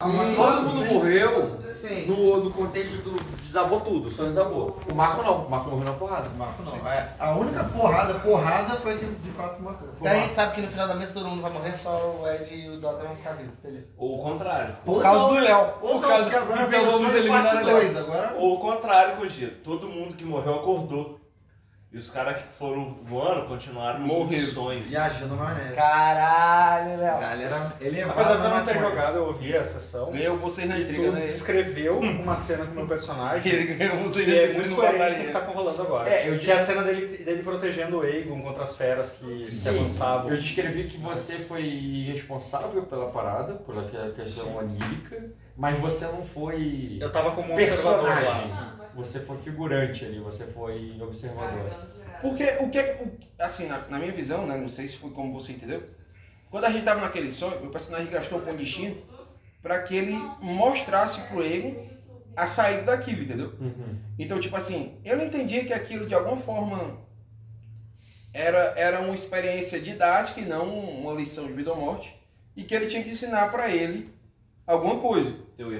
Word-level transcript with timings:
Mas 0.00 0.28
Sim, 0.28 0.36
todo 0.36 0.62
mundo 0.62 0.86
sim. 0.86 0.94
morreu 0.94 1.58
Sim. 1.74 2.06
no, 2.06 2.44
no 2.44 2.50
contexto 2.52 3.02
do 3.02 3.18
desabou 3.48 3.80
tudo, 3.80 4.06
o 4.06 4.10
sonho 4.12 4.28
desabou. 4.28 4.78
O 4.88 4.94
Marco 4.94 5.24
não, 5.24 5.46
o 5.46 5.50
Marco 5.50 5.70
morreu 5.70 5.86
na 5.86 5.92
porrada. 5.94 6.28
Marco 6.36 6.62
não. 6.62 6.88
É, 6.88 7.08
a 7.18 7.34
única 7.34 7.64
porrada, 7.64 8.14
porrada 8.20 8.76
foi 8.76 8.96
que 8.96 9.06
de 9.06 9.30
fato 9.32 9.60
matou. 9.60 9.88
Daí 10.00 10.18
a 10.18 10.22
gente 10.22 10.36
sabe 10.36 10.54
que 10.54 10.60
no 10.60 10.68
final 10.68 10.86
da 10.86 10.94
mesa 10.94 11.14
todo 11.14 11.26
mundo 11.26 11.42
vai 11.42 11.50
morrer, 11.50 11.74
só 11.74 11.90
o 12.20 12.28
Ed 12.28 12.54
e 12.54 12.68
o 12.68 12.80
Dota 12.80 13.02
vão 13.02 13.16
ficar 13.16 13.32
vivos. 13.32 13.54
Beleza. 13.60 13.88
Ou 13.96 14.20
o 14.20 14.22
contrário. 14.22 14.76
Por 14.84 15.02
causa 15.02 15.34
do 15.34 15.40
Léo. 15.40 15.74
Ou 15.82 16.00
Por 16.00 16.08
causa 16.08 16.22
porque 16.22 16.36
agora 16.36 16.62
então 16.68 16.82
o 16.82 16.90
vamos 16.92 17.14
eliminar 17.14 17.42
parte 17.42 17.64
o. 17.64 17.70
2, 17.70 17.96
agora... 17.96 18.34
Ou 18.36 18.54
o 18.54 18.58
contrário, 18.60 19.16
Cogiro. 19.16 19.56
Todo 19.64 19.88
mundo 19.88 20.14
que 20.14 20.24
morreu 20.24 20.60
acordou. 20.60 21.17
E 21.98 22.00
os 22.00 22.10
caras 22.10 22.40
que 22.40 22.52
foram 22.52 22.84
voando 23.02 23.48
continuaram 23.48 23.98
no 23.98 24.06
Morreram. 24.06 24.46
sonho. 24.46 24.80
Viajando 24.84 25.34
na 25.34 25.42
maionese. 25.42 25.74
Caralho, 25.74 26.96
Léo. 26.96 27.18
Galera, 27.20 27.72
ele 27.80 27.98
é 27.98 28.04
Apesar 28.04 28.36
de 28.36 28.44
eu 28.44 28.50
não 28.50 28.64
ter 28.64 28.78
jogado, 28.78 29.16
eu 29.16 29.24
ouvi 29.26 29.56
a 29.56 29.66
sessão. 29.66 30.12
Ganhou 30.12 30.36
vocês 30.36 30.68
na 30.68 30.78
E 30.78 30.82
intriga, 30.82 31.02
tu 31.08 31.10
né? 31.12 31.26
descreveu 31.26 31.98
uma 31.98 32.36
cena 32.36 32.66
com 32.66 32.70
o 32.70 32.74
meu 32.76 32.86
personagem. 32.86 33.50
Ele 33.52 33.74
ganhou 33.74 33.96
vocês 34.04 34.24
que 34.26 34.30
na 34.30 34.36
é 34.36 34.44
intriga 34.44 34.58
muito 34.60 34.70
no 34.70 34.76
coerente 34.76 34.98
com 34.98 35.20
o 35.22 35.26
que 35.26 35.32
batalha. 35.32 35.46
tá 35.46 35.52
rolando 35.52 35.82
agora. 35.82 36.08
É, 36.08 36.28
eu 36.30 36.38
Que 36.38 36.50
é 36.52 36.54
a 36.54 36.60
cena 36.60 36.82
dele, 36.84 37.04
dele 37.24 37.42
protegendo 37.42 37.98
o 37.98 38.02
Aegon 38.02 38.42
contra 38.42 38.62
as 38.62 38.76
feras 38.76 39.10
que 39.10 39.48
se 39.56 39.60
Sim, 39.62 39.68
avançavam. 39.80 40.30
eu 40.30 40.36
descrevi 40.36 40.84
que 40.84 40.98
você 40.98 41.32
foi 41.32 42.04
responsável 42.12 42.84
pela 42.84 43.10
parada, 43.10 43.54
pela 43.54 43.82
que- 43.88 44.22
questão 44.22 44.56
onírica, 44.56 45.32
mas 45.56 45.76
você 45.80 46.04
não 46.06 46.24
foi 46.24 46.98
Eu 47.00 47.10
tava 47.10 47.32
como 47.32 47.50
um 47.50 47.54
observador 47.54 48.04
lá. 48.08 48.14
personagem. 48.38 48.78
Você 48.98 49.20
foi 49.20 49.38
figurante 49.38 50.04
ali, 50.04 50.18
você 50.18 50.44
foi 50.46 50.96
observador. 51.00 51.70
Porque 52.20 52.44
o 52.60 52.68
que, 52.68 52.80
o- 52.80 53.16
assim, 53.38 53.66
na, 53.68 53.78
na 53.88 53.98
minha 53.98 54.12
visão, 54.12 54.46
né, 54.46 54.56
não 54.56 54.68
sei 54.68 54.88
se 54.88 54.96
foi 54.96 55.10
como 55.10 55.32
você 55.32 55.52
entendeu, 55.52 55.82
quando 56.50 56.64
a 56.64 56.70
gente 56.70 56.84
tava 56.84 57.00
naquele 57.00 57.30
sonho, 57.30 57.60
meu 57.60 57.70
personagem 57.70 58.10
gastou 58.10 58.38
um 58.38 58.42
ponto 58.42 58.56
de 58.58 58.64
destino 58.64 58.96
pra 59.62 59.82
que 59.82 59.94
ele 59.94 60.14
mostrasse 60.40 61.20
pro 61.28 61.44
Egon 61.44 61.86
a 62.36 62.46
saída 62.46 62.82
daquilo, 62.82 63.22
entendeu? 63.22 63.52
Então, 64.18 64.40
tipo 64.40 64.56
assim, 64.56 64.96
eu 65.04 65.16
não 65.16 65.24
entendia 65.26 65.64
que 65.64 65.72
aquilo 65.72 66.06
de 66.06 66.14
alguma 66.14 66.36
forma 66.36 66.98
era, 68.32 68.74
era 68.76 69.00
uma 69.00 69.14
experiência 69.14 69.80
didática 69.80 70.40
e 70.40 70.44
não 70.44 70.68
uma 70.78 71.12
lição 71.14 71.46
de 71.46 71.52
vida 71.52 71.70
ou 71.72 71.76
morte, 71.80 72.14
e 72.56 72.62
que 72.64 72.74
ele 72.74 72.86
tinha 72.86 73.02
que 73.02 73.10
ensinar 73.10 73.50
pra 73.50 73.70
ele 73.70 74.10
alguma 74.66 74.98
coisa. 75.00 75.34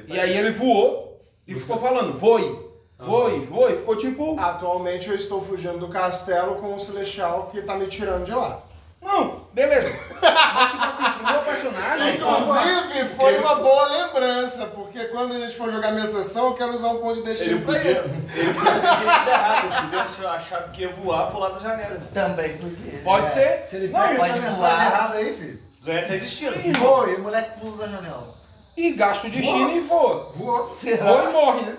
E 0.08 0.19
aí 0.20 0.36
ele 0.36 0.50
voou 0.52 1.20
e 1.46 1.55
ficou 1.55 1.78
falando, 1.80 2.19
voe, 2.19 2.67
voe, 2.98 3.41
voe, 3.41 3.77
ficou 3.77 3.96
tipo, 3.96 4.38
Atualmente 4.38 5.08
eu 5.08 5.14
estou 5.16 5.41
fugindo 5.42 5.78
do 5.78 5.88
castelo 5.88 6.56
com 6.56 6.74
o 6.74 6.78
Celestial 6.80 7.46
que 7.50 7.62
tá 7.62 7.74
me 7.74 7.86
tirando 7.86 8.24
de 8.24 8.32
lá. 8.32 8.60
não, 9.00 9.42
beleza. 9.55 9.88
Mas 10.20 10.70
tipo 10.72 10.84
assim, 10.84 11.05
pro 11.05 11.32
meu 11.32 11.42
personagem... 11.42 12.14
Inclusive, 12.18 13.08
foi 13.16 13.38
uma 13.38 13.55
boa 13.56 13.86
lembrança, 13.86 14.66
porque 14.66 15.05
quando 15.06 15.34
a 15.34 15.38
gente 15.38 15.56
for 15.56 15.70
jogar 15.70 15.92
minha 15.92 16.06
sessão, 16.06 16.46
eu 16.48 16.55
quero 16.55 16.74
usar 16.74 16.88
um 16.88 16.98
ponto 16.98 17.14
de 17.16 17.22
destino 17.22 17.56
Ele 17.56 17.64
pra 17.64 17.74
podia, 17.74 17.90
ele 17.90 17.98
esse. 18.00 18.14
podia 18.14 18.80
ter 18.80 19.20
ido 19.20 19.30
errado, 19.30 19.64
ele 19.92 20.06
podia 20.10 20.30
achado 20.30 20.70
que 20.72 20.83
ia 20.83 20.92
voar 20.92 21.30
pro 21.30 21.38
lado 21.40 21.55
da 21.55 21.60
janela. 21.60 22.00
Também 22.12 22.58
podia. 22.58 23.00
Pode 23.05 23.27
É. 23.27 23.28
ser. 23.28 23.68
Se 23.68 23.77
ele 23.77 23.88
Não, 23.88 24.00
pega 24.00 24.16
pode 24.18 24.30
essa 24.30 24.40
mensagem 24.40 24.56
voar. 24.58 24.86
errada 24.86 25.14
aí, 25.18 25.36
filho. 25.36 25.62
Ganha 25.84 26.00
até 26.05 26.16
destino. 26.18 26.72
Voa, 26.74 27.08
e 27.08 27.14
o 27.14 27.22
moleque 27.22 27.60
pula 27.60 27.77
da 27.77 27.88
janela. 27.88 28.34
E 28.77 28.92
gasta 28.92 29.27
o 29.27 29.30
destino 29.30 29.70
e 29.70 29.80
voa. 29.80 30.33
Voou. 30.36 30.74
Voa 30.74 31.24
e 31.24 31.33
morre, 31.33 31.60
né? 31.62 31.77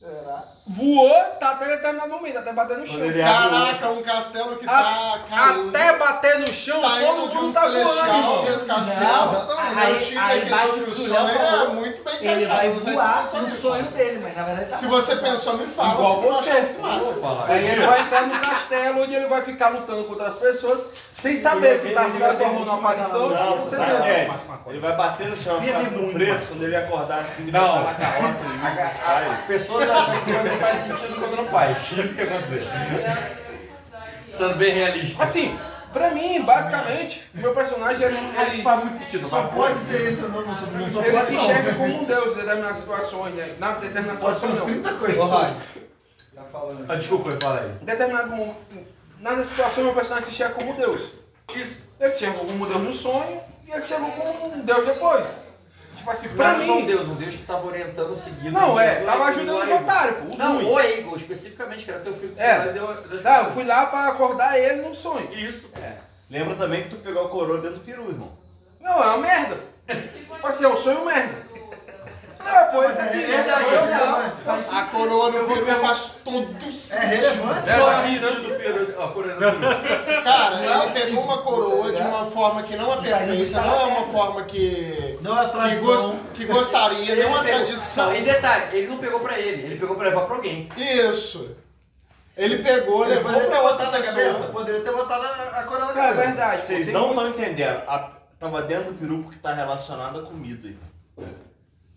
Será? 0.00 0.44
Voou, 0.68 1.14
tá 1.38 1.50
até 1.50 1.66
determinado 1.76 2.10
momento, 2.10 2.38
até 2.38 2.52
bater 2.52 2.78
no 2.78 2.84
chão. 2.84 2.98
Ele 3.04 3.22
Caraca, 3.22 3.88
um 3.90 4.02
castelo 4.02 4.56
que 4.56 4.66
tá 4.66 5.20
caindo. 5.32 5.68
Até 5.68 5.96
bater 5.96 6.40
no 6.40 6.48
chão, 6.52 6.80
Saindo 6.80 7.06
todo 7.06 7.30
de 7.30 7.36
um 7.36 7.42
mundo 7.42 7.54
tá 7.54 7.60
voando 7.68 7.88
celestial 7.88 8.42
desse 8.44 8.66
Não, 8.66 8.74
castelo. 8.74 9.06
exatamente. 9.06 9.78
Aí, 9.78 9.86
Aí- 9.86 9.92
eu 9.92 9.98
tive 10.00 10.18
aquele 10.18 10.54
outro 10.54 10.80
o 10.80 10.84
que 10.86 10.90
o 10.90 10.94
sonho, 10.94 11.28
é 11.38 11.68
muito 11.68 12.02
bem 12.02 12.14
Ele 12.16 12.26
encaixado. 12.44 12.56
vai 12.56 12.68
Não 12.68 12.80
sei 12.80 12.96
se 12.96 13.00
voar 13.00 13.18
pensou 13.22 13.42
no 13.42 13.48
sonho 13.48 13.84
dele, 13.84 14.20
mas 14.24 14.36
na 14.36 14.42
verdade 14.42 14.70
tá 14.70 14.76
Se 14.76 14.86
você 14.86 15.16
pensou, 15.16 15.56
me 15.56 15.66
fala. 15.68 15.94
Igual 15.94 16.24
eu 16.24 16.32
você. 16.34 16.50
achei 16.50 16.62
muito 16.62 16.80
massa. 16.82 17.12
Falar. 17.14 17.46
Aí 17.48 17.68
ele 17.68 17.86
vai 17.86 18.00
entrar 18.00 18.26
no 18.26 18.40
castelo 18.40 19.02
onde 19.02 19.14
ele 19.14 19.26
vai 19.26 19.42
ficar 19.42 19.68
lutando 19.68 20.02
contra 20.02 20.26
as 20.26 20.34
pessoas, 20.34 20.80
sem 21.22 21.36
saber 21.36 21.78
se 21.78 21.90
tá 21.90 22.04
se 22.10 22.18
transformando 22.18 22.64
numa 22.66 22.74
aparição 22.74 23.30
Não, 23.30 23.56
você 23.56 23.76
é, 23.76 24.26
Mais 24.28 24.42
uma 24.44 24.56
coisa. 24.58 24.78
ele 24.78 24.80
vai 24.80 24.96
bater 24.96 25.28
no 25.28 25.36
chão, 25.36 25.60
vai 25.60 25.68
ficar 25.68 25.90
preto, 26.12 26.46
quando 26.48 26.62
ele 26.64 26.76
acordar 26.76 27.20
assim, 27.20 27.42
ele 27.42 27.50
vai 27.52 27.60
Não. 27.60 27.84
na 27.84 27.94
carroça 27.94 28.44
Sky. 28.88 29.30
As 29.32 29.44
pessoas 29.46 29.88
acham 29.88 30.14
que 30.24 30.32
faz 30.56 30.78
sentido 30.84 31.14
quando 31.18 31.36
não 31.36 31.46
faz. 31.46 31.78
Isso 31.92 32.14
que 32.14 32.22
acontece. 32.22 32.66
Sendo 34.30 34.54
bem 34.56 34.72
realista. 34.74 35.22
Assim, 35.22 35.58
pra 35.92 36.10
mim, 36.10 36.42
basicamente, 36.42 37.22
o 37.34 37.38
meu 37.38 37.54
personagem, 37.54 38.04
ele, 38.04 38.16
Ele 38.16 38.54
ele, 38.54 38.62
faz 38.62 38.80
muito 38.84 38.96
sentido. 38.98 39.28
Só 39.28 39.44
pode 39.48 39.78
ser 39.78 40.10
isso, 40.10 40.28
não, 40.28 40.42
não, 40.42 40.54
só- 40.54 40.66
não 40.66 40.88
só 40.90 41.00
ele 41.02 41.12
pode 41.12 41.26
se 41.26 41.32
não. 41.34 41.42
enxerga 41.44 41.74
como 41.74 42.02
um 42.02 42.04
deus 42.04 42.32
em 42.32 42.34
determinadas 42.34 42.76
situações, 42.76 43.34
né? 43.34 43.54
Na 43.58 43.72
determinada 43.72 44.18
Pode 44.20 44.38
ser 44.38 44.46
situação 44.48 44.66
uns 44.66 44.76
não. 44.76 44.82
30 44.82 44.98
coisas. 44.98 45.18
Ô, 45.18 45.24
Rod, 45.24 45.50
Tá 46.34 46.42
falando. 46.52 46.84
Ah, 46.90 46.94
desculpa, 46.96 47.30
eu 47.30 47.38
falei. 47.40 47.70
Em 47.80 47.84
determinado 47.86 48.28
momento, 48.30 48.56
na 49.20 49.42
situação, 49.44 49.84
meu 49.84 49.94
personagem 49.94 50.28
se 50.28 50.34
enxerga 50.34 50.54
como 50.54 50.72
um 50.72 50.76
deus. 50.76 51.00
Isso. 51.54 51.78
Ele 51.98 52.10
se 52.12 52.24
enxergou 52.24 52.44
como 52.44 52.64
um 52.64 52.68
deus 52.68 52.82
no 52.82 52.92
sonho 52.92 53.40
e 53.66 53.72
ele 53.72 53.82
chegou 53.86 54.10
como 54.12 54.54
um 54.54 54.60
deus 54.60 54.84
depois. 54.86 55.26
Tipo 55.96 56.10
assim, 56.10 56.28
pra 56.28 56.52
não 56.52 56.64
sou 56.66 56.74
um 56.76 56.80
mim. 56.80 56.86
Deus, 56.86 57.08
um 57.08 57.14
Deus 57.14 57.34
que 57.34 57.42
tava 57.44 57.66
orientando, 57.66 58.14
seguindo. 58.14 58.52
Não, 58.52 58.78
é, 58.78 58.96
tava 59.00 59.24
ajudando 59.24 59.62
os 59.62 59.70
otários, 59.70 60.18
pô, 60.18 60.24
os 60.32 60.38
Não, 60.38 60.54
ruins. 60.56 60.68
o 60.68 60.80
Eagle, 60.80 61.16
especificamente, 61.16 61.84
que 61.84 61.90
era 61.90 62.00
teu 62.00 62.14
filho. 62.14 62.34
É. 62.36 62.72
deu- 62.72 62.94
deu- 62.94 63.18
eu 63.20 63.50
fui 63.52 63.64
lá 63.64 63.86
pra 63.86 64.08
acordar 64.08 64.58
ele 64.58 64.82
num 64.82 64.94
sonho. 64.94 65.32
Isso. 65.32 65.70
Lembra 66.30 66.54
também 66.56 66.82
que 66.84 66.90
tu 66.90 66.96
pegou 66.96 67.24
a 67.24 67.28
coroa 67.28 67.58
dentro 67.60 67.78
do 67.78 67.84
peru, 67.84 68.08
irmão. 68.10 68.30
Não, 68.80 69.02
é 69.02 69.06
uma 69.06 69.18
merda. 69.18 69.58
tipo 69.88 70.46
assim, 70.46 70.64
é 70.64 70.68
um 70.68 70.76
sonho 70.76 71.04
merda. 71.04 71.34
É, 72.46 73.02
aqui 73.02 73.22
é 73.24 73.26
verdade, 73.26 73.64
eu 73.72 73.80
é 73.80 73.88
já- 73.88 74.78
A 74.78 74.82
coroa 74.84 75.30
vou 75.32 75.56
peru 75.56 75.80
faz 75.80 76.16
todo 76.24 76.48
É 76.56 76.70
sentido. 76.70 77.06
relevante. 77.06 77.68
É, 77.68 78.30
do 78.30 78.56
Peru. 78.58 79.12
Por 79.12 79.24
exemplo. 79.26 79.60
Cara, 80.24 80.64
ele 80.84 80.92
pegou 80.92 81.24
uma 81.24 81.38
coroa 81.42 81.92
de 81.92 82.02
uma 82.02 82.30
forma 82.30 82.62
que 82.62 82.76
não 82.76 82.92
é 82.92 82.96
perfeita, 83.00 83.60
não 83.60 83.74
é 83.80 83.84
uma 83.84 84.06
forma 84.06 84.44
que, 84.44 85.18
Não 85.20 85.40
é 85.40 85.44
que, 85.46 85.50
tradição. 85.52 86.20
que 86.34 86.44
gostaria, 86.46 87.16
não 87.16 87.36
é 87.38 87.42
tradição. 87.42 88.06
Não, 88.06 88.16
e 88.16 88.22
detalhe, 88.22 88.76
ele 88.78 88.86
não 88.88 88.98
pegou 88.98 89.20
pra 89.20 89.38
ele, 89.38 89.62
ele 89.62 89.76
pegou 89.78 89.96
pra 89.96 90.08
levar 90.08 90.22
pra 90.26 90.36
alguém. 90.36 90.68
Isso. 90.76 91.56
Ele 92.36 92.58
pegou, 92.58 93.04
Ele 93.06 93.14
levou 93.14 93.40
pra 93.40 93.62
outra 93.62 93.86
na 93.90 93.98
cabeça. 94.02 94.44
Poderia 94.52 94.80
ter 94.82 94.92
botado 94.92 95.24
a, 95.24 95.60
a 95.60 95.62
coroa 95.64 95.92
na 95.94 96.04
É 96.04 96.08
cabeça. 96.08 96.26
verdade. 96.28 96.56
pô, 96.60 96.66
Vocês 96.66 96.88
não 96.90 97.06
muito- 97.08 97.20
estão 97.20 97.28
entendendo. 97.44 97.82
A, 97.88 98.10
tava 98.38 98.60
dentro 98.62 98.92
do 98.92 98.98
peru 98.98 99.18
porque 99.22 99.38
tá 99.38 99.54
relacionado 99.54 100.18
à 100.20 100.22
comida. 100.22 100.68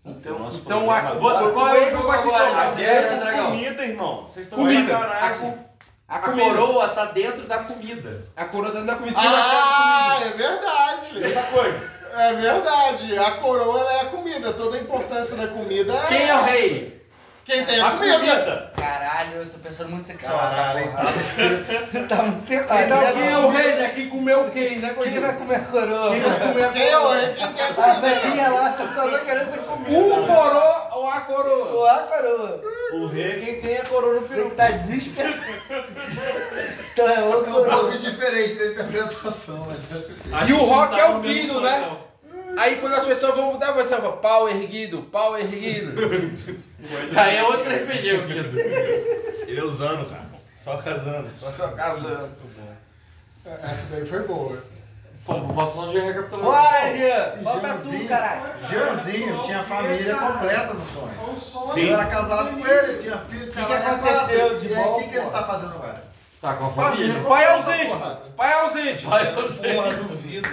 Então, 0.04 0.38
Nosso 0.38 0.60
então 0.60 0.78
problema 0.86 0.94
a, 1.08 1.12
agora- 1.12 1.50
Qual 1.52 1.68
é 1.68 1.86
o 1.86 1.90
jogo 1.90 2.10
agora? 2.10 2.80
É 2.80 2.82
é 2.84 3.02
com 3.08 3.18
dragão. 3.20 3.46
comida, 3.50 3.84
irmão. 3.84 4.24
Vocês 4.24 4.46
estão 4.46 4.58
Comida. 4.58 4.96
a 4.96 5.28
A 6.08 6.18
comida. 6.20 6.44
coroa 6.48 6.88
tá 6.88 7.04
dentro 7.06 7.46
da 7.46 7.58
comida. 7.58 8.22
A 8.36 8.44
coroa 8.46 8.70
dentro 8.72 8.86
da 8.86 8.94
comida. 8.96 9.16
Ah, 9.18 10.16
ficar 10.20 10.26
é 10.26 10.30
verdade. 10.36 11.24
Outra 11.26 11.42
coisa. 11.44 11.90
É 12.16 12.32
verdade. 12.34 13.18
A 13.18 13.30
coroa 13.32 13.80
ela 13.80 13.92
é 13.92 14.00
a 14.00 14.04
comida. 14.06 14.52
Toda 14.54 14.76
a 14.76 14.80
importância 14.80 15.36
da 15.36 15.46
comida 15.48 15.92
é. 15.94 16.06
Quem 16.06 16.28
é 16.28 16.34
o 16.34 16.38
essa. 16.38 16.46
rei? 16.50 16.99
Quem 17.50 17.64
tem 17.64 17.80
a, 17.80 17.88
A 17.88 17.90
comida. 17.92 18.18
comida. 18.18 18.72
Caralho, 18.76 19.32
eu 19.38 19.46
tô 19.46 19.58
pensando 19.58 19.90
muito 19.90 20.06
sexual 20.06 20.38
Caralho, 20.38 20.78
essa 20.78 20.90
porra. 20.90 21.04
tá 22.08 22.14
Tá 22.16 22.22
muito 22.22 22.46
tempo. 22.46 22.68
comida? 22.68 22.84
Então 22.86 23.12
quem 23.12 23.28
é 23.28 23.38
o 23.38 23.48
rei, 23.50 23.74
né? 23.74 23.88
Quem 23.92 24.08
comeu 24.08 24.50
quem, 24.50 24.78
né? 24.78 24.96
Quem 25.02 25.18
vai 25.20 25.36
comer 25.36 25.54
a 25.56 25.60
coroa? 25.60 26.10
Quem 26.10 26.20
vai 26.20 26.38
comer 26.38 26.64
a 26.64 26.68
Quem 26.68 26.82
é 26.88 26.98
o 26.98 27.08
rei? 27.12 27.34
Quem 27.34 27.52
tem 27.52 27.62
a 27.64 27.68
A 27.70 27.74
comida. 27.74 28.00
velhinha 28.00 28.48
lá 28.50 28.72
tá 28.72 28.88
só 28.94 29.06
não 29.06 29.18
querendo 29.24 29.44
ser 29.50 29.58
comida. 29.62 29.98
O 29.98 30.26
coroa 30.26 30.88
ou 30.92 31.08
a 31.10 31.20
coroa? 31.22 31.72
Ou 31.72 31.86
a 31.88 31.98
coroa. 31.98 32.62
O 32.92 33.06
rei 33.08 33.32
é 33.32 33.34
quem 33.44 33.60
tem 33.60 33.76
a 33.78 33.84
coroa 33.84 34.14
no 34.14 34.20
Você 34.26 34.34
peru. 34.36 34.50
tá 34.52 34.70
desesperado. 34.70 35.40
Então 36.92 37.08
é 37.08 37.20
o 37.20 37.32
É 37.32 37.36
um 37.36 37.42
pouco 37.44 37.50
coroa. 37.64 37.90
diferente 37.98 38.54
da 38.54 38.66
interpretação, 38.66 39.66
mas 40.30 40.48
E 40.48 40.52
o 40.52 40.58
rock 40.58 40.98
é 41.00 41.04
o 41.06 41.18
Guido, 41.20 41.60
né? 41.60 41.96
Aí 42.56 42.76
quando 42.76 42.94
as 42.94 43.04
pessoas 43.04 43.34
vão 43.36 43.52
mudar, 43.52 43.72
você 43.72 43.88
fala 43.96 44.16
pau 44.16 44.48
erguido, 44.48 45.02
pau 45.02 45.38
erguido. 45.38 45.92
Aí 47.16 47.36
é 47.36 47.42
outro 47.44 47.70
RPG, 47.72 48.12
o 48.12 48.26
Guido. 48.26 48.58
Ele 48.58 49.60
é 49.60 49.64
usando, 49.64 50.08
cara. 50.08 50.26
Só 50.56 50.76
casando. 50.76 51.28
Só 51.38 51.50
só 51.50 51.68
casando. 51.68 52.30
Essa 53.62 53.86
daí 53.90 54.04
foi 54.04 54.20
boa. 54.20 54.62
Falta 55.24 55.72
só 55.74 55.86
de 55.88 55.98
recapitulando. 55.98 56.44
Bora, 56.50 56.96
Jean! 56.96 57.36
Volta 57.42 57.68
Jeanzinho- 57.68 58.02
tu, 58.02 58.08
caralho. 58.08 58.42
Jeanzinho 58.68 59.42
tinha 59.42 59.62
família 59.64 60.14
completa 60.16 60.74
no 60.74 60.86
sonho. 60.86 61.64
Sim. 61.72 61.88
Eu 61.88 61.94
era 61.94 62.06
casado 62.06 62.50
com 62.58 62.66
ele, 62.66 62.98
tinha 62.98 63.18
filho, 63.18 63.52
tinha 63.52 63.66
que 63.66 63.72
lá, 63.72 63.78
aconteceu 63.78 64.58
de 64.58 64.68
volta, 64.68 64.90
o 64.90 64.98
que, 65.04 65.10
que 65.10 65.16
ele 65.18 65.30
tá 65.30 65.42
fazendo 65.44 65.74
agora? 65.74 66.02
Tá 66.40 66.54
com 66.54 66.66
a 66.66 66.70
Família 66.72 67.12
família. 67.12 67.28
Pai 67.28 67.44
ausente. 67.52 67.96
Pai 68.36 68.52
ausente. 68.54 69.06
Vai, 69.06 69.34
eu 69.34 69.50
sei. 69.50 69.74
Porra, 69.74 69.90
duvido. 69.92 70.48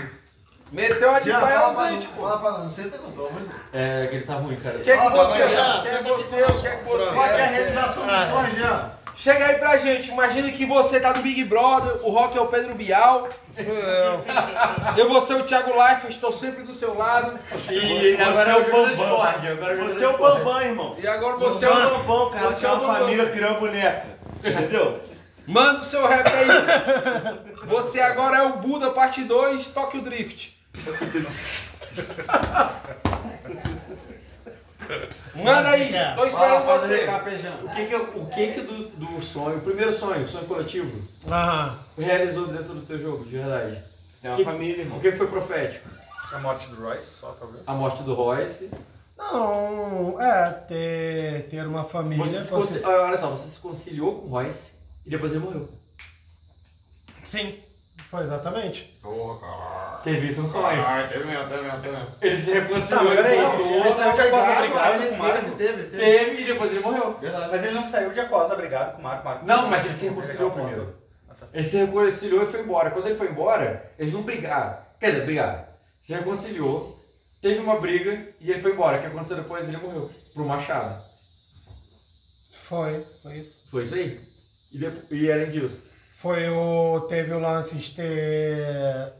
Meteu 0.71 1.09
a 1.09 1.19
de 1.19 1.31
ausente, 1.31 2.07
mim, 2.07 2.13
pô. 2.15 2.23
fala 2.23 2.39
pra 2.39 2.51
não 2.63 2.71
senta 2.71 2.97
não, 2.97 3.11
pelo 3.11 3.27
amor 3.27 3.41
de 3.41 3.47
Deus. 3.47 3.61
É, 3.73 4.07
que 4.07 4.15
ele 4.15 4.25
tá 4.25 4.33
ruim, 4.35 4.55
cara. 4.57 4.77
O 4.77 4.81
que 4.81 4.91
é 4.91 4.97
que 4.97 5.09
você 5.09 5.41
é? 5.41 5.47
Jean, 5.47 5.77
O 5.77 5.81
que 5.81 5.87
é 5.87 5.97
que 5.97 6.09
você 6.09 6.35
é? 6.41 6.45
O 6.45 6.53
que 6.61 6.67
é 6.67 6.75
que 6.75 6.83
você 6.83 7.13
Qual 7.13 7.25
é 7.25 7.29
a 7.29 7.37
é? 7.37 7.45
realização 7.45 8.03
do 8.05 8.29
sonho, 8.31 8.51
Jean? 8.55 8.91
Chega 9.15 9.47
aí 9.47 9.55
pra 9.55 9.77
gente, 9.77 10.09
imagine 10.11 10.51
que 10.51 10.63
você 10.63 10.99
tá 10.99 11.11
no 11.11 11.23
Big 11.23 11.43
Brother, 11.45 12.05
o 12.05 12.11
Rock 12.11 12.37
é 12.37 12.41
o 12.41 12.45
Pedro 12.47 12.75
Bial. 12.75 13.27
Eu 14.95 15.09
vou 15.09 15.19
ser 15.21 15.33
o 15.33 15.43
Thiago 15.43 15.71
Life, 15.71 16.07
estou 16.07 16.31
sempre 16.31 16.61
do 16.63 16.71
seu 16.73 16.95
lado. 16.95 17.39
E 17.51 18.15
Você 18.15 18.21
agora 18.21 18.51
é 18.51 18.53
é 18.53 18.57
o 18.57 18.71
Bambam. 18.71 19.21
Agora 19.23 19.75
Você 19.83 20.03
é 20.03 20.07
o. 20.07 20.17
Bambam, 20.19 20.61
irmão. 20.61 20.95
E 21.01 21.07
agora 21.07 21.37
Você 21.37 21.65
é 21.65 21.69
é 21.69 21.71
o 21.71 21.97
Bambam, 21.97 22.29
cara. 22.29 22.49
você 22.49 22.59
que 22.59 22.65
é 22.65 22.69
é 22.69 22.71
uma 22.73 22.93
família 22.93 23.31
uma 23.49 23.59
boneca. 23.59 24.05
Entendeu? 24.43 24.99
Manda 25.47 25.79
o 25.79 25.85
seu 25.85 26.05
rap 26.05 26.27
aí. 26.27 27.47
Você 27.65 27.99
agora 27.99 28.37
é 28.37 28.41
o 28.43 28.57
Buda 28.57 28.91
parte 28.91 29.23
2, 29.23 29.67
toque 29.69 29.97
o 29.97 30.01
drift. 30.01 30.56
Manda 35.35 35.69
aí, 35.69 35.91
tô 36.15 36.25
esperando 36.25 36.65
Fala, 36.65 36.79
você. 36.79 37.05
O 37.63 37.69
que 37.69 37.85
que, 37.87 37.93
é- 37.93 37.97
o 37.99 38.25
que, 38.27 38.51
que 38.53 38.61
do, 38.61 38.87
do 38.89 39.21
sonho, 39.23 39.57
o 39.57 39.61
primeiro 39.61 39.91
sonho, 39.93 40.23
o 40.23 40.27
sonho 40.27 40.45
coletivo, 40.47 41.01
Aham. 41.27 41.77
realizou 41.97 42.47
dentro 42.47 42.73
do 42.73 42.85
teu 42.85 42.97
jogo, 42.97 43.25
de 43.25 43.37
verdade? 43.37 43.83
Tem 44.21 44.31
uma 44.31 44.37
Que- 44.37 44.45
família, 44.45 44.81
irmão. 44.81 44.97
O 44.97 45.01
que 45.01 45.11
que 45.11 45.17
foi 45.17 45.27
profético? 45.27 45.87
A 46.31 46.39
morte 46.39 46.67
do 46.67 46.81
Royce, 46.81 47.15
só 47.15 47.31
talvez. 47.33 47.63
A 47.67 47.73
morte 47.73 48.03
do 48.03 48.13
Royce. 48.13 48.69
Não, 49.17 50.19
é, 50.21 50.49
ter, 50.67 51.47
ter 51.49 51.65
uma 51.67 51.83
família. 51.83 52.25
Você 52.25 52.43
se 52.43 52.51
você- 52.51 52.79
conci- 52.79 52.85
ah, 52.85 53.05
Olha 53.07 53.17
só, 53.17 53.29
você 53.29 53.47
se 53.49 53.59
conciliou 53.59 54.21
com 54.21 54.27
o 54.27 54.29
Royce 54.29 54.69
e 55.05 55.09
depois 55.09 55.31
ele 55.31 55.43
morreu. 55.43 55.69
Sim, 57.23 57.55
foi 58.09 58.23
exatamente. 58.23 58.97
Teve 60.03 60.27
isso 60.27 60.41
no 60.41 60.49
sonho. 60.49 60.81
Ai, 60.85 61.07
teve 61.09 61.25
mesmo, 61.25 61.49
teve 61.49 61.61
mesmo, 61.63 61.81
teve 61.81 61.97
mesmo. 61.97 62.11
Ele 62.21 62.37
se 62.37 62.51
Tá, 62.51 62.59
reconciliou, 62.59 63.03
mas 63.03 63.13
ele 63.13 63.23
peraí, 63.23 63.79
você 63.79 63.93
saiu 63.93 64.13
de 64.13 64.21
Obrigado, 64.21 64.61
brigado 64.61 65.03
ele 65.03 65.09
com 65.09 65.15
o 65.15 65.19
Marco. 65.19 65.51
Teve, 65.51 65.55
teve, 65.57 65.83
teve. 65.83 65.97
teve 65.97 66.41
e 66.41 66.45
depois 66.45 66.71
ele 66.71 66.79
morreu. 66.79 67.17
Verdade. 67.19 67.51
Mas 67.51 67.63
ele 67.65 67.73
não 67.73 67.83
saiu 67.83 68.13
de 68.13 68.19
Aquosa 68.19 68.55
brigado 68.55 68.91
com 68.93 68.99
o 68.99 69.03
Marco. 69.03 69.25
Marco 69.25 69.45
Não, 69.45 69.67
mas 69.67 69.85
ele 69.85 69.93
se 69.93 70.07
reconciliou 70.07 70.51
primeiro. 70.51 70.95
Ah, 71.29 71.33
tá. 71.33 71.47
Ele 71.53 71.63
se 71.63 71.77
reconciliou 71.77 72.43
e 72.43 72.51
foi 72.51 72.61
embora. 72.61 72.91
Quando 72.91 73.07
ele 73.07 73.17
foi 73.17 73.27
embora, 73.29 73.91
eles 73.99 74.13
não 74.13 74.23
brigaram. 74.23 74.77
Quer 74.99 75.11
dizer, 75.11 75.25
brigaram. 75.25 75.65
Se 76.01 76.13
reconciliou, 76.13 76.97
teve 77.41 77.59
uma 77.59 77.79
briga 77.81 78.25
e 78.39 78.49
ele 78.51 78.61
foi 78.61 78.71
embora. 78.71 78.97
O 78.97 79.01
que 79.01 79.07
aconteceu 79.07 79.35
depois? 79.37 79.67
Ele 79.67 79.77
morreu. 79.77 80.09
Pro 80.33 80.45
Machado. 80.45 81.03
Foi, 82.53 83.05
foi 83.21 83.33
isso. 83.37 83.67
Foi 83.69 83.83
isso 83.83 83.95
aí? 83.95 84.21
E, 84.71 84.77
depois, 84.77 85.11
e 85.11 85.31
além 85.31 85.49
disso? 85.51 85.86
Foi 86.27 86.49
o. 86.49 86.99
Teve 87.07 87.31
o 87.31 87.39
lance 87.39 87.77
de 87.77 87.95
ter 87.95 89.13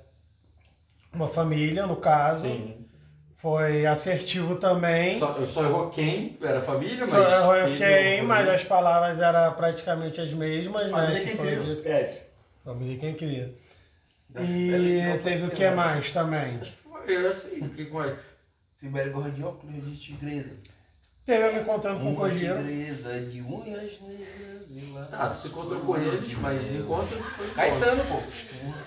uma 1.14 1.30
família, 1.30 1.88
no 1.88 1.96
caso. 1.96 2.50
Foi 3.38 3.86
assertivo 3.86 4.58
também. 4.58 5.18
Só, 5.18 5.46
só 5.46 5.64
errou 5.64 5.90
quem? 5.90 6.38
Era 6.42 6.60
a 6.60 6.62
família, 6.62 6.98
mas. 6.98 7.10
Só 7.10 7.22
errou 7.22 7.78
quem, 7.78 8.24
mas 8.24 8.50
as 8.50 8.64
palavras 8.66 9.22
eram 9.22 9.54
praticamente 9.54 10.20
as 10.20 10.34
mesmas, 10.34 10.92
né? 10.92 10.98
Família 10.98 11.20
que 11.22 11.28
quem 11.28 11.38
foi 11.38 11.56
criou. 11.56 11.76
dito. 11.76 11.88
Ed. 11.88 12.18
Família 12.66 12.98
quem 13.00 13.14
queria. 13.14 13.56
E 14.38 15.20
teve 15.24 15.46
o 15.46 15.52
que 15.52 15.70
mais 15.70 16.12
também? 16.12 16.60
Eu 17.08 17.34
sei. 17.34 17.60
O 17.62 17.70
que 17.70 17.90
mais? 17.90 18.20
Sibeli 18.74 19.44
óculos 19.44 19.86
de 19.86 19.98
tigresa. 19.98 20.56
Teve 21.28 21.52
me 21.56 21.60
encontrando 21.60 22.00
com 22.00 22.14
o 22.14 22.16
Kojiro. 22.16 22.58
tigresa 22.58 23.20
de 23.20 23.42
unhas 23.42 23.92
negras. 24.00 25.10
Ah, 25.12 25.28
tu 25.28 25.42
se 25.42 25.48
encontrou 25.50 25.82
com 25.82 25.98
eles, 25.98 26.34
mas 26.40 26.72
encontros 26.74 27.20
foi. 27.36 27.48
Caetano, 27.50 28.04
pô. 28.06 28.16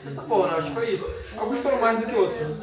Mas 0.03 0.15
tá 0.15 0.23
bom, 0.23 0.47
né? 0.47 0.55
Acho 0.57 0.69
que 0.69 0.75
foi 0.75 0.91
isso. 0.91 1.11
Alguns 1.37 1.59
foram 1.61 1.81
mais 1.83 2.01
do 2.01 2.07
que 2.07 2.17
outros. 2.17 2.59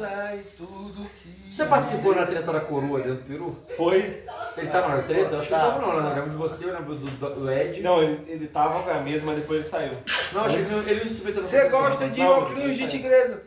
Que... 1.22 1.54
Você 1.54 1.64
participou 1.66 2.12
na 2.14 2.26
treta 2.26 2.52
da 2.52 2.60
coroa 2.60 2.98
dentro 3.00 3.22
do 3.22 3.22
Peru? 3.28 3.56
Foi. 3.76 4.24
Ele 4.56 4.66
tava 4.66 4.96
na 4.96 5.02
treta? 5.04 5.34
Eu 5.34 5.38
acho 5.38 5.48
que 5.48 5.54
ele 5.54 5.60
tava 5.62 5.80
não, 5.80 6.00
né? 6.02 6.10
Eu 6.10 6.14
lembro 6.16 6.30
de 6.30 6.36
você, 6.36 6.64
eu 6.64 6.72
lembro 6.74 6.94
do, 6.96 7.06
do- 7.06 7.34
do 7.36 7.50
Ed. 7.52 7.80
Não, 7.80 8.02
ele, 8.02 8.20
ele 8.26 8.48
tava 8.48 8.82
com 8.82 8.90
a 8.90 9.00
mesma, 9.00 9.30
mas 9.32 9.40
depois 9.40 9.60
ele 9.60 9.68
saiu. 9.68 9.92
Não, 10.32 10.44
acho 10.44 10.56
que 10.56 10.60
ele, 10.62 10.70
não- 10.70 10.88
ele 10.88 11.04
não 11.04 11.12
se 11.12 11.24
meteu 11.24 11.42
Você 11.44 11.68
gosta 11.68 12.08
de 12.08 12.20
óculos 12.20 12.76
de 12.76 12.88
tigresa? 12.88 13.42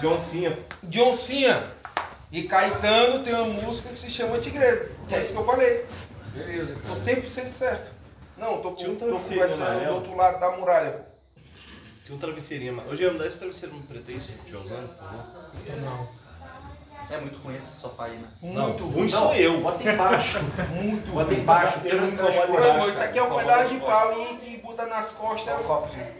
John 0.00 0.18
Cena. 0.18 0.56
John 0.84 1.14
Cena 1.14 1.64
e 2.38 2.42
Caetano 2.48 3.22
tem 3.24 3.34
uma 3.34 3.44
música 3.44 3.88
que 3.88 3.98
se 3.98 4.10
chama 4.10 4.38
Tigresa. 4.38 4.94
É 5.10 5.18
isso 5.20 5.32
que 5.32 5.38
eu 5.38 5.44
falei. 5.44 5.84
Beleza. 6.34 6.76
Tô 6.86 6.94
100% 6.94 7.48
certo. 7.48 7.90
Não, 8.36 8.60
tô, 8.60 8.72
Tinha 8.72 8.90
um 8.90 8.96
tô 8.96 9.06
travesseiro 9.06 9.40
conversando 9.42 9.84
do 9.86 9.94
outro 9.94 10.14
lado 10.16 10.38
da 10.40 10.50
muralha. 10.50 11.06
Tem 12.04 12.14
um 12.14 12.18
travesseirinho. 12.18 12.74
mas- 12.74 12.90
Ô, 12.90 12.94
Jean, 12.94 13.12
me 13.12 13.18
dá 13.18 13.26
esse 13.26 13.38
travesseiro 13.38 13.74
no 13.74 13.82
preto 13.84 14.10
aí, 14.10 14.20
se 14.20 14.32
tiver 14.44 14.58
usando, 14.58 14.88
por 14.88 14.96
favor. 14.98 15.80
Não. 15.80 16.26
É 17.08 17.18
muito 17.20 17.38
ruim 17.38 17.56
esse 17.56 17.80
sofá 17.80 18.06
aí, 18.06 18.16
né? 18.18 18.28
Muito 18.42 18.82
Ruim 18.84 18.92
ruim. 18.94 19.08
sou 19.08 19.34
eu. 19.34 19.60
Bota 19.60 19.88
embaixo. 19.88 20.38
Muito 20.74 21.10
Bota 21.12 21.30
ruim. 21.30 21.40
embaixo. 21.40 21.80
Eu 21.84 22.00
não 22.02 22.10
tira 22.10 22.44
incomodo 22.44 22.90
isso 22.90 23.00
aqui 23.02 23.18
é 23.18 23.22
um 23.22 23.36
pedaço 23.36 23.74
de 23.74 23.80
pau 23.80 24.12
e, 24.42 24.54
e 24.54 24.56
bota 24.58 24.86
nas 24.86 25.12
costas. 25.12 25.54
É 25.54 25.56
o 25.56 25.64
copo, 25.64 25.94
gente. 25.94 26.10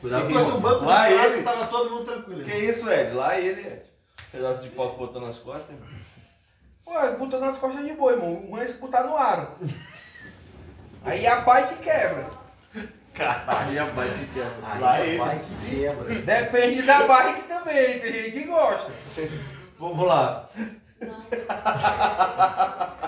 Cuidado 0.00 0.26
Se 0.26 0.32
com 0.32 0.38
fosse 0.38 0.50
isso. 0.52 0.60
banco 0.60 0.84
Lá 0.84 1.08
de 1.08 1.14
casa, 1.16 1.34
ele. 1.34 1.42
tava 1.42 1.66
todo 1.66 1.90
mundo 1.90 2.04
tranquilo. 2.04 2.44
Que 2.44 2.56
isso, 2.56 2.88
Ed? 2.90 3.12
Lá 3.12 3.38
ele, 3.38 3.60
Ed. 3.60 3.82
Pedaço 4.32 4.62
de 4.62 4.68
pau 4.70 4.92
que 4.92 4.98
botou 4.98 5.20
nas 5.20 5.38
costas. 5.38 5.76
Pô, 6.84 6.92
bota 7.18 7.38
nas 7.38 7.58
costas 7.58 7.84
de 7.84 7.92
boi, 7.92 8.14
irmão. 8.14 8.32
O 8.34 8.50
ruim 8.50 8.60
é 8.62 8.66
se 8.68 8.78
botar 8.78 9.02
no 9.04 9.16
aro. 9.16 9.48
Aí 11.04 11.26
a 11.26 11.40
bike 11.40 11.76
quebra. 11.76 12.26
Aí 13.46 13.78
a 13.78 13.84
bike 13.86 14.18
que 14.18 14.26
quebra. 14.34 14.56
Aí, 14.64 14.80
Lá 14.80 15.00
ele. 15.06 15.16
rapaz, 15.18 15.48
quebra. 15.68 16.14
Depende 16.20 16.82
da 16.82 17.02
bike 17.06 17.42
também, 17.44 17.98
tem 18.00 18.12
gente 18.12 18.30
que 18.32 18.44
gosta. 18.44 18.92
Vamos 19.78 20.06
lá. 20.06 20.48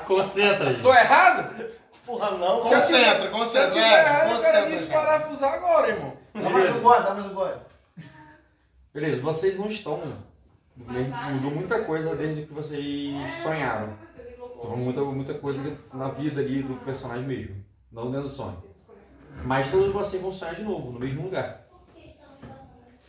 Concentra, 0.07 0.67
gente. 0.73 0.83
Tô 0.83 0.93
errado? 0.95 1.67
Porra, 2.05 2.31
não. 2.33 2.63
Se 2.63 2.69
eu 2.69 2.73
Concentra, 2.81 3.15
tiver- 3.17 3.31
concentra, 3.31 3.69
eu 3.69 3.71
tiver 3.73 3.87
é, 3.87 4.01
errado, 4.01 4.31
eu 4.33 4.41
quero 4.41 4.57
concentra, 4.63 4.77
desparafusar 4.79 5.55
agora, 5.55 5.89
irmão. 5.89 6.17
Dá 6.35 6.51
mais 6.51 6.71
um 6.75 6.81
gole, 6.81 7.03
dá 7.05 7.15
mais 7.15 7.27
um 7.27 7.35
gole. 7.35 7.55
Beleza, 8.93 9.23
vocês 9.23 9.57
não 9.57 9.67
estão. 9.67 10.03
Mudou 10.77 11.51
muita 11.51 11.83
coisa 11.85 12.15
desde 12.15 12.47
que 12.47 12.53
vocês 12.53 13.35
sonharam. 13.43 13.95
Mudou 14.57 14.77
muita, 14.77 15.05
muita 15.05 15.35
coisa 15.35 15.77
na 15.93 16.09
vida 16.09 16.41
ali 16.41 16.63
do 16.63 16.75
personagem 16.85 17.27
mesmo. 17.27 17.57
Não 17.91 18.11
dentro 18.11 18.29
do 18.29 18.35
sonho. 18.35 18.63
Mas 19.45 19.71
todos 19.71 19.93
vocês 19.93 20.23
vão 20.23 20.33
sonhar 20.33 20.55
de 20.55 20.63
novo, 20.63 20.93
no 20.93 21.01
mesmo 21.01 21.23
lugar. 21.25 21.67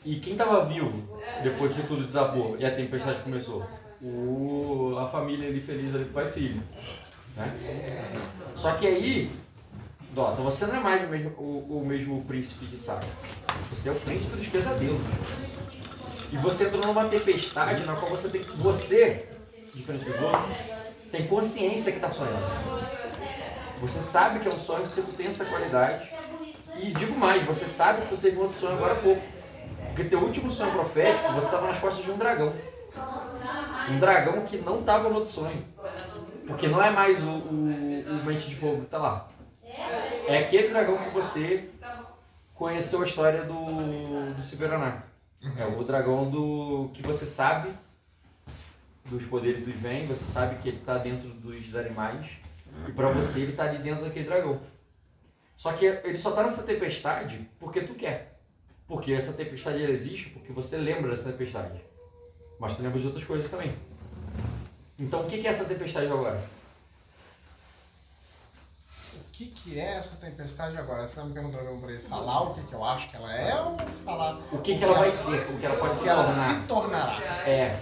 E 0.05 0.19
quem 0.19 0.33
estava 0.33 0.65
vivo 0.65 1.17
depois 1.43 1.73
que 1.73 1.83
tudo 1.83 2.03
desabou 2.03 2.57
e 2.57 2.65
a 2.65 2.75
tempestade 2.75 3.21
começou? 3.21 3.65
O, 4.01 4.97
a 4.99 5.07
família 5.07 5.47
ali 5.47 5.61
feliz 5.61 5.95
ali, 5.95 6.05
pai 6.05 6.27
e 6.27 6.31
filho. 6.31 6.63
Né? 7.37 8.13
Só 8.55 8.73
que 8.73 8.85
aí, 8.85 9.31
Dota, 10.13 10.41
você 10.41 10.65
não 10.65 10.75
é 10.75 10.79
mais 10.79 11.03
o 11.03 11.07
mesmo, 11.07 11.29
o, 11.37 11.79
o 11.79 11.85
mesmo 11.85 12.23
príncipe 12.25 12.65
de 12.65 12.77
Saga. 12.77 13.07
Você 13.69 13.87
é 13.87 13.91
o 13.93 13.95
príncipe 13.95 14.35
dos 14.35 14.47
pesadelos. 14.47 14.99
E 16.33 16.37
você 16.37 16.63
entrou 16.63 16.83
numa 16.83 17.05
tempestade 17.05 17.85
na 17.85 17.93
qual 17.93 18.09
você 18.09 18.27
tem 18.27 18.41
você, 18.41 19.27
diferente 19.71 20.03
dos 20.05 20.19
outros, 20.19 20.43
tem 21.11 21.27
consciência 21.27 21.91
que 21.91 21.99
está 21.99 22.11
sonhando. 22.11 22.43
Você 23.79 23.99
sabe 23.99 24.39
que 24.39 24.47
é 24.47 24.51
um 24.51 24.57
sonho 24.57 24.81
porque 24.87 25.03
tu 25.03 25.11
tem 25.11 25.27
essa 25.27 25.45
qualidade. 25.45 26.09
E 26.75 26.91
digo 26.91 27.15
mais, 27.15 27.45
você 27.45 27.67
sabe 27.67 28.01
que 28.01 28.07
tu 28.07 28.17
teve 28.17 28.39
outro 28.39 28.57
sonho 28.57 28.77
agora 28.77 28.93
há 28.93 28.95
pouco. 28.95 29.21
Porque 29.89 30.05
teu 30.05 30.21
último 30.21 30.51
sonho 30.51 30.71
profético, 30.71 31.33
você 31.33 31.45
estava 31.45 31.67
nas 31.67 31.77
costas 31.77 32.03
de 32.03 32.09
um 32.09 32.17
dragão. 32.17 32.51
Um 33.91 33.99
dragão 33.99 34.41
que 34.41 34.57
não 34.57 34.79
estava 34.79 35.09
no 35.09 35.15
outro 35.17 35.29
sonho. 35.29 35.63
Porque 36.47 36.67
não 36.67 36.81
é 36.81 36.89
mais 36.89 37.23
o, 37.23 37.29
o, 37.29 38.21
o 38.21 38.25
mente 38.25 38.49
de 38.49 38.55
fogo 38.55 38.77
que 38.77 38.85
está 38.85 38.97
lá. 38.97 39.27
É 40.27 40.39
aquele 40.39 40.69
dragão 40.69 40.97
que 40.97 41.11
você 41.11 41.69
conheceu 42.55 43.03
a 43.03 43.05
história 43.05 43.43
do, 43.43 43.53
do. 43.53 45.12
É 45.57 45.65
o 45.65 45.83
dragão 45.83 46.29
do 46.29 46.89
que 46.93 47.01
você 47.01 47.25
sabe 47.25 47.73
dos 49.05 49.25
poderes 49.25 49.63
do 49.63 49.69
Iven, 49.69 50.07
você 50.07 50.23
sabe 50.23 50.61
que 50.61 50.69
ele 50.69 50.77
está 50.77 50.97
dentro 50.97 51.29
dos 51.29 51.75
animais. 51.75 52.31
E 52.87 52.91
para 52.91 53.11
você 53.11 53.41
ele 53.41 53.51
está 53.51 53.65
ali 53.65 53.79
dentro 53.79 54.05
daquele 54.05 54.25
dragão. 54.25 54.61
Só 55.57 55.73
que 55.73 55.85
ele 55.85 56.17
só 56.17 56.31
tá 56.31 56.43
nessa 56.43 56.63
tempestade 56.63 57.49
porque 57.59 57.81
tu 57.81 57.93
quer. 57.93 58.39
Porque 58.87 59.13
essa 59.13 59.33
tempestade 59.33 59.81
existe 59.83 60.29
porque 60.29 60.51
você 60.51 60.77
lembra 60.77 61.11
dessa 61.11 61.31
tempestade. 61.31 61.81
Mas 62.59 62.75
tu 62.75 62.81
lembra 62.81 62.99
de 62.99 63.05
outras 63.05 63.25
coisas 63.25 63.49
também. 63.49 63.75
Então 64.97 65.21
o 65.21 65.27
que 65.27 65.45
é 65.45 65.49
essa 65.49 65.65
tempestade 65.65 66.07
agora? 66.07 66.41
O 69.43 69.45
que, 69.45 69.51
que 69.71 69.79
é 69.79 69.95
essa 69.97 70.15
tempestade 70.15 70.77
agora? 70.77 71.05
Você 71.05 71.15
tá 71.15 71.23
me 71.25 71.33
perguntando 71.33 71.77
pra 71.81 71.91
ele 71.91 71.99
falar 71.99 72.43
o 72.43 72.53
que, 72.53 72.63
que 72.63 72.73
eu 72.73 72.83
acho 72.85 73.09
que 73.09 73.17
ela 73.17 73.35
é 73.35 73.59
ou 73.61 73.77
falar 74.05 74.39
O 74.53 74.59
que 74.59 74.77
que 74.77 74.83
ela 74.85 74.97
vai 74.97 75.11
ser? 75.11 75.41
O 75.49 75.59
que 75.59 75.65
ela 75.65 75.75
pode 75.75 75.91
o 75.91 75.95
se 75.97 76.07
ela 76.07 76.23
tornar? 76.23 76.43
se 76.45 76.67
tornará? 76.67 77.21
É. 77.45 77.77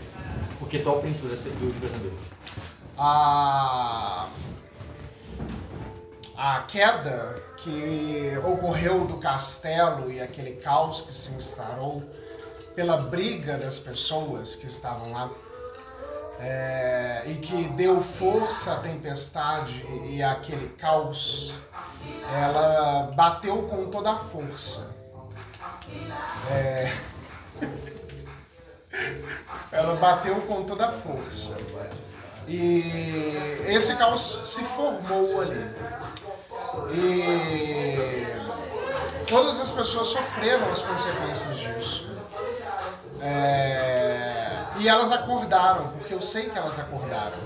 Porque 0.58 0.80
tu 0.80 0.90
é 0.90 0.92
o 0.92 1.00
príncipe 1.00 1.28
dos 1.28 1.76
pesadelos. 1.78 2.20
A, 2.98 4.28
a 6.36 6.62
queda 6.62 7.44
que 7.58 8.34
ocorreu 8.44 9.06
do 9.06 9.18
castelo 9.18 10.12
e 10.12 10.20
aquele 10.20 10.54
caos 10.54 11.02
que 11.02 11.14
se 11.14 11.32
instaurou 11.36 12.02
pela 12.76 12.98
briga 12.98 13.56
das 13.60 13.78
pessoas 13.78 14.56
que 14.56 14.66
estavam 14.66 15.12
lá 15.12 15.30
é, 16.42 17.24
e 17.28 17.36
que 17.36 17.70
deu 17.70 18.02
força 18.02 18.74
à 18.74 18.80
tempestade 18.80 19.86
e 20.10 20.22
àquele 20.24 20.70
caos 20.70 21.54
ela 22.34 23.12
bateu 23.16 23.64
com 23.64 23.90
toda 23.90 24.12
a 24.12 24.18
força. 24.18 24.90
É, 26.50 26.92
Ela 29.72 29.96
bateu 29.96 30.36
com 30.42 30.64
toda 30.64 30.88
a 30.88 30.92
força. 30.92 31.58
E 32.48 33.34
esse 33.68 33.96
caos 33.96 34.40
se 34.44 34.64
formou 34.64 35.42
ali. 35.42 35.66
E 36.94 38.26
todas 39.28 39.60
as 39.60 39.72
pessoas 39.72 40.10
sofreram 40.10 40.70
as 40.72 40.82
consequências 40.82 41.58
disso. 41.58 42.06
É, 43.22 44.41
E 44.82 44.90
elas 44.90 45.12
acordaram, 45.12 45.90
porque 45.90 46.12
eu 46.12 46.20
sei 46.20 46.50
que 46.50 46.58
elas 46.58 46.80
acordaram. 46.80 47.38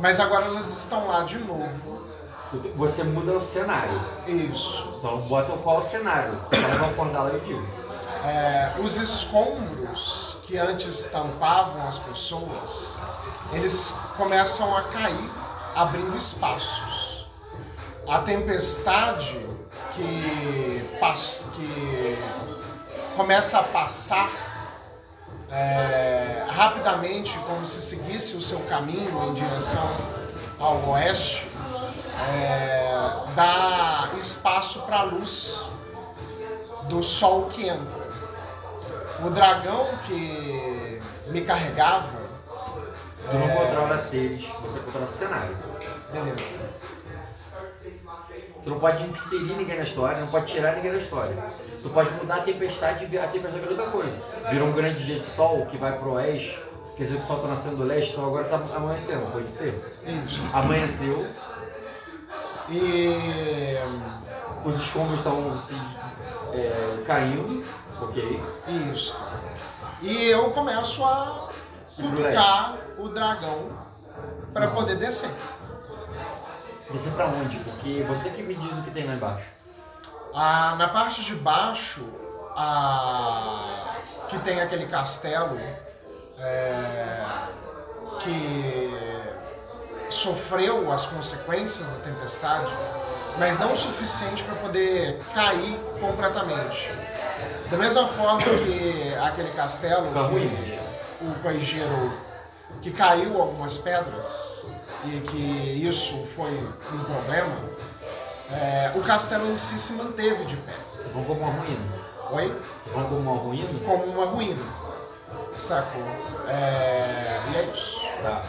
Mas 0.00 0.18
agora 0.18 0.46
elas 0.46 0.76
estão 0.76 1.06
lá 1.06 1.22
de 1.22 1.38
novo. 1.38 2.02
Você 2.74 3.04
muda 3.04 3.34
o 3.34 3.40
cenário. 3.40 4.00
Isso. 4.26 4.92
Então 4.98 5.20
bota 5.20 5.56
qual 5.58 5.78
o 5.78 5.82
cenário. 5.84 6.36
Elas 6.50 6.78
vão 6.78 6.90
acordar 6.90 7.22
lá 7.22 7.34
e 7.34 7.40
digo. 7.42 7.64
É, 8.24 8.72
os 8.80 8.96
escombros 8.96 10.36
que 10.46 10.58
antes 10.58 11.06
tampavam 11.06 11.86
as 11.86 12.00
pessoas, 12.00 12.98
eles 13.52 13.94
começam 14.16 14.76
a 14.76 14.82
cair, 14.82 15.30
abrindo 15.76 16.16
espaços. 16.16 17.24
A 18.08 18.18
tempestade 18.18 19.38
que, 19.92 20.84
que 21.54 22.18
começa 23.14 23.60
a 23.60 23.62
passar 23.62 24.47
é, 25.50 26.44
rapidamente, 26.48 27.38
como 27.46 27.64
se 27.64 27.80
seguisse 27.80 28.36
o 28.36 28.42
seu 28.42 28.60
caminho 28.60 29.28
em 29.28 29.34
direção 29.34 29.88
ao 30.58 30.76
oeste, 30.90 31.46
é, 32.32 32.92
dá 33.34 34.10
espaço 34.16 34.80
para 34.82 34.98
a 34.98 35.02
luz 35.02 35.66
do 36.88 37.02
sol 37.02 37.46
que 37.46 37.68
entra. 37.68 38.08
O 39.24 39.30
dragão 39.30 39.88
que 40.06 41.00
me 41.28 41.40
carregava. 41.42 42.18
Tu 43.30 43.36
não 43.36 43.48
é, 43.48 43.54
controla 43.54 43.98
seres, 43.98 44.44
você 44.62 44.80
controla 44.80 45.06
cenário. 45.06 45.56
Beleza. 46.12 46.77
Tu 48.68 48.72
não 48.72 48.80
pode 48.80 49.02
inserir 49.02 49.54
ninguém 49.54 49.78
na 49.78 49.82
história, 49.82 50.20
não 50.20 50.26
pode 50.26 50.44
tirar 50.44 50.76
ninguém 50.76 50.92
da 50.92 50.98
história. 50.98 51.34
Tu 51.82 51.88
pode 51.88 52.10
mudar 52.16 52.36
a 52.36 52.40
tempestade 52.42 53.08
e 53.10 53.18
a 53.18 53.26
tempestade 53.26 53.60
vira 53.60 53.70
outra 53.70 53.86
coisa. 53.90 54.14
Vira 54.50 54.62
um 54.62 54.72
grande 54.72 55.06
dia 55.06 55.20
de 55.20 55.24
sol 55.24 55.64
que 55.64 55.78
vai 55.78 55.98
pro 55.98 56.12
oeste, 56.12 56.62
quer 56.94 57.04
dizer 57.04 57.16
que 57.16 57.24
o 57.24 57.26
sol 57.26 57.38
tá 57.38 57.48
nascendo 57.48 57.76
do 57.76 57.84
leste, 57.84 58.12
então 58.12 58.26
agora 58.26 58.44
tá 58.44 58.60
amanhecendo, 58.76 59.32
pode 59.32 59.50
ser. 59.52 59.82
Isso. 60.06 60.42
Amanheceu, 60.52 61.26
E. 62.68 63.16
os 64.66 64.78
escombros 64.78 65.16
estão 65.16 65.58
se 65.58 65.74
é, 66.52 67.04
caindo, 67.06 67.64
ok? 68.02 68.42
Isso. 68.92 69.16
E 70.02 70.26
eu 70.26 70.50
começo 70.50 71.02
a 71.02 71.48
cutucar 71.96 72.76
o 72.98 73.08
dragão 73.08 73.60
para 74.52 74.68
poder 74.68 74.96
descer. 74.96 75.30
Descer 76.90 77.12
pra 77.12 77.26
onde? 77.26 77.58
Porque 77.58 78.04
você 78.08 78.30
que 78.30 78.42
me 78.42 78.54
diz 78.54 78.72
o 78.72 78.82
que 78.82 78.90
tem 78.90 79.06
lá 79.06 79.14
embaixo. 79.14 79.46
Ah, 80.34 80.74
na 80.78 80.88
parte 80.88 81.22
de 81.22 81.34
baixo, 81.34 82.02
a... 82.56 83.96
que 84.28 84.38
tem 84.38 84.60
aquele 84.60 84.86
castelo 84.86 85.58
é, 86.40 87.24
que 88.20 88.90
sofreu 90.10 90.90
as 90.90 91.04
consequências 91.06 91.90
da 91.90 91.98
tempestade, 91.98 92.70
mas 93.38 93.58
não 93.58 93.72
o 93.72 93.76
suficiente 93.76 94.42
para 94.44 94.54
poder 94.56 95.18
cair 95.34 95.78
completamente. 96.00 96.90
Da 97.70 97.76
mesma 97.76 98.08
forma 98.08 98.38
que 98.38 99.14
aquele 99.22 99.50
castelo, 99.50 100.06
que 100.10 100.78
o 101.20 101.42
Coigeiro, 101.42 102.18
que 102.80 102.90
caiu 102.90 103.40
algumas 103.40 103.76
pedras 103.76 104.66
e 105.04 105.20
que 105.20 105.86
isso 105.86 106.24
foi 106.34 106.50
um 106.50 107.04
problema, 107.04 107.54
é, 108.50 108.92
o 108.96 109.02
castelo 109.02 109.46
em 109.50 109.58
si 109.58 109.78
se 109.78 109.92
manteve 109.92 110.44
de 110.44 110.56
pé. 110.56 110.74
Vão 111.12 111.24
como 111.24 111.40
uma 111.40 111.52
ruína. 111.52 112.08
Oi? 112.32 112.62
Vão 112.92 113.04
como 113.08 113.20
uma 113.20 113.36
ruína? 113.36 113.68
Como 113.84 114.04
uma 114.04 114.26
ruína. 114.26 114.62
Sacou? 115.56 116.02
É, 116.48 117.40
e 117.52 117.56
é 117.56 117.70
isso. 117.72 118.00
Tá. 118.22 118.44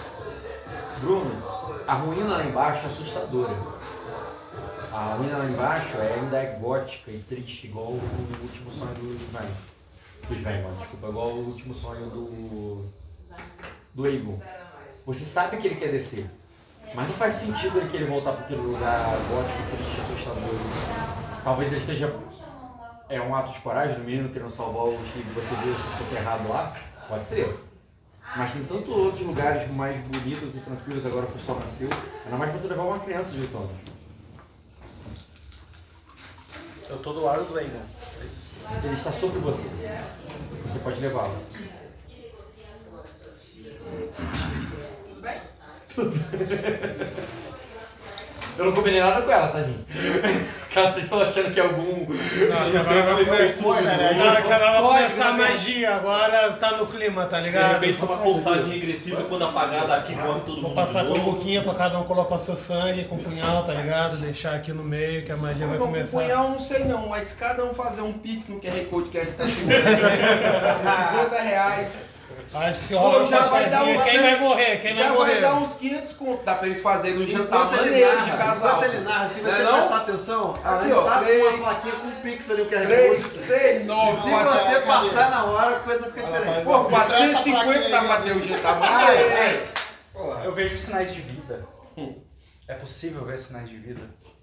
Bruno, 1.02 1.32
a 1.88 1.94
ruína 1.94 2.38
lá 2.38 2.44
embaixo 2.44 2.86
é 2.86 2.90
assustadora. 2.90 3.56
A 4.92 5.16
ruína 5.16 5.38
lá 5.38 5.46
embaixo 5.46 5.98
é, 5.98 6.16
ainda 6.16 6.38
é 6.38 6.58
gótica 6.60 7.12
e 7.12 7.20
triste, 7.20 7.68
igual 7.68 7.88
o 7.88 8.02
último 8.42 8.72
sonho 8.72 8.94
do 8.96 9.14
Ivan. 9.14 9.46
Do 10.28 10.34
Ivan, 10.36 10.74
desculpa, 10.80 11.08
igual 11.08 11.30
o 11.30 11.46
último 11.46 11.76
sonho 11.76 12.10
do. 12.10 12.86
do 13.94 14.08
Egon. 14.08 14.40
Você 15.06 15.26
sabe 15.26 15.58
que 15.58 15.68
ele 15.68 15.76
quer 15.76 15.92
descer. 15.92 16.30
Mas 16.94 17.08
não 17.08 17.16
faz 17.16 17.36
sentido 17.36 17.78
ele 17.78 17.90
querer 17.90 18.08
voltar 18.08 18.34
para 18.34 18.46
aquele 18.46 18.62
lugar 18.62 19.16
gótico, 19.30 19.60
triste, 19.76 20.02
assustador. 20.02 20.56
Talvez 21.44 21.72
ele 21.72 21.82
esteja. 21.82 22.16
É 23.08 23.20
um 23.20 23.36
ato 23.36 23.52
de 23.54 23.60
coragem 23.60 23.98
do 23.98 24.04
menino 24.04 24.30
querendo 24.30 24.52
salvar 24.52 24.86
os 24.86 25.08
que 25.10 25.22
você 25.34 25.56
viu 25.56 25.76
soterrado 25.98 26.48
lá? 26.48 26.76
Pode 27.08 27.26
ser. 27.26 27.60
Mas 28.36 28.54
tem 28.54 28.64
tantos 28.66 28.96
outros 28.96 29.26
lugares 29.26 29.70
mais 29.72 30.00
bonitos 30.02 30.56
e 30.56 30.60
tranquilos 30.60 31.06
agora 31.06 31.26
que 31.26 31.36
o 31.36 31.40
sol 31.40 31.60
nasceu. 31.60 31.90
Ainda 32.26 32.38
mais 32.38 32.52
pra 32.52 32.60
tu 32.60 32.68
levar 32.68 32.84
uma 32.84 33.00
criança 33.00 33.34
de 33.34 33.42
8 33.42 33.58
anos. 33.58 33.72
Eu 36.90 36.98
tô 36.98 37.14
do 37.14 37.24
lado 37.24 37.46
do 37.46 37.60
Egon. 37.60 37.82
Ele 38.84 38.94
está 38.94 39.12
sobre 39.12 39.40
você. 39.40 39.68
Você 40.64 40.80
pode 40.80 41.00
levá-lo. 41.00 41.36
Eu 48.58 48.66
não 48.66 48.72
combinei 48.74 49.00
nada 49.00 49.22
com 49.22 49.32
ela, 49.32 49.48
tadinho. 49.48 49.86
Caso 50.74 50.92
vocês 51.00 51.06
estão 51.06 51.22
achando 51.22 51.54
que 51.54 51.62
é 51.62 51.64
algum. 51.64 52.06
Não, 52.06 52.84
sei, 52.84 53.00
Agora 53.00 54.42
que 54.42 54.52
ela 54.52 54.72
vai 54.72 54.82
Pode, 54.82 54.82
começar 54.82 55.28
a 55.30 55.32
né? 55.32 55.48
magia, 55.48 55.96
agora 55.96 56.52
tá 56.60 56.72
no 56.76 56.86
clima, 56.88 57.26
tá 57.26 57.38
De 57.40 57.46
ligado? 57.46 57.72
repente 57.80 57.98
foi 58.00 58.10
uma 58.10 58.18
contagem 58.18 58.70
regressiva 58.70 59.24
quando 59.30 59.46
apagar 59.46 59.88
daqui 59.88 60.14
morre 60.14 60.42
todo 60.42 60.56
Vou 60.56 60.64
mundo. 60.72 60.76
passar 60.76 61.04
de 61.04 61.10
com 61.10 61.16
um 61.20 61.24
pouquinho 61.24 61.64
pra 61.64 61.74
cada 61.74 61.98
um 62.00 62.04
colocar 62.04 62.36
o 62.36 62.40
seu 62.40 62.58
sangue 62.58 63.06
com 63.06 63.18
punhal, 63.18 63.64
tá 63.64 63.74
ligado? 63.74 64.18
Deixar 64.18 64.56
aqui 64.56 64.74
no 64.74 64.84
meio 64.84 65.24
que 65.24 65.32
a 65.32 65.38
magia 65.38 65.66
vai 65.66 65.78
Não, 65.78 65.86
começar. 65.86 66.18
punhal 66.20 66.50
não 66.50 66.60
sei 66.60 66.84
não, 66.84 67.08
mas 67.08 67.32
cada 67.32 67.64
um 67.64 67.74
fazer 67.74 68.02
um 68.02 68.12
pix 68.12 68.50
no 68.50 68.60
QR 68.60 68.84
Code 68.90 69.08
que 69.10 69.20
a 69.20 69.24
gente 69.24 69.36
tá 69.36 69.46
segurando. 69.46 69.86
De 69.86 71.30
50 71.30 71.42
reais. 71.44 71.92
Acho 72.52 72.88
que 72.88 72.96
rola 72.96 73.28
já 73.28 73.46
vai 73.46 73.70
dar 73.70 73.84
um- 73.84 74.02
quem 74.02 74.20
vai 74.20 74.40
morrer? 74.40 74.78
Quem 74.82 74.94
Já 74.96 75.10
vai 75.10 75.18
vai 75.18 75.18
morrer? 75.28 75.42
dar 75.42 75.54
uns 75.56 75.74
500 75.76 76.14
conto. 76.14 76.44
Dá 76.44 76.56
pra 76.56 76.68
eles 76.68 76.82
fazerem 76.82 77.22
um 77.22 77.28
jantar 77.28 77.66
maneiro 77.66 78.24
de 78.24 78.32
casal. 78.32 78.56
enquanto 78.56 78.84
ele 78.86 79.00
narra, 79.02 79.30
se 79.30 79.40
é 79.40 79.44
você 79.44 79.64
não? 79.64 79.72
prestar 79.74 79.98
atenção, 79.98 80.56
Aqui, 80.64 80.92
a 80.92 81.00
ó, 81.00 81.04
passa 81.06 81.26
com 81.26 81.32
uma 81.32 81.58
plaquinha 81.58 81.94
com 81.96 82.08
um 82.08 82.12
pix 82.22 82.50
ali, 82.50 82.62
o 82.64 82.66
QR 82.66 82.86
3, 82.88 83.10
Code. 83.12 83.24
6, 83.24 83.86
9, 83.86 84.22
Se 84.22 84.30
você 84.30 84.80
passar 84.82 85.30
na 85.30 85.44
hora, 85.46 85.76
a 85.76 85.80
coisa 85.82 86.04
fica 86.06 86.24
diferente. 86.24 86.64
Pô, 86.64 86.84
450 86.86 87.90
dá 87.90 88.04
pra 88.04 88.22
ter 88.22 88.32
um 88.36 88.42
jantar 88.42 88.80
maneiro. 88.80 89.64
Eu 90.44 90.52
vejo 90.54 90.78
sinais 90.78 91.14
de 91.14 91.22
vida. 91.22 91.66
É 92.68 92.74
possível 92.74 93.24
ver 93.26 93.38
sinais 93.40 93.70
de 93.70 93.78
vida? 93.78 94.02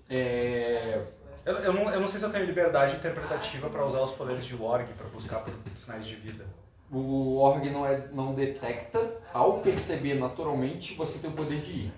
É. 0.09 1.01
Eu, 1.45 1.55
eu, 1.59 1.73
não, 1.73 1.91
eu 1.93 2.01
não 2.01 2.09
sei 2.09 2.19
se 2.21 2.27
eu 2.27 2.31
tenho 2.31 2.45
liberdade 2.45 2.97
interpretativa 2.97 3.69
pra 3.69 3.85
usar 3.85 4.01
os 4.01 4.13
poderes 4.13 4.45
de 4.45 4.55
Warg 4.57 4.87
pra 4.95 5.07
buscar 5.09 5.39
por 5.41 5.53
sinais 5.81 6.05
de 6.05 6.15
vida. 6.17 6.45
O 6.91 7.37
org 7.39 7.69
não, 7.71 7.85
é, 7.85 8.09
não 8.13 8.35
detecta, 8.35 9.19
ao 9.33 9.61
perceber 9.61 10.15
naturalmente, 10.15 10.95
você 10.95 11.19
tem 11.19 11.31
o 11.31 11.33
poder 11.33 11.61
de 11.61 11.73
ir 11.73 11.93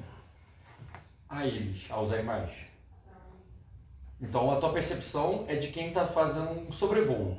a 1.29 1.47
eles, 1.47 1.85
aos 1.91 2.13
animais. 2.13 2.51
Então 4.21 4.51
a 4.51 4.57
tua 4.57 4.73
percepção 4.73 5.45
é 5.47 5.57
de 5.57 5.69
quem 5.69 5.89
está 5.89 6.07
fazendo 6.07 6.67
um 6.67 6.73
sobrevoo. 6.73 7.39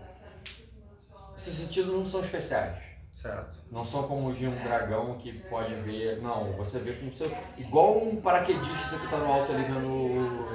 Esses 1.36 1.56
sentidos 1.56 1.94
não 1.94 2.06
são 2.06 2.22
especiais. 2.22 2.78
Certo. 3.14 3.60
Não 3.70 3.84
são 3.84 4.08
como 4.08 4.32
de 4.34 4.48
um 4.48 4.56
dragão 4.64 5.18
que 5.18 5.34
pode 5.50 5.74
ver. 5.76 6.22
Não, 6.22 6.54
você 6.54 6.80
vê 6.80 6.94
com 6.94 7.08
o 7.08 7.14
seu. 7.14 7.30
Igual 7.58 7.98
um 7.98 8.22
paraquedista 8.22 8.98
que 8.98 9.04
está 9.04 9.18
no 9.18 9.26
alto 9.26 9.52
ali 9.52 9.64
vendo. 9.64 10.48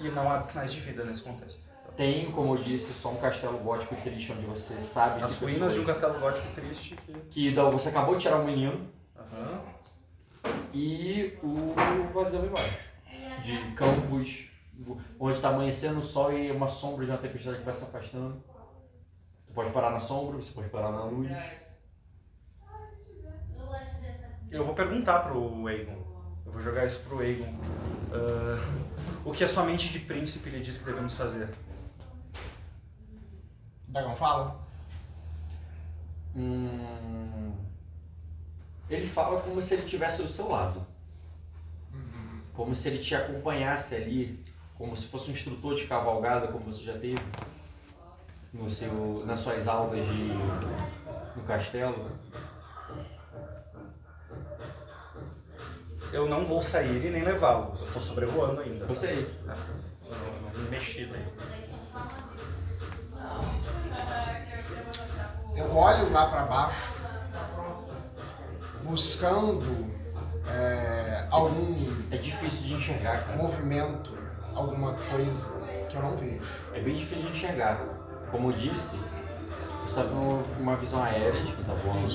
E 0.00 0.08
não 0.10 0.28
há 0.30 0.44
sinais 0.44 0.72
de 0.72 0.80
vida 0.80 1.04
nesse 1.04 1.22
contexto. 1.22 1.60
Tem, 1.98 2.30
como 2.30 2.54
eu 2.54 2.62
disse, 2.62 2.92
só 2.92 3.10
um 3.10 3.16
castelo 3.16 3.58
gótico 3.58 3.96
triste 3.96 4.30
onde 4.30 4.46
você 4.46 4.80
sabe 4.80 5.20
As 5.20 5.34
ruínas 5.34 5.74
de 5.74 5.80
um 5.80 5.84
castelo 5.84 6.20
gótico 6.20 6.46
triste 6.54 6.94
que. 6.94 7.50
que 7.50 7.54
você 7.72 7.88
acabou 7.88 8.14
de 8.14 8.20
tirar 8.20 8.36
um 8.36 8.44
menino 8.44 8.88
Aham. 9.18 9.60
e 10.72 11.36
o 11.42 12.12
vazio 12.14 12.46
embaixo. 12.46 12.78
De 13.42 13.72
campos, 13.72 14.48
onde 15.18 15.34
está 15.34 15.48
amanhecendo 15.48 15.98
o 15.98 16.02
sol 16.02 16.32
e 16.32 16.52
uma 16.52 16.68
sombra 16.68 17.04
de 17.04 17.10
uma 17.10 17.18
tempestade 17.18 17.58
que 17.58 17.64
vai 17.64 17.74
se 17.74 17.82
afastando. 17.82 18.44
Você 19.44 19.52
pode 19.52 19.72
parar 19.72 19.90
na 19.90 19.98
sombra, 19.98 20.36
você 20.36 20.52
pode 20.52 20.68
parar 20.68 20.92
na 20.92 21.02
luz. 21.02 21.32
Eu 24.52 24.64
vou 24.64 24.74
perguntar 24.76 25.18
pro 25.24 25.68
Egon. 25.68 25.98
Eu 26.46 26.52
vou 26.52 26.62
jogar 26.62 26.86
isso 26.86 27.00
pro 27.00 27.18
Aegon. 27.18 27.58
Ah, 28.12 28.64
o 29.24 29.32
que 29.32 29.42
a 29.42 29.48
sua 29.48 29.64
mente 29.64 29.88
de 29.88 29.98
príncipe 29.98 30.48
lhe 30.48 30.60
diz 30.60 30.78
que 30.78 30.84
devemos 30.84 31.14
fazer? 31.14 31.48
Dragão 33.88 34.14
fala? 34.14 34.60
Hum, 36.36 37.52
ele 38.88 39.06
fala 39.06 39.40
como 39.40 39.62
se 39.62 39.74
ele 39.74 39.84
estivesse 39.84 40.22
do 40.22 40.28
seu 40.28 40.48
lado. 40.48 40.86
Como 42.54 42.74
se 42.74 42.88
ele 42.88 42.98
te 42.98 43.14
acompanhasse 43.14 43.94
ali, 43.94 44.44
como 44.76 44.96
se 44.96 45.06
fosse 45.06 45.30
um 45.30 45.34
instrutor 45.34 45.74
de 45.74 45.86
cavalgada, 45.86 46.48
como 46.48 46.72
você 46.72 46.82
já 46.82 46.92
teve 46.92 47.22
no 48.52 48.68
seu, 48.68 49.24
nas 49.26 49.40
suas 49.40 49.68
aulas 49.68 50.06
de, 50.06 50.28
no 51.36 51.42
castelo. 51.46 52.10
Eu 56.12 56.28
não 56.28 56.44
vou 56.44 56.62
sair 56.62 57.04
e 57.04 57.10
nem 57.10 57.22
levá-lo. 57.22 57.74
Eu 57.78 57.92
tô 57.92 58.00
sobrevoando 58.00 58.60
ainda. 58.60 58.86
Eu 58.86 58.96
sei. 58.96 59.28
Eu 60.04 60.16
não, 60.16 60.42
não 60.42 60.50
vim 60.50 60.70
mexido 60.70 61.14
aí. 61.14 62.27
Eu 65.56 65.76
olho 65.76 66.12
lá 66.12 66.26
pra 66.26 66.42
baixo, 66.44 66.92
buscando 68.84 69.86
é, 70.46 71.26
algum 71.30 71.74
É 72.10 72.16
difícil 72.16 72.68
de 72.68 72.74
enxergar, 72.74 73.24
cara. 73.24 73.36
movimento, 73.36 74.16
alguma 74.54 74.94
coisa 75.10 75.50
que 75.90 75.96
eu 75.96 76.02
não 76.02 76.16
vejo. 76.16 76.40
É 76.72 76.80
bem 76.80 76.96
difícil 76.96 77.24
de 77.24 77.36
enxergar. 77.36 77.80
Como 78.30 78.50
eu 78.50 78.56
disse, 78.56 78.98
você 79.82 80.00
está 80.00 80.04
com 80.04 80.42
uma 80.60 80.76
visão 80.76 81.02
aérea 81.02 81.42
de 81.42 81.52
quem 81.52 81.64
tá 81.64 81.74
voando. 81.74 82.08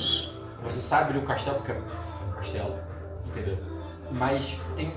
Você 0.64 0.80
sabe 0.80 1.12
ali 1.12 1.20
o 1.20 1.26
castelo, 1.26 1.58
porque 1.58 1.72
é 1.74 1.76
um 1.76 2.32
castelo, 2.34 2.76
entendeu? 3.26 3.58
Mas 4.12 4.58
tem, 4.76 4.94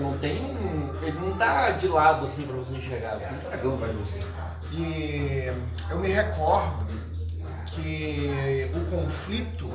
não 0.00 0.18
tem 0.18 0.56
ele 1.02 1.18
não 1.20 1.36
tá 1.36 1.70
de 1.72 1.88
lado 1.88 2.24
assim 2.24 2.46
pra 2.46 2.56
você 2.56 2.74
enxergar. 2.74 3.16
Tem 3.16 3.28
um 3.28 3.48
dragão 3.48 3.76
de 3.76 3.96
você. 3.96 4.20
E 4.72 5.52
eu 5.88 5.98
me 5.98 6.08
recordo 6.08 6.86
que 7.66 8.70
o 8.74 8.90
conflito 8.90 9.70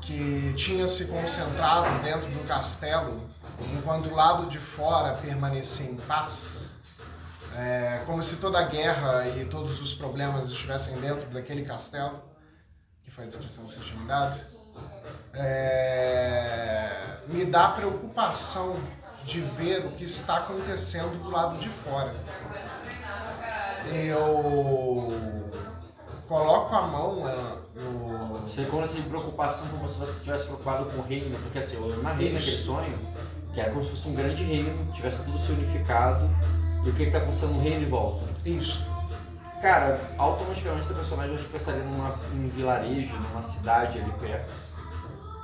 que 0.00 0.54
tinha 0.56 0.86
se 0.86 1.06
concentrado 1.06 2.02
dentro 2.02 2.28
do 2.30 2.46
castelo, 2.46 3.20
enquanto 3.76 4.06
o 4.06 4.14
lado 4.14 4.46
de 4.48 4.58
fora 4.58 5.14
permanecia 5.14 5.86
em 5.86 5.96
paz, 5.96 6.72
é, 7.56 8.02
como 8.06 8.22
se 8.22 8.36
toda 8.36 8.58
a 8.58 8.62
guerra 8.62 9.28
e 9.28 9.44
todos 9.46 9.80
os 9.80 9.94
problemas 9.94 10.50
estivessem 10.50 11.00
dentro 11.00 11.28
daquele 11.30 11.64
castelo, 11.64 12.22
que 13.02 13.10
foi 13.10 13.24
a 13.24 13.26
descrição 13.26 13.66
que 13.66 13.74
você 13.74 13.80
tinha 13.80 14.00
me 14.00 14.06
dado, 14.06 14.38
é, 15.34 17.18
me 17.26 17.44
dá 17.44 17.68
preocupação 17.70 18.78
de 19.24 19.40
ver 19.40 19.84
o 19.86 19.92
que 19.92 20.04
está 20.04 20.38
acontecendo 20.38 21.20
do 21.22 21.30
lado 21.30 21.58
de 21.58 21.68
fora. 21.68 22.14
Eu 23.92 25.12
coloco 26.28 26.74
a 26.74 26.82
mão 26.82 27.28
é, 27.28 27.80
no. 27.80 28.36
Você 28.40 28.64
com 28.64 28.82
essa 28.82 29.00
preocupação 29.02 29.68
como 29.68 29.88
se 29.88 29.98
você 29.98 30.12
estivesse 30.12 30.46
preocupado 30.46 30.84
com 30.86 30.98
o 30.98 31.02
reino, 31.02 31.38
porque 31.40 31.58
assim, 31.58 31.76
eu 31.76 32.02
narrei 32.02 32.32
naquele 32.32 32.50
Isso. 32.52 32.66
sonho 32.66 32.98
que 33.56 33.60
era 33.60 33.70
como 33.70 33.82
se 33.82 33.90
fosse 33.90 34.08
um 34.08 34.14
grande 34.14 34.44
reino, 34.44 34.92
tivesse 34.92 35.24
tudo 35.24 35.38
se 35.38 35.50
unificado, 35.52 36.28
e 36.84 36.90
o 36.90 36.92
que, 36.92 37.06
que 37.06 37.10
tá 37.10 37.18
acontecendo 37.18 37.54
no 37.54 37.60
reino 37.60 37.86
em 37.86 37.88
volta. 37.88 38.22
Isto. 38.44 38.86
Cara, 39.62 39.98
automaticamente 40.18 40.92
o 40.92 40.94
personagem 40.94 41.38
já 41.38 41.48
pensaria 41.48 41.82
numa, 41.82 42.10
num 42.34 42.48
vilarejo, 42.48 43.16
numa 43.16 43.40
cidade 43.40 43.98
ali 43.98 44.12
perto. 44.20 44.52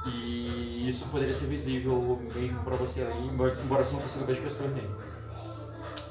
E 0.04 0.86
isso 0.86 1.08
poderia 1.08 1.32
ser 1.32 1.46
visível 1.46 2.20
mesmo 2.34 2.62
pra 2.64 2.76
você 2.76 3.00
ali, 3.00 3.28
embora 3.28 3.56
embora 3.64 3.82
você 3.82 3.94
não 3.94 4.02
consiga 4.02 4.26
ver 4.26 4.32
as 4.32 4.38
pessoas 4.40 4.70
nele. 4.74 4.90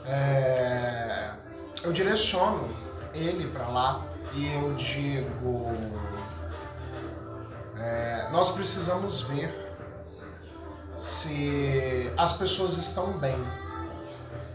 É, 0.06 1.32
eu 1.84 1.92
direciono 1.92 2.70
ele 3.14 3.48
para 3.48 3.68
lá 3.68 4.06
e 4.34 4.54
eu 4.54 4.74
digo: 4.76 5.72
é, 7.78 8.30
nós 8.32 8.52
precisamos 8.52 9.22
ver 9.22 9.54
se 10.98 12.12
as 12.18 12.34
pessoas 12.34 12.78
estão 12.78 13.18
bem, 13.18 13.38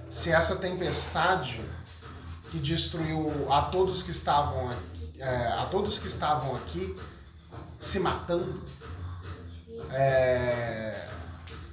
se 0.08 0.30
essa 0.30 0.56
tempestade 0.56 1.60
que 2.50 2.58
destruiu 2.58 3.52
a 3.52 3.62
todos 3.62 4.02
que 4.02 4.12
estavam 4.12 4.70
é, 5.18 5.48
a 5.48 5.66
todos 5.66 5.98
que 5.98 6.06
estavam 6.06 6.54
aqui 6.56 6.94
se 7.80 7.98
matando 7.98 8.62
é, 9.90 11.08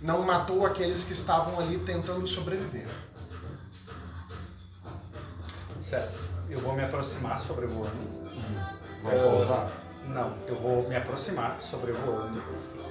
não 0.02 0.22
matou 0.24 0.66
aqueles 0.66 1.04
que 1.04 1.14
estavam 1.14 1.60
ali 1.60 1.78
tentando 1.80 2.28
sobreviver. 2.28 2.88
Certo. 5.94 6.14
Eu 6.50 6.60
vou 6.60 6.74
me 6.76 6.84
aproximar 6.84 7.40
sobrevoando. 7.40 7.92
Vai 9.04 9.16
Ah, 9.20 9.22
pousar? 9.24 9.72
Não, 10.08 10.34
eu 10.48 10.56
vou 10.56 10.88
me 10.90 10.96
aproximar 10.96 11.58
sobrevoando 11.62 12.42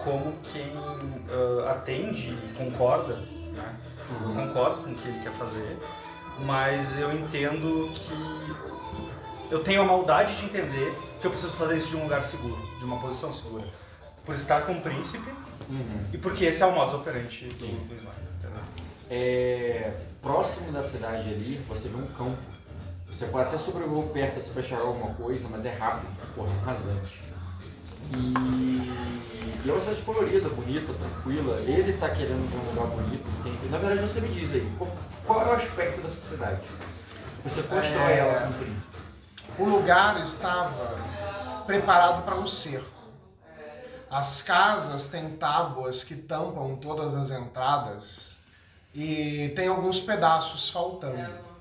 como 0.04 0.32
quem 0.52 0.72
ah, 0.76 1.70
atende 1.72 2.28
e 2.30 2.54
concorda, 2.56 3.16
né? 3.16 3.76
Uhum. 4.10 4.34
Concordo 4.46 4.82
com 4.84 4.90
o 4.90 4.94
que 4.94 5.08
ele 5.08 5.20
quer 5.20 5.32
fazer, 5.32 5.78
mas 6.40 6.98
eu 6.98 7.12
entendo 7.12 7.90
que 7.94 9.52
eu 9.52 9.62
tenho 9.64 9.82
a 9.82 9.84
maldade 9.84 10.36
de 10.36 10.44
entender 10.44 10.94
que 11.20 11.26
eu 11.26 11.30
preciso 11.30 11.56
fazer 11.56 11.78
isso 11.78 11.88
de 11.90 11.96
um 11.96 12.02
lugar 12.04 12.22
seguro, 12.24 12.58
de 12.78 12.84
uma 12.84 12.98
posição 13.00 13.32
segura. 13.32 13.64
Por 14.24 14.34
estar 14.36 14.62
com 14.62 14.72
o 14.72 14.80
príncipe 14.80 15.28
Uhum. 15.68 16.04
e 16.12 16.18
porque 16.18 16.44
esse 16.44 16.62
é 16.62 16.66
o 16.66 16.72
modus 16.72 16.94
operandi 16.94 17.46
do, 17.48 17.56
do 17.58 17.66
entendeu? 17.66 18.10
É, 19.10 19.92
próximo 20.20 20.70
da 20.72 20.82
cidade 20.82 21.28
ali, 21.30 21.60
você 21.68 21.88
vê 21.88 21.96
um 21.96 22.06
campo. 22.08 22.38
Você 23.12 23.26
pode 23.26 23.48
até 23.48 23.58
sobrevoar 23.58 24.06
perto 24.08 24.38
assim, 24.38 24.50
pra 24.52 24.62
chegar 24.62 24.80
alguma 24.82 25.14
coisa, 25.14 25.46
mas 25.50 25.64
é 25.66 25.74
rápido, 25.74 26.10
porra, 26.34 26.48
um 26.48 26.60
rasante. 26.64 27.20
E, 28.10 28.34
e 29.64 29.68
é 29.68 29.72
uma 29.72 29.80
cidade 29.80 30.02
colorida, 30.02 30.48
bonita, 30.48 30.92
tranquila. 30.94 31.56
Ele 31.60 31.92
tá 31.98 32.08
querendo 32.08 32.50
ver 32.50 32.56
um 32.56 32.70
lugar 32.70 32.96
bonito. 32.96 33.24
Tem, 33.42 33.70
na 33.70 33.78
verdade, 33.78 34.00
você 34.08 34.20
me 34.20 34.28
diz 34.28 34.52
aí, 34.54 34.68
qual, 34.78 34.90
qual 35.26 35.42
é 35.42 35.50
o 35.50 35.52
aspecto 35.52 36.00
dessa 36.00 36.30
cidade? 36.30 36.62
Você 37.44 37.62
constrói 37.62 38.12
É. 38.12 38.18
ela 38.18 38.40
com 38.40 38.50
o 38.50 38.54
príncipe. 38.54 38.96
O 39.58 39.64
lugar 39.66 40.20
estava 40.22 40.96
preparado 41.66 42.24
para 42.24 42.34
um 42.36 42.46
cerco. 42.46 42.90
As 44.10 44.42
casas 44.42 45.08
têm 45.08 45.30
tábuas 45.36 46.02
que 46.04 46.14
tampam 46.16 46.76
todas 46.76 47.14
as 47.14 47.30
entradas 47.30 48.36
e 48.94 49.52
tem 49.56 49.68
alguns 49.68 50.00
pedaços 50.00 50.68
faltando. 50.68 51.51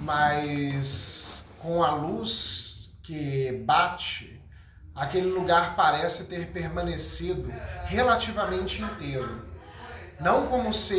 Mas 0.00 1.44
com 1.58 1.82
a 1.82 1.90
luz 1.94 2.90
que 3.02 3.52
bate, 3.64 4.40
aquele 4.94 5.28
lugar 5.30 5.76
parece 5.76 6.24
ter 6.24 6.48
permanecido 6.48 7.52
relativamente 7.84 8.82
inteiro. 8.82 9.42
Não 10.18 10.46
como 10.46 10.72
se 10.72 10.96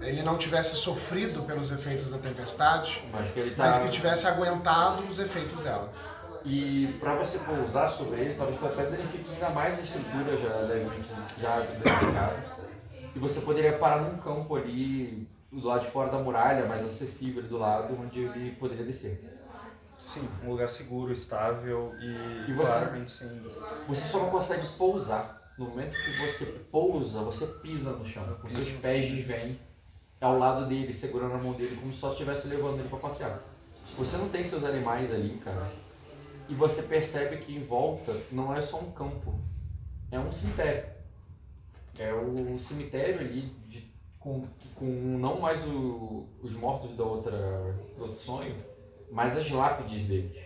ele 0.00 0.22
não 0.22 0.36
tivesse 0.36 0.76
sofrido 0.76 1.42
pelos 1.42 1.70
efeitos 1.70 2.10
da 2.10 2.18
tempestade, 2.18 3.02
Mas 3.12 3.30
que 3.32 3.50
tá. 3.50 3.64
mas 3.64 3.78
que 3.78 3.88
tivesse 3.88 4.26
aguentado 4.26 5.04
os 5.06 5.18
efeitos 5.18 5.62
dela. 5.62 5.92
E 6.44 6.96
para 7.00 7.14
você 7.16 7.38
pousar 7.38 7.90
sobre 7.90 8.20
ele, 8.20 8.34
talvez 8.34 8.58
tu 8.58 8.66
até 8.66 8.84
danifique 8.84 9.30
ainda 9.34 9.50
mais 9.50 9.78
a 9.78 9.82
estrutura 9.82 10.36
já 10.36 10.66
já 11.40 11.60
danificada. 11.60 12.36
E 13.14 13.18
você 13.18 13.40
poderia 13.40 13.72
parar 13.72 14.02
num 14.02 14.18
campo 14.18 14.54
ali 14.54 15.28
do 15.50 15.66
lado 15.66 15.84
de 15.84 15.90
fora 15.90 16.10
da 16.10 16.18
muralha, 16.18 16.66
mais 16.66 16.84
acessível 16.84 17.42
do 17.42 17.56
lado, 17.58 17.98
onde 18.00 18.20
ele 18.20 18.52
poderia 18.56 18.84
descer. 18.84 19.34
Sim, 19.98 20.28
um 20.44 20.50
lugar 20.50 20.68
seguro, 20.70 21.12
estável 21.12 21.92
e, 22.00 22.50
E 22.50 22.52
você? 22.52 22.70
claramente 22.72 23.10
sem. 23.10 23.28
Você 23.88 24.06
só 24.08 24.18
não 24.20 24.30
consegue 24.30 24.66
pousar. 24.76 25.36
No 25.58 25.70
momento 25.70 25.92
que 25.92 26.10
você 26.24 26.44
pousa, 26.70 27.20
você 27.22 27.44
pisa 27.46 27.90
no 27.90 28.06
chão. 28.06 28.22
Os 28.44 28.52
seus 28.52 28.70
pés 28.74 29.26
vêm 29.26 29.58
ao 30.20 30.38
lado 30.38 30.68
dele, 30.68 30.94
segurando 30.94 31.34
a 31.34 31.38
mão 31.38 31.52
dele, 31.52 31.76
como 31.80 31.92
se 31.92 31.98
só 31.98 32.12
estivesse 32.12 32.46
levando 32.46 32.78
ele 32.78 32.88
para 32.88 32.98
passear. 33.00 33.40
Você 33.96 34.16
não 34.18 34.28
tem 34.28 34.44
seus 34.44 34.62
animais 34.62 35.12
ali, 35.12 35.36
cara. 35.38 35.68
E 36.48 36.54
você 36.54 36.82
percebe 36.82 37.38
que 37.38 37.56
em 37.56 37.64
volta 37.64 38.16
não 38.30 38.54
é 38.54 38.62
só 38.62 38.78
um 38.78 38.92
campo, 38.92 39.34
é 40.12 40.18
um 40.20 40.30
cemitério. 40.30 40.84
É 41.98 42.14
o 42.14 42.56
cemitério 42.60 43.18
ali 43.18 43.52
de- 43.66 43.87
com, 44.20 44.42
com 44.74 44.84
não 44.84 45.40
mais 45.40 45.66
o- 45.66 46.26
os 46.42 46.52
mortos 46.54 46.96
da 46.96 47.04
outra, 47.04 47.64
do 47.96 48.02
outro 48.04 48.18
sonho, 48.20 48.54
mas 49.10 49.36
as 49.36 49.50
lápides 49.50 50.06
deles. 50.06 50.36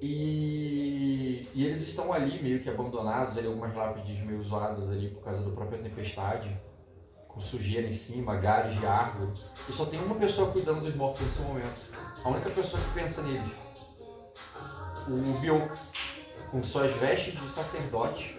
E, 0.00 1.48
e 1.54 1.66
eles 1.66 1.82
estão 1.86 2.12
ali 2.12 2.40
meio 2.42 2.62
que 2.62 2.70
abandonados, 2.70 3.36
ali 3.36 3.46
algumas 3.48 3.74
lápides 3.74 4.18
meio 4.24 4.42
zoadas 4.42 4.90
ali 4.90 5.10
por 5.10 5.22
causa 5.24 5.42
da 5.42 5.50
própria 5.50 5.78
tempestade, 5.82 6.56
com 7.26 7.40
sujeira 7.40 7.86
em 7.88 7.92
cima, 7.92 8.36
galhos 8.36 8.78
de 8.78 8.86
árvore. 8.86 9.32
E 9.68 9.72
só 9.72 9.86
tem 9.86 10.00
uma 10.00 10.14
pessoa 10.14 10.52
cuidando 10.52 10.82
dos 10.82 10.94
mortos 10.94 11.20
nesse 11.26 11.40
momento. 11.42 11.80
A 12.24 12.28
única 12.28 12.50
pessoa 12.50 12.80
que 12.80 12.94
pensa 12.94 13.22
neles. 13.22 13.52
O 15.08 15.38
Bion, 15.40 15.68
com 16.50 16.62
suas 16.62 16.94
vestes 16.98 17.34
de 17.40 17.48
sacerdote 17.48 18.37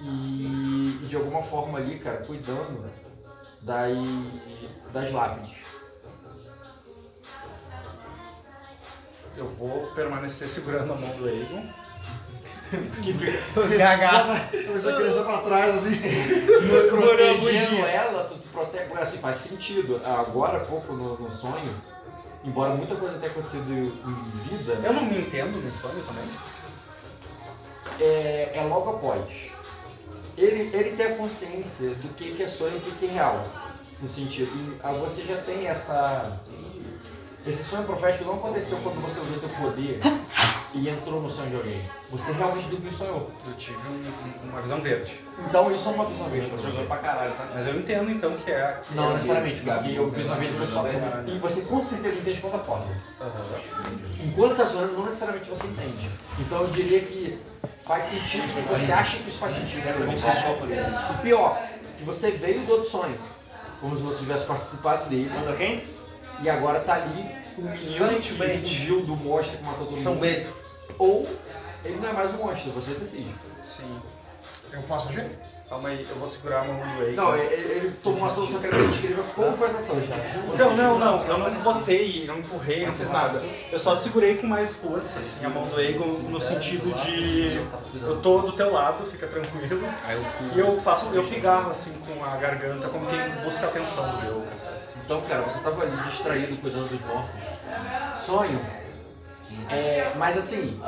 e, 0.00 1.00
e 1.02 1.06
de 1.08 1.16
alguma 1.16 1.42
forma 1.42 1.78
ali, 1.78 1.98
cara, 1.98 2.18
cuidando 2.18 2.90
das, 3.62 3.96
das 4.92 5.12
lápides. 5.12 5.52
Eu 9.36 9.44
vou 9.44 9.86
permanecer 9.94 10.48
segurando 10.48 10.92
a 10.92 10.96
mão 10.96 11.10
do 11.16 11.28
Egon. 11.28 11.62
Que 13.00 13.12
fica 13.12 13.76
Gagaço. 13.78 14.48
Começou 14.50 14.92
a 14.92 14.96
crescer 14.96 15.22
pra 15.22 15.38
trás, 15.38 15.74
assim. 15.76 15.96
protegendo 16.90 17.76
ela, 17.86 18.24
tu, 18.24 18.34
tu 18.38 18.48
protege, 18.48 18.92
assim, 18.98 19.18
faz 19.18 19.38
sentido. 19.38 20.00
Agora 20.04 20.56
há 20.58 20.64
pouco 20.64 20.92
no, 20.94 21.16
no 21.16 21.30
sonho, 21.30 21.72
embora 22.42 22.74
muita 22.74 22.96
coisa 22.96 23.18
tenha 23.20 23.30
acontecido 23.30 23.70
em 23.72 24.48
vida, 24.48 24.74
né, 24.76 24.88
Eu 24.88 24.94
não 24.94 25.04
me 25.04 25.18
entendo 25.20 25.62
no 25.62 25.70
sonho 25.76 26.02
também. 26.02 26.24
é, 28.00 28.52
é 28.56 28.62
logo 28.64 28.90
após. 28.96 29.28
Ele, 30.36 30.70
ele 30.76 30.96
tem 30.96 31.06
a 31.06 31.16
consciência 31.16 31.90
do 31.90 32.14
que, 32.14 32.34
que 32.34 32.42
é 32.42 32.48
sonho 32.48 32.74
e 32.74 32.78
o 32.78 32.80
que, 32.80 32.90
que 32.92 33.06
é 33.06 33.08
real. 33.08 33.46
No 34.00 34.08
sentido, 34.08 34.50
e, 34.54 34.76
ah, 34.82 34.92
você 34.92 35.22
já 35.22 35.40
tem 35.40 35.66
essa. 35.66 36.38
Esse 37.46 37.62
sonho 37.62 37.84
profético 37.84 38.24
não 38.24 38.34
aconteceu 38.34 38.78
quando 38.82 39.00
você 39.00 39.20
usou 39.20 39.38
teu 39.38 39.48
poder 39.50 40.00
e 40.74 40.88
entrou 40.88 41.22
no 41.22 41.30
sonho 41.30 41.50
de 41.50 41.56
alguém. 41.56 41.80
Você 42.10 42.32
realmente 42.32 42.66
dormiu 42.68 42.90
e 42.90 42.94
sonhou. 42.94 43.30
Eu 43.46 43.54
tive 43.54 43.76
um- 43.88 44.46
um- 44.46 44.50
uma 44.50 44.60
visão 44.60 44.80
verde. 44.80 45.20
Então 45.38 45.72
isso 45.74 45.88
é 45.88 45.92
uma 45.92 46.06
visão 46.06 46.26
verde 46.28 46.50
você. 46.50 46.68
Jogou 46.70 46.86
pra 46.86 46.96
caralho, 46.96 47.30
tá? 47.32 47.46
Mas 47.54 47.66
eu 47.68 47.76
entendo 47.78 48.10
então 48.10 48.36
que 48.36 48.50
é. 48.50 48.80
Que 48.88 48.94
Não 48.96 49.10
é 49.10 49.14
necessariamente, 49.14 49.62
porque 49.62 49.90
eu 49.92 50.12
fiz 50.12 50.26
uma 50.26 50.36
vez 50.36 50.54
pessoal. 50.56 50.86
E 51.26 51.38
você 51.38 51.60
com 51.62 51.82
certeza 51.82 52.18
entende 52.18 52.40
quando 52.40 52.56
acorda. 52.56 52.86
Enquanto 54.24 54.56
tá 54.56 54.66
sonhando, 54.66 54.92
não 54.94 55.04
necessariamente 55.04 55.48
você 55.48 55.66
entende. 55.68 56.10
Então 56.40 56.62
eu 56.62 56.68
diria 56.68 57.00
que 57.02 57.38
faz 57.84 58.06
sentido, 58.06 58.42
que 58.52 58.60
você 58.68 58.92
acha 58.92 59.18
que 59.18 59.28
isso 59.28 59.38
faz 59.38 59.54
sentido. 59.54 59.82
O 61.14 61.22
pior, 61.22 61.62
que 61.96 62.02
você 62.04 62.32
veio 62.32 62.62
do 62.66 62.72
outro 62.72 62.90
sonho, 62.90 63.16
como 63.80 63.96
se 63.96 64.02
você 64.02 64.18
tivesse 64.18 64.44
participado 64.46 65.08
dele, 65.08 65.30
Contra 65.32 65.54
quem? 65.54 65.95
E 66.42 66.50
agora 66.50 66.80
tá 66.80 66.94
ali 66.94 67.34
com 67.54 67.62
o 67.62 67.64
menino 67.64 67.76
Sante 67.76 68.32
que 68.32 68.38
Bento. 68.38 68.60
fugiu 68.60 69.00
do 69.02 69.16
monstro 69.16 69.56
que 69.58 69.64
matou 69.64 69.86
todo 69.86 70.02
São 70.02 70.14
mundo. 70.14 70.22
Bento. 70.22 70.48
Ou 70.98 71.28
ele 71.84 71.96
não 71.96 72.08
é 72.08 72.12
mais 72.12 72.34
um 72.34 72.38
monstro, 72.38 72.70
você 72.72 72.94
decide. 72.94 73.34
Sim. 73.76 74.00
Eu 74.72 74.82
posso 74.82 75.08
agir? 75.08 75.26
Calma 75.68 75.88
aí, 75.88 76.06
eu 76.08 76.14
vou 76.14 76.28
segurar 76.28 76.60
a 76.60 76.64
mão 76.64 76.76
do 76.76 77.02
Egon. 77.02 77.20
Não, 77.20 77.36
ele, 77.36 77.54
ele 77.54 77.90
tomou 78.00 78.20
uma 78.20 78.30
solução 78.30 78.60
que 78.60 78.68
ele 78.68 78.86
descreva 78.86 79.24
como 79.34 79.56
foi 79.56 79.66
essa 79.66 79.78
ação. 79.78 79.96
Não, 80.56 80.76
não, 80.76 80.98
não, 80.98 81.26
eu 81.26 81.38
não 81.38 81.60
botei, 81.60 82.24
não 82.24 82.38
empurrei, 82.38 82.86
não 82.86 82.92
fiz 82.92 83.10
nada. 83.10 83.42
Eu 83.72 83.78
só 83.80 83.96
segurei 83.96 84.36
com 84.36 84.46
mais 84.46 84.72
força, 84.74 85.18
assim, 85.18 85.44
a 85.44 85.48
mão 85.48 85.64
do 85.64 85.80
Egon, 85.80 86.06
no 86.06 86.40
sentido 86.40 86.94
de 87.02 87.66
eu 88.00 88.20
tô 88.22 88.42
do 88.42 88.52
teu 88.52 88.72
lado, 88.72 89.06
fica 89.06 89.26
tranquilo. 89.26 89.82
E 90.54 90.58
eu 90.58 90.80
faço, 90.80 91.06
eu 91.12 91.24
pigarro 91.24 91.72
assim 91.72 91.92
com 92.06 92.24
a 92.24 92.36
garganta, 92.36 92.88
como 92.88 93.04
quem 93.06 93.18
busca 93.44 93.66
a 93.66 93.68
atenção 93.68 94.08
do 94.08 94.20
Diogo. 94.20 94.46
Então, 95.04 95.20
cara, 95.22 95.42
você 95.42 95.58
tava 95.58 95.82
ali 95.82 95.96
distraído 96.10 96.56
cuidando 96.58 96.88
dos 96.88 97.00
mortos. 97.00 97.30
Sonho. 98.20 98.60
É, 99.68 100.12
mas 100.16 100.38
assim, 100.38 100.80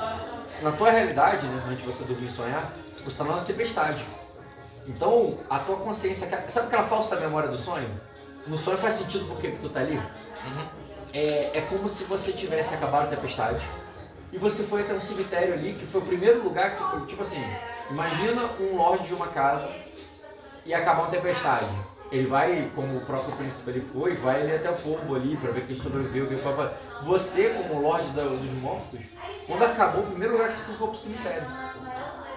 na 0.63 0.71
tua 0.71 0.91
realidade, 0.91 1.45
né, 1.47 1.63
antes 1.69 1.83
de 1.83 1.87
você 1.87 2.05
dormir 2.05 2.29
e 2.29 2.31
sonhar, 2.31 2.73
você 3.05 3.19
tá 3.19 3.25
numa 3.25 3.41
tempestade. 3.41 4.05
Então, 4.89 5.37
a 5.51 5.59
tua 5.59 5.77
consciência, 5.77 6.27
sabe 6.49 6.67
aquela 6.67 6.85
falsa 6.85 7.17
memória 7.17 7.51
do 7.51 7.59
sonho? 7.59 7.89
No 8.47 8.57
sonho 8.57 8.79
faz 8.79 8.97
sentido 8.97 9.27
porque 9.27 9.51
que 9.51 9.59
tu 9.59 9.69
tá 9.69 9.81
ali? 9.81 10.01
É, 11.13 11.51
é 11.59 11.67
como 11.69 11.89
se 11.89 12.05
você 12.05 12.33
tivesse 12.33 12.75
acabado 12.75 13.05
a 13.05 13.09
tempestade 13.09 13.61
e 14.33 14.39
você 14.39 14.63
foi 14.63 14.83
até 14.83 14.95
um 14.95 15.01
cemitério 15.01 15.53
ali, 15.53 15.75
que 15.75 15.87
foi 15.87 16.01
o 16.01 16.05
primeiro 16.05 16.43
lugar 16.43 16.75
que, 16.77 17.07
tipo 17.07 17.21
assim, 17.21 17.43
imagina 17.91 18.49
um 18.59 18.77
lorde 18.77 19.07
de 19.07 19.15
uma 19.15 19.27
casa 19.29 19.69
e 20.65 20.73
acabar 20.73 21.03
uma 21.03 21.11
tempestade. 21.11 21.69
Ele 22.11 22.27
vai, 22.27 22.71
como 22.75 22.97
o 22.97 23.01
próprio 23.03 23.37
príncipe 23.37 23.71
ele 23.71 23.83
foi, 23.83 24.15
vai 24.17 24.41
ali 24.41 24.55
até 24.55 24.71
o 24.71 24.77
povo 24.77 25.15
ali 25.15 25.37
pra 25.37 25.51
ver 25.51 25.67
quem 25.67 25.77
sobreviveu, 25.77 26.27
quem 26.27 26.39
foi 26.39 26.71
Você, 27.03 27.51
como 27.51 27.83
lorde 27.83 28.09
dos 28.09 28.53
mortos, 28.55 29.01
quando 29.47 29.63
acabou, 29.65 30.05
o 30.05 30.07
primeiro 30.07 30.33
lugar 30.33 30.49
que 30.49 30.55
você 30.55 30.63
foi 30.63 30.89
pro 30.89 30.97
cemitério. 30.97 31.43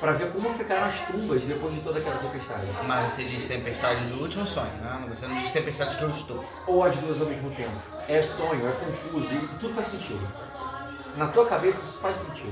Pra 0.02 0.14
ver 0.14 0.32
como 0.32 0.52
ficaram 0.56 0.86
as 0.88 1.00
tumbas 1.02 1.44
depois 1.44 1.76
de 1.76 1.82
toda 1.82 2.00
aquela 2.00 2.18
tempestade. 2.18 2.66
Mas 2.88 3.14
você 3.14 3.24
diz 3.24 3.46
tempestade 3.46 4.04
do 4.06 4.20
último 4.24 4.48
sonho, 4.48 4.72
né? 4.82 5.06
Você 5.08 5.28
não 5.28 5.36
diz 5.36 5.52
tempestade 5.52 5.96
que 5.96 6.02
eu 6.02 6.10
estou. 6.10 6.44
Ou 6.66 6.84
as 6.84 6.96
duas 6.98 7.22
ao 7.22 7.28
mesmo 7.28 7.52
tempo. 7.52 7.70
É 8.10 8.24
sonho, 8.24 8.68
é 8.68 8.72
confuso 8.84 9.32
e 9.32 9.48
tudo 9.60 9.76
faz 9.76 9.90
sentido. 9.90 10.28
Na 11.16 11.28
tua 11.28 11.46
cabeça 11.46 11.80
isso 11.80 12.00
faz 12.02 12.18
sentido. 12.18 12.52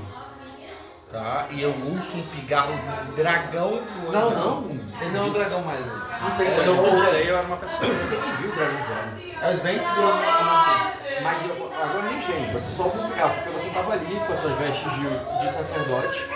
Tá? 1.10 1.46
E 1.50 1.60
eu 1.60 1.70
ouço 1.70 2.18
um 2.18 2.22
pigarro 2.22 2.72
de 2.72 3.10
um 3.10 3.14
dragão 3.16 3.80
voando. 3.96 4.12
Não, 4.12 4.30
não. 4.60 4.70
Ele 5.00 5.10
não 5.10 5.24
é 5.24 5.26
um 5.26 5.32
dragão 5.32 5.62
mais, 5.62 5.84
né? 5.84 6.02
Não 6.22 6.30
tem 6.36 6.54
Quando 6.54 6.66
eu 6.68 6.76
voltei, 6.76 7.30
eu 7.30 7.36
era 7.36 7.46
uma 7.48 7.56
pessoa. 7.56 7.80
Você 7.82 8.16
nem 8.16 8.36
viu 8.36 8.50
o 8.52 8.54
dragão 8.54 8.76
voando. 8.76 9.20
Eles 9.48 9.62
vêm 9.62 9.80
segurando 9.80 10.22
a 10.22 10.44
mão. 10.44 10.90
Mas 11.24 11.50
eu- 11.50 11.72
agora 11.82 12.02
nem 12.10 12.22
gente, 12.22 12.52
você 12.52 12.72
só 12.76 12.84
ouviu 12.84 13.02
o 13.02 13.10
carro, 13.10 13.34
porque 13.42 13.48
você 13.50 13.70
tava 13.70 13.92
ali 13.94 14.20
com 14.24 14.32
as 14.32 14.40
suas 14.40 14.56
vestes 14.56 14.92
de, 14.92 15.46
de 15.48 15.52
sacerdote 15.52 16.26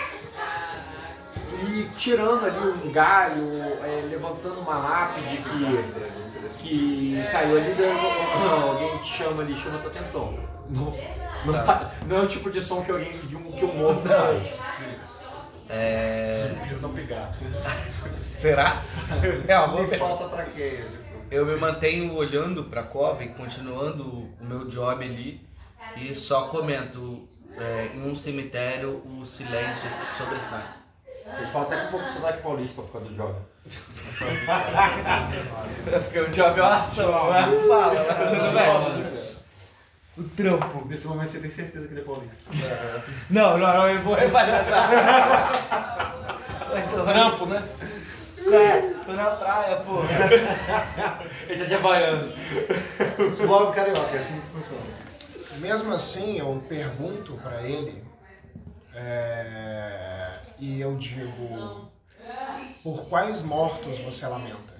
e 1.63 1.89
tirando 1.97 2.45
ali 2.45 2.57
um 2.59 2.91
galho, 2.91 3.43
é, 3.83 4.07
levantando 4.09 4.59
uma 4.59 4.77
lápide 4.77 5.37
que, 5.37 6.57
que 6.59 7.23
caiu 7.31 7.57
ali, 7.57 7.73
dando- 7.73 7.99
alguém 8.69 8.97
te 8.99 9.07
chama 9.17 9.41
ali, 9.43 9.55
chama 9.55 9.77
a 9.77 9.81
tua 9.81 9.91
atenção. 9.91 10.39
Não, 10.69 10.91
não, 11.45 11.65
pa- 11.65 11.91
não 12.07 12.17
é 12.17 12.21
o 12.21 12.27
tipo 12.27 12.49
de 12.49 12.59
som 12.61 12.83
que 12.83 12.91
alguém 12.91 13.11
de 13.11 13.35
um, 13.35 13.43
que 13.51 13.63
um 13.65 13.75
morto 13.77 14.07
faz. 14.07 14.43
É. 15.69 16.51
Zumbis 16.53 16.81
não 16.81 16.93
pigar. 16.93 17.31
Será? 18.35 18.81
É 19.11 19.31
pergunta. 19.57 19.97
falta 19.97 20.29
traqueia. 20.29 20.83
Tipo. 20.83 21.05
Eu 21.31 21.45
me 21.45 21.55
mantenho 21.55 22.13
olhando 22.13 22.65
pra 22.65 22.83
cova 22.83 23.23
e 23.23 23.29
continuando 23.29 24.03
o 24.03 24.35
meu 24.41 24.65
job 24.67 25.03
ali 25.03 25.41
e 25.97 26.13
só 26.15 26.47
comento. 26.47 27.27
é, 27.57 27.91
em 27.95 28.01
um 28.09 28.13
cemitério 28.15 29.01
o 29.05 29.25
silêncio 29.25 29.89
sobressai. 30.17 30.63
Ele 31.25 31.47
fala 31.47 31.65
até 31.65 31.77
com 31.77 31.87
um 31.87 31.91
pouco 31.91 32.05
de 32.05 32.11
sotaque 32.13 32.43
paulista 32.43 32.81
por 32.81 32.91
causa 32.91 33.07
do 33.07 33.15
jogo. 33.15 33.41
Porque 36.03 36.19
o 36.19 36.29
job 36.29 36.59
é 36.59 36.63
uma 36.63 36.75
ação, 36.77 37.11
não 37.11 37.67
fala. 37.67 37.95
O 40.17 40.23
trampo. 40.23 40.87
Nesse 40.87 41.07
momento 41.07 41.31
você 41.31 41.39
tem 41.39 41.49
certeza 41.49 41.87
que 41.87 41.93
ele 41.93 42.01
é 42.01 42.03
paulista. 42.03 42.35
Não, 43.29 43.57
não, 43.57 43.73
não, 43.73 43.89
eu 43.89 44.01
vou 44.01 44.13
reparar. 44.13 44.65
Trampo, 47.05 47.45
né? 47.47 47.63
É, 48.51 48.81
tô 49.05 49.13
na 49.13 49.31
praia, 49.31 49.77
pô. 49.77 50.01
Ele 51.49 51.63
tá 51.63 51.67
te 51.67 51.73
abaiando. 51.73 52.31
Logo 53.47 53.71
carioca, 53.71 54.15
é 54.15 54.19
assim 54.19 54.39
que 54.39 54.47
funciona. 54.47 54.83
Mesmo 55.59 55.91
assim, 55.93 56.37
eu 56.37 56.63
pergunto 56.67 57.33
pra 57.41 57.61
ele 57.63 58.03
é, 58.93 60.34
e 60.57 60.79
eu 60.79 60.95
digo: 60.97 61.89
por 62.83 63.05
quais 63.09 63.41
mortos 63.41 63.99
você 63.99 64.27
lamenta? 64.27 64.75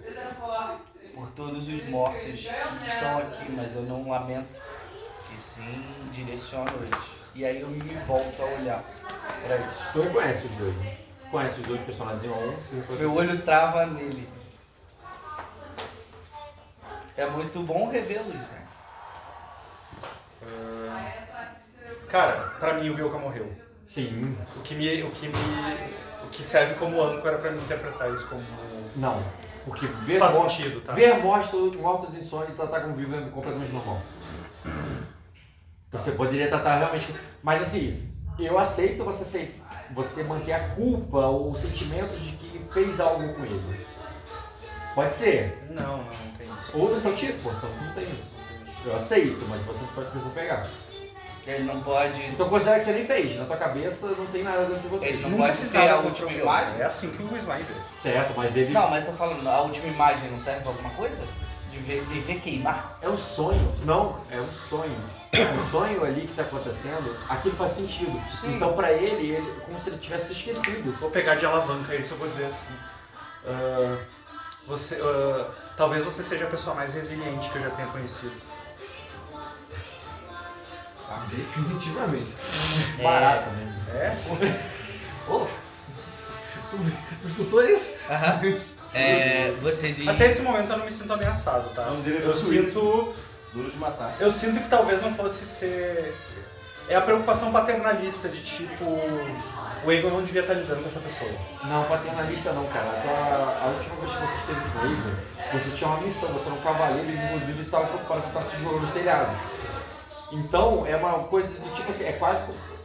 Por 1.14 1.30
todos 1.32 1.68
os 1.68 1.84
mortos 1.84 2.40
que 2.42 2.88
estão 2.88 3.18
aqui, 3.18 3.52
mas 3.52 3.74
eu 3.76 3.84
não 3.84 4.10
lamento. 4.10 4.48
E 5.38 5.42
sim 5.42 5.84
direciono 6.12 6.72
eles. 6.82 7.10
E 7.34 7.46
aí 7.46 7.62
eu 7.62 7.68
me 7.68 7.80
volto 8.06 8.42
a 8.42 8.46
olhar 8.46 8.84
pra 9.46 9.56
eles. 9.56 9.76
Tu 9.92 10.02
reconhece 10.02 10.46
os 10.46 10.52
dois, 10.54 10.76
né? 10.76 10.92
Conhece 11.32 11.60
os 11.62 11.68
dois 11.68 11.82
personagens 11.82 12.24
em 12.24 12.30
um, 12.30 12.98
Meu 12.98 13.14
olho 13.14 13.42
trava 13.42 13.86
nele. 13.86 14.28
É 17.18 17.26
muito 17.26 17.60
bom 17.62 17.90
revê-los, 17.90 18.34
velho. 18.34 18.66
Cara, 22.08 22.52
pra 22.60 22.76
mim 22.76 22.90
o 22.90 22.96
Bilka 22.96 23.18
morreu. 23.18 23.65
Sim, 23.86 24.36
O 24.56 24.62
que 24.62 24.74
me. 24.76 25.04
O 25.04 25.12
que 25.12 25.28
me. 25.28 25.34
O 26.24 26.28
que 26.30 26.44
serve 26.44 26.74
como 26.76 27.02
âncora 27.04 27.38
pra 27.38 27.52
mim 27.52 27.60
interpretar 27.62 28.12
isso 28.14 28.28
como. 28.28 28.42
não. 28.96 29.24
Porque 29.66 29.88
ver, 29.88 30.20
Faz 30.20 30.36
mor- 30.36 30.50
sentido, 30.50 30.80
tá? 30.82 30.94
ver 30.94 31.18
mortos, 31.24 31.76
mortos 31.78 32.16
em 32.16 32.24
sonhos 32.24 32.54
e 32.54 32.56
tratar 32.56 32.82
como 32.82 32.96
vivo 32.96 33.16
é 33.16 33.22
completamente 33.30 33.72
normal. 33.74 34.00
Você 35.92 36.12
poderia 36.12 36.48
tratar 36.50 36.78
realmente. 36.78 37.14
Mas 37.42 37.62
assim, 37.64 38.08
eu 38.38 38.60
aceito 38.60 39.04
você 39.04 39.24
aceitar, 39.24 39.86
você 39.92 40.24
manter 40.24 40.54
a 40.54 40.70
culpa 40.70 41.18
ou 41.28 41.52
o 41.52 41.56
sentimento 41.56 42.16
de 42.20 42.36
que 42.38 42.62
fez 42.72 43.00
algo 43.00 43.34
com 43.34 43.44
ele. 43.46 43.86
Pode 44.94 45.14
ser. 45.14 45.66
Não, 45.72 45.98
não, 45.98 46.04
não 46.06 46.32
tem 46.38 46.46
isso. 46.48 46.72
Ou 46.78 46.98
então 46.98 47.14
tipo, 47.16 47.50
então 47.50 47.70
não 47.82 47.94
tem 47.94 48.04
isso. 48.04 48.36
Eu 48.86 48.96
aceito, 48.96 49.46
mas 49.50 49.62
você 49.66 49.80
não 49.80 49.88
pode 49.94 50.10
precisar 50.12 50.32
pegar. 50.34 50.68
Ele 51.48 51.64
não 51.64 51.80
pode. 51.82 52.22
Então 52.26 52.50
considera 52.50 52.78
que 52.80 52.86
você 52.86 52.92
nem 52.94 53.06
fez. 53.06 53.38
Na 53.38 53.46
tua 53.46 53.58
cabeça 53.58 54.08
não 54.18 54.26
tem 54.28 54.42
nada 54.44 54.66
dentro 54.66 54.80
de 54.82 54.88
você. 54.88 55.06
Ele 55.06 55.22
não 55.22 55.30
Nunca 55.30 55.44
pode 55.54 55.58
ser 55.68 55.78
a 55.78 56.00
última 56.00 56.32
imagem? 56.32 56.80
É 56.82 56.84
assim 56.86 57.10
que 57.12 57.22
o 57.22 57.38
Sniper. 57.38 57.76
Certo, 58.02 58.34
mas 58.36 58.56
ele. 58.58 58.74
Não, 58.74 58.90
mas 58.90 59.06
tô 59.06 59.12
falando, 59.12 59.48
a 59.48 59.62
última 59.62 59.88
imagem 59.88 60.32
não 60.32 60.42
serve 60.42 60.62
pra 60.62 60.70
alguma 60.72 60.90
coisa? 60.92 61.22
De 61.72 61.78
ver, 61.80 62.04
de 62.06 62.20
ver 62.22 62.40
queimar? 62.40 62.98
É 63.02 63.10
um 63.10 63.18
sonho. 63.18 63.76
Não, 63.84 64.22
é 64.32 64.40
um 64.40 64.48
sonho. 64.54 64.96
O 65.36 65.70
sonho 65.70 66.04
ali 66.06 66.22
que 66.22 66.34
tá 66.34 66.44
acontecendo, 66.44 67.16
aquilo 67.30 67.56
faz 67.56 67.74
sentido. 67.74 68.20
Então 68.46 68.74
pra 68.74 68.94
ele, 68.94 69.32
ele, 69.34 69.54
como 69.66 69.78
se 69.82 69.90
ele 69.90 69.98
tivesse 69.98 70.28
se 70.34 70.50
esquecido. 70.50 70.98
Vou 71.00 71.12
pegar 71.12 71.36
de 71.36 71.46
alavanca 71.46 71.94
isso, 71.94 72.14
eu 72.14 72.18
vou 72.18 72.30
dizer 72.30 72.46
assim. 72.46 72.74
ah, 73.46 73.98
Você, 74.68 74.96
ah, 75.02 75.46
talvez 75.76 76.04
você 76.04 76.24
seja 76.24 76.46
a 76.46 76.50
pessoa 76.50 76.76
mais 76.76 76.94
resiliente 76.94 77.50
que 77.50 77.58
eu 77.58 77.64
já 77.64 77.70
tenha 77.72 77.88
conhecido. 77.90 78.34
Definitivamente. 81.30 82.28
Barato 83.02 83.50
mesmo. 83.52 83.76
É? 83.94 84.18
Ô, 85.30 85.40
tu, 86.72 86.78
tu 86.78 87.28
escutou 87.28 87.64
isso? 87.64 87.92
Aham. 88.10 88.42
É, 88.94 89.54
você 89.62 89.92
diz. 89.92 90.08
Até 90.08 90.28
esse 90.28 90.42
momento 90.42 90.72
eu 90.72 90.78
não 90.78 90.86
me 90.86 90.92
sinto 90.92 91.12
ameaçado, 91.14 91.70
tá? 91.76 91.84
O 91.84 91.92
nome 91.92 92.04
dele 92.04 92.24
é 92.24 92.28
Eu 92.28 92.36
sinto, 92.36 93.14
Duro 93.54 93.70
de 93.70 93.78
matar. 93.78 94.16
eu 94.20 94.32
sinto 94.32 94.62
que 94.62 94.70
talvez 94.70 95.02
não 95.02 95.14
fosse 95.16 95.46
ser. 95.46 96.16
É 96.88 96.96
a 96.96 97.02
preocupação 97.02 97.52
paternalista 97.52 98.30
de 98.30 98.42
tipo. 98.44 98.86
O 99.84 99.92
Egon 99.92 100.10
não 100.10 100.24
devia 100.24 100.42
estar 100.42 100.54
lidando 100.54 100.82
com 100.82 100.88
essa 100.88 101.00
pessoa. 101.00 101.30
Não, 101.66 101.84
paternalista 101.86 102.54
não, 102.54 102.66
cara. 102.68 102.86
A, 102.86 103.66
a 103.66 103.68
última 103.68 103.96
vez 103.98 104.12
que 104.14 104.20
você 104.20 104.38
esteve 104.40 104.70
com 104.72 104.80
o 104.80 104.90
Eivor, 104.90 105.14
você 105.54 105.76
tinha 105.76 105.90
uma 105.90 106.02
missão, 106.02 106.30
você 106.30 106.46
era 106.46 106.56
um 106.56 106.62
cavaleiro 106.62 107.10
e 107.10 107.16
inclusive 107.16 107.62
estava 107.64 107.86
preocupado 107.88 108.22
com 108.22 108.28
estar 108.28 108.44
se 108.52 108.64
jogando 108.64 108.82
nos 108.82 108.92
telhados. 108.92 109.36
Então 110.32 110.86
é 110.86 110.96
uma 110.96 111.20
coisa 111.26 111.50
do 111.50 111.76
tipo 111.76 111.90
assim, 111.92 112.06
é 112.06 112.14
quase. 112.14 112.44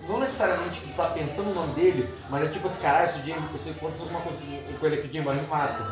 Não 0.08 0.18
necessariamente 0.18 0.80
que 0.80 0.92
tá 0.94 1.04
pensando 1.06 1.50
o 1.50 1.54
nome 1.54 1.74
dele, 1.74 2.12
mas 2.28 2.42
é 2.44 2.48
tipo 2.52 2.66
assim, 2.66 2.80
caralho, 2.82 3.12
se 3.12 3.20
o 3.20 3.22
Jim, 3.24 3.34
se 3.58 3.70
acontece 3.70 4.02
alguma 4.02 4.20
coisa 4.20 4.38
com- 4.80 4.86
ele 4.86 4.96
aqui, 4.96 5.08
o 5.08 5.12
Jim 5.12 5.20
me 5.20 5.42
mata. 5.48 5.84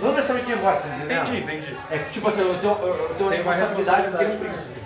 Não 0.00 0.12
necessariamente 0.12 0.54
Jim 0.56 0.62
mata, 0.62 0.80
tá 0.82 0.88
entendendo? 0.96 1.22
Entendi, 1.28 1.42
entendi. 1.42 1.76
É 1.90 1.98
que, 1.98 2.10
tipo 2.10 2.28
assim, 2.28 2.42
eu 2.42 2.58
tenho, 2.60 2.72
eu 2.80 2.86
eu 3.08 3.14
tenho 3.16 3.22
uma 3.22 3.30
Tem 3.30 3.42
responsabilidade 3.42 4.02
com 4.08 4.14
aquele 4.14 4.30
responsabilidade. 4.30 4.38
príncipe. 4.38 4.80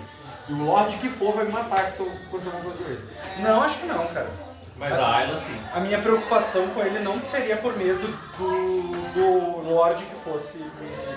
E 0.49 0.53
o 0.53 0.63
Lorde 0.65 0.97
que 0.97 1.09
for 1.09 1.33
vai 1.33 1.45
me 1.45 1.51
matar 1.51 1.91
se 1.91 1.99
eu 1.99 2.11
acontecer 2.27 2.55
alguma 2.55 2.73
coisa 2.73 2.83
com 2.83 2.89
ele. 2.89 3.07
Não, 3.39 3.61
acho 3.61 3.77
que 3.79 3.85
não, 3.85 4.07
cara. 4.07 4.29
Mas 4.77 4.97
a 4.97 5.15
Ayla 5.17 5.37
sim. 5.37 5.61
A 5.75 5.79
minha 5.79 5.99
preocupação 5.99 6.67
com 6.69 6.81
ele 6.81 6.99
não 6.99 7.19
seria 7.21 7.57
por 7.57 7.77
medo 7.77 8.01
do, 8.37 8.81
do 9.13 9.69
Lorde 9.69 10.05
que 10.05 10.15
fosse, 10.27 10.57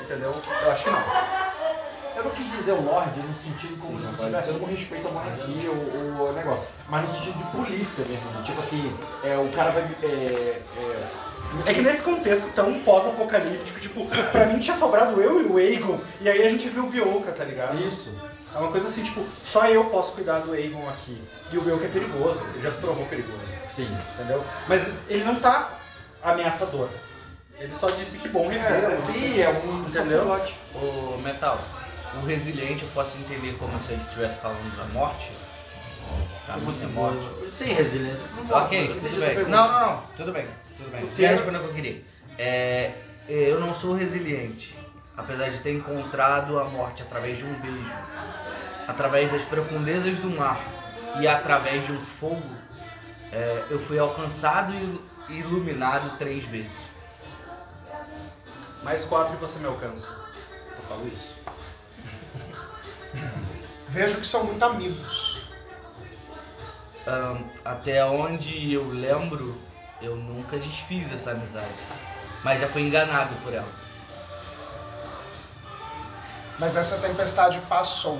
entendeu? 0.04 0.35
Eu 0.64 0.70
acho 0.72 0.85
que 0.85 0.90
não. 0.90 1.02
Eu 2.16 2.24
não 2.24 2.31
quis 2.31 2.50
dizer 2.53 2.72
o 2.72 2.81
Lorde 2.83 3.20
no 3.20 3.35
sentido 3.35 3.77
como 3.81 3.98
Sim, 4.00 4.09
se 4.11 4.16
pode 4.16 4.59
com 4.59 4.66
respeito 4.66 5.09
à 5.09 5.11
monarquia 5.11 5.70
ou, 5.70 6.27
ou 6.27 6.33
negócio, 6.33 6.64
mas 6.88 7.03
no 7.03 7.09
sentido 7.09 7.38
de 7.38 7.44
polícia 7.57 8.05
mesmo. 8.05 8.42
Tipo 8.44 8.61
assim, 8.61 8.96
é, 9.24 9.37
o 9.37 9.48
cara 9.55 9.70
vai. 9.70 9.83
É, 10.03 10.07
é, 10.07 11.07
É 11.66 11.74
que 11.74 11.83
nesse 11.83 12.03
contexto 12.03 12.48
tão 12.55 12.81
pós-apocalíptico, 12.81 13.81
tipo, 13.81 14.07
pra 14.31 14.46
mim 14.46 14.61
tinha 14.61 14.77
sobrado 14.77 15.20
eu 15.20 15.40
e 15.42 15.46
o 15.46 15.57
Aegon, 15.57 15.98
e 16.20 16.29
aí 16.29 16.46
a 16.46 16.50
gente 16.50 16.68
viu 16.68 16.85
o 16.85 16.90
Bioka, 16.90 17.33
tá 17.33 17.44
ligado? 17.44 17.77
Isso. 17.81 18.11
É 18.55 18.59
uma 18.59 18.70
coisa 18.70 18.87
assim, 18.87 19.03
tipo, 19.03 19.24
só 19.44 19.66
eu 19.66 19.85
posso 19.87 20.12
cuidar 20.12 20.38
do 20.38 20.53
Aegon 20.53 20.88
aqui. 20.88 21.20
E 21.53 21.59
o 21.59 21.62
Bioka 21.62 21.85
é 21.87 21.88
perigoso, 21.88 22.40
ele 22.55 22.62
já 22.62 22.70
se 22.70 22.79
provou 22.79 23.05
perigoso, 23.07 23.38
Sim. 23.74 23.88
entendeu? 24.14 24.42
Mas 24.68 24.88
ele 25.09 25.24
não 25.24 25.35
tá 25.35 25.70
ameaçador. 26.22 26.88
Ele 27.59 27.74
só 27.74 27.87
disse 27.88 28.18
que 28.18 28.29
bom 28.29 28.48
rever. 28.48 28.90
É, 28.90 28.96
sim, 28.96 29.40
é 29.40 29.48
um 29.48 29.81
Entendeu? 29.83 30.03
sacerdote. 30.03 30.57
O 30.74 31.20
Metal, 31.22 31.59
o 32.22 32.27
resiliente 32.27 32.83
eu 32.83 32.88
posso 32.90 33.18
entender 33.18 33.57
como 33.59 33.79
se 33.79 33.92
ele 33.92 34.03
estivesse 34.03 34.38
falando 34.38 34.77
da 34.77 34.85
morte. 34.87 35.31
Da 36.46 36.57
minha 36.57 36.88
morte. 36.88 37.18
Sem 37.57 37.74
resiliência, 37.74 38.27
você 38.27 38.35
não 38.35 38.44
morre. 38.44 38.64
Ok, 38.64 38.88
Não 38.88 39.00
tudo 39.00 39.20
bem. 39.20 39.44
Não, 39.48 39.72
não, 39.72 39.81
não. 39.81 40.03
Tudo 40.16 40.33
bem. 40.33 40.46
Tudo 40.77 40.90
bem. 40.90 41.11
Você 41.11 41.27
respondeu 41.27 41.61
o 41.61 41.64
que 41.64 41.70
eu 41.70 41.74
queria. 41.74 42.05
É, 42.38 42.92
eu 43.29 43.61
não 43.61 43.74
sou 43.74 43.94
resiliente. 43.94 44.74
Apesar 45.16 45.48
de 45.48 45.61
ter 45.61 45.72
encontrado 45.72 46.59
a 46.59 46.64
morte 46.64 47.03
através 47.03 47.38
de 47.38 47.44
um 47.44 47.55
beijo, 47.61 47.92
através 48.87 49.31
das 49.31 49.42
profundezas 49.42 50.18
do 50.18 50.29
mar 50.29 50.61
e 51.20 51.29
através 51.29 51.87
de 51.87 51.92
um 51.92 52.00
fogo, 52.00 52.42
é, 53.33 53.64
eu 53.70 53.79
fui 53.79 53.98
alcançado 53.98 54.72
e 54.74 55.35
iluminado 55.38 56.18
três 56.18 56.44
vezes. 56.44 56.72
Mais 58.83 59.05
quatro 59.05 59.35
e 59.35 59.37
você 59.37 59.59
me 59.61 59.66
alcança. 59.66 60.09
Eu 60.77 60.83
falo 60.88 61.07
isso. 61.09 61.35
Vejo 63.94 64.16
que 64.16 64.26
são 64.26 64.42
muito 64.42 64.64
amigos. 64.64 65.38
Ahn, 67.07 67.44
até 67.64 68.04
onde 68.04 68.72
eu 68.72 68.88
lembro, 68.88 69.57
eu 70.02 70.16
nunca 70.16 70.59
desfiz 70.59 71.12
essa 71.12 71.30
amizade. 71.30 71.78
Mas 72.42 72.61
já 72.61 72.66
fui 72.66 72.83
enganado 72.83 73.33
por 73.44 73.54
ela. 73.54 73.72
Mas 76.59 76.74
essa 76.74 76.96
tempestade 76.98 77.61
passou. 77.68 78.18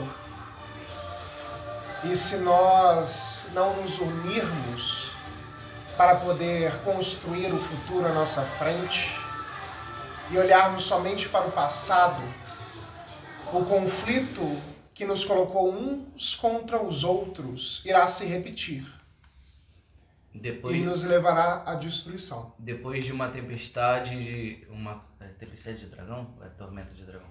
E 2.05 2.15
se 2.15 2.37
nós 2.37 3.47
não 3.53 3.75
nos 3.83 3.99
unirmos 3.99 5.11
para 5.97 6.15
poder 6.15 6.73
construir 6.85 7.53
o 7.53 7.59
futuro 7.59 8.07
à 8.07 8.13
nossa 8.13 8.43
frente 8.61 9.19
e 10.31 10.39
olharmos 10.39 10.85
somente 10.85 11.29
para 11.29 11.49
o 11.49 11.51
passado, 11.51 12.23
o 13.53 13.65
conflito 13.65 14.63
que 14.95 15.05
nos 15.05 15.25
colocou 15.25 15.73
uns 15.75 16.35
contra 16.37 16.81
os 16.83 17.03
outros 17.05 17.83
irá 17.85 18.07
se 18.07 18.25
repetir 18.25 18.87
Depois, 20.33 20.75
e 20.75 20.81
nos 20.81 21.03
levará 21.05 21.63
à 21.67 21.75
destruição. 21.75 22.53
depois 22.59 23.05
de 23.05 23.13
uma 23.13 23.29
tempestade 23.29 24.23
de. 24.23 24.67
Uma. 24.71 25.03
é 25.21 25.27
tempestade 25.27 25.79
de 25.79 25.87
dragão? 25.87 26.29
É 26.43 26.47
tormenta 26.49 26.93
de 26.95 27.05
dragão? 27.05 27.27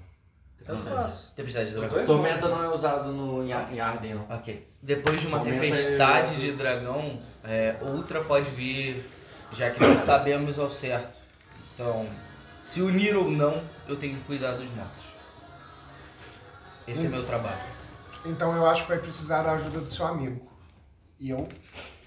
Eu 0.68 0.78
faço. 0.78 1.34
Tempestade 1.36 1.70
de 1.72 1.76
dragão. 1.76 2.06
Tormenta 2.06 2.48
não 2.48 2.64
é 2.64 2.70
usado 2.74 3.12
no, 3.12 3.44
em, 3.46 3.52
Ar- 3.52 3.74
em 3.74 3.80
Arden, 3.82 4.16
não. 4.16 4.30
Ok. 4.30 4.66
Depois 4.82 5.20
de 5.20 5.28
uma 5.28 5.40
Tormenta 5.40 5.62
tempestade 5.62 6.36
é- 6.36 6.38
de 6.40 6.52
dragão, 6.54 7.20
é, 7.44 7.76
outra 7.82 8.24
pode 8.24 8.50
vir, 8.52 9.06
já 9.52 9.70
que 9.72 9.80
não 9.82 10.00
sabemos 10.00 10.58
ao 10.58 10.70
certo. 10.70 11.18
Então, 11.74 12.08
se 12.62 12.82
unir 12.82 13.16
ou 13.18 13.30
não, 13.30 13.62
eu 13.88 13.98
tenho 13.98 14.16
que 14.18 14.24
cuidar 14.24 14.54
dos 14.54 14.70
mortos. 14.70 15.03
Esse 16.88 17.06
é 17.06 17.10
meu 17.10 17.26
trabalho. 17.26 17.60
Então 18.26 18.56
eu 18.56 18.66
acho 18.66 18.84
que 18.84 18.90
vai 18.90 19.00
precisar 19.00 19.44
da 19.44 19.54
ajuda 19.54 19.80
do 19.82 19.90
seu 19.90 20.06
amigo. 20.06 20.50
E 21.20 21.30
eu 21.30 21.48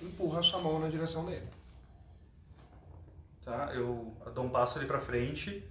empurro 0.02 0.38
a 0.38 0.42
sua 0.42 0.60
mão 0.60 0.78
na 0.78 0.88
direção 0.88 1.24
dele. 1.24 1.46
Tá? 3.44 3.70
Eu 3.74 4.12
dou 4.34 4.44
um 4.44 4.48
passo 4.50 4.78
ali 4.78 4.86
pra 4.86 4.98
frente. 4.98 5.64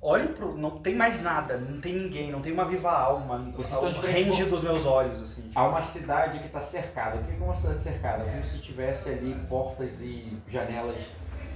Olho 0.00 0.34
pro. 0.34 0.56
Não 0.56 0.78
tem 0.78 0.94
mais 0.94 1.22
nada, 1.22 1.56
não 1.58 1.80
tem 1.80 1.94
ninguém, 1.94 2.30
não 2.30 2.40
tem 2.42 2.52
uma 2.52 2.64
viva 2.66 2.90
alma. 2.92 3.38
Vocês 3.56 3.72
ao 3.74 3.88
estão 3.88 3.92
de 3.92 4.00
frente 4.00 4.28
range 4.28 4.44
com- 4.44 4.50
dos 4.50 4.62
meus 4.62 4.86
olhos, 4.86 5.20
assim. 5.22 5.50
Há 5.54 5.66
uma 5.66 5.82
cidade 5.82 6.38
que 6.38 6.46
está 6.46 6.60
cercada. 6.60 7.16
O 7.20 7.24
que 7.24 7.32
é 7.32 7.44
uma 7.44 7.54
cidade 7.54 7.80
cercada? 7.80 8.24
Como 8.24 8.44
se 8.44 8.60
tivesse 8.60 9.08
ali 9.10 9.34
portas 9.48 10.00
e 10.02 10.38
janelas 10.48 10.96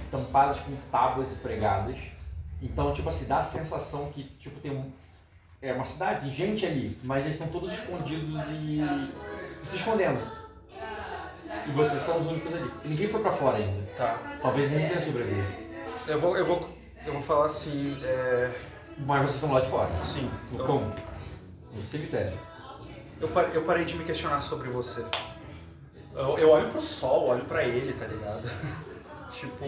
tampadas 0.09 0.59
com 0.59 0.75
tábuas 0.91 1.31
e 1.31 1.35
pregadas. 1.35 1.97
Então, 2.61 2.93
tipo 2.93 3.07
assim, 3.09 3.27
dá 3.27 3.39
a 3.39 3.43
sensação 3.45 4.11
que 4.11 4.23
tipo, 4.39 4.59
tem 4.59 4.71
um, 4.71 4.91
é 5.61 5.73
uma 5.73 5.85
cidade, 5.85 6.21
tem 6.21 6.31
gente 6.31 6.65
ali, 6.65 6.97
mas 7.03 7.23
eles 7.23 7.37
estão 7.39 7.47
todos 7.47 7.71
escondidos 7.71 8.41
e, 8.49 8.81
e 8.81 9.67
se 9.67 9.75
escondendo. 9.75 10.19
E 11.67 11.71
vocês 11.71 12.01
são 12.01 12.19
os 12.19 12.27
únicos 12.27 12.53
ali. 12.53 12.71
E 12.85 12.89
ninguém 12.89 13.07
foi 13.07 13.21
pra 13.21 13.31
fora 13.31 13.57
ainda. 13.57 13.85
Tá. 13.95 14.17
Talvez 14.41 14.71
ninguém 14.71 14.89
tenha 14.89 15.05
sobrevivido. 15.05 15.47
Eu 16.07 16.19
vou, 16.19 16.35
eu 16.35 16.45
vou, 16.45 16.67
eu 17.05 17.13
vou 17.13 17.21
falar 17.21 17.45
assim. 17.47 17.95
É... 18.03 18.51
Mas 18.97 19.21
vocês 19.23 19.35
estão 19.35 19.51
lá 19.53 19.59
de 19.59 19.69
fora. 19.69 19.89
Sim. 20.05 20.29
No 20.51 20.59
eu- 20.59 20.65
cão. 20.65 20.95
No 21.75 21.83
cemitério. 21.83 22.33
Eu 23.19 23.27
parei, 23.27 23.55
eu 23.55 23.61
parei 23.63 23.85
de 23.85 23.95
me 23.95 24.03
questionar 24.03 24.41
sobre 24.41 24.69
você. 24.69 25.05
Eu, 26.15 26.37
eu 26.39 26.49
olho 26.49 26.71
pro 26.71 26.81
sol, 26.81 27.27
olho 27.27 27.45
pra 27.45 27.63
ele, 27.63 27.93
tá 27.93 28.07
ligado? 28.07 28.49
tipo. 29.31 29.65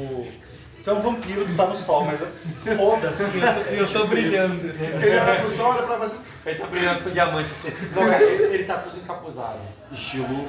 Tu 0.84 0.89
é 0.89 0.93
um 0.93 1.00
vampiro, 1.00 1.46
tu 1.46 1.56
tá 1.56 1.67
no 1.67 1.76
sol, 1.76 2.06
mas 2.06 2.19
eu- 2.19 2.76
foda-se. 2.76 3.24
Eu 3.72 3.88
tô 3.91 4.06
brilhando. 4.06 4.67
Ele 4.67 5.17
olha 5.17 5.39
pro 5.39 5.50
sol, 5.50 5.72
olha 5.72 5.84
pra 5.84 5.96
você. 5.98 6.17
Ele 6.46 6.60
tá 6.60 6.67
brilhando 6.67 7.04
com 7.04 7.10
diamante 7.10 7.52
assim. 7.52 7.72
Não, 7.96 8.06
cara, 8.10 8.24
ele, 8.24 8.43
ele 8.56 8.63
tá 8.65 8.80
todo 8.80 8.98
encapuzado. 8.98 9.60
Estilo, 9.93 10.46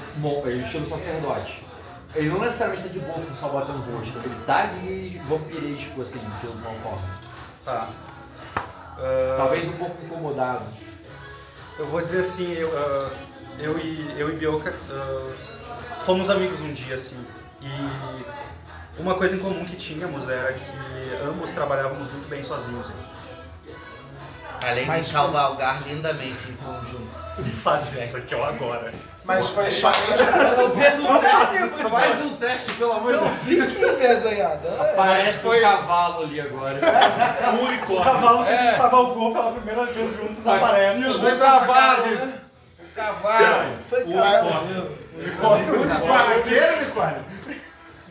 é, 0.47 0.51
estilo 0.51 0.89
sacerdote. 0.89 1.65
Ele 2.17 2.31
não 2.31 2.41
necessariamente 2.41 2.89
tá 2.89 2.93
de 2.93 2.99
boa 3.01 3.15
com 3.15 3.33
o 3.33 3.37
sol 3.37 3.51
batendo 3.53 3.79
no 3.79 3.99
rosto. 3.99 4.19
Ele 4.25 4.35
tá 4.45 4.57
ali 4.65 5.21
vampiresco, 5.29 6.03
assim, 6.03 6.19
de 6.41 6.47
alguma 6.47 6.75
forma. 6.83 7.21
Tá. 7.65 7.89
Ah, 8.57 9.35
Talvez 9.37 9.69
um 9.69 9.73
pouco 9.73 10.05
incomodado. 10.05 10.65
Eu 11.79 11.87
vou 11.87 12.01
dizer 12.01 12.21
assim, 12.21 12.53
eu, 12.53 12.73
ah, 12.77 13.11
eu, 13.59 13.79
e, 13.79 14.15
eu 14.19 14.31
e 14.31 14.37
Bioka 14.37 14.75
ah, 14.91 15.33
fomos 16.05 16.29
amigos 16.29 16.61
um 16.61 16.73
dia, 16.73 16.97
assim. 16.97 17.17
E 17.63 17.69
uma 18.99 19.15
coisa 19.15 19.37
em 19.37 19.41
comum 19.41 19.65
que 19.65 19.77
tínhamos 19.77 20.29
era 20.29 20.53
que 20.53 20.63
ambos 21.29 21.53
trabalhávamos 21.53 22.11
muito 22.13 22.29
bem 22.29 22.43
sozinhos. 22.43 22.87
Além 24.63 24.87
Mas 24.87 25.07
de 25.09 25.13
foi- 25.13 25.21
cavalgar 25.21 25.83
lindamente 25.87 26.39
em 26.49 26.57
conjunto. 26.57 27.25
Faz 27.63 27.93
isso 27.95 28.17
aqui, 28.17 28.35
ó, 28.35 28.45
agora. 28.47 28.93
Mas 29.25 29.49
foi 29.49 29.71
somente. 29.71 29.99
Faz 31.91 32.21
um 32.23 32.37
teste, 32.37 32.73
pelo 32.75 32.93
amor 32.93 33.13
de 33.13 33.19
Deus. 33.19 33.67
Fique 33.69 33.85
envergonhado. 33.85 34.61
Parece 34.97 35.39
foi- 35.39 35.59
um 35.59 35.63
cavalo 35.63 36.23
ali 36.25 36.41
agora. 36.41 36.79
O 37.89 38.03
cavalo 38.05 38.45
que 38.45 38.51
a 38.53 38.57
gente 38.57 38.77
cavalgou 38.77 39.33
pela 39.33 39.53
primeira 39.53 39.85
vez 39.93 40.17
juntos 40.17 40.47
aparece. 40.47 41.03
E 41.03 41.07
os 41.07 41.19
dois 41.21 41.39
cavalos, 41.39 42.07
né? 42.07 42.35
Cavalo. 42.95 43.79
Foi 43.91 44.05
cavalo. 44.05 44.99
Barraqueiro, 46.07 46.77
unicórnio? 46.79 47.25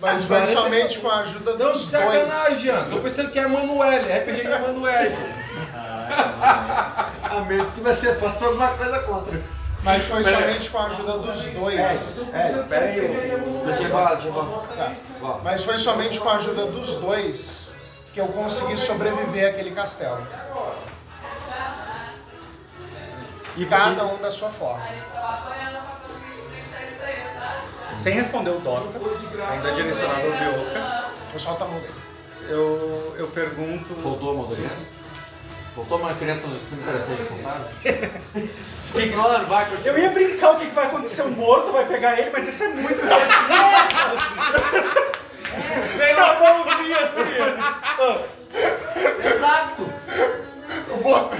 Mas 0.03 0.25
foi 0.25 0.45
somente 0.45 0.99
com 0.99 1.09
a 1.09 1.19
ajuda 1.19 1.55
Não, 1.55 1.71
dos 1.71 1.87
sacanagem, 1.87 2.27
dois. 2.27 2.59
Jean. 2.59 2.89
Tô 2.89 2.99
pensando 2.99 3.31
que 3.31 3.39
é 3.39 3.43
Emanuele, 3.43 4.11
RPG 4.11 4.41
de 4.41 4.47
Emanuele. 4.47 5.15
A 7.23 7.39
menos 7.47 7.71
que 7.71 7.79
você 7.79 8.13
faça 8.15 8.45
alguma 8.45 8.67
coisa 8.67 8.99
contra. 8.99 9.41
Mas 9.81 10.03
foi 10.03 10.21
somente 10.25 10.69
com 10.69 10.77
a 10.77 10.85
ajuda 10.87 11.17
dos 11.19 11.45
dois. 11.45 12.27
É, 12.33 12.63
Pera 12.63 12.85
aí, 12.85 13.61
Deixa 13.65 13.83
eu 13.83 13.89
falar, 13.89 14.15
deixa 14.15 14.27
eu 14.27 14.33
falar. 14.33 14.67
Tá. 14.75 15.39
Mas 15.41 15.63
foi 15.63 15.77
somente 15.77 16.19
com 16.19 16.29
a 16.29 16.35
ajuda 16.35 16.65
dos 16.65 16.95
dois 16.95 17.73
que 18.11 18.19
eu 18.19 18.27
consegui 18.27 18.77
sobreviver 18.77 19.49
àquele 19.49 19.71
castelo. 19.71 20.25
E 23.55 23.65
Cada 23.65 24.05
um 24.05 24.17
da 24.17 24.31
sua 24.31 24.49
forma. 24.49 24.83
Sem 27.95 28.13
responder 28.15 28.51
o 28.51 28.59
Dota, 28.59 28.99
ainda 29.49 29.71
direcionado 29.71 30.21
ao 30.21 30.31
Bioca, 30.31 31.05
Eu 31.33 31.39
solto 31.39 31.63
a 31.63 31.67
mão 31.67 31.79
dele. 31.79 31.93
eu, 32.49 33.15
eu 33.17 33.27
pergunto. 33.27 34.01
Soltou 34.01 34.31
a 34.31 34.33
mão 34.33 34.45
da 34.47 34.55
criança? 34.55 34.75
Soltou 35.75 35.97
uma 35.97 36.13
criança 36.13 36.41
que 36.41 36.75
não 36.75 36.83
parece 36.83 37.07
ser 37.07 37.15
responsável? 37.15 37.65
Quem 38.93 39.11
claro, 39.11 39.45
vai, 39.47 39.65
porque 39.65 39.89
Eu 39.89 39.97
ia 39.97 40.11
brincar 40.11 40.51
o 40.51 40.59
que 40.59 40.67
que 40.67 40.75
vai 40.75 40.85
acontecer, 40.85 41.23
o 41.23 41.31
morto 41.31 41.71
vai 41.71 41.85
pegar 41.87 42.19
ele, 42.19 42.29
mas 42.31 42.47
isso 42.47 42.63
é 42.63 42.67
muito 42.67 43.01
Pega 45.97 46.23
a 46.23 46.39
mãozinha 46.39 46.97
assim. 46.97 47.21
Exato! 49.35 49.83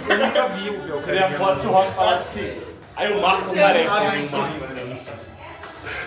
Eu 0.09 0.17
nunca 0.17 0.47
vi 0.47 0.69
o 0.69 0.79
Bioca. 0.81 1.01
Seria 1.03 1.29
foda 1.29 1.59
se 1.59 1.67
o 1.67 1.71
Rock 1.71 1.91
falasse 1.93 2.39
assim. 2.39 2.61
Aí 2.95 3.13
o 3.13 3.21
Marco 3.21 3.51
aparece. 3.51 4.35
O 4.35 4.39
Marco 4.39 5.33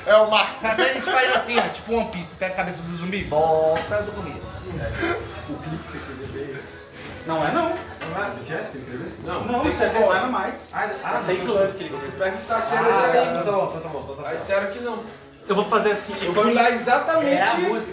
É 0.06 0.14
o 0.16 0.30
Marco. 0.30 0.60
Vez 0.76 0.90
a 0.90 0.92
gente 0.94 1.04
faz 1.10 1.36
assim, 1.36 1.58
ó, 1.58 1.68
tipo 1.68 1.94
One 1.94 2.08
Piece, 2.10 2.34
pega 2.36 2.54
a 2.54 2.56
cabeça 2.56 2.82
do 2.82 2.96
zumbi, 2.96 3.24
volta 3.24 4.02
do 4.02 4.12
comida. 4.12 4.40
Não 7.26 7.46
é 7.46 7.50
não. 7.52 7.68
Não 7.70 8.24
é 8.24 8.30
do 8.30 8.44
Jessica 8.46 8.78
escreveu? 8.78 9.12
Não, 9.24 9.44
Não, 9.44 9.68
isso 9.68 9.82
é 9.82 9.88
Dynamite. 9.88 10.58
Ah, 10.72 10.90
Ah, 11.02 11.22
fake 11.26 11.44
love 11.44 11.72
que 11.76 11.84
ele 11.84 11.94
Eu 11.94 11.98
fui 11.98 12.10
perguntar 12.12 12.60
se 12.62 12.72
Ah, 12.72 12.78
era 12.78 12.88
esse 12.90 13.00
tá, 13.00 13.06
aí. 13.08 13.44
tá 13.44 13.50
bom, 13.52 13.66
tá, 13.66 13.80
tá 13.80 13.88
bom, 13.88 14.02
tá 14.14 14.28
Aí 14.28 14.38
certo. 14.38 14.40
disseram 14.40 14.70
que 14.72 14.78
não. 14.80 15.04
Eu 15.48 15.54
vou 15.54 15.64
fazer 15.64 15.90
assim. 15.92 16.12
Eu 16.14 16.32
fui 16.32 16.34
quando, 16.34 16.54
lá 16.54 16.70
exatamente. 16.70 17.34
É 17.34 17.42
a 17.48 17.54
música. 17.56 17.92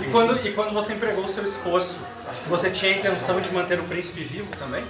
e 0.00 0.04
quando, 0.10 0.46
e 0.46 0.52
quando 0.52 0.72
você 0.72 0.92
empregou 0.94 1.24
o 1.24 1.28
seu 1.28 1.44
esforço, 1.44 1.98
você 2.46 2.70
tinha 2.70 2.92
a 2.94 2.98
intenção 2.98 3.40
de 3.40 3.52
manter 3.52 3.80
o 3.80 3.84
príncipe 3.84 4.22
vivo 4.22 4.48
também? 4.56 4.84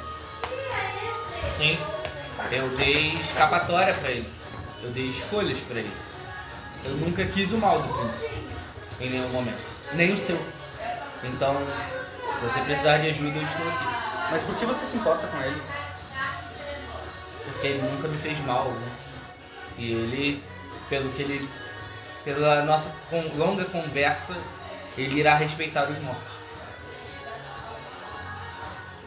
Sim, 1.43 1.79
eu 2.51 2.69
dei 2.77 3.15
escapatória 3.21 3.95
pra 3.95 4.11
ele. 4.11 4.31
Eu 4.87 4.93
dei 4.93 5.09
escolhas 5.09 5.59
pra 5.67 5.81
ele. 5.81 5.93
Eu 6.85 6.93
nunca 6.93 7.27
quis 7.27 7.51
o 7.53 7.59
mal 7.59 7.83
do 7.83 7.93
príncipe. 7.93 8.33
Em 9.01 9.11
nenhum 9.11 9.29
momento. 9.31 9.59
Nem 9.95 10.13
o 10.13 10.17
seu. 10.17 10.41
Então, 11.25 11.57
se 12.37 12.45
você 12.45 12.61
precisar 12.61 12.99
de 12.99 13.09
ajuda, 13.09 13.37
eu 13.37 13.43
estou 13.43 13.69
aqui. 13.69 13.85
Mas 14.31 14.43
por 14.45 14.55
que 14.55 14.65
você 14.65 14.87
se 14.87 14.97
importa 14.97 15.27
com 15.27 15.43
ele? 15.43 15.61
Porque 17.45 17.67
ele 17.67 17.83
nunca 17.83 18.07
me 18.07 18.17
fez 18.19 18.39
mal. 18.45 18.67
Né? 18.67 18.89
E 19.79 19.93
ele, 19.93 20.45
pelo 20.89 21.11
que 21.15 21.23
ele. 21.23 21.49
Pela 22.25 22.63
nossa 22.63 22.93
longa 23.37 23.65
conversa, 23.65 24.37
ele 24.97 25.19
irá 25.19 25.35
respeitar 25.35 25.91
os 25.91 25.99
mortos. 25.99 26.37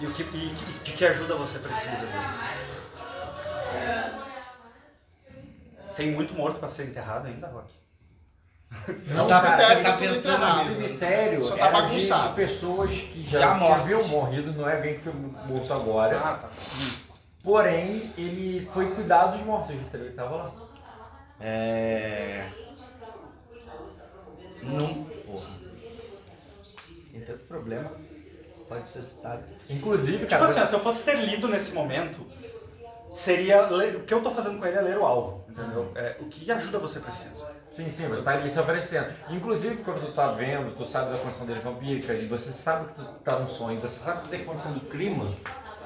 E, 0.02 0.06
o 0.06 0.12
que, 0.12 0.24
e 0.24 0.80
de 0.84 0.92
que 0.92 1.06
ajuda 1.06 1.36
você 1.36 1.58
precisa 1.58 2.06
dele? 2.06 2.30
Tem 6.00 6.14
muito 6.14 6.34
morto 6.34 6.60
pra 6.60 6.70
ser 6.70 6.86
enterrado 6.88 7.28
ainda, 7.28 7.48
Rock? 7.48 7.74
Não, 9.14 9.28
tá- 9.28 9.40
o 9.40 9.44
cemitério 9.44 9.76
você 9.76 9.84
tá 9.84 9.92
tá 9.92 9.98
pensando 9.98 10.34
enterrado. 10.36 10.60
O 10.70 10.74
cemitério 10.76 11.44
Só 11.44 11.58
tá 11.58 11.66
era 11.66 11.82
de, 11.82 11.88
bagunçado. 11.88 12.30
de 12.30 12.36
pessoas 12.36 12.90
que 12.92 13.24
já, 13.30 13.40
Já 13.40 13.76
haviam 13.76 14.08
morrido, 14.08 14.54
não 14.54 14.70
é 14.70 14.78
alguém 14.78 14.94
que 14.94 15.02
foi 15.02 15.12
morto 15.14 15.74
agora. 15.74 16.18
Ah, 16.20 16.36
tá. 16.36 16.50
Porém, 17.44 18.14
ele 18.18 18.66
foi 18.74 18.92
cuidar 18.96 19.26
dos 19.28 19.42
mortos? 19.42 19.76
Ele 19.94 20.12
tava 20.12 20.36
lá. 20.38 20.52
É. 21.42 22.48
Não. 24.64 25.04
Porra. 25.26 25.50
Não 27.14 27.22
tem 27.26 27.38
problema. 27.40 27.92
Pode 28.70 28.88
ser 28.88 29.02
citado. 29.02 29.44
Inclusive, 29.70 30.18
Tipo 30.20 30.30
cara, 30.30 30.46
assim, 30.46 30.60
ó, 30.62 30.66
se 30.66 30.74
eu 30.76 30.80
fosse 30.80 31.02
ser 31.02 31.16
lido 31.18 31.50
nesse 31.50 31.74
momento, 31.74 32.26
seria. 33.12 33.64
O 33.98 34.04
que 34.06 34.14
eu 34.14 34.22
tô 34.22 34.32
fazendo 34.32 34.60
com 34.60 34.66
ele 34.66 34.78
é 34.78 34.82
ler 34.82 34.98
o 34.98 35.06
alvo, 35.06 35.44
entendeu? 35.62 35.92
É, 35.96 36.16
o 36.20 36.30
que 36.30 36.52
ajuda 36.52 36.80
você 36.80 37.00
precisa. 37.00 37.46
Sim, 37.72 37.90
sim, 37.90 38.08
você 38.08 38.24
tá 38.24 38.32
ali 38.32 38.50
se 38.50 38.60
oferecendo. 38.60 39.14
Inclusive, 39.30 39.78
quando 39.84 40.06
tu 40.06 40.12
tá 40.14 40.32
vendo, 40.32 40.76
tu 40.76 40.86
sabe 40.86 41.12
da 41.12 41.18
condição 41.18 41.46
dele 41.46 41.60
vampírica, 41.60 42.14
e 42.14 42.28
você 42.28 42.52
sabe 42.52 42.90
que 42.90 42.96
tu 42.96 43.06
tá 43.24 43.38
num 43.40 43.48
sonho, 43.48 43.80
você 43.80 44.00
sabe 44.00 44.24
que 44.24 44.30
tem 44.30 44.44
condição 44.44 44.72
do 44.74 44.82
clima, 44.82 45.26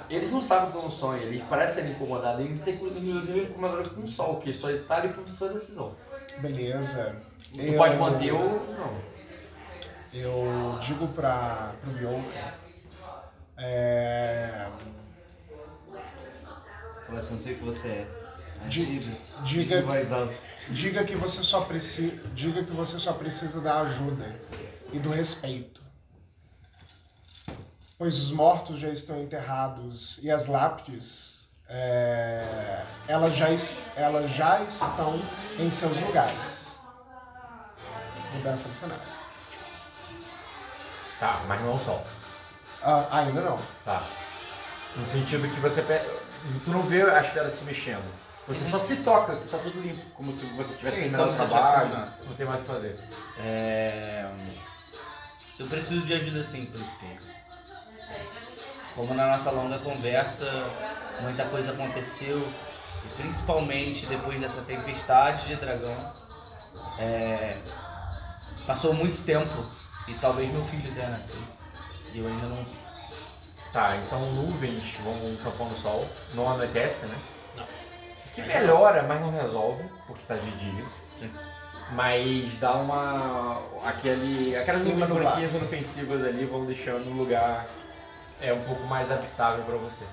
eles 0.09 0.31
não 0.31 0.41
sabem 0.41 0.71
que 0.71 0.77
é 0.77 0.81
um 0.81 0.91
sonho, 0.91 1.21
eles 1.23 1.43
parecem 1.43 1.83
ali 1.83 1.93
incomodados, 1.93 2.45
eles 2.45 2.62
têm 2.62 2.73
inclusive 2.75 3.43
incomodado 3.43 3.89
com 3.91 4.01
o 4.01 4.07
sol, 4.07 4.39
que 4.39 4.53
só 4.53 4.69
está 4.71 4.97
ali 4.97 5.09
por 5.09 5.27
sua 5.38 5.49
decisão. 5.49 5.93
Beleza. 6.39 7.15
Tu 7.53 7.62
Eu- 7.62 7.77
pode 7.77 7.95
manter 7.97 8.31
ou 8.31 8.65
não. 8.77 9.13
Eu 10.13 10.79
digo 10.81 11.07
pra, 11.09 11.73
pro 11.81 11.91
Bioka. 11.91 12.53
É, 13.57 14.67
Fala 17.05 17.19
assim, 17.19 17.38
sei 17.38 17.53
o 17.53 17.57
que 17.57 17.63
você 17.65 17.88
é. 17.88 18.07
Di- 18.67 19.17
diga, 19.43 19.78
alta. 20.15 20.34
diga 20.69 21.04
que 21.04 21.15
você 21.15 21.43
só 21.43 21.62
precisa, 21.62 22.21
diga 22.34 22.63
que 22.63 22.71
você 22.71 22.97
só 22.99 23.13
precisa 23.13 23.62
da 23.62 23.82
ajuda 23.82 24.34
e 24.91 24.99
do 24.99 25.10
respeito. 25.10 25.82
Pois 27.97 28.17
os 28.17 28.32
mortos 28.32 28.80
já 28.80 28.89
estão 28.89 29.21
enterrados 29.21 30.19
e 30.21 30.30
as 30.32 30.47
lápides, 30.47 31.47
é, 31.69 32.84
elas, 33.08 33.36
já, 33.36 33.47
elas 33.95 34.30
já 34.32 34.62
estão 34.63 35.21
em 35.60 35.71
seus 35.71 35.97
lugares. 35.99 36.76
Mudança 38.34 38.67
do 38.67 38.76
cenário. 38.76 39.04
Tá, 41.19 41.41
mas 41.47 41.62
não 41.62 41.78
sol. 41.78 42.04
Ah, 42.82 43.06
ainda 43.12 43.41
não. 43.41 43.60
Tá. 43.86 44.04
No 44.95 45.06
sentido 45.08 45.47
que 45.54 45.60
você 45.62 45.82
tu 46.65 46.71
não 46.71 46.82
vê 46.84 47.02
as 47.04 47.30
pedras 47.30 47.54
se 47.54 47.63
mexendo. 47.63 48.04
Você 48.47 48.69
só 48.69 48.77
se 48.77 48.97
toca, 48.97 49.36
tá 49.49 49.58
tudo 49.58 49.79
limpo, 49.79 50.01
como 50.15 50.38
se 50.38 50.45
você 50.47 50.73
tivesse 50.75 50.97
Sim, 50.97 51.01
terminado 51.03 51.32
o 51.32 51.36
trabalho, 51.36 51.89
terminado. 51.89 52.12
não 52.27 52.36
tem 52.36 52.45
mais 52.45 52.60
o 52.60 52.63
que 52.63 52.69
fazer. 52.71 52.99
É... 53.39 54.29
Eu 55.58 55.67
preciso 55.67 56.06
de 56.06 56.13
ajuda 56.13 56.43
sim, 56.43 56.65
príncipe. 56.65 57.19
Como 58.95 59.13
na 59.13 59.27
nossa 59.27 59.49
longa 59.49 59.79
conversa, 59.79 60.45
muita 61.21 61.45
coisa 61.45 61.71
aconteceu, 61.71 62.39
e 63.06 63.21
principalmente 63.21 64.06
depois 64.08 64.41
dessa 64.41 64.62
tempestade 64.62 65.47
de 65.47 65.56
dragão. 65.56 66.13
é, 66.99 67.58
Passou 68.67 68.93
muito 68.93 69.23
tempo 69.25 69.65
e 70.08 70.13
talvez 70.15 70.51
meu 70.51 70.63
filho 70.65 70.93
tenha 70.93 71.10
nascido. 71.10 71.45
E 72.13 72.19
eu 72.19 72.27
ainda 72.27 72.47
não. 72.47 72.65
Tá, 73.71 73.95
então 73.97 74.19
nuvens 74.34 74.84
vão 75.03 75.36
tampando 75.43 75.73
o 75.73 75.82
sol, 75.82 76.08
não 76.34 76.51
anoitece, 76.51 77.06
né? 77.08 77.17
Que 78.33 78.41
melhora, 78.41 79.03
mas 79.03 79.21
não 79.21 79.31
resolve, 79.31 79.83
porque 80.07 80.21
tá 80.27 80.35
de 80.35 80.51
dia. 80.51 80.85
Sim. 81.19 81.31
Mas 81.91 82.57
dá 82.59 82.73
uma. 82.73 83.61
aquele. 83.85 84.55
aquelas 84.55 84.81
branquinhas 84.81 85.53
inofensivas 85.53 86.25
ali 86.25 86.45
vão 86.45 86.65
deixando 86.65 87.07
o 87.09 87.13
lugar 87.13 87.65
é 88.43 88.53
um 88.53 88.61
pouco 88.61 88.83
mais 88.83 89.09
habitável 89.11 89.63
pra 89.63 89.77
você. 89.77 90.03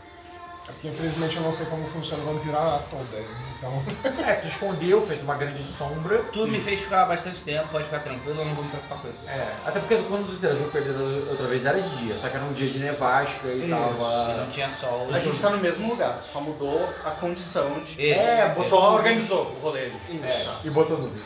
É 0.70 0.72
porque 0.72 0.88
infelizmente 0.88 1.36
eu 1.36 1.42
não 1.42 1.50
sei 1.50 1.66
como 1.66 1.84
funciona 1.88 2.22
o 2.22 2.26
vampiro 2.26 2.56
a 2.56 2.80
toda. 2.90 3.24
Então. 3.58 3.82
É, 4.26 4.34
tu 4.34 4.46
escondeu, 4.46 5.04
fez 5.06 5.20
uma 5.22 5.34
grande 5.34 5.62
sombra. 5.62 6.18
Tudo 6.32 6.46
me 6.48 6.60
fez 6.60 6.80
ficar 6.80 7.04
bastante 7.06 7.40
tempo, 7.42 7.68
pode 7.68 7.84
ficar 7.84 7.98
tranquilo, 8.00 8.40
eu 8.40 8.44
não 8.46 8.54
vou 8.54 8.64
me 8.64 8.70
preocupar 8.70 8.98
com 8.98 9.08
isso. 9.08 9.28
É, 9.28 9.52
até 9.66 9.80
porque 9.80 9.96
quando 10.08 10.26
tu 10.28 10.34
interagiu 10.34 10.68
com 10.70 10.78
ele 10.78 11.28
outra 11.28 11.46
vez 11.46 11.66
era 11.66 11.80
de 11.80 11.96
dia, 11.98 12.16
só 12.16 12.28
que 12.28 12.36
era 12.36 12.44
um 12.46 12.52
dia 12.52 12.70
de 12.70 12.78
nevasca 12.78 13.48
e 13.48 13.58
Isso. 13.58 13.66
E 13.66 13.70
tava. 13.70 14.34
não 14.36 14.50
tinha 14.50 14.68
sol. 14.70 15.08
A 15.12 15.18
gente 15.18 15.38
tá 15.40 15.50
no 15.50 15.58
mesmo 15.58 15.88
lugar, 15.90 16.20
só 16.24 16.40
mudou 16.40 16.88
a 17.04 17.10
condição 17.10 17.80
de. 17.80 18.00
E- 18.00 18.12
É, 18.12 18.54
Só 18.68 18.94
organizou 18.94 19.42
o 19.56 19.58
rolê. 19.60 19.88
É, 20.22 20.46
e 20.64 20.70
botou 20.70 20.98
nuvem. 20.98 21.22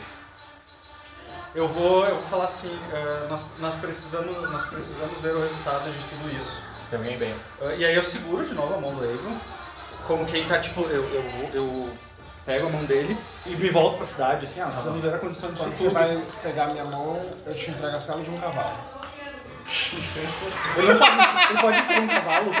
Eu 1.53 1.67
vou, 1.69 2.05
eu 2.05 2.15
vou 2.15 2.23
falar 2.29 2.45
assim, 2.45 2.77
eh, 2.91 3.27
nós, 3.29 3.45
nós, 3.59 3.75
precisamos, 3.75 4.35
nós 4.51 4.65
precisamos 4.65 5.17
ver 5.21 5.33
o 5.35 5.41
resultado 5.41 5.85
de 5.89 5.99
tudo 6.09 6.37
isso. 6.37 6.61
Também 6.89 7.17
bem. 7.17 7.33
Eh, 7.61 7.75
e 7.79 7.85
aí 7.85 7.95
eu 7.95 8.03
seguro 8.03 8.45
de 8.45 8.53
novo 8.53 8.75
a 8.75 8.77
mão 8.79 8.93
do 8.95 9.03
Egon, 9.03 9.35
como 10.07 10.25
quem 10.25 10.45
tá 10.45 10.59
tipo, 10.59 10.81
eu, 10.81 11.03
eu, 11.13 11.49
eu 11.53 11.89
pego 12.45 12.67
a 12.67 12.69
mão 12.69 12.83
dele 12.85 13.17
e 13.45 13.49
me 13.51 13.69
volto 13.69 13.97
pra 13.97 14.05
cidade, 14.05 14.45
assim, 14.45 14.61
ah, 14.61 14.65
nós 14.65 14.73
precisamos 14.75 15.03
ver 15.03 15.15
a 15.15 15.17
condição 15.19 15.49
disso 15.51 15.63
Quando 15.63 15.75
você 15.75 15.83
tudo. 15.85 15.93
vai 15.93 16.23
pegar 16.43 16.67
minha 16.67 16.85
mão, 16.85 17.19
eu 17.45 17.55
te 17.55 17.71
entrego 17.71 17.95
a 17.95 17.99
cela 17.99 18.21
de 18.21 18.29
um 18.29 18.37
cavalo. 18.39 18.77
Ele 20.77 20.87
não 20.93 20.99
pode, 20.99 21.49
ele 21.49 21.61
pode 21.61 21.87
ser 21.87 21.99
um 22.01 22.07
cavalo. 22.07 22.51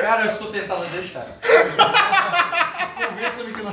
Cara, 0.00 0.22
eu 0.22 0.26
estou 0.26 0.50
tentando 0.50 0.86
deixar. 0.90 1.26
Convença-me 2.96 3.54
que 3.54 3.62
não. 3.62 3.72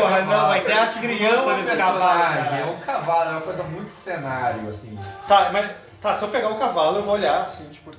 Porra, 0.00 0.20
não, 0.22 0.48
vai 0.48 0.62
ter 0.64 0.72
a 0.72 0.86
Não 0.86 0.92
é 0.92 0.98
criança 1.00 1.56
nesse 1.58 1.76
cavalo. 1.76 2.54
é 2.54 2.64
um 2.64 2.80
cavalo, 2.80 3.28
é 3.30 3.32
uma 3.32 3.40
coisa 3.40 3.62
muito 3.64 3.90
cenário, 3.90 4.68
assim. 4.70 4.98
Tá, 5.26 5.50
mas 5.52 5.72
tá, 6.02 6.14
se 6.14 6.22
eu 6.22 6.28
pegar 6.28 6.48
o 6.50 6.58
cavalo, 6.58 6.98
eu 6.98 7.02
vou 7.02 7.14
olhar 7.14 7.42
assim, 7.42 7.68
tipo. 7.70 7.92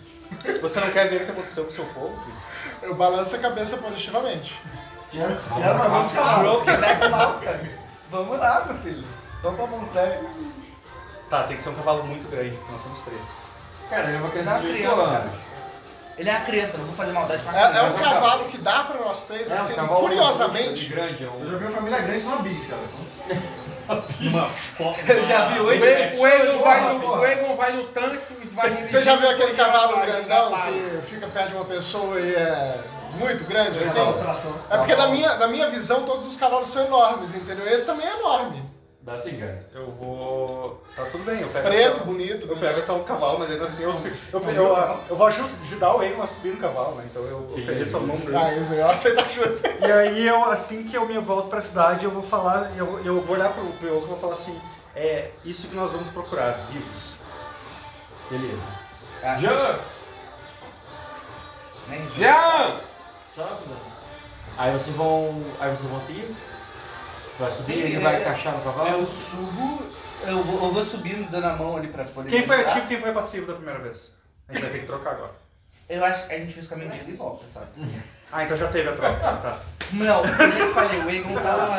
Você 0.61 0.79
não 0.79 0.91
quer 0.91 1.09
ver 1.09 1.21
o 1.23 1.25
que 1.25 1.31
aconteceu 1.31 1.63
com 1.65 1.69
o 1.71 1.73
seu 1.73 1.85
povo? 1.85 2.15
Cris? 2.23 2.43
Eu 2.83 2.93
balanço 2.95 3.35
a 3.35 3.39
cabeça 3.39 3.77
positivamente. 3.77 4.59
Quero, 5.11 5.35
quero 5.55 5.73
uma 5.75 5.89
mão 5.89 6.05
de 6.05 6.13
cavalo. 6.13 6.61
Brokeback 6.61 7.09
Mountain. 7.09 7.69
Vamos 8.11 8.37
lá, 8.39 8.63
meu 8.67 8.75
filho. 8.77 9.03
Vamos 9.41 9.57
pra 9.59 9.67
montanha. 9.67 10.21
Tá, 11.29 11.43
tem 11.43 11.57
que 11.57 11.63
ser 11.63 11.69
um 11.69 11.75
cavalo 11.75 12.03
muito 12.05 12.29
grande, 12.29 12.55
porque 12.57 12.71
nós 12.71 12.83
somos 12.83 13.01
três. 13.01 13.27
Cara, 13.89 14.03
ele 14.07 14.17
é 14.17 14.19
uma 14.19 14.27
Ele 14.29 14.39
é 14.39 14.41
criança 14.43 14.51
uma 14.51 14.59
de 14.61 14.67
8 14.67 14.77
criança, 14.77 15.01
anos. 15.01 15.13
cara. 15.17 15.29
Ele 16.17 16.29
é 16.29 16.33
uma 16.35 16.45
criança, 16.45 16.77
não 16.77 16.85
vou 16.85 16.95
fazer 16.95 17.11
maldade 17.13 17.43
com 17.43 17.49
a 17.49 17.53
É, 17.53 17.63
é 17.63 17.69
criança. 17.69 17.85
um 17.85 17.89
é 17.89 17.89
um 17.99 18.03
cavalo 18.03 18.45
que 18.45 18.57
dá 18.59 18.83
pra 18.83 18.99
nós 18.99 19.23
três, 19.23 19.49
É, 19.49 19.53
um 19.53 19.55
assim, 19.55 19.73
cavalo 19.73 20.01
curiosamente. 20.01 20.85
grande, 20.89 21.23
é 21.23 21.27
Eu 21.27 21.33
um... 21.33 21.49
já 21.51 21.57
vi 21.57 21.65
uma 21.65 21.71
família 21.75 21.99
grande 22.01 22.23
numa 22.23 22.37
bis, 22.37 22.67
cara. 22.67 22.81
Eu 25.07 25.23
já 25.23 25.47
vi 25.47 25.59
O 25.59 25.65
oito 25.65 25.83
Egon, 25.83 26.21
o 26.21 26.27
Egon 26.27 26.59
vai, 26.59 26.93
no, 26.93 27.07
o 27.07 27.25
Egon 27.25 27.55
vai 27.55 27.71
no 27.73 27.83
tanque 27.85 28.19
vai 28.51 28.87
Você 28.87 29.01
já 29.01 29.15
viu 29.15 29.29
aquele 29.29 29.53
cavalo 29.53 29.99
grandão 29.99 30.51
que 30.51 31.07
fica 31.09 31.27
perto 31.27 31.49
de 31.49 31.55
uma 31.55 31.65
pessoa 31.65 32.19
e 32.19 32.35
é 32.35 32.79
muito 33.15 33.43
grande, 33.45 33.79
assim? 33.79 33.99
É 34.69 34.77
porque 34.77 34.95
na 34.95 35.07
minha, 35.07 35.35
na 35.35 35.47
minha 35.47 35.67
visão 35.67 36.03
todos 36.03 36.25
os 36.27 36.37
cavalos 36.37 36.69
são 36.69 36.85
enormes, 36.85 37.33
entendeu? 37.33 37.67
Esse 37.67 37.85
também 37.85 38.07
é 38.07 38.19
enorme. 38.19 38.63
Dá 39.01 39.13
assim, 39.13 39.37
cara. 39.39 39.65
Eu 39.73 39.91
vou. 39.91 40.83
Tá 40.95 41.05
tudo 41.05 41.23
bem, 41.23 41.39
eu 41.41 41.47
pego. 41.49 41.67
Preto, 41.69 41.97
só- 41.99 42.03
bonito. 42.03 42.47
Eu 42.47 42.57
pego 42.57 42.81
só 42.81 42.95
um 42.97 43.03
cavalo, 43.05 43.39
mas 43.39 43.49
ainda 43.49 43.63
assim 43.63 43.83
eu, 43.83 43.91
eu, 43.91 44.39
eu, 44.41 44.49
eu, 44.53 44.99
eu 45.09 45.15
vou 45.15 45.25
ajudar 45.27 45.95
o 45.95 46.03
Egon 46.03 46.21
a 46.21 46.27
subir 46.27 46.49
no 46.53 46.59
cavalo, 46.59 46.95
né? 46.95 47.05
Então 47.09 47.23
eu 47.23 47.49
Sim. 47.49 47.61
ofereço 47.63 47.95
a 47.97 47.99
mão 48.01 48.17
dele. 48.17 48.35
Ah, 48.35 48.53
isso 48.53 48.73
aí, 48.73 48.79
eu 48.79 48.89
aceito 48.89 49.19
ajuda. 49.21 49.69
E 49.87 49.91
aí 49.91 50.27
eu, 50.27 50.43
assim 50.45 50.83
que 50.83 50.95
eu 50.95 51.05
me 51.07 51.17
volto 51.17 51.47
pra 51.49 51.61
cidade, 51.61 52.03
eu 52.03 52.11
vou 52.11 52.21
falar, 52.23 52.71
eu, 52.75 52.99
eu 53.05 53.21
vou 53.21 53.35
olhar 53.37 53.53
pro, 53.53 53.63
Egon 53.73 53.87
e 53.87 54.01
vou 54.05 54.19
falar 54.19 54.33
assim, 54.33 54.59
é 54.93 55.31
isso 55.45 55.69
que 55.69 55.75
nós 55.75 55.91
vamos 55.91 56.09
procurar, 56.09 56.51
vivos. 56.69 57.13
Beleza. 58.29 58.67
Ah, 59.23 59.37
Jean! 59.37 59.79
nem- 61.87 62.07
Jean! 62.15 62.75
Aí 64.57 64.73
vocês 64.73 64.93
vão. 64.95 65.41
Aí 65.59 65.69
vocês 65.75 65.89
vão 65.89 66.01
seguir? 66.01 66.35
Vai 67.39 67.49
subir 67.51 67.73
Sim, 67.73 67.79
ele 67.79 67.95
é- 67.95 67.99
vai 67.99 68.21
encaixar 68.21 68.53
no 68.53 68.61
cavalo? 68.61 68.89
Eu 68.89 69.05
subo, 69.05 69.79
eu 70.27 70.43
vou, 70.43 70.67
eu 70.67 70.73
vou 70.73 70.83
subindo, 70.83 71.29
dando 71.31 71.45
a 71.47 71.55
mão 71.55 71.77
ali 71.77 71.87
pra 71.87 72.03
poder. 72.03 72.29
Quem 72.29 72.45
foi 72.45 72.57
ajudar. 72.57 72.71
ativo 72.71 72.85
e 72.85 72.87
quem 72.89 72.99
foi 73.01 73.11
passivo 73.13 73.45
da 73.47 73.53
primeira 73.53 73.79
vez? 73.79 74.11
A 74.47 74.53
gente 74.53 74.61
vai 74.63 74.71
ter 74.71 74.79
que 74.79 74.85
trocar 74.85 75.11
agora. 75.11 75.31
Eu 75.87 76.03
acho 76.05 76.27
que 76.27 76.33
a 76.33 76.39
gente 76.39 76.53
fez 76.53 76.65
o 76.65 76.69
caminho 76.69 76.91
de 76.91 76.97
ida 76.99 77.11
e 77.11 77.13
volta, 77.15 77.45
você 77.45 77.51
sabe? 77.51 77.67
Ah, 78.31 78.43
então 78.43 78.55
já 78.55 78.67
teve 78.67 78.87
a 78.87 78.91
troca, 78.95 79.15
tá. 79.19 79.57
Não, 79.91 80.23
eu 80.23 80.51
já 80.51 80.67
te 80.67 80.71
falei, 80.71 80.99
o 80.99 81.09
Egon 81.09 81.33
tá 81.33 81.55
lá. 81.55 81.77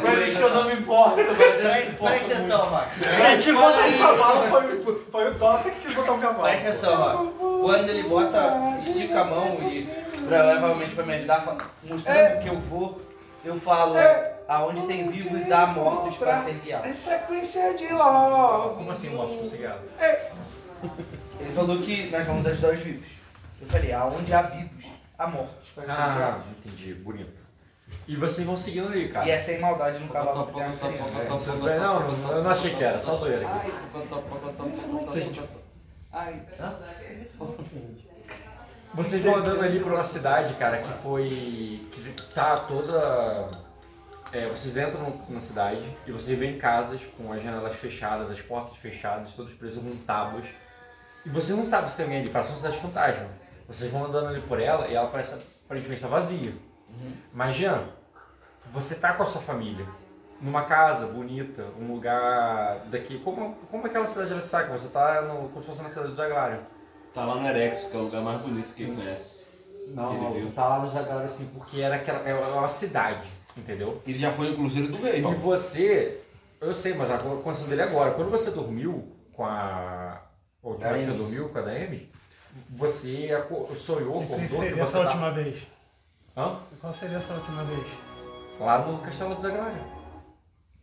Coisas 0.00 0.36
que 0.36 0.40
eu 0.40 0.54
não 0.54 0.64
me 0.68 0.74
importo, 0.74 1.16
mas 1.16 1.36
Presta 1.36 1.92
presta 2.04 2.34
atenção, 2.34 2.64
Rock. 2.70 2.86
A 3.04 3.34
gente 3.36 3.52
botou 3.52 3.84
um 3.88 3.98
cavalo, 3.98 4.42
foi, 4.44 5.04
foi 5.10 5.30
o 5.32 5.34
Dota 5.34 5.68
que 5.68 5.80
quis 5.80 5.94
botar 5.96 6.12
um 6.12 6.20
cavalo. 6.20 6.42
Presta 6.44 6.68
atenção, 6.68 6.94
Rock. 6.96 7.34
Quando 7.40 7.88
ele 7.88 8.02
bota, 8.04 8.56
estica 8.86 9.20
a 9.20 9.24
mão 9.24 9.58
e 9.68 9.82
provavelmente 10.28 10.94
pra 10.94 11.04
me 11.04 11.14
ajudar, 11.14 11.56
mostrando 11.82 12.40
que 12.40 12.48
eu 12.48 12.60
vou, 12.60 13.02
eu 13.44 13.58
falo 13.58 13.94
aonde 14.50 14.84
tem 14.88 15.08
vivos 15.08 15.52
há 15.52 15.66
mortos 15.66 16.16
pra 16.16 16.42
ser 16.42 16.54
guiados. 16.54 16.88
É 16.90 16.92
sequência 16.92 17.74
de 17.74 17.88
love. 17.92 18.74
Como 18.76 18.90
assim, 18.90 19.10
morte 19.10 19.38
conseguiado? 19.38 19.80
Ele 21.38 21.52
falou 21.54 21.78
que 21.78 22.10
nós 22.10 22.26
vamos 22.26 22.46
ajudar 22.46 22.72
os 22.74 22.80
vivos. 22.80 23.06
Eu 23.62 23.68
falei, 23.68 23.92
aonde 23.92 24.32
há 24.34 24.42
vivos, 24.42 24.84
há 25.16 25.26
mortos 25.28 25.70
pra 25.70 25.84
ser 25.84 25.90
Ah, 25.92 26.14
guiados. 26.16 26.44
entendi. 26.64 26.94
Bonito. 26.94 27.40
E 28.08 28.16
vocês 28.16 28.44
vão 28.46 28.56
seguindo 28.56 28.88
ali, 28.88 29.08
cara. 29.08 29.26
E 29.26 29.30
é 29.30 29.38
sem 29.38 29.60
maldade 29.60 29.98
no 30.00 30.08
cavalo 30.08 30.46
criança. 30.46 30.88
Não, 31.78 32.10
não, 32.10 32.32
eu 32.32 32.42
não 32.42 32.50
achei 32.50 32.74
que 32.74 32.82
era, 32.82 32.98
só 32.98 33.14
zoeira 33.16 33.46
aqui. 33.46 33.72
Vocês, 35.06 35.30
Ai, 36.12 36.42
vocês 38.94 39.22
vão 39.24 39.36
andando 39.36 39.62
ali 39.62 39.78
por 39.80 39.92
uma 39.92 40.02
cidade, 40.02 40.54
cara, 40.54 40.78
que 40.78 40.92
foi. 41.02 41.88
que 41.92 42.16
tá 42.34 42.56
toda. 42.58 43.59
É, 44.32 44.46
vocês 44.46 44.76
entram 44.76 45.20
na 45.28 45.40
cidade 45.40 45.82
e 46.06 46.12
vocês 46.12 46.38
veem 46.38 46.58
casas 46.58 47.00
com 47.16 47.32
as 47.32 47.42
janelas 47.42 47.74
fechadas, 47.76 48.30
as 48.30 48.40
portas 48.40 48.76
fechadas, 48.76 49.32
todos 49.34 49.52
presos 49.54 49.82
com 49.82 49.96
tábuas. 50.04 50.44
E 51.24 51.28
você 51.28 51.52
não 51.52 51.64
sabe 51.64 51.90
se 51.90 51.96
tem 51.96 52.04
alguém 52.06 52.20
ali, 52.20 52.30
parece 52.30 52.50
uma 52.50 52.56
cidade 52.56 52.78
fantasma. 52.78 53.26
Vocês 53.68 53.90
vão 53.90 54.04
andando 54.06 54.28
ali 54.28 54.40
por 54.42 54.60
ela 54.60 54.88
e 54.88 54.94
ela 54.94 55.08
parece 55.08 55.34
aparentemente 55.64 55.96
estar 55.96 56.08
vazia. 56.08 56.52
Mas, 57.32 57.54
Jean, 57.54 57.84
você 58.72 58.94
tá 58.94 59.12
com 59.12 59.22
a 59.22 59.26
sua 59.26 59.40
família 59.40 59.86
numa 60.40 60.62
casa 60.62 61.06
bonita, 61.06 61.66
um 61.78 61.92
lugar 61.92 62.72
daqui. 62.86 63.18
Como, 63.18 63.54
como 63.70 63.86
aquela 63.86 64.06
cidade 64.06 64.34
de 64.34 64.46
Saca? 64.46 64.72
Você 64.76 64.88
tá 64.88 65.22
no, 65.22 65.48
como 65.48 65.52
se 65.52 65.66
fosse 65.66 65.82
na 65.82 65.90
cidade 65.90 66.08
do 66.10 66.16
Zaglário. 66.16 66.60
Tá 67.14 67.24
lá 67.24 67.34
no 67.36 67.46
Erex, 67.46 67.84
que 67.84 67.96
é 67.96 68.00
o 68.00 68.04
lugar 68.04 68.22
mais 68.22 68.46
bonito 68.46 68.74
que 68.74 68.82
ele 68.82 68.96
conhece. 68.96 69.44
Não, 69.88 70.12
Ele 70.12 70.20
não, 70.22 70.32
viu. 70.32 70.52
tá 70.52 70.68
lá 70.68 70.78
no 70.78 70.90
Zaglário 70.90 71.26
assim, 71.26 71.46
porque 71.46 71.80
era 71.80 71.96
aquela, 71.96 72.20
é 72.20 72.34
uma 72.34 72.68
cidade, 72.68 73.28
entendeu? 73.56 74.00
Ele 74.06 74.18
já 74.18 74.32
foi 74.32 74.50
no 74.50 74.56
Cruzeiro 74.56 74.88
do 74.88 75.02
Rei, 75.02 75.18
E 75.18 75.34
você, 75.34 76.20
eu 76.60 76.72
sei, 76.74 76.94
mas 76.94 77.10
a 77.10 77.18
condição 77.18 77.68
dele 77.68 77.82
é 77.82 77.84
agora, 77.84 78.12
quando 78.12 78.30
você 78.30 78.50
dormiu 78.50 79.10
com 79.32 79.44
a. 79.44 80.20
Vez 80.62 81.04
que 81.06 81.10
você 81.10 81.16
dormiu 81.16 81.48
com 81.48 81.58
a 81.58 81.62
Demi, 81.62 82.10
você 82.68 83.32
aco- 83.34 83.74
sonhou, 83.74 84.22
acordou 84.22 84.38
que 84.46 84.48
seria 84.48 84.82
essa 84.82 84.98
tá. 85.00 85.04
última 85.06 85.30
vez? 85.30 85.62
Hã? 86.36 86.58
Qual 86.80 86.92
seria 86.92 87.16
essa 87.16 87.32
última 87.32 87.64
vez? 87.64 87.86
Lá 88.58 88.78
no 88.86 88.98
Castelo 88.98 89.34
do 89.34 89.40
Zaglário. 89.40 89.82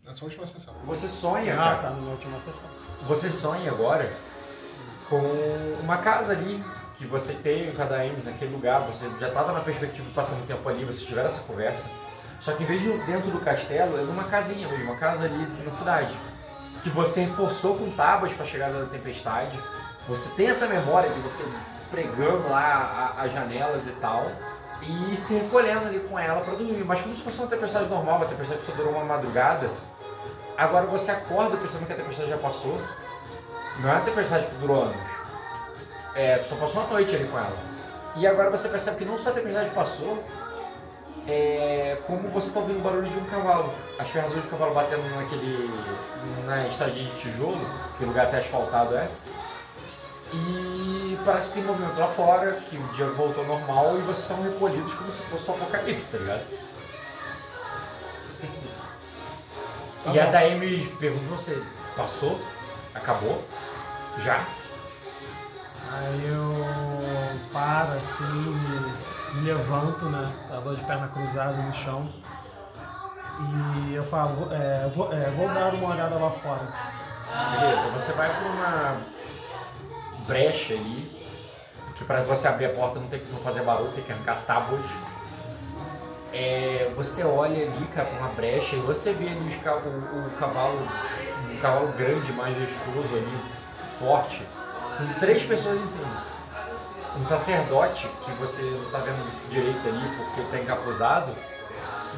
Na 0.04 0.16
sua 0.16 0.26
última 0.28 0.46
sessão. 0.48 0.74
Você 0.86 1.08
sonha, 1.08 1.54
Ah, 1.54 1.58
cara. 1.58 1.82
tá, 1.82 1.90
na 1.92 2.12
última 2.12 2.40
sessão. 2.40 2.70
Você 3.04 3.30
sonha 3.30 3.70
agora 3.72 4.12
com 5.10 5.22
uma 5.82 5.98
casa 5.98 6.34
ali 6.34 6.64
que 6.98 7.06
você 7.06 7.34
tem 7.34 7.72
com 7.72 7.82
a 7.82 7.86
Daemis 7.86 8.26
naquele 8.26 8.52
lugar, 8.54 8.82
você 8.88 9.08
já 9.20 9.28
estava 9.28 9.54
na 9.54 9.60
perspectiva 9.60 10.08
de 10.08 10.14
passar 10.16 10.34
muito 10.34 10.48
tempo 10.48 10.68
ali, 10.68 10.84
vocês 10.86 11.06
tiveram 11.06 11.30
essa 11.30 11.42
conversa. 11.42 11.88
Só 12.40 12.54
que 12.54 12.64
em 12.64 12.66
vez 12.66 12.82
de 12.82 12.92
dentro 13.06 13.32
do 13.32 13.40
castelo, 13.40 13.98
é 13.98 14.02
numa 14.02 14.26
casinha 14.26 14.68
uma 14.68 14.96
casa 14.96 15.26
ali 15.26 15.48
na 15.64 15.72
cidade. 15.72 16.16
Que 16.84 16.90
você 16.90 17.22
reforçou 17.22 17.78
com 17.78 17.92
tábuas 17.92 18.32
para 18.34 18.44
a 18.44 18.48
chegada 18.48 18.80
da 18.84 18.86
tempestade. 18.86 19.60
Você 20.08 20.30
tem 20.36 20.48
essa 20.48 20.68
memória 20.68 21.10
de 21.10 21.20
você 21.20 21.44
pregando 21.90 22.48
lá 22.50 23.16
as 23.18 23.32
janelas 23.34 23.88
e 23.88 23.92
tal. 23.92 24.26
E 24.82 25.18
se 25.18 25.34
recolhendo 25.34 25.88
ali 25.88 26.00
com 26.00 26.18
ela 26.18 26.42
para 26.42 26.54
dormir. 26.54 26.84
Mas 26.86 27.02
como 27.02 27.16
se 27.16 27.24
fosse 27.24 27.40
uma 27.40 27.48
tempestade 27.48 27.90
normal, 27.90 28.18
uma 28.18 28.26
tempestade 28.26 28.60
que 28.60 28.66
só 28.66 28.72
durou 28.74 28.94
uma 28.94 29.04
madrugada. 29.04 29.70
Agora 30.58 30.86
você 30.86 31.12
acorda 31.12 31.58
pensando 31.58 31.86
que 31.86 31.94
a 31.94 31.96
tempestade 31.96 32.30
já 32.30 32.38
passou. 32.38 32.80
Não 33.80 33.90
é 33.90 33.94
uma 33.94 34.02
tempestade 34.02 34.48
que 34.48 34.56
durou 34.56 34.84
anos. 34.84 34.98
É, 36.16 36.44
só 36.48 36.56
passou 36.56 36.82
uma 36.82 36.94
noite 36.94 37.16
ali 37.16 37.28
com 37.28 37.38
ela. 37.38 37.58
E 38.16 38.26
agora 38.26 38.50
você 38.50 38.68
percebe 38.68 38.98
que 38.98 39.06
não 39.06 39.18
só 39.18 39.30
a 39.30 39.34
tempestade 39.34 39.70
passou, 39.70 40.24
é, 41.28 41.98
como 42.08 42.30
você 42.30 42.48
está 42.48 42.60
ouvindo 42.60 42.80
o 42.80 42.82
barulho 42.82 43.10
de 43.10 43.18
um 43.18 43.26
cavalo. 43.26 43.74
As 44.00 44.10
ferraduras 44.10 44.44
do 44.44 44.50
cavalo 44.50 44.74
batendo 44.74 45.04
naquele. 45.16 45.70
na 46.46 46.68
estradinha 46.68 47.10
de 47.10 47.18
tijolo, 47.18 47.60
que 47.98 48.06
lugar 48.06 48.28
até 48.28 48.38
asfaltado 48.38 48.96
é. 48.96 49.08
E 50.34 51.18
parece 51.26 51.48
que 51.48 51.54
tem 51.54 51.64
movimento 51.64 51.98
lá 51.98 52.08
fora, 52.08 52.54
que 52.70 52.78
o 52.78 52.88
dia 52.96 53.08
voltou 53.08 53.44
ao 53.44 53.50
normal 53.50 53.98
e 53.98 54.02
vocês 54.02 54.20
estão 54.20 54.42
recolhidos 54.44 54.94
como 54.94 55.12
se 55.12 55.22
fosse 55.24 55.50
o 55.50 55.54
apocalipse, 55.54 56.08
tá 56.12 56.18
ligado? 56.18 56.46
e 60.14 60.20
a 60.20 60.26
Daemi 60.26 60.86
pergunta 61.00 61.26
pra 61.28 61.38
você, 61.38 61.64
passou? 61.96 62.40
Acabou? 62.94 63.44
Já? 64.24 64.46
Aí 65.92 66.28
eu 66.28 66.54
paro 67.54 67.94
assim, 67.94 69.17
me, 69.38 69.48
levanto, 69.48 70.06
né? 70.06 70.32
Tava 70.50 70.76
de 70.76 70.84
perna 70.84 71.08
cruzada 71.08 71.58
no 71.58 71.74
chão. 71.74 72.10
E 73.90 73.94
eu 73.94 74.04
falo, 74.04 74.52
é, 74.52 74.90
vou, 74.96 75.14
é, 75.14 75.30
vou 75.32 75.48
dar 75.50 75.74
uma 75.74 75.90
olhada 75.92 76.16
lá 76.16 76.30
fora. 76.32 76.68
Beleza, 77.52 77.90
você 77.90 78.14
vai 78.14 78.30
por 78.34 78.48
uma 78.50 78.98
brecha 80.26 80.74
ali, 80.74 81.12
que 81.96 82.04
para 82.04 82.24
você 82.24 82.48
abrir 82.48 82.66
a 82.66 82.70
porta 82.70 83.00
não 83.00 83.08
tem 83.08 83.20
que 83.20 83.32
não 83.32 83.40
fazer 83.40 83.62
barulho, 83.62 83.92
tem 83.92 84.04
que 84.04 84.12
arrancar 84.12 84.42
tábuas. 84.48 84.86
É, 86.34 86.92
você 86.96 87.24
olha 87.24 87.64
ali, 87.64 87.86
cara, 87.94 88.08
por 88.08 88.20
uma 88.20 88.30
brecha 88.30 88.76
e 88.76 88.80
você 88.80 89.14
vê 89.14 89.30
ali 89.30 89.40
o, 89.40 90.28
o 90.28 90.30
cavalo, 90.40 90.88
um 91.52 91.58
cavalo 91.60 91.88
grande, 91.94 92.32
majestoso 92.34 93.16
ali, 93.16 93.40
forte, 94.00 94.44
com 94.98 95.20
três 95.20 95.44
pessoas 95.44 95.80
em 95.80 95.88
cima. 95.88 96.37
Um 97.16 97.26
sacerdote, 97.26 98.08
que 98.26 98.32
você 98.34 98.62
não 98.62 98.92
tá 98.92 99.00
vendo 99.00 99.50
direito 99.50 99.88
ali 99.88 100.16
porque 100.18 100.42
ele 100.42 100.50
tá 100.52 100.60
encapuzado, 100.60 101.34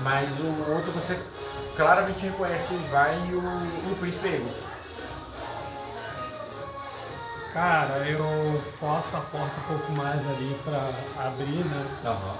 mas 0.01 0.39
o 0.39 0.71
outro 0.71 0.91
você 0.91 1.17
claramente 1.75 2.19
reconhece 2.19 2.73
o 2.73 2.81
Svain 2.85 3.29
e 3.29 3.35
o, 3.35 3.39
o 3.39 3.95
príncipe 3.99 4.27
Ego. 4.27 4.49
Cara, 7.53 7.97
eu 8.07 8.61
forço 8.79 9.17
a 9.17 9.21
porta 9.21 9.53
um 9.61 9.77
pouco 9.77 9.91
mais 9.93 10.19
ali 10.27 10.59
pra 10.63 10.81
abrir, 11.25 11.65
né? 11.65 11.85
Aham. 12.05 12.35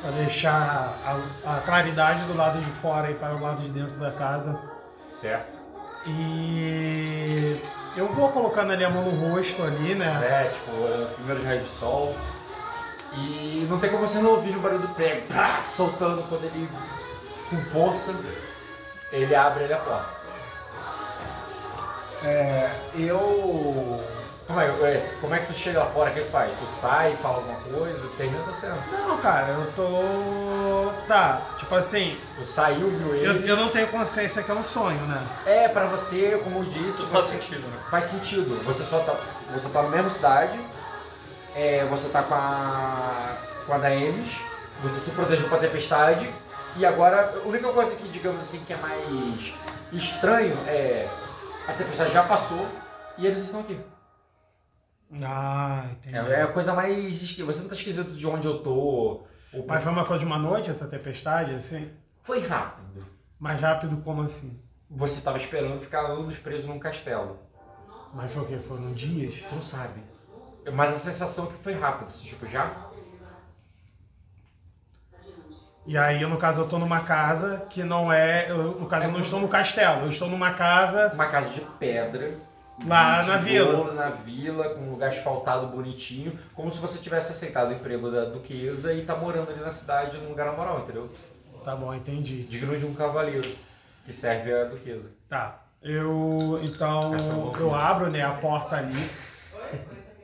Pra 0.00 0.10
deixar 0.12 0.96
a, 1.04 1.56
a 1.56 1.60
claridade 1.60 2.24
do 2.24 2.36
lado 2.36 2.60
de 2.60 2.70
fora 2.70 3.10
e 3.10 3.14
para 3.14 3.34
o 3.34 3.40
lado 3.40 3.62
de 3.62 3.68
dentro 3.68 3.96
da 3.98 4.10
casa. 4.12 4.58
Certo? 5.12 5.52
E 6.06 7.60
eu 7.96 8.08
vou 8.08 8.30
colocando 8.30 8.72
ali 8.72 8.84
a 8.84 8.90
mão 8.90 9.04
no 9.04 9.28
rosto 9.28 9.62
ali, 9.62 9.94
né? 9.94 10.20
É, 10.24 10.50
tipo, 10.50 10.70
é, 10.70 11.14
primeiro 11.14 11.44
raio 11.44 11.60
de 11.60 11.68
sol. 11.68 12.14
E 13.16 13.66
não 13.70 13.78
tem 13.78 13.90
como 13.90 14.06
você 14.06 14.18
não 14.18 14.30
ouvir 14.30 14.56
o 14.56 14.60
barulho 14.60 14.80
do 14.80 14.88
prego 14.88 15.26
pá, 15.28 15.62
soltando 15.64 16.28
quando 16.28 16.44
ele, 16.44 16.68
com 17.48 17.56
força, 17.70 18.14
ele 19.12 19.34
abre 19.34 19.64
ele 19.64 19.74
a 19.74 19.78
porta. 19.78 20.14
É, 22.24 22.70
eu. 22.96 24.00
Como 24.46 24.60
é, 24.60 24.66
é, 24.66 25.10
como 25.22 25.34
é 25.34 25.38
que 25.40 25.46
tu 25.46 25.58
chega 25.58 25.78
lá 25.80 25.86
fora? 25.86 26.10
O 26.10 26.14
que 26.14 26.20
tu 26.20 26.30
faz? 26.30 26.50
Tu 26.52 26.80
sai, 26.80 27.16
fala 27.22 27.36
alguma 27.36 27.58
coisa, 27.60 28.06
termina 28.18 28.44
a 28.46 28.52
cena. 28.52 28.76
Não, 28.92 29.16
cara, 29.18 29.48
eu 29.52 29.72
tô. 29.74 30.92
Tá, 31.08 31.40
tipo 31.58 31.74
assim, 31.74 32.18
Tu 32.36 32.44
saiu, 32.44 32.90
viu 32.90 33.14
eu, 33.14 33.32
ele. 33.36 33.50
eu 33.50 33.56
não 33.56 33.70
tenho 33.70 33.88
consciência 33.88 34.42
que 34.42 34.50
é 34.50 34.54
um 34.54 34.62
sonho, 34.62 35.00
né? 35.06 35.22
É, 35.46 35.66
pra 35.68 35.86
você, 35.86 36.38
como 36.44 36.58
eu 36.58 36.64
disse, 36.64 36.98
Tudo 36.98 37.10
faz 37.10 37.24
você- 37.26 37.32
sentido, 37.38 37.66
né? 37.66 37.78
faz 37.90 38.04
sentido. 38.04 38.64
Você 38.64 38.84
só 38.84 38.98
tá. 39.00 39.14
Você 39.50 39.68
tá 39.70 39.82
na 39.82 39.88
mesma 39.88 40.10
cidade, 40.10 40.60
é, 41.56 41.86
você 41.88 42.08
tá 42.10 42.22
com 42.22 42.34
a. 42.34 43.36
com 43.66 43.72
a 43.72 43.78
Daemis, 43.78 44.30
você 44.82 45.00
se 45.00 45.10
protegeu 45.12 45.48
com 45.48 45.54
a 45.54 45.58
tempestade, 45.58 46.28
e 46.76 46.84
agora 46.84 47.32
a 47.42 47.48
única 47.48 47.68
coisa 47.72 47.94
que, 47.96 48.06
digamos 48.08 48.42
assim, 48.42 48.60
que 48.66 48.74
é 48.74 48.76
mais 48.76 49.54
estranho 49.90 50.54
é. 50.66 51.08
A 51.66 51.72
tempestade 51.72 52.12
já 52.12 52.22
passou 52.24 52.66
e 53.16 53.26
eles 53.26 53.44
estão 53.44 53.60
aqui. 53.60 53.80
Ah, 55.22 55.86
entendi. 55.92 56.16
É, 56.16 56.40
é 56.40 56.42
a 56.42 56.52
coisa 56.52 56.72
mais. 56.74 57.22
esqui- 57.22 57.42
Você 57.42 57.60
não 57.62 57.68
tá 57.68 57.74
esquisito 57.74 58.12
de 58.12 58.26
onde 58.26 58.46
eu 58.48 58.58
tô. 58.62 58.74
ou- 58.74 59.28
Mas 59.66 59.82
foi 59.82 59.92
uma 59.92 60.04
coisa 60.04 60.20
de 60.20 60.26
uma 60.26 60.38
noite 60.38 60.70
essa 60.70 60.86
tempestade, 60.88 61.52
assim? 61.52 61.90
Foi 62.22 62.40
rápido. 62.46 63.04
Mais 63.38 63.60
rápido 63.60 63.96
como 64.02 64.22
assim? 64.22 64.58
Você 64.90 65.20
tava 65.20 65.36
esperando 65.36 65.80
ficar 65.80 66.00
anos 66.06 66.38
preso 66.38 66.66
num 66.66 66.78
castelo. 66.78 67.38
Mas 68.14 68.32
foi 68.32 68.42
o 68.42 68.46
quê? 68.46 68.58
Foram 68.58 68.92
dias? 68.92 69.34
Tu 69.48 69.54
não 69.54 69.62
sabe. 69.62 70.02
Mas 70.72 70.94
a 70.94 70.98
sensação 70.98 71.44
é 71.46 71.48
que 71.48 71.62
foi 71.62 71.74
rápido, 71.74 72.12
tipo, 72.12 72.46
já. 72.46 72.70
E 75.86 75.98
aí, 75.98 76.24
no 76.24 76.38
caso, 76.38 76.62
eu 76.62 76.68
tô 76.68 76.78
numa 76.78 77.00
casa 77.00 77.66
que 77.68 77.84
não 77.84 78.10
é. 78.12 78.50
eu- 78.50 78.78
no 78.80 78.86
caso, 78.86 79.06
eu 79.06 79.12
não 79.12 79.20
estou 79.20 79.38
no 79.40 79.48
castelo, 79.48 80.04
eu 80.04 80.08
estou 80.08 80.28
numa 80.30 80.54
casa. 80.54 81.12
Uma 81.12 81.28
casa 81.28 81.52
de 81.52 81.60
pedra. 81.60 82.34
Lá 82.86 83.22
na 83.24 83.38
tijolo, 83.38 83.94
Na 83.94 84.10
vila, 84.10 84.70
com 84.70 84.80
um 84.80 84.90
lugar 84.90 85.10
asfaltado 85.10 85.68
bonitinho. 85.68 86.38
Como 86.54 86.70
se 86.72 86.80
você 86.80 86.98
tivesse 86.98 87.32
aceitado 87.32 87.70
o 87.70 87.72
emprego 87.72 88.10
da 88.10 88.24
duquesa 88.24 88.92
e 88.92 89.04
tá 89.04 89.14
morando 89.14 89.50
ali 89.50 89.60
na 89.60 89.70
cidade, 89.70 90.18
num 90.18 90.30
lugar 90.30 90.54
moral, 90.56 90.80
entendeu? 90.80 91.08
Tá 91.64 91.74
bom, 91.76 91.94
entendi. 91.94 92.42
Digno 92.42 92.76
de 92.76 92.84
um 92.84 92.94
cavaleiro 92.94 93.48
que 94.04 94.12
serve 94.12 94.52
a 94.52 94.64
duquesa. 94.64 95.10
Tá. 95.28 95.60
Eu. 95.82 96.58
Então. 96.62 97.12
Eu 97.58 97.74
abro, 97.74 98.10
né, 98.10 98.22
a 98.22 98.32
porta 98.32 98.76
ali. 98.76 99.10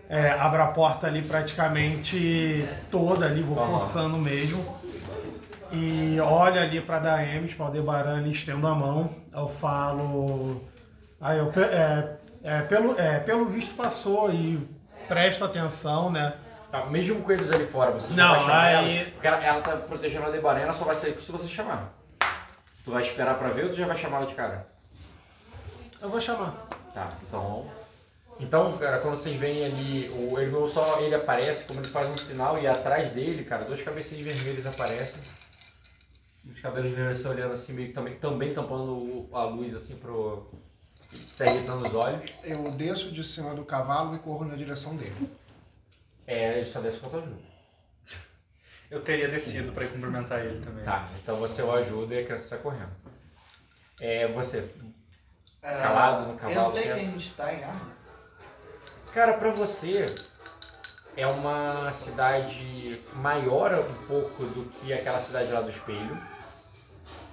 É, 0.08 0.30
abro 0.30 0.62
a 0.62 0.66
porta 0.68 1.06
ali 1.06 1.22
praticamente 1.22 2.68
toda 2.90 3.26
ali, 3.26 3.42
vou 3.42 3.56
Aham. 3.58 3.78
forçando 3.78 4.16
mesmo. 4.18 4.80
E 5.72 6.18
olho 6.20 6.60
ali 6.60 6.80
pra 6.80 6.98
Daemis, 6.98 7.54
pra 7.54 7.66
Aldebaran 7.66 8.22
e 8.22 8.32
estendo 8.32 8.66
a 8.66 8.74
mão. 8.74 9.08
Eu 9.32 9.48
falo. 9.48 10.64
Aí 11.20 11.38
eu. 11.38 11.52
É, 11.56 12.16
é, 12.42 12.62
pelo, 12.62 12.98
é, 12.98 13.20
pelo 13.20 13.46
visto 13.46 13.74
passou 13.74 14.30
e 14.32 14.66
presto 15.08 15.44
atenção, 15.44 16.10
né? 16.10 16.34
Tá, 16.70 16.86
mesmo 16.86 17.20
com 17.22 17.32
eles 17.32 17.50
ali 17.50 17.66
fora, 17.66 17.90
você 17.90 18.12
Não, 18.14 18.30
vai 18.30 18.40
chamar 18.40 18.62
aí- 18.64 18.96
ela. 18.98 19.10
Porque 19.10 19.26
ela, 19.26 19.44
ela 19.44 19.60
tá 19.60 19.76
protegendo 19.76 20.26
a 20.26 20.30
Debarena, 20.30 20.66
ela 20.66 20.72
só 20.72 20.84
vai 20.84 20.94
sair 20.94 21.20
se 21.20 21.32
você 21.32 21.48
chamar. 21.48 21.92
Tu 22.84 22.90
vai 22.92 23.02
esperar 23.02 23.36
pra 23.38 23.48
ver 23.48 23.64
ou 23.64 23.70
tu 23.70 23.76
já 23.76 23.86
vai 23.86 23.96
chamar 23.96 24.18
ela 24.18 24.26
de 24.26 24.34
cara? 24.34 24.66
Eu 26.00 26.08
vou 26.08 26.20
chamar. 26.20 26.54
Tá, 26.94 27.12
então. 27.26 27.66
Então, 28.38 28.78
cara, 28.78 29.00
quando 29.00 29.16
vocês 29.16 29.36
veem 29.38 29.66
ali, 29.66 30.08
o, 30.10 30.40
não 30.50 30.66
só 30.66 31.00
ele 31.00 31.14
aparece, 31.14 31.64
como 31.66 31.80
ele 31.80 31.88
faz 31.88 32.08
um 32.08 32.16
sinal 32.16 32.58
e 32.58 32.66
atrás 32.66 33.10
dele, 33.10 33.44
cara, 33.44 33.64
dois 33.64 33.82
cabecinhos 33.82 34.24
vermelhos 34.24 34.64
aparecem. 34.64 35.20
Os 36.50 36.58
cabelos 36.60 36.92
vermelhos 36.92 37.24
olhando 37.26 37.52
assim, 37.52 37.74
meio 37.74 37.88
que 37.88 37.94
também, 37.94 38.14
também 38.16 38.54
tampando 38.54 39.28
a 39.32 39.44
luz 39.44 39.74
assim 39.74 39.96
pro. 39.96 40.48
Tá 41.36 41.46
irritando 41.46 41.86
os 41.88 41.94
olhos. 41.94 42.30
Eu 42.44 42.70
desço 42.72 43.10
de 43.10 43.22
cima 43.24 43.54
do 43.54 43.64
cavalo 43.64 44.14
e 44.14 44.18
corro 44.18 44.44
na 44.44 44.54
direção 44.56 44.96
dele. 44.96 45.30
É, 46.26 46.56
ele 46.58 46.64
só 46.64 46.80
desce 46.80 46.98
com 46.98 47.06
a 47.06 47.10
tua 47.10 47.20
ajuda. 47.20 47.50
Eu 48.90 49.02
teria 49.02 49.28
descido 49.28 49.72
pra 49.72 49.84
ir 49.84 49.92
cumprimentar 49.92 50.44
ele 50.44 50.64
também. 50.64 50.84
Tá, 50.84 51.08
então 51.22 51.36
você 51.36 51.62
o 51.62 51.72
ajuda 51.72 52.14
e 52.14 52.18
a 52.20 52.24
criança 52.24 52.48
sai 52.48 52.58
correndo. 52.58 52.90
É, 54.00 54.26
você. 54.28 54.68
Ah, 55.62 55.70
Calado 55.82 56.32
no 56.32 56.38
cavalo, 56.38 56.60
Eu 56.60 56.64
sei 56.66 56.82
que 56.82 56.88
quieto. 56.88 56.98
a 56.98 57.02
gente 57.02 57.34
tá 57.34 57.54
em 57.54 57.62
arma. 57.62 57.92
Cara, 59.12 59.32
pra 59.34 59.50
você 59.50 60.12
é 61.16 61.26
uma 61.26 61.90
cidade 61.92 63.00
maior 63.14 63.74
um 63.74 64.06
pouco 64.06 64.44
do 64.46 64.64
que 64.70 64.92
aquela 64.92 65.20
cidade 65.20 65.52
lá 65.52 65.60
do 65.60 65.70
espelho. 65.70 66.16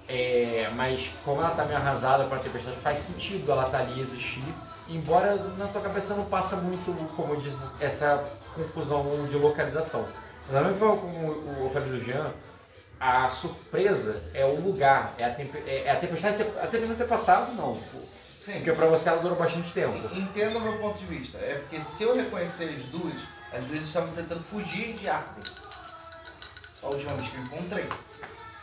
É, 0.08 0.70
mas 0.74 1.10
como 1.24 1.40
ela 1.42 1.50
tá 1.50 1.64
meio 1.64 1.76
arrasada 1.78 2.24
para 2.24 2.38
a 2.38 2.40
tempestade, 2.40 2.76
faz 2.78 2.98
sentido 3.00 3.50
ela 3.52 3.68
tá 3.68 3.78
ali 3.78 4.00
existir. 4.00 4.42
Embora 4.88 5.34
na 5.58 5.66
tua 5.66 5.82
cabeça 5.82 6.14
não 6.14 6.24
passa 6.24 6.56
muito, 6.56 6.90
como 7.14 7.36
diz, 7.36 7.62
essa 7.78 8.24
confusão 8.54 9.26
de 9.28 9.36
localização. 9.36 10.08
Da 10.50 10.62
mesma 10.62 10.78
forma 10.78 10.96
como 11.02 11.66
o 11.66 11.70
falei 11.70 11.90
do 11.90 12.02
Jean, 12.02 12.32
a 12.98 13.30
surpresa 13.30 14.22
é 14.32 14.46
o 14.46 14.58
lugar, 14.60 15.12
é 15.18 15.24
a, 15.26 15.34
tempe- 15.34 15.62
é 15.66 15.90
a 15.90 15.96
tempestade 15.96 16.38
ter, 16.38 16.58
a 16.58 16.66
tempestade 16.66 16.94
ter 16.98 17.06
passado, 17.06 17.52
não. 17.52 17.74
Sim. 17.74 18.54
Porque 18.54 18.72
pra 18.72 18.86
você 18.86 19.10
ela 19.10 19.20
durou 19.20 19.36
bastante 19.36 19.70
tempo. 19.74 19.94
Entenda 20.16 20.58
o 20.58 20.62
meu 20.62 20.78
ponto 20.78 20.98
de 20.98 21.04
vista. 21.04 21.36
É 21.36 21.56
porque 21.56 21.82
se 21.82 22.02
eu 22.04 22.16
reconhecer 22.16 22.74
as 22.78 22.84
duas, 22.86 23.14
as 23.52 23.62
duas 23.64 23.82
estavam 23.82 24.10
tentando 24.12 24.42
fugir 24.42 24.94
de 24.94 25.06
Arden. 25.06 25.44
A 26.82 26.86
última 26.86 27.12
vez 27.12 27.28
que 27.28 27.36
eu 27.36 27.42
encontrei. 27.42 27.86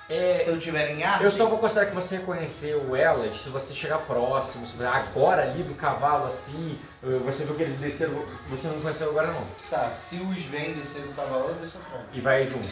É, 0.08 0.38
Se 0.38 0.50
eu 0.50 0.60
tiver 0.60 0.92
em 0.92 1.04
Arden, 1.04 1.26
Eu 1.26 1.32
só 1.32 1.48
vou 1.48 1.58
considerar 1.58 1.88
que 1.88 1.96
você 1.96 2.18
reconheceu 2.18 2.96
elas 2.96 3.42
se 3.42 3.50
você 3.50 3.74
chegar 3.74 3.98
próximo, 4.00 4.68
se 4.68 4.78
você- 4.78 4.86
agora 4.86 5.42
ali 5.42 5.64
do 5.64 5.74
cavalo 5.74 6.28
assim, 6.28 6.78
eh, 7.04 7.08
você 7.26 7.44
viu 7.44 7.56
que 7.56 7.64
eles 7.64 7.80
desceram, 7.80 8.24
você 8.48 8.68
não 8.68 8.80
conheceu 8.82 9.10
agora 9.10 9.28
não. 9.28 9.42
Tá, 9.68 9.90
se 9.92 10.18
os 10.18 10.44
vêm 10.46 10.74
descer 10.74 11.02
do 11.02 11.16
cavalo, 11.16 11.46
eu 11.50 11.56
deixo 11.56 11.78
atrás. 11.80 12.06
E 12.14 12.22
vai 12.22 12.46
junto. 12.46 12.70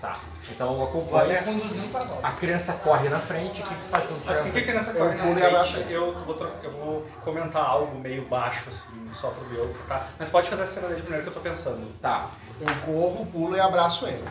Tá. 0.00 0.18
Então 0.50 0.74
Vou 0.76 0.84
até 0.86 1.38
acompanha. 1.38 1.42
conduzir 1.42 1.84
o 1.84 1.88
cavalo. 1.88 2.18
A 2.22 2.32
criança 2.32 2.72
corre 2.74 3.08
na 3.08 3.20
frente, 3.20 3.62
o 3.62 3.64
que 3.64 3.74
que 3.74 3.88
faz 3.88 4.04
quando 4.06 4.20
chega? 4.26 4.32
Assim 4.38 4.50
que 4.50 4.58
a 4.58 4.62
criança 4.64 4.90
Eu 4.90 4.96
corre 5.04 5.14
na 5.16 5.24
pulo 5.24 5.38
e 5.38 5.42
abraço 5.44 5.72
frente, 5.74 5.92
eu 5.92 6.14
vou, 6.14 6.36
eu 6.64 6.70
vou 6.72 7.06
comentar 7.24 7.64
algo 7.64 7.96
meio 8.00 8.22
baixo, 8.26 8.68
assim, 8.70 9.14
só 9.14 9.28
pro 9.30 9.44
meu, 9.48 9.72
tá? 9.86 10.08
Mas 10.18 10.28
pode 10.28 10.50
fazer 10.50 10.64
a 10.64 10.66
cena 10.66 10.88
dele 10.88 11.02
primeiro 11.02 11.22
que 11.22 11.30
eu 11.30 11.34
tô 11.34 11.40
pensando. 11.40 11.86
Tá. 12.02 12.28
Eu 12.60 12.66
corro, 12.84 13.24
pulo 13.26 13.56
e 13.56 13.60
abraço 13.60 14.04
ele. 14.06 14.24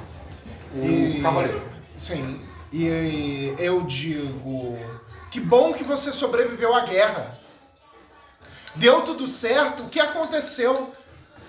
O 0.75 0.85
E- 0.85 1.21
cavaleiro. 1.21 1.74
Sim. 1.97 2.41
E 2.71 3.53
eu 3.57 3.81
digo: 3.83 4.77
Que 5.31 5.39
bom 5.39 5.73
que 5.73 5.83
você 5.83 6.11
sobreviveu 6.11 6.73
à 6.75 6.81
guerra. 6.81 7.37
Deu 8.75 9.03
tudo 9.03 9.25
certo. 9.25 9.83
O 9.83 9.89
que 9.89 9.99
aconteceu? 9.99 10.93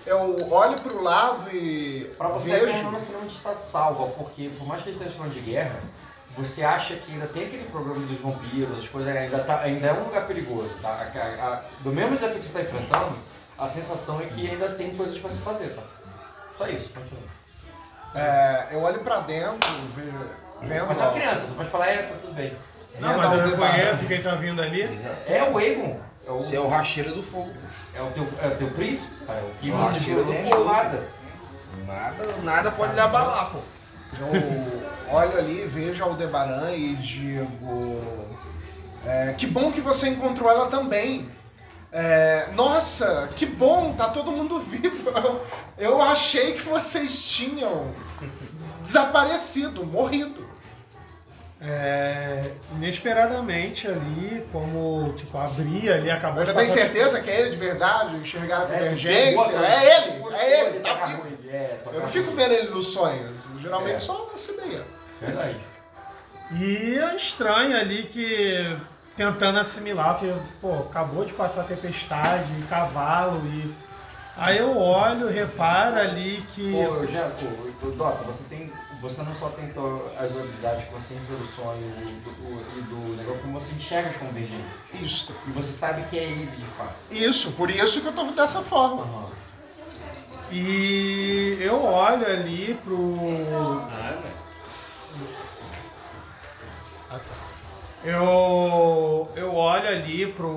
Eu 0.05 0.49
olho 0.53 0.79
pro 0.79 1.03
lado 1.03 1.53
e 1.53 2.09
Pra 2.17 2.29
você 2.29 2.53
a 2.53 2.59
guerra 2.59 2.89
vejo. 2.89 3.11
não 3.11 3.27
está 3.27 3.53
salva, 3.55 4.07
porque 4.17 4.49
por 4.57 4.65
mais 4.65 4.81
que 4.81 4.89
eles 4.89 4.97
estejam 5.01 5.17
falando 5.19 5.33
de 5.33 5.41
guerra, 5.41 5.81
você 6.37 6.63
acha 6.63 6.95
que 6.95 7.11
ainda 7.11 7.27
tem 7.27 7.43
aquele 7.47 7.65
problema 7.65 7.99
dos 8.05 8.17
vampiros, 8.19 8.79
as 8.79 8.87
coisas 8.87 9.13
ainda, 9.13 9.39
tá- 9.39 9.59
ainda 9.59 9.87
é 9.87 9.91
um 9.93 10.05
lugar 10.05 10.25
perigoso, 10.25 10.69
tá? 10.81 10.87
A- 10.89 11.19
a- 11.19 11.47
a- 11.55 11.61
do 11.81 11.91
mesmo 11.91 12.15
desafio 12.15 12.39
que 12.39 12.47
você 12.47 12.57
está 12.57 12.61
enfrentando, 12.61 13.17
a 13.57 13.67
sensação 13.67 14.21
é 14.21 14.27
que 14.27 14.49
ainda 14.49 14.69
tem 14.75 14.95
coisas 14.95 15.17
para 15.17 15.29
se 15.31 15.37
fazer, 15.39 15.75
tá? 15.75 15.83
Só 16.57 16.67
isso, 16.69 16.87
continua. 16.93 17.23
É, 18.15 18.67
eu 18.71 18.81
olho 18.81 18.99
pra 18.99 19.19
dentro, 19.19 19.69
vejo, 19.95 20.11
vendo. 20.61 20.87
Mas 20.87 20.99
é 20.99 21.03
uma 21.03 21.13
criança, 21.13 21.45
tu 21.47 21.53
pode 21.53 21.69
falar, 21.69 21.87
é, 21.87 21.97
tá 22.03 22.15
tudo 22.21 22.33
bem. 22.33 22.53
Não, 22.99 23.09
vendo 23.09 23.17
mas 23.19 23.31
eu 23.33 23.41
Aldebaran. 23.41 23.71
reconheço 23.73 24.05
quem 24.07 24.21
tá 24.21 24.35
vindo 24.35 24.61
ali. 24.61 24.81
É 25.27 25.43
o 25.43 25.59
Egon, 25.59 25.99
é 26.27 26.31
o, 26.31 26.37
Você 26.37 26.55
é 26.55 26.59
o 26.59 26.67
racheiro 26.67 27.13
do 27.13 27.21
fogo. 27.21 27.51
é 27.93 28.01
o, 28.01 28.07
teu, 28.11 28.27
é 28.41 28.47
o 28.47 28.55
teu 28.55 28.67
príncipe, 28.71 29.13
é 29.29 29.33
o 29.43 29.51
que 29.61 29.71
Ah, 29.71 29.75
você 29.75 29.99
do 30.15 30.23
do 30.23 30.33
fogo. 30.33 30.65
nada. 30.65 31.07
Nada, 31.85 32.25
nada 32.43 32.71
pode 32.71 32.93
lhe 32.93 32.99
abalar, 32.99 33.51
pô. 33.51 33.59
Eu 34.19 35.13
olho 35.13 35.37
ali, 35.37 35.65
vejo 35.67 36.01
a 36.03 36.07
Aldebaran 36.07 36.71
e 36.71 36.95
digo: 36.95 38.01
é, 39.05 39.33
Que 39.37 39.45
bom 39.45 39.71
que 39.71 39.81
você 39.81 40.07
encontrou 40.09 40.49
ela 40.49 40.67
também. 40.67 41.29
É, 41.91 42.49
nossa, 42.53 43.29
que 43.35 43.45
bom, 43.45 43.93
tá 43.93 44.09
todo 44.09 44.31
mundo 44.31 44.59
vivo. 44.67 45.09
Eu, 45.77 46.01
achei 46.01 46.53
que 46.53 46.61
vocês 46.61 47.23
tinham 47.23 47.91
desaparecido, 48.81 49.85
morrido. 49.85 50.45
É, 51.59 52.51
inesperadamente 52.73 53.87
ali, 53.87 54.45
como 54.51 55.11
tipo, 55.17 55.35
abri 55.39 55.91
ali, 55.91 56.11
acabou 56.11 56.45
Você 56.45 56.51
de 56.51 56.57
tem 56.57 56.67
certeza 56.67 57.19
que 57.19 57.31
é 57.31 57.39
ele 57.41 57.49
de 57.49 57.57
verdade? 57.57 58.15
Enxergar 58.17 58.59
a 58.59 58.63
É, 58.65 58.65
convergência? 58.77 59.43
pegou, 59.45 59.63
É 59.65 59.97
ele, 59.97 60.35
é 60.35 60.59
ele, 60.69 60.79
tá 60.81 61.05
vivo. 61.05 61.21
ruim, 61.23 61.37
É, 61.49 61.79
Eu 61.91 62.01
não 62.01 62.07
fico 62.07 62.31
vendo 62.33 62.53
ele 62.53 62.69
nos 62.69 62.89
sonhos. 62.89 63.49
Geralmente 63.59 63.95
É. 63.95 63.99
só 63.99 64.29
meio. 64.63 64.85
Verdade. 65.19 65.57
E 66.61 66.95
é 66.99 67.15
estranho 67.15 67.75
ali 67.75 68.03
que 68.03 68.77
tentando 69.17 69.59
assimilar, 69.59 70.17
porque, 70.19 70.33
pô, 70.61 70.73
acabou 70.89 71.25
de 71.25 71.33
passar 71.33 71.61
a 71.61 71.65
tempestade, 71.65 72.45
cavalo 72.69 73.41
e. 73.47 73.73
Aí 74.37 74.59
eu 74.59 74.77
olho, 74.77 75.27
reparo 75.27 75.97
ali 75.97 76.45
que. 76.53 76.71
Pô, 76.71 76.77
eu 76.97 77.07
já, 77.11 77.27
pô, 77.81 77.89
Dota, 77.91 78.23
você 78.23 78.43
tem. 78.47 78.71
Você 79.01 79.21
não 79.21 79.35
só 79.35 79.49
tem 79.49 79.67
to- 79.69 80.01
as 80.17 80.31
habilidades 80.31 80.79
de 80.85 80.85
consciência 80.87 81.35
do 81.35 81.45
sonho 81.45 81.81
e 82.01 82.19
do, 82.23 82.31
do- 82.31 82.79
e 82.79 82.81
do 82.81 83.15
negócio, 83.17 83.41
como 83.41 83.59
você 83.59 83.71
enxerga 83.73 84.09
as 84.09 84.15
convergências. 84.17 84.71
Isso. 84.99 85.31
E 85.47 85.51
você 85.51 85.71
sabe 85.71 86.01
que 86.09 86.17
é 86.17 86.23
ele 86.23 86.45
de 86.47 86.65
fato. 86.77 86.93
Isso, 87.11 87.51
por 87.51 87.69
isso 87.69 88.01
que 88.01 88.07
eu 88.07 88.11
tô 88.11 88.23
dessa 88.31 88.61
forma. 88.61 89.03
Aham. 89.03 89.25
E 90.51 91.57
eu 91.61 91.83
olho 91.83 92.25
ali 92.25 92.79
pro. 92.83 93.81
Eu, 98.03 99.29
eu 99.35 99.53
olho 99.55 99.87
ali 99.87 100.27
pro, 100.27 100.49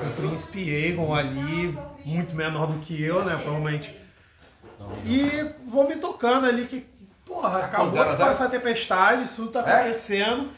pro 0.00 0.10
príncipe 0.16 0.60
Aegon 0.74 1.14
ali, 1.14 1.76
muito 2.04 2.34
menor 2.34 2.66
do 2.66 2.78
que 2.78 3.02
eu, 3.02 3.24
né? 3.24 3.36
Provavelmente. 3.42 3.94
E 5.04 5.50
vou 5.66 5.86
me 5.88 5.96
tocando 5.96 6.46
ali 6.46 6.64
que, 6.66 6.86
porra, 7.24 7.64
acabou 7.64 7.90
zero 7.90 8.10
a 8.10 8.12
de 8.14 8.18
passar 8.18 8.46
a 8.46 8.48
tempestade, 8.48 9.24
isso 9.24 9.42
tudo 9.42 9.52
tá 9.52 9.68
É? 9.68 9.80
acontecendo. 9.80 10.50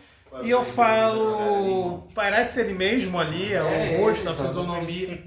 E 0.42 0.50
eu 0.50 0.64
falo, 0.64 2.08
parece 2.14 2.60
ele 2.60 2.74
mesmo 2.74 3.18
ali, 3.18 3.52
é 3.52 3.56
É, 3.56 3.98
o 3.98 4.04
rosto, 4.04 4.28
a 4.28 4.32
ele 4.32 4.38
tá 4.38 4.46
fisionomia. 4.46 5.22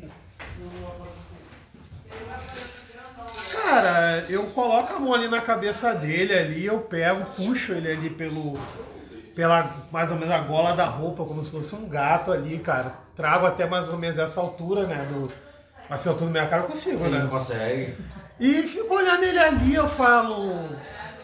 Cara, 3.51 4.25
eu 4.29 4.47
coloco 4.47 4.93
a 4.93 4.99
mão 4.99 5.13
ali 5.13 5.27
na 5.27 5.41
cabeça 5.41 5.93
dele 5.93 6.33
ali, 6.33 6.65
eu 6.65 6.79
pego, 6.81 7.21
puxo 7.25 7.73
ele 7.73 7.91
ali 7.91 8.09
pelo. 8.09 8.59
Pela 9.37 9.69
mais 9.91 10.09
ou 10.09 10.17
menos 10.17 10.33
a 10.33 10.39
gola 10.39 10.73
da 10.73 10.85
roupa, 10.85 11.23
como 11.23 11.43
se 11.43 11.51
fosse 11.51 11.75
um 11.75 11.87
gato 11.87 12.31
ali, 12.33 12.57
cara. 12.57 12.93
Trago 13.15 13.45
até 13.45 13.67
mais 13.67 13.87
ou 13.87 13.95
menos 13.97 14.17
essa 14.17 14.41
altura, 14.41 14.87
né? 14.87 15.05
Do, 15.09 15.31
essa 15.89 16.09
altura 16.09 16.25
da 16.31 16.39
minha 16.39 16.49
cara 16.49 16.63
eu 16.63 16.67
consigo, 16.67 16.97
Você 16.97 17.09
não 17.09 17.19
né? 17.25 17.27
consegue. 17.29 17.95
E 18.39 18.63
fico 18.63 18.95
olhando 18.95 19.23
ele 19.23 19.37
ali, 19.39 19.75
eu 19.75 19.87
falo. 19.87 20.65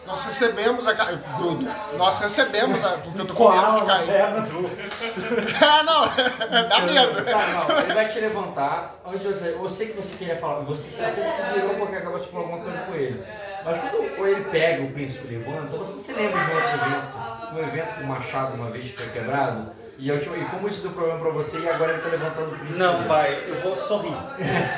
Nós 0.06 0.22
recebemos 0.24 0.86
a. 0.86 0.94
ca- 0.94 1.12
Grudo. 1.38 1.66
Nós 1.96 2.18
recebemos 2.20 2.84
a. 2.84 2.90
Porque 2.98 3.20
eu 3.20 3.26
tô 3.26 3.34
com 3.34 3.50
medo 3.50 3.80
de 3.80 3.86
cair. 3.86 4.06
Ah, 5.64 5.82
não. 5.82 6.68
Dá 6.68 6.80
medo. 6.82 7.24
Tá, 7.24 7.66
não, 7.68 7.80
ele 7.80 7.94
vai 7.94 8.08
te 8.08 8.20
levantar. 8.20 8.94
Onde 9.06 9.26
você. 9.26 9.56
Eu 9.58 9.68
sei 9.68 9.88
que 9.88 9.96
você 9.96 10.16
queria 10.16 10.36
falar. 10.36 10.60
Você 10.60 11.02
até 11.04 11.24
se 11.24 11.42
virou 11.54 11.74
porque 11.76 11.96
acabou 11.96 12.18
de 12.20 12.26
falar 12.28 12.44
alguma 12.44 12.62
coisa 12.62 12.78
com 12.82 12.94
ele. 12.94 13.24
Mas 13.64 13.78
quando 13.80 14.26
ele 14.26 14.44
pega 14.50 14.82
o 14.84 14.92
príncipe 14.92 15.32
e 15.32 15.38
levanta, 15.38 15.74
você 15.76 15.98
se 15.98 16.12
lembra 16.12 16.44
de 16.44 16.50
um 16.50 16.54
outro 16.54 16.68
evento. 16.68 17.33
Um 17.54 17.58
evento 17.60 17.94
com 17.96 18.00
o 18.02 18.06
machado 18.06 18.54
uma 18.54 18.70
vez 18.70 18.90
que 18.90 19.02
foi 19.02 19.20
quebrado. 19.20 19.72
E, 19.96 20.08
eu, 20.08 20.18
te- 20.20 20.28
e 20.28 20.44
como 20.46 20.68
isso 20.68 20.82
deu 20.82 20.90
problema 20.90 21.20
pra 21.20 21.30
você 21.30 21.60
e 21.60 21.68
agora 21.68 21.92
ele 21.92 22.02
tá 22.02 22.08
levantando 22.08 22.48
o 22.52 22.58
príncipe. 22.58 22.78
Não, 22.78 23.04
vai, 23.06 23.34
eu 23.48 23.54
vou 23.60 23.76
sorrir. 23.76 24.16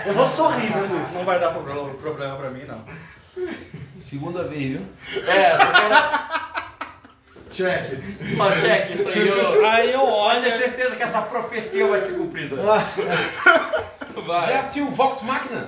Eu 0.05 0.13
vou 0.13 0.29
sorrir 0.29 0.71
vendo 0.73 1.03
isso, 1.03 1.15
não 1.15 1.25
vai 1.25 1.41
dar 1.41 1.53
problema, 1.53 1.89
problema 1.95 2.37
pra 2.37 2.51
mim, 2.51 2.65
não. 2.67 2.85
Segunda 4.05 4.45
vez, 4.45 4.63
viu? 4.73 4.83
É, 5.27 5.59
só 5.59 5.73
quero. 5.73 6.37
Check. 7.51 8.37
Só 8.37 8.51
check 8.51 8.91
isso 8.95 9.09
aí, 9.09 9.31
ô. 9.31 9.67
Aí 9.67 9.93
eu 9.93 10.05
olho. 10.05 10.43
ter 10.43 10.53
certeza 10.59 10.97
que 10.97 11.03
essa 11.03 11.23
profecia 11.23 11.87
vai 11.87 11.99
ser 11.99 12.13
cumprida. 12.19 12.57
Já 12.61 12.85
Vai. 14.23 14.53
assistiu 14.55 14.87
o 14.89 14.91
Vox 14.91 15.23
Machina? 15.23 15.67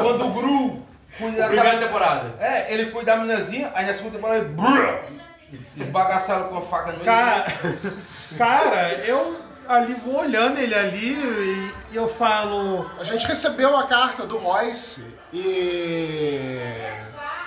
Quando 0.00 0.26
o 0.26 0.30
Gru 0.32 0.82
cuida 1.18 1.38
da 1.38 1.46
Primeira 1.48 1.78
temporada. 1.78 2.34
É, 2.40 2.72
ele 2.72 2.86
cuida 2.86 3.12
da 3.12 3.18
meninazinha, 3.18 3.70
aí 3.74 3.86
na 3.86 3.94
segunda 3.94 4.16
temporada 4.16 4.40
ele 4.44 4.54
esbagaçaram 5.76 6.48
com 6.48 6.58
a 6.58 6.62
faca 6.62 6.92
no 6.92 6.98
meio. 6.98 7.04
Cara, 7.04 7.46
cara, 8.38 8.92
eu 9.06 9.36
ali 9.68 9.94
vou 9.94 10.20
olhando 10.20 10.58
ele 10.58 10.74
ali 10.74 11.72
e 11.92 11.96
eu 11.96 12.08
falo. 12.08 12.90
A 12.98 13.04
gente 13.04 13.26
recebeu 13.26 13.76
a 13.76 13.86
carta 13.86 14.26
do 14.26 14.38
Royce 14.38 15.04
e. 15.32 16.68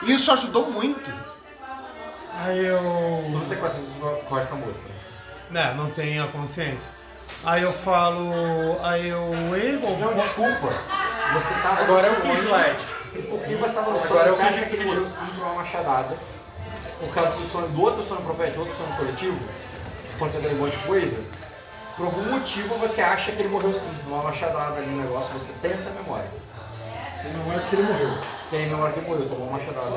Isso 0.03 0.31
ajudou 0.31 0.71
muito. 0.71 1.11
Aí 2.45 2.65
eu. 2.65 2.79
Tu 3.25 3.31
não 3.31 3.49
tem 3.49 3.57
consciência 3.57 3.91
de 3.91 4.21
costa 4.25 4.55
morta. 4.55 4.79
Né, 5.49 5.73
não 5.75 5.89
tenho 5.91 6.23
a 6.23 6.27
consciência. 6.27 6.91
Aí 7.43 7.63
eu 7.63 7.73
falo. 7.73 8.77
Aí 8.83 9.07
eu. 9.07 9.31
Egon, 9.55 9.97
Não, 9.97 10.13
desculpa. 10.13 10.73
Você 11.33 11.53
tava 11.61 11.81
Agora 11.81 12.07
é 12.07 12.11
o. 12.11 12.21
Kid 12.21 12.41
Light. 12.47 12.85
Por 13.29 13.39
que 13.41 13.55
você 13.55 13.75
tava 13.75 13.91
no? 13.91 13.99
Agora 13.99 14.29
é 14.29 14.31
o 14.31 14.35
você 14.35 14.43
Kid 14.43 14.53
acha 14.53 14.65
que 14.65 14.75
ele 14.75 14.85
morreu 14.85 15.07
sim 15.07 15.25
por 15.35 15.45
uma 15.45 15.55
machadada? 15.55 16.15
Por 16.99 17.13
causa 17.13 17.31
do 17.35 17.45
sonho, 17.45 17.67
do 17.69 17.81
outro 17.81 18.03
sonho 18.03 18.21
profético, 18.21 18.59
outro 18.61 18.75
sonho 18.75 18.91
coletivo? 18.97 19.37
que 19.37 20.15
Aconteceu 20.15 20.39
aquele 20.41 20.55
monte 20.59 20.77
de 20.77 20.83
coisa? 20.85 21.17
Por 21.95 22.05
algum 22.05 22.23
motivo 22.31 22.75
você 22.75 23.01
acha 23.01 23.31
que 23.31 23.39
ele 23.41 23.49
morreu 23.49 23.73
sim, 23.73 23.89
numa 24.07 24.23
machadada 24.23 24.77
ali 24.77 24.87
no 24.87 25.01
negócio, 25.03 25.31
você 25.33 25.51
tem 25.61 25.71
essa 25.73 25.89
memória. 25.91 26.29
Tem 27.23 27.31
memória 27.33 27.61
que 27.69 27.75
ele 27.75 27.83
morreu. 27.83 28.17
Tem 28.49 28.67
memória 28.67 28.93
que 28.93 28.99
ele 28.99 29.09
morreu, 29.09 29.27
tomou 29.29 29.47
uma 29.47 29.57
machadada. 29.57 29.89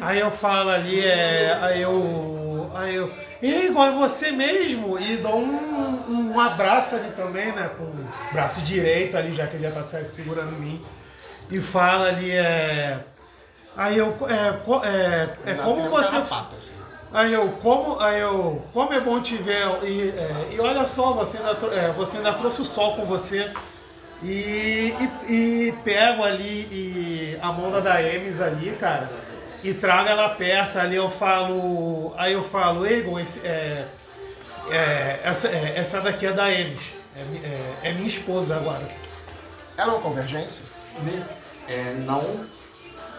Aí 0.00 0.18
eu 0.20 0.30
falo 0.30 0.70
ali, 0.70 1.04
é. 1.04 1.56
Aí 1.62 1.82
eu. 1.82 2.70
Aí 2.74 2.94
eu. 2.96 3.12
Egon, 3.40 3.84
é 3.86 3.90
você 3.92 4.32
mesmo? 4.32 4.98
E 4.98 5.16
dou 5.18 5.38
um, 5.38 6.32
um 6.34 6.40
abraço 6.40 6.96
ali 6.96 7.10
também, 7.12 7.46
né? 7.52 7.70
Com 7.76 7.84
o 7.84 8.08
braço 8.32 8.60
direito 8.62 9.16
ali, 9.16 9.32
já 9.32 9.46
que 9.46 9.56
ele 9.56 9.64
já 9.68 9.70
tá 9.72 9.82
se- 9.82 10.08
segurando 10.08 10.52
em 10.54 10.58
mim. 10.58 10.82
E 11.50 11.60
fala 11.60 12.08
ali, 12.08 12.32
é. 12.32 12.98
Aí 13.78 13.96
eu. 13.96 14.08
É, 14.28 14.52
co- 14.64 14.84
é, 14.84 15.30
é 15.46 15.54
como 15.54 15.82
um 15.86 15.88
você. 15.88 16.16
assim. 16.56 16.74
Aí 17.12 17.32
eu, 17.32 17.48
como, 17.62 17.98
aí 18.00 18.20
eu, 18.20 18.62
como 18.74 18.92
é 18.92 19.00
bom 19.00 19.18
te 19.22 19.36
ver, 19.36 19.66
e, 19.82 20.10
é, 20.10 20.48
e 20.54 20.60
olha 20.60 20.84
só, 20.86 21.12
você 21.12 21.38
ainda, 21.38 21.52
é, 21.74 21.88
você 21.92 22.18
ainda 22.18 22.34
trouxe 22.34 22.60
o 22.60 22.64
sol 22.66 22.96
com 22.96 23.04
você, 23.06 23.50
e, 24.22 24.92
e, 25.26 25.32
e 25.32 25.74
pego 25.84 26.22
ali 26.22 26.68
e 26.70 27.38
a 27.40 27.50
mão 27.50 27.70
da 27.70 27.80
Daemis 27.80 28.42
ali, 28.42 28.76
cara, 28.78 29.08
e 29.64 29.72
trago 29.72 30.08
ela 30.08 30.28
perto, 30.30 30.76
ali 30.78 30.96
eu 30.96 31.08
falo, 31.08 32.12
aí 32.18 32.34
eu 32.34 32.42
falo, 32.44 32.84
Egon, 32.86 33.18
esse, 33.18 33.40
é, 33.46 33.86
é, 34.70 35.20
essa, 35.24 35.48
é, 35.48 35.72
essa 35.76 36.00
daqui 36.02 36.26
é 36.26 36.30
da 36.32 36.42
Daemis, 36.42 36.78
é, 37.16 37.20
é, 37.46 37.90
é 37.90 37.92
minha 37.94 38.08
esposa 38.08 38.56
agora. 38.56 38.86
Ela 39.78 39.92
é 39.92 39.94
uma 39.94 40.02
convergência? 40.02 40.62
É, 41.66 41.94
não. 42.04 42.44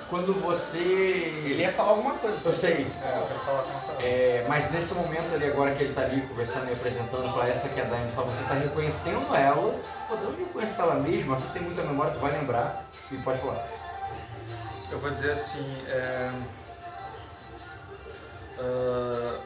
Quando 0.09 0.33
você. 0.41 0.79
Ele 0.79 1.61
ia 1.61 1.71
falar 1.71 1.91
alguma 1.91 2.15
coisa. 2.15 2.37
Eu 2.43 2.53
sei. 2.53 2.87
É, 3.03 3.17
eu 3.17 3.27
quero 3.27 3.39
falar 3.41 3.63
com 3.63 3.69
a 3.69 3.73
Rafael. 3.73 3.97
É, 4.01 4.45
mas 4.47 4.71
nesse 4.71 4.93
momento 4.93 5.33
ali, 5.33 5.45
agora 5.45 5.75
que 5.75 5.83
ele 5.83 5.93
tá 5.93 6.01
ali 6.01 6.21
conversando 6.21 6.69
e 6.69 6.73
apresentando, 6.73 7.31
fala, 7.31 7.47
essa 7.47 7.67
aqui 7.67 7.79
é 7.79 7.83
a 7.83 7.85
Dani, 7.85 8.11
fala, 8.11 8.27
você 8.27 8.43
tá 8.43 8.55
reconhecendo 8.55 9.35
ela, 9.35 9.79
pô, 10.07 10.15
de 10.15 10.25
onde 10.25 10.41
eu 10.41 10.47
conheço 10.47 10.81
ela 10.81 10.95
mesmo? 10.95 11.33
Aqui 11.33 11.47
tem 11.53 11.61
muita 11.61 11.83
memória, 11.83 12.13
tu 12.13 12.19
vai 12.19 12.31
lembrar 12.31 12.85
e 13.11 13.17
pode 13.17 13.39
falar. 13.39 13.67
Eu 14.91 14.97
vou 14.97 15.11
dizer 15.11 15.33
assim. 15.33 15.77
é, 15.89 16.31
ah, 18.59 19.39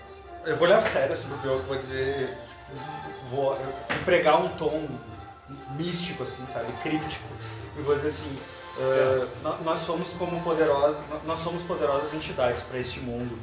eu 0.45 0.57
vou 0.57 0.67
olhar 0.67 0.81
sério 0.81 1.15
sobre 1.15 1.35
o 1.35 1.37
pior 1.39 1.53
que 1.55 1.59
eu 1.59 1.67
vou 1.67 1.77
dizer. 1.77 2.27
tipo, 2.27 3.29
Vou 3.29 3.57
empregar 4.01 4.41
um 4.41 4.49
tom 4.57 4.87
místico, 5.71 6.23
assim, 6.23 6.45
sabe? 6.51 6.71
Críptico. 6.81 7.25
E 7.77 7.81
vou 7.81 7.95
dizer 7.95 8.09
assim. 8.09 8.39
Ah, 8.79 9.27
nó- 9.43 9.57
nós 9.57 9.81
somos 9.81 10.09
como 10.17 10.41
poderosas, 10.43 11.03
nós 11.25 11.39
somos 11.39 11.61
poderosas 11.63 12.13
entidades 12.13 12.63
para 12.63 12.79
este 12.79 12.99
mundo. 12.99 13.37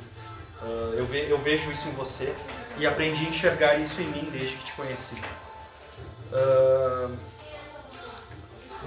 Ah, 0.62 0.92
eu, 0.96 1.06
ve- 1.06 1.26
eu 1.30 1.38
vejo 1.38 1.70
isso 1.70 1.88
em 1.88 1.92
você 1.92 2.34
e 2.78 2.86
aprendi 2.86 3.26
a 3.26 3.28
enxergar 3.28 3.74
isso 3.78 4.00
em 4.00 4.06
mim 4.06 4.28
desde 4.32 4.56
que 4.56 4.64
te 4.64 4.72
conheci. 4.72 5.16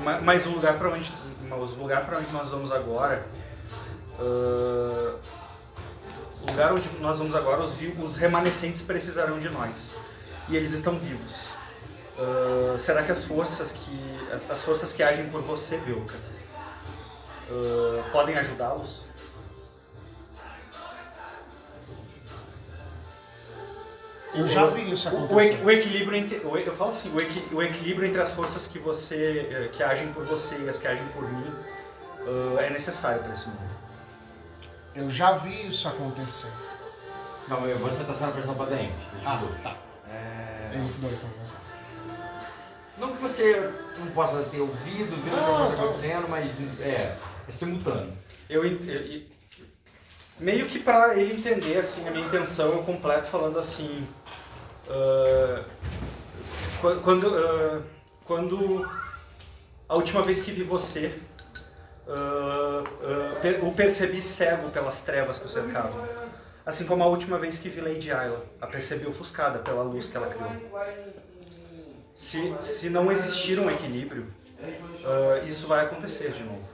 Ma- 0.03 0.19
mas 0.21 0.45
o 0.45 0.49
lugar 0.49 0.77
para 0.77 0.89
onde, 0.89 1.11
o 1.51 1.55
lugar 1.79 2.05
para 2.05 2.17
onde 2.17 2.31
nós 2.31 2.49
vamos 2.49 2.71
agora, 2.71 3.23
ah, 4.19 5.15
o 6.41 6.47
lugar 6.51 6.73
onde 6.73 6.89
nós 6.99 7.17
vamos 7.19 7.35
agora, 7.35 7.61
os, 7.61 7.73
os 8.03 8.17
remanescentes 8.17 8.81
precisarão 8.81 9.39
de 9.39 9.49
nós 9.49 9.91
e 10.49 10.55
eles 10.57 10.73
estão 10.73 10.97
vivos. 10.97 11.45
Ah, 12.17 12.75
será 12.79 13.03
que 13.03 13.11
as 13.11 13.23
forças 13.23 13.71
que 13.71 14.13
as 14.49 14.61
forças 14.63 14.91
que 14.91 15.03
agem 15.03 15.29
por 15.29 15.41
você, 15.41 15.77
Belka, 15.77 16.15
ah, 17.53 18.03
podem 18.11 18.35
ajudá-los? 18.37 19.01
Eu 24.35 24.47
já 24.47 24.65
vi 24.67 24.91
isso 24.91 25.07
O, 25.09 25.11
o, 25.13 25.25
acontecer. 25.25 25.53
equi- 25.53 25.63
o 25.63 25.69
equilíbrio 25.71 26.17
entre, 26.17 26.37
o 26.39 26.57
eu 26.57 26.75
falo 26.75 26.91
assim, 26.91 27.13
o, 27.13 27.21
equi- 27.21 27.47
o 27.53 27.61
equilíbrio 27.61 28.07
entre 28.07 28.19
as 28.19 28.31
forças 28.31 28.65
que 28.65 28.79
você 28.79 29.47
eh, 29.51 29.69
que 29.71 29.83
agem 29.83 30.11
por 30.11 30.25
você 30.25 30.57
e 30.57 30.69
as 30.69 30.79
que 30.79 30.87
agem 30.87 31.07
por 31.09 31.21
mim 31.31 31.53
ah, 32.57 32.61
é 32.63 32.69
necessário 32.71 33.21
para 33.23 33.33
esse 33.33 33.47
mundo. 33.47 33.73
Eu 34.95 35.07
já 35.09 35.33
vi 35.33 35.67
isso 35.67 35.87
acontecer. 35.87 36.49
Não, 37.47 37.57
você 37.61 38.03
tá 38.05 38.13
sendo 38.13 38.29
apresentado 38.29 38.55
pra 38.57 38.65
Dani. 38.67 38.91
Ah, 39.25 39.39
tá. 39.61 39.75
Eles 40.73 40.95
dois 40.95 41.13
estão 41.13 41.29
conversando. 41.29 41.61
Não 42.97 43.11
que 43.15 43.21
você 43.21 43.71
não 43.99 44.07
possa 44.11 44.41
ter 44.43 44.61
ouvido, 44.61 45.15
visto 45.15 45.19
o 45.19 45.21
que 45.21 45.29
está 45.29 45.77
tá. 45.77 45.83
acontecendo, 45.83 46.27
mas 46.29 46.51
é. 46.79 47.15
É 47.47 47.51
simultâneo. 47.51 48.13
Eu, 48.49 48.65
eu- 48.65 48.71
e- 48.81 49.31
meio 50.39 50.65
que 50.67 50.79
pra 50.79 51.15
ele 51.15 51.33
entender 51.35 51.77
assim 51.77 52.07
a 52.07 52.11
minha 52.11 52.25
intenção, 52.25 52.69
eu 52.71 52.83
completo 52.83 53.27
falando 53.27 53.57
assim. 53.59 54.05
quan- 56.81 56.99
quando, 56.99 57.27
ah, 57.37 57.81
quando 58.25 58.89
a 59.87 59.95
última 59.95 60.21
vez 60.23 60.41
que 60.41 60.51
vi 60.51 60.63
você, 60.63 61.15
per- 63.41 63.63
o 63.63 63.71
percebi 63.73 64.21
cego 64.21 64.69
pelas 64.69 65.03
trevas 65.03 65.39
que 65.39 65.45
o 65.45 65.49
cercavam. 65.49 66.05
Assim 66.65 66.85
como 66.85 67.03
a 67.03 67.07
última 67.07 67.37
vez 67.37 67.59
que 67.59 67.67
vi 67.69 67.81
Lady 67.81 68.11
Ayla, 68.11 68.43
a 68.61 68.67
percebi 68.67 69.05
ofuscada 69.07 69.59
pela 69.59 69.83
luz 69.83 70.07
que 70.09 70.15
ela 70.17 70.27
criou. 70.27 70.49
Se, 72.15 72.55
se 72.59 72.89
não 72.89 73.11
existir 73.11 73.59
um 73.59 73.69
equilíbrio, 73.69 74.27
isso 75.45 75.67
vai 75.67 75.85
acontecer 75.85 76.31
de 76.31 76.43
novo. 76.43 76.72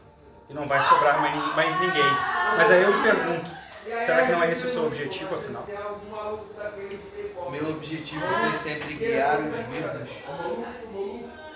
E 0.49 0.53
não 0.53 0.67
vai 0.67 0.81
sobrar 0.81 1.21
mais, 1.21 1.55
mais 1.55 1.79
ninguém. 1.79 2.11
Mas 2.57 2.71
aí 2.71 2.81
eu 2.81 2.91
me 2.91 3.03
pergunto, 3.03 3.51
será 4.05 4.25
que 4.25 4.31
não 4.31 4.43
é 4.43 4.51
esse 4.51 4.65
o 4.65 4.69
seu 4.69 4.87
objetivo, 4.87 5.35
afinal? 5.35 5.65
Meu 7.51 7.69
objetivo 7.69 8.25
foi 8.25 8.55
sempre 8.55 8.93
guiar 8.95 9.39
os 9.39 9.55
vivos 9.67 10.09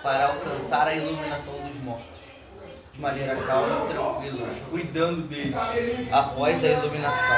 para 0.02 0.26
alcançar 0.26 0.86
a 0.86 0.94
iluminação 0.94 1.54
dos 1.66 1.76
mortos. 1.82 2.14
De 2.92 3.00
maneira 3.00 3.34
calma 3.34 3.86
e 3.86 3.92
tranquila, 3.92 4.48
cuidando 4.70 5.22
deles 5.22 5.56
após 6.12 6.62
a 6.62 6.68
iluminação. 6.68 7.36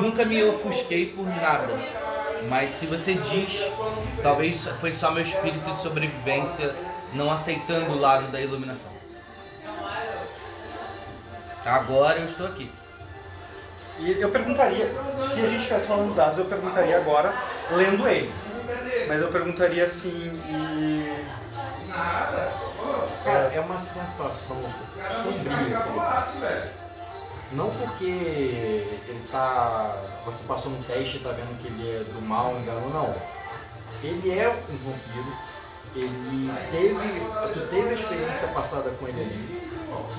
Nunca 0.00 0.24
me 0.24 0.42
ofusquei 0.42 1.06
por 1.06 1.24
nada, 1.24 1.72
mas 2.48 2.72
se 2.72 2.86
você 2.86 3.14
diz, 3.14 3.62
talvez 4.24 4.66
foi 4.80 4.92
só 4.92 5.12
meu 5.12 5.22
espírito 5.22 5.72
de 5.72 5.80
sobrevivência 5.80 6.74
não 7.12 7.30
aceitando 7.30 7.92
o 7.92 8.00
lado 8.00 8.26
da 8.32 8.40
iluminação. 8.40 8.95
Agora 11.66 12.18
eu 12.18 12.24
estou 12.26 12.46
aqui. 12.46 12.70
E 13.98 14.20
eu 14.20 14.30
perguntaria, 14.30 14.86
se 15.32 15.40
a 15.40 15.48
gente 15.48 15.56
estivesse 15.56 15.86
falando 15.86 16.14
dados, 16.14 16.38
eu 16.38 16.44
perguntaria 16.44 16.96
agora, 16.96 17.32
lendo 17.72 18.06
ele. 18.06 18.32
Mas 19.08 19.20
eu 19.20 19.28
perguntaria 19.32 19.84
assim, 19.84 20.32
e... 20.48 21.26
Cara, 23.24 23.50
é 23.52 23.60
uma 23.60 23.80
sensação 23.80 24.60
sombria. 25.22 25.82
Não 27.52 27.70
porque 27.70 28.04
ele 28.04 29.26
tá. 29.30 30.02
Você 30.24 30.44
passou 30.44 30.72
no 30.72 30.82
teste 30.82 31.16
e 31.16 31.20
tá 31.20 31.30
vendo 31.30 31.60
que 31.62 31.68
ele 31.68 31.96
é 31.96 32.04
do 32.04 32.20
mal, 32.22 32.52
engano, 32.56 32.90
não. 32.90 33.14
Ele 34.02 34.38
é 34.38 34.48
um 34.48 34.76
vampiro. 34.76 35.36
Ele 35.96 36.52
teve. 36.70 37.54
Tu 37.54 37.60
teve 37.68 37.88
a 37.88 37.92
experiência 37.94 38.48
passada 38.48 38.90
com 38.90 39.08
ele 39.08 39.22
ali. 39.22 39.66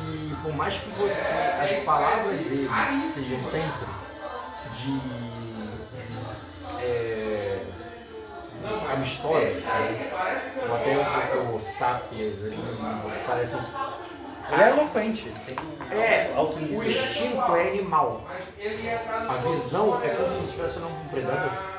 E 0.08 0.36
por 0.42 0.56
mais 0.56 0.74
que 0.76 0.90
você. 0.90 1.34
As 1.62 1.84
palavras 1.84 2.38
dele 2.40 2.70
sejam 3.14 3.44
sempre 3.44 3.88
de. 4.74 5.02
É, 6.82 7.66
amistosas, 8.92 9.64
né? 9.64 10.12
ou 10.68 10.76
até 10.76 11.38
um 11.38 11.46
pouco 11.46 11.62
sápias 11.62 12.34
ali, 12.44 12.58
parece 13.26 13.56
Ele 14.50 14.62
é 14.62 14.70
eloquente, 14.70 15.34
é, 15.92 16.34
o 16.38 16.84
instinto 16.84 17.56
é 17.56 17.68
animal. 17.70 18.24
A 19.30 19.34
visão 19.50 20.02
é 20.02 20.10
como 20.10 20.30
se 20.30 20.36
você 20.36 20.46
estivesse 20.46 20.80
olhando 20.80 21.02
um 21.02 21.08
predador. 21.10 21.77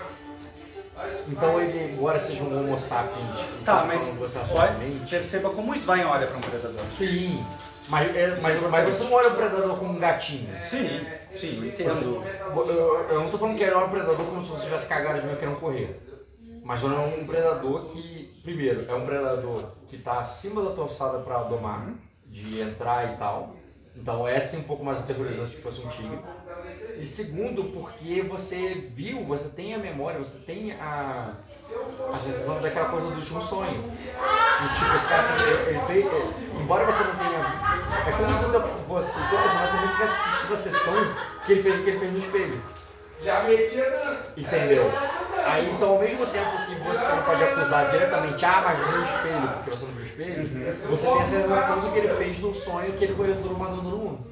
Então 1.28 1.60
ele, 1.60 1.92
embora 1.92 2.18
seja 2.18 2.42
um 2.42 2.58
homo 2.58 2.78
sapiens, 2.78 3.64
Tá, 3.64 3.78
como 3.80 3.88
mas 3.88 4.18
perceba 5.10 5.50
como 5.50 5.72
o 5.72 5.76
Svein 5.76 6.04
olha 6.04 6.26
para 6.26 6.36
um 6.36 6.40
predador. 6.40 6.80
Sim, 6.92 7.44
mas, 7.88 8.16
é, 8.16 8.38
mas, 8.40 8.60
mas 8.62 8.96
você 8.96 9.04
não 9.04 9.12
olha 9.12 9.28
o 9.28 9.36
predador 9.36 9.76
como 9.78 9.92
um 9.92 9.98
gatinho. 9.98 10.48
Sim, 10.68 11.06
sim, 11.36 11.58
eu 11.58 11.68
entendo. 11.68 12.24
Você- 12.54 12.72
eu, 12.72 13.06
eu 13.10 13.20
não 13.20 13.30
tô 13.30 13.38
falando 13.38 13.56
que 13.56 13.62
ele 13.62 13.74
olha 13.74 13.86
o 13.86 13.90
predador 13.90 14.16
como 14.26 14.42
se 14.44 14.50
você 14.50 14.64
tivesse 14.64 14.86
cagado 14.86 15.20
de 15.20 15.26
meio 15.26 15.38
querendo 15.38 15.60
correr. 15.60 16.00
Mas 16.64 16.82
ele 16.82 16.94
é 16.94 16.98
um 16.98 17.26
predador 17.26 17.86
que, 17.86 18.40
primeiro, 18.42 18.84
é 18.90 18.94
um 18.94 19.06
predador 19.06 19.64
que 19.88 19.96
está 19.96 20.20
acima 20.20 20.62
da 20.62 20.70
tua 20.72 20.84
alçada 20.84 21.18
para 21.20 21.38
domar, 21.44 21.92
de 22.26 22.60
entrar 22.60 23.14
e 23.14 23.16
tal. 23.16 23.56
Então 23.96 24.28
é 24.28 24.38
sim 24.38 24.58
um 24.58 24.62
pouco 24.64 24.84
mais 24.84 24.98
aterrorizante 24.98 25.56
que 25.56 25.62
fosse 25.62 25.80
um 25.80 25.88
tigre. 25.88 26.18
E 27.00 27.06
segundo, 27.06 27.64
porque 27.64 28.22
você 28.22 28.88
viu, 28.94 29.24
você 29.24 29.48
tem 29.48 29.74
a 29.74 29.78
memória, 29.78 30.18
você 30.18 30.38
tem 30.38 30.72
a, 30.72 31.32
a 32.12 32.18
sensação 32.18 32.60
daquela 32.60 32.88
coisa 32.88 33.06
do 33.08 33.14
último 33.14 33.40
sonho. 33.40 33.84
E 33.94 34.74
tipo, 34.78 34.96
esse 34.96 35.08
cara, 35.08 35.28
ele, 35.40 35.70
ele 35.70 35.80
fez, 35.86 36.06
ele- 36.06 36.34
embora 36.60 36.84
você 36.86 37.04
não 37.04 37.14
tenha. 37.14 37.38
É 38.06 38.10
como 38.12 38.28
se 38.28 38.34
você, 38.88 39.10
o 39.10 39.28
teu 39.28 39.38
personagem 39.38 39.76
também 39.76 39.88
tivesse 39.94 40.20
assistido 40.20 40.54
a 40.54 40.56
sessão 40.56 40.94
que 41.46 41.52
ele 41.52 41.62
fez 41.62 41.78
o 41.80 41.84
que 41.84 41.90
ele 41.90 41.98
fez 42.00 42.12
no 42.12 42.18
espelho. 42.18 42.62
Entendeu? 44.36 44.90
Aí 45.44 45.70
então 45.70 45.90
ao 45.90 45.98
mesmo 46.00 46.26
tempo 46.26 46.50
que 46.66 46.74
você 46.76 47.16
pode 47.24 47.42
acusar 47.44 47.90
diretamente, 47.90 48.44
ah, 48.44 48.62
mas 48.64 48.78
no 48.80 49.02
espelho, 49.04 49.48
porque 49.54 49.70
você 49.76 49.86
não 49.86 49.92
viu 49.92 50.02
o 50.02 50.06
espelho, 50.06 50.86
você 50.90 51.06
tem 51.06 51.22
a 51.22 51.26
sensação 51.26 51.80
do 51.80 51.92
que 51.92 51.98
ele 51.98 52.08
fez 52.14 52.38
no 52.40 52.54
sonho 52.54 52.92
que 52.94 53.04
ele 53.04 53.14
correu 53.14 53.36
todo 53.42 53.56
mundo 53.56 53.82
no 53.82 53.96
mundo. 53.96 54.26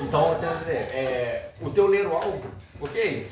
Então, 0.00 0.22
tá 0.34 0.58
entendendo? 0.62 0.90
é, 0.92 1.48
o 1.60 1.70
teu 1.70 1.86
ler 1.86 2.06
o 2.06 2.12
alvo, 2.14 2.42
ok, 2.80 3.26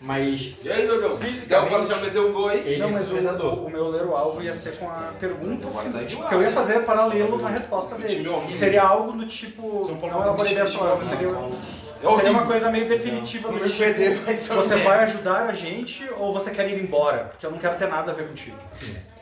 mas 0.00 0.54
E 0.62 0.70
aí, 0.70 0.86
Dodão? 0.86 1.16
Fisicamente- 1.18 1.70
Gal 1.70 1.86
já 1.86 1.96
meteu 1.96 2.28
um 2.28 2.32
gol 2.32 2.48
aí? 2.48 2.60
ele 2.60 2.76
Não, 2.78 2.88
é 2.88 2.92
mas 2.92 3.10
o, 3.10 3.14
o, 3.16 3.66
o 3.66 3.70
meu 3.70 3.88
ler 3.88 4.04
o 4.04 4.14
alvo 4.16 4.42
ia 4.42 4.54
ser 4.54 4.76
com 4.78 4.88
a 4.88 5.12
pergunta 5.18 5.66
Agora 5.66 5.90
tá 5.90 5.98
de 6.00 6.16
que 6.16 6.34
eu 6.34 6.42
ia 6.42 6.52
fazer 6.52 6.80
paralelo 6.84 7.36
na 7.38 7.48
resposta 7.48 7.94
dele. 7.96 8.28
horrível. 8.28 8.56
Seria 8.56 8.82
algo 8.82 9.12
do 9.12 9.26
tipo. 9.26 9.62
Paulo 10.00 10.14
Não 10.14 10.24
é 10.24 10.30
uma 10.30 10.66
sua, 10.66 11.04
seria, 11.04 11.28
É 11.28 12.16
seria 12.16 12.30
uma 12.30 12.46
coisa 12.46 12.70
meio 12.70 12.86
definitiva 12.88 13.50
Não 13.50 13.58
do 13.58 13.64
tipo. 13.64 13.78
perder, 13.78 14.18
Você 14.36 14.76
vai 14.76 15.04
ajudar 15.04 15.46
a 15.48 15.54
gente 15.54 16.08
ou 16.18 16.32
você 16.32 16.50
quer 16.50 16.68
ir 16.70 16.82
embora? 16.82 17.24
Porque 17.30 17.46
eu 17.46 17.50
não 17.50 17.58
quero 17.58 17.76
ter 17.76 17.88
nada 17.88 18.12
a 18.12 18.14
ver 18.14 18.28
contigo. 18.28 18.56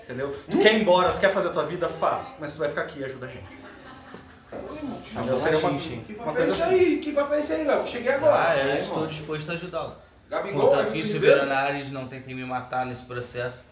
Entendeu? 0.03 0.35
Tu 0.51 0.59
quer 0.59 0.75
ir 0.75 0.83
embora, 0.83 1.13
tu 1.13 1.21
quer 1.21 1.33
fazer 1.33 1.49
a 1.49 1.53
tua 1.53 1.65
vida, 1.65 1.89
faz. 1.89 2.37
Mas 2.41 2.53
tu 2.53 2.59
vai 2.59 2.69
ficar 2.69 2.83
aqui 2.83 2.99
e 3.01 3.05
ajuda 3.05 3.27
a 3.27 3.29
gente. 3.29 3.62
Seria 4.53 5.59
uma, 5.59 5.79
Que 5.79 6.13
uma 6.15 6.25
papo 6.25 6.31
é 6.31 6.35
coisa 6.37 6.53
isso 6.53 6.63
assim. 6.63 6.75
aí? 6.75 6.99
Que 6.99 7.13
papo 7.13 7.35
é 7.35 7.39
esse 7.39 7.53
aí, 7.53 7.65
Léo? 7.65 7.87
Cheguei 7.87 8.13
agora. 8.13 8.49
Ah, 8.51 8.57
eu 8.59 8.71
É, 8.73 8.79
estou 8.79 9.07
disposto 9.07 9.51
a 9.51 9.55
ajudá-lo. 9.55 9.97
Gabigol, 10.31 10.69
Contanto 10.71 10.93
que 10.93 11.01
os 11.01 11.07
Ribeiro. 11.11 11.37
Silveronares 11.37 11.91
não 11.91 12.07
tentem 12.09 12.35
me 12.35 12.45
matar 12.45 12.87
nesse 12.87 13.03
processo. 13.05 13.65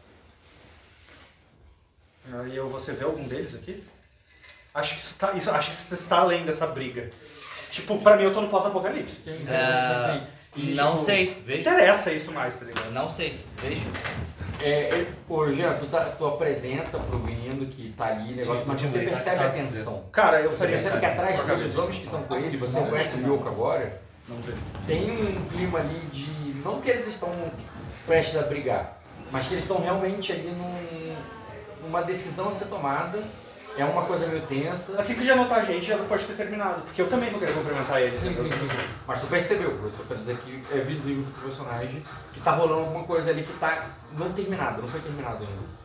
Aí 2.32 2.56
eu, 2.56 2.68
você 2.68 2.92
vê 2.92 3.04
algum 3.04 3.26
deles 3.26 3.54
aqui? 3.54 3.82
Acho 4.74 4.94
que 4.94 5.00
isso 5.00 5.14
tá, 5.18 5.32
isso, 5.32 5.50
acho 5.50 5.68
que 5.70 5.74
isso 5.74 5.94
está 5.94 6.18
além 6.20 6.44
dessa 6.44 6.66
briga. 6.66 7.10
Tipo, 7.72 7.98
pra 7.98 8.16
mim 8.16 8.24
eu 8.24 8.32
tô 8.32 8.40
no 8.40 8.48
pós-apocalipse. 8.48 9.16
Sim, 9.16 9.38
sim, 9.38 9.46
sim, 9.46 9.46
sim, 9.46 10.20
sim. 10.20 10.26
E, 10.70 10.74
não 10.74 10.92
tipo, 10.92 11.04
sei, 11.04 11.34
Não 11.36 11.42
vejo. 11.44 11.60
interessa 11.60 12.12
isso 12.12 12.32
mais, 12.32 12.58
tá 12.58 12.64
ligado? 12.66 12.90
Não 12.92 13.08
sei, 13.08 13.40
vejo. 13.58 13.86
É, 14.62 15.06
ô, 15.28 15.50
Jean, 15.50 15.74
tu, 15.74 15.86
tá, 15.86 16.04
tu 16.04 16.26
apresenta 16.26 16.98
pro 16.98 17.18
menino 17.18 17.66
que 17.66 17.94
tá 17.96 18.06
ali, 18.06 18.34
negócio, 18.34 18.64
mas 18.66 18.80
você 18.80 19.00
percebe 19.00 19.42
a 19.42 19.50
tensão. 19.50 20.04
Cara, 20.12 20.40
eu 20.42 20.50
Você 20.50 20.58
faria 20.58 20.76
percebe 20.76 21.00
que 21.00 21.06
atrás 21.06 21.60
dos 21.60 21.78
homens 21.78 21.98
que 21.98 22.04
estão 22.04 22.22
com 22.24 22.36
ele, 22.36 22.56
você 22.56 22.80
conhece 22.80 23.18
o 23.18 23.34
Yoko 23.34 23.48
agora, 23.48 24.00
tem 24.86 25.10
um 25.10 25.48
clima 25.48 25.78
ali 25.78 25.98
de. 26.12 26.28
Não 26.62 26.80
que 26.80 26.90
eles 26.90 27.08
estão 27.08 27.30
prestes 28.06 28.36
a 28.36 28.42
brigar, 28.42 29.00
mas 29.32 29.46
que 29.46 29.54
eles 29.54 29.64
estão 29.64 29.80
realmente 29.80 30.30
ali 30.32 30.50
num, 30.50 31.16
numa 31.82 32.02
decisão 32.02 32.48
a 32.48 32.52
ser 32.52 32.66
tomada. 32.66 33.22
É 33.76 33.84
uma 33.84 34.02
coisa 34.02 34.26
meio 34.26 34.42
tensa. 34.42 34.98
Assim 35.00 35.14
que 35.14 35.24
já 35.24 35.36
notar 35.36 35.60
a 35.60 35.64
gente, 35.64 35.86
já 35.86 35.96
pode 35.96 36.24
ter 36.24 36.34
terminado. 36.34 36.82
Porque 36.82 37.00
eu 37.00 37.08
também 37.08 37.30
vou 37.30 37.38
querer 37.38 37.54
cumprimentar 37.54 38.00
eles. 38.00 38.20
Sim, 38.20 38.34
sim, 38.34 38.50
sim. 38.50 38.68
Mas 39.06 39.20
tu 39.20 39.26
percebeu, 39.28 39.70
eu 39.70 39.90
só 39.90 40.02
quero 40.04 40.20
dizer 40.20 40.36
que 40.38 40.62
é 40.72 40.78
visível 40.78 41.24
pro 41.32 41.48
personagem 41.48 42.02
que 42.32 42.40
tá 42.40 42.52
rolando 42.52 42.80
alguma 42.80 43.04
coisa 43.04 43.30
ali 43.30 43.44
que 43.44 43.52
tá 43.54 43.86
não 44.12 44.32
terminado, 44.32 44.82
não 44.82 44.88
foi 44.88 45.00
terminado 45.00 45.44
ainda. 45.44 45.80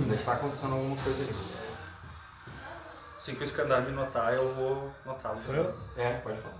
Ainda 0.00 0.14
está 0.14 0.32
acontecendo 0.32 0.74
alguma 0.74 0.96
coisa 0.96 1.22
ali. 1.22 1.34
Assim 3.18 3.34
que 3.34 3.44
o 3.44 3.82
me 3.82 3.92
notar, 3.92 4.34
eu 4.34 4.54
vou 4.54 4.90
notá-lo. 5.04 5.40
Sou 5.40 5.54
eu? 5.54 5.74
É, 5.96 6.14
pode 6.14 6.38
falar. 6.40 6.54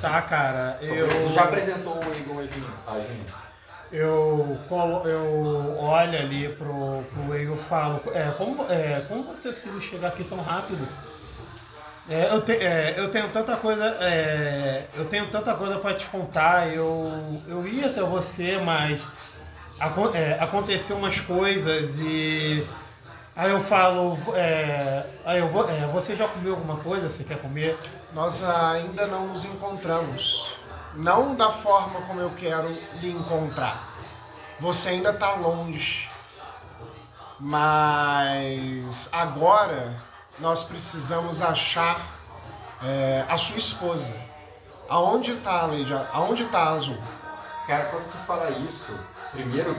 Tá, 0.00 0.22
cara, 0.22 0.78
eu. 0.80 1.08
Tu 1.08 1.32
já 1.32 1.44
apresentou 1.44 1.96
o 1.96 2.14
Egon 2.14 2.40
às 2.86 3.08
meninas? 3.08 3.43
Eu, 3.96 4.58
eu 5.04 5.76
olho 5.78 6.18
ali 6.18 6.48
pro, 6.48 7.04
pro 7.14 7.38
Eagle 7.38 7.54
e 7.54 7.68
falo, 7.68 8.00
é, 8.12 8.28
como, 8.36 8.64
é, 8.68 9.04
como 9.06 9.22
você 9.22 9.50
conseguiu 9.50 9.80
chegar 9.80 10.08
aqui 10.08 10.24
tão 10.24 10.38
rápido? 10.38 10.84
É, 12.10 12.28
eu, 12.32 12.42
te, 12.42 12.52
é, 12.54 12.94
eu 12.98 13.08
tenho 13.12 13.28
tanta 13.28 13.56
coisa, 13.56 13.86
é, 14.00 14.88
eu 14.96 15.04
tenho 15.04 15.30
tanta 15.30 15.54
coisa 15.54 15.78
para 15.78 15.94
te 15.94 16.06
contar, 16.06 16.74
eu, 16.74 17.40
eu 17.46 17.68
ia 17.68 17.86
até 17.86 18.02
você, 18.02 18.58
mas 18.58 19.06
é, 20.12 20.38
aconteceu 20.40 20.96
umas 20.96 21.20
coisas 21.20 21.96
e 22.00 22.66
aí 23.36 23.52
eu 23.52 23.60
falo, 23.60 24.18
é, 24.34 25.04
aí 25.24 25.38
eu 25.38 25.48
vou, 25.50 25.70
é, 25.70 25.86
você 25.86 26.16
já 26.16 26.26
comeu 26.26 26.54
alguma 26.54 26.78
coisa? 26.78 27.08
Você 27.08 27.22
quer 27.22 27.38
comer? 27.38 27.78
Nós 28.12 28.42
ainda 28.42 29.06
não 29.06 29.28
nos 29.28 29.44
encontramos. 29.44 30.53
Não 30.96 31.34
da 31.34 31.50
forma 31.50 32.00
como 32.02 32.20
eu 32.20 32.30
quero 32.30 32.68
lhe 33.00 33.10
encontrar. 33.10 33.88
Você 34.60 34.90
ainda 34.90 35.10
está 35.10 35.32
longe. 35.34 36.08
Mas 37.40 39.08
agora 39.12 39.94
nós 40.38 40.62
precisamos 40.62 41.42
achar 41.42 42.00
é, 42.84 43.24
a 43.28 43.36
sua 43.36 43.58
esposa. 43.58 44.12
Aonde 44.88 45.32
está 45.32 45.62
a 45.62 45.66
Lady 45.66 45.92
A- 45.92 46.06
Aonde 46.12 46.44
está 46.44 46.58
a 46.60 46.68
Azul? 46.70 46.96
Cara, 47.66 47.84
quando 47.86 48.04
tu 48.12 48.18
fala 48.26 48.50
isso, 48.50 48.92
primeiro, 49.32 49.76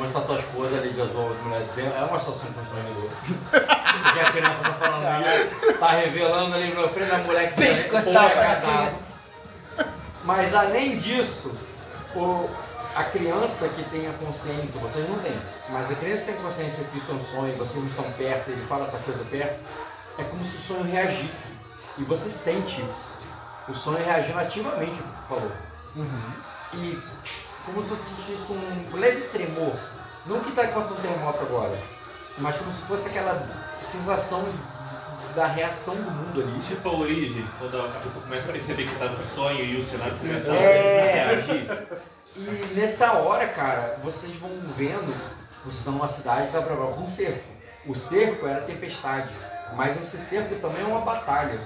onde 0.00 0.12
tá 0.12 0.20
tua 0.20 0.38
esposa 0.38 0.76
ali 0.78 0.92
de 0.92 1.00
azul, 1.02 1.30
as 1.30 1.36
mulheres 1.38 1.70
bem, 1.72 1.86
é 1.86 2.04
uma 2.04 2.18
situação 2.20 2.48
constrangedora. 2.52 3.10
Porque 4.04 4.20
a 4.20 4.32
criança 4.32 4.62
tá 4.62 4.72
falando 4.74 5.26
isso, 5.26 5.78
tá 5.78 5.90
revelando 5.90 6.54
ali 6.54 6.72
no 6.72 6.88
frente 6.88 7.10
da 7.10 7.18
mulher 7.18 7.52
que 7.54 7.60
Fez 7.60 7.80
o 7.80 7.90
povo 7.90 8.04
cortar 8.04 8.30
é 8.30 8.34
pra 8.34 8.44
casado. 8.54 9.13
Mas 10.24 10.54
além 10.54 10.98
disso, 10.98 11.52
o, 12.16 12.48
a 12.96 13.04
criança 13.04 13.68
que 13.68 13.82
tem 13.90 14.08
a 14.08 14.12
consciência, 14.14 14.80
vocês 14.80 15.08
não 15.08 15.18
têm, 15.18 15.36
mas 15.68 15.90
a 15.90 15.94
criança 15.94 16.24
que 16.24 16.32
tem 16.32 16.42
consciência 16.42 16.84
que 16.84 16.98
isso 16.98 17.10
é 17.10 17.14
um 17.14 17.20
sonho, 17.20 17.54
vocês 17.56 17.76
não 17.76 17.86
estão 17.86 18.04
perto, 18.12 18.50
ele 18.50 18.66
fala 18.66 18.84
essa 18.84 18.98
coisa 18.98 19.22
perto, 19.30 19.60
é 20.18 20.24
como 20.24 20.44
se 20.44 20.56
o 20.56 20.60
sonho 20.60 20.84
reagisse. 20.84 21.52
E 21.98 22.04
você 22.04 22.30
sente 22.30 22.80
isso. 22.80 23.14
O 23.68 23.74
sonho 23.74 24.04
reagindo 24.04 24.38
ativamente 24.38 25.00
ao 25.00 25.06
que 25.06 25.20
tu 25.20 25.28
falou. 25.28 25.52
E 26.74 26.98
como 27.66 27.82
se 27.82 27.90
você 27.90 28.14
sentisse 28.14 28.52
um 28.52 28.96
leve 28.98 29.28
tremor. 29.28 29.74
Não 30.26 30.40
que 30.40 30.50
está 30.50 30.62
acontecendo 30.62 30.98
um 30.98 31.02
terremoto 31.02 31.38
agora, 31.40 31.78
mas 32.38 32.56
como 32.56 32.72
se 32.72 32.80
fosse 32.82 33.08
aquela 33.08 33.46
sensação 33.90 34.48
da 35.34 35.46
reação 35.46 35.94
do 35.96 36.10
mundo 36.10 36.40
ali. 36.40 36.58
Tipo 36.60 36.88
a 36.88 36.92
origem, 36.92 37.46
quando 37.58 37.78
a 37.78 37.88
pessoa 38.00 38.22
começa 38.24 38.48
a 38.48 38.52
perceber 38.52 38.86
que 38.86 38.94
tá 38.98 39.06
no 39.06 39.22
sonho 39.34 39.64
e 39.64 39.76
o 39.76 39.84
cenário 39.84 40.16
começa 40.18 40.52
a 40.52 40.56
É. 40.56 41.12
reagir. 41.12 41.88
E 42.36 42.74
nessa 42.74 43.12
hora, 43.12 43.46
cara, 43.48 43.98
vocês 44.02 44.34
vão 44.36 44.50
vendo, 44.76 45.14
vocês 45.64 45.78
estão 45.78 45.92
numa 45.92 46.08
cidade 46.08 46.46
que 46.48 46.52
tá 46.52 46.62
pra 46.62 46.74
com 46.76 47.02
um 47.02 47.08
cerco. 47.08 47.42
O 47.86 47.94
cerco 47.94 48.46
era 48.46 48.62
tempestade, 48.62 49.28
mas 49.74 49.96
esse 50.00 50.16
cerco 50.18 50.54
também 50.56 50.82
é 50.82 50.86
uma 50.86 51.00
batalha. 51.00 51.58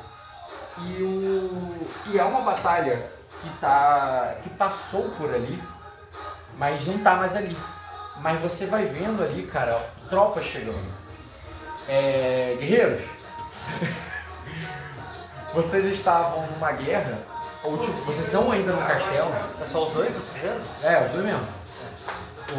E, 0.79 1.03
o, 1.03 1.89
e 2.07 2.19
é 2.19 2.25
uma 2.25 2.41
batalha 2.43 3.11
que, 3.43 3.49
tá, 3.61 4.35
que 4.43 4.51
passou 4.51 5.09
por 5.11 5.35
ali, 5.35 5.61
mas 6.57 6.87
não 6.87 6.99
tá 6.99 7.14
mais 7.16 7.35
ali. 7.35 7.57
Mas 8.21 8.41
você 8.41 8.66
vai 8.66 8.85
vendo 8.85 9.23
ali, 9.23 9.45
cara, 9.47 9.81
tropas 10.11 10.45
chegando. 10.45 10.99
É, 11.89 12.57
guerreiros, 12.59 13.03
vocês 15.55 15.85
estavam 15.87 16.47
numa 16.47 16.73
guerra, 16.73 17.19
ou 17.62 17.79
tipo, 17.79 17.99
vocês 18.03 18.27
estão 18.27 18.51
ainda 18.51 18.73
no 18.73 18.83
castelo. 18.83 19.33
É 19.61 19.66
só 19.66 19.87
os 19.87 19.93
dois, 19.93 20.16
os 20.16 20.31
guerreiros? 20.31 20.64
É, 20.83 21.05
os 21.05 21.12
dois 21.12 21.25
mesmo. 21.25 21.47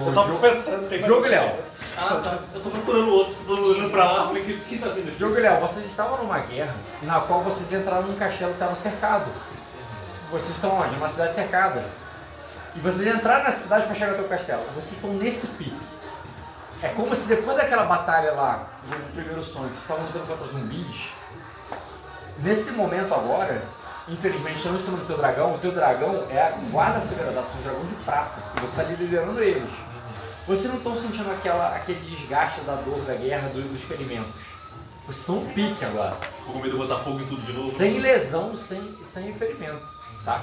Eu 0.05 0.14
tava 0.14 0.36
pensando, 0.38 0.88
tem 0.88 1.01
Diogo 1.01 1.26
e 1.26 1.30
Léo. 1.30 1.55
Ah, 1.97 2.22
tá. 2.24 2.39
Eu 2.53 2.62
tô 2.62 2.70
procurando 2.70 3.10
outro, 3.10 3.36
tô 3.47 3.53
olhando 3.55 3.89
pra 3.89 4.12
lá, 4.12 4.28
falei, 4.28 4.43
que, 4.43 4.60
que 4.60 4.78
tá 4.78 4.89
vindo 4.89 5.07
aqui? 5.07 5.18
Diogo 5.18 5.38
e 5.38 5.41
Léo, 5.41 5.60
vocês 5.62 5.86
estavam 5.86 6.20
numa 6.20 6.39
guerra 6.39 6.76
na 7.01 7.20
qual 7.20 7.41
vocês 7.41 7.74
entraram 7.74 8.03
num 8.03 8.16
castelo 8.16 8.51
que 8.51 8.57
estava 8.57 8.76
cercado. 8.76 9.26
Vocês 10.32 10.55
estão 10.55 10.78
onde? 10.78 10.93
Numa 10.93 11.10
cidade 11.10 11.34
cercada. 11.34 11.84
E 12.76 12.80
vocês 12.80 13.07
entraram 13.07 13.43
na 13.45 13.51
cidade 13.51 13.88
para 13.88 13.95
chegar 13.95 14.12
até 14.12 14.22
o 14.22 14.30
castelo. 14.30 14.64
Vocês 14.76 14.93
estão 14.93 15.12
nesse 15.14 15.47
pique. 15.47 15.76
É 16.82 16.88
como 16.89 17.13
se 17.15 17.27
depois 17.27 17.57
daquela 17.57 17.84
batalha 17.86 18.32
lá, 18.32 18.67
do 18.84 19.13
primeiro 19.13 19.43
sonho, 19.43 19.69
que 19.69 19.77
vocês 19.77 19.82
estavam 19.84 20.05
lutando 20.05 20.25
contra 20.25 20.47
zumbis, 20.47 20.95
nesse 22.39 22.71
momento 22.71 23.13
agora, 23.13 23.61
infelizmente, 24.07 24.57
estão 24.57 24.75
em 24.75 24.80
cima 24.80 24.97
do 24.97 25.05
teu 25.05 25.17
dragão. 25.17 25.55
O 25.55 25.57
teu 25.59 25.71
dragão 25.71 26.25
é 26.30 26.41
a 26.41 26.51
guarda 26.71 27.01
sagrada, 27.01 27.41
um 27.41 27.61
dragão 27.63 27.86
de 27.86 27.95
prata. 28.05 28.39
E 28.55 28.59
você 28.61 28.67
está 28.67 28.82
ali 28.84 28.95
liderando 28.95 29.41
eles. 29.43 29.69
Vocês 30.47 30.69
não 30.69 30.77
estão 30.77 30.95
sentindo 30.95 31.30
aquela, 31.32 31.75
aquele 31.75 31.99
desgaste 31.99 32.61
da 32.61 32.75
dor 32.75 32.99
da 33.01 33.13
guerra, 33.13 33.49
do- 33.49 33.61
dos 33.73 33.84
ferimentos. 33.84 34.32
Vocês 35.05 35.17
estão 35.19 35.36
no 35.36 35.49
pique 35.53 35.84
agora. 35.86 36.15
Tô 36.45 36.53
com 36.53 36.59
medo 36.59 36.71
de 36.71 36.77
botar 36.77 37.03
fogo 37.03 37.19
em 37.19 37.25
tudo 37.25 37.41
de 37.41 37.51
novo. 37.53 37.69
Sem 37.69 37.99
lesão, 37.99 38.55
sem, 38.55 38.97
sem 39.03 39.34
ferimento, 39.34 39.82
tá? 40.23 40.41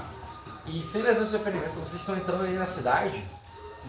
E 0.66 0.82
sem 0.82 1.02
lesão, 1.02 1.26
sem 1.26 1.40
ferimento, 1.40 1.74
vocês 1.80 2.00
estão 2.00 2.16
entrando 2.16 2.42
ali 2.44 2.54
na 2.54 2.66
cidade. 2.66 3.24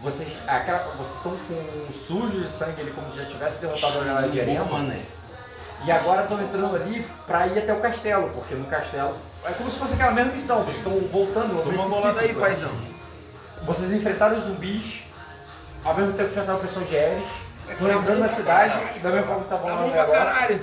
Vocês, 0.02 0.42
aquela, 0.46 0.78
vocês 0.96 1.16
estão 1.16 1.32
com 1.36 1.92
sujo 1.92 2.40
de 2.42 2.50
sangue 2.50 2.80
ali, 2.80 2.90
como 2.92 3.10
se 3.12 3.18
já 3.18 3.24
tivesse 3.26 3.60
derrotado 3.60 3.98
a 4.00 4.04
galera 4.04 4.28
de 4.28 4.38
Erema. 4.38 4.64
Mané. 4.64 5.00
E 5.84 5.90
agora 5.92 6.22
estão 6.22 6.40
entrando 6.42 6.76
ali 6.76 7.06
pra 7.26 7.46
ir 7.48 7.58
até 7.58 7.72
o 7.72 7.80
castelo, 7.80 8.30
porque 8.30 8.54
no 8.54 8.64
castelo 8.66 9.16
é 9.44 9.50
como 9.52 9.70
se 9.70 9.78
fosse 9.78 9.94
aquela 9.94 10.12
mesma 10.12 10.32
missão. 10.32 10.62
Vocês 10.62 10.76
estão 10.78 10.92
voltando. 11.12 11.54
no 11.54 11.62
Toma 11.62 11.82
uma 11.82 11.88
bolada 11.88 12.20
aí, 12.20 12.28
ciclo. 12.28 12.42
paizão. 12.42 12.70
Vocês 13.62 13.92
enfrentaram 13.92 14.38
os 14.38 14.44
zumbis, 14.44 15.00
ao 15.84 15.94
mesmo 15.94 16.12
tempo 16.12 16.24
que 16.28 16.34
enfrentaram 16.34 16.58
a 16.58 16.60
pressão 16.62 16.82
de 16.84 16.96
Ares. 16.98 17.24
Estão 17.68 17.90
entrando 17.90 18.18
na 18.20 18.28
cidade, 18.28 18.98
da 19.00 19.10
mesma 19.10 19.26
forma 19.26 19.42
que 19.44 19.48
Tá 19.50 19.56
estavam 19.56 19.90
lá 19.90 20.02
agora. 20.02 20.18
caralho. 20.24 20.62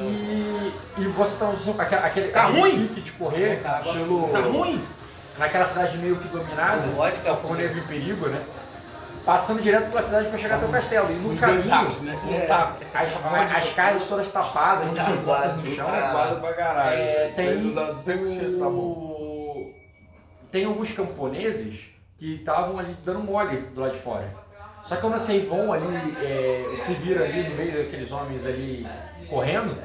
E, 0.00 0.72
e 0.98 1.06
você 1.08 1.32
está 1.34 1.48
usando 1.48 1.80
aquele, 1.80 2.00
aquele, 2.04 2.28
Tá 2.28 2.42
aquele 2.48 2.60
ruim? 2.60 2.86
pique 2.88 3.00
de 3.02 3.12
correr, 3.12 3.62
estilo. 3.86 4.28
Tá 4.32 4.40
ruim? 4.40 4.84
Naquela 5.38 5.66
cidade 5.66 5.98
meio 5.98 6.16
que 6.16 6.28
dominada, 6.28 6.80
Vodka, 6.88 7.34
com 7.36 7.48
o 7.48 7.54
negro 7.54 7.78
em 7.78 7.82
perigo, 7.82 8.26
né? 8.28 8.40
Passando 9.24 9.60
direto 9.60 9.90
pela 9.90 10.02
cidade 10.02 10.28
para 10.28 10.38
chegar 10.38 10.56
até 10.56 10.66
o 10.66 10.68
castelo. 10.70 11.10
E 11.10 11.14
no 11.14 11.32
Os 11.32 11.40
caminho, 11.40 11.58
né? 12.02 12.46
Tapa. 12.46 12.76
as, 12.94 13.56
as 13.56 13.74
casas 13.74 14.04
todas 14.06 14.30
tapadas, 14.30 14.88
portas 15.24 15.56
no 15.56 15.66
chão. 15.74 15.86
Travado 15.86 16.40
pra 16.40 16.52
caralho. 16.54 16.96
É, 17.00 17.32
tem, 17.34 17.74
bom. 18.70 18.70
o- 18.70 19.74
tem 20.52 20.64
alguns 20.64 20.92
camponeses 20.92 21.80
que 22.18 22.36
estavam 22.36 22.78
ali 22.78 22.96
dando 23.04 23.18
mole 23.20 23.58
do 23.58 23.80
lado 23.80 23.92
de 23.92 23.98
fora. 23.98 24.32
Só 24.84 24.94
que 24.94 25.00
quando 25.00 25.18
vocês 25.18 25.46
vão 25.48 25.72
ali, 25.72 26.16
é, 26.22 26.74
se 26.78 26.94
viram 26.94 27.24
ali 27.24 27.42
no 27.42 27.56
meio 27.56 27.72
daqueles 27.76 28.12
homens 28.12 28.46
ali 28.46 28.86
correndo, 29.28 29.76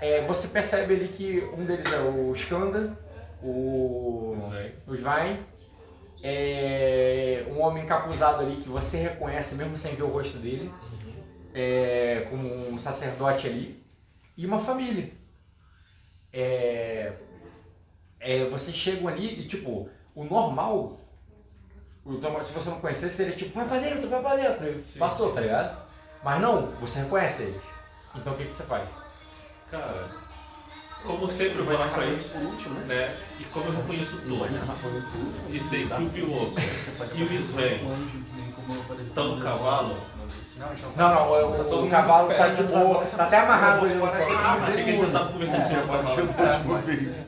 é, 0.00 0.22
você 0.24 0.46
percebe 0.46 0.94
ali 0.94 1.08
que 1.08 1.46
um 1.58 1.64
deles 1.64 1.92
é 1.92 1.98
o 1.98 2.32
Skanda, 2.36 2.96
o, 3.42 4.34
o 4.86 4.94
Svein, 4.94 5.44
é, 6.22 7.46
um 7.50 7.60
homem 7.60 7.84
encapuzado 7.84 8.42
ali 8.42 8.56
que 8.56 8.68
você 8.68 8.98
reconhece 8.98 9.54
mesmo 9.54 9.76
sem 9.76 9.94
ver 9.94 10.02
o 10.02 10.08
rosto 10.08 10.38
dele, 10.38 10.72
é, 11.54 12.26
como 12.30 12.42
um 12.70 12.78
sacerdote 12.78 13.46
ali, 13.46 13.84
e 14.36 14.46
uma 14.46 14.58
família. 14.58 15.12
É, 16.32 17.12
é, 18.20 18.44
vocês 18.46 18.76
chegam 18.76 19.08
ali 19.08 19.40
e, 19.40 19.48
tipo, 19.48 19.88
o 20.14 20.24
normal, 20.24 20.98
o 22.04 22.44
se 22.44 22.52
você 22.52 22.70
não 22.70 22.80
conhecesse, 22.80 23.16
seria 23.16 23.36
tipo, 23.36 23.54
vai 23.54 23.68
pra 23.68 23.78
dentro, 23.78 24.08
vai 24.08 24.20
pra 24.20 24.36
dentro. 24.36 24.84
E 24.94 24.98
Passou, 24.98 25.32
tá 25.32 25.40
ligado? 25.40 25.86
Mas 26.22 26.40
não, 26.40 26.66
você 26.66 27.00
reconhece 27.00 27.44
ele. 27.44 27.60
Então 28.14 28.32
o 28.32 28.36
que, 28.36 28.44
que 28.44 28.52
você 28.52 28.64
faz? 28.64 28.88
Cara, 29.70 30.08
como 31.04 31.26
sempre 31.26 31.58
eu 31.58 31.64
vou 31.64 31.78
na 31.78 31.88
frente, 31.88 32.24
né? 32.86 33.14
E 33.40 33.44
como 33.44 33.66
eu 33.66 33.72
reconheço 33.72 34.18
todos, 34.28 34.50
e 35.48 35.60
sei 35.60 35.86
que 35.86 36.02
o 36.02 36.10
piloto 36.10 36.54
e 37.14 37.22
o 37.22 37.32
Sven 37.32 37.80
estão 39.00 39.36
no 39.36 39.42
cavalo, 39.42 39.96
Não, 40.96 41.14
não, 41.14 41.30
o, 41.30 41.86
o, 41.86 41.90
cavalo 41.90 42.28
tá 42.34 42.48
de 42.48 42.62
boa, 42.64 43.04
tá 43.04 43.24
até 43.24 43.38
amarrado 43.38 43.84
ali 43.84 43.94
no 43.94 44.04
ah, 44.04 44.58
achei 44.66 44.84
que 44.84 44.90
eles 44.90 45.00
já 45.00 45.06
estavam 45.06 45.32
conversando 45.32 45.68
sobre 45.68 45.84
o 45.84 45.86
cavalo. 45.86 46.34
da 46.36 46.52
última 46.52 46.78
vez. 46.80 47.26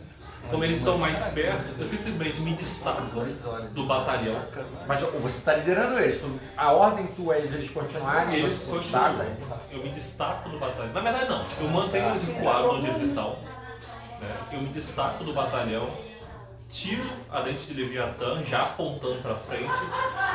Como 0.50 0.64
eles 0.64 0.78
estão 0.78 0.98
mais 0.98 1.16
perto, 1.26 1.78
eu 1.78 1.86
simplesmente 1.86 2.40
me 2.40 2.54
destaco 2.54 3.02
do 3.72 3.84
batalhão. 3.86 4.42
Mas 4.86 5.00
você 5.00 5.42
tá 5.42 5.54
liderando 5.54 6.00
eles. 6.00 6.20
tu- 6.20 6.40
a 6.56 6.72
ordem 6.72 7.06
tua 7.08 7.36
é 7.36 7.40
de 7.42 7.54
eles 7.54 7.70
continuarem, 7.70 8.34
Eles 8.40 8.54
você 8.54 8.72
continuam. 8.72 9.26
Eu 9.70 9.82
me 9.82 9.90
destaco 9.90 10.48
do 10.48 10.58
batalhão. 10.58 10.92
Na 10.92 11.00
verdade, 11.00 11.28
não. 11.30 11.44
Eu 11.60 11.68
mantenho 11.68 12.08
eles 12.08 12.24
recuados 12.24 12.72
onde 12.72 12.86
eles 12.88 13.00
estão. 13.00 13.36
Né? 14.20 14.36
Eu 14.52 14.60
me 14.60 14.68
destaco 14.68 15.24
do 15.24 15.32
batalhão, 15.32 15.88
tiro 16.68 17.04
a 17.30 17.40
dente 17.40 17.64
de 17.66 17.74
Leviatã, 17.74 18.42
já 18.42 18.62
apontando 18.62 19.16
pra 19.22 19.34
frente, 19.34 19.72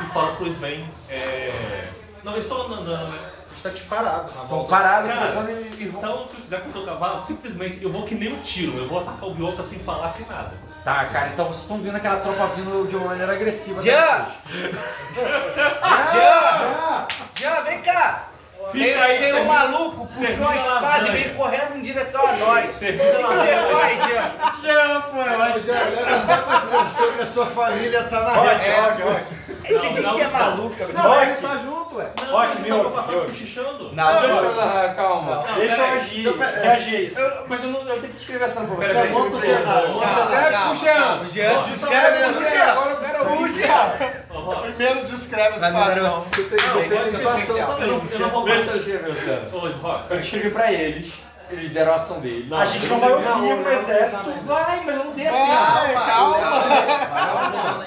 e 0.02 0.06
falo 0.06 0.36
pro 0.36 0.46
Sven. 0.48 0.86
É... 1.08 1.88
Não, 2.22 2.32
eles 2.32 2.44
estão 2.44 2.62
andando, 2.62 2.86
né? 3.10 3.18
A 3.18 3.48
gente 3.58 3.62
tá 3.62 3.68
aqui 3.68 3.80
parado 3.88 4.22
na 4.24 4.28
Estão 4.28 4.46
volta. 4.46 4.70
parados 4.70 5.10
Cara, 5.10 5.50
em- 5.52 5.82
Então, 5.84 6.28
já 6.50 6.60
que 6.60 6.66
eu 6.68 6.72
tô 6.72 6.82
cavalo, 6.82 7.24
simplesmente 7.26 7.82
eu 7.82 7.90
vou 7.90 8.02
que 8.04 8.14
nem 8.14 8.32
um 8.34 8.40
tiro. 8.42 8.76
Eu 8.76 8.86
vou 8.88 9.00
atacar 9.00 9.28
o 9.28 9.34
Biota 9.34 9.62
sem 9.62 9.78
falar, 9.78 10.08
sem 10.10 10.26
nada. 10.26 10.52
Tá, 10.84 11.04
cara, 11.06 11.28
então 11.28 11.46
vocês 11.46 11.62
estão 11.62 11.80
vendo 11.80 11.96
aquela 11.96 12.20
tropa 12.20 12.46
vindo 12.54 12.86
de 12.88 12.96
uma 12.96 13.08
maneira 13.08 13.32
agressiva. 13.32 13.80
Até 13.80 13.90
vocês. 15.10 16.12
Já! 16.12 17.06
Já, 17.34 17.60
vem 17.62 17.80
cá! 17.82 18.25
Fica 18.72 18.84
tem, 18.84 19.02
aí, 19.02 19.18
tem 19.18 19.34
um 19.34 19.44
maluco, 19.44 20.06
puxou 20.08 20.46
a 20.46 20.50
a 20.50 20.56
espada 20.56 21.08
e 21.08 21.10
vem 21.12 21.34
correndo 21.34 21.76
em 21.76 21.82
direção 21.82 22.26
a 22.26 22.32
nós. 22.32 22.76
O 22.76 22.78
que 22.78 22.92
lá. 22.92 23.28
você 23.28 23.72
faz, 23.72 24.00
Jean? 24.04 24.32
Já 24.62 25.00
foi, 25.02 25.60
já 25.62 25.72
leva 25.84 26.10
essa 26.10 26.36
consideração 26.38 27.12
que 27.12 27.22
a 27.22 27.26
sua 27.26 27.46
família 27.46 28.02
tá 28.04 28.20
na 28.22 28.32
reta. 28.32 29.22
Tem 29.62 29.82
gente 29.82 30.00
não, 30.00 30.14
que 30.16 30.22
é 30.22 30.28
maluca. 30.28 30.86
Não, 30.94 31.22
ele 31.22 31.34
tá 31.36 31.56
junto, 31.58 31.96
ué. 31.96 32.10
Não, 32.28 32.44
eu 32.44 32.60
meu, 32.60 32.82
vou 32.84 32.92
passar 32.92 33.12
cochichando. 33.12 33.92
Não, 33.92 34.24
eu 34.24 34.94
calma. 34.94 35.44
Deixa 35.56 35.76
eu 35.76 35.84
agir, 35.86 36.36
reagir 36.62 37.00
isso. 37.06 37.18
Eu- 37.20 37.46
mas 37.48 37.64
eu, 37.64 37.70
eu 37.70 38.00
tenho 38.00 38.12
que 38.12 38.16
escrever 38.18 38.44
essa 38.44 38.60
pra 38.60 38.74
você. 38.74 39.08
Monta 39.08 39.36
o 39.36 39.40
cenário. 39.40 39.90
o 39.90 39.98
cenário. 40.00 40.52
calma, 40.52 40.76
Jean. 40.76 41.26
Jean. 41.26 41.54
Monta 41.54 41.66
o 41.66 41.70
Descreve 41.70 42.16
cenário. 42.16 42.36
o 42.36 42.50
Jean. 42.50 42.70
Agora 42.70 42.90
eu 42.90 42.96
quero. 42.96 43.26
Ó, 44.30 44.38
ó, 44.50 44.54
Primeiro 44.56 45.04
descreve 45.04 45.56
a 45.56 45.58
situação. 45.58 46.20
Você 46.20 46.42
tem 46.42 46.58
que 46.58 46.68
você 46.68 46.88
tem 46.88 47.04
ser 47.04 47.10
situação 47.10 47.56
Eu 47.58 47.66
também. 47.66 47.88
não, 47.88 48.02
eu 48.10 48.18
não 48.20 48.28
vou 48.28 48.44
Luciano. 48.64 49.58
Hoje, 49.62 49.74
Rock, 49.82 50.10
Eu 50.10 50.20
escrevi 50.20 50.50
pra 50.50 50.72
eles. 50.72 51.12
Eles 51.48 51.70
deram 51.70 51.92
a 51.92 51.94
ação 51.96 52.18
dele. 52.20 52.52
a 52.52 52.66
gente 52.66 52.86
não 52.88 52.98
vai 52.98 53.12
ouvir 53.12 53.52
o 53.52 53.68
exército. 53.72 54.30
Vai, 54.44 54.84
mas 54.84 54.96
eu 54.96 55.04
não 55.04 55.12
dei 55.12 55.26
assim. 55.28 55.46
Vai, 55.46 55.94
calma. 55.94 57.86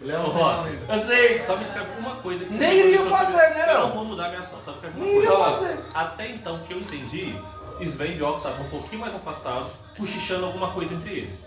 Léo, 0.00 0.32
ó, 0.34 0.64
Eu 0.88 0.98
sei. 0.98 1.44
só 1.44 1.56
me 1.56 1.64
escreve 1.64 1.90
uma 1.98 2.16
coisa 2.16 2.42
que 2.46 2.54
Nem 2.54 2.78
iria 2.78 3.00
fazer, 3.04 3.36
né, 3.36 3.64
Eu 3.68 3.74
não? 3.74 3.88
não 3.88 3.94
vou 3.96 4.04
mudar 4.06 4.28
minha 4.30 4.40
ação, 4.40 4.58
só 4.64 4.70
escreve 4.72 4.96
uma 4.96 5.04
Nem 5.04 5.16
iria 5.16 5.28
coisa. 5.30 5.50
fazer. 5.52 5.78
Até 5.94 6.28
então, 6.28 6.58
que 6.60 6.72
eu 6.72 6.78
entendi, 6.78 7.36
Sven 7.82 8.16
e 8.16 8.22
Orc 8.22 8.38
estavam 8.38 8.64
um 8.64 8.70
pouquinho 8.70 9.02
mais 9.02 9.14
afastados, 9.14 9.68
cochichando 9.98 10.46
alguma 10.46 10.70
coisa 10.70 10.94
entre 10.94 11.10
eles. 11.18 11.46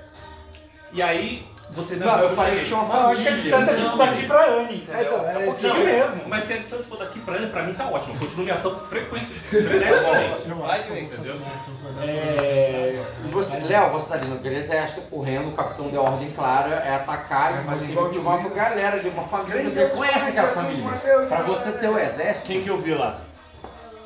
E 0.92 1.02
aí, 1.02 1.48
você 1.76 1.96
Não, 1.96 2.20
eu 2.20 2.36
falei 2.36 2.60
que 2.60 2.66
tinha 2.66 2.78
uma 2.80 2.86
Não, 2.88 2.92
família. 2.92 3.12
acho 3.14 3.22
que 3.24 3.28
a 3.30 3.32
distância 3.36 3.72
é 3.72 3.76
tipo 3.76 3.90
Não, 3.90 3.98
daqui 3.98 4.28
pra 4.28 4.46
Anne, 4.46 4.76
entendeu? 4.78 4.96
É, 4.96 5.02
então, 5.04 5.30
É 5.30 5.34
é 5.34 5.38
um 5.38 5.46
pouquinho 5.46 5.74
isso. 5.76 5.84
mesmo. 5.86 6.22
Mas 6.28 6.44
se 6.44 6.54
a 6.54 6.58
distância 6.58 6.86
for 6.86 6.98
daqui 6.98 7.20
pra 7.20 7.36
ele, 7.36 7.48
pra 7.48 7.64
mim 7.64 7.74
tá 7.74 7.86
ótimo. 7.88 8.18
Continua 8.20 8.44
minha 8.44 8.56
ação 8.56 8.76
frequente, 8.76 9.26
freneticamente. 9.26 10.48
Entendeu? 11.04 11.40
É, 12.02 13.04
e 13.26 13.28
você, 13.30 13.58
Léo, 13.60 13.92
você 13.92 14.08
tá 14.10 14.16
ali 14.16 14.28
naquele 14.28 14.58
exército 14.58 15.02
correndo, 15.10 15.50
o 15.50 15.52
capitão 15.54 15.88
deu 15.90 16.02
ordem 16.04 16.32
clara, 16.32 16.76
é 16.76 16.96
atacar 16.96 17.52
e 17.52 17.64
Vai 17.66 17.76
você 17.78 17.86
viu 17.88 18.10
de 18.10 18.20
uma 18.20 18.38
galera 18.50 19.00
de 19.00 19.08
uma 19.10 19.24
família, 19.24 19.70
você 19.70 19.86
conhece 19.88 20.30
aquela 20.30 20.50
família. 20.50 20.84
Pra 21.28 21.42
você 21.42 21.72
ter 21.74 21.88
o 21.90 21.98
exército, 22.00 22.48
Quem 22.48 22.64
que 22.64 22.70
eu 22.70 22.78
vi 22.78 22.94
lá? 22.94 23.18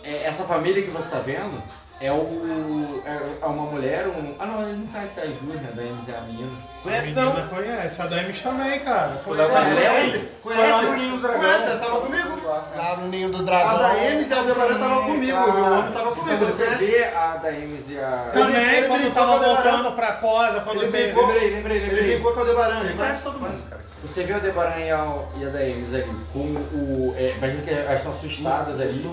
é, 0.03 0.23
essa 0.25 0.43
família 0.43 0.81
que 0.83 0.89
você 0.89 1.09
tá 1.09 1.19
vendo 1.19 1.61
é 1.99 2.11
o. 2.11 3.01
é, 3.05 3.19
é 3.41 3.45
uma 3.45 3.63
mulher, 3.71 4.07
um. 4.07 4.35
Ah 4.39 4.45
não, 4.45 4.61
ele 4.61 4.77
não 4.77 4.87
conhece 4.87 5.19
as 5.19 5.35
duas, 5.37 5.59
né? 5.61 5.71
Da 5.75 5.83
Emes 5.83 6.07
e 6.07 6.11
a 6.15 6.21
menina. 6.21 6.51
Conhece 6.83 7.17
A 7.17 7.21
não? 7.23 7.47
conhece, 7.47 8.01
a 8.01 8.05
Daemis 8.05 8.41
também, 8.41 8.79
cara. 8.81 9.21
Conhece? 9.25 10.17
Do 10.43 11.19
Dragão. 11.21 11.39
Conhece, 11.39 11.63
ela 11.65 11.79
tava 11.79 12.01
comigo. 12.01 12.41
Lá 12.45 12.97
no 12.97 13.07
ninho 13.07 13.29
do 13.29 13.39
A 13.39 13.41
dragão. 13.41 13.77
da 13.79 14.05
Emes 14.05 14.29
e 14.29 14.33
a 14.33 14.37
Aldebaran 14.37 14.77
tava 14.79 15.01
comigo. 15.01 15.37
O 15.37 15.53
meu 15.53 15.65
homem 15.65 15.91
tava 15.91 16.09
Então 16.11 16.15
comigo. 16.15 16.45
Você 16.45 16.65
conhece? 16.65 16.85
vê 16.85 17.03
a 17.05 17.37
da 17.37 17.51
Emes 17.51 17.89
e 17.89 17.99
a. 17.99 18.29
Também, 18.31 18.87
quando 18.87 19.13
tava 19.13 19.33
a 19.33 19.37
voltando 19.37 19.91
pra 19.93 20.13
Cosa, 20.13 20.61
quando 20.61 20.83
Ele 20.83 20.91
teve... 20.91 21.19
Lembrei, 21.19 21.49
lembrei, 21.55 21.77
Ele 21.77 22.11
brincou 22.13 22.33
com 22.33 22.39
a 22.39 22.41
Aldebaran. 22.43 22.79
Ele 22.81 22.93
conhece 22.97 23.23
todo 23.23 23.39
mundo, 23.39 23.69
cara. 23.69 23.81
Você 24.03 24.23
vê 24.23 24.33
o 24.33 24.39
Debaran 24.39 24.79
e 24.79 24.91
a, 24.91 25.01
a 25.01 25.49
Daemis 25.51 25.93
ali, 25.95 26.15
com 26.31 26.39
o. 26.39 27.13
É, 27.17 27.33
imagina 27.35 27.61
que 27.63 27.71
elas 27.71 27.97
estão 27.97 28.11
assustadas 28.11 28.79
ali. 28.79 29.03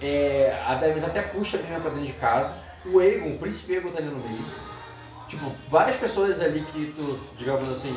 É, 0.00 0.56
a 0.66 0.74
Daemis 0.74 1.04
até 1.04 1.22
puxa 1.22 1.56
a 1.56 1.60
menina 1.60 1.80
pra 1.80 1.90
dentro 1.90 2.06
de 2.06 2.12
casa. 2.14 2.56
O 2.84 3.00
Aegon, 3.00 3.34
o 3.34 3.38
príncipe 3.38 3.74
Aegon 3.74 3.90
tá 3.90 3.98
ali 3.98 4.08
no 4.08 4.18
meio. 4.18 4.44
Tipo, 5.28 5.50
várias 5.68 5.96
pessoas 5.96 6.40
ali 6.40 6.64
que 6.72 6.92
tu, 6.96 7.18
digamos 7.36 7.68
assim, 7.70 7.94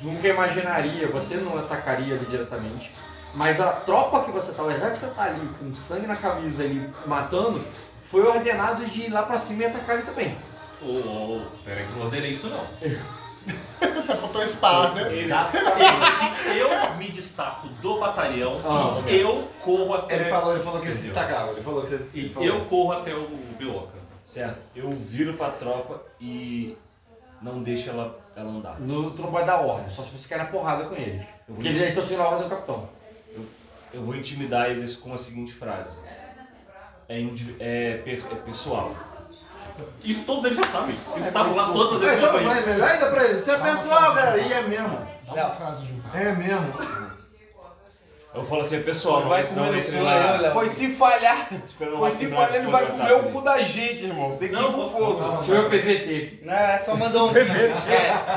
nunca 0.00 0.26
imaginaria, 0.26 1.06
você 1.06 1.36
não 1.36 1.56
atacaria 1.58 2.14
ali 2.14 2.26
diretamente. 2.26 2.90
Mas 3.34 3.60
a 3.60 3.68
tropa 3.72 4.24
que 4.24 4.30
você 4.30 4.52
tá, 4.52 4.62
o 4.62 4.70
exército 4.70 5.06
que 5.06 5.06
você 5.06 5.14
tá 5.14 5.24
ali, 5.24 5.48
com 5.58 5.74
sangue 5.74 6.06
na 6.06 6.16
camisa 6.16 6.64
ali, 6.64 6.90
matando, 7.06 7.60
foi 8.04 8.22
ordenado 8.26 8.84
de 8.86 9.02
ir 9.02 9.10
lá 9.10 9.22
pra 9.22 9.38
cima 9.38 9.62
e 9.62 9.66
atacar 9.66 9.96
ele 9.96 10.04
também. 10.04 10.36
Ô, 10.82 10.86
ô, 10.86 11.36
ô, 11.36 11.42
peraí 11.64 11.86
que 11.86 11.92
eu 11.92 11.96
não 11.96 12.04
ordenei 12.06 12.32
isso 12.32 12.48
não. 12.48 12.66
Você 13.94 14.14
botou 14.14 14.40
a 14.40 14.44
espada. 14.44 15.12
Exatamente. 15.12 16.58
Eu 16.58 16.94
me 16.96 17.08
destaco 17.10 17.68
do 17.68 17.98
batalhão 17.98 18.60
Ah. 18.64 19.08
e 19.10 19.20
eu 19.20 19.48
corro 19.62 19.94
até. 19.94 20.14
Ele 20.16 20.24
falou, 20.30 20.54
ele 20.54 20.62
falou 20.64 20.80
que 20.80 20.92
se 20.92 21.02
destacava. 21.04 21.52
Ele 21.52 21.62
falou 21.62 21.82
que 21.82 21.88
você. 21.88 22.06
ele 22.14 22.28
falou. 22.30 22.48
Eu 22.48 22.64
corro 22.66 22.92
até 22.92 23.14
o 23.14 23.28
Beoca. 23.58 23.98
Certo. 24.24 24.64
Eu 24.74 24.90
viro 24.92 25.34
pra 25.34 25.50
tropa 25.50 26.02
e 26.20 26.76
não 27.40 27.62
deixo 27.62 27.90
ela, 27.90 28.18
ela 28.36 28.50
andar. 28.50 28.80
No, 28.80 29.10
tu 29.10 29.22
não 29.22 29.30
pode 29.30 29.46
dar 29.46 29.56
ordem, 29.60 29.88
só 29.90 30.02
se 30.04 30.16
você 30.16 30.28
quer 30.28 30.38
na 30.38 30.44
porrada 30.46 30.84
com 30.84 30.94
eles. 30.94 31.20
Eu 31.20 31.26
vou, 31.48 31.56
Porque 31.56 31.68
eles 31.68 31.80
inti- 31.80 31.88
estão 31.90 32.02
seguindo 32.04 32.22
a 32.22 32.28
ordem 32.28 32.44
do 32.44 32.50
capitão. 32.50 32.88
eu 33.92 34.02
vou 34.02 34.14
intimidar 34.14 34.70
eles 34.70 34.94
com 34.96 35.12
a 35.12 35.18
seguinte 35.18 35.52
frase. 35.52 35.98
É, 37.08 37.20
indivi- 37.20 37.56
é, 37.60 37.98
pe- 37.98 38.12
é 38.14 38.34
pessoal. 38.46 38.94
Isso 40.04 40.22
todos 40.24 40.44
eles 40.44 40.56
já 40.56 40.66
sabem. 40.66 40.96
Eles 41.14 41.26
estavam 41.26 41.54
lá 41.54 41.68
todas 41.72 41.94
as 41.94 42.00
vezes 42.00 42.18
Então, 42.18 42.30
que 42.30 42.36
eu 42.36 42.48
vai 42.48 42.66
melhor 42.66 42.88
ainda 42.88 43.06
pra 43.10 43.24
ele. 43.24 43.40
Você 43.40 43.50
é 43.50 43.58
pessoal, 43.58 44.14
galera. 44.14 44.38
E 44.38 44.52
é 44.52 44.62
mesmo. 44.62 44.98
Dá 45.34 45.46
uma 45.46 45.54
frase 45.54 45.86
junto. 45.86 46.16
É 46.16 46.34
mesmo. 46.34 47.01
Eu 48.34 48.42
falo 48.42 48.62
assim, 48.62 48.76
é 48.76 48.80
pessoal, 48.80 49.20
não, 49.20 49.28
Vai 49.28 49.42
não 49.42 49.50
comer 49.66 49.78
entre 49.78 49.96
no 49.98 50.04
lá. 50.04 50.38
sonho, 50.38 50.52
Pois 50.54 50.72
se 50.72 50.88
falhar, 50.90 51.48
Esperando 51.66 51.98
pois 51.98 52.14
se 52.14 52.26
falhar, 52.28 52.54
ele 52.54 52.66
vai 52.68 52.86
comer 52.86 53.12
o 53.12 53.22
cu 53.30 53.40
da 53.42 53.58
gente, 53.58 54.04
irmão. 54.06 54.36
Tem 54.38 54.48
que 54.48 54.54
ir 54.54 54.58
Não, 54.58 54.72
com 54.72 54.78
não, 54.78 54.90
força. 54.90 55.28
Ver 55.42 55.60
o 55.60 55.68
PVT. 55.68 56.38
Não, 56.42 56.54
é, 56.54 56.78
só 56.78 56.96
mandou 56.96 57.28
um 57.28 57.32
vídeo. 57.32 57.70
Esquece. 57.72 58.30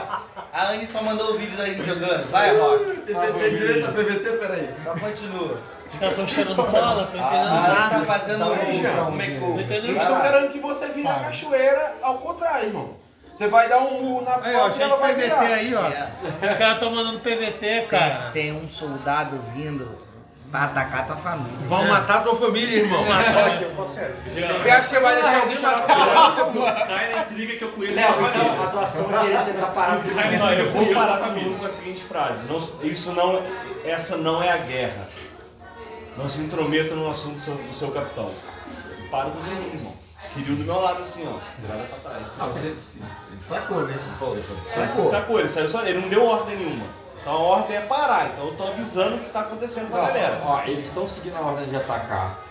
A 0.51 0.67
Anne 0.71 0.85
só 0.85 1.01
mandou 1.01 1.31
o 1.33 1.37
vídeo 1.37 1.57
da 1.57 1.65
gente 1.65 1.83
jogando. 1.83 2.29
Vai, 2.29 2.57
Rock. 2.57 2.85
PVT 2.85 3.49
direito 3.51 3.85
a 3.87 3.91
PVT, 3.93 4.31
peraí. 4.37 4.69
Só 4.83 4.91
continua. 4.99 5.57
Os 5.87 5.95
caras 5.97 6.09
estão 6.11 6.27
cheirando 6.27 6.55
cola, 6.65 7.03
tô 7.11 7.17
entendendo 7.17 7.47
Ah, 7.47 7.87
nada. 7.89 7.99
tá 7.99 8.05
fazendo 8.05 8.39
Tá 8.49 8.61
aí, 8.67 8.81
já. 8.81 9.03
um 9.03 9.11
make-up. 9.11 9.73
Eles 9.73 9.97
estão 10.01 10.21
querendo 10.21 10.51
que 10.51 10.59
você 10.59 10.87
vire 10.89 11.07
a 11.07 11.19
cachoeira 11.19 11.95
ao 12.01 12.15
contrário, 12.17 12.67
irmão. 12.67 12.89
Você 13.35 13.49
vai 13.49 13.67
dar 13.67 13.79
um 13.79 14.01
murro 14.01 14.21
na 14.23 14.37
Aí, 14.41 14.55
ó, 14.55 14.59
porta 14.59 14.69
e 14.69 14.77
cheio 14.77 14.85
ela 14.85 14.95
de 14.95 15.01
vai 15.01 15.13
PVT 15.13 15.23
virar. 15.25 15.41
aí, 15.41 15.75
ó. 15.75 15.87
É. 15.87 16.47
Os 16.47 16.57
caras 16.57 16.73
estão 16.75 16.91
mandando 16.95 17.19
PVT, 17.19 17.87
cara. 17.89 18.31
Tem, 18.31 18.53
tem 18.53 18.53
um 18.53 18.69
soldado 18.69 19.37
vindo 19.53 19.89
pra 20.49 20.63
atacar 20.63 21.05
tua 21.05 21.17
família. 21.17 21.51
Vão 21.65 21.85
matar 21.85 22.23
tua 22.23 22.37
família, 22.37 22.77
irmão. 22.79 23.03
Você 23.03 24.69
acha 24.69 24.79
que 24.79 24.85
você 24.87 24.99
vai 25.01 25.15
deixar 25.15 25.41
alguém 25.41 25.59
matar? 25.59 26.87
Cai 26.87 27.13
na 27.13 27.21
intriga 27.23 27.57
que 27.57 27.63
eu 27.65 27.71
conheço 27.73 27.99
a 27.99 28.63
atuação 28.63 29.07
dele 29.09 29.33
é 29.33 29.43
tentar 29.43 29.67
parar 29.67 29.97
tudo. 29.97 30.15
Cai 30.15 30.37
Não, 30.37 30.45
na 30.45 30.53
eu 30.53 30.67
intriga 30.67 30.71
que 30.71 30.77
eu 30.77 30.85
vou 30.85 30.95
parar 30.95 31.17
todo 31.17 31.31
mundo 31.33 31.59
com 31.59 31.65
a 31.65 31.69
seguinte 31.69 32.03
frase. 32.05 32.43
Não, 32.43 32.57
isso 32.89 33.11
não, 33.11 33.43
essa 33.83 34.15
não 34.15 34.41
é 34.41 34.49
a 34.49 34.57
guerra. 34.59 35.09
Não 36.15 36.29
se 36.29 36.39
intrometa 36.39 36.95
no 36.95 37.09
assunto 37.09 37.35
do 37.35 37.41
seu, 37.41 37.55
do 37.55 37.73
seu 37.73 37.91
capitão. 37.91 38.31
Para 39.11 39.25
todo 39.25 39.43
mundo, 39.43 39.75
irmão. 39.75 39.94
Kiryu 40.35 40.55
do 40.57 40.63
meu 40.63 40.79
lado 40.81 41.01
assim, 41.01 41.25
ó. 41.27 41.39
Virada 41.61 41.83
pra 41.85 42.11
trás. 42.11 42.27
Ah, 42.39 42.45
você 42.47 42.67
ele 42.67 42.77
destacou, 43.37 43.81
né? 43.83 43.93
Ele 43.93 44.17
falou, 44.19 44.35
ele 44.35 44.43
falou, 44.43 44.61
Ele 44.61 44.71
se 44.71 44.83
destacou. 44.83 45.09
sacou, 45.11 45.39
ele 45.39 45.49
saiu 45.49 45.69
só, 45.69 45.81
ele 45.83 45.99
não 46.01 46.09
deu 46.09 46.25
ordem 46.25 46.57
nenhuma. 46.57 46.85
Então 47.21 47.33
a 47.33 47.39
ordem 47.39 47.77
é 47.77 47.81
parar, 47.81 48.27
então 48.27 48.47
eu 48.47 48.53
tô 48.55 48.63
avisando 48.67 49.15
o 49.15 49.19
que 49.19 49.29
tá 49.31 49.39
acontecendo 49.39 49.89
com 49.89 49.97
a 49.97 50.01
galera. 50.01 50.39
Ó, 50.45 50.61
eles 50.63 50.85
estão 50.85 51.07
seguindo 51.07 51.35
a 51.35 51.41
ordem 51.41 51.67
de 51.67 51.75
atacar. 51.75 52.45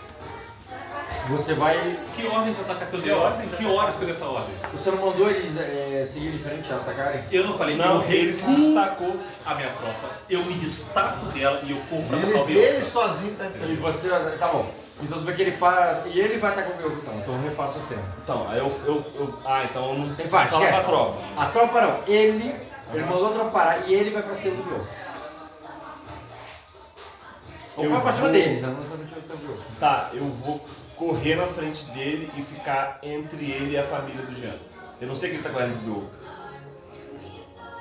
Você 1.29 1.53
vai. 1.53 1.99
Que 2.15 2.27
ordem 2.27 2.53
de 2.53 2.61
atacar 2.61 2.87
que 2.87 2.95
eu 2.95 3.01
dei 3.01 3.11
ordem? 3.11 3.49
Que 3.49 3.65
horas 3.65 3.95
que 3.95 4.01
eu 4.01 4.07
dei 4.07 4.15
essa 4.15 4.25
ordem? 4.25 4.53
Você 4.73 4.91
não 4.91 4.97
mandou 4.99 5.29
eles 5.29 5.57
é, 5.57 6.05
seguirem 6.05 6.35
em 6.35 6.39
frente 6.43 6.71
a 6.71 6.75
atacarem? 6.75 7.23
Eu 7.31 7.47
não 7.47 7.57
falei, 7.57 7.75
Não, 7.75 8.03
eu 8.03 8.11
ele 8.11 8.33
se 8.33 8.45
destacou. 8.45 9.15
a 9.45 9.55
minha 9.55 9.69
tropa. 9.69 10.09
Eu 10.29 10.43
me 10.43 10.53
destaco 10.55 11.25
dela 11.27 11.61
e 11.63 11.71
eu 11.71 11.77
corro 11.89 12.03
pra 12.07 12.17
o 12.17 12.49
Ele, 12.49 12.59
ele 12.59 12.85
sozinho 12.85 13.35
tá 13.35 13.45
E 13.45 13.75
você. 13.77 14.09
Tá 14.37 14.47
bom. 14.49 14.84
Então 15.01 15.19
tu 15.19 15.25
vê 15.25 15.33
que 15.33 15.41
ele 15.41 15.51
para. 15.57 16.03
E 16.05 16.19
ele 16.19 16.37
vai 16.37 16.51
atacar 16.51 16.71
o 16.71 16.77
meu 16.77 16.91
então. 16.93 17.19
Então 17.19 17.35
eu 17.35 17.41
refaço 17.41 17.77
a 17.79 17.81
cena. 17.81 18.03
Então, 18.23 18.47
aí 18.49 18.59
eu, 18.59 18.67
eu, 18.85 19.03
eu- 19.15 19.39
Ah, 19.45 19.63
então 19.63 19.89
eu 19.89 19.99
não. 19.99 20.15
Tem 20.15 20.25
vai, 20.27 20.47
Fala 20.47 20.61
pra 20.61 20.69
esquece. 20.71 20.87
tropa. 20.89 21.21
A 21.37 21.45
tropa 21.47 21.81
não. 21.81 22.03
Ele. 22.07 22.55
Ele 22.93 23.03
mandou 23.03 23.27
a 23.27 23.31
tropa 23.31 23.49
parar 23.51 23.79
e 23.87 23.93
ele 23.93 24.11
vai 24.11 24.21
pra 24.23 24.35
cima 24.35 24.55
do 24.55 24.63
meu. 24.65 24.85
Ou 27.77 27.83
Eu 27.83 27.89
vai 27.91 28.01
pra 28.01 28.11
cima 28.13 28.23
vou- 28.25 28.31
dele, 28.31 28.61
não 28.61 28.73
necessariamente 28.75 29.13
o 29.33 29.37
meu. 29.47 29.57
Tá, 29.79 30.09
eu 30.13 30.23
vou 30.23 30.65
correr 30.95 31.35
na 31.35 31.47
frente 31.47 31.83
dele 31.87 32.31
e 32.37 32.41
ficar 32.43 32.99
entre 33.03 33.51
ele 33.51 33.71
e 33.71 33.77
a 33.77 33.83
família 33.83 34.21
do 34.25 34.33
Jean. 34.33 34.55
Eu 35.01 35.07
não 35.09 35.15
sei 35.15 35.29
que 35.31 35.35
ele 35.35 35.43
tá 35.43 35.49
correndo 35.49 35.75
do 35.81 35.85
meu. 35.91 36.09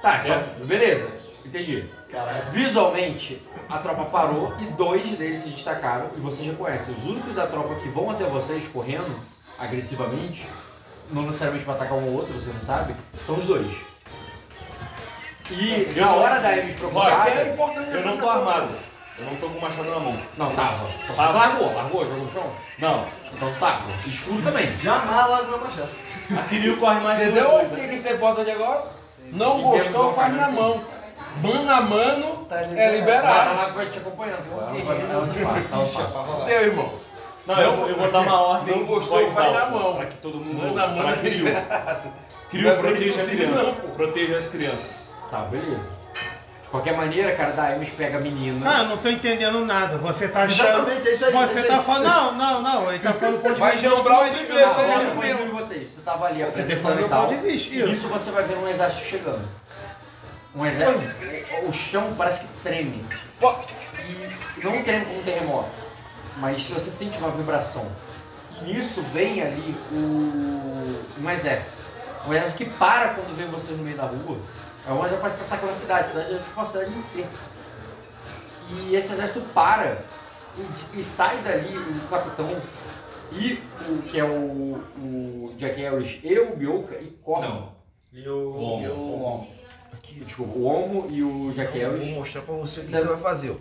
Tá, 0.03 0.17
Certo. 0.19 0.55
então, 0.57 0.67
beleza. 0.67 1.09
Entendi. 1.45 1.85
Visualmente, 2.51 3.43
a 3.69 3.79
tropa 3.79 4.05
parou 4.07 4.55
e 4.61 4.65
dois 4.73 5.11
deles 5.17 5.41
se 5.41 5.51
destacaram 5.51 6.09
e 6.17 6.21
você 6.21 6.45
já 6.45 6.55
conhece. 6.55 6.91
Os 6.93 7.05
únicos 7.07 7.35
da 7.35 7.47
tropa 7.47 7.75
que 7.77 7.89
vão 7.89 8.11
até 8.11 8.25
vocês 8.25 8.67
correndo 8.69 9.21
agressivamente, 9.59 10.47
não 11.11 11.23
necessariamente 11.23 11.65
para 11.65 11.75
atacar 11.75 11.99
um 11.99 12.07
ou 12.09 12.15
outro, 12.21 12.33
você 12.33 12.51
não 12.51 12.63
sabe, 12.63 12.95
são 13.25 13.37
os 13.37 13.45
dois. 13.45 13.67
E 15.51 15.93
Eu 15.95 16.07
na 16.07 16.15
hora 16.15 16.41
da 16.41 16.57
Eves 16.57 16.75
É 16.81 17.53
importante 17.53 17.91
Eu 17.93 18.05
não 18.07 18.17
tô 18.17 18.29
armado. 18.31 18.71
Eu 19.19 19.27
não 19.27 19.37
tô 19.37 19.49
com 19.49 19.59
o 19.59 19.61
machado 19.61 19.91
na 19.91 20.01
mão. 20.01 20.17
Não, 20.37 20.51
tava. 20.57 20.91
Só 21.07 21.13
Tava. 21.13 21.39
largou, 21.39 21.73
largou, 21.73 22.05
jogou 22.05 22.25
no 22.25 22.33
chão. 22.33 22.51
Não. 22.79 23.07
Então 23.33 23.53
tava. 23.61 23.85
Escuro 24.07 24.43
também. 24.43 24.77
Jamais 24.79 25.29
lá 25.31 25.43
no 25.43 25.59
machado. 25.59 25.89
Kiryu 26.49 26.79
corre 26.79 27.01
mais 27.01 27.19
que 27.19 27.27
Entendeu 27.27 27.57
o 27.57 27.69
que, 27.69 27.77
né? 27.77 27.89
que 27.89 27.99
você 28.01 28.15
bota 28.15 28.45
de 28.45 28.51
agora? 28.51 28.85
Não 29.33 29.63
gostou, 29.63 30.15
faz 30.15 30.35
na 30.35 30.51
mão. 30.51 30.83
Mano 31.43 31.71
a 31.71 31.81
mano 31.81 32.47
Tá 32.49 32.61
é 32.63 32.97
liberado. 32.99 33.51
Ela 33.51 33.69
vai 33.71 33.91
te 33.91 33.99
acompanhando. 33.99 34.43
Ela 34.53 34.67
vai 34.85 35.01
ela 35.11 35.27
não 35.27 35.35
sabe, 35.35 35.65
ela 35.73 35.77
não 35.79 35.87
irmão? 36.63 36.93
Não, 37.47 37.61
eu, 37.61 37.89
eu 37.89 37.97
vou 37.97 38.11
dar 38.11 38.21
uma 38.21 38.41
ordem 38.41 38.77
Não 38.79 38.87
gostou, 38.87 39.29
vai 39.29 39.53
na 39.53 39.67
mão. 39.67 39.97
Pra 39.97 40.07
que 40.07 40.17
todo 40.17 40.39
mundo 40.39 40.63
Manda 40.67 40.81
ouça. 40.81 40.85
a 40.85 40.89
mão 40.89 41.03
Pra 41.03 41.13
é 41.13 41.17
é 42.69 42.77
proteja 42.77 43.21
as 43.23 43.29
crianças. 43.29 43.75
Proteja 43.97 44.37
as 44.37 44.47
crianças. 44.47 45.11
Tá, 45.31 45.39
beleza. 45.41 46.05
De 46.63 46.69
qualquer 46.71 46.97
maneira, 46.97 47.35
cara, 47.37 47.53
da 47.53 47.73
Emes 47.77 47.91
pega 47.91 48.19
a 48.19 48.21
menina. 48.21 48.69
Ah, 48.69 48.83
não 48.85 48.97
tô 48.97 49.09
entendendo 49.09 49.65
nada. 49.65 49.99
Você 49.99 50.29
tá 50.29 50.43
achando. 50.45 50.69
Exatamente, 50.69 51.09
é 51.09 51.13
isso 51.13 51.25
aí. 51.25 51.35
é 51.37 51.47
Você 51.47 51.59
isso 51.61 51.69
tá 51.69 51.83
falando. 51.83 52.05
Não, 52.05 52.33
não, 52.35 52.63
não. 52.63 52.91
Ele 52.91 52.99
tá 53.01 53.13
falando 53.13 53.43
ponto 53.43 53.55
de 53.55 53.61
Vai 53.61 53.73
vista. 53.73 53.89
jambrar 53.89 54.21
o 54.21 54.31
primeiro, 54.31 54.55
eu 54.55 54.67
Não, 54.67 54.75
tô 54.75 54.81
tá 54.81 54.89
falando 54.89 55.09
o 55.09 55.45
de 55.45 55.51
vocês. 55.51 55.93
Você 55.93 56.01
tava 56.01 56.27
ali 56.27 56.39
Você 56.45 56.49
apresentando 56.61 56.83
falando 56.83 57.01
e 57.05 57.09
tal. 57.09 57.27
ponto 57.27 57.37
de 57.41 57.47
vista. 57.51 57.75
Isso 57.75 57.91
Isso. 57.91 58.09
você 58.09 58.31
vai 58.31 58.45
ver 58.45 58.57
um 58.57 58.69
exército 58.69 59.05
chegando. 59.05 59.49
Um 60.55 60.65
exército. 60.65 61.65
O, 61.65 61.69
o 61.69 61.73
chão 61.73 62.15
parece 62.17 62.47
que 62.47 62.53
treme. 62.63 63.05
E 64.57 64.65
não 64.65 64.83
treme 64.83 65.07
como 65.07 65.19
um 65.19 65.23
terremoto. 65.23 65.71
Mas 66.37 66.69
você 66.69 66.91
sente 66.91 67.19
uma 67.19 67.31
vibração. 67.31 67.91
Nisso 68.63 69.03
vem 69.13 69.43
ali 69.43 69.75
o, 69.91 71.05
um 71.21 71.31
exército. 71.31 71.77
Um 72.27 72.33
exército 72.33 72.65
que 72.65 72.71
para 72.71 73.15
quando 73.15 73.37
vê 73.37 73.45
você 73.47 73.73
no 73.73 73.83
meio 73.83 73.97
da 73.97 74.07
rua. 74.07 74.39
É 74.87 74.93
um 74.93 75.05
exército 75.05 75.17
que 75.17 75.21
parece 75.21 75.39
que 75.39 75.45
atacando 75.45 75.73
a 75.73 75.75
cidade. 75.75 76.05
A 76.05 76.11
cidade 76.11 76.35
é 76.35 76.39
tipo 76.39 76.61
uma 76.61 76.67
cidade 76.67 76.95
em 76.95 77.01
cerco. 77.01 77.35
E 78.71 78.95
esse 78.95 79.13
exército 79.13 79.41
para 79.53 79.99
e, 80.57 80.99
e 80.99 81.03
sai 81.03 81.37
dali 81.39 81.77
o 81.77 82.09
capitão 82.09 82.51
e 83.33 83.61
o 83.89 84.03
que 84.03 84.19
é 84.19 84.25
o, 84.25 84.81
o 84.99 85.55
Jack 85.59 85.81
Harris 85.81 86.21
e 86.23 86.39
o 86.39 86.57
Bioka 86.57 86.95
e 86.97 87.11
correm. 87.23 87.51
Não. 87.51 87.75
E 88.13 88.29
o. 88.29 88.47
Bom. 88.47 88.83
E 88.83 88.89
o... 88.89 89.47
Desculpa, 90.03 90.53
o 90.59 90.63
Homo 90.65 91.11
e 91.11 91.23
o 91.23 91.53
Harris. 91.53 91.99
vou 91.99 92.07
mostrar 92.19 92.43
pra 92.43 92.55
você 92.55 92.81
o 92.81 92.83
que 92.83 92.89
você 92.89 93.05
vai 93.05 93.19
fazer. 93.21 93.51
ó. 93.51 93.57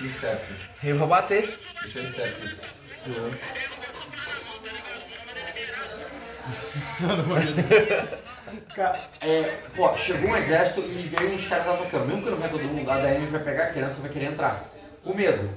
Inception. 0.00 0.56
Eu 0.82 0.96
vou 0.98 1.08
bater. 1.08 1.44
Isso 1.84 1.98
é 1.98 2.02
Inception. 2.02 2.68
Ca- 8.74 8.98
É, 9.20 9.42
pô, 9.74 9.96
chegou 9.96 10.30
um 10.30 10.36
exército 10.36 10.80
e 10.82 11.02
veio 11.08 11.32
uns 11.34 11.46
caras 11.46 11.68
atacando. 11.68 12.06
Mesmo 12.06 12.22
que 12.22 12.30
não 12.30 12.36
venha 12.36 12.50
todo 12.50 12.62
mundo, 12.64 12.90
a 12.90 12.98
DM 13.00 13.26
vai 13.26 13.40
pegar 13.42 13.64
a 13.64 13.72
criança 13.72 13.98
e 13.98 14.02
vai 14.02 14.10
querer 14.10 14.26
entrar. 14.26 14.70
O 15.04 15.14
medo. 15.14 15.50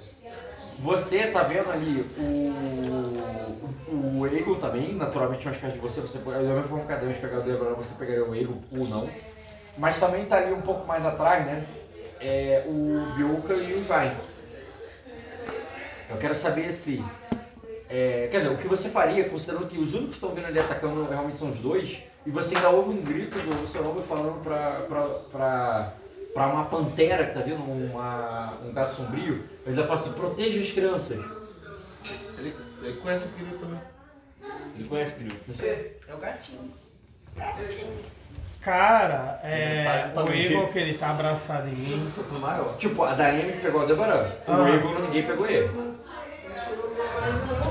Você 0.80 1.28
tá 1.28 1.44
vendo 1.44 1.72
ali 1.72 2.06
o. 2.18 2.98
O 3.90 4.28
Eagle 4.28 4.56
também, 4.58 4.94
naturalmente 4.94 5.46
mais 5.46 5.58
perto 5.58 5.76
de 5.76 5.80
você, 5.80 6.02
você. 6.02 6.18
Da 6.20 6.40
mesma 6.40 6.64
forma 6.64 6.86
que 6.86 6.92
a 6.92 6.98
DM 6.98 7.14
pegar 7.14 7.40
o 7.40 7.44
Debra, 7.44 7.74
você 7.74 7.94
pegaria 7.96 8.26
o 8.26 8.36
Eagle 8.36 8.62
ou 8.78 8.88
não. 8.88 9.10
Mas 9.78 10.00
também 10.00 10.26
tá 10.26 10.38
ali 10.38 10.54
um 10.54 10.62
pouco 10.62 10.86
mais 10.86 11.06
atrás, 11.06 11.46
né? 11.46 11.66
É 12.20 12.66
o 12.68 13.16
Bioka 13.16 13.54
e 13.54 13.74
o 13.74 13.78
Ivine. 13.80 14.16
Eu 16.10 16.18
quero 16.18 16.36
saber 16.36 16.72
se. 16.74 17.04
é, 17.90 18.28
quer 18.32 18.38
dizer, 18.40 18.52
o 18.52 18.58
que 18.58 18.68
você 18.68 18.90
faria, 18.90 19.30
considerando 19.30 19.68
que 19.68 19.78
os 19.78 19.94
únicos 19.94 20.18
que 20.18 20.26
estão 20.26 20.36
vindo 20.36 20.46
ali 20.46 20.60
atacando 20.60 21.08
realmente 21.08 21.38
são 21.38 21.50
os 21.50 21.60
dois, 21.60 21.98
e 22.26 22.32
você 22.32 22.56
ainda 22.56 22.70
ouve 22.70 22.98
um 22.98 23.02
grito 23.02 23.38
do 23.38 23.68
seu 23.68 23.84
nome 23.84 24.02
falando 24.04 24.42
pra, 24.42 24.82
pra, 24.82 25.02
pra, 25.32 25.94
pra 26.38 26.46
uma 26.50 26.66
pantera 26.66 27.26
que 27.26 27.34
tá 27.34 27.40
vindo, 27.40 27.60
uma, 27.64 28.54
um 28.64 28.72
gato 28.72 28.92
sombrio, 28.94 29.44
ele 29.66 29.70
ainda 29.70 29.82
fala 29.86 29.96
assim, 29.96 30.12
proteja 30.14 30.62
as 30.62 30.72
crianças. 30.72 31.18
Ele, 32.38 32.56
ele 32.84 32.98
conhece 33.00 33.26
o 33.26 33.30
Kiryu 33.30 33.58
também. 33.58 33.80
Ele 34.76 34.88
conhece 34.88 35.14
o 35.14 35.16
Kiryu. 35.16 35.32
É 36.08 36.14
o 36.14 36.18
gatinho. 36.18 36.72
Cara, 38.62 39.40
Ele 39.44 39.54
é, 39.54 40.12
tá- 40.14 40.24
o 40.24 40.28
Eagle 40.32 40.58
meio. 40.58 40.68
que 40.70 40.78
ele 40.80 40.94
tá 40.96 41.10
abraçado 41.10 41.68
em 41.70 41.72
mim. 41.74 42.12
Tipo, 42.78 43.04
a 43.04 43.14
Daemi 43.16 43.54
pegou 43.54 43.82
a 43.82 43.86
Debaran, 43.86 44.30
o 44.48 44.52
Ah. 44.52 44.70
Eagle 44.70 45.00
ninguém 45.00 45.24
pegou 45.26 45.48
ele. 45.50 45.72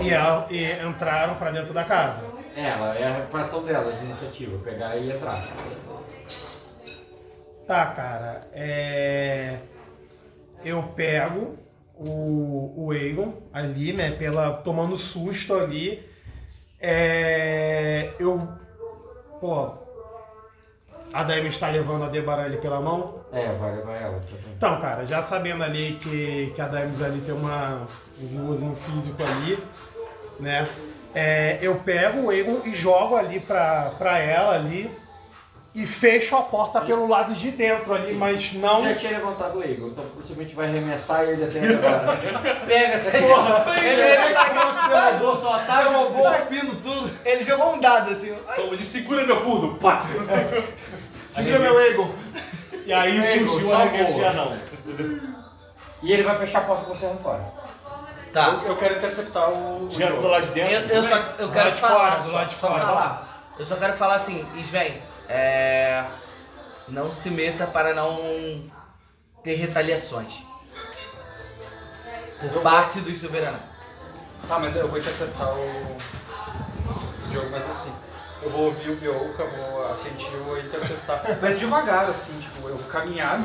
E, 0.02 0.12
a- 0.12 0.46
e 0.50 0.64
entraram 0.88 1.36
pra 1.36 1.52
dentro 1.52 1.72
da 1.72 1.84
casa. 1.84 2.20
Ela, 2.56 2.96
é 2.98 3.06
a 3.22 3.26
fração 3.26 3.62
dela 3.62 3.92
de 3.92 4.04
iniciativa, 4.04 4.58
pegar 4.64 4.96
e 4.96 5.12
entrar. 5.12 5.40
Tá, 7.66 7.86
cara. 7.86 8.42
É... 8.52 9.56
Eu 10.64 10.82
pego 10.94 11.56
o, 11.94 12.72
o 12.76 12.90
Aegon 12.92 13.34
ali, 13.52 13.92
né? 13.92 14.12
Pela, 14.12 14.52
tomando 14.52 14.96
susto 14.96 15.54
ali. 15.54 16.08
É... 16.80 18.12
Eu. 18.18 18.48
Pô. 19.40 19.86
A 21.12 21.22
Daemi 21.22 21.48
está 21.48 21.68
levando 21.68 22.04
a 22.04 22.08
Debaran 22.08 22.44
ali 22.44 22.58
pela 22.58 22.80
mão. 22.80 23.24
É, 23.32 23.52
vai 23.54 23.76
levar 23.76 23.94
ela. 23.94 24.20
Então, 24.54 24.78
cara, 24.80 25.06
já 25.06 25.22
sabendo 25.22 25.62
ali 25.62 25.94
que, 25.94 26.52
que 26.54 26.60
a 26.60 26.68
Daemis 26.68 27.00
ali 27.00 27.20
tem 27.20 27.34
uma, 27.34 27.86
um 28.20 28.76
físico 28.76 29.22
ali, 29.22 29.58
né? 30.38 30.68
É, 31.14 31.58
eu 31.62 31.76
pego 31.76 32.26
o 32.26 32.32
Egon 32.32 32.60
e 32.66 32.74
jogo 32.74 33.16
ali 33.16 33.40
pra, 33.40 33.92
pra 33.96 34.18
ela 34.18 34.54
ali 34.54 34.90
e 35.76 35.86
fecho 35.86 36.34
a 36.34 36.42
porta 36.42 36.80
pelo 36.80 37.06
lado 37.06 37.34
de 37.34 37.50
dentro 37.50 37.92
ali, 37.92 38.14
mas 38.14 38.50
não. 38.54 38.82
Já 38.82 38.94
tinha 38.94 39.18
levantado 39.18 39.58
o 39.58 39.62
Eagle, 39.62 39.88
então 39.90 40.04
possivelmente 40.06 40.54
vai 40.54 40.68
arremessar 40.68 41.24
e 41.26 41.32
ele 41.32 41.44
até 41.44 41.60
agora. 41.68 42.16
Pega 42.66 42.94
essa 42.94 43.10
porra! 43.10 43.78
Ele 43.78 44.00
é 44.00 44.16
derrubou 44.88 45.36
só 45.36 45.58
tá 45.58 45.82
Derrubou 45.82 46.30
os 46.30 46.36
pinos 46.48 46.76
tudo. 46.82 47.10
Ele 47.26 47.44
jogou 47.44 47.74
um 47.74 47.80
dado 47.80 48.10
assim. 48.10 48.32
ó. 48.32 48.54
Como 48.54 48.72
ele 48.72 48.84
segura 48.84 49.26
meu 49.26 49.42
pudo, 49.42 49.76
pá! 49.76 50.06
Segura 51.28 51.58
meu 51.58 51.78
Eagle. 51.78 52.14
E 52.86 52.92
aí 52.94 53.18
Eagle, 53.18 53.48
surgiu 53.50 53.68
o 53.68 53.74
arremesso 53.74 54.14
de 54.14 54.24
anão. 54.24 54.58
E 56.02 56.10
ele 56.10 56.22
vai 56.22 56.38
fechar 56.38 56.60
a 56.60 56.62
porta 56.62 56.84
com 56.84 56.94
você 56.94 57.04
lá 57.04 57.16
fora. 57.16 57.44
Tá. 58.32 58.60
Eu, 58.64 58.70
eu 58.70 58.76
quero 58.76 58.96
interceptar 58.96 59.50
o. 59.50 59.84
o 59.84 59.90
Gera 59.90 60.16
do 60.16 60.26
lado 60.26 60.46
de 60.46 60.52
dentro. 60.52 60.88
Eu, 60.88 60.96
eu 60.96 61.02
só 61.02 61.16
eu 61.38 61.48
Do 61.48 61.52
quero 61.52 61.64
lado 61.66 61.74
de 61.74 61.80
falar, 61.82 62.10
fora, 62.12 62.22
do 62.22 62.32
lado 62.32 62.48
de 62.48 62.54
só 62.54 62.66
fora. 62.66 63.35
Eu 63.58 63.64
só 63.64 63.76
quero 63.76 63.94
falar 63.94 64.16
assim, 64.16 64.46
Sven, 64.60 65.00
é, 65.28 66.04
não 66.88 67.10
se 67.10 67.30
meta 67.30 67.66
para 67.66 67.94
não 67.94 68.62
ter 69.42 69.54
retaliações. 69.56 70.42
Por 72.52 72.62
parte 72.62 73.00
dos 73.00 73.18
soberanos. 73.18 73.60
Tá, 74.46 74.58
mas 74.58 74.76
eu 74.76 74.86
vou 74.88 74.98
interceptar 74.98 75.54
o. 75.54 75.60
o 75.60 77.32
jogo, 77.32 77.48
mas 77.50 77.68
assim. 77.68 77.92
Eu 78.42 78.50
vou 78.50 78.66
ouvir 78.66 78.90
o 78.90 78.96
Bioka, 78.96 79.44
vou 79.44 79.90
assentir, 79.90 80.30
vou 80.44 80.58
interceptar. 80.60 81.22
Mas 81.40 81.58
devagar, 81.58 82.08
assim, 82.10 82.38
tipo, 82.38 82.68
eu 82.68 82.76
vou 82.76 82.86
caminhar. 82.90 83.40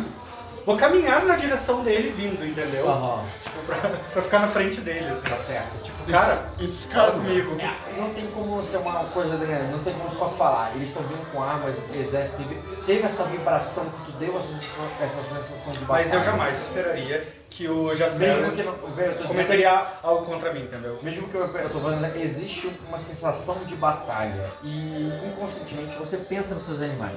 Vou 0.66 0.76
caminhar 0.78 1.24
na 1.26 1.38
direção 1.38 1.82
dele 1.82 2.12
vindo, 2.12 2.46
entendeu? 2.46 2.88
Aham, 2.88 3.24
Tipo, 3.42 3.60
pra, 3.66 3.78
pra 4.12 4.22
ficar 4.22 4.40
na 4.40 4.50
frente 4.50 4.82
dele, 4.82 5.08
assim. 5.10 5.24
tá 5.24 5.38
certo. 5.38 5.91
Cara, 6.10 6.52
Esse 6.60 6.88
cara. 6.88 7.12
comigo. 7.12 7.56
Não 7.98 8.14
tem 8.14 8.28
como 8.32 8.64
ser 8.64 8.78
uma 8.78 9.04
coisa, 9.06 9.38
né? 9.38 9.70
Não 9.72 9.84
tem 9.84 9.94
como 9.94 10.10
só 10.12 10.30
falar. 10.30 10.76
Eles 10.76 10.90
estão 10.90 11.04
vindo 11.04 11.30
com 11.32 11.42
armas, 11.42 11.76
exército 11.94 12.44
teve, 12.44 12.56
teve 12.86 13.04
essa 13.04 13.24
vibração 13.26 13.86
que 13.90 14.12
tu 14.12 14.18
deu 14.18 14.38
essa 14.38 14.48
sensação, 14.48 14.86
essa 15.02 15.22
sensação 15.24 15.72
de 15.74 15.80
batalha. 15.80 16.04
Mas 16.06 16.14
eu 16.14 16.24
jamais 16.24 16.62
esperaria 16.62 17.28
que 17.50 17.68
o 17.68 17.94
não. 18.42 18.50
Dizendo- 18.50 19.28
comentaria 19.28 19.88
algo 20.02 20.26
contra 20.26 20.54
mim, 20.54 20.64
entendeu? 20.64 20.98
Mesmo 21.04 21.28
que 21.28 21.36
eu, 21.36 21.46
eu 21.46 21.70
tô 21.70 21.80
falando, 21.80 22.00
né, 22.02 22.12
existe 22.16 22.72
uma 22.88 22.98
sensação 23.00 23.56
de 23.66 23.76
batalha 23.76 24.46
e 24.64 25.12
inconscientemente 25.28 25.96
você 25.98 26.18
pensa 26.18 26.56
nos 26.56 26.64
seus 26.64 26.82
animais. 26.82 27.14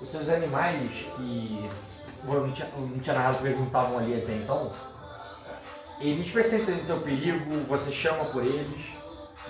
Os 0.00 0.08
seus 0.10 0.28
animais 0.28 0.90
que 1.16 1.68
eu 2.26 2.40
não 2.46 2.52
tinha, 2.52 3.14
narrado 3.14 3.38
que 3.38 3.48
estavam 3.48 3.98
ali 3.98 4.14
até 4.22 4.32
então, 4.32 4.70
eles 6.00 6.30
pressentem 6.30 6.74
o 6.74 6.84
teu 6.84 7.00
perigo, 7.00 7.64
você 7.68 7.92
chama 7.92 8.24
por 8.26 8.44
eles, 8.44 8.86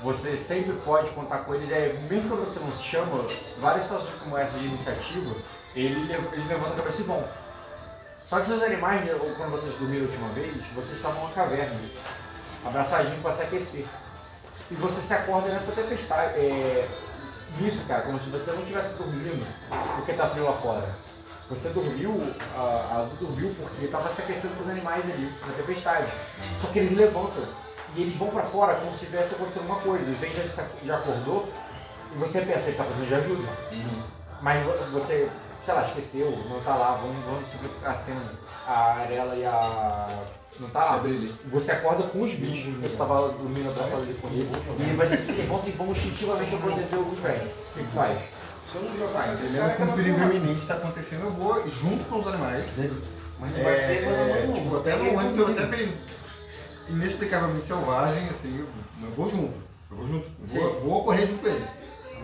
você 0.02 0.36
sempre 0.36 0.72
pode 0.84 1.10
contar 1.10 1.38
com 1.38 1.54
eles, 1.54 1.70
é, 1.70 1.94
mesmo 2.08 2.28
quando 2.28 2.44
você 2.44 2.58
não 2.60 2.72
se 2.72 2.82
chama, 2.82 3.24
várias 3.58 3.84
situações 3.84 4.14
como 4.20 4.36
essa 4.36 4.58
de 4.58 4.66
iniciativa, 4.66 5.34
eles 5.74 6.46
levantam 6.48 6.72
a 6.72 6.76
cabeça 6.76 7.00
e 7.00 7.04
vão. 7.04 7.24
Só 8.26 8.40
que 8.40 8.46
seus 8.46 8.62
animais, 8.62 9.04
quando 9.36 9.50
vocês 9.50 9.74
dormiram 9.76 10.06
a 10.06 10.08
última 10.08 10.28
vez, 10.30 10.56
vocês 10.74 10.96
estavam 10.96 11.22
numa 11.22 11.34
caverna, 11.34 11.78
abraçadinho 12.64 13.20
para 13.20 13.32
se 13.32 13.42
aquecer. 13.42 13.84
E 14.70 14.74
você 14.74 15.00
se 15.02 15.12
acorda 15.12 15.48
nessa 15.48 15.72
tempestade. 15.72 16.38
É, 16.38 16.88
nisso, 17.60 17.84
cara, 17.86 18.02
como 18.02 18.18
se 18.18 18.30
você 18.30 18.52
não 18.52 18.60
estivesse 18.60 18.96
dormindo 18.96 19.44
porque 19.96 20.14
tá 20.14 20.28
frio 20.28 20.44
lá 20.44 20.54
fora. 20.54 20.88
Você 21.54 21.68
dormiu, 21.70 22.14
a 22.56 22.60
a 22.60 23.00
Azul 23.02 23.16
dormiu 23.20 23.54
porque 23.58 23.84
estava 23.84 24.08
se 24.10 24.22
aquecendo 24.22 24.54
com 24.56 24.62
os 24.64 24.70
animais 24.70 25.04
ali, 25.10 25.32
na 25.46 25.52
tempestade. 25.52 26.06
Só 26.58 26.68
que 26.68 26.78
eles 26.78 26.96
levantam 26.96 27.44
e 27.94 28.02
eles 28.02 28.16
vão 28.16 28.28
para 28.28 28.42
fora 28.44 28.74
como 28.76 28.92
se 28.94 29.04
tivesse 29.06 29.34
acontecido 29.34 29.62
alguma 29.62 29.80
coisa. 29.80 30.10
E 30.10 30.14
vem 30.14 30.32
já, 30.34 30.64
já 30.84 30.96
acordou 30.96 31.46
e 32.14 32.18
você 32.18 32.40
pensa 32.40 32.70
que 32.70 32.76
tá 32.78 32.84
precisando 32.84 33.08
de 33.08 33.14
ajuda. 33.14 33.48
Mas 34.40 34.64
vo- 34.64 34.72
você, 34.92 35.28
sei 35.64 35.74
lá, 35.74 35.82
esqueceu, 35.86 36.30
não 36.48 36.60
tá 36.62 36.74
lá, 36.74 36.94
vamos, 37.02 37.24
vamos 37.24 37.48
simplificar 37.48 37.90
a 37.92 37.94
cena. 37.94 38.22
A 38.66 38.94
Arela 39.00 39.34
e 39.36 39.44
a. 39.44 40.08
Não 40.60 40.68
tá 40.68 40.84
lá. 40.84 41.00
Você 41.50 41.72
acorda 41.72 42.02
com 42.04 42.22
os 42.22 42.32
bichos, 42.34 42.74
você 42.76 42.96
tava 42.96 43.28
dormindo 43.30 43.70
abraçado 43.70 44.02
ali 44.02 44.14
com 44.20 44.28
ele. 44.28 44.50
E 44.78 44.82
ele 44.82 44.96
vai 44.96 45.06
se 45.08 45.32
levanta 45.32 45.68
e 45.68 45.72
vão 45.72 45.90
instintivamente 45.92 46.56
proteger 46.56 46.98
os 46.98 47.18
velhos. 47.20 47.42
O 47.50 47.78
que 47.78 47.84
que 47.84 47.90
faz? 47.94 48.18
Se 48.72 48.78
eu 48.78 48.84
não 48.84 48.96
jogar, 48.96 49.34
entendendo 49.34 49.76
que 49.76 49.82
um 49.82 49.92
perigo 49.92 50.18
iminente 50.22 50.60
está 50.60 50.74
acontecendo, 50.74 51.24
eu 51.24 51.30
vou 51.32 51.70
junto 51.70 52.04
com 52.04 52.20
os 52.20 52.26
animais. 52.26 52.64
Mas 53.38 53.54
É, 53.58 53.60
é, 53.60 54.52
tipo, 54.54 54.76
até 54.78 54.96
no 54.96 55.38
eu 55.38 55.48
até 55.48 55.66
bem 55.66 55.92
inexplicavelmente 56.88 57.66
selvagem, 57.66 58.28
assim, 58.30 58.58
eu, 58.58 58.66
eu 59.06 59.14
vou 59.14 59.28
junto. 59.28 59.54
Eu 59.90 59.96
vou 59.98 60.06
junto. 60.06 60.30
Eu 60.54 60.70
vou, 60.72 60.80
vou 60.80 61.04
correr 61.04 61.26
junto 61.26 61.40
com 61.40 61.48
eles. 61.48 61.68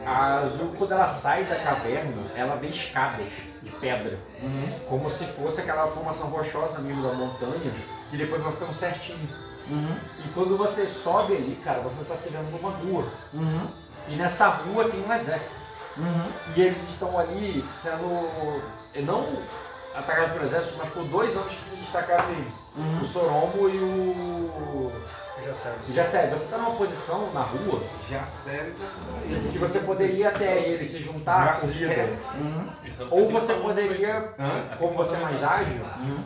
A 0.07 0.37
Azul, 0.37 0.73
quando 0.79 0.93
ela 0.93 1.09
sai 1.09 1.45
da 1.45 1.63
caverna, 1.63 2.23
ela 2.35 2.57
vê 2.57 2.69
escadas 2.69 3.27
de 3.63 3.71
pedra. 3.73 4.19
Como 4.89 5.11
se 5.11 5.27
fosse 5.27 5.61
aquela 5.61 5.89
formação 5.89 6.29
rochosa 6.29 6.79
mesmo 6.79 7.03
da 7.03 7.13
montanha, 7.13 7.73
que 8.11 8.17
depois 8.17 8.43
vai 8.43 8.53
ficando 8.53 8.73
certinho. 8.73 9.29
Uhum. 9.69 9.97
E 10.25 10.29
quando 10.31 10.57
você 10.57 10.87
sobe 10.87 11.37
ali, 11.37 11.61
cara, 11.63 11.81
você 11.81 12.05
tá 12.05 12.17
se 12.17 12.31
vendo 12.31 12.51
numa 12.51 12.71
rua. 12.71 13.07
Uhum. 13.35 13.69
E 14.09 14.17
nessa 14.17 14.49
rua 14.49 14.89
tem 14.89 15.05
um 15.05 15.13
exército. 15.13 15.68
Uhum. 15.99 16.33
E 16.57 16.63
eles 16.63 16.89
estão 16.89 17.19
ali 17.19 17.65
sendo. 17.83 18.29
Não 19.05 19.43
atacado 19.95 20.33
pelo 20.35 20.45
exército, 20.45 20.77
mas 20.79 20.89
por 20.91 21.05
dois 21.05 21.37
anos 21.37 21.53
que 21.53 21.71
se 21.71 21.77
destacaram 21.77 22.29
nele. 22.29 22.47
O 23.03 23.05
Sorombo 23.05 23.69
e 23.69 23.79
o. 23.79 24.93
Já 25.45 25.53
serve. 25.55 25.93
Já 25.93 26.05
sério, 26.05 26.31
você 26.37 26.49
tá 26.51 26.59
numa 26.59 26.73
posição 26.77 27.33
na 27.33 27.43
rua 27.43 27.81
Já 28.11 28.27
sério. 28.27 28.75
que 29.53 29.59
você 29.59 29.81
poderia 29.81 30.29
até 30.29 30.63
ele 30.69 30.85
se 30.85 30.99
juntar 30.99 31.49
à 31.49 31.53
corrida. 31.55 32.09
Isso 32.85 33.05
não 33.05 33.13
Ou 33.19 33.31
você 33.31 33.55
poderia, 33.55 34.33
Hã? 34.39 34.77
como 34.79 34.93
você 34.95 35.15
é 35.17 35.21
mais 35.21 35.43
ágil, 35.43 35.81
Uhum. 36.01 36.19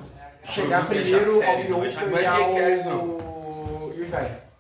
chegar 0.44 0.86
primeiro 0.86 1.34
ao 1.44 1.58
Não 1.58 2.18
e 2.18 2.24
é 2.24 2.26
ao. 2.26 3.92
E 3.94 4.02
os 4.02 4.08
velhos. 4.08 4.51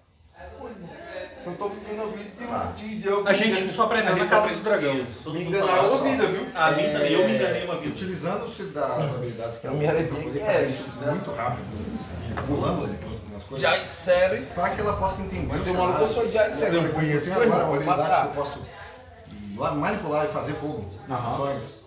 Eu 1.44 1.54
tô 1.56 1.68
vivendo 1.68 2.02
a 2.02 2.06
vida 2.06 2.30
Ah. 2.50 2.72
de, 2.76 2.88
de, 2.88 2.96
de 3.02 3.08
alguém 3.08 3.26
A 3.28 3.32
gente 3.34 3.72
só 3.72 3.84
aprendeu 3.84 4.12
A 4.12 4.16
na 4.16 4.26
casa 4.26 4.48
do 4.48 4.60
dragão. 4.62 4.94
Isso, 4.98 5.30
me 5.32 5.44
enganaram 5.44 5.68
fala 5.76 5.86
a 5.86 5.90
só. 5.98 6.04
vida, 6.04 6.26
viu? 6.26 6.46
A 6.54 6.70
mim 6.72 6.82
também, 6.92 7.12
eu 7.12 7.24
me 7.28 7.34
enganei 7.34 7.64
uma 7.64 7.78
vida. 7.78 7.90
Utilizando-se 7.92 8.62
das 8.64 8.90
habilidades 9.14 9.58
que 9.58 9.66
Eu 9.66 9.70
ela 9.70 9.78
me 9.80 9.86
tem 9.86 9.94
arrepiei 9.96 10.14
pra 10.22 10.22
poder 10.30 10.38
que 10.40 10.44
fazer 10.46 10.58
é 10.58 10.66
isso 10.66 10.96
né? 11.00 11.10
muito 11.12 11.30
rápido, 11.32 11.66
pulando 12.46 12.84
ali 12.84 12.98
nas 13.32 13.42
coisas, 13.42 13.60
Já 13.70 13.84
séries. 13.84 14.48
para 14.52 14.70
que 14.70 14.80
ela 14.80 14.96
possa 14.96 15.22
entender 15.22 15.46
Mas 15.48 15.66
um 15.66 15.74
maluco 15.74 15.98
que 15.98 16.04
eu 16.04 16.08
sou 16.08 16.26
de 16.26 16.32
sério. 16.54 16.82
Eu 16.82 16.92
conheço 16.92 17.32
agora 17.32 17.64
a 17.64 17.68
habilidade 17.74 18.20
que 18.32 18.38
eu 18.38 18.42
posso 18.44 18.60
lá 19.56 19.72
manipular 19.72 20.26
e 20.26 20.28
fazer 20.32 20.52
fogo. 20.54 20.92
Aham. 21.10 21.36
Sonhos. 21.36 21.82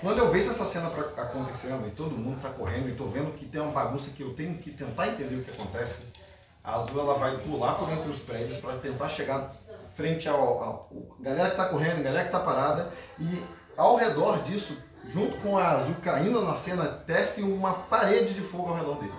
Quando 0.00 0.18
eu 0.18 0.30
vejo 0.30 0.50
essa 0.50 0.64
cena 0.64 0.90
pra- 0.90 1.22
acontecendo 1.24 1.86
e 1.88 1.90
todo 1.90 2.10
mundo 2.12 2.38
tá 2.40 2.50
correndo 2.50 2.88
e 2.88 2.92
tô 2.92 3.06
vendo 3.06 3.32
que 3.32 3.46
tem 3.46 3.60
uma 3.60 3.72
bagunça 3.72 4.10
que 4.14 4.22
eu 4.22 4.34
tenho 4.34 4.56
que 4.58 4.70
tentar 4.70 5.08
entender 5.08 5.36
o 5.36 5.42
que 5.42 5.50
acontece, 5.50 6.02
a 6.66 6.74
Azul 6.76 7.00
ela 7.00 7.14
vai 7.14 7.38
pular 7.38 7.74
por 7.74 7.90
entre 7.92 8.10
os 8.10 8.18
prédios 8.18 8.58
para 8.58 8.74
tentar 8.78 9.08
chegar 9.08 9.52
frente 9.96 10.28
ao, 10.28 10.36
ao- 10.40 10.90
galera 11.20 11.50
que 11.50 11.56
tá 11.56 11.66
correndo, 11.66 12.02
galera 12.02 12.24
que 12.26 12.32
tá 12.32 12.40
parada 12.40 12.90
e 13.18 13.42
ao 13.76 13.96
redor 13.96 14.38
disso, 14.42 14.76
junto 15.08 15.36
com 15.38 15.56
a 15.56 15.68
Azul 15.68 15.94
caindo 16.02 16.42
na 16.42 16.54
cena, 16.56 16.84
tece 17.06 17.42
uma 17.42 17.72
parede 17.72 18.34
de 18.34 18.40
fogo 18.40 18.70
ao 18.70 18.76
redor 18.76 18.94
dele. 18.96 19.12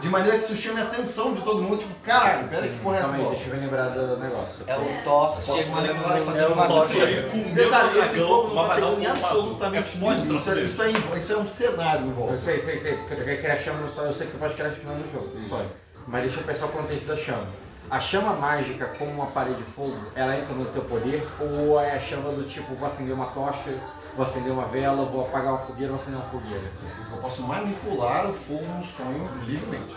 De 0.00 0.08
maneira 0.08 0.36
que 0.36 0.44
isso 0.46 0.56
chame 0.56 0.80
a 0.80 0.84
atenção 0.84 1.32
de 1.32 1.40
todo 1.42 1.62
mundo, 1.62 1.76
tipo, 1.78 1.94
caralho, 2.02 2.48
pera 2.48 2.66
que 2.66 2.76
porra 2.80 2.96
é 2.96 2.98
essa 3.00 3.08
deixa 3.12 3.48
eu 3.50 3.54
me 3.54 3.60
lembrar 3.60 3.88
do 3.90 4.16
negócio. 4.16 4.64
É 4.66 4.76
o 4.76 5.02
Thor 5.04 5.36
Posso 5.36 5.58
e 5.60 5.62
o 5.62 5.68
uma 5.68 6.66
bagunça. 6.66 6.88
chegando. 6.92 7.30
Com 7.30 7.36
o 7.36 7.44
meu 7.44 7.54
Detalhe, 7.54 7.98
esse 8.00 8.08
dragão, 8.08 8.26
fogo 8.28 8.48
não 8.48 8.54
tá 8.56 8.62
um 8.64 8.74
pegando 8.74 9.00
em 9.00 9.06
absolutamente 9.06 9.96
É, 9.96 10.00
ninguém. 10.00 10.36
Isso, 10.36 10.50
é- 10.50 10.60
isso, 10.60 10.82
é, 10.82 10.90
isso 11.18 11.32
é 11.32 11.36
um 11.36 11.46
cenário 11.46 12.04
em 12.04 12.08
Eu 12.08 12.14
volta. 12.16 12.38
sei, 12.38 12.58
sei, 12.58 12.78
sei, 12.78 12.94
porque 12.96 13.14
tu 13.14 13.24
quer 13.24 13.36
criar 13.40 13.56
chama 13.58 13.78
no 13.78 13.88
sol, 13.88 14.06
eu 14.06 14.12
sei 14.12 14.26
que 14.26 14.32
tu 14.32 14.38
pode 14.40 14.54
criar 14.54 14.72
chama 14.72 14.94
no 14.94 15.12
jogo, 15.12 15.38
no 15.38 15.48
sonho. 15.48 15.70
Mas 16.06 16.24
deixa 16.24 16.40
eu 16.40 16.44
pensar 16.44 16.66
o 16.66 16.68
contexto 16.68 17.06
da 17.06 17.16
chama. 17.16 17.46
A 17.90 18.00
chama 18.00 18.32
mágica, 18.32 18.86
como 18.98 19.10
uma 19.10 19.26
parede 19.26 19.56
de 19.56 19.62
fogo, 19.64 19.96
ela 20.14 20.36
entra 20.36 20.54
no 20.54 20.64
teu 20.66 20.82
poder? 20.82 21.26
Ou 21.38 21.78
é 21.78 21.94
a 21.94 22.00
chama 22.00 22.30
do 22.30 22.48
tipo, 22.48 22.74
vou 22.74 22.86
acender 22.86 23.14
uma 23.14 23.26
tocha, 23.26 23.78
vou 24.16 24.24
acender 24.24 24.52
uma 24.52 24.64
vela, 24.64 25.04
vou 25.04 25.22
apagar 25.22 25.52
uma 25.52 25.58
fogueira, 25.58 25.92
vou 25.92 26.00
acender 26.00 26.18
uma 26.18 26.30
fogueira? 26.30 26.64
Eu 27.12 27.18
posso 27.18 27.42
manipular 27.42 28.30
o 28.30 28.32
fogo 28.32 28.64
no 28.64 28.84
sonho 28.84 29.28
livremente. 29.46 29.94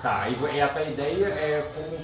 Tá, 0.00 0.28
e 0.28 0.60
a 0.60 0.68
tua 0.68 0.82
ideia 0.82 1.26
é 1.26 1.72
como 1.74 1.98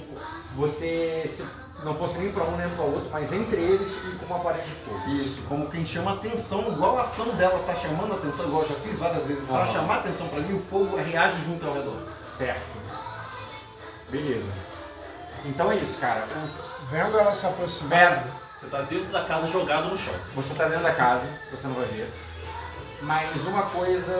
você 0.55 1.23
se 1.27 1.45
não 1.83 1.95
fosse 1.95 2.17
nem 2.17 2.31
pra 2.31 2.43
um 2.43 2.57
nem 2.57 2.69
pra 2.69 2.83
outro, 2.83 3.09
mas 3.11 3.31
entre 3.31 3.61
eles 3.61 3.89
e 3.91 4.15
com 4.17 4.25
uma 4.25 4.39
parede 4.39 4.67
de 4.67 4.75
fogo. 4.75 5.09
Isso, 5.09 5.41
como 5.47 5.69
quem 5.69 5.85
chama 5.85 6.13
atenção, 6.13 6.67
igual 6.71 6.97
a 6.97 7.03
ação 7.03 7.27
dela 7.35 7.63
tá 7.65 7.73
chamando 7.75 8.13
atenção, 8.13 8.45
igual 8.45 8.63
eu 8.63 8.69
já 8.69 8.75
fiz 8.75 8.99
várias 8.99 9.23
vezes, 9.23 9.47
para 9.47 9.65
chamar 9.67 9.99
atenção 9.99 10.27
pra 10.27 10.39
mim, 10.41 10.55
o 10.55 10.61
fogo 10.61 10.97
reage 10.97 11.41
junto 11.45 11.65
ao 11.65 11.73
redor. 11.73 11.97
Certo. 12.41 12.61
Beleza. 14.09 14.51
Então 15.45 15.71
é 15.71 15.75
isso, 15.75 15.99
cara. 15.99 16.25
O- 16.25 16.71
Vendo 16.89 17.17
ela 17.19 17.33
se 17.33 17.45
aproximar, 17.45 17.89
Pera, 17.99 18.23
Você 18.59 18.65
tá 18.67 18.81
dentro 18.81 19.11
da 19.11 19.23
casa 19.25 19.47
jogado 19.47 19.89
no 19.89 19.97
chão. 19.97 20.13
Você 20.35 20.53
tá 20.55 20.65
dentro 20.67 20.83
da 20.83 20.91
casa, 20.93 21.23
você 21.51 21.67
não 21.67 21.75
vai 21.75 21.85
ver. 21.85 22.11
Mas 23.03 23.45
uma 23.47 23.61
coisa 23.63 24.11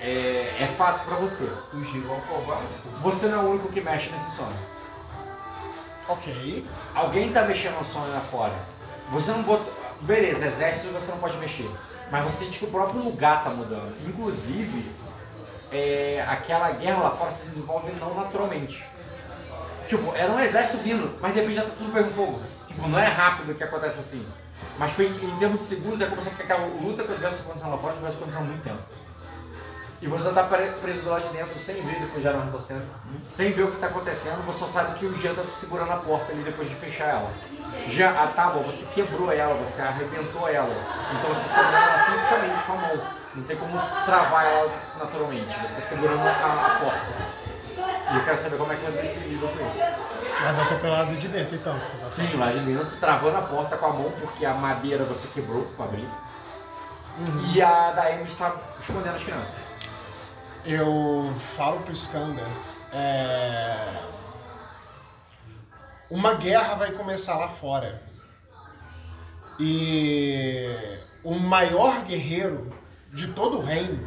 é, 0.00 0.56
é 0.60 0.74
fato 0.78 1.04
pra 1.06 1.16
você. 1.16 1.48
Igual 1.72 2.20
covarde. 2.28 2.66
Você 3.02 3.26
não 3.26 3.40
é 3.40 3.42
o 3.42 3.50
único 3.50 3.68
que 3.72 3.80
mexe 3.80 4.10
nesse 4.10 4.30
sonho. 4.36 4.56
ok. 6.08 6.64
Alguém 6.94 7.32
tá 7.32 7.42
mexendo 7.42 7.76
no 7.78 7.84
sonho 7.84 8.12
lá 8.12 8.20
fora. 8.20 8.54
Você 9.10 9.32
não 9.32 9.42
botou. 9.42 9.72
Beleza, 10.02 10.46
exército 10.46 10.88
você 10.92 11.10
não 11.10 11.18
pode 11.18 11.36
mexer. 11.38 11.68
Mas 12.12 12.24
você 12.24 12.44
sente 12.44 12.58
que 12.60 12.64
o 12.64 12.70
próprio 12.70 13.02
lugar 13.02 13.42
tá 13.42 13.50
mudando. 13.50 13.94
Inclusive, 14.06 14.90
é, 15.74 16.24
aquela 16.28 16.70
guerra 16.70 17.02
lá 17.02 17.10
fora 17.10 17.30
se 17.30 17.46
desenvolve 17.48 17.92
não 18.00 18.14
naturalmente. 18.14 18.84
Tipo, 19.88 20.14
era 20.14 20.32
um 20.32 20.40
exército 20.40 20.78
vindo, 20.78 21.14
mas 21.20 21.34
de 21.34 21.40
repente 21.40 21.56
já 21.56 21.64
tá 21.64 21.70
tudo 21.76 21.92
pegando 21.92 22.12
fogo. 22.12 22.40
Tipo, 22.68 22.88
não 22.88 22.98
é 22.98 23.06
rápido 23.06 23.54
que 23.54 23.64
acontece 23.64 24.00
assim. 24.00 24.26
Mas 24.78 24.92
foi 24.92 25.06
em 25.06 25.36
termos 25.38 25.58
de 25.58 25.64
segundos, 25.64 26.00
é 26.00 26.06
como 26.06 26.22
se 26.22 26.28
aquela 26.30 26.64
luta 26.66 27.02
que 27.02 27.12
tivesse 27.12 27.40
acontecendo 27.42 27.70
lá 27.72 27.78
fora 27.78 27.94
tivesse 27.94 28.16
acontecendo 28.16 28.40
há 28.42 28.44
muito 28.46 28.62
tempo. 28.62 28.82
E 30.00 30.06
você 30.06 30.30
tá 30.32 30.42
pre- 30.42 30.72
preso 30.82 31.00
do 31.02 31.10
lado 31.10 31.22
de 31.28 31.36
dentro 31.36 31.58
sem 31.60 31.76
ver 31.82 31.98
depois 32.00 32.20
de 32.20 32.28
arma 32.28 32.50
torcendo, 32.50 32.84
sem 33.30 33.52
ver 33.52 33.62
o 33.62 33.70
que 33.72 33.78
tá 33.78 33.86
acontecendo, 33.86 34.44
você 34.44 34.58
só 34.58 34.66
sabe 34.66 34.98
que 34.98 35.06
o 35.06 35.16
Jean 35.16 35.34
tá 35.34 35.42
segurando 35.44 35.92
a 35.92 35.96
porta 35.96 36.32
ali 36.32 36.42
depois 36.42 36.68
de 36.68 36.74
fechar 36.74 37.06
ela. 37.06 37.32
Já 37.88 38.10
a 38.22 38.26
tábua, 38.28 38.62
você 38.62 38.84
quebrou 38.94 39.32
ela, 39.32 39.54
você 39.54 39.80
arrebentou 39.80 40.48
ela. 40.48 40.74
Então 41.12 41.28
você 41.34 41.48
segurando 41.48 41.74
ela 41.74 42.04
fisicamente 42.10 42.62
com 42.64 42.72
a 42.72 42.76
mão. 42.76 43.23
Não 43.34 43.42
tem 43.44 43.56
como 43.56 43.72
travar 44.04 44.46
ela 44.46 44.72
naturalmente. 44.98 45.46
Você 45.46 45.74
tá 45.74 45.82
segurando 45.82 46.20
a, 46.20 46.30
a 46.30 46.80
porta. 46.80 47.44
E 48.12 48.16
eu 48.16 48.24
quero 48.24 48.38
saber 48.38 48.56
como 48.56 48.72
é 48.72 48.76
que 48.76 48.84
você 48.84 49.06
se 49.06 49.20
lida 49.20 49.46
com 49.46 49.54
isso. 49.54 50.14
Mas 50.42 50.58
eu 50.58 50.68
tô 50.68 50.74
pelo 50.76 50.92
lado 50.92 51.16
de 51.16 51.28
dentro, 51.28 51.56
então. 51.56 51.74
Você 51.74 51.96
tá 51.96 52.28
Sim, 52.28 52.36
lá 52.36 52.52
de 52.52 52.60
dentro, 52.60 52.96
travando 52.98 53.36
a 53.36 53.42
porta 53.42 53.76
com 53.76 53.86
a 53.86 53.92
mão, 53.92 54.12
porque 54.20 54.44
a 54.44 54.54
madeira 54.54 55.04
você 55.04 55.26
quebrou 55.28 55.64
para 55.76 55.86
abrir. 55.86 56.08
E 57.52 57.62
a 57.62 57.90
da 57.92 58.08
Amy 58.08 58.24
está 58.24 58.54
escondendo 58.80 59.14
as 59.14 59.22
crianças. 59.22 59.54
Eu 60.64 61.34
falo 61.56 61.80
pro 61.80 61.92
Skander. 61.92 62.46
É... 62.92 64.02
Uma 66.10 66.34
guerra 66.34 66.74
vai 66.76 66.92
começar 66.92 67.36
lá 67.36 67.48
fora. 67.48 68.02
E 69.58 70.98
o 71.22 71.34
maior 71.34 72.02
guerreiro 72.02 72.72
de 73.14 73.28
todo 73.28 73.58
o 73.58 73.62
reino 73.62 74.06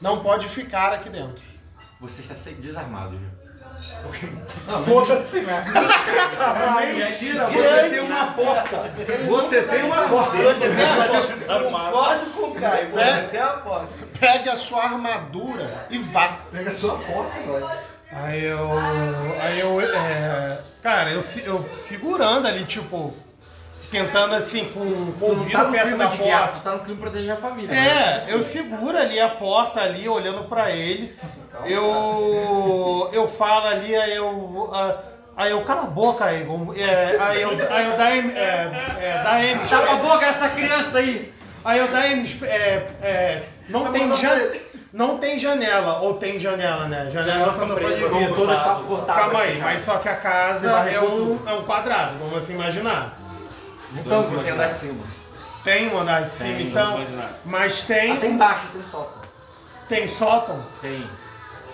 não 0.00 0.20
pode 0.20 0.48
ficar 0.48 0.92
aqui 0.92 1.10
dentro. 1.10 1.42
Você 2.00 2.20
está 2.20 2.50
desarmado, 2.60 3.18
Gil. 3.18 3.46
Foda-se, 4.86 5.40
né? 5.40 5.64
Mentira, 6.94 7.46
você 7.46 7.90
tem 7.90 8.00
uma 8.00 8.26
porta! 8.32 8.94
Você 9.28 9.62
tem 9.62 9.82
uma 9.82 10.08
porta! 10.08 10.36
Você 10.36 10.68
tem 10.70 10.84
a 10.84 11.08
porta. 11.08 11.34
Desarmado. 11.34 11.92
Concordo 11.92 12.30
com 12.30 12.42
o 12.42 12.54
Caio. 12.54 12.90
Você 12.90 13.28
tem 13.30 13.40
a 13.40 13.48
porta. 13.48 13.88
Pegue 14.18 14.48
a 14.48 14.56
sua 14.56 14.84
armadura 14.84 15.86
e 15.90 15.98
vá. 15.98 16.38
Pega 16.50 16.70
a 16.70 16.74
sua 16.74 16.98
porta, 16.98 17.38
vai. 17.60 17.78
Aí 18.12 18.44
eu. 18.44 18.70
Aí 19.42 19.60
eu. 19.60 19.80
É, 19.80 20.58
cara, 20.82 21.10
eu, 21.10 21.22
eu 21.44 21.70
segurando 21.74 22.46
ali, 22.46 22.64
tipo. 22.64 23.14
Tentando 23.90 24.34
assim, 24.34 24.64
com, 24.74 24.80
com 25.12 25.12
Tu 25.18 25.24
o 25.24 25.38
ouvido 25.38 25.52
tá 25.52 25.64
perto 25.66 25.96
da 25.96 26.06
de 26.06 26.16
guerra, 26.16 26.38
porta. 26.48 26.58
tu 26.58 26.62
tá 26.64 26.72
no 26.72 26.78
clima 26.80 27.00
proteger 27.00 27.30
a 27.32 27.36
família. 27.36 27.72
É, 27.74 28.14
mas, 28.16 28.28
eu 28.28 28.38
assim, 28.38 28.58
seguro 28.58 28.98
ali 28.98 29.20
a 29.20 29.28
porta 29.28 29.80
ali, 29.80 30.08
olhando 30.08 30.44
pra 30.44 30.70
ele. 30.72 31.14
Eu. 31.64 33.10
Eu 33.12 33.26
falo 33.28 33.66
ali, 33.68 33.94
aí 33.94 34.14
eu. 34.16 34.70
Aí 35.36 35.50
eu, 35.50 35.60
cala 35.64 35.82
a 35.82 35.86
boca, 35.86 36.32
Egon. 36.32 36.72
É, 36.74 37.16
aí 37.20 37.42
eu, 37.42 37.50
aí 37.50 37.90
eu 37.90 37.96
dá 37.98 38.16
M. 38.16 38.32
É, 38.32 38.70
é, 39.00 39.20
dá 39.22 39.44
M. 39.44 39.68
Cala 39.68 39.92
a 39.92 39.96
boca 39.96 40.24
essa 40.24 40.48
criança 40.48 40.98
aí! 40.98 41.32
Aí 41.64 41.78
eu 41.78 41.88
dá 41.88 42.06
M. 42.08 42.26
É, 42.44 42.86
é, 43.02 43.42
não, 43.68 43.84
Tá 43.84 43.90
tem 43.90 44.02
mandando 44.06 44.22
ja- 44.22 44.30
você- 44.34 44.62
não 44.94 45.18
tem 45.18 45.38
janela. 45.38 46.00
Ou 46.00 46.14
tem 46.14 46.38
janela, 46.38 46.86
né? 46.88 47.08
Janela 47.10 47.32
Janela 47.32 47.52
são 47.52 47.68
presas. 47.74 48.00
ver, 48.00 48.06
assim, 48.24 48.34
todas 48.34 48.58
tá? 48.58 48.80
cortadas, 48.86 49.22
Calma 49.24 49.40
aí, 49.40 49.48
fechadas. 49.52 49.72
mas 49.74 49.82
só 49.82 49.96
que 49.98 50.08
a 50.08 50.16
casa 50.16 50.70
é 50.90 51.00
um, 51.00 51.38
é 51.46 51.52
um 51.52 51.62
quadrado, 51.64 52.12
vamos 52.18 52.38
assim 52.38 52.54
imaginar. 52.54 53.18
Então, 54.04 54.22
eu 54.22 54.42
tenho 54.42 54.54
andar 54.54 54.68
de 54.68 54.76
cima. 54.78 55.04
Tem 55.64 55.92
um 55.92 55.98
andar 55.98 56.22
de 56.24 56.30
cima, 56.30 56.54
Tem, 56.56 56.68
então. 56.68 57.06
Mas 57.44 57.84
tem. 57.84 58.16
Até 58.16 58.26
embaixo 58.28 58.68
tem 58.72 58.82
sótão. 58.82 59.22
Tem 59.88 60.08
sótão? 60.08 60.62
Tem. 60.80 61.08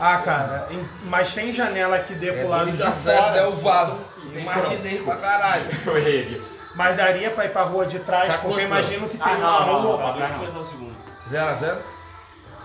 Ah, 0.01 0.19
cara, 0.19 0.69
em- 0.71 0.89
mas 1.05 1.33
tem 1.35 1.53
janela 1.53 1.99
que 1.99 2.15
dê 2.15 2.33
pro 2.33 2.49
lado 2.49 2.71
de 2.71 2.77
2x0 2.79 2.93
fora. 3.17 3.33
Del 3.33 3.53
Valle. 3.53 3.95
Imaginei 4.35 4.99
pra 5.03 5.17
caralho. 5.17 5.67
Eu 5.87 5.99
errei. 5.99 6.43
Mas 6.75 6.97
daria 6.97 7.31
pra 7.31 7.45
ir 7.45 7.51
pra 7.53 7.63
rua 7.65 7.85
de 7.85 7.99
trás, 8.01 8.33
Tá 8.35 8.39
porque 8.41 8.63
imagino 8.63 9.07
que 9.09 9.19
Ah, 9.21 9.25
tem 9.25 9.35
não, 9.39 9.41
uma 9.49 9.67
não, 9.67 9.83
rua. 9.83 9.83
não, 9.83 9.95
Acabou 10.09 10.23
de 10.23 10.33
não. 10.33 10.39
começar 10.39 10.59
o 10.59 10.65
segundo. 10.65 10.97
0x0? 11.31 11.77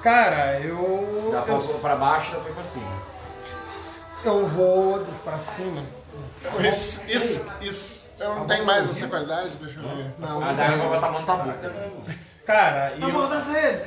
Cara, 0.01 0.59
eu. 0.61 1.29
Dá 1.33 1.41
pra, 1.41 1.53
Eu, 1.55 1.59
pra 1.81 1.95
baixo, 1.97 2.31
dá 2.31 2.39
pra 2.39 2.49
ir 2.51 2.53
pra 2.53 2.63
cima. 2.63 2.91
eu 4.23 4.47
vou 4.47 5.05
pra 5.25 5.37
cima. 5.37 5.83
Isso, 6.61 7.03
isso, 7.09 7.51
isso. 7.61 8.06
Eu 8.19 8.35
não 8.35 8.47
tenho 8.47 8.65
mais 8.65 8.87
essa 8.89 9.07
qualidade, 9.07 9.55
deixa 9.57 9.79
eu 9.79 9.83
ver. 9.95 10.13
Não, 10.17 10.41
A 10.41 10.45
não 10.47 10.55
Daia 10.55 10.69
vai 10.71 10.79
tenho. 10.79 10.89
botar 10.93 11.07
a 11.07 11.11
mão 11.11 11.21
na 11.25 11.35
boca. 11.35 12.15
Cara, 12.45 12.93
e 12.97 13.01
eu. 13.01 13.07
Amordaça 13.09 13.57
ele! 13.59 13.85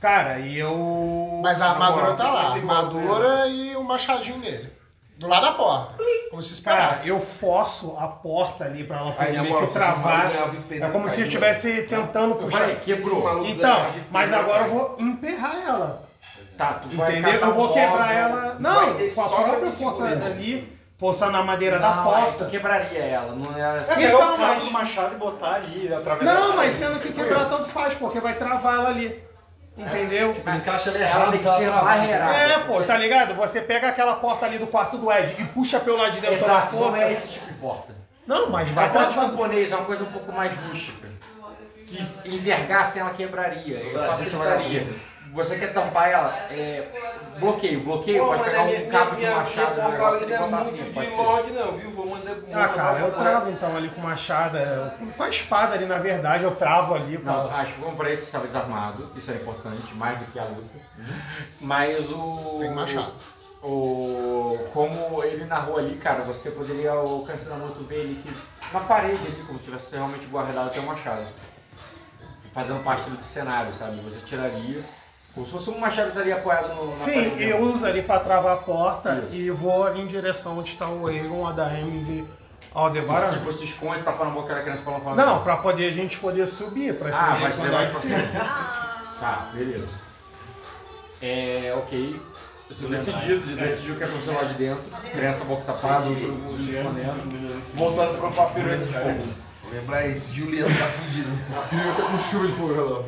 Cara, 0.00 0.38
e 0.40 0.58
eu. 0.58 1.40
Mas 1.42 1.62
a 1.62 1.70
armadura 1.70 2.12
tá 2.14 2.30
lá. 2.30 2.58
igual 2.58 2.76
Armadura 2.76 3.46
e 3.48 3.74
o 3.76 3.82
machadinho 3.82 4.38
dele. 4.38 4.72
Do 5.16 5.28
lado 5.28 5.46
da 5.46 5.52
porta. 5.52 5.94
Como 6.28 6.42
se 6.42 6.60
Cara, 6.60 6.80
esperasse. 6.82 7.08
eu 7.08 7.20
forço 7.20 7.96
a 7.98 8.08
porta 8.08 8.64
ali 8.64 8.82
pra 8.82 8.98
ela 8.98 9.14
Aí 9.16 9.28
poder 9.36 9.40
meio 9.42 9.66
que 9.68 9.72
travar. 9.72 10.26
É 10.26 10.90
como 10.90 11.08
se 11.08 11.14
eu 11.14 11.18
caiu. 11.18 11.26
estivesse 11.26 11.82
tentando 11.84 12.34
puxar. 12.34 12.58
Vai, 12.58 12.76
quebrou. 12.76 13.46
Então, 13.46 13.86
mas 14.10 14.32
agora 14.32 14.66
eu 14.66 14.74
vou 14.74 14.96
emperrar 14.98 15.56
ela. 15.64 16.02
Tá, 16.58 16.74
tu 16.74 16.88
vai 16.96 17.12
Entendeu? 17.12 17.32
catar 17.32 17.46
Eu 17.46 17.54
vou 17.54 17.70
o 17.70 17.72
quebrar 17.72 18.12
ela. 18.12 18.40
vai 18.50 18.56
Não, 18.58 18.94
ter 18.96 19.14
com 19.14 19.20
a 19.22 19.28
só 19.28 19.36
pra 19.36 19.44
própria 19.44 19.70
me 19.70 19.76
força 19.76 20.08
segurar. 20.08 20.26
ali, 20.26 20.73
forçando 20.96 21.36
a 21.36 21.42
madeira 21.42 21.78
da 21.78 21.94
Não, 21.96 22.04
tu 22.04 22.10
porta. 22.10 22.44
quebraria 22.46 23.00
ela, 23.00 23.34
não 23.34 23.56
é 23.56 23.60
É 23.60 23.80
assim. 23.80 23.94
pegar 23.96 24.08
Então, 24.08 24.18
o 24.18 24.36
cabo 24.36 24.38
mas- 24.38 24.64
do 24.64 24.70
machado 24.70 25.14
e 25.14 25.18
botar 25.18 25.54
ali, 25.54 25.92
atravessar. 25.92 26.34
Não, 26.34 26.56
mas 26.56 26.74
sendo 26.74 27.00
que 27.00 27.12
quebrar 27.12 27.44
tanto 27.48 27.64
faz, 27.64 27.94
porque 27.94 28.20
vai 28.20 28.34
travar 28.34 28.74
ela 28.74 28.88
ali. 28.90 29.22
Entendeu? 29.76 30.32
Tipo, 30.32 30.50
encaixa 30.50 30.90
ela 30.90 30.98
Ela 30.98 31.08
errado. 31.08 31.30
tem 31.32 31.38
que 31.40 31.44
tá 31.44 31.56
ser 31.58 31.68
barreirada. 31.70 32.32
É, 32.36 32.58
pô, 32.60 32.80
tá 32.84 32.96
ligado? 32.96 33.34
Você 33.34 33.60
pega 33.60 33.88
aquela 33.88 34.14
porta 34.14 34.46
ali 34.46 34.56
do 34.56 34.68
quarto 34.68 34.96
do 34.96 35.10
Ed 35.12 35.34
e 35.36 35.44
puxa 35.46 35.80
pelo 35.80 35.96
lado 35.96 36.12
de 36.12 36.20
dentro 36.20 36.36
da 36.38 36.42
Exato, 36.46 36.76
não 36.76 36.82
força. 36.90 37.04
é 37.04 37.12
esse 37.12 37.32
tipo 37.32 37.46
de 37.48 37.54
porta. 37.54 37.92
Não, 38.24 38.50
mas 38.50 38.70
vai 38.70 38.84
Vai 38.88 38.92
porta 38.94 39.12
travar. 39.14 39.30
camponês 39.32 39.72
é 39.72 39.76
uma 39.76 39.84
coisa 39.84 40.04
um 40.04 40.12
pouco 40.12 40.30
mais 40.32 40.56
rústica. 40.56 41.08
Que 41.88 42.06
envergasse 42.24 43.00
ela 43.00 43.10
quebraria, 43.10 43.80
facilitaria. 44.06 44.86
Você 45.34 45.58
quer 45.58 45.74
tampar 45.74 46.08
ela? 46.10 46.32
É, 46.50 46.86
bloqueio, 47.40 47.82
bloqueio, 47.82 48.22
Pô, 48.24 48.28
pode 48.30 48.44
pegar 48.44 48.64
minha- 48.66 48.80
um 48.86 48.88
cabo 48.90 49.10
de 49.10 49.16
minha- 49.16 49.34
machado, 49.34 49.74
minha 49.74 49.88
negócio 49.88 50.22
e 50.22 50.26
não 50.30 50.34
é 50.36 50.38
botar 50.38 50.56
muito 50.56 50.68
assim, 50.74 50.82
de 50.84 50.90
pode 50.90 51.10
ser. 51.10 51.16
log, 51.16 51.50
não, 51.52 51.72
viu? 51.76 51.90
Vou 51.90 52.06
mandar. 52.06 52.34
Ah, 52.54 52.68
cara, 52.68 52.98
eu 53.00 53.12
travo 53.12 53.50
então 53.50 53.76
ali 53.76 53.88
com 53.88 54.00
machado. 54.00 54.56
é, 54.56 54.94
Com 55.16 55.22
a 55.22 55.28
espada 55.28 55.74
ali, 55.74 55.86
na 55.86 55.98
verdade, 55.98 56.44
eu 56.44 56.54
travo 56.54 56.94
ali. 56.94 57.18
com 57.18 57.24
Não, 57.24 57.50
acho 57.50 57.72
que 57.74 57.80
como 57.80 57.92
eu 57.92 57.96
falei, 57.96 58.16
você 58.16 58.22
estava 58.24 58.46
desarmado, 58.46 59.10
isso 59.16 59.30
era 59.30 59.40
importante, 59.40 59.92
mais 59.94 60.18
do 60.20 60.24
que 60.26 60.38
a 60.38 60.44
luta. 60.44 60.78
Mas 61.60 62.10
o. 62.12 62.58
Tem 62.60 62.70
machado. 62.72 63.12
O. 63.60 64.56
Como 64.72 65.24
ele 65.24 65.44
narrou 65.46 65.78
ali, 65.78 65.96
cara, 65.96 66.20
você 66.22 66.50
poderia 66.52 66.92
alcançar 66.92 67.54
muito 67.56 67.82
ver 67.88 67.96
ele 68.00 68.36
na 68.72 68.80
parede 68.80 69.26
ali, 69.26 69.42
como 69.46 69.58
se 69.58 69.64
tivesse 69.64 69.96
realmente 69.96 70.26
guardado 70.26 70.68
até 70.68 70.78
o 70.78 70.84
machado. 70.84 71.24
Fazendo 72.52 72.84
parte 72.84 73.10
do 73.10 73.24
cenário, 73.24 73.72
sabe? 73.72 74.00
Você 74.02 74.20
tiraria. 74.24 74.80
Como 75.34 75.44
se 75.46 75.52
fosse 75.52 75.70
um 75.70 75.78
machado 75.78 76.04
que 76.06 76.12
estaria 76.12 76.36
apoiado 76.36 76.74
no, 76.76 76.90
na 76.90 76.96
Sim, 76.96 77.30
parede. 77.30 77.42
eu 77.48 77.60
uso 77.62 77.84
ali 77.84 78.02
pra 78.02 78.20
travar 78.20 78.52
a 78.54 78.56
porta 78.58 79.24
Isso. 79.26 79.34
e 79.34 79.50
vou 79.50 79.84
ali 79.84 80.00
em 80.00 80.06
direção 80.06 80.58
onde 80.58 80.70
está 80.70 80.88
o 80.88 81.10
Egon, 81.10 81.44
a 81.46 81.52
Daemis 81.52 82.08
e 82.08 82.12
E 82.12 82.26
Aldebaran. 82.72 83.30
se 83.32 83.38
você 83.38 83.64
esconde, 83.64 84.02
tapa 84.02 84.24
na 84.24 84.30
boca 84.30 84.54
da 84.54 84.62
criança 84.62 84.82
pra 84.82 84.92
não 84.92 85.00
falar 85.00 85.16
Não, 85.16 85.42
pra 85.42 85.56
poder 85.56 85.88
a 85.88 85.92
gente 85.92 86.18
poder 86.18 86.46
subir, 86.46 86.94
pra 86.94 87.08
Ah, 87.16 87.34
vai 87.34 87.52
levar 87.56 87.90
pra 87.90 88.00
cima. 88.00 88.18
cima. 88.18 88.40
Tá, 89.20 89.48
beleza. 89.54 89.88
É, 91.20 91.74
ok. 91.76 92.20
Isso 92.70 92.88
decidido, 92.88 93.56
decidiu 93.56 93.96
que 93.96 94.04
é 94.04 94.06
professor 94.06 94.34
lá 94.34 94.44
de 94.44 94.54
dentro. 94.54 94.82
Criança 95.12 95.44
boca 95.44 95.62
tapada, 95.64 96.06
outro 96.08 96.40
escondendo. 96.60 97.62
Voltando 97.74 98.18
pra 98.18 98.28
uma 98.28 98.50
pirueta 98.50 98.84
de 98.84 98.92
fogo. 98.92 99.22
Vou 99.62 99.72
lembrar 99.72 100.06
isso, 100.06 100.32
Juliano 100.34 100.74
tá 100.78 100.86
fudido. 100.86 101.28
A 101.56 101.62
primeira 101.62 101.92
tá 101.94 102.02
com 102.04 102.18
chuva 102.18 102.46
de 102.46 102.52
fogo 102.54 102.72
lá. 102.74 103.02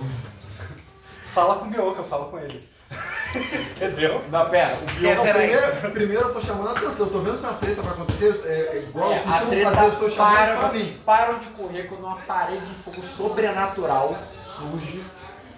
Fala 1.36 1.56
com 1.56 1.66
o 1.66 1.68
Bioca, 1.68 2.02
fala 2.04 2.24
com 2.30 2.38
ele. 2.38 2.66
Entendeu? 3.76 4.22
Não, 4.30 4.48
pera, 4.48 4.74
o 4.74 5.06
É, 5.06 5.14
peraí. 5.16 5.48
Primeiro, 5.50 5.90
primeiro 5.92 6.22
eu 6.28 6.32
tô 6.32 6.40
chamando 6.40 6.68
a 6.68 6.72
atenção, 6.72 7.06
eu 7.08 7.12
tô 7.12 7.18
vendo 7.18 7.38
que 7.40 7.44
uma 7.44 7.52
treta 7.52 7.82
vai 7.82 7.92
acontecer, 7.92 8.40
é, 8.46 8.76
é 8.76 8.78
igual 8.88 9.12
É, 9.12 9.18
eu 9.18 9.20
a 9.20 9.24
costumo 9.24 9.50
treta 9.50 9.70
fazer, 9.72 9.84
eu 9.84 9.88
estou 9.92 10.08
chamando 10.10 10.34
para, 10.36 10.56
pra 10.56 10.68
vocês 10.70 10.88
mim. 10.90 10.98
param 11.04 11.38
de 11.38 11.46
correr 11.48 11.82
quando 11.88 12.04
uma 12.04 12.16
parede 12.16 12.64
de 12.64 12.74
fogo 12.76 13.02
sobrenatural 13.02 14.16
surge 14.42 15.02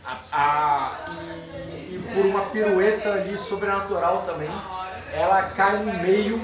a, 0.04 0.16
a- 0.32 0.98
e, 1.68 1.94
e 1.94 2.10
por 2.12 2.26
uma 2.26 2.40
pirueta 2.46 3.12
ali 3.12 3.36
sobrenatural 3.36 4.24
também, 4.26 4.50
ela 5.12 5.42
cai 5.50 5.78
no 5.78 5.92
meio 6.02 6.42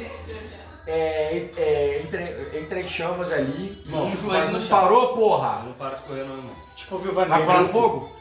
é, 0.87 1.49
é, 1.57 2.03
entre, 2.05 2.59
entre 2.61 2.81
as 2.81 2.87
chamas 2.89 3.33
ali. 3.33 3.83
Não, 3.87 4.07
e 4.07 4.11
tipo, 4.13 4.29
não 4.33 4.61
parou, 4.69 5.17
porra! 5.17 5.63
Não 5.65 5.73
para 5.73 5.97
de 5.97 6.03
correr, 6.03 6.23
não, 6.23 6.37
irmão. 6.37 6.55
Tipo, 6.77 6.99
Viva 6.99 7.25
Vai 7.25 7.39
Negra. 7.41 7.53
falando 7.55 7.73
fogo? 7.73 8.13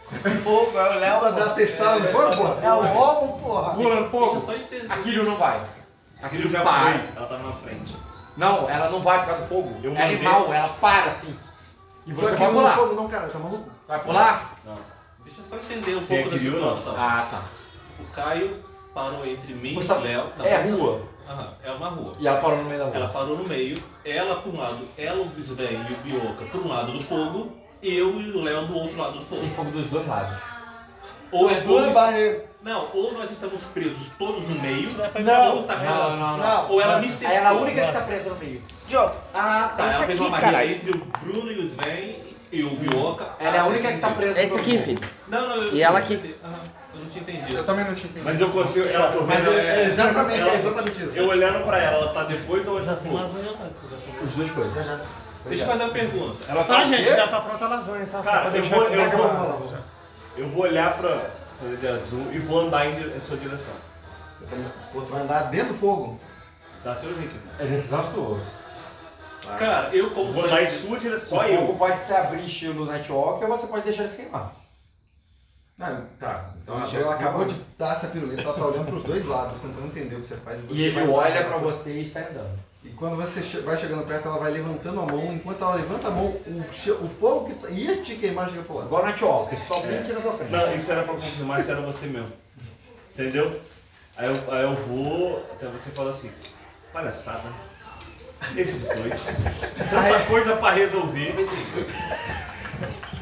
Fogo, 0.44 0.77
é 0.77 0.95
o 0.95 0.99
Léo. 0.99 1.19
Pra 1.19 1.31
dar 1.31 1.49
testar, 1.56 1.99
não 1.99 2.07
foi, 2.11 2.35
pô? 2.35 2.44
É 2.61 2.73
o 2.73 2.81
Romo, 2.81 3.40
porra. 3.40 3.73
Pulando 3.73 4.10
fogo? 4.10 4.40
só 4.45 4.53
entender. 4.53 4.91
Aquilo 4.91 5.23
não 5.26 5.35
vai. 5.38 5.61
Aquilo 6.22 6.49
já 6.49 6.61
para. 6.61 6.91
foi, 6.99 7.02
ela 7.18 7.27
tava 7.27 7.44
na 7.44 7.52
frente. 7.53 7.95
Não, 8.38 8.69
ela 8.69 8.90
não 8.90 8.99
vai 9.02 9.19
por 9.19 9.26
causa 9.27 9.41
do 9.44 9.48
fogo. 9.49 9.76
Eu 9.84 9.91
é 9.91 9.94
mandei- 9.99 10.15
animal, 10.15 10.53
ela 10.53 10.69
para 10.69 11.06
assim. 11.07 11.38
E 12.06 12.14
você 12.14 12.35
vai 12.35 12.48
não 12.48 12.53
pular. 12.56 12.76
fogo 12.76 12.94
não, 12.95 13.07
cara, 13.07 13.27
tá 13.27 13.40
maluco? 13.40 13.69
Vai 13.88 13.99
pular? 13.99 14.56
Não. 14.65 14.73
Deixa 15.23 15.40
eu 15.41 15.45
só 15.45 15.56
entender 15.57 15.95
um 15.95 15.99
Você 16.02 16.15
pouco 16.15 16.30
da 16.30 16.35
adquiriu, 16.35 16.60
não? 16.61 16.77
situação. 16.77 17.02
Ah, 17.02 17.27
tá. 17.30 17.41
O 17.99 18.03
Caio 18.14 18.60
parou 18.94 19.26
entre 19.26 19.53
mim 19.53 19.73
Você- 19.76 19.91
e 19.94 19.95
o 19.95 19.99
Léo. 20.02 20.27
Não, 20.38 20.45
É 20.45 20.61
rua. 20.61 21.02
Aham, 21.30 21.53
é 21.64 21.72
uma 21.72 21.88
rua. 21.90 22.15
E 22.19 22.27
ela 22.27 22.41
parou 22.41 22.57
no 22.57 22.64
meio 22.65 22.80
da 22.80 22.85
rua. 22.85 22.95
Ela 22.95 23.07
parou 23.10 23.38
no 23.38 23.44
meio, 23.48 23.77
ela 24.03 24.35
por 24.35 24.53
um 24.53 24.57
lado, 24.60 24.80
ela, 24.98 25.22
o 25.22 25.26
Bisven 25.26 25.85
e 25.90 25.94
o 25.94 25.98
Bioca 25.98 26.45
por 26.52 26.61
um 26.61 26.68
lado 26.68 26.91
do 26.91 27.02
fogo, 27.02 27.53
eu 27.84 28.20
e 28.22 28.32
o 28.32 28.42
Léo 28.42 28.66
do 28.68 28.76
outro 28.78 28.98
lado 28.98 29.20
do 29.20 29.26
Tem 29.26 29.40
fogo. 29.50 29.56
fogo 29.56 29.72
dos 29.72 29.88
dois 29.88 30.08
lados. 30.08 30.42
Ou 31.32 31.50
é 31.50 31.62
Duas 31.62 31.84
dois. 31.84 31.94
barreiras. 31.96 32.42
Não, 32.62 32.88
ou 32.94 33.12
nós 33.14 33.30
estamos 33.30 33.62
presos 33.66 34.08
todos 34.18 34.48
no 34.48 34.56
meio, 34.62 34.90
Não. 34.92 35.58
ou 35.58 35.64
tá 35.64 35.76
Não, 35.78 36.16
não, 36.18 36.18
não. 36.18 36.38
Não. 36.38 36.70
Ou 36.72 36.82
ela 36.82 37.00
me 37.00 37.10
cercou. 37.10 37.36
ela 37.38 37.50
é 37.50 37.52
a 37.52 37.56
única 37.56 37.86
que 37.88 37.92
tá 37.92 38.02
presa 38.02 38.30
no 38.30 38.36
meio. 38.38 38.62
Diogo, 38.88 39.16
Ah, 39.34 39.74
tá. 39.76 39.88
Esse 39.90 39.98
ela 39.98 40.06
fez 40.06 40.20
uma 40.22 40.30
aqui, 40.38 40.46
caralho. 40.46 40.72
entre 40.72 40.92
o 40.92 41.06
Bruno 41.22 41.52
e 41.52 41.60
o 41.60 41.64
Sven 41.66 42.20
e 42.52 42.64
o 42.64 42.70
Bioca. 42.78 43.28
Ela 43.40 43.56
é 43.58 43.60
a 43.60 43.66
única 43.66 43.92
que 43.92 43.98
tá 44.00 44.12
presa 44.12 44.40
esse 44.42 44.52
no 44.54 44.58
aqui, 44.60 44.72
fogo. 44.74 44.84
filho. 44.86 45.02
Não, 45.28 45.42
não, 45.50 45.56
eu 45.58 45.74
E 45.74 45.82
ela 45.82 46.00
eu 46.00 46.04
aqui? 46.04 46.36
eu 46.94 47.00
não 47.02 47.10
tinha 47.10 47.22
entendido. 47.22 47.58
Eu 47.58 47.66
também 47.66 47.84
não 47.86 47.96
tinha 47.96 48.06
entendido. 48.06 48.26
Mas 48.26 48.40
eu 48.40 48.50
consigo, 48.52 48.88
ela 48.88 49.12
tô 49.12 49.22
Mas 49.24 49.44
vendo. 49.44 49.60
é, 49.60 49.82
é 49.82 49.86
exatamente, 49.88 50.40
ela- 50.40 50.52
é 50.52 50.56
exatamente 50.56 51.04
isso. 51.04 51.18
Eu 51.18 51.28
olhando 51.28 51.66
pra 51.66 51.80
ela, 51.80 51.98
ela 51.98 52.14
tá 52.14 52.24
depois 52.24 52.66
ou 52.68 52.78
antes 52.78 52.90
do 52.90 52.96
fogo? 52.98 53.18
Os 54.24 54.36
dois 54.36 54.52
coisas. 54.52 55.00
Deixa 55.45 55.64
eu 55.64 55.68
fazer 55.68 55.84
uma 55.84 55.94
pergunta. 55.94 56.44
Ela 56.48 56.64
Tá, 56.64 56.84
o 56.84 56.86
gente, 56.88 57.06
já 57.06 57.28
tá 57.28 57.41
pronta 57.41 57.65
a 57.65 57.68
lasanha, 57.68 58.06
tá? 58.06 58.22
Cara, 58.22 58.40
pra 58.41 58.48
eu 58.49 58.52
deixar 58.61 58.76
vou- 58.78 58.88
eu 58.88 59.10
vou-. 59.11 59.78
Eu 60.38 60.49
vou 60.49 60.64
olhar 60.64 60.98
pra 60.98 61.30
coisa 61.60 61.78
de 61.78 61.88
azul 61.88 62.28
e 62.32 62.40
vou 62.40 62.61
andar 62.61 62.88
em, 62.88 62.94
dire- 62.94 63.15
em 63.15 63.20
sua 63.20 63.38
direção. 63.38 63.74
Você 64.40 64.45
tá- 64.56 64.72
O 64.94 65.02
vai 65.02 65.22
andar 65.22 65.44
dentro 65.52 65.74
do 65.74 65.80
fogo. 65.80 66.20
Dá 66.84 66.95
seu 66.95 67.14
jeito. 67.14 67.36
É 67.60 67.65
decisão 67.65 68.03
sua. 68.11 68.40
Cara, 69.57 69.90
eu 69.94 70.10
como 70.11 70.32
Vou 70.32 70.45
andar 70.45 70.64
em 70.64 70.70
sua 70.70 70.98
direção. 70.98 71.38
O 71.38 71.41
Só 71.41 71.48
fogo 71.48 71.72
eu. 71.72 71.78
pode 71.78 71.99
se 72.02 72.14
abrir 72.14 72.45
estilo 72.45 72.86
Nightwalk 72.86 73.44
ou 73.44 73.49
você 73.49 73.68
pode 73.68 73.84
deixar 73.84 74.03
ele 74.03 74.11
se 74.11 74.18
queimar. 74.22 74.52
Não, 75.78 76.06
tá. 76.20 76.43
Ela 76.98 77.06
eu 77.06 77.11
acabou 77.11 77.45
ver. 77.45 77.53
de 77.53 77.61
dar 77.78 77.91
essa 77.94 78.07
pirueta, 78.07 78.41
ela 78.41 78.53
tá 78.53 78.65
olhando 78.65 78.86
pros 78.88 79.03
dois 79.03 79.26
lados, 79.26 79.60
tentando 79.61 79.86
entender 79.88 80.15
o 80.15 80.22
que 80.22 80.28
você 80.28 80.36
faz. 80.38 80.60
você 80.61 80.74
E 80.74 80.84
ele 80.84 81.02
olha 81.07 81.34
ela. 81.40 81.57
você 81.60 81.99
e 82.02 82.07
sai 82.07 82.24
andando. 82.30 82.60
E 82.84 82.90
quando 82.90 83.15
você 83.15 83.40
vai 83.61 83.78
chegando 83.78 84.06
perto, 84.06 84.28
ela 84.28 84.38
vai 84.40 84.52
levantando 84.52 84.99
a 84.99 85.06
mão. 85.06 85.34
Enquanto 85.34 85.61
ela 85.61 85.76
levanta 85.76 86.07
a 86.10 86.11
mão, 86.11 86.26
o, 86.26 86.60
o 87.06 87.10
fogo 87.20 87.45
que 87.49 87.53
tá- 87.56 87.70
ia 87.70 88.02
te 88.02 88.15
queimar 88.15 88.49
chega 88.49 88.61
pro 88.64 88.76
lado. 88.76 88.88
Igual 88.88 89.03
Nightwalk, 89.06 89.56
somente 89.57 90.11
na 90.11 90.20
tua 90.20 90.34
frente. 90.34 90.52
Não, 90.52 90.76
isso 90.76 90.91
era 90.91 91.03
pra 91.03 91.14
confirmar 91.14 91.61
se 91.64 91.72
era 91.72 91.80
você 91.82 92.07
mesmo. 92.07 92.32
Entendeu? 93.14 93.60
Aí 94.18 94.28
eu, 94.28 94.53
aí 94.53 94.64
eu 94.64 94.76
vou 94.76 95.40
até 95.53 95.68
você 95.68 95.90
fala 95.91 96.10
assim, 96.10 96.30
palhaçada. 96.91 97.49
Esses 98.57 98.86
dois. 98.88 99.15
Tanta 99.90 100.20
coisa 100.28 100.57
pra 100.57 100.72
resolver. 100.72 101.34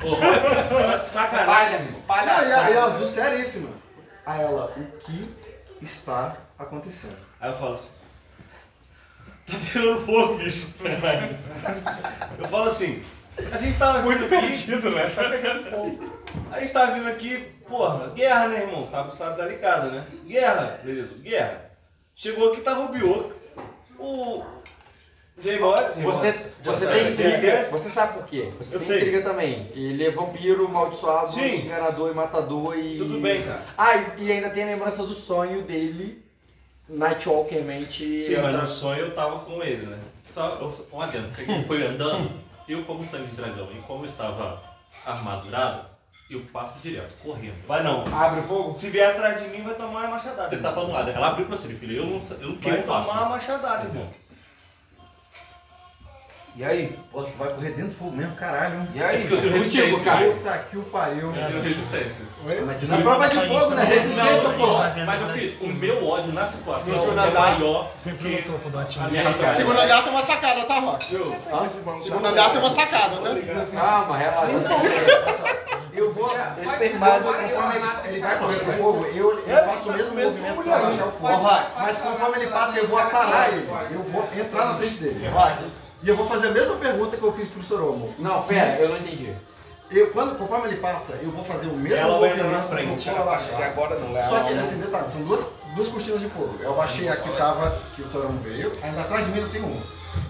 De 0.02 1.06
sacanagem. 1.06 1.88
Palha, 2.08 2.32
Ah, 2.32 2.44
e 2.44 2.46
a, 2.46 2.50
e 2.50 2.54
a 2.54 2.58
palhaçada. 2.64 2.96
azul 2.96 3.08
seríssima. 3.08 3.70
A 4.26 4.38
ela, 4.42 4.74
o 4.78 4.98
que 5.00 5.30
está 5.82 6.38
acontecendo? 6.58 7.18
Aí 7.40 7.50
eu 7.52 7.58
falo 7.58 7.74
assim, 7.74 7.90
tá 9.48 9.58
pegando 9.74 10.06
fogo, 10.06 10.36
bicho. 10.38 10.68
Eu 12.40 12.48
falo 12.48 12.68
assim, 12.70 13.04
a 13.52 13.58
gente 13.58 13.78
tava 13.78 14.00
muito 14.02 14.28
perdido, 14.30 14.90
né? 14.92 15.08
Tá 15.10 15.24
pegando 15.30 15.70
fogo. 15.72 16.22
A 16.52 16.60
gente 16.60 16.72
tava 16.72 16.94
vindo 16.94 17.08
aqui, 17.08 17.38
porra, 17.68 18.10
guerra, 18.10 18.48
né, 18.50 18.62
irmão? 18.62 18.88
Tá, 18.88 19.10
sabe, 19.12 19.38
tá 19.38 19.46
ligado, 19.46 19.92
né? 19.92 20.06
Guerra, 20.26 20.80
beleza, 20.84 21.14
guerra. 21.16 21.72
Chegou 22.16 22.52
aqui, 22.52 22.62
tava 22.62 22.82
o 22.82 22.90
Bioco, 22.90 23.34
o 23.98 24.44
J-Boy. 25.42 26.04
Você, 26.04 26.36
você 26.64 26.86
Já 26.86 26.92
tem 26.92 27.12
intriga, 27.12 27.38
já 27.38 27.64
você 27.66 27.90
sabe 27.90 28.14
por 28.14 28.26
quê? 28.28 28.52
Você 28.60 28.76
Eu 28.76 28.80
tem 28.80 28.88
sei. 28.88 28.98
intriga 29.00 29.22
também. 29.22 29.68
Ele 29.74 30.06
é 30.06 30.12
vampiro, 30.12 30.66
amaldiçoado, 30.66 31.32
Sim. 31.32 31.66
enganador 31.66 32.12
e 32.12 32.14
matador 32.14 32.78
e. 32.78 32.98
Tudo 32.98 33.20
bem, 33.20 33.42
cara. 33.44 33.62
Ah, 33.78 33.96
e, 34.18 34.24
e 34.26 34.32
ainda 34.32 34.50
tem 34.50 34.64
a 34.64 34.68
lembrança 34.68 35.04
do 35.06 35.14
sonho 35.14 35.64
dele, 35.64 36.24
Nightwalker 36.88 37.64
mente. 37.64 38.22
Sim, 38.22 38.38
mas 38.42 38.56
no 38.56 38.68
sonho 38.68 39.02
eu 39.02 39.14
tava 39.16 39.40
com 39.40 39.62
ele, 39.64 39.86
né? 39.86 40.00
Só 40.34 40.58
eu- 40.62 40.88
um 40.94 41.02
adendo, 41.02 41.28
porque 41.30 41.50
ele 41.52 41.64
foi 41.64 41.86
andando, 41.86 42.32
eu 42.68 42.84
como 42.84 43.04
sangue 43.04 43.28
de 43.28 43.36
dragão 43.36 43.68
e 43.78 43.82
como 43.84 44.04
eu 44.04 44.08
estava 44.10 44.62
armadurado, 45.06 45.86
eu 46.30 46.42
passo 46.54 46.80
direto, 46.80 47.14
correndo. 47.22 47.56
Vai 47.68 47.84
não. 47.84 48.04
Abre 48.14 48.40
o 48.40 48.44
fogo? 48.44 48.74
Se 48.76 48.90
vier 48.90 49.10
atrás 49.12 49.42
de 49.42 49.50
mim, 49.50 49.64
vai 49.64 49.74
tomar 49.74 50.02
uma 50.02 50.08
machadada. 50.12 50.50
Você 50.50 50.58
tá 50.58 50.72
pra 50.72 50.84
um 50.84 50.92
lado, 50.92 51.10
ela 51.10 51.28
abriu 51.28 51.46
pra 51.48 51.58
você, 51.58 51.68
filho. 51.74 51.98
Eu 51.98 52.06
não 52.06 52.22
sei, 52.22 52.38
eu, 52.42 52.52
o 52.52 52.58
que 52.58 52.70
vai 52.70 52.80
eu 52.80 52.84
faço? 52.84 53.10
tomar 53.10 53.22
uma 53.24 53.30
machadada, 53.32 53.88
irmão. 53.88 54.10
E 56.54 56.66
aí? 56.66 57.00
Pô, 57.14 57.24
tu 57.24 57.32
vai 57.38 57.48
correr 57.54 57.70
dentro 57.70 57.92
do 57.92 57.96
fogo 57.96 58.12
mesmo, 58.12 58.36
caralho. 58.36 58.86
E 58.94 59.02
aí? 59.02 59.22
Porque 59.22 59.34
eu 59.36 59.42
tenho 59.42 59.54
resistência. 59.54 60.04
cara. 60.04 60.26
Puta 60.32 60.58
que 60.70 60.78
o 60.78 60.84
pariu. 60.84 61.28
Eu 61.28 61.48
tenho 61.48 61.62
resistência. 61.62 62.26
Mas 62.66 62.90
na 62.90 62.98
prova 62.98 63.28
de 63.30 63.36
fogo, 63.48 63.70
né? 63.70 63.84
Resistência, 63.86 64.44
Não, 64.44 64.54
porra. 64.58 64.94
Mas 65.06 65.22
eu 65.22 65.30
fiz, 65.30 65.62
o 65.62 65.68
meu 65.68 66.06
ódio 66.06 66.34
na 66.34 66.46
situação 66.46 66.94
é 66.94 67.32
maior 67.32 67.92
Sempre 67.96 68.36
que 68.42 68.50
no 68.50 68.54
topo 68.58 68.70
do 68.70 68.80
a 68.80 68.82
atinho. 68.82 69.10
minha 69.10 69.24
razão. 69.24 69.48
Segundo 69.48 69.80
andar 69.80 70.04
tem 70.04 70.12
uma 70.12 70.22
sacada, 70.22 70.64
tá, 70.66 70.80
Rock? 70.80 71.06
Segundo 72.00 72.26
andar 72.28 72.50
tem 72.50 72.60
uma 72.60 72.70
sacada, 72.70 73.16
tá? 73.16 73.30
Calma, 73.74 74.18
relaxa. 74.18 75.62
Eu 75.94 76.14
vou. 76.14 76.34
Ele 76.58 76.72
firmado, 76.90 77.24
conforme 77.26 77.76
ele, 77.76 77.86
ele 78.06 78.20
vai 78.22 78.40
correr 78.40 78.60
pro 78.60 78.74
fogo, 78.74 79.06
eu, 79.08 79.40
eu 79.46 79.66
faço 79.66 79.90
o 79.90 79.94
mesmo 79.94 80.16
movimento 80.16 80.64
pra 80.64 80.80
baixar 80.80 81.06
o 81.06 81.12
fogo. 81.12 81.44
Mas 81.78 81.98
conforme 81.98 82.38
ele 82.38 82.48
passa, 82.48 82.78
eu 82.78 82.88
vou 82.88 82.98
aparar 82.98 83.54
ele. 83.54 83.70
Eu 83.92 84.04
vou 84.04 84.28
entrar 84.38 84.66
na 84.68 84.76
frente 84.76 84.96
dele. 84.96 85.30
E 86.04 86.10
eu 86.10 86.16
vou 86.16 86.26
fazer 86.28 86.48
a 86.48 86.52
mesma 86.52 86.76
pergunta 86.76 87.16
que 87.18 87.24
eu 87.24 87.32
fiz 87.34 87.48
pro 87.48 87.62
Soromo. 87.62 88.14
Não, 88.18 88.42
pera, 88.44 88.80
eu 88.82 88.90
não 88.90 88.98
entendi. 88.98 89.34
Eu, 89.92 90.10
quando, 90.12 90.38
conforme 90.38 90.70
ele 90.70 90.78
passa, 90.78 91.14
eu 91.22 91.30
vou 91.32 91.44
fazer 91.44 91.68
o 91.68 91.74
mesmo 91.74 91.98
Ela 91.98 92.18
vai 92.20 92.32
entrar 92.32 92.50
na 92.50 92.62
frente. 92.64 93.10
vou 93.10 93.22
abaixar. 93.22 93.62
agora 93.64 94.00
não, 94.00 94.22
Só 94.30 94.44
que, 94.44 94.54
assim, 94.54 94.80
detalhe, 94.80 95.10
são 95.10 95.22
duas, 95.24 95.46
duas 95.76 95.88
cortinas 95.90 96.22
de 96.22 96.30
fogo. 96.30 96.56
Eu 96.62 96.72
abaixei 96.72 97.10
a 97.10 97.16
que 97.18 97.30
tava, 97.38 97.78
que 97.96 98.02
o 98.02 98.10
Sorão 98.10 98.32
veio, 98.44 98.72
ainda 98.82 99.02
atrás 99.02 99.26
de 99.26 99.32
mim 99.32 99.40
ainda 99.40 99.50
tem 99.50 99.62
uma. 99.62 99.84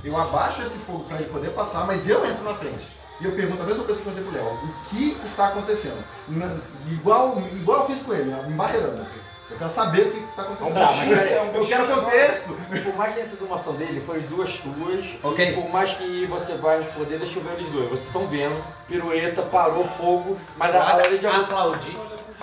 Eu 0.04 0.18
abaixo 0.18 0.64
esse 0.64 0.78
fogo 0.80 1.04
para 1.06 1.18
ele 1.18 1.30
poder 1.30 1.50
passar, 1.52 1.86
mas 1.86 2.10
eu 2.10 2.26
entro 2.26 2.44
na 2.44 2.56
frente. 2.56 2.88
E 3.20 3.26
eu 3.26 3.32
pergunto 3.34 3.62
a 3.62 3.66
mesma 3.68 3.84
coisa 3.84 4.02
que 4.02 4.08
eu 4.08 4.14
fiz 4.14 4.24
pro 4.24 4.34
Léo, 4.34 4.46
o 4.46 4.90
que 4.90 5.16
está 5.24 5.50
acontecendo? 5.50 6.04
Na- 6.28 6.58
igual, 6.92 7.38
igual 7.54 7.82
eu 7.82 7.86
fiz 7.86 8.00
com 8.04 8.14
ele, 8.16 8.34
me 8.48 8.54
barreirando. 8.56 9.06
Eu 9.52 9.58
quero 9.58 9.70
saber 9.70 10.02
o 10.08 10.12
que 10.12 10.20
está 10.24 10.42
acontecendo. 10.44 10.74
Tá, 10.74 10.92
mas 10.96 11.56
eu 11.56 11.66
quero 11.68 11.88
contexto. 11.88 12.58
Por 12.84 12.96
mais 12.96 13.10
que 13.10 13.16
tenha 13.16 13.28
sido 13.28 13.46
uma 13.46 13.56
ação 13.56 13.74
dele, 13.74 14.02
foi 14.06 14.22
duas 14.22 14.58
tuas. 14.58 15.06
Ok. 15.24 15.54
Por 15.54 15.70
mais 15.70 15.92
que 15.92 16.26
você 16.26 16.54
vai 16.56 16.80
responder, 16.80 17.18
deixa 17.20 17.38
eu 17.40 17.44
ver 17.44 17.54
eles 17.54 17.70
dois. 17.70 17.90
Vocês 17.90 18.08
estão 18.08 18.26
vendo, 18.28 18.62
pirueta, 18.88 19.42
parou, 19.44 19.86
fogo, 19.98 20.38
mas 20.58 20.74
a, 20.74 20.82
a 20.82 20.94
área 20.96 21.18
de 21.18 21.28
azul, 21.28 21.44
Aplaudir. 21.44 21.98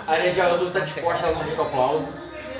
a 0.07 0.11
área 0.11 0.33
de 0.33 0.39
azul 0.41 0.71
tá 0.71 0.79
disposta, 0.79 1.25
ela 1.27 1.35
não 1.35 1.43
fica 1.43 1.61
aplauso. 1.61 2.07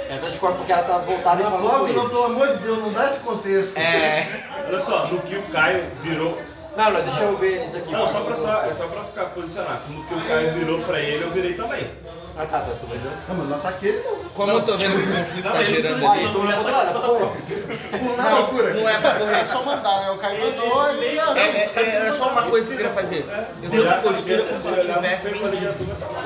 Ela 0.10 0.22
tá 0.22 0.30
disposta 0.30 0.58
porque 0.58 0.72
ela 0.72 0.84
tá 0.84 0.98
voltada 0.98 1.40
e 1.40 1.44
Não 1.44 1.52
falando 1.52 1.62
com 1.62 1.76
aplaude, 1.76 1.94
não, 1.94 2.10
pelo 2.10 2.24
amor 2.26 2.48
de 2.48 2.58
Deus, 2.64 2.78
não 2.80 2.92
dá 2.92 3.06
esse 3.06 3.20
contexto. 3.20 3.78
É. 3.78 4.28
Olha 4.68 4.80
só, 4.80 5.06
no 5.06 5.20
que 5.22 5.36
o 5.36 5.44
Caio 5.44 5.86
virou. 6.02 6.36
Não, 6.80 6.92
não, 6.92 7.02
deixa 7.02 7.24
eu 7.24 7.36
ver 7.36 7.62
eles 7.62 7.76
aqui. 7.76 7.92
Não, 7.92 8.08
só 8.08 8.22
pra, 8.22 8.36
só, 8.38 8.64
é 8.64 8.74
só 8.74 8.88
pra 8.88 9.04
ficar 9.04 9.26
posicionado. 9.26 9.82
No 9.90 10.02
que 10.06 10.14
o 10.14 10.22
Caio 10.22 10.54
virou 10.54 10.80
pra 10.84 10.98
ele, 11.02 11.24
eu 11.26 11.30
virei 11.30 11.54
também. 11.54 11.92
Ah, 12.38 12.46
tá, 12.46 12.60
tá, 12.62 12.72
tudo 12.80 12.90
bem. 12.92 13.02
Não, 13.28 13.36
mas 13.36 13.50
não 13.50 13.58
ataque 13.58 13.88
ele 13.88 14.02
não. 14.02 14.30
Como 14.30 14.52
eu 14.54 14.62
tô 14.62 14.78
vendo 14.78 14.94
que 14.94 15.10
o 15.12 15.26
conflito 15.26 15.44
tá 15.44 15.54
Não, 15.56 15.64
gerando 15.66 16.00
não 16.00 16.12
ali. 16.14 16.72
nada, 16.72 17.00
loucura. 17.00 18.74
Não 18.76 18.88
é 18.90 18.98
pra 19.02 19.10
É 19.10 19.20
correr. 19.20 19.44
só 19.44 19.62
mandar, 19.64 20.00
né? 20.00 20.12
O 20.12 20.18
Caio 20.20 20.40
mandou 20.40 20.94
e... 20.96 21.20
É, 21.20 21.42
é, 21.42 21.72
é, 21.76 21.96
era 21.96 22.16
só 22.16 22.30
uma 22.30 22.44
coisa 22.44 22.68
que 22.68 22.74
eu 22.74 22.78
queria 22.78 22.94
fazer. 22.94 23.26
Eu 23.62 23.70
dei 23.70 23.82
uma 23.82 23.96
postura 23.96 24.44
como 24.44 24.60
se 24.62 24.68
eu 24.70 24.96
tivesse. 24.96 25.30
Com 25.32 25.46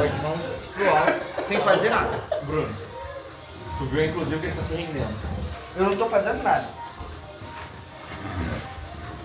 as 0.04 0.22
mãos 0.22 0.40
pro 0.76 0.90
alto, 0.90 1.48
sem 1.48 1.60
fazer 1.62 1.90
nada. 1.90 2.20
Bruno, 2.44 2.70
tu 3.80 3.86
viu 3.86 4.06
inclusive 4.06 4.40
que 4.40 4.46
ele 4.46 4.56
tá 4.56 4.62
se 4.62 4.76
rendendo. 4.76 5.16
Eu 5.78 5.84
não 5.86 5.98
tô 5.98 6.06
fazendo 6.06 6.44
nada. 6.44 6.66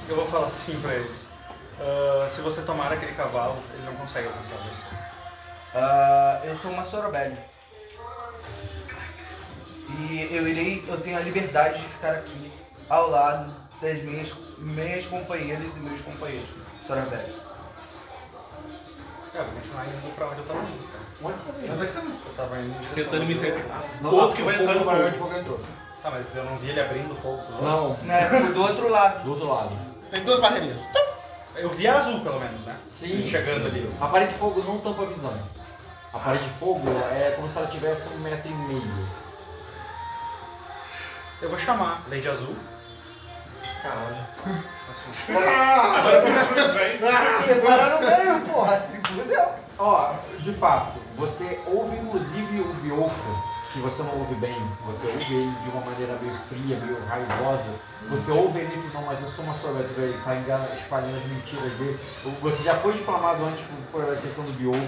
Eu 0.08 0.16
vou 0.16 0.24
falar 0.24 0.46
assim 0.46 0.80
pra 0.80 0.94
ele. 0.94 1.17
Ah, 1.80 2.26
se 2.28 2.40
você 2.40 2.62
tomar 2.62 2.92
aquele 2.92 3.12
cavalo, 3.12 3.56
ele 3.74 3.82
não 3.84 3.94
consegue 3.96 4.26
alcançar 4.28 4.56
você. 4.56 4.82
Ah, 5.74 6.40
eu 6.44 6.54
sou 6.56 6.70
uma 6.70 6.84
sorobelli. 6.84 7.36
E 10.00 10.28
eu 10.30 10.46
irei, 10.46 10.84
eu 10.86 11.00
tenho 11.00 11.16
a 11.16 11.20
liberdade 11.20 11.78
de 11.80 11.88
ficar 11.88 12.12
aqui 12.12 12.52
ao 12.88 13.10
lado 13.10 13.52
das 13.80 14.02
minhas, 14.02 14.34
minhas 14.58 15.06
companheiras 15.06 15.76
e 15.76 15.80
meus 15.80 16.00
companheiros. 16.00 16.48
Sorobelli. 16.86 17.34
É, 19.34 19.42
vou 19.42 19.52
continuar 19.54 19.84
indo 19.86 20.14
pra 20.16 20.26
onde 20.28 20.38
eu 20.40 20.46
tava 20.46 20.60
indo, 20.60 20.92
cara. 20.92 21.04
Mas 21.20 21.82
aqui 21.82 21.92
também. 21.92 22.18
Eu 22.26 22.32
tava 22.34 22.58
indo 22.60 22.66
em 22.76 22.80
direção. 22.88 23.04
Tentando 23.12 23.26
me. 23.26 23.34
Não, 24.00 24.14
Outro 24.14 24.36
que 24.36 24.42
vai 24.42 24.54
entrar 24.60 24.74
no 24.74 24.82
o 24.82 24.84
barulho 24.84 25.10
de 25.10 25.18
fogo. 25.18 25.30
fogo 25.30 25.40
entrou. 25.40 25.60
Tá, 26.02 26.10
mas 26.10 26.34
eu 26.36 26.44
não 26.44 26.56
vi 26.56 26.70
ele 26.70 26.80
abrindo 26.80 27.14
fogo. 27.14 27.34
outros. 27.36 27.60
Não, 27.62 27.92
Né? 28.04 28.28
Do 28.54 28.62
outro 28.62 28.88
lado. 28.88 29.22
do 29.24 29.30
outro 29.30 29.48
lado. 29.48 29.76
Tem 30.10 30.24
duas 30.24 30.40
barreirinhas. 30.40 30.88
Eu 31.58 31.70
vi 31.70 31.88
a 31.88 31.98
azul, 31.98 32.20
pelo 32.20 32.38
menos, 32.38 32.64
né? 32.64 32.76
Sim. 32.90 33.24
Chegando 33.28 33.66
ali. 33.66 33.92
A 34.00 34.06
parede 34.06 34.32
de 34.32 34.38
fogo 34.38 34.62
não 34.62 34.78
tampa 34.78 35.02
a 35.02 35.06
visão. 35.06 35.36
A 36.12 36.18
parede 36.18 36.44
de 36.44 36.50
fogo 36.58 36.88
é 37.10 37.32
como 37.32 37.48
se 37.48 37.58
ela 37.58 37.66
tivesse 37.66 38.08
um 38.10 38.18
metro 38.18 38.50
e 38.50 38.54
meio. 38.54 39.08
Eu 41.42 41.48
vou 41.48 41.58
chamar 41.58 42.02
Lady 42.08 42.28
Azul. 42.28 42.54
Caralho. 43.82 44.16
Assim. 44.90 45.32
Ah, 47.04 47.42
separaram 47.46 48.00
meio, 48.00 48.40
porra. 48.42 48.80
Se 48.80 49.00
fudeu. 49.00 49.48
Ó, 49.78 50.14
de 50.40 50.52
fato, 50.54 50.98
você 51.16 51.60
ouve 51.66 51.96
inclusive 51.96 52.60
o 52.60 52.72
Bioka, 52.82 53.14
que 53.72 53.78
você 53.80 54.02
não 54.02 54.18
ouve 54.18 54.34
bem, 54.36 54.56
você 54.86 55.06
ouve 55.06 55.34
ele 55.34 55.54
de 55.62 55.68
uma 55.70 55.82
maneira 55.82 56.16
meio 56.20 56.36
fria, 56.48 56.76
meio 56.78 56.98
raivosa. 57.06 57.70
Você 58.10 58.30
ouve 58.30 58.60
ele 58.60 58.74
e 58.74 58.80
diz, 58.80 58.94
não, 58.94 59.02
mas 59.02 59.20
eu 59.22 59.28
sou 59.28 59.44
uma 59.44 59.54
sorvete, 59.54 59.88
ele 59.98 60.18
tá 60.24 60.34
engana- 60.36 60.68
espalhando 60.78 61.16
as 61.18 61.24
mentiras 61.26 61.72
dele. 61.78 61.98
Você 62.40 62.62
já 62.62 62.74
foi 62.76 62.92
difamado 62.92 63.44
antes 63.44 63.64
por 63.66 64.00
por 64.02 64.12
a 64.12 64.16
questão 64.16 64.44
do 64.44 64.52
Bioka. 64.52 64.78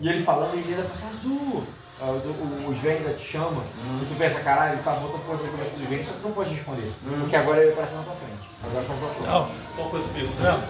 E 0.00 0.08
ele 0.08 0.22
falando, 0.24 0.54
e 0.54 0.58
ele 0.60 0.74
ainda 0.74 0.82
fala 0.88 0.94
assim, 0.94 1.08
Azul! 1.30 1.66
Ah, 2.02 2.06
o- 2.06 2.16
o- 2.16 2.70
Os 2.70 2.78
velhos 2.78 3.06
ainda 3.06 3.18
te 3.18 3.24
chamam, 3.26 3.62
e 4.02 4.06
tu 4.06 4.16
pensa, 4.18 4.40
caralho, 4.40 4.72
ele 4.74 4.82
tá 4.82 4.92
botando 4.92 5.26
coisa 5.26 5.42
na 5.44 5.50
cabeça 5.50 5.76
dos 5.76 5.88
velhos, 5.88 6.06
só 6.06 6.12
que 6.14 6.20
tu 6.20 6.28
não 6.28 6.34
pode 6.34 6.54
responder. 6.54 6.92
Porque 7.20 7.36
agora 7.36 7.62
ele 7.62 7.72
aparece 7.72 7.94
na 7.94 8.02
tua 8.02 8.14
frente. 8.14 8.48
Agora 8.64 8.84
tá 8.84 8.94
frente. 8.94 9.26
Não, 9.28 9.50
Qual 9.76 9.90
foi 9.90 10.00
a 10.00 10.08
pergunta? 10.14 10.60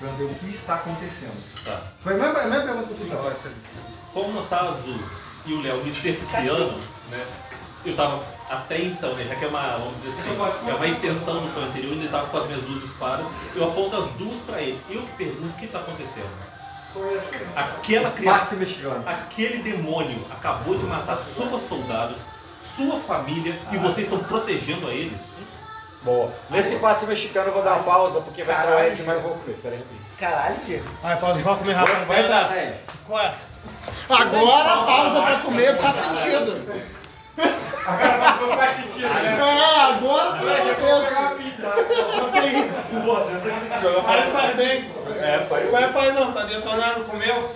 Brandon, 0.00 0.24
o 0.24 0.34
que 0.36 0.50
está 0.50 0.74
acontecendo? 0.76 1.64
Tá. 1.64 1.82
Foi 2.02 2.14
a 2.14 2.16
mesma, 2.16 2.38
a 2.40 2.46
mesma 2.46 2.64
pergunta 2.66 2.94
que 2.94 3.10
eu 3.10 3.32
fiz. 3.32 3.50
Como 4.14 4.42
tá 4.44 4.60
azul 4.68 4.98
e 5.44 5.52
o 5.54 5.60
Léo 5.62 5.84
me 5.84 5.90
cerceando, 5.90 6.78
né? 7.10 7.24
Eu 7.84 7.96
tava 7.96 8.22
até 8.48 8.78
então, 8.82 9.14
né? 9.14 9.24
Já 9.28 9.34
que 9.34 9.44
é 9.44 9.48
uma, 9.48 9.76
vamos 9.78 10.02
dizer 10.02 10.20
assim, 10.20 10.70
é 10.70 10.74
uma 10.74 10.86
extensão 10.86 11.40
do 11.40 11.52
sonho 11.52 11.66
anterior, 11.66 11.92
ele 11.92 12.08
tava 12.08 12.26
com 12.28 12.38
as 12.38 12.46
minhas 12.46 12.62
luzes 12.64 12.90
paras, 12.92 13.26
eu 13.54 13.64
aponto 13.64 13.96
as 13.96 14.10
duas 14.12 14.38
pra 14.40 14.60
ele. 14.60 14.80
Eu 14.88 15.02
pergunto 15.16 15.48
o 15.48 15.58
que 15.58 15.66
tá 15.66 15.78
acontecendo. 15.78 16.28
Aquela 17.54 18.10
criança, 18.10 18.56
aquele 19.06 19.62
demônio 19.62 20.24
acabou 20.30 20.76
de 20.76 20.84
matar 20.84 21.16
seus 21.18 21.62
soldados, 21.68 22.16
sua 22.76 22.98
família, 22.98 23.56
e 23.70 23.76
vocês 23.76 24.10
estão 24.10 24.18
protegendo 24.24 24.88
a 24.88 24.90
eles? 24.92 25.20
Boa. 26.02 26.32
Nesse 26.48 26.76
passe 26.76 27.06
mexicano 27.06 27.48
eu 27.48 27.52
vou 27.52 27.62
dar 27.62 27.74
uma 27.74 27.84
pausa, 27.84 28.20
porque 28.20 28.42
vai 28.42 28.56
entrar 28.56 28.76
o. 28.76 28.84
Ed, 28.84 29.02
mas 29.02 29.16
eu 29.16 29.22
vou 29.22 29.32
comer. 29.32 29.58
Peraí. 29.62 29.84
Caralho, 30.18 30.56
Diego. 30.64 30.88
Vai, 31.02 31.16
pausa, 31.16 31.42
vamos 31.42 31.58
comer 31.58 31.74
Vai 32.06 32.22
entrar, 32.22 32.56
é? 32.56 32.80
Agora 34.08 34.72
a 34.72 34.84
pausa 34.84 35.22
pra 35.22 35.38
comer 35.40 35.76
faz 35.76 35.96
sentido. 35.96 36.97
Não 37.38 38.56
faz 38.56 38.76
sentido, 38.76 39.08
né? 39.08 39.38
É, 39.38 39.80
agora 39.80 40.38
tem 40.38 40.74
contexto. 40.74 41.36
pizza. 41.38 41.70
Pô, 43.04 43.18
essa 43.22 43.48
aqui 43.48 43.60
tem 43.60 43.70
que 43.70 43.80
jogar 43.80 44.02
Faz, 44.02 44.32
faz 44.32 44.56
bem. 44.56 44.90
É, 45.20 45.46
faz. 45.48 45.72
Ué, 45.72 45.88
paizão, 45.88 46.32
tá 46.32 46.42
detonado, 46.44 47.04
comeu? 47.04 47.50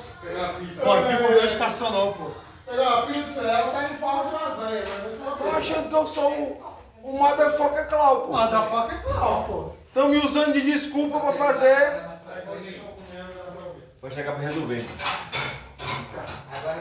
Pô, 0.83 0.97
cinco 0.97 1.23
minutos 1.23 1.53
estacionou, 1.53 2.13
pô. 2.15 2.31
Melhor, 2.71 2.99
a 2.99 3.03
pizza, 3.03 3.41
ela 3.41 3.73
tá 3.73 3.85
em 3.85 3.97
forma 3.97 4.25
de 4.25 4.35
lasanha, 4.35 4.85
mas 4.87 5.13
você 5.13 5.25
não 5.25 5.37
Tô 5.37 5.57
achando 5.57 5.89
que 5.89 5.95
eu 5.95 6.07
sou 6.07 6.31
o, 6.33 6.63
o 7.03 7.19
Motherfucker 7.19 7.89
Clau, 7.89 8.21
pô. 8.23 8.37
Ah, 8.37 8.47
da 8.47 8.63
faca 8.63 8.95
é 8.95 8.99
claro, 8.99 9.45
pô. 9.45 9.73
Estão 9.89 10.09
me 10.09 10.19
usando 10.19 10.53
de 10.55 10.61
desculpa 10.63 11.21
pra 11.21 11.33
fazer. 11.33 12.01
Vou 14.01 14.11
chegar 14.11 14.33
pra 14.33 14.43
resolver. 14.43 14.87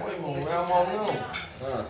Pô, 0.02 0.10
irmão, 0.10 0.38
não 0.38 0.52
é 0.52 0.68
mal 0.68 0.88
não. 0.88 1.06
Ah. 1.61 1.86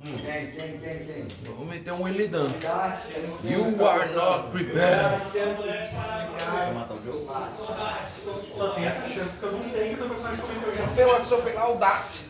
Quem, 0.00 0.52
quem, 0.52 0.78
quem, 0.78 1.06
quem? 1.06 1.26
Eu 1.44 1.54
vou 1.56 1.66
meter 1.66 1.92
um 1.92 2.06
Illidan. 2.06 2.48
You 3.42 3.86
are 3.86 4.12
not 4.14 4.50
prepared. 4.50 5.20
Vou 6.64 6.74
matar 6.74 6.94
o 6.94 7.02
jogo? 7.04 7.26
Só 8.56 8.68
tem 8.74 8.86
essa 8.86 9.08
chance 9.08 9.30
porque 9.30 9.46
eu 9.46 9.52
não 9.52 9.62
sei 9.62 9.94
que 9.94 10.02
o 10.02 10.08
personagem 10.08 10.40
comentou 10.40 10.74
já. 10.76 10.86
Pela 10.94 11.20
sua 11.20 11.42
pela 11.42 11.60
audácia. 11.62 12.28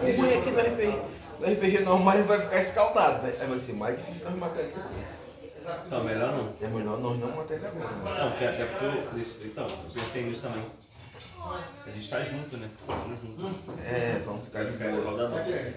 O 0.00 0.16
ruim 0.16 0.34
aqui 0.34 0.50
no 0.50 0.60
RPG, 0.60 1.02
no 1.38 1.46
RPG 1.52 1.80
normal 1.84 2.14
ele 2.14 2.24
vai 2.24 2.40
ficar 2.40 2.60
escaldado, 2.60 3.22
né? 3.22 3.34
Aí 3.40 3.46
vai 3.46 3.58
ser 3.60 3.74
mais 3.74 3.96
difícil 3.98 4.30
matar 4.32 4.60
ele. 4.60 4.74
Então, 5.86 6.04
melhor 6.04 6.32
não. 6.32 6.52
É 6.60 6.66
melhor 6.68 6.98
nós 6.98 7.18
não 7.18 7.46
ele 7.50 7.66
agora. 7.66 7.90
né? 7.90 8.18
Não, 8.18 8.30
porque 8.30 8.44
até 8.44 8.64
porque 8.66 8.84
eu. 8.84 9.08
nesse- 9.14 9.44
Então, 9.44 9.66
eu 9.66 9.76
pensei 9.94 10.22
nisso 10.24 10.42
também. 10.42 10.64
A 11.86 11.90
gente 11.90 12.08
tá 12.10 12.22
junto, 12.22 12.56
né? 12.56 12.68
Vamos 12.86 13.20
junto. 13.20 13.54
É, 13.84 14.22
vamos 14.24 14.44
ficar 14.44 14.64
de 14.64 14.72
ficar 14.72 14.86
escaldadão. 14.90 15.38
É, 15.38 15.72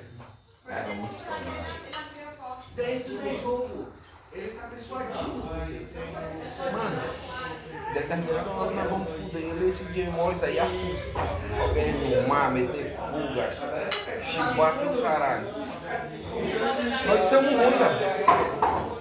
vamos 0.88 1.12
escaldar. 1.16 1.78
Dentro 2.76 3.14
do 3.18 3.42
jogo, 3.42 3.88
ele 4.34 4.50
tá 4.50 4.68
persuadindo 4.68 5.42
você. 5.42 5.86
Mano, 6.72 7.94
determinada 7.94 8.50
hora 8.52 8.72
nós 8.72 8.90
vamos 8.90 9.10
fuder 9.14 9.42
ele 9.42 9.68
esse 9.70 9.86
dia 9.86 10.10
mole 10.12 10.38
aí 10.44 10.60
afunda. 10.60 11.02
Alguém 11.62 11.92
no 12.22 12.28
mar, 12.28 12.52
meter 12.52 12.96
fuga, 12.98 14.22
chibata 14.24 14.86
do 14.86 15.02
caralho. 15.02 15.48
Nós 17.08 17.24
somos 17.24 17.52
ruins, 17.52 18.97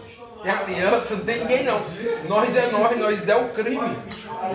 Tem 0.46 0.54
aliança, 0.54 1.16
não 1.16 1.24
tem 1.24 1.38
ninguém 1.40 1.64
não. 1.64 1.82
Nós 2.28 2.54
é 2.54 2.70
nós, 2.70 2.96
nós 2.96 3.28
é 3.28 3.34
o 3.34 3.48
crime. 3.48 3.98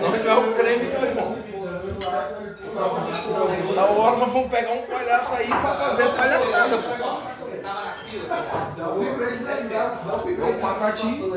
Nós 0.00 0.24
não 0.24 0.32
é 0.32 0.36
o 0.38 0.54
crime, 0.54 0.84
meu 0.86 1.04
irmão. 1.04 1.36
Na 3.74 3.84
hora 3.84 4.16
nós 4.16 4.32
vamos 4.32 4.50
pegar 4.50 4.72
um 4.72 4.86
palhaço 4.86 5.34
aí 5.34 5.48
pra 5.48 5.74
fazer 5.74 6.08
palhaçada, 6.16 6.78
pô. 6.78 6.88
Vamos 10.38 10.62
matar 10.62 10.96
time. 10.96 11.30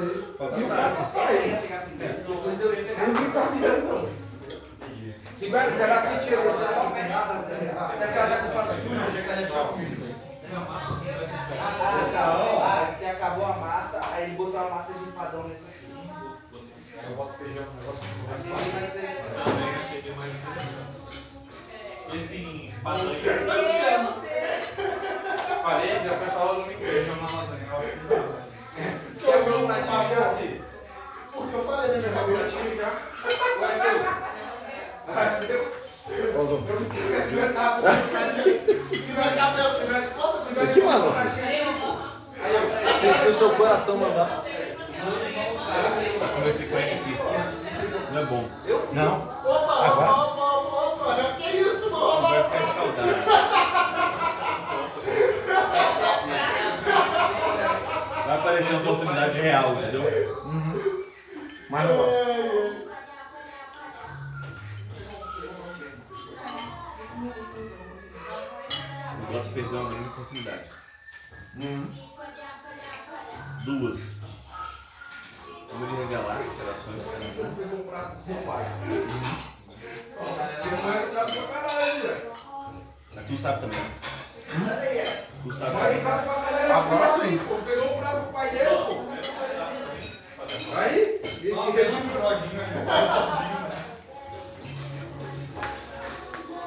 Segura, 5.35 5.67
o 5.67 5.77
cara 5.77 6.01
se 6.01 6.25
tirou. 6.25 6.45
Ah, 11.59 12.07
acabou, 12.07 12.63
ah, 12.63 12.85
porque 12.89 13.05
acabou 13.05 13.45
a 13.45 13.53
massa, 13.57 13.84
aí 14.15 14.23
ele 14.23 14.35
botou 14.35 14.59
a 14.59 14.69
massa 14.69 14.93
de 14.93 15.03
empadão 15.03 15.43
nessa 15.43 15.67
aqui. 15.67 15.85
Eu 17.03 17.15
boto 17.17 17.37
feijão, 17.37 17.63
um 17.63 17.75
negócio 17.75 17.99
Achei 18.33 18.51
bem 18.51 18.71
mais 18.71 18.85
interessante. 18.87 19.35
Achei 19.85 20.01
bem 20.01 20.15
mais 20.15 20.33
interessante. 20.33 20.95
Esse 22.13 22.73
padrão 22.81 23.15
Falei, 25.61 25.99
daí 25.99 26.15
o 26.15 26.19
pessoal 26.19 26.59
não 26.59 26.67
me 26.67 26.75
feijão 26.75 27.15
na 27.17 27.21
lasanha. 27.23 27.59
que 27.59 28.05
não. 28.05 28.35
Quer 29.15 29.37
um 29.53 29.67
pratinho 29.67 30.07
de 30.07 30.13
assim? 30.13 30.61
Porque 31.33 31.55
eu 31.55 31.63
falei, 31.65 31.91
né, 31.91 31.97
meu 31.97 32.09
irmão? 32.09 32.37
Assim, 32.39 32.77
já. 32.77 32.91
Vai 33.59 33.73
ser. 33.79 33.95
Vai 35.07 35.39
ser. 35.39 35.85
Eu 36.07 36.79
me 36.79 36.87
sinto 36.87 37.17
assim, 37.17 37.39
eu 37.39 37.53
tava 37.53 37.81
com 37.81 37.87
um 37.87 38.07
pratinho. 38.07 38.55
Se 38.89 39.11
vai 39.11 39.35
cá, 39.35 39.51
meu, 39.51 39.69
se 39.69 39.85
vai 39.85 40.07
quanto? 40.07 40.45
Se 40.45 40.51
Isso 40.51 40.61
aqui, 40.61 40.81
mano. 40.81 41.94
Se, 42.99 43.13
se 43.23 43.27
o 43.29 43.33
seu 43.37 43.49
coração 43.55 43.97
mandar. 43.97 44.43
Vamos 46.19 46.43
ver 46.43 46.53
se 46.53 46.65
conhece 46.67 46.95
aqui. 46.95 47.17
Não 48.11 48.21
é 48.21 48.25
bom. 48.25 48.49
Não. 48.93 49.21
Opa, 49.21 49.91
opa, 49.91 50.11
opa, 50.11 50.43
opa, 50.43 51.03
opa. 51.03 51.21
Não, 51.21 51.33
que 51.33 51.49
isso, 51.57 51.89
mano? 51.91 52.21
Vai 52.21 52.43
ficar 52.43 52.63
escaldado. 52.63 53.07
Vai 58.25 58.37
aparecer 58.37 58.73
uma 58.73 58.81
oportunidade 58.81 59.39
real, 59.39 59.73
entendeu? 59.73 60.03
Mas 61.69 61.89
não 61.89 61.97
gosto. 61.97 62.15
Eu 69.21 69.33
gosto 69.33 69.47
de 69.47 69.53
perder 69.53 69.75
uma 69.75 69.89
grande 69.89 70.07
oportunidade. 70.09 70.63
Duas. 73.65 73.97
Uma 75.73 75.87
de 75.87 75.95
revelar 75.95 76.39
operações. 76.39 77.01
Mas 83.15 83.25
tu 83.25 83.37
sabe 83.39 83.61
também. 83.61 83.79
né? 83.79 83.87
Tu 85.41 85.53
sabe 85.57 85.71
também. 85.71 86.01
Agora 86.71 87.25
sim. 87.25 87.39
Pegou 87.65 87.87
o 87.87 87.97
prato 87.97 88.21
pro 88.21 88.33
pai 88.33 88.49
dele, 88.51 88.69
pô. 88.69 88.93
Aí, 90.77 91.21
esse 91.23 91.53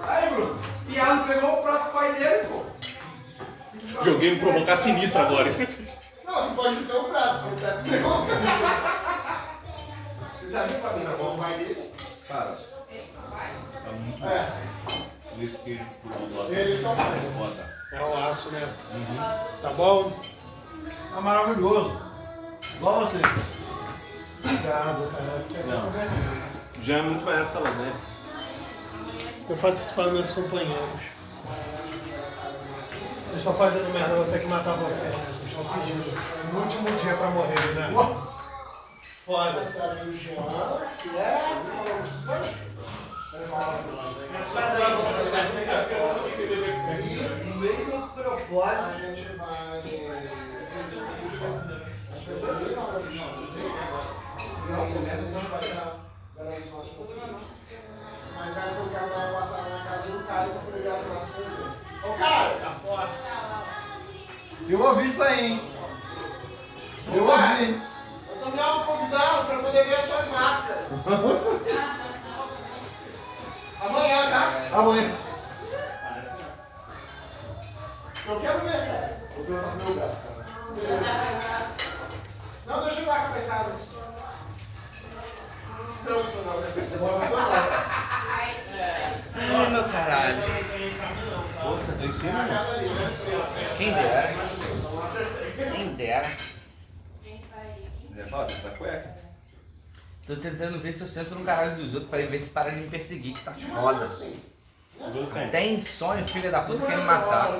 Aí, 0.02 0.30
Bruno. 0.30 0.58
Piado 0.88 1.28
pegou 1.28 1.52
o 1.52 1.62
prato 1.62 1.82
pro 1.84 1.92
pai 1.92 2.12
dele, 2.14 2.48
pô. 2.48 2.58
Joguei 4.04 4.30
me 4.34 4.40
provocar 4.40 4.76
sinistro 4.76 5.20
agora. 5.20 5.48
Não, 6.28 6.42
você 6.42 6.54
pode 6.54 6.76
ter 6.84 6.94
um 6.94 7.04
prato, 7.04 7.38
se 7.38 7.44
você 7.48 7.72
quiser 7.82 8.00
não. 8.02 8.26
Você 10.40 10.50
sabia 10.50 10.76
pra 10.78 10.92
mim, 10.92 11.04
tá 11.06 11.16
bom, 11.16 11.34
o 11.34 11.38
pai 11.38 11.54
dele? 11.54 11.90
Cara, 12.28 12.58
tá 13.82 13.90
muito 13.92 14.20
bom. 14.20 14.28
É, 14.28 14.52
Por 15.30 15.42
isso 15.42 15.58
que 15.60 15.70
ele 16.50 16.82
toma. 16.82 17.02
Bota. 17.38 17.78
É 17.92 18.02
o 18.02 18.26
aço, 18.30 18.50
né? 18.50 18.60
Tá 19.62 19.70
bom? 19.70 20.12
Tá 21.14 21.20
maravilhoso. 21.22 21.98
Igual 22.76 23.00
você. 23.00 23.16
Obrigado, 24.44 25.10
cara. 25.10 25.44
Não. 25.66 26.82
Já 26.82 26.98
é 26.98 27.02
muito 27.02 27.24
melhor 27.24 27.46
que 27.46 27.48
essa 27.48 27.60
lasanha. 27.60 27.92
Eu 29.48 29.56
faço 29.56 29.78
isso 29.80 29.94
para 29.94 30.12
meus 30.12 30.30
companheiros. 30.32 31.00
Vocês 33.24 33.38
estão 33.38 33.54
fazendo 33.54 33.90
merda, 33.94 34.12
eu 34.14 34.24
vou 34.24 34.32
ter 34.32 34.40
que 34.40 34.46
matar 34.46 34.74
vocês, 34.76 35.14
pedindo. 35.64 36.52
No 36.52 36.60
último 36.60 36.90
dia 36.96 37.16
pra 37.16 37.30
morrer, 37.30 37.74
né? 37.74 37.90
Foda. 39.26 39.60
É? 41.14 41.38
No 47.44 47.56
mesmo 47.56 48.08
propósito. 48.08 48.88
A 48.88 48.92
gente 48.98 49.36
vai. 49.36 49.82
Vai. 56.38 56.62
Mas 58.36 58.56
aí 58.56 58.70
quero 58.92 59.08
dar 59.10 59.18
uma 59.18 59.40
passada 59.40 59.68
na 59.68 59.84
casa 59.84 60.08
do 60.08 60.24
cara 60.26 60.48
pra 60.48 60.60
poder 60.60 60.82
ver 60.82 60.92
as 60.92 61.06
nossas 61.06 61.30
coisas. 61.30 61.76
Ô, 62.04 62.14
cara! 62.18 62.58
Tá 62.60 62.70
fora. 62.84 63.08
Eu 64.66 64.80
ouvi 64.82 65.08
isso 65.08 65.22
aí, 65.22 65.52
hein? 65.52 65.72
Eu 67.14 67.26
ouvi? 67.28 67.80
Eu 68.28 68.36
tô 68.36 68.50
me 68.50 68.60
autoconvidando 68.60 69.44
pra 69.46 69.58
poder 69.58 69.84
ver 69.84 69.94
as 69.94 70.04
suas 70.04 70.28
máscaras. 70.28 70.84
Amanhã, 73.80 74.30
tá? 74.30 74.52
Amanhã. 74.78 75.10
Eu 78.26 78.40
quero 78.40 78.60
ver, 78.60 78.72
cara. 78.72 79.18
Vou 79.36 79.44
perguntar 79.44 79.70
pro 79.70 79.84
meu 79.84 79.94
gato, 79.94 80.16
cara. 80.22 80.38
Não, 82.66 82.84
deixa 82.84 83.00
eu 83.00 83.06
dar 83.06 83.14
a 83.14 83.22
cabeçada. 83.22 83.72
Não, 86.04 86.20
isso 86.20 86.36
não. 86.44 86.60
Demora 86.90 87.18
muito 87.18 87.36
não. 87.36 87.52
Ai, 89.56 89.70
meu 89.70 89.84
caralho. 89.88 90.42
Pô, 91.62 91.74
você 91.74 91.92
tá 91.92 92.04
em 92.04 92.12
cima? 92.12 92.32
Quem 93.76 93.92
dera. 93.92 94.34
Quem 95.74 95.88
dera. 95.94 96.28
Já 98.16 98.44
tem 98.44 98.56
que 98.56 98.60
usar 98.60 98.70
cueca. 98.76 99.16
Tô 100.26 100.36
tentando 100.36 100.78
ver 100.80 100.92
se 100.92 101.00
eu 101.00 101.08
sento 101.08 101.34
no 101.34 101.44
caralho 101.44 101.76
dos 101.76 101.94
outros 101.94 102.10
pra 102.10 102.18
ver 102.18 102.40
se 102.40 102.50
para 102.50 102.70
de 102.70 102.80
me 102.80 102.88
perseguir, 102.88 103.32
que 103.34 103.42
tá 103.44 103.52
foda. 103.54 104.08
Tem 105.50 105.80
sonho, 105.80 106.26
filha 106.26 106.50
da 106.50 106.62
puta, 106.62 106.84
quer 106.84 106.98
me 106.98 107.04
matar. 107.04 107.52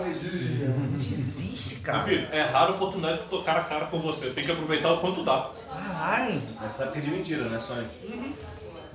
Desiste, 0.99 1.77
Meu 1.77 1.85
cara. 1.85 2.03
filho, 2.05 2.29
é 2.33 2.43
rara 2.43 2.73
a 2.73 2.75
oportunidade 2.75 3.19
de 3.19 3.23
eu 3.23 3.29
tô 3.29 3.43
cara 3.43 3.61
a 3.61 3.65
cara 3.65 3.87
com 3.87 3.99
você. 4.01 4.31
Tem 4.31 4.45
que 4.45 4.53
aproveitar 4.53 4.93
o 4.93 5.01
quanto 5.01 5.25
dá. 5.25 5.51
Caralho. 5.73 6.43
Mas 6.61 6.75
sabe 6.75 6.93
que 6.93 6.99
é 6.99 7.01
de 7.03 7.11
mentira, 7.11 7.45
né, 7.45 7.59
Sonho? 7.59 7.89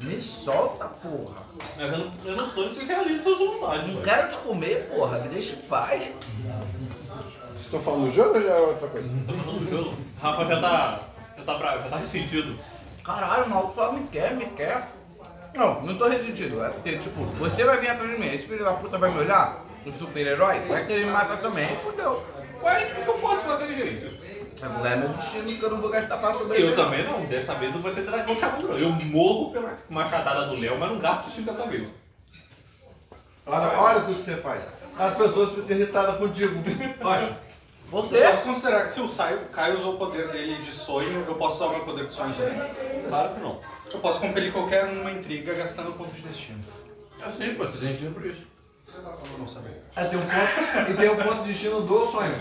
Me 0.04 0.20
solta, 0.20 0.88
porra. 0.88 1.44
Mas 1.78 1.92
eu 1.92 1.98
não, 1.98 2.14
eu 2.26 2.36
não 2.36 2.48
sou 2.52 2.70
de 2.70 2.84
realize 2.84 3.24
suas 3.24 3.38
vontades. 3.38 3.88
Não 3.88 3.94
velho. 3.94 4.02
quero 4.02 4.30
te 4.30 4.38
comer, 4.40 4.90
porra. 4.94 5.20
Me 5.20 5.30
deixa 5.30 5.54
em 5.56 5.62
paz. 5.62 6.06
Vocês 6.06 7.64
estão 7.64 7.80
falando 7.80 8.06
do 8.06 8.12
jogo 8.12 8.36
ou 8.36 8.42
já 8.42 8.50
é 8.50 8.60
outra 8.60 8.88
coisa? 8.90 9.10
Tô 9.26 9.34
falando 9.34 9.60
do 9.60 9.72
jogo. 9.72 9.98
Rafa 10.22 10.46
já 10.46 10.62
tá. 10.62 11.00
Já 11.38 11.44
tá 11.44 11.58
bravo, 11.58 11.84
já 11.84 11.90
tá 11.90 11.98
ressentido. 11.98 12.60
Caralho, 13.04 13.46
o 13.46 13.50
maluco 13.50 13.76
só 13.76 13.92
me 13.92 14.08
quer, 14.08 14.36
me 14.36 14.46
quer. 14.48 14.90
Não, 15.56 15.82
não 15.82 15.98
tô 15.98 16.10
ressentido. 16.10 16.64
É 16.64 16.70
porque, 16.70 16.98
tipo, 16.98 17.24
você 17.38 17.64
vai 17.64 17.80
vir 17.80 17.90
atrás 17.90 18.12
de 18.12 18.18
mim. 18.18 18.28
Esse 18.28 18.48
filho 18.48 18.64
da 18.64 18.74
puta 18.74 18.98
vai 18.98 19.12
me 19.12 19.20
olhar, 19.20 19.64
um 19.86 19.94
super-herói, 19.94 20.60
vai 20.68 20.86
querer 20.86 21.06
me 21.06 21.12
matar 21.12 21.38
também. 21.38 21.76
Fudeu. 21.78 22.24
Ué, 22.62 22.86
o 22.86 23.04
que 23.04 23.08
eu 23.08 23.14
posso 23.16 23.42
fazer, 23.42 23.68
gente? 23.68 24.33
Não 24.70 24.86
é 24.86 24.96
meu 24.96 25.10
destino 25.10 25.46
que 25.46 25.64
eu 25.64 25.70
não 25.70 25.82
vou 25.82 25.90
gastar 25.90 26.18
pra 26.18 26.32
Eu 26.32 26.40
sobreviver. 26.40 26.76
também 26.76 27.04
não. 27.04 27.26
Dessa 27.26 27.54
vez 27.56 27.74
não 27.74 27.82
vai 27.82 27.94
ter 27.94 28.04
dragão 28.04 28.36
chamado, 28.36 28.68
não. 28.68 28.78
Eu 28.78 28.90
morro 28.92 29.52
pela 29.52 29.78
machadada 29.90 30.48
do 30.48 30.56
Léo, 30.56 30.80
mas 30.80 30.92
não 30.92 31.00
gasto 31.00 31.26
destino 31.26 31.48
dessa 31.48 31.66
vez. 31.68 31.88
Olha, 33.46 33.80
olha 33.80 34.02
tudo 34.02 34.16
que 34.18 34.24
você 34.24 34.38
faz. 34.38 34.64
As 34.98 35.16
pessoas 35.16 35.50
ficam 35.50 35.76
irritadas 35.76 36.18
contigo. 36.18 36.64
Olha. 37.02 37.38
Eu 37.92 38.04
quê? 38.04 38.22
posso 38.24 38.42
considerar 38.44 38.88
que 38.88 38.94
se 38.94 39.02
o 39.02 39.08
Caio, 39.08 39.38
Caio 39.52 39.78
usou 39.78 39.94
o 39.94 39.98
poder 39.98 40.28
dele 40.30 40.64
de 40.64 40.72
sonho, 40.72 41.26
eu 41.28 41.36
posso 41.36 41.58
usar 41.58 41.66
o 41.68 41.70
meu 41.78 41.86
poder 41.86 42.08
de 42.08 42.14
sonho 42.14 42.34
também. 42.34 43.04
Claro 43.08 43.36
que 43.36 43.40
não. 43.40 43.60
Eu 43.92 44.00
posso 44.00 44.20
compelir 44.20 44.52
qualquer 44.52 44.86
uma 44.86 45.12
intriga 45.12 45.54
gastando 45.54 45.94
pontos 45.94 46.16
de 46.16 46.22
destino. 46.24 46.64
Assim, 47.24 47.54
pô, 47.54 47.66
você 47.66 47.78
tem 47.78 47.94
dinheiro 47.94 48.16
por 48.16 48.26
isso. 48.26 48.48
Eu 48.96 49.38
não 49.38 49.48
saber. 49.48 49.82
É, 49.96 50.06
tem 50.06 50.18
um 50.18 50.22
ponto, 50.22 50.92
e 50.92 50.94
tem 50.96 51.10
um 51.10 51.16
ponto 51.18 51.44
de 51.44 51.52
destino 51.52 51.82
do 51.82 52.08
sonho. 52.08 52.36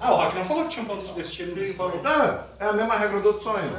Ah, 0.00 0.12
o 0.12 0.16
Rock 0.16 0.36
não 0.36 0.44
falou 0.44 0.64
que 0.64 0.70
tinha 0.70 0.82
um 0.84 0.88
ponto 0.88 1.06
de 1.06 1.12
destino. 1.14 1.52
Ele 1.52 1.64
falou. 1.72 2.02
Não, 2.02 2.40
é 2.60 2.66
a 2.66 2.72
mesma 2.72 2.94
regra 2.96 3.20
do 3.20 3.28
outro 3.28 3.42
sonho. 3.42 3.72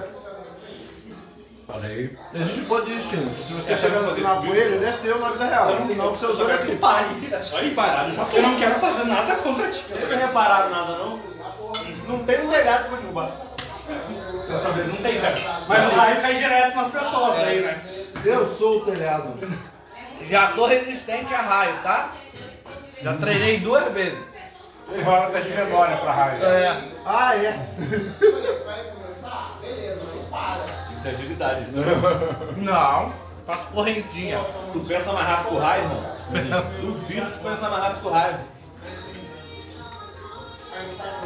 Falei. 1.68 2.16
Existe 2.34 2.62
um 2.62 2.66
ponto 2.66 2.86
de 2.86 2.96
destino. 2.96 3.38
Se 3.40 3.54
você 3.54 3.74
É, 3.74 3.76
chegar 3.76 4.02
na 4.02 4.10
fazer 4.10 4.42
poeira, 4.48 4.76
ele 4.76 4.86
é 4.86 4.92
seu 4.94 5.20
na 5.20 5.30
vida 5.30 5.46
real. 5.46 5.86
Senão 5.86 6.12
o 6.12 6.16
seu 6.18 6.30
Eu 6.30 6.36
sonho 6.36 6.52
é 6.52 6.58
que 6.60 6.76
pare. 6.76 7.06
É 7.32 7.40
só 7.40 7.60
isso. 7.62 7.76
Tô. 7.76 8.38
Eu 8.38 8.44
não 8.44 8.56
quero 8.58 8.76
fazer 8.76 9.04
nada 9.06 9.36
contra 9.36 9.70
ti. 9.72 9.84
Vocês 9.90 10.10
não 10.10 10.18
repararam 10.18 10.70
nada, 10.70 10.98
não? 10.98 11.20
Não 12.08 12.24
tem 12.24 12.46
um 12.46 12.50
telhado 12.50 12.90
pra 12.90 12.98
derrubar. 12.98 13.32
Dessa 14.48 14.70
vez 14.72 14.88
não 14.88 14.96
tem, 14.98 15.20
velho. 15.20 15.36
Mas 15.68 15.86
o 15.86 15.96
raio 15.96 16.22
cai 16.22 16.36
direto 16.36 16.76
nas 16.76 16.88
pessoas 16.88 17.36
daí, 17.36 17.62
né? 17.62 17.82
Eu 18.24 18.48
sou 18.48 18.78
o 18.82 18.86
telhado. 18.86 19.34
Já 20.22 20.48
tô 20.54 20.66
resistente 20.68 21.34
a 21.34 21.42
raio, 21.42 21.76
tá? 21.84 22.10
Já 23.02 23.16
treinei 23.18 23.60
duas 23.60 23.92
vezes. 23.92 24.20
Ele 24.90 25.04
rola 25.04 25.30
teste 25.32 25.50
de 25.50 25.56
memória 25.56 25.98
pra 25.98 26.12
raio. 26.12 26.46
É. 26.46 26.82
Ah, 27.06 27.36
é. 27.36 27.52
Tem 30.88 30.96
que 30.96 31.02
ser 31.02 31.10
agilidade. 31.10 31.68
Não. 32.58 33.14
Faço 33.46 33.68
correntinha. 33.74 34.40
Tu 34.74 34.80
pensa 34.82 35.14
mais 35.14 35.28
rápido 35.28 35.50
que 35.50 35.56
o 35.56 35.60
raio, 35.60 35.84
irmão? 35.84 36.16
Duvido 36.82 37.32
tu 37.32 37.40
pensar 37.40 37.70
mais 37.70 37.84
rápido 37.84 38.02
que 38.02 38.08
o 38.08 38.12
raio. 38.12 38.38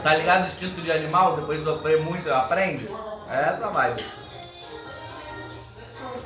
Tá 0.03 0.15
ligado 0.15 0.43
o 0.43 0.47
instinto 0.47 0.81
de 0.81 0.91
animal? 0.91 1.35
Depois 1.37 1.59
de 1.59 1.65
sofrer 1.65 2.01
muito, 2.01 2.31
aprende? 2.33 2.89
É 3.29 3.49
essa 3.49 3.69
vibe. 3.69 4.03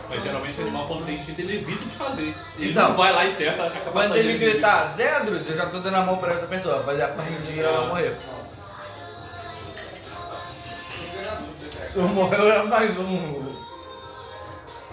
Mas 0.10 0.24
geralmente 0.24 0.60
o 0.60 0.62
animal 0.64 0.88
quando 0.88 1.06
tem 1.06 1.16
instinto 1.16 1.42
ele 1.42 1.58
evita 1.58 1.86
de 1.86 1.92
fazer. 1.96 2.36
Ele 2.58 2.72
Então, 2.72 2.90
não 2.90 2.98
vai 2.98 3.12
lá 3.14 3.26
e 3.26 3.36
testa 3.36 3.64
a 3.64 3.70
capacidade 3.70 3.92
Quando 3.94 4.16
ele 4.18 4.34
de- 4.34 4.40
gritar 4.40 4.94
Zedros, 4.96 5.48
eu 5.50 5.56
já 5.56 5.66
tô 5.68 5.80
dando 5.80 5.96
a 5.96 6.02
mão 6.02 6.18
pra 6.18 6.32
outra 6.34 6.48
pessoa. 6.48 6.84
Fazer 6.84 7.04
a 7.04 7.08
correntinha 7.10 7.64
e 7.64 7.66
ela 7.66 7.88
morrer. 7.88 8.16
Se 11.88 11.98
eu 11.98 12.08
morrer, 12.08 12.40
eu 12.40 12.48
levo 12.48 12.68
mais 12.68 12.98
um. 12.98 13.54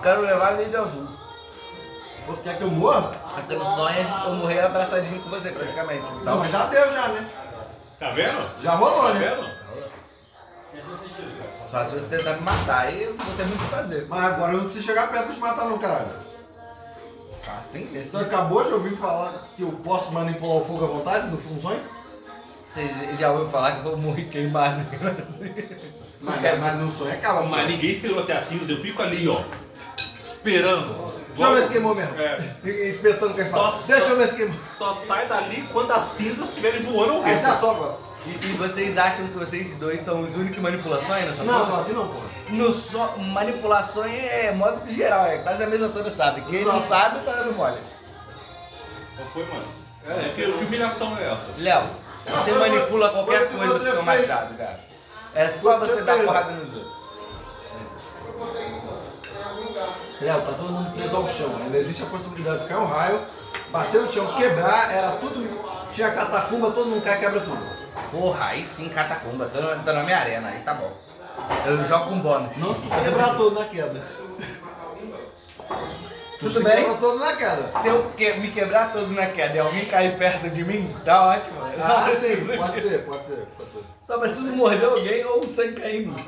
Quero 0.02 0.20
levar 0.22 0.58
ele 0.60 0.70
de 0.70 0.76
azul. 0.76 1.08
Você 2.26 2.42
quer 2.42 2.56
que 2.58 2.62
eu 2.64 2.70
morra? 2.70 3.10
Porque 3.34 3.54
no 3.56 3.64
sonho 3.64 4.06
eu 4.26 4.32
morrer 4.34 4.60
abraçadinho 4.60 5.20
com 5.20 5.30
você, 5.30 5.50
praticamente. 5.50 6.10
Não, 6.24 6.38
mas 6.38 6.50
já 6.50 6.66
deu 6.66 6.92
já, 6.92 7.08
né? 7.08 7.28
Tá 7.98 8.10
vendo? 8.10 8.62
Já 8.62 8.72
rolou, 8.72 9.02
Tá 9.08 9.14
né? 9.14 9.28
vendo? 9.36 9.60
Só 11.70 11.84
se 11.84 11.94
você 11.94 12.16
tentar 12.16 12.34
me 12.34 12.40
matar, 12.42 12.86
aí 12.86 13.02
eu 13.04 13.14
não 13.14 13.34
tem 13.36 13.46
muito 13.46 13.60
o 13.60 13.64
que 13.64 13.70
fazer. 13.70 14.06
Mas 14.08 14.24
agora 14.24 14.52
eu 14.52 14.56
não 14.58 14.64
preciso 14.64 14.86
chegar 14.86 15.08
perto 15.10 15.26
pra 15.26 15.34
te 15.34 15.40
matar 15.40 15.64
não, 15.66 15.78
caralho. 15.78 16.08
Assim, 17.58 17.86
Você 17.92 18.16
acabou 18.16 18.64
de 18.64 18.72
ouvir 18.74 18.96
falar 18.96 19.32
que 19.56 19.62
eu 19.62 19.72
posso 19.84 20.12
manipular 20.12 20.56
o 20.58 20.64
fogo 20.64 20.84
à 20.84 20.88
vontade 20.88 21.26
no 21.28 21.60
sonho? 21.60 21.80
Você 22.70 22.88
já 23.18 23.30
ouviu 23.32 23.48
falar 23.48 23.80
que 23.80 23.86
eu 23.86 23.96
morri 23.96 24.26
queimado 24.26 24.84
assim? 25.18 25.52
Mas, 26.20 26.60
mas 26.60 26.74
no 26.78 26.90
sonho 26.92 27.12
acaba. 27.12 27.42
Mas 27.42 27.68
ninguém 27.68 27.90
esperou 27.90 28.20
até 28.20 28.34
a 28.36 28.42
cinza, 28.42 28.70
eu 28.70 28.80
fico 28.80 29.02
ali, 29.02 29.26
ó. 29.28 29.40
Esperando. 30.22 31.10
Deixa 31.34 31.50
eu 31.50 31.54
ver 31.54 31.62
se 31.62 31.68
queimou 31.68 31.94
mesmo. 31.94 32.20
É. 32.20 32.38
Espetando 32.64 33.40
a 33.40 33.42
espada. 33.42 33.70
Só- 33.70 33.86
Deixa 33.86 34.06
eu 34.06 34.16
ver 34.16 34.28
se 34.28 34.36
queimou. 34.36 34.56
Só 34.76 34.92
sai 34.92 35.26
dali 35.26 35.68
quando 35.72 35.92
as 35.92 36.04
cinzas 36.06 36.48
estiverem 36.48 36.82
voando 36.82 37.14
ao 37.14 37.22
Aí 37.24 37.34
você 37.34 37.40
vento. 37.42 37.52
assopra. 37.52 37.96
E, 38.26 38.30
e 38.30 38.52
vocês 38.58 38.98
acham 38.98 39.26
que 39.28 39.38
vocês 39.38 39.74
dois 39.76 40.02
são 40.02 40.22
os 40.22 40.34
únicos 40.34 40.58
manipulações 40.58 41.24
nessa 41.26 41.42
Não, 41.42 41.60
porra? 41.60 41.70
não, 41.76 41.80
aqui 41.82 41.92
não, 41.92 42.08
porra. 42.08 42.30
No 42.50 42.72
so, 42.72 42.98
manipulações 43.18 44.12
é 44.24 44.52
modo 44.52 44.80
geral, 44.90 45.26
é 45.26 45.38
quase 45.38 45.62
a 45.62 45.66
mesa 45.66 45.88
toda 45.88 46.10
sabe. 46.10 46.42
Quem 46.42 46.64
não 46.64 46.80
sabe 46.80 47.20
tá 47.24 47.32
dando 47.32 47.54
mole. 47.56 47.78
Qual 49.16 49.28
foi, 49.28 49.44
mano? 49.46 49.64
É, 50.06 50.28
que, 50.34 50.44
que 50.52 50.64
humilhação 50.64 51.16
é 51.18 51.32
essa? 51.32 51.46
Léo, 51.58 51.84
você 52.26 52.50
Foi- 52.50 52.58
manipula 52.58 53.06
foi 53.10 53.16
qualquer 53.24 53.48
que 53.48 53.56
coisa 53.56 53.78
com 53.78 53.84
seu 53.84 54.02
machado, 54.02 54.54
cara. 54.56 54.80
É 55.34 55.50
só 55.50 55.78
Foi 55.78 55.86
você 55.88 55.94
você 55.94 56.02
dar 56.02 56.14
fez. 56.14 56.26
porrada 56.26 56.50
nos 56.52 56.74
outros. 56.74 57.00
Léo, 60.20 60.40
tá 60.42 60.52
todo 60.52 60.72
mundo 60.72 60.92
preso 60.94 61.16
ao 61.16 61.28
chão. 61.28 61.50
Ainda 61.62 61.78
existe 61.78 62.02
a 62.02 62.06
possibilidade 62.06 62.62
de 62.62 62.68
cair 62.68 62.78
um 62.78 62.86
raio, 62.86 63.20
bater 63.70 64.00
no 64.02 64.12
chão, 64.12 64.34
quebrar, 64.36 64.92
era 64.92 65.10
tudo. 65.12 65.48
Tinha 65.92 66.10
catacumba, 66.12 66.70
todo 66.70 66.86
mundo 66.88 67.02
cai 67.02 67.16
e 67.16 67.20
quebra 67.20 67.40
tudo. 67.40 67.58
Porra, 68.12 68.46
aí 68.46 68.64
sim, 68.64 68.88
catacumba. 68.88 69.46
Tô, 69.46 69.60
no- 69.60 69.82
tô 69.82 69.92
na 69.92 70.02
minha 70.02 70.18
arena, 70.18 70.48
aí 70.48 70.60
tá 70.60 70.74
bom. 70.74 70.92
Eu 71.66 71.84
jogo 71.84 72.10
com 72.10 72.18
bônus. 72.20 72.56
Não 72.56 72.74
se 72.74 72.82
quebrar 72.82 73.36
todo 73.36 73.58
na 73.58 73.64
queda. 73.66 74.00
Tudo 76.38 76.62
bem. 76.62 76.76
quebra 76.76 76.94
todo 76.94 77.18
na 77.18 77.36
queda. 77.36 77.72
Se 77.72 77.88
eu 77.88 78.04
que- 78.16 78.32
me 78.34 78.50
quebrar 78.50 78.92
todo 78.92 79.08
na 79.12 79.26
queda 79.26 79.54
e 79.56 79.58
alguém 79.58 79.84
cair 79.86 80.16
perto 80.16 80.48
de 80.48 80.64
mim, 80.64 80.94
tá 81.04 81.26
ótimo. 81.26 81.58
Eu 81.66 81.80
só 81.80 81.96
Ah, 81.98 82.02
preciso 82.04 82.50
sim, 82.52 82.56
pode 82.58 82.80
ser, 82.80 82.98
pode 83.04 83.24
ser, 83.24 83.46
pode 83.58 83.70
ser. 83.72 83.80
Só 84.02 84.18
preciso 84.18 84.52
morder 84.52 84.84
alguém 84.88 85.24
ou 85.24 85.44
um 85.44 85.48
sangue 85.48 85.80
cair 85.80 86.02
em 86.02 86.06
mim. 86.06 86.26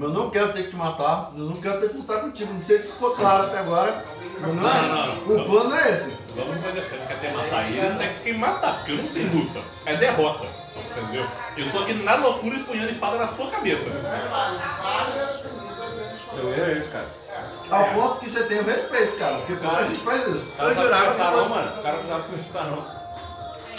Eu 0.00 0.08
não 0.08 0.30
quero 0.30 0.52
ter 0.54 0.64
que 0.64 0.70
te 0.70 0.76
matar, 0.76 1.30
eu 1.34 1.44
não 1.44 1.56
quero 1.60 1.80
ter 1.80 1.90
que 1.90 1.96
lutar 1.98 2.20
contigo. 2.22 2.52
Não 2.52 2.64
sei 2.64 2.78
se 2.78 2.88
ficou 2.88 3.10
claro 3.14 3.44
até 3.44 3.58
agora. 3.58 4.04
Mas 4.40 4.54
não 4.54 4.68
é- 4.70 4.80
Não, 4.82 5.06
não, 5.26 5.42
o 5.42 5.44
plano 5.46 5.74
é 5.74 5.90
esse. 5.92 6.16
Vamos 6.34 6.62
fazer 6.64 6.80
não 6.80 7.06
quer 7.06 7.20
ter 7.20 7.32
matar 7.32 7.70
ele, 7.70 7.88
não 7.88 7.98
tem 7.98 8.14
que 8.14 8.32
matar, 8.32 8.76
porque 8.78 8.92
não 8.94 9.06
tem 9.08 9.24
luta. 9.26 9.60
É 9.84 9.96
derrota. 9.96 10.46
Entendeu? 10.76 11.26
Eu 11.56 11.70
tô 11.70 11.78
aqui 11.80 11.92
na 11.94 12.14
loucura 12.14 12.56
empunhando 12.56 12.88
a 12.88 12.92
espada 12.92 13.18
na 13.18 13.28
sua 13.28 13.50
cabeça. 13.50 13.84
Seu 16.34 16.48
erro 16.54 16.64
é 16.64 16.72
esse, 16.78 16.88
cara. 16.90 17.06
Ao 17.70 17.84
ponto 17.94 18.20
que 18.20 18.30
você 18.30 18.42
tem 18.44 18.60
o 18.60 18.64
respeito, 18.64 19.18
cara. 19.18 19.36
Porque 19.38 19.56
Cara, 19.56 19.84
gente 19.86 19.98
faz 20.00 20.22
isso. 20.26 20.48
O 20.48 20.52
cara 20.52 20.62
Eu 20.62 20.68
não 20.68 20.74
sabe 20.74 20.88
jurava 20.88 21.12
que- 21.12 21.36
não, 21.36 21.48
mano. 21.48 21.78
O 21.78 21.82
cara 21.82 21.96
não 21.98 22.08
sabe 22.08 22.28
conversar 22.28 22.64
não. 22.64 22.86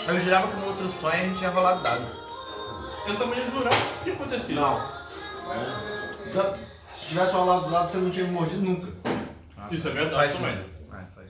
Eu 0.07 0.19
jurava 0.19 0.47
que 0.47 0.55
no 0.57 0.67
outro 0.67 0.89
sonho 0.89 1.13
a 1.13 1.17
gente 1.17 1.37
tinha 1.37 1.49
rolado 1.49 1.81
dado. 1.81 2.05
Eu 3.07 3.15
também 3.17 3.39
jurava 3.51 3.69
que 3.75 3.81
isso 3.81 3.99
tinha 4.03 4.15
acontecido. 4.15 4.55
Não. 4.61 4.81
Se 6.95 7.07
tivesse 7.07 7.33
rolado 7.33 7.65
do 7.65 7.71
lado, 7.71 7.91
você 7.91 7.97
não 7.97 8.09
tinha 8.09 8.25
me 8.25 8.31
mordido 8.31 8.61
nunca. 8.61 8.87
Isso 9.69 9.87
é 9.87 9.91
verdade 9.91 10.15
Faz 10.15 10.33
também. 10.33 10.51
sentido. 10.51 10.69
Vai, 10.89 11.05
faz. 11.15 11.29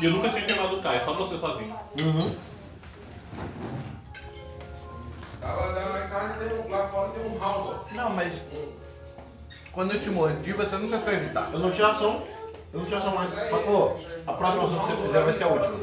E 0.00 0.04
eu 0.04 0.10
nunca 0.12 0.28
tinha 0.30 0.44
queimado 0.44 0.76
o 0.76 0.82
Kai, 0.82 1.04
só 1.04 1.12
você 1.12 1.38
sozinho. 1.38 1.76
Uhum. 2.00 2.36
Não, 7.94 8.10
mas 8.14 8.32
quando 9.72 9.92
eu 9.92 10.00
te 10.00 10.10
mordi, 10.10 10.52
você 10.52 10.76
nunca 10.76 10.98
foi 10.98 11.14
evitar. 11.14 11.52
Eu 11.52 11.58
não 11.58 11.70
tinha 11.70 11.88
ação. 11.88 12.22
Eu 12.72 12.80
não 12.80 12.86
tinha 12.86 12.98
ação 12.98 13.14
mais. 13.14 13.34
Mas, 13.34 13.64
pô, 13.64 13.94
a 14.26 14.32
próxima 14.32 14.64
ação 14.64 14.78
que 14.80 14.92
você 14.92 15.02
fizer 15.02 15.22
vai 15.22 15.32
ser 15.32 15.44
a 15.44 15.48
última. 15.48 15.78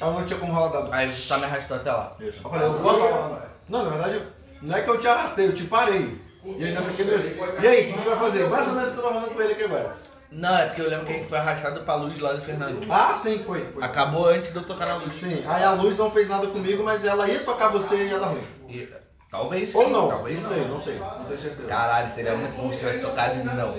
Eu 0.00 0.12
não 0.12 0.26
tinha 0.26 0.38
como 0.38 0.52
rolar 0.52 0.68
dado. 0.68 0.92
Aí 0.92 1.10
você 1.10 1.20
só 1.22 1.38
me 1.38 1.44
arrastou 1.44 1.76
até 1.76 1.90
lá. 1.92 2.16
Eu 2.20 2.32
falei, 2.32 2.66
eu 2.66 2.74
posso 2.74 3.00
rolar. 3.02 3.48
Não, 3.68 3.84
na 3.84 3.90
verdade, 3.90 4.22
não 4.62 4.76
é 4.76 4.82
que 4.82 4.90
eu 4.90 5.00
te 5.00 5.06
arrastei, 5.08 5.46
eu 5.46 5.54
te 5.54 5.64
parei. 5.64 6.20
E 6.56 6.64
ainda 6.64 6.82
fiquei 6.82 7.04
meio. 7.04 7.36
E 7.62 7.66
aí, 7.66 7.90
o 7.90 7.92
que 7.94 7.98
você 7.98 8.08
vai 8.08 8.18
fazer? 8.18 8.48
Mais 8.48 8.66
ou 8.68 8.74
menos 8.74 8.90
o 8.90 8.92
que 8.92 8.98
eu 8.98 9.02
tô 9.02 9.08
fazendo 9.14 9.34
com 9.34 9.42
ele 9.42 9.52
aqui 9.52 9.64
agora. 9.64 9.96
Não, 10.30 10.56
é 10.56 10.66
porque 10.66 10.82
eu 10.82 10.88
lembro 10.90 11.06
que 11.06 11.12
a 11.12 11.16
gente 11.16 11.28
foi 11.28 11.38
arrastado 11.38 11.80
pra 11.80 11.94
luz 11.94 12.18
lá 12.18 12.32
do 12.32 12.42
Fernando. 12.42 12.86
Ah, 12.90 13.14
sim, 13.14 13.38
foi. 13.44 13.64
foi. 13.72 13.82
Acabou 13.82 14.26
antes 14.28 14.52
de 14.52 14.58
eu 14.58 14.62
tocar 14.62 14.86
na 14.86 14.96
luz. 14.96 15.14
Sim, 15.14 15.42
aí 15.46 15.64
a 15.64 15.72
luz 15.72 15.96
não 15.96 16.10
fez 16.10 16.28
nada 16.28 16.46
comigo, 16.48 16.82
mas 16.84 17.04
ela 17.04 17.26
ia 17.28 17.40
tocar 17.40 17.68
você 17.68 17.94
e 17.96 18.08
ia 18.08 18.18
dar 18.18 18.26
ruim. 18.26 18.42
E, 18.68 18.86
talvez 19.30 19.74
Ou 19.74 19.84
sim, 19.86 19.90
não, 19.90 20.08
talvez 20.08 20.42
não 20.42 20.48
sei, 20.50 20.64
não 20.68 20.80
sei, 20.82 20.98
não 20.98 21.24
tenho 21.24 21.38
certeza. 21.40 21.68
Caralho, 21.68 22.08
seria 22.10 22.36
muito 22.36 22.56
bom 22.56 22.70
se 22.70 22.78
tivesse 22.78 23.00
tocado 23.00 23.34
em 23.36 23.38
mim, 23.38 23.54
não. 23.54 23.74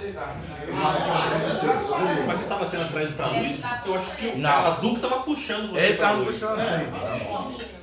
Mas 2.25 2.37
você 2.37 2.43
estava 2.43 2.65
sendo 2.65 2.83
atraído 2.83 3.13
pra 3.13 3.27
luz, 3.27 3.59
eu 3.85 3.95
acho 3.95 4.11
que 4.15 4.27
o 4.29 4.37
Não. 4.39 4.65
azul 4.67 4.95
que 4.95 5.01
tava 5.01 5.19
puxando 5.23 5.71
você 5.71 5.79
Ele 5.79 5.97
pra 5.97 6.07
tava 6.07 6.19
luz. 6.19 6.35
puxando, 6.39 6.59
É. 6.61 7.78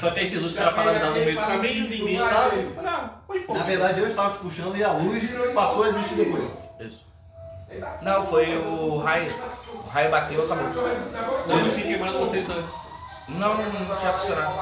Só 0.00 0.10
que 0.10 0.18
aí 0.20 0.26
esse 0.26 0.36
luz 0.36 0.52
que 0.52 0.58
tava 0.58 0.72
paralisado 0.72 1.10
no 1.18 1.24
meio 1.24 1.38
do 1.38 1.46
caminho, 1.46 1.88
ninguém 1.88 2.18
tava. 2.18 2.50
Ah, 2.84 3.10
foi 3.26 3.40
fogo. 3.40 3.58
Na 3.58 3.64
verdade, 3.64 4.00
eu 4.00 4.08
estava 4.08 4.32
te 4.34 4.38
puxando 4.38 4.76
e 4.76 4.82
a 4.84 4.92
luz 4.92 5.30
passou 5.54 5.84
a 5.84 5.88
existir 5.88 6.14
depois. 6.16 6.44
Isso. 6.80 7.04
Não, 8.02 8.26
foi 8.26 8.56
o 8.56 8.98
raio. 8.98 9.34
O 9.84 9.88
raio 9.88 10.10
bateu 10.10 10.40
e 10.40 10.44
acabou. 10.44 10.66
Ou 11.48 11.58
eu 11.58 11.74
tinha 11.74 11.86
queimado 11.86 12.18
vocês 12.18 12.48
antes. 12.50 12.70
Não, 13.28 13.54
não 13.56 13.96
tinha 13.96 14.12
funcionado. 14.12 14.54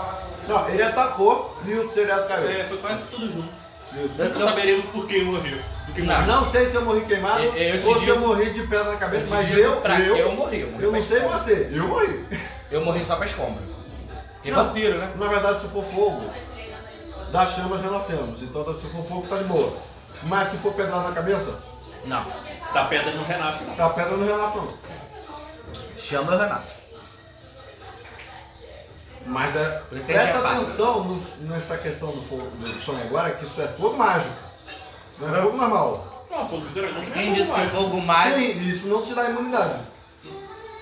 Não, 0.46 0.68
ele 0.68 0.82
atacou 0.82 1.56
e 1.66 1.74
o 1.74 1.88
telhado 1.88 2.28
caiu. 2.28 2.48
É, 2.48 2.64
foi 2.64 2.78
quase 2.78 3.02
tudo 3.06 3.26
junto. 3.32 3.62
Nunca 3.92 4.38
Eu- 4.38 4.46
saberemos 4.46 4.84
por 4.86 5.06
que 5.06 5.22
morreu. 5.22 5.58
Não. 5.98 6.26
Não 6.26 6.50
sei 6.50 6.66
se 6.66 6.76
eu 6.76 6.82
morri 6.82 7.02
queimado 7.02 7.42
Eu- 7.42 7.52
eu 7.54 7.82
te 7.82 7.88
ou 7.88 7.98
se 7.98 8.08
eu 8.08 8.18
morri 8.18 8.50
de 8.50 8.62
pedra 8.62 8.84
na 8.84 8.96
cabeça, 8.96 9.26
te 9.26 9.32
mas 9.32 9.58
eu, 9.58 9.76
pra 9.82 10.00
eu, 10.00 10.16
eu 10.16 10.32
morri. 10.32 10.60
Eu, 10.60 10.70
morri 10.70 10.84
eu 10.84 10.92
não 10.92 11.02
sei 11.02 11.20
você, 11.20 11.68
eu 11.70 11.88
morri. 11.88 12.24
Eu 12.70 12.84
morri 12.84 13.04
só 13.04 13.16
pra 13.16 13.26
escombro. 13.26 13.62
Não. 14.50 14.72
né? 14.98 15.12
Na 15.16 15.26
verdade, 15.28 15.60
se 15.60 15.68
for 15.68 15.84
fogo, 15.84 16.22
das 17.30 17.50
chamas 17.50 17.80
renascemos. 17.80 18.42
Então, 18.42 18.64
se 18.74 18.86
for 18.88 19.02
fogo, 19.04 19.26
tá 19.28 19.36
de 19.38 19.44
boa. 19.44 19.76
Mas 20.24 20.48
se 20.48 20.56
for 20.58 20.72
pedrada 20.74 21.08
na 21.08 21.14
cabeça, 21.14 21.58
Não. 22.04 22.24
Da 22.72 22.84
pedra 22.86 23.12
não 23.12 23.24
renasce, 23.24 23.64
não. 23.64 23.86
a 23.86 23.90
pedra 23.90 24.16
não 24.16 24.26
renasce 24.26 24.56
não. 24.56 24.74
Chama 25.98 26.32
eu 26.32 26.38
renasço. 26.38 26.72
Mas 29.26 29.54
é, 29.54 29.82
presta 30.04 30.38
é 30.38 30.46
atenção 30.46 31.04
no- 31.04 31.22
nessa 31.48 31.76
questão 31.78 32.10
do, 32.10 32.22
fogo, 32.22 32.42
do 32.56 32.68
sonho 32.82 33.02
agora, 33.04 33.30
que 33.34 33.44
isso 33.44 33.60
é 33.62 33.68
fogo 33.68 33.96
mágico. 33.96 34.34
Não 35.20 35.36
é 35.36 35.42
fogo 35.42 35.56
normal. 35.56 36.26
Não, 36.30 36.48
fogo 36.48 36.66
de 36.66 36.74
dragão 36.80 37.02
não 37.02 37.10
Quem 37.10 37.30
é 37.30 37.34
disse 37.34 37.46
que 37.52 37.66
fogo 37.68 37.84
o 37.86 37.90
fogo 37.90 38.00
mágico. 38.00 38.36
Sim, 38.38 38.68
isso 38.70 38.86
não 38.88 39.06
te 39.06 39.14
dá 39.14 39.30
imunidade. 39.30 39.74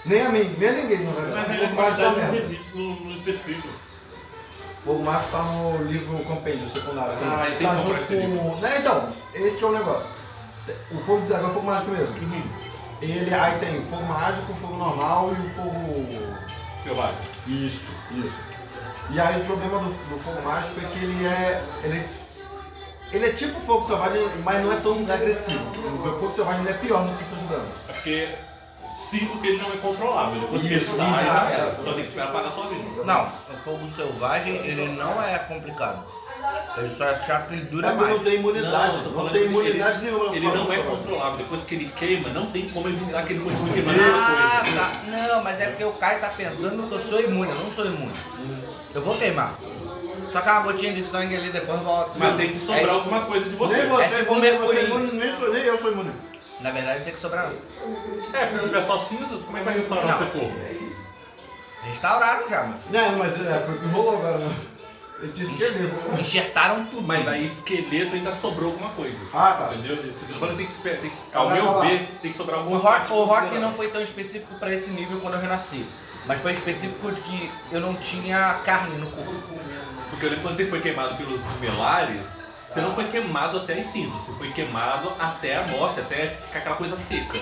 Nem 0.04 0.22
a 0.22 0.28
mim, 0.30 0.54
nem 0.58 0.68
a 0.68 0.72
ninguém, 0.72 1.04
na 1.04 1.12
verdade. 1.12 1.48
Mas 1.48 1.58
fogo 1.58 1.64
a 1.64 1.74
mágico 1.74 1.96
qualidade 1.96 2.20
não 2.20 2.32
resiste 2.32 2.76
no, 2.76 2.94
no 3.00 3.12
específico. 3.12 3.68
Fogo 4.84 5.02
Mágico 5.02 5.30
tá 5.30 5.42
no 5.42 5.84
livro 5.84 6.24
Compêndio 6.24 6.68
secundário. 6.70 7.12
Ah, 7.22 7.46
eu 7.48 7.58
tenho 7.58 7.70
tá 7.70 7.76
que 7.76 7.82
junto 7.82 8.02
esse 8.02 8.14
livro. 8.14 8.38
com. 8.38 8.56
Né, 8.56 8.76
então, 8.78 9.12
esse 9.34 9.58
que 9.58 9.64
é 9.64 9.66
o 9.66 9.72
negócio. 9.72 10.08
O 10.92 10.98
fogo 10.98 11.20
do 11.20 11.28
dragão 11.28 11.50
é 11.50 11.52
fogo 11.52 11.66
mágico 11.66 11.90
mesmo. 11.90 12.16
Uhum. 12.16 12.42
Ele 13.02 13.34
aí 13.34 13.58
tem 13.58 13.78
o 13.78 13.82
fogo 13.82 14.04
mágico, 14.04 14.52
o 14.52 14.54
fogo 14.56 14.76
normal 14.76 15.30
e 15.30 15.46
o 15.46 15.50
fogo. 15.50 16.06
Selvagem. 16.82 17.16
Isso, 17.46 17.86
isso. 18.12 18.34
E 19.10 19.20
aí 19.20 19.42
o 19.42 19.44
problema 19.44 19.78
do, 19.80 19.88
do 19.88 20.24
fogo 20.24 20.42
mágico 20.42 20.80
é 20.80 20.84
que 20.84 21.04
ele 21.04 21.26
é. 21.26 21.64
Ele, 21.84 22.08
ele 23.12 23.26
é 23.26 23.32
tipo 23.32 23.60
fogo 23.60 23.84
selvagem, 23.84 24.26
mas 24.44 24.64
não 24.64 24.72
é 24.72 24.76
tão 24.76 24.92
agressivo. 25.12 25.60
O 26.04 26.20
fogo 26.20 26.32
selvagem 26.32 26.60
ele 26.62 26.70
é 26.70 26.74
pior 26.74 27.04
no 27.04 27.18
questão 27.18 27.38
de 27.38 27.46
dano. 27.48 27.68
Porque 27.86 28.28
sinto 29.10 29.38
que 29.40 29.46
ele 29.48 29.58
não 29.62 29.72
é 29.72 29.76
controlável. 29.76 30.40
Depois 30.40 30.62
que 30.62 30.68
ele 30.74 30.84
sai, 30.84 31.24
já 31.24 31.50
é. 31.50 31.74
só 31.84 31.92
tem 31.92 31.94
que 32.02 32.08
esperar 32.08 32.28
apagar 32.28 32.52
sozinho. 32.52 33.04
Não, 33.04 33.24
o 33.26 33.56
fogo 33.64 33.90
selvagem 33.96 34.56
ele 34.56 34.88
não 34.96 35.22
é 35.22 35.38
complicado. 35.38 36.04
Ele 36.78 36.94
só 36.94 37.04
é 37.04 37.16
chato 37.18 37.48
que 37.48 37.54
ele 37.54 37.64
dura 37.64 37.88
É 37.88 37.90
porque 37.90 38.04
mais. 38.04 38.16
não 38.16 38.24
tem 38.24 38.34
imunidade, 38.36 39.02
não, 39.04 39.12
falando 39.14 39.32
tem 39.32 39.42
assim, 39.42 39.50
imunidade 39.52 39.98
ele, 39.98 40.10
nenhuma. 40.10 40.36
Ele 40.36 40.46
não 40.46 40.72
é 40.72 40.78
controlável. 40.78 41.36
Depois 41.38 41.62
que 41.64 41.74
ele 41.74 41.92
queima, 41.96 42.28
não 42.30 42.46
tem 42.46 42.66
como 42.68 42.88
evitar 42.88 43.26
que 43.26 43.32
ele 43.34 43.44
continue 43.44 43.72
queimando 43.72 44.00
a 44.00 44.02
mesma 44.02 44.18
Ah, 44.26 44.60
coisa. 44.62 44.76
tá. 44.78 44.92
Não, 45.34 45.42
mas 45.44 45.60
é 45.60 45.66
porque 45.66 45.84
o 45.84 45.92
Caio 45.92 46.20
tá 46.20 46.28
pensando 46.28 46.88
que 46.88 46.94
eu 46.94 47.00
sou 47.00 47.20
imune, 47.20 47.50
eu 47.50 47.56
não 47.58 47.70
sou 47.70 47.84
imune. 47.86 48.12
Eu 48.94 49.02
vou 49.02 49.16
queimar. 49.16 49.54
Só 50.32 50.40
que 50.40 50.48
uma 50.48 50.60
gotinha 50.60 50.92
de 50.94 51.04
sangue 51.04 51.36
ali 51.36 51.50
depois 51.50 51.80
volta. 51.80 52.12
Mas 52.16 52.36
tem 52.36 52.52
que 52.52 52.60
sobrar 52.60 52.84
É, 52.84 52.90
alguma 52.90 53.20
coisa 53.22 53.50
de 53.50 53.56
você. 53.56 53.76
Nem 53.76 53.88
você, 53.88 54.02
É 54.04 54.08
tipo 54.08 54.32
nem 54.32 54.40
mercúrio. 54.40 54.68
você 54.72 54.78
é 54.78 54.84
imune, 54.84 55.12
nem, 55.12 55.36
sou, 55.38 55.52
nem 55.52 55.62
eu 55.64 55.78
sou 55.78 55.92
imune. 55.92 56.12
Na 56.60 56.70
verdade 56.70 56.98
não 56.98 57.04
tem 57.04 57.14
que 57.14 57.20
sobrar 57.20 57.48
não. 57.48 58.38
É, 58.38 58.46
porque 58.46 58.58
se 58.60 58.66
tiver 58.66 58.82
só 58.86 58.98
cinzas, 58.98 59.42
como 59.42 59.56
é 59.56 59.60
que 59.60 59.66
vai 59.66 59.74
restaurar 59.76 60.06
Não. 60.06 60.14
o 60.14 60.18
seu 60.18 60.40
corpo? 60.40 60.56
Restauraram 61.82 62.48
já, 62.48 62.62
mano. 62.62 62.80
Não, 62.90 63.16
mas 63.16 63.32
é, 63.40 63.62
foi 63.64 63.74
o 63.74 63.78
que 63.80 63.86
rolou 63.88 64.16
agora, 64.18 64.38
né? 64.38 64.54
Ele 65.22 65.32
disse 65.32 65.52
que 65.52 65.62
ele. 65.62 65.92
Enxertaram 66.20 66.84
tudo. 66.86 67.02
Mas 67.02 67.26
aí 67.28 67.44
esqueleto 67.44 68.14
ainda 68.14 68.32
sobrou 68.32 68.72
alguma 68.72 68.90
coisa. 68.90 69.18
Ah, 69.34 69.52
tá. 69.52 69.74
Entendeu? 69.74 70.12
Falando 70.38 70.56
tem 70.56 70.66
que 70.66 70.72
esperar. 70.72 70.98
Tem, 71.00 71.10
que- 71.10 71.16
ao 71.36 71.48
Vai, 71.48 71.60
meu 71.60 71.80
ver, 71.80 72.08
tem 72.22 72.30
que 72.30 72.36
sobrar 72.36 72.56
O 72.58 72.60
alguma 72.60 72.78
rock, 72.78 72.90
parte 72.98 73.12
o 73.12 73.16
rock 73.16 73.28
considerável. 73.28 73.60
não 73.60 73.74
foi 73.74 73.88
tão 73.90 74.02
específico 74.02 74.54
pra 74.58 74.72
esse 74.72 74.90
nível 74.90 75.20
quando 75.20 75.34
eu 75.34 75.40
renasci. 75.40 75.86
Mas 76.26 76.40
foi 76.40 76.52
específico 76.52 77.10
de 77.12 77.20
que 77.22 77.50
eu 77.72 77.80
não 77.80 77.94
tinha 77.96 78.60
carne 78.64 78.96
no 78.98 79.10
corpo. 79.10 79.34
Porque 80.10 80.26
eu 80.26 80.30
lembro 80.30 80.42
quando 80.44 80.56
você 80.56 80.66
foi 80.66 80.80
queimado 80.80 81.16
pelos 81.16 81.40
melares, 81.60 82.20
você 82.72 82.80
não 82.80 82.94
foi 82.94 83.04
queimado 83.08 83.58
até 83.58 83.74
as 83.80 83.86
cinzas, 83.86 84.20
você 84.22 84.32
foi 84.38 84.52
queimado 84.52 85.10
até 85.18 85.56
a 85.56 85.62
morte, 85.68 86.00
até 86.00 86.28
ficar 86.28 86.58
aquela 86.60 86.76
coisa 86.76 86.96
seca. 86.96 87.38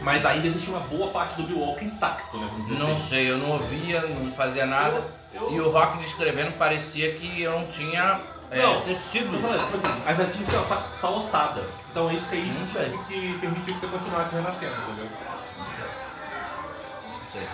Mas 0.00 0.24
ainda 0.24 0.46
existe 0.46 0.70
uma 0.70 0.80
boa 0.80 1.10
parte 1.10 1.34
do 1.36 1.42
Biowalker 1.42 1.84
intacto, 1.84 2.36
né? 2.38 2.48
Não 2.68 2.92
assim. 2.92 3.08
sei, 3.08 3.30
eu 3.30 3.36
não 3.38 3.50
ouvia, 3.50 4.00
não 4.00 4.32
fazia 4.32 4.64
nada. 4.64 5.04
Eu- 5.34 5.52
E 5.52 5.60
o 5.60 5.70
Rock 5.70 5.98
descrevendo 5.98 6.52
parecia 6.56 7.12
que 7.14 7.42
eu 7.42 7.52
não 7.52 7.66
tinha 7.66 8.20
é, 8.50 8.62
Não, 8.62 8.80
tecido. 8.82 9.30
Tô 9.32 9.38
falando, 9.46 9.64
tipo 9.64 9.76
assim, 9.76 10.02
mas 10.06 10.18
ela 10.20 10.30
tinha 10.30 10.44
que 10.44 10.50
ser 10.50 10.56
só, 10.66 10.88
só 11.00 11.16
ossada. 11.16 11.64
Então 11.90 12.08
é 12.08 12.14
isso 12.14 12.24
que 12.26 12.36
é 12.36 12.38
isso 12.38 12.66
sei. 12.72 12.98
que, 13.08 13.38
permitiu 13.40 13.74
que 13.74 13.80
você 13.80 13.86
continuasse 13.88 14.34
renascendo, 14.34 14.74
entendeu? 14.82 15.06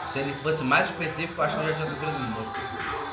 Se 0.09 0.19
ele 0.21 0.35
fosse 0.43 0.63
mais 0.63 0.89
específico, 0.91 1.41
eu 1.41 1.45
acho 1.45 1.57
que 1.57 1.63
eu 1.63 1.69
já 1.69 1.75
tinha 1.75 1.89
sofrido 1.91 2.13
muito. 2.21 3.04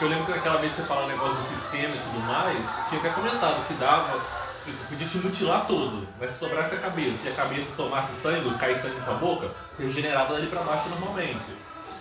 Porque 0.00 0.14
eu 0.14 0.16
lembro 0.18 0.32
que 0.32 0.38
aquela 0.38 0.56
vez 0.56 0.72
que 0.72 0.80
você 0.80 0.86
falou 0.88 1.04
o 1.04 1.08
negócio 1.08 1.34
do 1.34 1.42
sistema 1.44 1.94
e 1.94 1.98
tudo 1.98 2.20
mais, 2.20 2.66
tinha 2.88 2.98
até 3.02 3.10
comentado 3.10 3.66
que 3.68 3.74
dava, 3.74 4.18
você 4.64 4.82
podia 4.88 5.06
te 5.06 5.18
mutilar 5.18 5.66
todo, 5.66 6.08
mas 6.18 6.30
se 6.30 6.38
sobrasse 6.38 6.74
a 6.74 6.78
cabeça 6.78 7.28
e 7.28 7.28
a 7.28 7.34
cabeça 7.34 7.68
tomasse 7.76 8.14
sangue, 8.14 8.48
caísse 8.54 8.80
sangue 8.80 8.96
na 8.96 9.04
sua 9.04 9.14
boca, 9.16 9.48
você 9.70 9.84
regenerava 9.84 10.32
dali 10.32 10.46
pra 10.46 10.62
baixo 10.62 10.88
normalmente. 10.88 11.36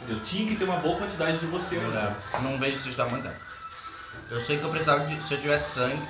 Entendeu? 0.02 0.24
Tinha 0.24 0.48
que 0.48 0.56
ter 0.56 0.64
uma 0.64 0.78
boa 0.78 0.98
quantidade 0.98 1.40
de 1.40 1.46
você 1.48 1.76
ainda. 1.76 2.16
Não 2.42 2.58
vejo 2.58 2.80
se 2.82 2.88
está 2.88 3.04
muito 3.04 3.30
Eu 4.32 4.42
sei 4.46 4.58
que 4.60 4.64
eu 4.64 4.70
precisava 4.70 5.06
de. 5.06 5.22
Se 5.28 5.34
eu 5.34 5.42
tivesse 5.42 5.74
sangue. 5.76 6.02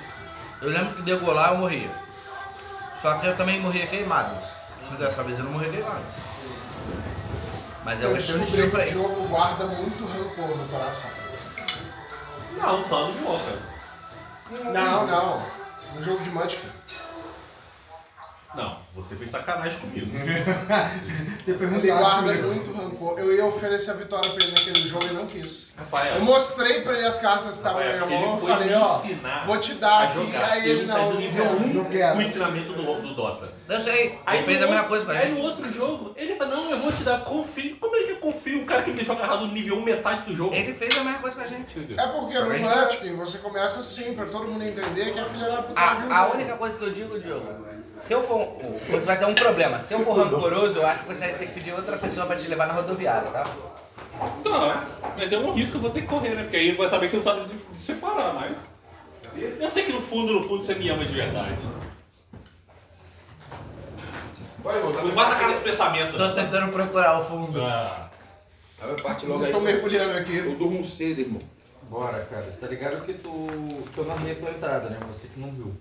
Eu 0.62 0.70
lembro 0.70 0.94
que 0.94 1.02
degolar 1.02 1.54
eu 1.54 1.58
morria. 1.58 1.90
Só 3.02 3.14
que 3.14 3.26
eu 3.26 3.36
também 3.36 3.58
morria 3.58 3.88
queimado. 3.88 4.36
Mas 4.88 4.98
dessa 5.00 5.24
vez 5.24 5.40
eu 5.40 5.44
não 5.44 5.52
morria 5.52 5.72
queimado. 5.72 6.04
Mas 7.84 8.00
é 8.00 8.04
Eu 8.04 8.10
o 8.10 8.14
questão 8.14 8.38
de 8.38 8.44
descobri 8.44 8.70
que 8.70 8.76
o 8.76 8.84
isso. 8.84 8.94
jogo 8.94 9.26
guarda 9.26 9.66
muito 9.66 10.04
rancor 10.06 10.56
no 10.56 10.68
coração. 10.68 11.19
Não, 12.60 12.84
só 12.88 13.04
do 13.06 13.12
Biowalker. 13.12 13.56
Não, 14.72 15.06
não. 15.06 15.42
No 15.94 16.02
jogo 16.02 16.22
de 16.22 16.30
Munchkin. 16.30 16.68
Não, 18.54 18.78
você 18.96 19.14
fez 19.14 19.30
sacanagem 19.30 19.78
comigo. 19.78 20.06
Você 21.40 21.54
pergunta 21.54 21.86
Ele 21.86 21.96
guarda 21.96 22.32
muito 22.34 22.72
rancor. 22.72 23.16
Eu 23.16 23.32
ia 23.32 23.46
oferecer 23.46 23.92
a 23.92 23.94
vitória 23.94 24.28
pra 24.28 24.42
ele 24.44 24.50
naquele 24.52 24.88
jogo 24.88 25.06
e 25.06 25.12
não 25.12 25.26
quis. 25.26 25.72
Rafael, 25.76 26.16
Eu 26.16 26.22
mostrei 26.22 26.80
pra 26.82 26.94
ele 26.94 27.06
as 27.06 27.18
cartas 27.20 27.46
que 27.46 27.54
estavam 27.54 27.80
na 27.80 27.86
minha 27.92 28.06
mão. 28.06 28.10
ele 28.12 28.24
Eu 28.24 28.38
foi 28.38 28.50
falei, 28.50 28.68
me 28.68 28.74
ó, 28.74 28.96
ensinar 28.98 29.46
vou 29.46 29.56
te 29.58 29.72
a 29.72 29.74
dar 29.76 30.02
aqui. 30.02 30.14
jogar. 30.14 30.50
Aí 30.50 30.68
ele 30.68 30.84
não. 30.86 31.12
do 31.12 31.18
nível 31.18 31.44
não. 31.44 31.52
1 31.58 31.74
não 31.74 31.84
quero. 31.84 32.18
o 32.18 32.22
ensinamento 32.22 32.72
do, 32.72 32.82
do 33.02 33.14
Dota. 33.14 33.52
Eu 33.70 33.80
sei. 33.80 34.18
Ele 34.32 34.42
fez 34.42 34.62
a 34.62 34.66
mesma 34.66 34.84
coisa 34.84 35.04
com 35.04 35.12
a 35.12 35.14
Aí 35.14 35.28
gente. 35.28 35.38
no 35.38 35.44
outro 35.44 35.72
jogo, 35.72 36.12
ele 36.16 36.34
fala, 36.34 36.56
não, 36.56 36.70
eu 36.72 36.78
vou 36.80 36.90
te 36.90 37.04
dar 37.04 37.22
confio. 37.22 37.76
Como 37.78 37.94
é 37.94 38.02
que 38.02 38.10
eu 38.10 38.16
confio 38.16 38.60
um 38.62 38.64
cara 38.66 38.82
que 38.82 38.90
me 38.90 38.96
deixou 38.96 39.14
agarrado 39.14 39.46
no 39.46 39.52
nível 39.52 39.76
1 39.76 39.82
metade 39.82 40.24
do 40.24 40.34
jogo? 40.34 40.52
Ele 40.54 40.72
fez 40.74 40.98
a 40.98 41.04
mesma 41.04 41.20
coisa 41.20 41.36
com 41.36 41.42
a 41.44 41.46
gente. 41.46 41.78
É 41.96 42.06
porque 42.08 42.38
no 42.38 42.58
Munchkin 42.58 43.16
você 43.16 43.38
começa 43.38 43.78
assim, 43.78 44.12
pra 44.14 44.26
todo 44.26 44.48
mundo 44.48 44.64
entender 44.64 45.12
que 45.12 45.18
é 45.20 45.24
filha 45.24 45.48
da 45.48 45.62
puta 45.62 45.78
A, 45.80 45.92
a 45.92 46.24
jogo. 46.24 46.34
única 46.34 46.56
coisa 46.56 46.76
que 46.76 46.84
eu 46.84 46.90
digo, 46.90 47.20
Diogo, 47.20 47.46
se 48.00 48.12
eu 48.12 48.22
for. 48.24 48.56
Você 48.90 49.06
vai 49.06 49.18
ter 49.18 49.26
um 49.26 49.34
problema. 49.34 49.80
Se 49.80 49.94
eu 49.94 50.00
for 50.00 50.16
rancoroso, 50.16 50.80
eu 50.80 50.86
acho 50.86 51.04
que 51.04 51.14
você 51.14 51.26
vai 51.28 51.34
ter 51.34 51.46
que 51.46 51.54
pedir 51.54 51.72
outra 51.72 51.96
pessoa 51.96 52.26
pra 52.26 52.34
te 52.34 52.48
levar 52.48 52.66
na 52.66 52.74
rodoviária, 52.74 53.30
tá? 53.30 53.46
Tá, 54.42 54.84
mas 55.16 55.32
é 55.32 55.38
um 55.38 55.52
risco 55.52 55.72
que 55.72 55.76
eu 55.78 55.82
vou 55.82 55.90
ter 55.90 56.00
que 56.02 56.06
correr, 56.08 56.34
né? 56.34 56.42
Porque 56.42 56.56
aí 56.56 56.72
vai 56.72 56.88
saber 56.88 57.06
que 57.06 57.12
você 57.12 57.16
não 57.18 57.24
sabe 57.24 57.46
se 57.48 57.54
se 57.74 57.86
separar, 57.86 58.34
mas. 58.34 58.58
Eu 59.60 59.70
sei 59.70 59.84
que 59.84 59.92
no 59.92 60.00
fundo, 60.00 60.32
no 60.32 60.42
fundo, 60.42 60.62
você 60.64 60.74
me 60.74 60.88
ama 60.90 61.04
de 61.04 61.14
verdade. 61.14 61.62
Não 64.62 65.12
faz 65.12 65.32
a 65.34 65.38
cara 65.38 65.54
de 65.54 65.60
pensamento. 65.60 66.16
Tô 66.16 66.34
tentando 66.34 66.70
procurar 66.72 67.20
o 67.20 67.24
fundo. 67.24 67.62
Ah, 67.62 68.10
Aí 68.80 68.88
vai 68.88 69.00
partir 69.00 69.26
logo 69.26 69.44
aí. 69.44 69.50
Eu 69.50 69.58
tô 69.58 69.60
mergulhando 69.60 70.18
aqui. 70.18 70.36
Eu 70.36 70.56
durmo 70.56 70.84
cedo, 70.84 71.20
irmão. 71.20 71.40
Bora, 71.88 72.24
cara. 72.26 72.56
Tá 72.60 72.66
ligado 72.66 73.04
que 73.04 73.14
tu, 73.14 73.46
que 73.92 73.98
eu 73.98 74.04
narrei 74.04 74.32
a 74.32 74.36
tua 74.36 74.50
entrada, 74.50 74.88
né? 74.90 74.98
Você 75.08 75.28
que 75.28 75.40
não 75.40 75.50
viu. 75.50 75.74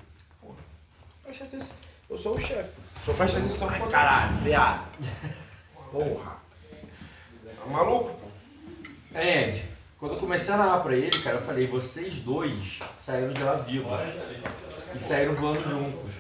Presta 1.24 1.44
atenção. 1.44 1.76
Eu 2.10 2.18
sou 2.18 2.36
o 2.36 2.40
chefe. 2.40 2.72
Só 3.06 3.14
presta 3.14 3.38
atenção. 3.38 3.70
Ai, 3.70 3.88
caralho, 3.90 4.38
viado. 4.38 4.86
Porra. 5.92 6.38
Tá 7.46 7.66
maluco, 7.70 8.14
pô? 8.14 8.28
É, 9.14 9.50
Ed, 9.50 9.64
quando 10.00 10.14
eu 10.16 10.20
comecei 10.20 10.54
a 10.54 10.58
narrar 10.58 10.80
pra 10.80 10.96
ele, 10.96 11.18
cara, 11.20 11.38
eu 11.38 11.42
falei, 11.42 11.68
vocês 11.68 12.16
dois 12.20 12.80
saíram 13.06 13.32
de 13.34 13.44
lá 13.44 13.54
vivos. 13.56 13.92
E 14.96 15.00
saíram 15.00 15.36
voando 15.36 15.62
juntos. 15.62 16.12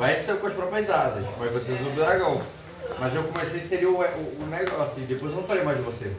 O 0.00 0.04
Ed 0.06 0.22
saiu 0.22 0.38
com 0.38 0.46
as 0.46 0.54
próprias 0.54 0.88
asas, 0.88 1.26
mas 1.38 1.50
vocês 1.50 1.78
do 1.78 1.94
dragão. 1.94 2.40
Mas 2.98 3.14
eu 3.14 3.22
comecei 3.22 3.58
a 3.58 3.62
ser 3.62 3.84
o, 3.84 4.00
o, 4.00 4.42
o 4.42 4.46
negócio, 4.46 5.02
e 5.02 5.06
depois 5.06 5.30
eu 5.30 5.36
não 5.36 5.44
falei 5.44 5.62
mais 5.62 5.76
de 5.76 5.82
você. 5.82 6.16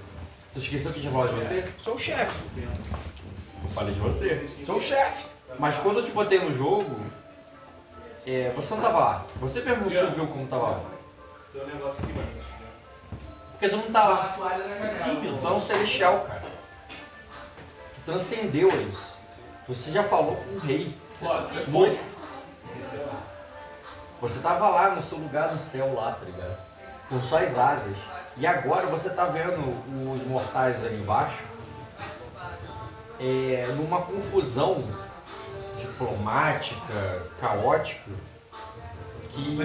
Você 0.54 0.60
esqueceu 0.60 0.94
que 0.94 1.00
tinha 1.00 1.12
falado 1.12 1.34
de 1.34 1.44
você? 1.44 1.66
Sou 1.80 1.96
o 1.96 2.00
chefe. 2.00 2.44
Eu 2.56 3.70
falei 3.74 3.96
de 3.96 4.00
você. 4.00 4.48
Sou 4.68 4.76
o 4.76 4.82
chefe. 4.82 5.26
Mas 5.58 5.76
quando 5.80 5.98
eu 5.98 6.06
te 6.06 6.12
botei 6.12 6.38
no 6.38 6.56
jogo, 6.56 6.96
é, 8.28 8.54
você 8.56 8.76
não 8.76 8.82
tava 8.84 9.00
lá. 9.00 9.26
Você 9.38 9.62
mesmo 9.62 9.86
não 9.86 10.12
viu 10.12 10.28
como 10.28 10.46
tava 10.46 10.64
lá. 10.64 10.84
tem 11.52 11.64
um 11.64 11.66
negócio 11.66 12.04
aqui, 12.04 12.14
mano. 12.14 12.30
Porque 13.54 13.68
tu 13.68 13.78
não 13.78 13.92
tá 13.92 14.08
lá. 14.08 14.38
Tu 15.40 15.48
é 15.48 15.52
um 15.52 15.60
celestial, 15.60 16.26
cara. 16.28 16.44
Tu 17.96 18.02
transcendeu 18.06 18.70
isso. 18.88 19.16
Você 19.68 19.92
já 19.92 20.04
falou 20.04 20.36
com 20.36 20.54
o 20.54 20.60
rei. 20.60 20.96
Foi. 21.72 22.00
Você 24.22 24.40
tava 24.40 24.70
lá 24.70 24.96
no 24.96 25.02
seu 25.02 25.18
lugar 25.18 25.52
no 25.54 25.62
céu 25.62 25.94
lá, 25.96 26.12
tá 26.12 26.26
ligado? 26.26 26.58
Com 27.10 27.22
suas 27.24 27.58
asas. 27.58 27.96
E 28.38 28.46
agora 28.48 28.86
você 28.88 29.10
tá 29.10 29.26
vendo 29.26 29.60
os 30.16 30.26
mortais 30.28 30.84
ali 30.86 31.02
embaixo 31.02 31.44
é, 33.20 33.66
numa 33.76 34.02
confusão 34.02 34.84
diplomática, 35.78 37.24
caótica, 37.40 38.12
que, 39.34 39.56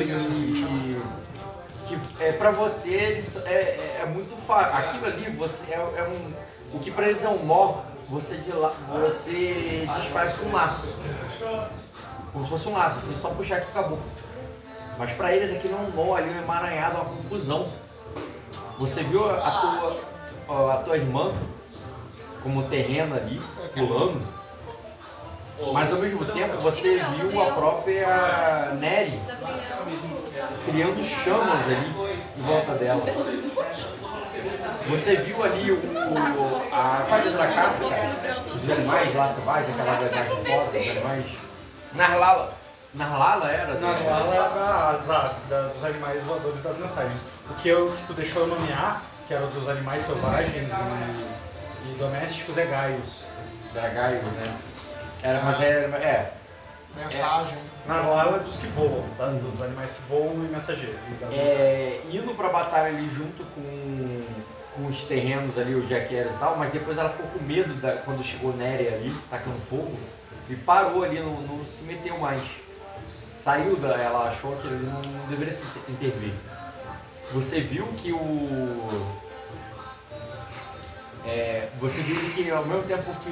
que 1.89 2.23
é 2.23 2.33
pra 2.33 2.51
você 2.51 2.91
eles- 2.91 3.37
é, 3.47 3.51
é, 3.51 4.01
é 4.03 4.07
muito 4.07 4.37
fácil. 4.47 4.77
Aquilo 4.77 5.07
ali 5.07 5.31
você 5.37 5.73
é, 5.73 5.77
é 5.77 6.09
um. 6.09 6.77
O 6.77 6.81
que 6.81 6.91
pra 6.91 7.09
eles 7.09 7.23
é 7.25 7.29
um 7.29 7.45
nó, 7.45 7.81
você, 8.09 8.37
de 8.39 8.53
la- 8.53 8.73
você 9.01 9.87
desfaz 9.99 10.33
com 10.35 10.47
um 10.47 10.53
laço. 10.53 10.89
Como 12.33 12.45
se 12.45 12.51
fosse 12.51 12.69
um 12.69 12.73
laço, 12.75 12.99
assim, 12.99 13.17
só 13.21 13.31
puxar 13.31 13.61
que 13.61 13.71
acabou. 13.71 13.99
Mas 14.99 15.11
pra 15.13 15.35
eles 15.35 15.55
aquilo 15.55 15.75
é 15.75 15.79
um 15.79 15.91
nó 15.91 16.15
ali, 16.17 16.31
um 16.31 16.41
emaranhado, 16.41 16.97
uma 16.97 17.05
confusão. 17.05 17.67
Você 18.79 19.03
viu 19.03 19.29
a 19.31 19.97
tua, 20.49 20.73
a 20.75 20.77
tua 20.79 20.97
irmã 20.97 21.33
como 22.43 22.63
terreno 22.65 23.15
ali, 23.17 23.41
pulando, 23.75 24.23
mas 25.73 25.91
ao 25.93 25.99
mesmo 25.99 26.25
tempo 26.27 26.57
você 26.59 26.99
viu 27.17 27.43
a 27.43 27.47
própria 27.53 28.73
Nery 28.79 29.19
criando 30.67 31.03
chamas 31.03 31.65
ali 31.65 32.17
em 32.39 32.43
volta 32.43 32.73
dela. 32.75 33.03
Você 34.89 35.17
viu 35.17 35.43
ali 35.43 35.73
o, 35.73 35.77
o- 35.77 36.63
a 36.73 37.05
parte 37.09 37.31
da 37.31 37.47
caça, 37.49 37.85
cara? 37.89 38.37
Os 38.63 38.71
animais 38.71 39.15
lá 39.15 39.29
selvagens, 39.33 39.75
aquela 39.81 39.97
de 39.97 40.45
fora, 40.47 40.69
os 40.69 40.75
animais. 40.75 41.25
Narlala. 41.95 42.55
Narlala 42.97 43.51
era? 43.51 43.75
Na 43.75 43.93
Nuala 43.99 44.35
é 44.35 44.39
da 44.59 44.99
Zav, 45.05 45.35
da- 45.49 45.69
dos 45.69 45.85
animais 45.85 46.23
voadores 46.23 46.63
das 46.63 46.77
mensagens. 46.79 47.23
O 47.51 47.55
que, 47.55 47.69
eu, 47.69 47.93
que 47.93 48.07
tu 48.07 48.13
deixou 48.15 48.43
eu 48.43 48.49
nomear, 48.49 49.03
que 49.29 49.35
era 49.35 49.45
o 49.45 49.49
dos 49.49 49.69
animais 49.69 50.03
selvagens 50.03 50.55
e, 50.55 51.93
e 51.93 51.97
domésticos, 51.99 52.57
é 52.59 52.65
Gaius. 52.65 53.25
Dragaio, 53.73 54.23
né? 54.23 54.57
Era, 55.23 55.43
mas 55.43 55.61
era. 55.61 55.97
É. 55.99 56.33
Mensagem. 56.97 57.59
Na 57.87 58.03
Nuala 58.03 58.37
é 58.37 58.39
dos 58.41 58.57
que 58.57 58.67
voam, 58.69 59.05
tá? 59.19 59.27
dos 59.27 59.61
animais 59.61 59.93
que 59.93 60.01
voam 60.09 60.33
e 60.35 60.49
mensageiro. 60.51 60.99
e 61.11 61.15
das 61.15 61.29
mensagens. 61.31 61.59
é 61.61 62.01
indo 62.11 62.35
pra 62.35 62.49
batalha 62.49 62.89
ali 62.89 63.09
junto 63.11 63.45
com, 63.55 64.25
com 64.75 64.87
os 64.89 65.03
terrenos 65.03 65.59
ali, 65.59 65.75
os 65.75 65.89
jaqueiros 65.89 66.35
e 66.35 66.39
tal, 66.39 66.57
mas 66.57 66.73
depois 66.73 66.97
ela 66.97 67.11
ficou 67.11 67.27
com 67.27 67.45
medo 67.45 67.75
da, 67.75 67.97
quando 67.99 68.25
chegou 68.25 68.55
Néria 68.55 68.95
ali, 68.95 69.15
tacando 69.31 69.59
fogo, 69.69 69.95
e 70.49 70.57
parou 70.57 71.05
ali, 71.05 71.21
não, 71.21 71.33
não 71.43 71.65
se 71.67 71.85
meteu 71.85 72.19
mais. 72.19 72.41
Saiu 73.47 73.77
da. 73.77 73.95
Ela 73.95 74.29
achou 74.29 74.57
que 74.57 74.67
ele 74.67 74.91
não, 74.91 75.01
deveria 75.29 75.53
se 75.53 75.65
intervir. 75.89 76.33
Você 77.33 77.61
viu 77.61 77.87
que 77.93 78.13
o. 78.13 79.15
é, 81.25 81.69
você 81.79 82.03
viu 82.03 82.19
que 82.33 82.51
ao 82.51 82.67
mesmo 82.67 82.83
tempo 82.83 83.05
que 83.23 83.31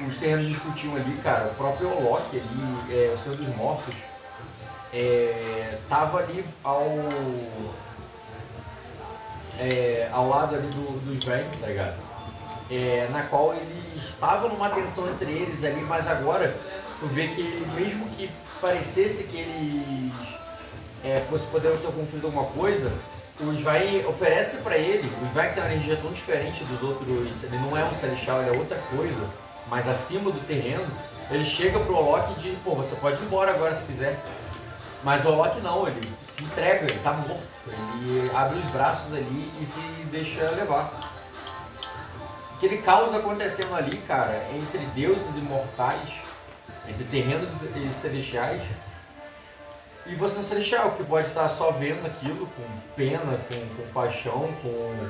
os, 0.00 0.08
os 0.08 0.16
terrenos 0.16 0.48
discutiam 0.48 0.96
ali, 0.96 1.18
cara, 1.22 1.48
o 1.48 1.54
próprio 1.54 1.94
Olok 1.98 2.24
ali, 2.30 2.94
é, 2.94 3.12
o 3.12 3.18
Senhor 3.18 3.36
dos 3.36 3.54
Mortos, 3.56 3.94
é, 4.90 5.78
tava 5.90 6.20
ali 6.20 6.42
ao 6.64 6.86
é, 9.58 10.08
ao 10.10 10.30
lado 10.30 10.54
ali 10.54 10.68
do, 10.68 10.98
dos 11.00 11.22
velhos, 11.22 11.54
tá 11.60 11.66
ligado? 11.66 12.02
É, 12.70 13.06
na 13.12 13.22
qual 13.24 13.52
eles 13.52 14.02
estavam 14.02 14.48
numa 14.48 14.70
tensão 14.70 15.10
entre 15.10 15.30
eles 15.30 15.62
ali, 15.62 15.82
mas 15.82 16.08
agora 16.08 16.56
tu 17.00 17.06
vê 17.08 17.28
que 17.28 17.42
mesmo 17.74 18.08
que 18.16 18.30
parecesse 18.60 19.24
que 19.24 19.38
eles 19.38 20.12
é, 21.04 21.20
fosse 21.28 21.46
poder 21.46 21.76
ter 21.78 21.92
conflito 21.92 22.24
alguma 22.26 22.46
coisa, 22.46 22.92
o 23.40 23.52
Svain 23.52 24.04
oferece 24.06 24.58
pra 24.58 24.78
ele, 24.78 25.06
o 25.22 25.26
Svain 25.26 25.52
tem 25.52 25.62
uma 25.62 25.72
energia 25.72 25.96
tão 25.96 26.12
diferente 26.12 26.64
dos 26.64 26.82
outros, 26.82 27.08
ele 27.44 27.58
não 27.58 27.76
é 27.76 27.84
um 27.84 27.94
celestial, 27.94 28.40
ele 28.40 28.56
é 28.56 28.58
outra 28.58 28.78
coisa, 28.96 29.28
mas 29.68 29.88
acima 29.88 30.30
do 30.30 30.46
terreno, 30.46 30.86
ele 31.30 31.44
chega 31.44 31.78
pro 31.80 31.96
Olok 31.96 32.32
e 32.32 32.42
diz, 32.42 32.58
pô, 32.64 32.74
você 32.74 32.94
pode 32.96 33.20
ir 33.20 33.26
embora 33.26 33.52
agora 33.52 33.74
se 33.74 33.84
quiser. 33.84 34.16
Mas 35.02 35.24
o 35.24 35.28
Olok 35.28 35.60
não, 35.60 35.86
ele 35.86 36.00
se 36.36 36.44
entrega, 36.44 36.86
ele 36.88 37.00
tá 37.00 37.12
morto. 37.12 37.42
Ele 37.98 38.30
abre 38.34 38.58
os 38.58 38.64
braços 38.66 39.12
ali 39.12 39.50
e 39.60 39.66
se 39.66 39.80
deixa 40.10 40.50
levar. 40.50 40.92
Aquele 42.56 42.78
caos 42.78 43.14
acontecendo 43.14 43.74
ali, 43.74 43.98
cara, 43.98 44.40
entre 44.54 44.78
deuses 44.94 45.36
imortais, 45.36 46.08
entre 46.88 47.04
terrenos 47.04 47.48
e 47.62 47.90
celestiais. 48.00 48.62
E 50.06 50.14
você 50.14 50.36
é 50.36 50.40
um 50.40 50.44
celestial 50.44 50.92
que 50.92 51.02
pode 51.04 51.28
estar 51.28 51.48
só 51.48 51.72
vendo 51.72 52.06
aquilo 52.06 52.46
com 52.46 52.62
pena, 52.94 53.38
com, 53.48 53.76
com 53.82 53.92
paixão, 53.92 54.52
com 54.62 55.08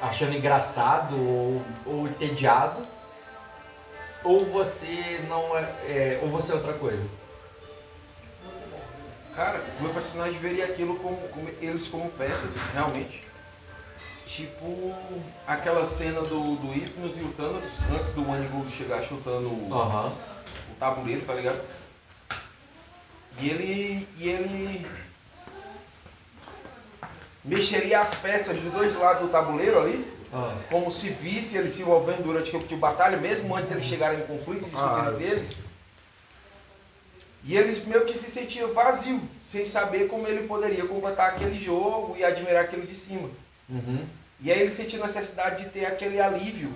achando 0.00 0.34
engraçado 0.34 1.14
ou, 1.16 1.62
ou 1.86 2.06
entediado. 2.08 2.84
Ou 4.24 4.44
você 4.46 5.24
não 5.28 5.56
é, 5.56 5.62
é- 5.86 6.18
ou 6.22 6.28
você 6.28 6.50
é 6.52 6.56
outra 6.56 6.72
coisa. 6.72 7.06
Cara, 9.36 9.62
meu 9.80 9.90
personagem 9.90 10.38
veria 10.38 10.64
aquilo 10.64 10.96
como, 10.98 11.16
como- 11.28 11.48
eles 11.60 11.86
como 11.86 12.10
peças, 12.10 12.54
realmente. 12.72 13.22
Tipo 14.26 14.92
aquela 15.46 15.86
cena 15.86 16.20
do, 16.22 16.56
do 16.56 16.72
Hypnos 16.72 17.16
e 17.16 17.20
o 17.20 17.32
Thanos 17.34 17.62
antes 17.96 18.10
do 18.12 18.22
Manigoldo 18.22 18.68
chegar 18.70 19.00
chutando 19.00 19.46
o, 19.48 19.72
Aham. 19.72 20.12
O 20.76 20.78
tabuleiro, 20.78 21.22
tá 21.26 21.34
ligado? 21.34 21.60
E 23.40 23.48
ele. 23.50 24.08
E 24.18 24.28
ele. 24.28 24.86
Mexeria 27.44 28.00
as 28.00 28.14
peças 28.14 28.56
dos 28.60 28.72
dois 28.72 28.96
lados 28.96 29.22
do 29.22 29.28
tabuleiro 29.28 29.80
ali, 29.80 30.12
Ah. 30.32 30.50
como 30.70 30.90
se 30.90 31.08
visse 31.10 31.56
eles 31.56 31.72
se 31.72 31.82
envolvendo 31.82 32.22
durante 32.24 32.48
aquele 32.48 32.64
tipo 32.64 32.74
de 32.74 32.80
batalha, 32.80 33.16
mesmo 33.16 33.54
antes 33.54 33.68
deles 33.68 33.84
chegarem 33.84 34.20
em 34.20 34.26
conflito 34.26 34.64
discutirem 34.64 35.06
Ah. 35.06 35.10
entre 35.12 35.24
eles. 35.24 35.64
E 37.44 37.56
eles 37.56 37.84
meio 37.86 38.04
que 38.04 38.18
se 38.18 38.28
sentiam 38.28 38.74
vazios, 38.74 39.20
sem 39.40 39.64
saber 39.64 40.08
como 40.08 40.26
ele 40.26 40.48
poderia 40.48 40.84
completar 40.84 41.30
aquele 41.30 41.60
jogo 41.64 42.16
e 42.18 42.24
admirar 42.24 42.64
aquilo 42.64 42.84
de 42.84 42.94
cima. 42.96 43.30
Uhum. 43.70 44.08
E 44.40 44.50
aí 44.50 44.60
ele 44.62 44.72
sentiu 44.72 45.00
necessidade 45.06 45.62
de 45.62 45.70
ter 45.70 45.86
aquele 45.86 46.20
alívio 46.20 46.74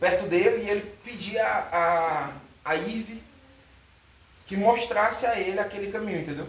perto 0.00 0.26
dele 0.26 0.64
e 0.64 0.70
ele 0.70 0.94
pedia 1.04 1.44
a, 1.46 2.30
a, 2.70 2.76
Eve 2.76 3.22
que 4.46 4.56
mostrasse 4.56 5.26
a 5.26 5.38
ele 5.38 5.58
aquele 5.58 5.90
caminho, 5.92 6.20
entendeu? 6.20 6.48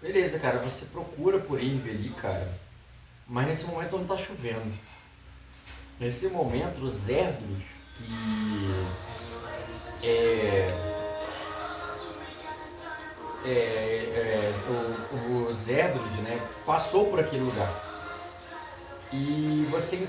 Beleza, 0.00 0.38
cara, 0.38 0.58
você 0.58 0.86
procura 0.86 1.38
por 1.38 1.58
Eve 1.58 1.90
ali, 1.90 2.10
cara. 2.10 2.52
Mas 3.26 3.46
nesse 3.46 3.66
momento 3.66 3.98
não 3.98 4.06
tá 4.06 4.16
chovendo. 4.16 4.72
Nesse 5.98 6.28
momento, 6.28 6.82
os 6.82 7.08
Erdros, 7.08 7.62
que 10.00 10.06
é, 10.06 10.72
é, 13.44 13.50
é, 13.50 14.52
o, 15.12 15.48
os 15.50 15.68
Erdros, 15.68 16.12
né, 16.18 16.40
passou 16.64 17.10
por 17.10 17.18
aquele 17.18 17.42
lugar. 17.42 17.84
E 19.12 19.66
você, 19.70 20.08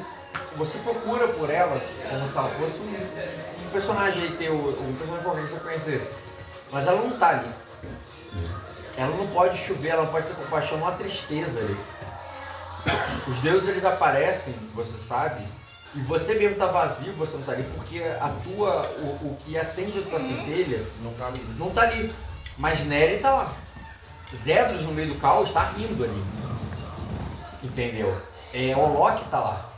você 0.56 0.77
procura 0.80 1.27
por 1.30 1.49
ela, 1.49 1.80
como 2.10 2.30
se 2.30 2.38
ela 2.38 2.49
fosse 2.49 2.80
um, 2.80 3.65
um 3.65 3.69
personagem 3.72 4.23
aí 4.23 4.31
teu, 4.38 4.53
um 4.53 4.95
personagem 4.95 5.23
qualquer 5.23 5.43
que 5.43 5.49
você 5.53 5.60
conhecesse. 5.60 6.11
Mas 6.72 6.88
ela 6.88 7.01
não 7.01 7.18
tá 7.18 7.30
ali. 7.30 7.49
Ela 8.97 9.15
não 9.15 9.27
pode 9.27 9.57
chover, 9.57 9.89
ela 9.89 10.03
não 10.03 10.11
pode 10.11 10.27
ter 10.27 10.35
compaixão, 10.35 10.77
uma 10.77 10.91
tristeza 10.91 11.60
ali. 11.60 11.77
Os 13.27 13.38
deuses 13.39 13.69
eles 13.69 13.85
aparecem, 13.85 14.53
você 14.73 14.97
sabe, 14.97 15.41
e 15.95 15.99
você 16.01 16.35
mesmo 16.35 16.57
tá 16.57 16.68
vazio, 16.68 17.14
você 17.14 17.38
não 17.38 17.43
tá 17.43 17.53
ali, 17.53 17.64
porque 17.76 18.01
a 18.03 18.31
tua, 18.43 18.88
o, 18.99 19.27
o 19.27 19.38
que 19.43 19.57
acende 19.57 19.99
a 19.99 20.01
tua 20.03 20.19
centelha 20.19 20.85
Não 21.01 21.14
tá 21.14 21.27
ali. 21.27 21.41
não 21.57 21.69
tá 21.72 21.81
ali. 21.81 22.14
Mas 22.57 22.84
Nery 22.85 23.19
tá 23.19 23.34
lá. 23.34 23.53
Zedros 24.35 24.84
no 24.84 24.91
meio 24.91 25.14
do 25.14 25.19
caos 25.19 25.51
tá 25.51 25.64
rindo 25.76 26.03
ali. 26.03 26.23
Entendeu? 27.64 28.15
É, 28.53 28.76
Olok 28.76 29.23
tá 29.30 29.39
lá. 29.39 29.69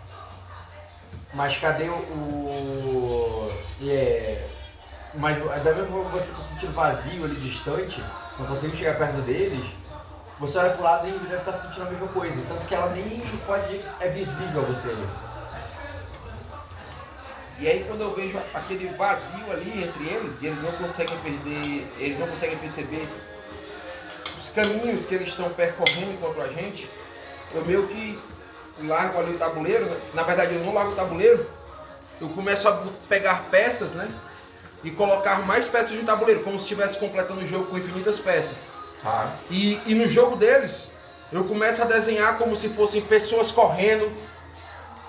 Mas 1.34 1.58
cadê 1.58 1.86
o. 1.86 1.94
o 1.94 3.62
é, 3.84 4.48
mas 5.14 5.38
da 5.64 5.74
mesma 5.74 5.86
forma 5.88 6.06
que 6.06 6.18
você 6.18 6.32
tá 6.32 6.42
sentindo 6.42 6.74
vazio 6.74 7.26
ali 7.26 7.36
distante, 7.36 8.04
não 8.38 8.46
consegue 8.46 8.78
chegar 8.78 8.98
perto 8.98 9.22
deles, 9.22 9.66
você 10.40 10.58
olha 10.58 10.72
pro 10.72 10.84
lado 10.84 11.08
e 11.08 11.12
deve 11.12 11.36
estar 11.36 11.54
sentindo 11.54 11.88
a 11.88 11.92
mesma 11.92 12.08
coisa. 12.10 12.42
Tanto 12.48 12.66
que 12.66 12.76
ela 12.76 12.92
nem 12.92 13.22
pode. 13.46 13.82
é 14.00 14.10
visível 14.10 14.62
a 14.62 14.66
você 14.66 14.90
ali. 14.90 15.08
E 17.60 17.68
aí 17.68 17.86
quando 17.88 18.02
eu 18.02 18.16
vejo 18.16 18.40
aquele 18.54 18.88
vazio 18.96 19.52
ali 19.52 19.84
entre 19.84 20.04
eles, 20.06 20.42
e 20.42 20.48
eles 20.48 20.62
não 20.64 20.72
conseguem 20.72 21.18
perder, 21.20 21.88
eles 22.00 22.20
não 22.20 22.28
conseguem 22.28 22.58
perceber 22.58 23.08
os 24.36 24.50
caminhos 24.50 25.06
que 25.06 25.14
eles 25.14 25.28
estão 25.28 25.48
percorrendo 25.52 26.20
contra 26.20 26.46
a 26.46 26.48
gente, 26.48 26.90
eu 27.54 27.64
meio 27.64 27.88
que 27.88 28.20
largo 28.88 29.20
ali 29.20 29.34
o 29.34 29.38
tabuleiro, 29.38 29.86
né? 29.86 29.98
na 30.14 30.24
verdade 30.24 30.56
eu 30.56 30.64
não 30.64 30.74
largo 30.74 30.92
o 30.92 30.96
tabuleiro, 30.96 31.48
eu 32.20 32.30
começo 32.30 32.68
a 32.68 32.84
pegar 33.10 33.46
peças, 33.50 33.94
né? 33.94 34.08
E 34.84 34.92
colocar 34.92 35.46
mais 35.46 35.68
peças 35.68 35.92
no 35.92 36.04
tabuleiro, 36.04 36.44
como 36.44 36.58
se 36.58 36.64
estivesse 36.64 36.98
completando 36.98 37.42
o 37.42 37.48
jogo 37.48 37.66
com 37.66 37.78
infinitas 37.78 38.20
peças. 38.20 38.68
Tá. 39.04 39.34
E, 39.50 39.80
e 39.86 39.96
no 39.96 40.08
jogo 40.08 40.36
deles, 40.36 40.92
eu 41.32 41.44
começo 41.44 41.82
a 41.82 41.86
desenhar 41.86 42.38
como 42.38 42.56
se 42.56 42.70
fossem 42.70 43.02
pessoas 43.02 43.52
correndo, 43.52 44.12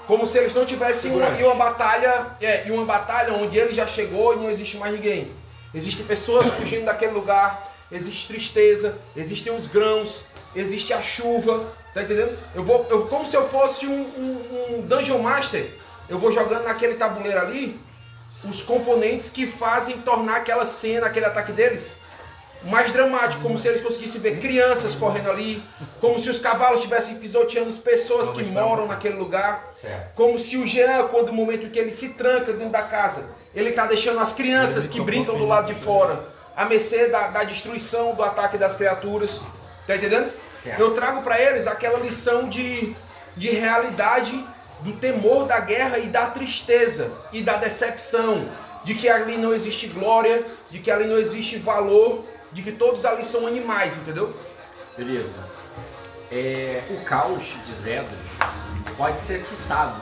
como 0.06 0.26
se 0.26 0.38
eles 0.38 0.54
não 0.54 0.64
tivessem 0.64 1.14
uma, 1.14 1.28
em 1.30 1.44
uma 1.44 1.54
batalha, 1.54 2.36
é, 2.40 2.66
em 2.66 2.70
uma 2.70 2.84
batalha 2.84 3.34
onde 3.34 3.58
ele 3.58 3.74
já 3.74 3.86
chegou 3.86 4.34
e 4.34 4.36
não 4.36 4.50
existe 4.50 4.76
mais 4.76 4.94
ninguém. 4.94 5.30
Existem 5.74 6.04
pessoas 6.04 6.46
fugindo 6.48 6.84
daquele 6.84 7.12
lugar, 7.12 7.72
existe 7.90 8.28
tristeza, 8.28 8.98
existem 9.16 9.54
os 9.54 9.66
grãos, 9.66 10.26
existe 10.54 10.92
a 10.92 11.02
chuva, 11.02 11.66
tá 11.94 12.02
entendendo? 12.02 12.36
Eu 12.54 12.64
vou, 12.64 12.86
eu, 12.90 13.06
como 13.06 13.26
se 13.26 13.36
eu 13.36 13.48
fosse 13.48 13.86
um, 13.86 13.92
um, 13.92 14.76
um 14.76 14.80
Dungeon 14.82 15.18
Master, 15.18 15.70
eu 16.08 16.18
vou 16.18 16.32
jogando 16.32 16.64
naquele 16.64 16.94
tabuleiro 16.94 17.38
ali 17.38 17.80
os 18.44 18.62
componentes 18.62 19.30
que 19.30 19.46
fazem 19.46 19.98
tornar 19.98 20.38
aquela 20.38 20.66
cena, 20.66 21.06
aquele 21.06 21.26
ataque 21.26 21.52
deles 21.52 21.96
mais 22.64 22.92
dramático, 22.92 23.42
como 23.42 23.58
se 23.58 23.66
eles 23.68 23.80
conseguissem 23.80 24.20
ver 24.20 24.38
crianças 24.38 24.94
correndo 24.94 25.30
ali, 25.30 25.62
como 26.00 26.20
se 26.20 26.30
os 26.30 26.38
cavalos 26.38 26.78
estivessem 26.78 27.16
pisoteando 27.16 27.68
as 27.68 27.78
pessoas 27.78 28.30
que 28.30 28.44
moram 28.44 28.86
naquele 28.86 29.16
lugar, 29.16 29.72
como 30.14 30.38
se 30.38 30.56
o 30.56 30.66
Jean, 30.66 31.08
quando 31.08 31.28
no 31.28 31.32
momento 31.32 31.70
que 31.70 31.78
ele 31.78 31.90
se 31.90 32.10
tranca 32.10 32.52
dentro 32.52 32.70
da 32.70 32.82
casa, 32.82 33.24
ele 33.54 33.70
está 33.70 33.86
deixando 33.86 34.20
as 34.20 34.32
crianças 34.32 34.86
que 34.86 35.00
brincam 35.00 35.36
do 35.36 35.44
lado 35.44 35.66
de 35.66 35.74
fora, 35.74 36.24
à 36.56 36.64
mercê 36.64 37.08
da, 37.08 37.28
da 37.28 37.44
destruição, 37.44 38.14
do 38.14 38.22
ataque 38.22 38.56
das 38.56 38.76
criaturas, 38.76 39.40
tá 39.86 39.96
entendendo? 39.96 40.30
Eu 40.78 40.92
trago 40.94 41.22
pra 41.22 41.40
eles 41.40 41.66
aquela 41.66 41.98
lição 41.98 42.48
de, 42.48 42.94
de 43.36 43.48
realidade 43.50 44.46
do 44.80 44.92
temor 44.92 45.46
da 45.46 45.60
guerra 45.60 45.98
e 45.98 46.06
da 46.06 46.26
tristeza 46.26 47.10
e 47.32 47.42
da 47.42 47.56
decepção, 47.56 48.48
de 48.84 48.94
que 48.94 49.08
ali 49.08 49.36
não 49.36 49.52
existe 49.52 49.86
glória, 49.86 50.44
de 50.70 50.78
que 50.78 50.90
ali 50.90 51.06
não 51.06 51.18
existe 51.18 51.56
valor, 51.56 52.24
de 52.52 52.62
que 52.62 52.72
todos 52.72 53.04
ali 53.04 53.24
são 53.24 53.46
animais, 53.46 53.96
entendeu? 53.96 54.34
Beleza. 54.96 55.36
É, 56.30 56.82
o 56.90 57.04
caos 57.04 57.44
de 57.64 57.74
Zedros 57.82 58.18
pode 58.96 59.20
ser 59.20 59.40
atiçado. 59.40 60.00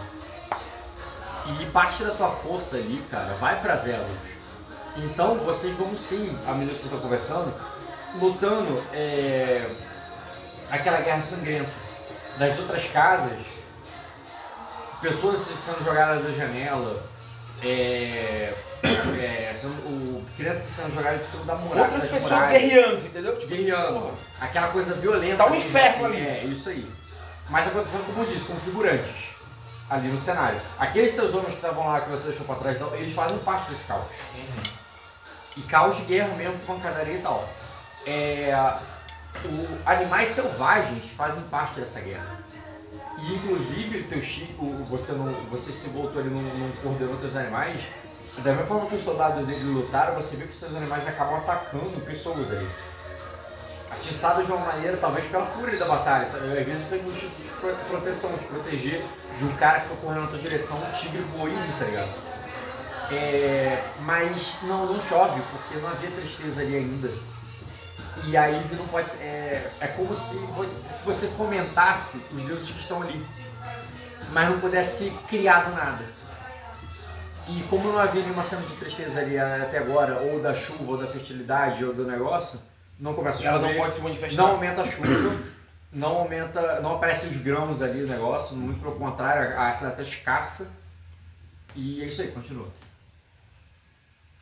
E 1.61 1.67
parte 1.67 2.05
da 2.05 2.15
tua 2.15 2.31
força 2.31 2.77
ali, 2.77 3.03
cara, 3.11 3.35
vai 3.35 3.61
pra 3.61 3.77
Zedros. 3.77 4.17
Então 4.97 5.37
vocês 5.39 5.75
vão 5.77 5.97
sim, 5.97 6.37
à 6.47 6.53
medida 6.53 6.75
que 6.75 6.83
vocês 6.83 6.93
estão 6.93 7.01
conversando, 7.01 7.53
lutando 8.21 8.83
é, 8.93 9.69
aquela 10.71 11.01
guerra 11.01 11.21
sangrenta. 11.21 11.71
Das 12.39 12.59
outras 12.59 12.85
casas, 12.87 13.39
pessoas 15.03 15.41
sendo 15.41 15.85
jogadas 15.85 16.25
da 16.25 16.33
janela, 16.33 17.03
é, 17.63 18.55
é, 18.83 19.57
sendo, 19.61 19.75
o, 19.87 20.25
crianças 20.37 20.63
sendo 20.63 20.95
jogadas 20.95 21.21
de 21.21 21.27
cima 21.27 21.45
da 21.45 21.55
muralha. 21.57 21.85
Outras 21.85 22.11
pessoas 22.11 22.33
muralhas 22.33 22.63
guerreando, 22.63 23.07
entendeu? 23.07 23.39
Tipo 23.39 23.53
assim, 23.53 23.65
guerreando. 23.65 24.01
porra. 24.01 24.15
Aquela 24.41 24.69
coisa 24.69 24.95
violenta. 24.95 25.37
Tá 25.37 25.51
um 25.51 25.55
inferno 25.55 26.07
assim, 26.07 26.17
ali. 26.17 26.29
É, 26.29 26.45
isso 26.45 26.69
aí. 26.69 26.91
Mas 27.51 27.67
acontecendo, 27.67 28.07
como 28.07 28.25
eu 28.25 28.33
disse, 28.33 28.47
como 28.47 28.61
figurantes 28.61 29.31
ali 29.91 30.09
no 30.09 30.21
cenário. 30.21 30.61
Aqueles 30.79 31.15
teus 31.15 31.35
homens 31.35 31.49
que 31.49 31.57
estavam 31.57 31.87
lá, 31.87 32.01
que 32.01 32.11
você 32.11 32.29
deixou 32.29 32.47
pra 32.47 32.55
trás, 32.55 32.81
eles 32.93 33.13
fazem 33.13 33.37
parte 33.39 33.71
desse 33.71 33.85
caos. 33.85 34.07
E 35.57 35.63
caos 35.63 35.97
de 35.97 36.03
guerra 36.05 36.33
mesmo, 36.37 36.59
pancadaria 36.61 37.15
e 37.15 37.19
tal. 37.19 37.47
É, 38.07 38.55
o, 39.45 39.89
animais 39.89 40.29
selvagens 40.31 41.05
fazem 41.17 41.43
parte 41.45 41.79
dessa 41.81 42.01
guerra. 42.01 42.39
E 43.19 43.35
inclusive 43.35 44.05
teu 44.05 44.21
Chico, 44.21 44.67
você, 44.85 45.13
não, 45.13 45.33
você 45.45 45.73
se 45.73 45.89
voltou 45.89 46.21
ali, 46.21 46.31
não, 46.31 46.43
não 46.43 46.73
coordenou 46.83 47.17
teus 47.17 47.37
animais. 47.37 47.83
Da 48.39 48.53
mesma 48.53 48.67
forma 48.67 48.87
que 48.87 48.95
os 48.95 49.03
soldados 49.03 49.47
dele 49.47 49.65
lutaram, 49.65 50.15
você 50.15 50.37
viu 50.37 50.47
que 50.47 50.55
seus 50.55 50.75
animais 50.75 51.07
acabam 51.07 51.37
atacando 51.37 52.01
pessoas 52.07 52.51
aí. 52.53 52.67
Atiçados 53.91 54.47
de 54.47 54.53
uma 54.53 54.65
maneira, 54.65 54.97
talvez 54.97 55.27
pela 55.27 55.45
fúria 55.47 55.79
da 55.79 55.87
batalha. 55.87 56.27
Às 56.27 56.33
vezes 56.33 56.89
foi 56.89 57.01
um 57.01 57.13
tipo 57.13 57.43
de 57.43 57.49
pro- 57.61 57.75
proteção, 57.89 58.31
de 58.33 58.45
proteger 58.47 59.05
de 59.39 59.45
um 59.45 59.53
cara 59.57 59.81
que 59.81 59.89
foi 59.89 59.97
correndo 59.97 60.23
na 60.23 60.27
tua 60.29 60.39
direção, 60.39 60.79
um 60.79 60.93
tigre 60.93 61.19
mim, 61.19 61.73
tá 61.79 61.85
ligado? 61.85 62.11
É, 63.11 63.83
mas 64.03 64.57
não, 64.63 64.87
não 64.87 65.01
chove, 65.01 65.43
porque 65.51 65.81
não 65.81 65.89
havia 65.91 66.11
tristeza 66.13 66.61
ali 66.61 66.77
ainda. 66.77 67.11
E 68.25 68.37
a 68.37 68.47
Ivy 68.47 68.75
não 68.77 68.87
pode 68.89 69.09
ser. 69.09 69.23
É, 69.23 69.71
é 69.81 69.87
como 69.89 70.15
se 70.15 70.37
vo- 70.39 70.65
se 70.65 71.05
você 71.05 71.29
fomentasse 71.29 72.19
os 72.33 72.43
deuses 72.43 72.71
que 72.71 72.81
estão 72.81 73.03
ali, 73.03 73.25
mas 74.33 74.49
não 74.51 74.61
pudesse 74.61 75.11
criar 75.29 75.61
do 75.71 75.75
nada. 75.75 76.05
E 77.49 77.63
como 77.71 77.91
não 77.91 77.99
havia 77.99 78.23
nenhuma 78.23 78.45
cena 78.45 78.63
de 78.63 78.75
tristeza 78.77 79.19
ali 79.21 79.39
até 79.39 79.79
agora, 79.79 80.19
ou 80.21 80.41
da 80.41 80.55
chuva, 80.55 80.93
ou 80.93 80.99
da 80.99 81.07
fertilidade, 81.07 81.85
ou 81.85 81.93
do 81.95 82.05
negócio, 82.05 82.61
não 82.99 83.15
começa 83.15 83.43
a 83.43 83.47
Ela 83.47 83.59
chover. 83.59 83.73
não 83.75 83.81
pode 83.81 83.95
se 83.95 84.01
manifestar. 84.03 84.43
Não 84.43 84.51
aumenta 84.53 84.83
a 84.83 84.87
chuva, 84.87 85.37
não 85.93 86.09
aumenta, 86.19 86.81
não 86.81 86.95
aparecem 86.97 87.31
os 87.31 87.37
grãos 87.39 87.83
ali 87.83 88.03
no 88.03 88.09
negócio, 88.09 88.55
muito 88.57 88.81
pelo 88.81 88.95
contrário, 88.97 89.59
a 89.59 89.73
cidade 89.73 90.01
está 90.01 90.03
escassa. 90.03 90.71
E 91.75 92.03
é 92.03 92.07
isso 92.07 92.21
aí, 92.23 92.29
continua. 92.33 92.69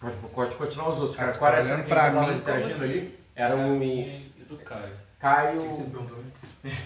Pode, 0.01 0.17
pode 0.33 0.55
continuar 0.57 0.91
os 0.91 0.99
outros, 0.99 1.17
cara. 1.17 1.33
Qual 1.33 1.51
era 1.51 1.61
a 1.61 1.65
cena 1.65 1.83
que 1.83 1.89
pra 1.89 2.11
mim, 2.11 2.37
interagindo 2.37 2.75
como 2.75 2.85
ali? 2.85 3.18
Era 3.39 3.55
o 3.57 3.83
e 3.83 4.33
do 4.49 4.57
Caio. 4.59 4.93
Caio. 5.21 5.61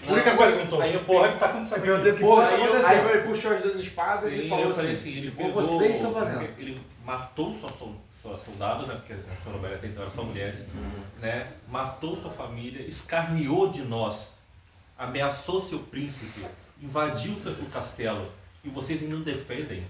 A 0.07 0.11
única 0.13 0.37
coisa 0.37 0.57
que 0.57 0.63
eu 0.65 0.69
tô 0.69 0.79
Aí 0.81 0.93
eu 0.93 1.03
porra, 1.03 1.31
que 1.33 1.39
tá 1.39 1.45
acontecendo 1.47 1.81
Meu 1.81 1.95
aqui? 1.95 2.03
Deus, 2.03 2.15
que 2.17 2.21
Porra, 2.23 2.47
porra 2.47 2.89
aí, 2.89 2.99
aí 2.99 3.09
ele 3.11 3.27
puxou 3.27 3.51
as 3.53 3.61
duas 3.63 3.75
espadas 3.75 4.31
Sim, 4.31 4.45
e 4.45 4.49
falou 4.49 4.65
eu 4.65 4.75
falei 4.75 4.91
assim, 4.91 5.09
assim, 5.09 5.17
ele 5.19 5.31
"Pô, 5.31 5.37
pegou, 5.45 5.63
vocês 5.63 5.95
estão 5.95 6.13
fazendo. 6.13 6.41
Ele 6.59 6.79
matou 7.03 7.51
sua, 7.53 7.69
sol- 7.69 7.95
suas 8.21 8.39
soldados, 8.43 8.87
né? 8.87 8.95
Porque 8.95 9.13
a 9.13 9.35
Sorobélia 9.43 9.77
até 9.77 9.87
então 9.87 10.03
era 10.03 10.11
só 10.11 10.23
mulheres, 10.23 10.65
né? 11.19 11.47
Matou 11.67 12.15
sua 12.15 12.29
família, 12.29 12.85
escarneou 12.85 13.69
de 13.71 13.81
nós, 13.81 14.31
ameaçou 14.97 15.59
seu 15.59 15.79
príncipe, 15.79 16.45
invadiu 16.81 17.35
seu, 17.39 17.51
o 17.53 17.65
castelo 17.65 18.31
e 18.63 18.69
vocês 18.69 19.01
ainda 19.01 19.15
me 19.15 19.23
defendem 19.25 19.83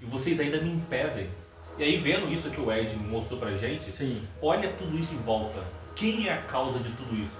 e 0.00 0.04
vocês 0.04 0.38
ainda 0.38 0.60
me 0.60 0.70
impedem. 0.70 1.30
E 1.78 1.82
aí 1.82 1.96
vendo 1.96 2.30
isso 2.30 2.50
que 2.50 2.60
o 2.60 2.70
Ed 2.70 2.94
mostrou 2.96 3.40
pra 3.40 3.52
gente, 3.52 3.90
Sim. 3.96 4.22
olha 4.42 4.68
tudo 4.72 4.98
isso 4.98 5.14
em 5.14 5.18
volta. 5.18 5.62
Quem 5.94 6.28
é 6.28 6.34
a 6.34 6.42
causa 6.42 6.78
de 6.78 6.90
tudo 6.92 7.14
isso? 7.14 7.38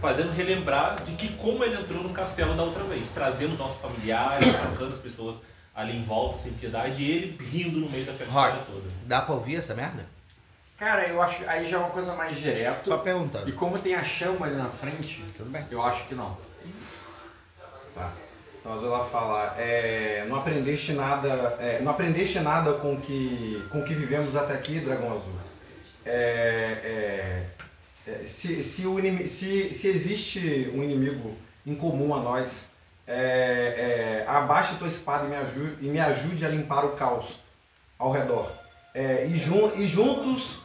Fazendo 0.00 0.32
relembrar 0.32 1.02
de 1.02 1.12
que 1.12 1.28
como 1.34 1.62
ele 1.64 1.76
entrou 1.80 2.02
no 2.02 2.10
castelo 2.10 2.54
da 2.54 2.62
outra 2.64 2.82
vez, 2.84 3.08
trazendo 3.10 3.52
os 3.52 3.58
nossos 3.58 3.80
familiares, 3.80 4.48
atacando 4.54 4.92
as 4.94 4.98
pessoas 4.98 5.36
ali 5.74 5.96
em 5.96 6.02
volta, 6.02 6.38
sem 6.38 6.52
piedade, 6.52 7.02
e 7.02 7.10
ele 7.10 7.38
rindo 7.40 7.78
no 7.80 7.88
meio 7.88 8.04
daquela 8.04 8.30
Rock. 8.30 8.48
história 8.58 8.66
toda. 8.66 8.94
Dá 9.06 9.22
pra 9.22 9.34
ouvir 9.34 9.56
essa 9.56 9.74
merda? 9.74 10.04
Cara, 10.76 11.06
eu 11.06 11.22
acho 11.22 11.38
que 11.38 11.44
aí 11.46 11.64
já 11.66 11.76
é 11.76 11.80
uma 11.80 11.90
coisa 11.90 12.14
mais 12.14 12.36
direto. 12.36 12.88
Só 12.88 12.98
perguntando. 12.98 13.48
E 13.48 13.52
como 13.52 13.78
tem 13.78 13.94
a 13.94 14.02
chama 14.02 14.46
ali 14.46 14.56
na 14.56 14.68
frente, 14.68 15.24
Tudo 15.36 15.48
bem. 15.50 15.64
eu 15.70 15.80
acho 15.80 16.06
que 16.08 16.14
não. 16.14 16.36
Tá. 17.94 18.10
Então 18.60 18.72
a 18.72 18.76
Zola 18.76 19.04
fala, 19.06 19.54
é, 19.58 20.24
não 20.28 20.36
aprendeste 20.36 20.92
nada, 20.92 21.28
é, 21.60 21.80
não 21.80 21.90
aprendeste 21.92 22.38
nada 22.40 22.74
com 22.74 23.00
que, 23.00 23.64
com 23.70 23.82
que 23.82 23.94
vivemos 23.94 24.36
até 24.36 24.54
aqui, 24.54 24.78
Dragão 24.80 25.10
Azul. 25.12 25.32
É, 26.04 26.80
é, 26.84 27.46
se, 28.26 28.62
se, 28.62 28.86
o 28.86 28.98
se, 29.28 29.72
se 29.74 29.88
existe 29.88 30.70
um 30.74 30.82
inimigo 30.82 31.36
em 31.66 31.74
comum 31.74 32.14
a 32.14 32.20
nós, 32.20 32.52
é, 33.06 34.24
é, 34.24 34.28
abaixe 34.28 34.76
tua 34.76 34.88
espada 34.88 35.26
e 35.26 35.28
me, 35.28 35.36
ajude, 35.36 35.86
e 35.86 35.88
me 35.90 36.00
ajude 36.00 36.44
a 36.44 36.48
limpar 36.48 36.84
o 36.84 36.92
caos 36.96 37.40
ao 37.98 38.10
redor. 38.10 38.50
É, 38.94 39.26
e, 39.26 39.38
jun, 39.38 39.72
e 39.76 39.86
juntos 39.86 40.60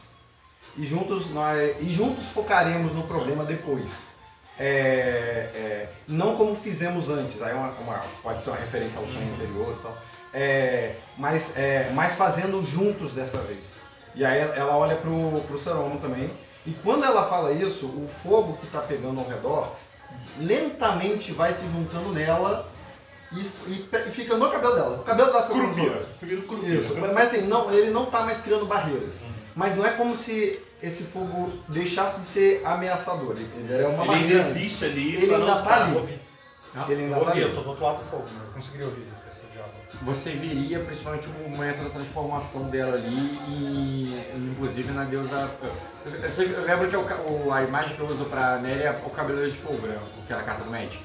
e 0.76 0.84
juntos 0.84 1.30
nós 1.30 1.76
e 1.80 1.90
juntos 1.92 2.26
focaremos 2.28 2.92
no 2.92 3.02
problema 3.04 3.44
depois. 3.44 4.06
É, 4.58 4.66
é, 5.54 5.88
não 6.06 6.36
como 6.36 6.56
fizemos 6.56 7.08
antes, 7.08 7.40
aí 7.42 7.52
é 7.52 7.54
uma, 7.54 7.70
uma- 7.70 8.02
pode 8.22 8.42
ser 8.42 8.50
uma 8.50 8.58
referência 8.58 8.98
ao 8.98 9.06
sonho 9.06 9.32
anterior 9.34 9.76
e 9.78 9.82
tal, 9.82 9.98
é, 10.34 10.96
mas, 11.16 11.56
é, 11.56 11.90
mas 11.94 12.14
fazendo 12.14 12.64
juntos 12.64 13.12
desta 13.12 13.38
vez. 13.38 13.60
E 14.16 14.24
aí 14.24 14.40
ela 14.40 14.76
olha 14.76 14.96
pro, 14.96 15.40
pro 15.46 15.58
Sarono 15.62 16.00
também, 16.00 16.28
e 16.68 16.74
quando 16.82 17.04
ela 17.04 17.26
fala 17.28 17.52
isso, 17.52 17.86
o 17.86 18.08
fogo 18.22 18.58
que 18.58 18.66
está 18.66 18.80
pegando 18.80 19.20
ao 19.20 19.26
redor 19.28 19.74
lentamente 20.38 21.32
vai 21.32 21.52
se 21.52 21.62
juntando 21.62 22.12
nela 22.12 22.66
e, 23.32 23.40
e, 23.40 23.88
e 24.06 24.10
fica 24.10 24.36
no 24.36 24.50
cabelo 24.50 24.74
dela. 24.74 24.96
O 24.98 25.04
cabelo 25.04 25.32
dela 25.32 25.46
fica 25.46 25.58
Curupira. 25.58 26.06
Primeiro 26.18 26.66
isso, 26.66 26.94
mas 26.98 27.16
assim, 27.34 27.46
não, 27.46 27.72
ele 27.72 27.90
não 27.90 28.06
tá 28.06 28.22
mais 28.22 28.40
criando 28.40 28.66
barreiras. 28.66 29.16
Mas 29.54 29.76
não 29.76 29.84
é 29.84 29.90
como 29.92 30.14
se 30.16 30.60
esse 30.82 31.04
fogo 31.04 31.52
deixasse 31.68 32.20
de 32.20 32.26
ser 32.26 32.62
ameaçador. 32.64 33.32
Ele 33.32 33.50
ele 33.58 33.82
é 33.82 33.88
uma 33.88 34.04
Ele 34.04 34.14
ainda 34.14 34.34
barreira. 34.38 34.48
existe 34.50 34.84
ali 34.84 35.16
Ele 35.16 35.26
não 35.26 35.34
ainda 35.36 35.52
tá 35.52 35.58
estar. 35.58 35.82
ali. 35.82 36.20
Ele 36.88 37.02
ainda 37.02 37.16
eu 37.16 37.24
tá 37.24 37.30
ouvi, 37.30 37.30
ali. 37.30 37.50
eu 37.50 37.54
tô 37.54 37.60
do 37.62 37.68
outro 37.70 37.84
lado 37.84 37.98
do 37.98 38.04
fogo, 38.10 38.22
né? 38.24 38.40
eu 38.46 38.52
consegui 38.52 38.82
ouvir. 38.84 39.06
Você 40.02 40.30
viria 40.30 40.78
principalmente 40.80 41.26
o 41.28 41.48
momento 41.50 41.82
da 41.84 41.90
transformação 41.90 42.70
dela 42.70 42.94
ali 42.94 43.38
e 43.48 44.36
inclusive 44.52 44.92
na 44.92 45.04
deusa. 45.04 45.50
Eu, 46.06 46.12
eu, 46.12 46.50
eu 46.52 46.64
lembro 46.64 46.88
que 46.88 46.96
o 46.96 47.04
ca- 47.04 47.16
o- 47.16 47.52
a 47.52 47.64
imagem 47.64 47.96
que 47.96 48.00
eu 48.00 48.06
uso 48.06 48.24
pra 48.26 48.58
Nelly 48.58 48.82
é 48.84 48.90
o 49.04 49.10
cabelo 49.10 49.44
de 49.50 49.56
fogo, 49.58 49.86
né? 49.88 49.98
O 50.18 50.22
que 50.26 50.32
era 50.32 50.42
a 50.42 50.44
carta 50.44 50.62
do 50.64 50.70
Magic. 50.70 50.98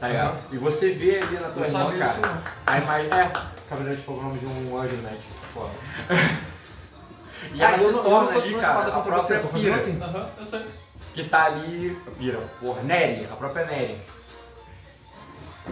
Tá 0.00 0.08
ligado? 0.08 0.38
E 0.52 0.58
você 0.58 0.90
vê 0.90 1.18
ali 1.20 1.38
na 1.38 1.48
tua 1.50 1.66
irmã, 1.66 1.98
cara. 1.98 2.42
A 2.66 2.78
imagem. 2.78 3.10
É, 3.12 3.32
cabelo 3.68 3.96
de 3.96 4.02
fogo 4.02 4.18
é 4.18 4.22
o 4.22 4.26
nome 4.26 4.38
de 4.40 4.46
um 4.46 4.78
anjo 4.80 4.96
do 4.96 5.02
Magic. 5.02 5.22
Foda. 5.54 5.70
E 7.54 7.62
Ah, 7.62 7.70
eu 7.72 7.78
não- 7.78 7.86
eu 7.86 7.92
não 7.92 8.02
torna 8.02 8.30
ali, 8.40 8.54
cara, 8.54 8.78
a 8.80 8.82
você, 9.00 9.02
própria 9.08 9.22
fazendo 9.22 9.52
pira. 9.52 9.74
assim. 9.76 10.02
Aham, 10.02 10.28
eu 10.38 10.44
sei. 10.46 10.66
que 11.14 11.24
tá 11.24 11.44
ali, 11.44 11.96
pira, 12.18 12.38
porra, 12.60 12.82
Nery, 12.82 13.26
a 13.30 13.36
própria 13.36 13.64
Nery. 13.64 13.96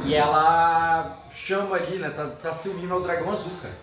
E 0.04 0.14
ela 0.14 1.16
chama 1.32 1.76
ali, 1.76 1.98
né, 1.98 2.10
tá, 2.10 2.26
tá 2.28 2.52
se 2.52 2.68
unindo 2.68 2.92
ao 2.94 3.02
dragão 3.02 3.30
azul, 3.32 3.52
cara. 3.60 3.74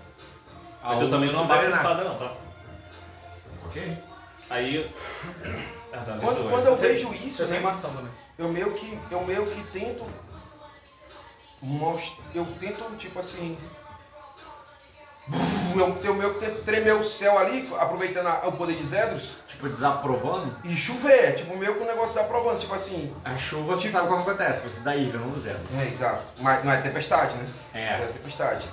Mas 0.83 1.01
eu 1.01 1.09
também 1.09 1.31
não 1.31 1.43
abaixo 1.43 1.67
a 1.67 1.69
espada 1.69 2.03
não, 2.03 2.17
tá? 2.17 2.33
Ok? 3.65 3.97
Aí. 4.49 4.91
Ah, 5.93 5.97
tá, 6.05 6.17
Quando, 6.19 6.37
eu- 6.43 6.49
quando 6.49 6.65
eu 6.67 6.75
vejo 6.75 7.13
isso, 7.13 7.43
Eu 7.43 7.47
tenho 7.47 7.61
né, 7.61 7.65
maçã 7.67 7.87
também. 7.89 8.11
eu 8.37 8.49
meio 8.49 8.73
que 8.73 8.99
eu 9.11 9.23
meio 9.23 9.45
que 9.45 9.63
tento 9.65 10.05
most- 11.61 12.19
eu 12.35 12.45
tento 12.59 12.83
tipo 12.97 13.19
assim 13.19 13.57
eu, 15.75 15.97
eu 16.03 16.13
meio 16.15 16.33
que 16.33 16.39
tento 16.45 16.63
tremer 16.63 16.95
o 16.95 17.03
céu 17.03 17.37
ali, 17.37 17.69
aproveitando 17.79 18.27
a- 18.27 18.47
o 18.47 18.51
poder 18.53 18.75
de 18.75 18.85
Zedros, 18.85 19.35
Tipo, 19.63 19.69
desaprovando, 19.75 20.53
e 20.65 20.75
chover, 20.75 21.35
tipo, 21.35 21.55
meio 21.55 21.75
que 21.75 21.83
o 21.83 21.85
negócio 21.85 22.15
desaprovando, 22.15 22.59
tipo 22.59 22.73
assim. 22.75 23.15
a 23.23 23.37
chuva, 23.37 23.77
você 23.77 23.83
Tipo- 23.83 23.93
sabe 23.93 24.07
como 24.09 24.21
acontece, 24.21 24.67
você 24.67 24.79
dá 24.81 24.93
Ivy, 24.93 25.17
não 25.17 25.29
do 25.29 25.39
zero. 25.41 25.59
É, 25.79 25.87
exato. 25.87 26.21
Mas 26.39 26.63
não 26.65 26.71
é 26.71 26.81
tempestade, 26.81 27.33
né? 27.35 27.45
É. 27.73 28.03
É 28.03 28.09
tempestade. 28.13 28.67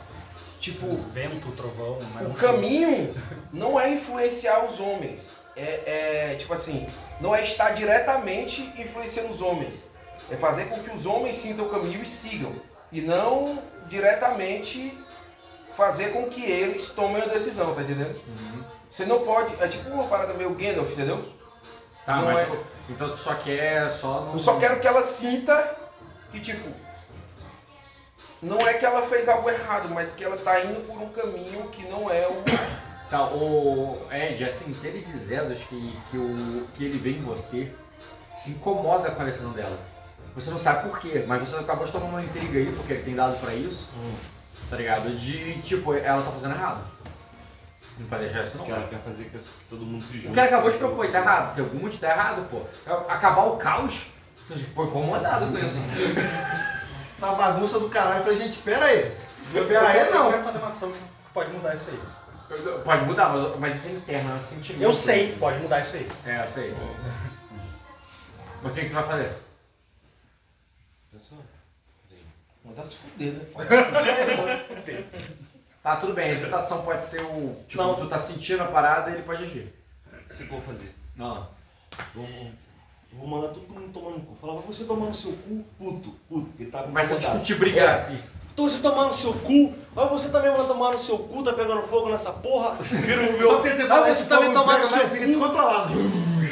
Tipo, 0.58 0.96
Vento, 1.12 1.52
trovão, 1.52 1.98
mas 2.12 2.26
o 2.26 2.28
não- 2.30 2.34
caminho 2.34 3.14
não 3.52 3.78
é 3.80 3.88
influenciar 3.90 4.64
os 4.66 4.80
homens. 4.80 5.30
É, 5.56 6.30
é, 6.32 6.34
tipo 6.36 6.52
assim, 6.52 6.86
não 7.20 7.34
é 7.34 7.42
estar 7.44 7.70
diretamente 7.70 8.62
influenciando 8.76 9.32
os 9.32 9.40
homens. 9.40 9.84
É 10.30 10.36
fazer 10.36 10.64
com 10.66 10.82
que 10.82 10.90
os 10.94 11.06
homens 11.06 11.36
sintam 11.38 11.66
o 11.66 11.68
caminho 11.68 12.02
e 12.02 12.06
sigam. 12.06 12.52
E 12.92 13.00
não 13.00 13.58
diretamente 13.88 14.98
fazer 15.76 16.12
com 16.12 16.28
que 16.28 16.42
eles 16.44 16.86
tomem 16.90 17.22
a 17.22 17.26
decisão, 17.26 17.74
tá 17.74 17.82
entendendo? 17.82 18.20
Uhum. 18.26 18.62
Você 18.90 19.04
não 19.04 19.20
pode. 19.24 19.54
É 19.60 19.68
tipo 19.68 19.88
uma 19.90 20.04
parada 20.04 20.34
meio 20.34 20.50
Gandalf, 20.54 20.90
entendeu? 20.92 21.24
Tá, 22.04 22.16
Não 22.16 22.24
mas 22.26 22.48
é- 22.48 22.58
então 22.88 23.10
tu 23.10 23.16
só 23.18 23.34
quer 23.34 23.90
só 23.92 24.22
não. 24.22 24.32
Eu 24.34 24.38
só 24.40 24.58
quero 24.58 24.80
que 24.80 24.86
ela 24.88 25.02
sinta 25.02 25.76
que, 26.32 26.40
tipo, 26.40 26.68
não 28.42 28.58
é 28.58 28.74
que 28.74 28.84
ela 28.84 29.02
fez 29.02 29.28
algo 29.28 29.48
errado, 29.48 29.88
mas 29.90 30.12
que 30.12 30.24
ela 30.24 30.36
tá 30.36 30.60
indo 30.64 30.86
por 30.86 31.00
um 31.00 31.08
caminho 31.10 31.68
que 31.68 31.86
não 31.88 32.10
é 32.10 32.26
o. 32.26 32.42
Tá, 33.10 33.24
o 33.26 34.06
Ed, 34.12 34.44
assim, 34.44 34.72
ter 34.80 34.92
dizendo 35.04 35.52
que, 35.66 36.00
que, 36.10 36.16
o, 36.16 36.64
que 36.74 36.84
ele 36.84 36.96
vê 36.96 37.10
em 37.10 37.22
você 37.22 37.72
se 38.36 38.52
incomoda 38.52 39.10
com 39.10 39.22
a 39.22 39.24
decisão 39.24 39.52
dela. 39.52 39.76
Você 40.34 40.48
não 40.50 40.58
sabe 40.58 40.88
por 40.88 41.00
quê, 41.00 41.24
mas 41.26 41.40
você 41.48 41.56
acabou 41.56 41.84
de 41.84 41.90
tomar 41.90 42.06
uma 42.06 42.22
intriga 42.22 42.58
aí, 42.58 42.72
porque 42.72 42.92
ele 42.92 43.02
tem 43.02 43.16
dado 43.16 43.36
pra 43.40 43.52
isso, 43.52 43.88
tá 44.70 44.76
ligado? 44.76 45.10
De, 45.18 45.60
tipo, 45.62 45.92
ela 45.92 46.22
tá 46.22 46.30
fazendo 46.30 46.54
errado. 46.54 46.84
Não 48.00 48.06
pode 48.06 48.24
deixar 48.24 48.44
isso 48.44 48.56
não. 48.56 48.64
Que 48.64 48.72
ela 48.72 48.88
quer 48.88 48.98
fazer 49.00 49.24
que 49.24 49.38
todo 49.68 49.84
mundo 49.84 50.04
se 50.04 50.14
junte. 50.14 50.28
O 50.28 50.34
cara 50.34 50.46
acabou 50.48 50.70
de 50.70 50.78
propor, 50.78 51.10
tá 51.10 51.18
errado, 51.18 51.54
tem 51.54 51.64
algum 51.64 51.78
motivo 51.78 52.00
tá 52.00 52.10
errado, 52.10 52.48
pô. 52.50 52.62
Acabar 53.08 53.44
o 53.44 53.56
caos, 53.58 54.06
tu 54.48 54.58
ficou 54.58 54.86
incomodado 54.86 55.46
com 55.46 55.58
isso. 55.58 55.76
Tá 57.20 57.32
bagunça 57.32 57.78
do 57.78 57.90
caralho. 57.90 58.20
Eu 58.20 58.24
falei, 58.24 58.38
gente, 58.38 58.58
pera 58.60 58.86
aí. 58.86 59.16
Eu 59.52 59.66
Pera 59.66 59.88
aí, 59.88 60.00
eu 60.00 60.14
não. 60.14 60.30
quero 60.30 60.44
fazer 60.44 60.58
uma 60.58 60.68
ação 60.68 60.90
que 60.90 60.98
pode 61.34 61.50
mudar 61.50 61.74
isso 61.74 61.90
aí. 61.90 62.00
Pode 62.82 63.04
mudar, 63.04 63.28
mas, 63.28 63.58
mas 63.58 63.76
isso 63.76 63.88
é 63.88 63.92
interno, 63.92 64.30
é 64.30 64.34
um 64.34 64.40
sentimento. 64.40 64.82
Eu 64.82 64.94
sei, 64.94 65.36
pode 65.36 65.58
mudar 65.58 65.80
isso 65.80 65.96
aí. 65.96 66.10
É, 66.24 66.42
eu 66.42 66.48
sei. 66.48 66.74
Mas 68.62 68.72
o 68.72 68.74
que, 68.74 68.80
que 68.82 68.88
tu 68.88 68.94
vai 68.94 69.04
fazer? 69.04 69.32
Mandar 72.64 72.86
se 72.86 72.96
fuder, 72.96 73.32
né? 73.32 73.44
Tá, 75.82 75.96
tudo 75.96 76.12
bem, 76.12 76.28
a 76.28 76.32
excitação 76.32 76.82
pode 76.82 77.02
ser 77.04 77.22
o. 77.22 77.56
Tipo, 77.66 77.82
Não. 77.82 77.94
tu 77.94 78.06
tá 78.06 78.18
sentindo 78.18 78.62
a 78.62 78.66
parada 78.66 79.10
e 79.10 79.14
ele 79.14 79.22
pode 79.22 79.44
agir. 79.44 79.72
O 80.12 80.34
que 80.34 80.42
eu 80.42 80.46
vou 80.48 80.60
fazer? 80.60 80.94
Não. 81.16 81.46
Vou, 82.14 82.24
vou- 82.26 82.50
vou 83.14 83.26
mandar 83.28 83.48
todo 83.54 83.66
mundo 83.72 83.90
tomar 83.92 84.10
no 84.10 84.20
cu. 84.20 84.36
Falar, 84.40 84.54
vai 84.54 84.62
você 84.66 84.84
tomar 84.84 85.06
no 85.06 85.14
seu 85.14 85.32
cu, 85.32 85.64
puto, 85.78 86.10
puto, 86.28 86.46
porque 86.48 86.62
ele 86.64 86.70
tá 86.70 86.82
Começa 86.82 87.14
a 87.14 87.16
incomodado. 87.16 87.38
discutir, 87.40 87.58
brigar, 87.58 87.88
É. 87.88 87.92
assim. 88.02 88.18
Então 88.52 88.68
você 88.68 88.82
tomar 88.82 89.06
no 89.06 89.12
seu 89.14 89.32
cu, 89.32 89.74
vai 89.94 90.06
você 90.08 90.28
também 90.28 90.50
vai 90.50 90.66
tomar 90.66 90.92
no 90.92 90.98
seu 90.98 91.18
cu, 91.18 91.42
tá 91.42 91.52
pegando 91.54 91.82
fogo 91.84 92.10
nessa 92.10 92.30
porra, 92.30 92.74
vira 92.82 93.22
o 93.22 93.38
meu. 93.38 93.48
Só 93.48 93.54
porque 93.56 93.70
você 93.70 93.86
vai 93.86 93.88
fala 94.02 94.14
você 94.14 94.26
também 94.26 94.50
o 94.50 94.52
tomar 94.52 94.78
no 94.80 94.84
seu 94.84 95.08
fica 95.08 95.20
cu. 95.20 95.26
descontrolado. 95.26 95.90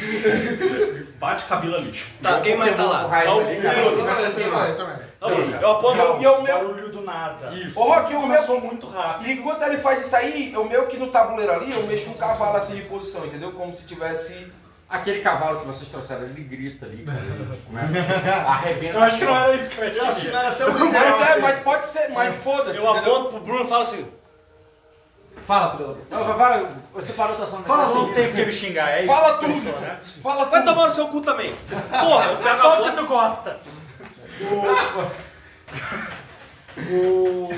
Bate 1.18 1.44
cabelo 1.44 1.78
lixo. 1.80 2.10
Tá, 2.22 2.40
quem 2.40 2.56
mais 2.56 2.76
tá 2.76 2.84
lá? 2.84 3.08
Tá 3.08 3.34
o. 3.34 3.40
Bruno. 3.44 3.60
Eu. 3.60 4.74
Tá. 4.76 5.58
Eu 5.60 5.70
aponto 5.72 5.96
E 6.20 6.24
é 6.24 6.30
o 6.30 6.42
meu. 6.42 6.54
Barulho 6.56 6.88
do 6.90 7.00
nada. 7.02 7.52
Isso. 7.52 7.78
Ô, 7.78 7.84
Rock, 7.84 8.14
o 8.14 8.20
meu. 8.20 8.36
Começou 8.36 8.60
muito 8.60 8.86
rápido. 8.86 9.28
E 9.28 9.32
enquanto 9.32 9.62
ele 9.62 9.78
faz 9.78 10.06
isso 10.06 10.14
aí, 10.14 10.52
eu 10.52 10.64
meio 10.64 10.86
que 10.86 10.96
no 10.96 11.08
tabuleiro 11.08 11.52
ali, 11.52 11.72
eu 11.72 11.86
mexo 11.86 12.08
um 12.10 12.14
cavalo 12.14 12.56
assim 12.56 12.76
de 12.76 12.82
posição, 12.82 13.26
entendeu? 13.26 13.50
Como 13.52 13.74
se 13.74 13.82
tivesse. 13.82 14.46
Aquele 14.90 15.20
cavalo 15.20 15.60
que 15.60 15.66
vocês 15.66 15.86
trouxeram, 15.90 16.22
ele 16.22 16.40
grita 16.44 16.86
ali, 16.86 17.04
cara. 17.04 17.18
Ele 17.18 17.60
começa 17.66 17.98
a 17.98 18.52
arrebenta. 18.52 18.94
Eu 18.94 19.02
acho 19.02 19.18
que 19.18 19.24
não 19.26 19.36
era 19.36 19.54
isso 19.54 19.70
que 19.72 19.78
eu 19.80 19.84
ia 19.84 19.90
te 19.90 19.98
Eu 19.98 20.04
acho 20.06 20.14
que 20.14 20.20
pedir. 20.22 20.32
não 20.32 20.40
era 20.40 20.50
tão 20.54 20.72
legal. 20.72 20.90
Mas 21.18 21.28
é, 21.28 21.38
mas 21.40 21.58
pode 21.58 21.86
ser, 21.86 22.08
mas 22.08 22.36
foda-se. 22.36 22.78
Eu 22.78 22.90
entendeu? 22.90 23.12
aponto 23.16 23.28
pro 23.28 23.40
Bruno 23.40 23.64
e 23.64 23.68
falo 23.68 23.82
assim, 23.82 24.06
Fala, 25.46 25.76
Pedro. 25.76 25.98
Não, 26.10 26.24
vai, 26.24 26.36
vai, 26.36 26.66
você 26.94 27.12
parou 27.12 27.32
a 27.32 27.36
tua 27.36 27.44
ação. 27.46 27.58
né? 27.60 27.64
Fala 27.66 27.94
Não 27.94 28.12
tem 28.12 28.26
porque 28.28 28.44
me 28.44 28.52
xingar, 28.52 28.90
é 28.90 29.04
isso. 29.04 29.12
Fala 29.12 29.38
que 29.38 29.44
tudo. 29.46 29.54
pensou, 29.54 29.80
né? 29.80 30.00
Fala 30.22 30.44
vai 30.46 30.60
tudo. 30.62 30.74
tomar 30.74 30.88
no 30.88 30.94
seu 30.94 31.08
cu 31.08 31.20
também. 31.20 31.54
Porra, 31.90 32.24
Só 32.60 32.76
porque 32.76 32.96
tu 32.96 33.06
gosta. 33.06 33.56
O... 34.40 34.62
o... 36.94 37.48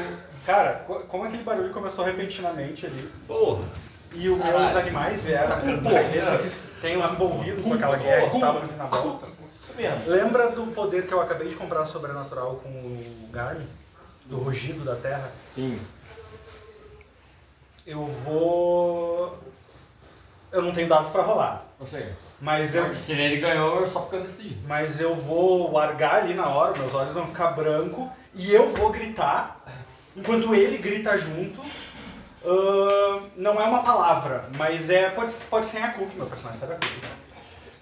Cara, 0.47 0.85
co- 0.86 1.01
como 1.01 1.24
aquele 1.24 1.43
barulho 1.43 1.73
começou 1.73 2.05
repentinamente 2.05 2.86
ali 2.86 3.11
Porra. 3.27 3.65
e 4.12 4.28
os 4.28 4.39
meus 4.39 4.77
animais 4.77 5.23
vieram, 5.23 5.57
mesmo 5.66 6.39
que 6.39 6.81
tenham 6.81 7.02
se 7.02 7.12
envolvido 7.12 7.62
com 7.62 7.74
aquela 7.74 7.97
guerra 7.97 8.28
que 8.28 8.35
estavam 8.36 8.62
na 8.78 8.85
volta. 8.86 9.27
Isso 9.59 9.74
mesmo. 9.77 9.98
Lembra 10.07 10.51
do 10.52 10.66
poder 10.69 11.07
que 11.07 11.12
eu 11.12 11.20
acabei 11.20 11.48
de 11.48 11.55
comprar 11.55 11.85
sobrenatural 11.86 12.57
com 12.62 12.69
o 12.70 13.28
Garmin? 13.31 13.66
Do 14.24 14.39
rugido 14.39 14.85
da 14.85 14.94
terra? 14.97 15.31
Sim. 15.55 15.78
Eu 17.90 18.04
vou... 18.06 19.36
Eu 20.52 20.62
não 20.62 20.72
tenho 20.72 20.88
dados 20.88 21.08
pra 21.10 21.22
rolar, 21.22 21.64
Eu 21.80 21.86
sei. 21.88 22.08
mas 22.40 22.74
eu, 22.74 22.84
Que 23.06 23.14
nem 23.14 23.26
ele 23.26 23.40
ganhou 23.40 23.84
só 23.86 24.00
porque 24.00 24.16
eu 24.16 24.22
decidi. 24.22 24.56
mas 24.66 25.00
eu 25.00 25.14
vou 25.14 25.72
largar 25.72 26.22
ali 26.22 26.34
na 26.34 26.48
hora, 26.48 26.76
meus 26.78 26.94
olhos 26.94 27.14
vão 27.14 27.26
ficar 27.26 27.48
branco 27.52 28.08
e 28.34 28.52
eu 28.52 28.68
vou 28.68 28.90
gritar, 28.90 29.60
enquanto 30.16 30.54
ele 30.54 30.78
grita 30.78 31.18
junto. 31.18 31.60
Ahn, 32.44 33.22
não 33.36 33.60
é 33.60 33.64
uma 33.64 33.82
palavra, 33.82 34.44
mas 34.56 34.88
é 34.88 35.10
pode, 35.10 35.32
pode 35.50 35.66
ser 35.66 35.80
em 35.80 35.84
Akuk, 35.84 36.16
meu 36.16 36.26
personagem 36.26 36.60
sabe 36.60 36.72
Akuk. 36.74 37.00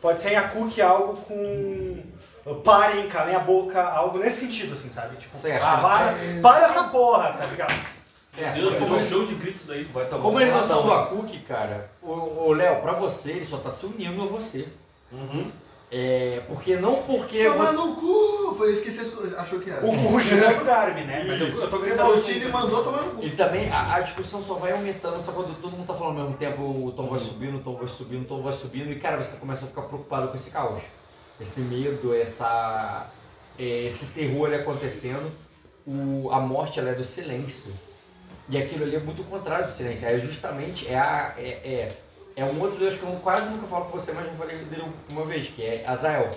Pode 0.01 0.21
ser 0.21 0.33
em 0.33 0.37
Akuk 0.37 0.81
algo 0.83 1.17
com 1.17 2.03
ah, 2.47 2.55
parem, 2.65 3.09
calem 3.09 3.35
a 3.35 3.41
boca, 3.41 3.83
algo 3.83 4.19
nesse 4.19 4.41
sentido, 4.41 4.75
assim, 4.75 4.91
sabe? 4.91 5.17
Tipo, 5.17 5.39
Certo. 5.39 5.63
ah, 5.63 5.79
para, 5.81 6.15
para 6.43 6.67
essa 6.67 6.85
porra, 6.85 7.33
tá 7.33 7.47
ligado? 7.47 7.98
Certo. 8.39 8.55
Deus, 8.55 8.77
como 8.79 8.97
um 8.97 9.09
show 9.09 9.25
de 9.27 9.35
gritos 9.35 9.63
daí. 9.67 9.85
Vai 9.85 10.07
tomar 10.07 10.23
Como 10.23 10.39
radão. 10.39 10.67
são 10.67 10.83
do 10.87 10.93
Akuk, 10.93 11.39
cara, 11.41 11.91
o, 12.03 12.11
o 12.11 12.53
Léo, 12.53 12.81
pra 12.81 12.93
você, 12.93 13.33
ele 13.33 13.47
só 13.47 13.59
tá 13.59 13.71
se 13.71 13.87
unindo 13.87 14.23
a 14.23 14.27
você. 14.27 14.69
Uhum. 15.11 15.51
É, 15.91 16.43
porque 16.47 16.77
não 16.77 16.97
porque 17.03 17.45
Tomar 17.49 17.73
você... 17.73 17.77
no 17.77 17.95
cu. 17.97 18.55
Foi 18.59 18.73
isso 18.73 18.83
que 18.83 18.91
você 18.91 19.35
achou 19.37 19.59
que 19.59 19.71
era. 19.71 19.85
O, 19.87 19.89
o 19.91 20.09
rugido 20.09 20.45
é 20.45 20.53
do 20.55 20.65
Garmin, 20.65 21.05
né? 21.05 21.25
Mas 21.27 21.41
eu, 21.41 21.49
eu 21.49 21.71
tô 21.71 21.79
Você 21.79 21.87
gritando. 21.87 21.97
falou, 21.97 22.19
o 22.19 22.21
time 22.21 22.45
mandou 22.51 22.85
tomar 22.85 23.03
no 23.05 23.13
cu. 23.13 23.25
E 23.25 23.31
também 23.31 23.71
a, 23.71 23.95
a 23.95 24.01
discussão 24.01 24.43
só 24.43 24.55
vai 24.55 24.73
aumentando, 24.73 25.25
só 25.25 25.33
quando 25.33 25.59
todo 25.63 25.73
mundo 25.73 25.87
tá 25.87 25.95
falando 25.95 26.19
ao 26.19 26.25
mesmo 26.25 26.37
tempo, 26.37 26.63
o 26.63 26.93
tom 26.93 27.09
vai 27.09 27.21
subindo, 27.21 27.57
o 27.57 27.61
tom 27.61 27.75
vai 27.77 27.89
subindo, 27.89 28.23
o 28.23 28.27
tom 28.27 28.43
vai 28.43 28.53
subindo, 28.53 28.93
e 28.93 28.97
cara, 29.01 29.17
você 29.23 29.37
começa 29.39 29.65
a 29.65 29.69
ficar 29.69 29.83
preocupado 29.83 30.29
com 30.29 30.37
esse 30.37 30.51
caos. 30.51 30.83
Esse 31.41 31.61
medo, 31.61 32.15
essa, 32.15 33.07
é, 33.59 33.87
esse 33.87 34.07
terror 34.09 34.47
ali 34.47 34.57
acontecendo. 34.57 35.33
O, 35.87 36.29
a 36.31 36.39
morte 36.39 36.79
ela 36.79 36.91
é 36.91 36.95
do 36.95 37.05
silêncio. 37.05 37.73
E 38.49 38.57
aquilo 38.57 38.85
ali 38.85 38.97
é 38.97 39.01
muito 39.01 39.23
contrário 39.25 39.67
do 39.67 39.73
silêncio. 39.73 40.07
É 40.09 40.19
justamente 40.19 40.89
é, 40.89 40.99
a, 40.99 41.35
é, 41.37 41.49
é, 41.49 41.89
é 42.37 42.45
um 42.45 42.61
outro 42.61 42.79
Deus 42.79 42.97
que 42.97 43.03
eu 43.03 43.11
quase 43.23 43.49
nunca 43.49 43.67
falo 43.67 43.87
com 43.87 43.99
você, 43.99 44.13
mas 44.13 44.27
já 44.27 44.33
falei 44.33 44.57
dele 44.65 44.85
uma 45.11 45.25
vez, 45.27 45.49
que 45.49 45.63
é 45.63 45.85
Azael. 45.87 46.31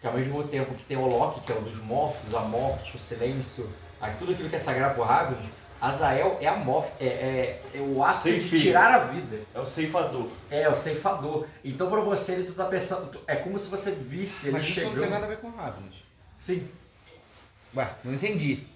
Que 0.00 0.06
ao 0.06 0.12
mesmo 0.14 0.42
tempo 0.46 0.74
que 0.74 0.84
tem 0.84 0.96
o 0.96 1.06
Loki, 1.06 1.40
que 1.40 1.50
é 1.52 1.54
o 1.56 1.60
dos 1.60 1.76
mortos, 1.82 2.34
a 2.34 2.40
morte, 2.40 2.96
o 2.96 2.98
silêncio, 3.00 3.68
a- 4.00 4.10
tudo 4.10 4.32
aquilo 4.32 4.48
que 4.48 4.56
é 4.56 4.58
sagrado 4.58 4.94
por 4.94 5.06
Ravens, 5.06 5.44
Azael 5.80 6.36
é 6.40 6.46
a 6.48 6.56
morte, 6.56 6.90
é, 7.00 7.06
é, 7.06 7.62
é 7.74 7.80
o 7.80 8.02
ato 8.04 8.24
de 8.30 8.40
filho. 8.40 8.60
tirar 8.62 8.92
a 8.94 8.98
vida. 8.98 9.40
É 9.54 9.60
o 9.60 9.64
ceifador. 9.66 10.28
É, 10.50 10.68
o 10.68 10.74
ceifador. 10.74 11.46
Então 11.64 11.88
pra 11.88 12.00
você 12.00 12.32
ele 12.32 12.44
tu 12.44 12.52
tá 12.52 12.64
pensando, 12.66 13.10
tu- 13.10 13.20
é 13.26 13.36
como 13.36 13.58
se 13.58 13.68
você 13.68 13.92
visse 13.92 14.48
ele 14.48 14.56
Mas 14.56 14.68
isso 14.68 14.80
não 14.80 14.88
chegando. 14.90 15.02
tem 15.02 15.10
nada 15.10 15.24
a 15.24 15.28
ver 15.28 15.38
com 15.38 15.50
Ravens. 15.50 15.94
Sim. 16.38 16.68
Ué, 17.76 17.88
não 18.04 18.12
entendi. 18.14 18.66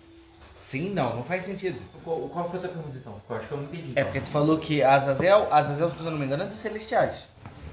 Sim, 0.63 0.91
não, 0.91 1.17
não 1.17 1.25
faz 1.25 1.43
sentido. 1.43 1.77
Qual, 2.05 2.21
qual 2.29 2.49
foi 2.49 2.59
a 2.61 2.63
tua 2.63 2.71
pergunta 2.71 2.97
então? 2.97 3.21
Eu 3.29 3.37
acho 3.37 3.49
que 3.49 3.53
eu 3.53 3.59
não 3.59 3.65
entendi. 3.65 3.93
É 3.97 4.05
porque 4.05 4.21
tu 4.21 4.31
falou 4.31 4.59
que 4.59 4.81
Azazel, 4.81 5.49
Azazel, 5.53 5.91
se 5.91 5.97
eu 5.99 6.05
não 6.05 6.17
me 6.17 6.25
engano, 6.25 6.45
é 6.45 6.47
dos 6.47 6.57
Celestiais. 6.59 7.27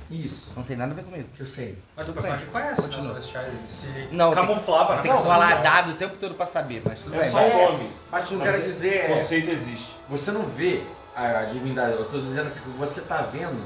Isso, 0.09 0.51
Não 0.55 0.63
tem 0.63 0.75
nada 0.75 0.91
a 0.91 0.95
ver 0.95 1.03
comigo. 1.03 1.29
eu 1.39 1.45
sei. 1.45 1.77
Mas 1.95 2.03
o 2.09 2.11
Tudo 2.11 2.15
personagem 2.23 2.47
conhece, 2.47 2.81
né? 2.81 2.87
Os 2.87 2.95
Celestiais, 3.05 3.47
ele 3.47 3.67
se 3.67 4.07
Não, 4.11 4.33
tem- 4.33 4.43
camuflava 4.43 4.95
na 4.95 5.01
Tem 5.03 5.11
que 5.15 5.17
falar 5.21 5.57
né? 5.57 5.61
dado 5.61 5.91
o 5.91 5.95
tempo 5.97 6.17
todo 6.17 6.33
pra 6.33 6.47
saber, 6.47 6.81
mas 6.83 6.99
tudo 6.99 7.15
É 7.15 7.19
bem. 7.21 7.29
só 7.29 7.37
o 7.47 7.71
nome. 7.71 7.91
Mas 8.11 8.25
o 8.25 8.27
que 8.29 8.33
eu 8.33 8.39
quero 8.41 8.57
é- 8.57 8.61
dizer 8.61 8.87
O 9.01 9.05
é. 9.05 9.07
conceito 9.13 9.49
existe. 9.51 9.95
Você 10.09 10.31
não 10.31 10.47
vê 10.47 10.81
a 11.15 11.43
divindade, 11.43 11.91
eu 11.93 12.05
tô 12.05 12.19
dizendo 12.19 12.47
assim, 12.47 12.59
o 12.59 12.63
que 12.63 12.69
você 12.79 13.01
tá 13.01 13.21
vendo 13.21 13.61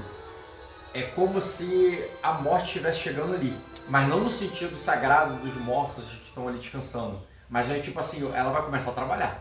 é 0.94 1.04
como 1.04 1.40
se 1.40 2.04
a 2.22 2.34
morte 2.34 2.66
estivesse 2.66 3.00
chegando 3.00 3.34
ali. 3.36 3.56
Mas 3.88 4.10
não 4.10 4.20
no 4.20 4.30
sentido 4.30 4.78
sagrado 4.78 5.36
dos 5.38 5.56
mortos 5.56 6.04
que 6.04 6.26
estão 6.28 6.46
ali 6.50 6.58
descansando. 6.58 7.22
Mas 7.54 7.70
é 7.70 7.78
tipo 7.78 8.00
assim, 8.00 8.32
ela 8.34 8.50
vai 8.52 8.64
começar 8.64 8.90
a 8.90 8.94
trabalhar. 8.96 9.40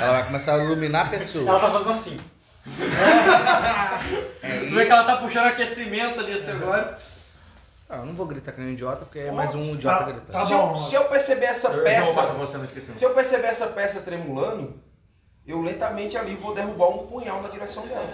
Ela 0.00 0.12
vai 0.12 0.26
começar 0.26 0.54
a 0.54 0.58
iluminar 0.62 1.10
pessoas. 1.10 1.44
Ela 1.44 1.58
tá 1.58 1.72
fazendo 1.72 1.90
assim. 1.90 2.16
É, 4.40 4.70
Não 4.70 4.80
é 4.80 4.86
que 4.86 4.92
ela 4.92 5.02
tá 5.02 5.16
puxando 5.16 5.46
aquecimento 5.48 6.20
ali 6.20 6.34
assim 6.34 6.52
agora. 6.52 6.96
Ah, 7.90 7.96
eu 7.96 8.06
não 8.06 8.14
vou 8.14 8.26
gritar 8.26 8.52
que 8.52 8.60
nem 8.60 8.70
um 8.70 8.72
idiota, 8.74 9.04
porque 9.04 9.18
é 9.18 9.32
mais 9.32 9.56
um 9.56 9.74
idiota 9.74 10.04
Tá, 10.04 10.12
gritando. 10.12 10.30
tá 10.30 10.46
se, 10.46 10.52
eu, 10.52 10.76
se 10.76 10.94
eu 10.94 11.04
perceber 11.06 11.46
essa 11.46 11.66
Eu, 11.66 11.84
eu 11.84 12.04
vou 12.04 12.14
passar 12.14 12.32
peça, 12.34 12.58
pra 12.58 12.60
você 12.80 12.94
se 12.94 13.04
eu 13.04 13.12
perceber 13.12 13.46
essa 13.48 13.66
peça 13.66 14.00
tremulando, 14.02 14.80
eu 15.44 15.60
lentamente 15.60 16.16
ali 16.16 16.36
vou 16.36 16.54
derrubar 16.54 16.90
um 16.90 17.08
punhal 17.08 17.42
na 17.42 17.48
direção 17.48 17.84
dela. 17.88 18.08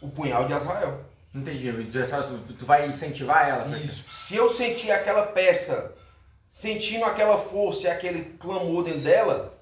O 0.00 0.08
punhal 0.08 0.44
de 0.44 0.52
Azrael. 0.52 1.00
Não 1.34 1.42
entendi, 1.42 1.72
tu, 1.72 2.54
tu, 2.54 2.64
vai 2.64 2.86
incentivar 2.86 3.48
ela? 3.48 3.64
sabe? 3.64 3.84
Isso. 3.84 4.04
Se 4.08 4.36
eu 4.36 4.48
sentir 4.48 4.92
aquela 4.92 5.24
peça, 5.24 5.95
sentindo 6.56 7.04
aquela 7.04 7.36
força 7.36 7.86
e 7.86 7.90
aquele 7.90 8.24
clamor 8.38 8.82
dentro 8.82 9.00
dela, 9.00 9.52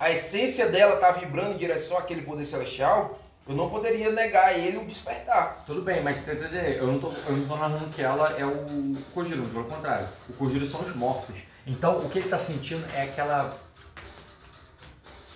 a 0.00 0.10
essência 0.10 0.66
dela 0.66 0.96
tá 0.96 1.10
vibrando 1.10 1.52
em 1.52 1.58
direção 1.58 1.98
àquele 1.98 2.22
poder 2.22 2.46
celestial, 2.46 3.18
eu 3.46 3.54
não 3.54 3.68
poderia 3.68 4.10
negar 4.10 4.58
ele 4.58 4.78
o 4.78 4.84
despertar. 4.86 5.62
Tudo 5.66 5.82
bem, 5.82 6.02
mas 6.02 6.26
eu 6.26 6.86
não 6.86 6.98
tô, 6.98 7.12
eu 7.12 7.36
não 7.36 7.46
tô 7.46 7.54
narrando 7.54 7.90
que 7.90 8.00
ela 8.00 8.32
é 8.38 8.46
o 8.46 8.96
Kojiro, 9.12 9.42
pelo 9.42 9.64
contrário. 9.64 10.08
O 10.26 10.32
Kojiro 10.32 10.64
são 10.64 10.80
os 10.80 10.96
mortos. 10.96 11.36
Então 11.66 11.98
o 11.98 12.08
que 12.08 12.18
ele 12.18 12.30
tá 12.30 12.38
sentindo 12.38 12.82
é 12.94 13.02
aquela. 13.02 13.54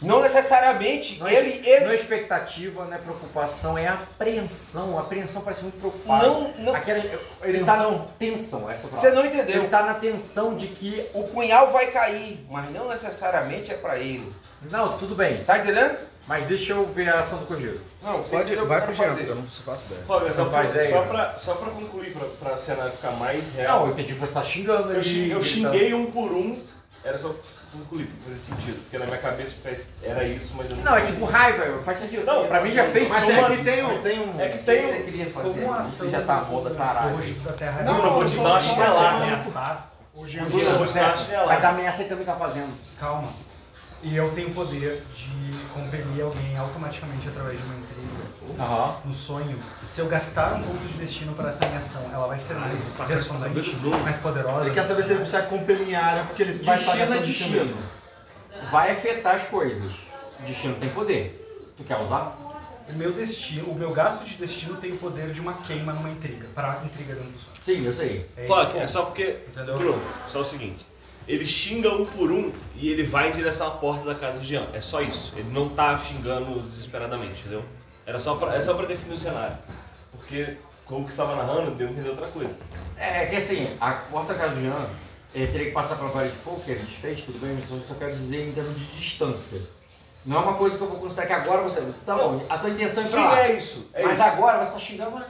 Não 0.02 0.20
necessariamente 0.20 1.18
Não 1.18 1.26
é, 1.28 1.34
ele, 1.34 1.58
não 1.60 1.66
ele 1.68 1.90
é 1.90 1.94
expectativa, 1.94 2.84
não 2.84 2.94
é 2.94 2.98
preocupação, 2.98 3.78
é 3.78 3.86
apreensão. 3.88 4.98
A 4.98 5.02
apreensão 5.02 5.42
parece 5.42 5.62
muito 5.62 5.78
preocupado. 5.78 6.26
não, 6.26 6.48
não, 6.58 6.74
Aquela, 6.74 6.98
ele 7.42 7.64
tá 7.64 7.76
na 7.76 7.98
tensão, 8.18 8.70
essa 8.70 8.86
é 8.86 8.90
a 8.90 8.92
você 8.92 9.10
palavra. 9.10 9.14
não 9.14 9.26
entendeu. 9.26 9.60
Ele 9.62 9.68
tá 9.68 9.82
na 9.82 9.94
tensão 9.94 10.54
de 10.56 10.66
que. 10.68 11.06
O 11.14 11.24
punhal 11.24 11.70
vai 11.70 11.86
cair, 11.90 12.44
mas 12.50 12.70
não 12.70 12.88
necessariamente 12.88 13.70
é 13.70 13.74
pra 13.74 13.98
ele. 13.98 14.32
Não, 14.70 14.96
tudo 14.98 15.14
bem, 15.14 15.42
Tá 15.44 15.58
entendendo? 15.58 15.96
mas 16.26 16.46
deixa 16.46 16.72
eu 16.72 16.86
ver 16.86 17.08
a 17.08 17.18
ação 17.20 17.38
do 17.38 17.46
Cogiro. 17.46 17.80
Não, 18.00 18.18
você 18.22 18.36
Pode, 18.36 18.54
vai 18.54 18.80
pro 18.80 18.94
fazer. 18.94 19.28
eu 19.28 19.34
não 19.34 19.42
faço 19.44 19.86
ideia. 19.86 20.00
Olha, 20.08 20.32
só, 20.32 20.44
pra, 20.44 20.64
ideia. 20.64 20.90
só, 20.90 21.02
pra, 21.02 21.36
só 21.36 21.54
pra 21.54 21.70
concluir, 21.72 22.12
pra, 22.12 22.26
pra 22.40 22.56
cenário 22.56 22.92
ficar 22.92 23.10
mais 23.12 23.50
real. 23.52 23.80
Não, 23.80 23.86
eu 23.86 23.92
entendi 23.92 24.14
que 24.14 24.20
você 24.20 24.32
tá 24.34 24.42
xingando 24.42 24.92
Eu, 24.92 25.02
xing- 25.02 25.30
eu 25.30 25.40
gritando. 25.40 25.44
xinguei 25.44 25.94
um 25.94 26.10
por 26.12 26.30
um, 26.32 26.60
era 27.04 27.18
só 27.18 27.34
concluir, 27.72 28.06
pra 28.06 28.24
fazer 28.26 28.38
sentido. 28.38 28.80
Porque 28.82 28.98
na 28.98 29.06
minha 29.06 29.18
cabeça 29.18 29.54
faz- 29.62 29.88
era 30.02 30.24
isso, 30.24 30.52
mas 30.56 30.70
eu 30.70 30.76
não 30.76 30.84
Não, 30.84 30.96
é 30.96 31.00
tipo 31.02 31.24
raiva, 31.24 31.78
faz 31.82 31.98
sentido. 31.98 32.24
Não, 32.24 32.46
pra 32.46 32.60
mim 32.60 32.70
já 32.70 32.84
fez 32.88 33.08
mas 33.10 33.20
sentido. 33.24 33.40
é 33.52 33.56
que 33.56 33.64
tem 33.64 33.84
um. 33.84 34.02
Tem 34.02 34.20
um 34.20 34.40
É 34.40 34.48
que 34.48 34.58
tem 34.58 34.84
um. 34.84 34.88
você 34.88 35.00
queria 35.02 35.26
fazer? 35.30 35.66
Você 35.66 36.08
já 36.10 36.20
tá 36.22 36.38
a 36.38 36.40
moda 36.42 36.74
caralho. 36.74 37.16
rosto 37.16 37.40
da 37.40 37.52
Terra 37.52 37.82
Não, 37.82 37.94
Bruno, 37.94 38.08
eu 38.08 38.12
vou 38.14 38.24
te 38.26 38.36
não, 38.36 38.42
dar 38.44 38.48
uma 38.50 38.60
não, 38.60 38.66
não, 38.66 38.74
chinelada. 38.74 39.80
não, 40.14 40.26
Jean 40.28 40.44
Bruno, 40.44 40.62
eu 40.70 40.78
vou 40.78 40.86
te 40.86 40.94
dar 40.94 41.00
uma 41.02 41.08
Mas 41.10 41.20
a 41.20 41.24
chinelada. 41.24 41.68
ameaça 41.68 42.00
ele 42.02 42.08
também 42.10 42.24
tá 42.24 42.36
fazendo. 42.36 42.72
Calma. 43.00 43.28
E 44.02 44.16
eu 44.16 44.30
tenho 44.32 44.48
o 44.48 44.54
poder 44.54 45.02
de 45.16 45.30
compelir 45.72 46.22
alguém 46.24 46.56
automaticamente 46.58 47.28
através 47.28 47.56
de 47.56 47.64
uma 47.64 47.74
Aham. 48.58 48.96
No 49.04 49.14
sonho, 49.14 49.58
se 49.88 50.00
eu 50.00 50.06
gastar 50.06 50.54
um 50.54 50.62
ponto 50.62 50.86
de 50.86 50.94
destino 50.94 51.34
para 51.34 51.50
essa 51.50 51.66
minha 51.66 51.78
ação, 51.78 52.02
ela 52.12 52.26
vai 52.26 52.38
ser 52.38 52.54
mais 52.54 52.98
ressonante, 52.98 53.76
mais 54.02 54.16
poderosa. 54.18 54.66
Ele 54.66 54.74
quer 54.74 54.84
saber 54.84 55.02
se 55.02 55.10
ele 55.10 55.20
precisa 55.20 55.42
compelir 55.42 55.90
em 55.90 55.94
área, 55.94 56.24
porque 56.24 56.42
ele 56.42 56.62
vai 56.64 56.78
estar 56.78 56.92
Destino 56.92 57.14
é 57.14 57.18
gastando 57.18 57.26
destino. 57.26 57.76
Vai 58.70 58.90
afetar 58.92 59.34
as 59.36 59.44
coisas. 59.44 59.90
Destino 60.46 60.74
tem 60.76 60.88
poder. 60.90 61.38
Tu 61.76 61.84
quer 61.84 61.98
usar? 62.00 62.38
O 62.88 62.92
meu 62.94 63.12
destino, 63.12 63.70
o 63.70 63.74
meu 63.74 63.92
gasto 63.92 64.24
de 64.24 64.34
destino 64.34 64.76
tem 64.76 64.92
o 64.92 64.98
poder 64.98 65.32
de 65.32 65.40
uma 65.40 65.54
queima 65.54 65.92
numa 65.92 66.10
intriga, 66.10 66.48
para 66.54 66.80
intriga 66.84 67.14
dentro 67.14 67.30
do 67.30 67.38
sonho. 67.38 67.52
Sim, 67.64 67.86
eu 67.86 67.94
sei. 67.94 68.26
É 68.36 68.46
é 68.78 68.86
só 68.86 69.04
porque. 69.04 69.38
Entendeu? 69.48 69.78
Bruno, 69.78 70.02
só 70.26 70.40
o 70.40 70.44
seguinte. 70.44 70.84
Ele 71.26 71.46
xinga 71.46 71.88
um 71.94 72.04
por 72.04 72.32
um 72.32 72.52
e 72.74 72.88
ele 72.90 73.04
vai 73.04 73.28
em 73.28 73.32
direção 73.32 73.68
à 73.68 73.70
porta 73.70 74.04
da 74.04 74.14
casa 74.14 74.40
do 74.40 74.44
Jean. 74.44 74.66
É 74.72 74.80
só 74.80 75.00
isso. 75.00 75.32
Ele 75.36 75.48
não 75.52 75.68
tá 75.68 75.96
xingando 75.96 76.60
desesperadamente, 76.62 77.40
entendeu? 77.40 77.62
Era 78.06 78.18
só 78.18 78.36
pra, 78.36 78.56
é 78.56 78.60
só 78.60 78.74
pra 78.74 78.86
definir 78.86 79.14
o 79.14 79.18
cenário. 79.18 79.56
Porque, 80.10 80.56
como 80.86 81.06
que 81.06 81.12
você 81.12 81.20
estava 81.20 81.36
narrando, 81.36 81.72
deu 81.72 81.88
a 81.88 81.90
entender 81.90 82.10
outra 82.10 82.26
coisa. 82.28 82.58
É, 82.96 83.22
é 83.22 83.26
que 83.26 83.36
assim, 83.36 83.76
a 83.80 83.92
porta 83.92 84.34
casa 84.34 84.54
do 84.54 84.60
Jean, 84.60 84.88
ele 85.34 85.50
teria 85.50 85.66
que 85.68 85.72
passar 85.72 85.96
pela 85.96 86.10
parede 86.10 86.32
de 86.32 86.38
fogo, 86.38 86.60
que 86.60 86.70
ele 86.72 86.84
fez, 87.00 87.22
tudo 87.22 87.38
bem, 87.38 87.56
mas 87.58 87.70
eu 87.70 87.80
só 87.86 87.94
quero 87.94 88.12
dizer 88.12 88.48
em 88.48 88.52
termos 88.52 88.78
de 88.78 88.86
distância. 88.98 89.60
Não 90.24 90.36
é 90.36 90.40
uma 90.40 90.54
coisa 90.54 90.76
que 90.76 90.82
eu 90.82 90.88
vou 90.88 90.98
considerar 91.00 91.26
que 91.26 91.32
agora 91.32 91.62
você. 91.62 91.80
Tá 92.06 92.14
bom, 92.16 92.44
a 92.48 92.58
tua 92.58 92.70
intenção 92.70 93.02
é 93.02 93.06
pra 93.06 93.18
Sim, 93.18 93.24
lá. 93.24 93.40
é 93.40 93.52
isso. 93.56 93.90
É 93.92 94.04
mas 94.04 94.18
isso. 94.18 94.22
agora 94.28 94.64
você 94.64 94.72
tá 94.72 94.78
xingando, 94.78 95.10
mas 95.12 95.26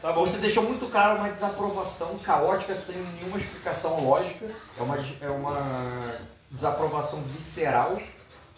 Tá 0.00 0.12
bom. 0.12 0.26
Você 0.26 0.38
deixou 0.38 0.62
muito 0.62 0.90
claro 0.90 1.18
uma 1.18 1.30
desaprovação 1.30 2.18
caótica 2.18 2.74
sem 2.74 2.96
nenhuma 2.96 3.38
explicação 3.38 4.04
lógica. 4.04 4.46
É 4.78 4.82
uma, 4.82 4.98
é 5.22 5.28
uma 5.30 6.16
desaprovação 6.50 7.22
visceral 7.22 7.98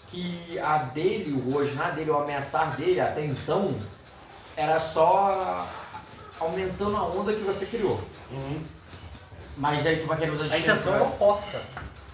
que 0.09 0.59
a 0.59 0.79
dele, 0.79 1.33
o 1.33 1.51
rosnar 1.53 1.95
dele, 1.95 2.11
o 2.11 2.19
ameaçar 2.19 2.77
dele 2.77 3.01
até 3.01 3.25
então, 3.25 3.79
era 4.57 4.81
só 4.81 5.67
aumentando 6.41 6.97
a 6.97 7.03
onda 7.05 7.33
que 7.33 7.41
você 7.41 7.67
criou. 7.67 8.01
Uhum. 8.31 8.63
Mas 9.57 9.85
aí 9.87 10.01
tu 10.01 10.07
vai 10.07 10.17
querer 10.19 10.31
usar 10.33 10.45
A 10.45 10.49
destino, 10.49 10.65
intenção 10.73 10.95
é 10.95 10.99
né? 10.99 11.05
oposta. 11.05 11.63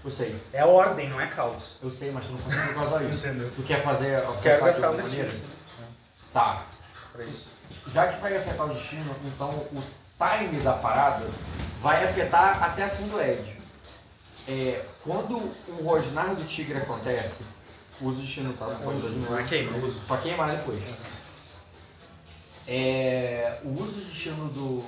Eu 0.04 0.10
sei, 0.10 0.36
É 0.52 0.64
ordem, 0.64 1.08
não 1.08 1.18
é 1.20 1.26
caos. 1.28 1.76
eu 1.82 1.90
sei, 1.90 2.10
mas 2.10 2.24
tu 2.26 2.32
não 2.32 2.38
conseguiu 2.38 2.74
causar 2.74 3.02
isso. 3.04 3.26
Entendeu? 3.26 3.50
Tu 3.56 3.62
quer 3.62 3.82
fazer 3.82 4.20
Quero 4.42 4.60
de 4.60 4.66
gastar 4.66 4.86
alguma 4.88 5.08
destino. 5.08 5.40
Tá. 6.32 6.62
Pra 7.12 7.24
isso. 7.24 7.46
já 7.92 8.08
que 8.08 8.20
vai 8.20 8.36
afetar 8.36 8.66
o 8.66 8.74
destino, 8.74 9.14
então 9.24 9.48
o 9.48 9.82
time 10.18 10.60
da 10.62 10.72
parada 10.72 11.24
vai 11.80 12.04
afetar 12.04 12.62
até 12.62 12.82
a 12.82 12.86
Ed. 12.86 13.56
É, 14.46 14.84
quando 15.02 15.36
o 15.36 15.82
rosnar 15.84 16.34
do 16.34 16.44
tigre 16.46 16.76
acontece, 16.76 17.44
usa 18.00 18.18
o 18.18 18.22
destino, 18.22 18.52
tá? 18.54 18.66
Não 18.66 19.36
de 19.36 19.40
é 19.40 19.44
queima, 19.44 19.76
uso. 19.78 20.00
Só 20.06 20.16
queimar 20.16 20.50
depois. 20.50 20.80
É, 22.66 23.58
o 23.62 23.82
uso 23.82 24.00
de 24.00 24.04
destino 24.06 24.48
do, 24.48 24.82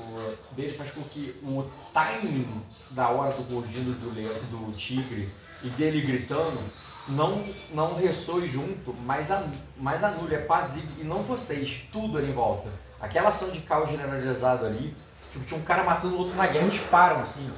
dele 0.52 0.72
faz 0.72 0.92
com 0.92 1.02
que 1.02 1.38
o 1.42 1.66
timing 1.92 2.62
da 2.90 3.08
hora 3.10 3.34
do 3.34 3.42
rugido 3.42 3.92
do, 3.92 4.14
leão- 4.14 4.32
do 4.50 4.72
tigre 4.72 5.28
e 5.62 5.68
dele 5.68 6.00
gritando 6.00 6.58
não, 7.06 7.44
não 7.74 7.94
ressoe 7.94 8.48
junto, 8.48 8.94
mas, 9.04 9.30
a, 9.30 9.46
mas 9.76 10.02
anule, 10.02 10.34
é 10.34 10.38
passivo 10.38 10.88
e 10.98 11.04
não 11.04 11.22
vocês, 11.22 11.82
tudo 11.92 12.16
ali 12.16 12.30
em 12.30 12.34
volta. 12.34 12.70
Aquela 12.98 13.28
ação 13.28 13.50
de 13.50 13.60
caos 13.60 13.90
generalizado 13.90 14.64
ali, 14.64 14.96
tipo, 15.30 15.44
tinha 15.44 15.60
um 15.60 15.64
cara 15.64 15.84
matando 15.84 16.14
o 16.14 16.18
outro 16.18 16.34
na 16.34 16.46
guerra, 16.46 16.66
eles 16.66 16.80
param 16.80 17.20
assim, 17.20 17.50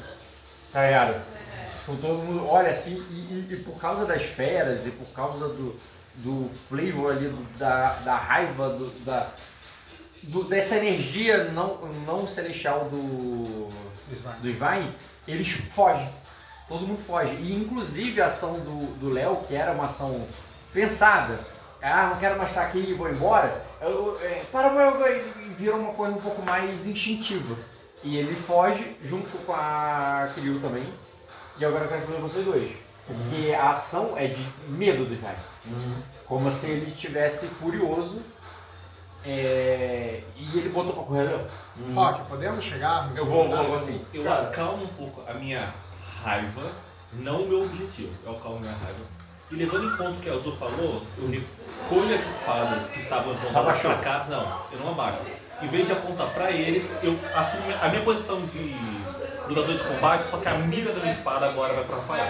tá 0.73 0.85
ligado? 0.85 1.23
Tipo, 1.89 1.97
todo 2.03 2.19
mundo 2.19 2.47
olha 2.47 2.69
assim, 2.71 3.03
e, 3.11 3.15
e- 3.15 3.47
e 3.55 3.57
por 3.57 3.79
causa 3.81 4.05
das 4.05 4.23
feras 4.23 4.87
e 4.87 4.91
por 4.91 5.07
causa 5.09 5.49
do, 5.49 5.75
do 6.17 6.51
flavor 6.69 7.13
ali, 7.13 7.29
do- 7.29 7.59
da, 7.59 7.95
da 8.05 8.15
raiva, 8.17 8.69
do, 8.71 8.91
da, 9.07 9.29
do- 10.23 10.45
dessa 10.45 10.77
energia 10.77 11.45
não, 11.51 11.79
não 12.07 12.29
celestial 12.29 12.91
do, 12.91 13.69
do 14.43 14.49
Ivain, 14.49 14.93
eles 15.27 15.49
fogem. 15.49 16.09
Todo 16.69 16.87
mundo 16.87 17.03
foge. 17.07 17.33
E 17.37 17.55
inclusive 17.57 18.21
a 18.21 18.27
ação 18.27 18.55
do 19.01 19.11
Léo, 19.11 19.37
que 19.49 19.55
era 19.55 19.73
uma 19.73 19.87
ação 19.87 20.27
pensada, 20.75 21.41
ah, 21.81 22.09
não 22.11 22.19
quero 22.19 22.37
mais 22.37 22.51
estar 22.51 22.67
aqui 22.67 22.81
e 22.81 22.93
vou 22.93 23.09
embora, 23.09 23.65
eu, 23.81 24.19
é, 24.23 24.43
para, 24.53 24.69
virou 25.57 25.79
uma 25.79 25.95
coisa 25.95 26.15
um 26.15 26.21
pouco 26.21 26.43
mais 26.43 26.87
instintiva. 26.87 27.57
E 28.05 28.17
ele 28.19 28.35
foge 28.37 28.95
junto 29.03 29.31
com 29.47 29.53
a 29.55 30.29
Kiryu 30.35 30.61
também. 30.61 30.87
E 31.59 31.65
agora 31.65 31.85
eu 31.85 31.89
quero 31.89 32.01
responder 32.01 32.21
vocês 32.21 32.45
dois. 32.45 32.77
Porque 33.07 33.53
a 33.55 33.71
ação 33.71 34.13
é 34.17 34.29
de 34.29 34.47
medo 34.69 35.05
do 35.07 35.15
Ivain. 35.15 35.35
Como 36.27 36.51
se 36.53 36.71
ele 36.71 36.91
tivesse 36.93 37.47
furioso. 37.47 38.21
é, 39.25 40.23
e 40.37 40.59
ele 40.59 40.69
botou 40.69 40.93
pra 40.93 41.03
correr, 41.05 41.23
Léo. 41.25 41.47
Rock, 41.95 42.29
podemos 42.29 42.65
chegar? 42.65 43.11
Eu 43.17 43.27
vou, 43.27 43.49
vou 43.49 43.75
assim. 43.75 44.01
Eu 44.13 44.31
acalmo 44.33 44.85
um 44.85 44.89
pouco 44.89 45.23
a 45.29 45.35
minha 45.35 45.73
raiva, 46.23 46.71
não 47.15 47.41
o 47.43 47.49
meu 47.49 47.63
objetivo. 47.65 48.13
Eu 48.25 48.33
acalmo 48.37 48.59
a 48.59 48.61
minha 48.61 48.73
raiva. 48.75 49.01
E 49.51 49.57
levando 49.57 49.87
em 49.87 49.97
conta 49.97 50.19
o 50.19 50.21
que 50.21 50.29
a 50.29 50.35
Azul 50.35 50.53
falou, 50.57 51.03
eu 51.17 51.29
recolho 51.29 52.15
as 52.15 52.27
espadas 52.27 52.87
que 52.91 52.99
estavam 53.01 53.33
apontadas 53.33 53.81
pra 53.81 53.95
cá. 53.97 54.27
Não, 54.29 54.63
eu 54.71 54.79
não 54.85 54.91
abaixo. 54.91 55.19
Em 55.63 55.69
vez 55.69 55.87
de 55.87 55.93
apontar 55.93 56.29
pra 56.29 56.51
eles, 56.53 56.87
eu 57.03 57.19
assumo 57.35 57.63
a 57.81 57.89
minha 57.89 58.03
posição 58.03 58.45
de 58.47 58.77
lutador 59.49 59.75
de 59.77 59.83
combate, 59.83 60.23
só 60.25 60.37
que 60.37 60.49
a 60.49 60.55
mira 60.55 60.93
da 60.93 61.01
minha 61.01 61.13
espada 61.13 61.47
agora 61.47 61.75
vai 61.75 61.85
pra 61.85 61.97
Rafael. 61.97 62.27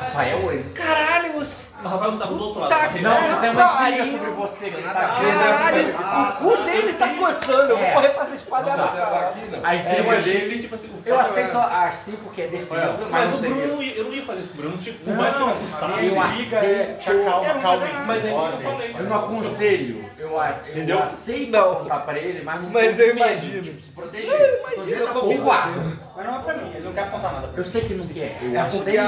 Rafael, 0.00 0.52
ele. 0.52 0.64
Caralho, 0.74 1.32
você. 1.34 1.70
O 1.84 1.88
Rafael 1.88 2.10
não 2.12 2.18
tá 2.18 2.26
do 2.26 2.40
outro 2.40 2.60
lado. 2.60 2.70
Tá, 2.70 2.78
tá 2.78 2.98
Não, 3.00 3.34
tu 3.34 3.40
tem 3.40 3.50
uma 3.50 3.88
intriga 3.88 4.06
sobre 4.18 4.30
você 4.30 4.70
que 4.70 4.76
ele 4.76 4.82
tá 4.88 4.92
Caralho, 4.94 5.94
o 5.96 6.32
cu 6.36 6.56
dele 6.64 6.92
tá 6.94 7.08
coçando. 7.08 7.62
Eu 7.72 7.76
vou 7.76 7.86
É. 7.86 7.90
correr 7.92 8.08
pra 8.10 8.22
essa 8.22 8.34
espada 8.34 8.62
e 8.62 8.72
Não 8.72 8.78
abraçar. 8.78 9.32
A 9.64 9.74
É, 9.74 9.78
eu 9.78 9.90
intriga 9.92 10.16
achei 10.18 10.32
dele. 10.40 10.60
tipo 10.62 10.74
assim, 10.74 10.92
Eu 11.04 11.18
aceito 11.20 11.58
assim 11.58 12.12
porque 12.22 12.42
é 12.42 12.46
defesa, 12.48 13.06
Mas, 13.10 13.30
mas 13.30 13.30
não 13.42 13.50
o 13.50 13.54
Bruno, 13.54 13.74
não 13.76 13.82
eu 13.82 14.04
não 14.04 14.12
ia 14.12 14.22
fazer 14.22 14.40
isso 14.40 14.48
com 14.50 14.54
o 14.54 14.62
Bruno, 14.62 14.78
tipo, 14.78 15.04
por 15.04 15.14
mais 15.16 15.34
que 15.34 15.40
eu 15.42 15.48
assustasse. 15.50 16.06
Eu 16.06 16.10
Liga 16.14 16.24
aceito. 16.58 16.90
e 16.90 16.94
te 17.02 17.10
acalma, 17.10 17.46
Eu 17.48 17.54
não 17.54 17.62
calma 17.62 17.86
fazer- 17.86 17.92
mas 18.06 18.24
é 18.24 18.28
isso 18.28 18.38
que 18.38 18.64
eu 18.64 18.70
falei. 18.72 18.96
Eu 18.98 19.04
não 19.04 19.16
aconselho. 19.18 20.10
Eu, 20.18 20.40
a- 20.40 20.54
eu 20.66 20.72
Entendeu? 20.72 21.02
aceito 21.02 21.50
Não. 21.50 21.72
apontar 21.72 22.04
pra 22.04 22.18
ele, 22.18 22.42
mas 22.44 22.62
não 22.62 22.70
Mas 22.70 22.96
tô 22.96 23.02
eu 23.02 23.08
com 23.08 23.14
medo, 23.14 23.26
imagino. 23.28 23.62
tipo, 23.62 23.82
se 23.82 23.90
proteger. 23.92 24.60
Imagina, 24.72 24.96
eu 24.98 25.16
Ou 25.24 25.38
guarda. 25.38 25.80
Mas 26.14 26.26
não 26.26 26.38
é 26.38 26.42
pra 26.42 26.56
mim, 26.56 26.70
ele 26.74 26.84
não 26.84 26.92
quer 26.92 27.02
apontar 27.04 27.32
nada 27.32 27.48
pra 27.48 27.58
Eu 27.58 27.64
sei 27.64 27.82
que 27.82 27.94
não 27.94 28.06
quer. 28.06 28.38
Eu 28.42 28.60
É 28.60 28.64
porque 28.64 28.98
a 28.98 29.06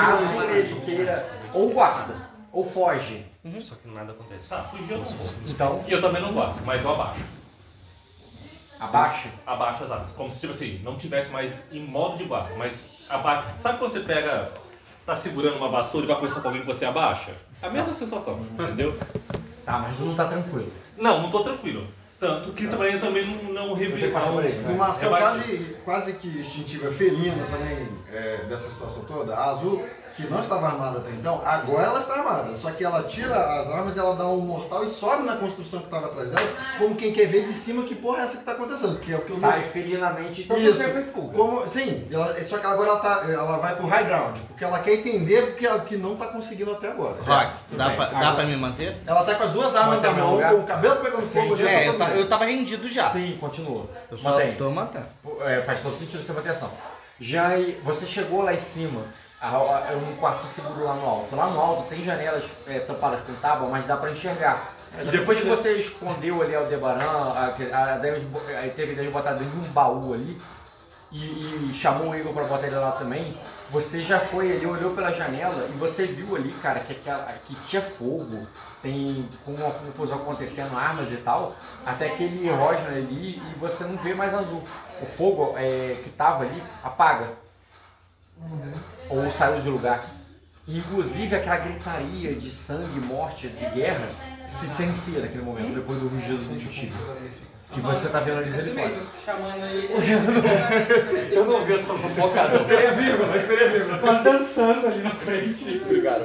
caso 0.00 0.24
isso. 0.24 0.42
ele 0.42 0.80
queira. 0.80 1.30
Ou 1.52 1.70
guarda. 1.70 2.14
Ou 2.52 2.64
foge. 2.64 3.24
Só 3.60 3.74
que 3.76 3.88
nada 3.88 4.12
acontece. 4.12 4.48
Tá, 4.48 4.64
fugir 4.64 4.92
eu 4.92 4.98
não 4.98 5.04
vou. 5.04 5.34
Então, 5.46 5.80
E 5.86 5.92
eu 5.92 6.00
também 6.00 6.20
não 6.20 6.32
guardo, 6.32 6.60
mas 6.64 6.82
eu 6.82 6.92
abaixo. 8.78 9.28
Abaixo 9.46 9.84
as 9.84 9.90
armas. 9.90 10.10
Como 10.12 10.30
se, 10.30 10.40
tipo 10.40 10.52
assim, 10.52 10.80
não 10.82 10.96
tivesse 10.96 11.30
mais 11.30 11.62
em 11.72 11.80
modo 11.80 12.16
de 12.16 12.24
guarda, 12.24 12.54
mas 12.56 13.06
abaixo. 13.08 13.48
Sabe 13.58 13.78
quando 13.78 13.92
você 13.92 14.00
pega, 14.00 14.50
tá 15.04 15.14
segurando 15.14 15.56
uma 15.56 15.68
vassoura 15.68 16.04
e 16.04 16.08
vai 16.08 16.16
conversar 16.16 16.40
com 16.40 16.48
alguém 16.48 16.62
que 16.62 16.66
você 16.66 16.84
abaixa? 16.84 17.32
A 17.62 17.70
mesma 17.70 17.94
sensação, 17.94 18.38
entendeu? 18.52 18.98
Tá, 19.64 19.78
mas 19.78 19.98
não 19.98 20.14
tá 20.14 20.26
tranquilo. 20.26 20.70
Não, 20.96 21.22
não 21.22 21.30
tô 21.30 21.40
tranquilo. 21.40 21.86
Tanto 22.18 22.52
que 22.52 22.66
também 22.66 22.98
também 22.98 23.24
não, 23.24 23.52
não 23.52 23.80
ele. 23.80 24.10
vai. 24.10 24.72
Numa 24.72 24.88
ação 24.88 25.10
quase, 25.10 25.76
quase 25.84 26.12
que 26.14 26.28
instintiva 26.28 26.90
felina 26.90 27.44
também, 27.50 27.88
é, 28.10 28.38
dessa 28.48 28.70
situação 28.70 29.04
toda, 29.04 29.34
a 29.34 29.50
Azul 29.50 29.84
que 30.16 30.22
não 30.28 30.40
estava 30.40 30.66
armada 30.66 30.98
até 30.98 31.10
então, 31.10 31.42
agora 31.44 31.84
ela 31.84 32.00
está 32.00 32.14
armada. 32.14 32.56
Só 32.56 32.70
que 32.70 32.82
ela 32.84 33.02
tira 33.02 33.34
as 33.60 33.68
armas, 33.68 33.96
ela 33.98 34.14
dá 34.16 34.26
um 34.26 34.38
mortal 34.40 34.84
e 34.84 34.88
sobe 34.88 35.24
na 35.24 35.36
construção 35.36 35.80
que 35.80 35.86
estava 35.86 36.06
atrás 36.06 36.30
dela, 36.30 36.48
como 36.78 36.94
quem 36.96 37.12
quer 37.12 37.26
ver 37.26 37.44
de 37.44 37.52
cima 37.52 37.82
que 37.84 37.94
porra 37.94 38.20
é 38.20 38.22
essa 38.22 38.32
que 38.32 38.38
está 38.38 38.52
acontecendo. 38.52 38.98
Que 38.98 39.12
é 39.12 39.16
o 39.16 39.20
que 39.20 39.30
eu 39.32 39.36
Sai 39.36 39.62
felinamente, 39.64 40.42
então 40.42 40.56
Isso. 40.56 40.74
você 40.74 41.02
fuga. 41.12 41.36
Como, 41.36 41.68
sim, 41.68 42.08
ela- 42.10 42.42
só 42.42 42.58
que 42.58 42.66
agora 42.66 42.90
ela, 42.90 43.00
tá, 43.00 43.24
ela 43.30 43.58
vai 43.58 43.76
pro 43.76 43.86
high 43.86 44.04
ground, 44.04 44.38
porque 44.48 44.64
ela 44.64 44.78
quer 44.78 44.94
entender 44.94 45.42
o 45.44 45.54
que, 45.54 45.66
ela- 45.66 45.80
que 45.80 45.96
não 45.96 46.16
tá 46.16 46.26
conseguindo 46.28 46.72
até 46.72 46.90
agora. 46.90 47.16
Rock, 47.22 47.52
dá, 47.76 47.90
pra, 47.90 48.06
dá 48.06 48.32
pra 48.32 48.44
me 48.46 48.56
manter? 48.56 48.96
Ela 49.06 49.22
tá 49.24 49.34
com 49.34 49.42
as 49.44 49.50
duas 49.50 49.76
armas 49.76 50.00
na 50.00 50.10
mão, 50.12 50.40
com 50.40 50.54
o 50.60 50.64
cabelo 50.66 50.96
pegando 50.96 51.22
fogo. 51.26 51.56
É, 51.60 51.66
tá 51.66 51.84
eu, 51.84 51.98
todo 51.98 52.10
eu 52.12 52.28
tava 52.28 52.44
rendido 52.46 52.88
já. 52.88 53.08
Sim, 53.10 53.36
continua. 53.38 53.86
Eu 54.10 54.16
só 54.16 54.30
Mantém. 54.30 54.54
tô 54.56 54.70
mantendo. 54.70 55.06
É, 55.40 55.60
faz 55.62 55.80
todo 55.80 55.94
sentido 55.94 56.24
você 56.24 56.32
manter 56.32 56.50
ação. 56.50 56.70
Já 57.20 57.50
você 57.82 58.06
chegou 58.06 58.42
lá 58.42 58.52
em 58.54 58.58
cima, 58.58 59.02
é 59.40 59.96
um 59.96 60.16
quarto 60.16 60.46
seguro 60.46 60.84
lá 60.84 60.94
no 60.94 61.06
alto. 61.06 61.36
Lá 61.36 61.46
no 61.48 61.60
alto 61.60 61.88
tem 61.88 62.02
janelas 62.02 62.44
é, 62.66 62.80
tampadas 62.80 63.20
com 63.22 63.34
tábua, 63.34 63.68
mas 63.68 63.86
dá 63.86 63.96
pra 63.96 64.10
enxergar. 64.10 64.74
E 64.98 65.10
depois 65.10 65.40
que 65.40 65.46
você 65.46 65.72
escondeu 65.74 66.42
ali 66.42 66.54
Aldebaran, 66.54 67.04
a, 67.04 67.54
a, 67.72 67.94
a 67.94 67.98
Demis 67.98 68.24
aí 68.58 68.70
teve 68.70 68.94
de 68.94 69.10
botar 69.10 69.32
dentro 69.32 69.50
de 69.50 69.68
um 69.68 69.72
baú 69.72 70.14
ali 70.14 70.40
e, 71.12 71.70
e 71.70 71.74
chamou 71.74 72.10
o 72.10 72.16
Igor 72.16 72.32
pra 72.32 72.44
botar 72.44 72.66
ele 72.66 72.76
lá 72.76 72.92
também, 72.92 73.36
você 73.70 74.02
já 74.02 74.18
foi 74.18 74.52
ali, 74.52 74.66
olhou 74.66 74.94
pela 74.94 75.12
janela 75.12 75.66
e 75.68 75.72
você 75.72 76.06
viu 76.06 76.34
ali, 76.34 76.52
cara, 76.54 76.80
que, 76.80 76.94
que 76.94 77.54
tinha 77.66 77.82
fogo, 77.82 78.46
tem 78.82 79.28
com 79.44 79.52
uma 79.52 79.70
confusão 79.70 80.18
acontecendo, 80.18 80.76
armas 80.76 81.12
e 81.12 81.16
tal, 81.16 81.54
até 81.84 82.06
aquele 82.06 82.46
hidrogênio 82.46 82.88
ali 82.88 83.36
e 83.36 83.58
você 83.58 83.84
não 83.84 83.96
vê 83.96 84.14
mais 84.14 84.34
azul. 84.34 84.62
O 85.00 85.06
fogo 85.06 85.54
é, 85.56 85.96
que 86.02 86.10
tava 86.10 86.44
ali 86.44 86.62
apaga. 86.82 87.28
Ou 89.08 89.30
saiu 89.30 89.60
de 89.60 89.68
lugar. 89.68 90.04
Inclusive 90.68 91.36
aquela 91.36 91.58
gritaria 91.58 92.34
de 92.34 92.50
sangue, 92.50 92.98
morte, 93.06 93.48
de 93.48 93.66
guerra, 93.66 94.08
se 94.48 94.66
silencia 94.68 95.20
naquele 95.20 95.44
momento, 95.44 95.74
depois 95.74 95.98
do 96.00 96.08
rugido 96.08 96.38
do 96.38 96.70
tiro. 96.70 96.92
E 97.76 97.80
você 97.80 98.08
tá 98.08 98.20
vendo 98.20 98.42
eles 98.42 98.58
ali 98.58 98.74
fora. 98.74 98.94
Chamando 99.24 99.64
ele. 99.66 99.88
Eu 101.34 101.44
não 101.44 101.64
vi, 101.64 101.72
eu 101.72 101.84
tô 101.84 101.96
focado. 101.96 102.56
Esperei 102.56 102.86
a 102.88 102.92
vírgula, 102.92 103.36
esperei 103.36 103.66
a 103.66 103.70
vírgula. 103.70 103.98
Quase 103.98 104.24
dançando 104.24 104.86
ali 104.86 105.02
na 105.02 105.10
frente. 105.10 105.82
Obrigado. 105.84 106.24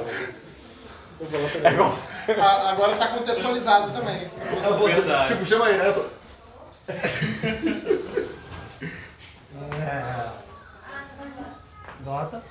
A- 2.40 2.70
Agora 2.70 2.96
tá 2.96 3.08
contextualizado 3.08 3.92
também. 3.92 4.30
Eu 4.64 4.78
vou- 4.78 4.86
Verdade. 4.88 5.32
tipo, 5.32 5.44
chama 5.46 5.66
aí, 5.66 5.76
né? 5.78 5.88
Eu 5.88 5.94
tô- 5.94 6.06
É. 9.80 10.28
Dota. 12.00 12.42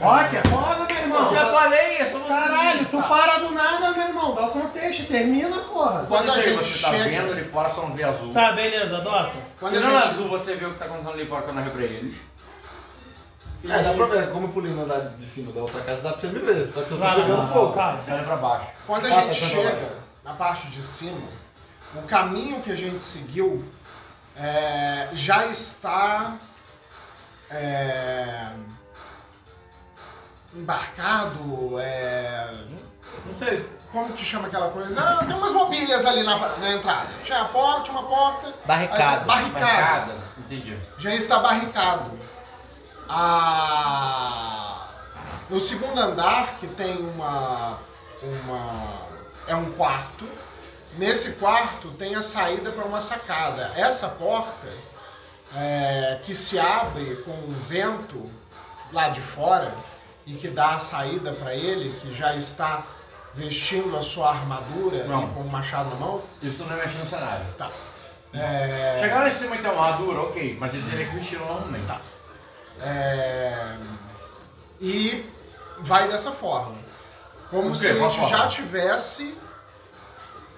Rock, 0.00 0.36
acorda, 0.36 0.84
meu 0.84 0.96
irmão. 1.02 1.32
Já 1.34 1.46
falei, 1.52 2.00
eu 2.02 2.06
sou 2.10 2.20
Caralho, 2.20 2.84
tu 2.86 3.02
para 3.02 3.38
do 3.38 3.50
nada, 3.52 3.90
meu 3.92 4.06
irmão. 4.08 4.34
Dá 4.34 4.46
o 4.46 4.50
contexto, 4.50 5.06
termina, 5.06 5.56
porra. 5.58 6.04
Quando 6.06 6.30
a 6.30 6.36
Isso 6.38 6.48
aí, 6.48 6.54
gente 6.54 6.64
você 6.64 6.82
tá 6.82 6.90
chega- 6.92 7.04
vendo 7.04 7.32
ali 7.32 7.44
fora, 7.44 7.70
só 7.70 7.82
não 7.82 7.92
vê 7.94 8.04
azul. 8.04 8.32
Tá, 8.32 8.52
beleza, 8.52 8.98
Dota. 9.00 9.32
Quando 9.58 9.74
a 9.76 9.80
Tirando 9.80 10.00
gente, 10.02 10.10
azul, 10.12 10.28
você 10.28 10.54
vê 10.54 10.66
o 10.66 10.72
que 10.72 10.78
tá 10.78 10.84
acontecendo 10.84 11.12
ali 11.14 11.26
fora 11.26 11.42
que 11.42 11.48
eu 11.50 11.70
pra 11.72 11.82
eles. 11.82 12.16
É, 13.68 13.82
dá 13.82 13.92
pra 13.92 14.06
ver, 14.06 14.30
como 14.30 14.46
eu 14.46 14.52
pulei 14.52 14.72
no 14.72 14.82
andar 14.84 15.00
de 15.18 15.26
cima 15.26 15.52
da 15.52 15.60
outra 15.60 15.80
casa, 15.82 16.02
dá 16.02 16.12
pra 16.12 16.20
você 16.20 16.26
me 16.28 16.38
ver. 16.38 16.66
Só 16.72 16.82
que 16.82 16.90
eu 16.92 16.96
tô 16.98 17.04
Vai 17.04 17.14
pegando 17.16 17.42
vai 17.42 17.52
fogo. 17.52 17.72
fala. 17.74 18.00
Olha 18.08 18.22
pra 18.22 18.36
baixo. 18.36 18.66
quando 18.86 19.04
a 19.06 19.08
Ah, 19.08 19.12
gente 19.12 19.40
tá, 19.40 19.46
tá, 19.46 19.52
chega 19.54 19.70
tá. 19.72 19.86
na 20.24 20.32
parte 20.34 20.68
de 20.68 20.82
cima, 20.82 21.20
o 21.94 22.02
caminho 22.02 22.60
que 22.62 22.72
a 22.72 22.76
gente 22.76 22.98
seguiu 23.00 23.62
é, 24.36 25.08
já 25.12 25.46
está 25.46 26.36
é, 27.50 28.46
embarcado. 30.54 31.78
é, 31.80 32.52
Não 33.26 33.38
sei. 33.38 33.68
como 33.92 34.12
que 34.12 34.24
chama 34.24 34.48
aquela 34.48 34.70
coisa? 34.70 35.00
Ah, 35.00 35.24
tem 35.24 35.36
umas 35.36 35.52
mobílias 35.52 36.04
ali 36.04 36.22
na, 36.22 36.36
na 36.58 36.72
entrada. 36.72 37.08
Tinha 37.24 37.42
a 37.42 37.44
porta, 37.46 37.82
tinha 37.82 37.98
uma 37.98 38.08
porta. 38.08 38.52
Barricado. 38.64 39.26
Barricado. 39.26 39.60
Marcada. 39.60 40.14
Entendi. 40.38 40.76
já 40.98 41.14
está 41.14 41.38
barricado. 41.38 42.18
A... 43.08 44.86
No 45.48 45.58
segundo 45.58 45.98
andar, 45.98 46.58
que 46.58 46.66
tem 46.68 46.96
uma, 46.98 47.78
uma. 48.22 49.10
É 49.48 49.54
um 49.54 49.72
quarto. 49.72 50.28
Nesse 50.96 51.32
quarto 51.32 51.90
tem 51.92 52.14
a 52.14 52.22
saída 52.22 52.70
para 52.70 52.84
uma 52.84 53.00
sacada. 53.00 53.72
Essa 53.76 54.08
porta, 54.08 54.68
é, 55.56 56.20
que 56.24 56.34
se 56.34 56.58
abre 56.58 57.16
com 57.24 57.32
um 57.32 57.52
vento 57.68 58.22
lá 58.92 59.08
de 59.08 59.20
fora 59.20 59.74
e 60.30 60.34
que 60.34 60.48
dá 60.48 60.76
a 60.76 60.78
saída 60.78 61.32
para 61.32 61.54
ele, 61.54 61.92
que 62.00 62.14
já 62.14 62.36
está 62.36 62.84
vestindo 63.34 63.96
a 63.96 64.02
sua 64.02 64.30
armadura 64.30 65.04
Não. 65.04 65.24
e 65.24 65.26
com 65.34 65.40
o 65.40 65.50
machado 65.50 65.90
na 65.90 65.96
mão. 65.96 66.22
Isso 66.40 66.62
não 66.64 66.76
mexe 66.76 66.96
no 66.98 67.08
cenário. 67.08 67.44
Tá. 67.58 67.68
É, 68.32 68.98
Chegar 69.00 69.20
lá 69.20 69.28
em 69.28 69.32
cima 69.34 69.56
e 69.56 69.60
uma 69.60 69.68
armadura, 69.70 70.20
ok, 70.22 70.56
mas 70.60 70.72
ele 70.72 70.88
teria 70.88 71.06
que 71.06 71.16
vestir 71.16 71.38
normalmente. 71.40 71.84
Tá. 71.86 72.00
É, 72.82 73.76
E 74.80 75.26
vai 75.80 76.08
dessa 76.08 76.30
forma. 76.30 76.76
Como 77.50 77.74
se 77.74 77.88
a 77.88 77.94
gente 77.94 78.28
já 78.30 78.46
tivesse 78.46 79.34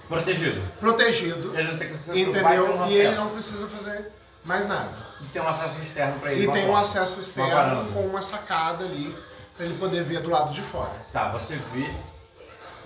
Protegido. 0.06 0.60
protegido, 0.78 1.58
Ele 1.58 1.72
não 1.72 1.78
tem 1.78 1.88
que 1.88 1.94
se 1.96 2.10
entendeu? 2.20 2.76
o 2.78 2.86
E 2.88 2.94
ele 2.94 3.16
não 3.16 3.30
precisa 3.30 3.66
fazer 3.68 4.12
mais 4.44 4.66
nada. 4.66 4.90
E 5.22 5.24
tem 5.26 5.40
um 5.40 5.48
acesso 5.48 5.74
externo 5.82 6.20
pra 6.20 6.32
ele. 6.32 6.44
E 6.44 6.52
tem 6.52 6.68
um 6.68 6.76
acesso 6.76 7.20
externo 7.20 7.90
com 7.92 8.06
uma 8.06 8.20
sacada 8.20 8.84
ali 8.84 9.16
para 9.56 9.66
ele 9.66 9.78
poder 9.78 10.02
ver 10.04 10.20
do 10.20 10.30
lado 10.30 10.52
de 10.52 10.62
fora. 10.62 10.92
Tá, 11.12 11.28
você 11.28 11.56
vê. 11.72 11.90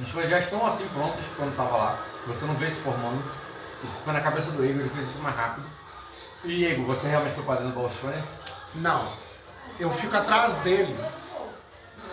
As 0.02 0.10
coisas 0.10 0.30
já 0.30 0.38
estão 0.38 0.66
assim 0.66 0.86
prontas 0.88 1.24
quando 1.36 1.56
tava 1.56 1.76
lá. 1.76 1.98
Você 2.26 2.44
não 2.44 2.54
vê 2.54 2.70
se 2.70 2.76
formando. 2.80 3.22
Isso 3.84 3.94
foi 4.04 4.12
na 4.12 4.20
cabeça 4.20 4.50
do 4.50 4.64
Igor, 4.64 4.80
ele 4.80 4.90
fez 4.90 5.08
isso 5.08 5.18
mais 5.20 5.36
rápido. 5.36 5.66
E 6.44 6.64
Igor, 6.66 6.84
você 6.86 7.08
realmente 7.08 7.34
foi 7.34 7.44
pra 7.44 7.54
dentro 7.56 7.72
do 7.72 7.80
Balscone? 7.80 8.22
Não. 8.74 9.12
Eu 9.78 9.90
fico 9.90 10.16
atrás 10.16 10.58
dele. 10.58 10.94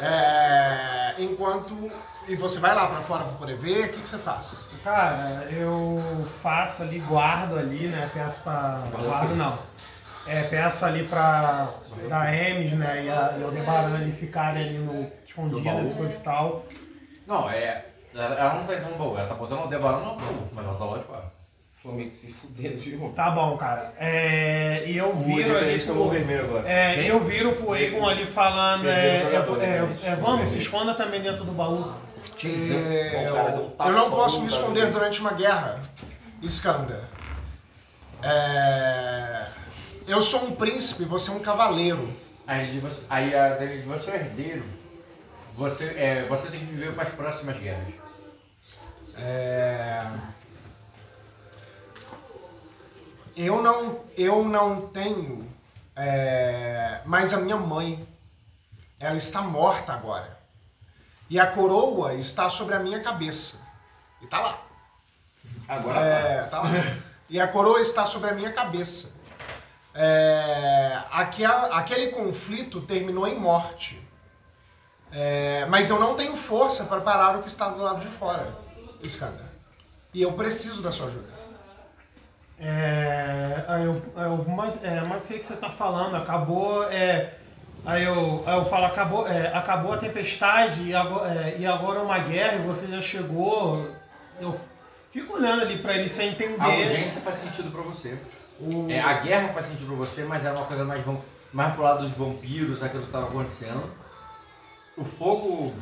é, 0.01 1.15
enquanto. 1.17 1.91
E 2.27 2.35
você 2.37 2.57
vai 2.59 2.73
lá 2.73 2.87
para 2.87 3.01
fora 3.01 3.23
para 3.25 3.33
poder 3.33 3.57
ver, 3.57 3.85
o 3.85 3.89
que, 3.89 3.99
que 4.01 4.07
você 4.07 4.17
faz? 4.17 4.69
Cara, 4.81 5.45
eu 5.51 6.01
faço 6.41 6.81
ali, 6.83 6.99
guardo 6.99 7.57
ali, 7.57 7.87
né? 7.87 8.09
Peço 8.13 8.39
pra. 8.41 8.79
Guardo 8.91 9.35
não. 9.35 9.57
É, 10.25 10.43
peço 10.43 10.85
ali 10.85 11.03
pra 11.03 11.69
da 12.09 12.33
Emes, 12.35 12.73
né? 12.73 13.05
E 13.05 13.09
a, 13.09 13.35
e 13.39 13.43
Aldebaran 13.43 13.95
ali 13.95 14.11
ficarem 14.11 14.63
ali 14.63 14.77
no 14.77 15.11
escondidas, 15.25 15.93
coisa 15.93 16.15
e 16.15 16.19
tal. 16.21 16.65
Não, 17.27 17.49
é. 17.49 17.85
Ela, 18.13 18.35
ela 18.35 18.53
não 18.55 18.65
tá 18.65 18.73
entrando 18.73 18.91
no 18.91 18.97
baú, 18.97 19.17
ela 19.17 19.27
tá 19.27 19.33
botando 19.33 19.59
o 19.59 19.61
Aldebaran 19.63 19.99
no 19.99 20.15
baú, 20.15 20.47
mas 20.53 20.65
ela 20.65 20.77
tá 20.77 20.85
lá 20.85 20.97
de 20.97 21.03
fora. 21.03 21.33
Comigo 21.81 22.11
se 22.11 22.31
fudendo, 22.31 22.77
viu? 22.77 23.11
Tá 23.13 23.31
bom, 23.31 23.57
cara. 23.57 23.93
É, 23.97 24.85
e 24.87 24.95
eu 24.97 25.13
viro 25.17 25.57
ali. 25.57 25.85
Tomou 25.85 26.09
vermelho 26.09 26.45
agora. 26.45 26.71
É, 26.71 27.11
eu 27.11 27.19
viro 27.19 27.55
pro 27.55 27.75
Egon 27.75 28.07
ali 28.07 28.25
falando. 28.25 28.87
É, 28.87 29.19
Perdeu 29.19 29.25
o 29.25 29.27
é, 29.27 29.31
jogador, 29.31 29.61
é, 29.61 29.81
né? 29.81 29.99
é, 30.03 30.15
vamos, 30.15 30.51
se 30.51 30.59
esconda 30.59 30.93
também 30.93 31.21
dentro 31.21 31.43
do 31.43 31.51
baú. 31.51 31.93
É, 32.45 33.29
O 33.29 33.33
cara 33.33 33.51
deu 33.51 33.65
um 33.65 33.69
tapa 33.71 33.89
eu 33.89 33.93
não 33.93 34.09
no 34.09 34.15
posso 34.15 34.41
me 34.41 34.47
tá 34.47 34.55
esconder 34.55 34.91
durante 34.91 35.19
uma 35.19 35.33
guerra, 35.33 35.75
Skanda. 36.41 37.09
É, 38.21 39.45
eu 40.07 40.21
sou 40.21 40.45
um 40.45 40.55
príncipe, 40.55 41.05
você 41.05 41.29
é 41.31 41.33
um 41.33 41.39
cavaleiro. 41.39 42.13
Aí, 42.45 42.81
aí 43.09 43.35
a, 43.35 43.55
de 43.57 43.81
você 43.83 44.11
é 44.11 44.13
o 44.13 44.17
herdeiro. 44.17 44.65
Você, 45.55 45.85
é, 45.97 46.25
você 46.27 46.49
tem 46.49 46.59
que 46.61 46.65
viver 46.65 46.93
para 46.93 47.03
as 47.03 47.09
próximas 47.13 47.57
guerras. 47.59 47.93
É, 49.15 50.05
eu 53.35 53.61
não, 53.61 54.03
eu 54.17 54.43
não 54.43 54.87
tenho. 54.89 55.49
é, 55.95 57.01
mas 57.05 57.33
a 57.33 57.39
minha 57.39 57.57
mãe, 57.57 58.07
ela 58.99 59.15
está 59.15 59.41
morta 59.41 59.93
agora. 59.93 60.39
E 61.29 61.39
a 61.39 61.47
coroa 61.47 62.13
está 62.15 62.49
sobre 62.49 62.75
a 62.75 62.79
minha 62.79 63.01
cabeça. 63.01 63.57
E 64.21 64.27
tá 64.27 64.39
lá. 64.41 64.61
Agora 65.67 65.99
É, 65.99 66.43
tá 66.45 66.61
lá. 66.63 66.69
E 67.29 67.39
a 67.39 67.47
coroa 67.47 67.81
está 67.81 68.05
sobre 68.05 68.29
a 68.29 68.33
minha 68.33 68.51
cabeça. 68.53 69.12
É, 69.95 70.99
aquela- 71.11 71.77
aquele 71.77 72.07
conflito 72.11 72.81
terminou 72.81 73.27
em 73.27 73.35
morte. 73.39 74.01
É, 75.11 75.65
mas 75.67 75.89
eu 75.89 75.99
não 75.99 76.15
tenho 76.15 76.35
força 76.35 76.85
para 76.85 76.99
parar 77.01 77.37
o 77.37 77.43
que 77.43 77.47
está 77.47 77.69
do 77.69 77.81
lado 77.81 77.99
de 77.99 78.07
fora, 78.07 78.47
Skanda. 79.03 79.43
E 80.13 80.21
eu 80.21 80.31
preciso 80.33 80.81
da 80.81 80.91
sua 80.91 81.05
ajuda. 81.07 81.29
É, 82.59 83.63
aí 83.67 83.83
eu, 83.85 84.01
aí 84.15 84.25
eu, 84.25 84.45
mas, 84.47 84.83
é, 84.83 85.01
mas 85.01 85.25
o 85.25 85.27
que, 85.27 85.39
que 85.39 85.45
você 85.45 85.55
tá 85.55 85.69
falando? 85.69 86.15
Acabou. 86.15 86.83
É, 86.91 87.33
aí, 87.85 88.03
eu, 88.03 88.43
aí 88.45 88.55
eu 88.57 88.65
falo, 88.65 88.85
acabou, 88.85 89.27
é, 89.27 89.47
acabou 89.55 89.93
a 89.93 89.97
tempestade 89.97 90.81
e 90.83 90.95
agora, 90.95 91.29
é, 91.33 91.57
e 91.59 91.65
agora 91.65 91.99
é 91.99 92.03
uma 92.03 92.19
guerra 92.19 92.55
e 92.55 92.61
você 92.67 92.87
já 92.87 93.01
chegou. 93.01 93.87
Eu 94.39 94.59
fico 95.11 95.35
olhando 95.35 95.61
ali 95.61 95.77
pra 95.79 95.93
ele 95.95 96.09
sem 96.09 96.29
entender. 96.29 96.59
A 96.61 96.69
urgência 96.69 97.21
faz 97.21 97.37
sentido 97.37 97.69
pra 97.71 97.81
você. 97.81 98.17
O- 98.59 98.87
É, 98.89 98.99
a 99.01 99.13
guerra 99.19 99.49
faz 99.53 99.65
sentido 99.67 99.87
pra 99.87 99.95
você, 100.05 100.23
mas 100.23 100.45
era 100.45 100.55
uma 100.55 100.65
coisa 100.65 100.83
mais, 100.85 101.03
mais 101.51 101.73
pro 101.73 101.83
lado 101.83 102.07
dos 102.07 102.15
vampiros, 102.17 102.81
aquilo 102.83 103.05
que 103.05 103.11
tava 103.11 103.27
acontecendo. 103.27 103.83
o 104.95 105.03
fogo 105.03 105.73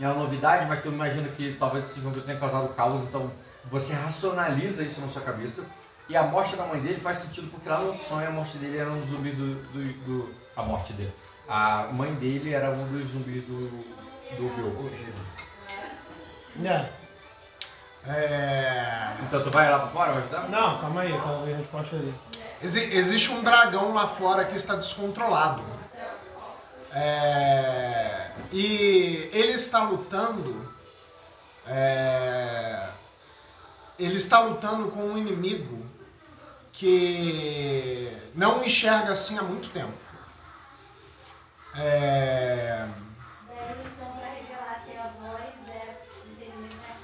é 0.00 0.06
uma 0.08 0.14
novidade, 0.24 0.66
mas 0.66 0.82
tu 0.82 0.88
imagina 0.88 1.28
que 1.28 1.56
talvez 1.58 1.84
esse 1.88 2.00
zumbi 2.00 2.20
tenha 2.20 2.38
causado 2.38 2.68
caos, 2.74 3.02
então 3.04 3.30
você 3.70 3.92
racionaliza 3.94 4.82
isso 4.82 5.00
na 5.00 5.08
sua 5.08 5.22
cabeça. 5.22 5.62
E 6.08 6.16
a 6.16 6.24
morte 6.24 6.54
da 6.56 6.66
mãe 6.66 6.80
dele 6.80 6.98
faz 7.00 7.18
sentido 7.18 7.48
porque 7.50 7.68
lá 7.68 7.78
no 7.80 7.96
sonho 7.98 8.26
a 8.28 8.30
morte 8.30 8.58
dele 8.58 8.76
era 8.76 8.90
um 8.90 9.06
zumbi 9.06 9.30
do. 9.30 9.54
do, 9.72 10.04
do- 10.04 10.34
a 10.56 10.62
morte 10.62 10.92
dele. 10.92 11.12
A 11.48 11.88
mãe 11.92 12.12
dele 12.14 12.52
era 12.52 12.70
um 12.70 12.86
dos 12.88 13.06
zumbis 13.08 13.44
do. 13.44 13.68
do 14.36 14.54
Bill. 14.56 14.90
É. 16.64 17.03
É... 18.06 19.14
Então 19.22 19.42
tu 19.42 19.50
vai 19.50 19.70
lá 19.70 19.78
pra 19.78 19.88
fora, 19.88 20.12
vai 20.12 20.22
ajudar? 20.22 20.48
Não, 20.48 20.78
calma 20.80 21.00
aí, 21.02 21.12
calma 21.12 21.46
aí, 21.46 21.54
a 21.54 21.56
resposta 21.56 21.96
ali. 21.96 22.14
Exi- 22.62 22.92
existe 22.94 23.30
um 23.32 23.42
dragão 23.42 23.92
lá 23.94 24.06
fora 24.08 24.44
que 24.44 24.54
está 24.56 24.74
descontrolado. 24.74 25.62
É, 26.92 28.30
E 28.52 29.28
ele 29.32 29.52
está 29.52 29.82
lutando. 29.82 30.70
é, 31.66 32.88
Ele 33.98 34.16
está 34.16 34.40
lutando 34.40 34.90
com 34.90 35.00
um 35.00 35.18
inimigo 35.18 35.84
que 36.72 38.12
não 38.34 38.64
enxerga 38.64 39.12
assim 39.12 39.38
há 39.38 39.42
muito 39.42 39.70
tempo. 39.70 39.92
É, 41.76 42.86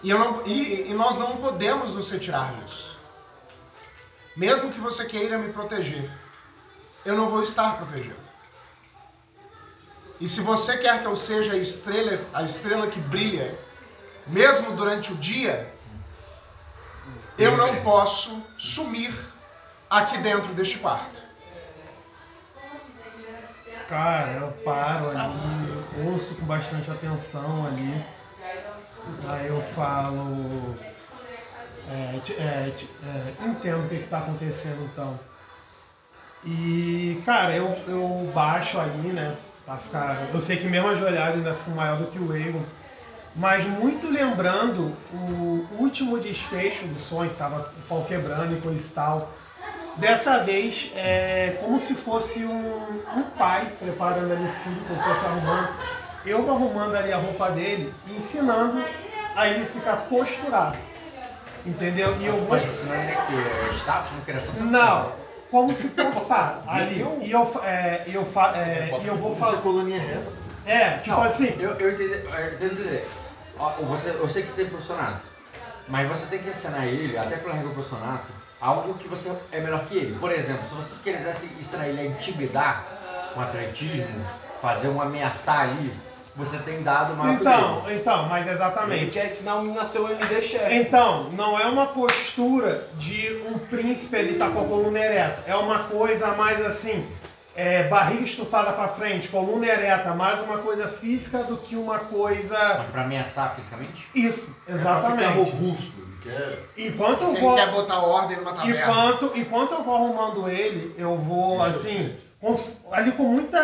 E, 0.02 0.12
não- 0.14 0.42
e- 0.46 0.90
e 0.90 0.94
nós 0.94 1.16
não 1.18 1.36
podemos 1.36 1.94
nos 1.94 2.10
retirar 2.10 2.54
disso. 2.54 2.98
Mesmo 4.36 4.70
que 4.72 4.80
você 4.80 5.04
queira 5.04 5.36
me 5.38 5.52
proteger, 5.52 6.10
eu 7.04 7.14
não 7.16 7.28
vou 7.28 7.42
estar 7.42 7.76
protegido. 7.76 8.16
E 10.20 10.28
se 10.28 10.40
você 10.40 10.76
quer 10.78 11.00
que 11.00 11.06
eu 11.06 11.16
seja 11.16 11.52
a 11.52 11.56
estrela, 11.56 12.18
a 12.32 12.42
estrela 12.42 12.86
que 12.86 13.00
brilha, 13.00 13.54
mesmo 14.26 14.72
durante 14.72 15.12
o 15.12 15.16
dia, 15.16 15.72
eu 17.38 17.56
não 17.56 17.82
posso 17.82 18.42
sumir 18.58 19.14
aqui 19.88 20.18
dentro 20.18 20.52
deste 20.54 20.78
quarto. 20.78 21.20
Cara, 23.88 24.32
eu 24.32 24.52
paro 24.64 25.10
ali, 25.10 25.86
eu 25.98 26.12
ouço 26.12 26.34
com 26.36 26.44
bastante 26.46 26.90
atenção 26.90 27.66
ali. 27.66 28.04
Aí 29.28 29.46
eu 29.46 29.60
falo. 29.74 30.76
É, 31.88 32.20
é, 32.38 32.72
é, 33.04 33.46
entendo 33.46 33.84
o 33.84 33.88
que 33.88 33.96
está 33.96 34.18
acontecendo 34.18 34.88
então. 34.92 35.18
E, 36.44 37.20
cara, 37.24 37.54
eu, 37.54 37.76
eu 37.88 38.30
baixo 38.34 38.78
ali, 38.78 39.08
né? 39.08 39.36
Pra 39.64 39.76
ficar. 39.76 40.28
Eu 40.32 40.40
sei 40.40 40.56
que 40.56 40.66
mesmo 40.66 40.88
ajoelhado 40.88 41.38
ainda 41.38 41.54
fico 41.54 41.70
maior 41.70 41.98
do 41.98 42.06
que 42.06 42.18
o 42.18 42.34
Egon. 42.34 42.62
Mas 43.36 43.64
muito 43.64 44.08
lembrando 44.08 44.96
o 45.12 45.66
último 45.78 46.18
desfecho 46.18 46.86
do 46.86 46.98
sonho, 46.98 47.30
que 47.30 47.36
tava 47.36 47.60
o 47.60 47.88
pau 47.88 48.04
quebrando 48.04 48.56
e 48.56 48.60
coisa 48.60 48.84
e 48.84 48.90
tal. 48.92 49.32
Dessa 49.96 50.38
vez 50.38 50.90
é 50.94 51.58
como 51.62 51.78
se 51.78 51.94
fosse 51.94 52.44
um, 52.44 53.02
um 53.16 53.22
pai 53.36 53.66
preparando 53.78 54.32
ali 54.32 54.44
o 54.44 54.52
filho, 54.62 54.84
como 54.86 54.98
se 54.98 55.06
fosse 55.06 55.26
arrumando. 55.26 55.68
Eu 56.24 56.42
vou 56.42 56.54
arrumando 56.54 56.94
ali 56.96 57.12
a 57.12 57.16
roupa 57.16 57.50
dele 57.50 57.94
e 58.06 58.12
ensinando 58.12 58.82
a 59.34 59.48
ele 59.48 59.64
ficar 59.66 59.96
posturado. 60.08 60.76
Entendeu? 61.64 62.16
E 62.18 62.26
eu 62.26 62.32
vou. 62.38 62.48
Mas 62.50 62.84
não 62.84 62.94
é 62.94 63.06
que 63.26 63.34
é 63.34 63.74
status 63.74 64.12
no 64.12 64.20
criação? 64.22 64.54
Não, 64.64 65.12
como 65.50 65.70
se 65.74 65.88
portar 65.88 66.62
ali. 66.66 67.02
E 67.20 67.30
eu, 67.30 67.60
é, 67.64 68.04
eu, 68.06 68.24
fa- 68.24 68.56
é, 68.56 68.90
e 69.02 69.06
eu 69.06 69.16
vou 69.16 69.36
falar. 69.36 69.58
colônia 69.58 69.98
reta. 69.98 70.40
É, 70.66 70.90
tipo 70.98 71.10
Não, 71.16 71.22
assim. 71.22 71.56
Eu, 71.58 71.70
eu 71.72 71.92
entendi, 71.92 72.12
eu 72.12 72.54
entendi 72.54 73.00
Você, 73.88 74.10
eu 74.10 74.28
sei 74.28 74.42
que 74.42 74.48
você 74.48 74.56
tem 74.62 74.66
profissionato, 74.70 75.20
mas 75.88 76.08
você 76.08 76.26
tem 76.26 76.38
que 76.38 76.50
ensinar 76.50 76.86
ele, 76.86 77.16
até 77.18 77.36
pela 77.36 77.52
regra 77.54 77.68
do 77.68 77.74
profissionato, 77.74 78.26
algo 78.60 78.94
que 78.94 79.08
você 79.08 79.32
é 79.52 79.60
melhor 79.60 79.84
que 79.86 79.96
ele. 79.96 80.18
Por 80.18 80.30
exemplo, 80.30 80.62
se 80.68 80.74
você 80.74 80.94
quisesse 81.02 81.50
ensinar 81.58 81.88
ele 81.88 82.00
a 82.00 82.06
intimidar 82.06 82.84
com 83.34 83.40
atletismo, 83.40 84.24
fazer 84.62 84.88
um 84.88 85.00
ameaçar 85.00 85.60
ali, 85.62 85.92
você 86.36 86.58
tem 86.58 86.82
dado 86.82 87.14
maior 87.16 87.34
Então, 87.40 87.82
ele. 87.86 88.00
então, 88.00 88.26
mas 88.28 88.46
Ele 88.46 88.54
exatamente. 88.54 89.10
quer 89.10 89.26
ensinar 89.26 89.56
o 89.56 89.62
menino 89.62 89.80
a 89.80 89.84
ser 89.84 89.98
o 89.98 90.08
MD 90.10 90.40
chefe. 90.42 90.74
Então, 90.74 91.30
não 91.32 91.58
é 91.58 91.66
uma 91.66 91.86
postura 91.86 92.88
de 92.94 93.42
um 93.46 93.58
príncipe 93.58 94.16
ele 94.16 94.38
tá 94.38 94.48
com 94.48 94.60
a 94.60 94.64
coluna 94.64 94.98
ereta. 94.98 95.42
É 95.46 95.54
uma 95.56 95.80
coisa 95.80 96.28
mais 96.34 96.64
assim, 96.64 97.06
é, 97.54 97.82
barriga 97.84 98.24
estufada 98.24 98.72
pra 98.72 98.88
frente, 98.88 99.28
coluna 99.28 99.66
ereta, 99.66 100.14
mais 100.14 100.40
uma 100.40 100.58
coisa 100.58 100.86
física 100.88 101.42
do 101.44 101.56
que 101.56 101.74
uma 101.76 101.98
coisa. 101.98 102.56
Mas 102.78 102.90
pra 102.90 103.02
ameaçar 103.02 103.54
fisicamente? 103.54 104.08
Isso, 104.14 104.54
É 104.66 104.72
pra 104.72 104.78
ficar 104.78 104.98
exatamente. 105.00 105.38
robusto. 105.38 105.92
Ele 106.00 106.16
quer... 106.22 106.58
Enquanto 106.76 107.22
eu 107.22 107.34
vou. 107.40 107.54
quer 107.56 107.70
botar 107.72 107.98
ordem 108.00 108.36
numa 108.38 108.52
taverna? 108.52 108.80
Enquanto, 108.80 109.32
enquanto 109.34 109.72
eu 109.72 109.82
vou 109.82 109.94
arrumando 109.96 110.48
ele, 110.48 110.94
eu 110.96 111.16
vou 111.16 111.60
assim, 111.62 112.14
ali 112.90 113.12
com 113.12 113.24
muita. 113.24 113.58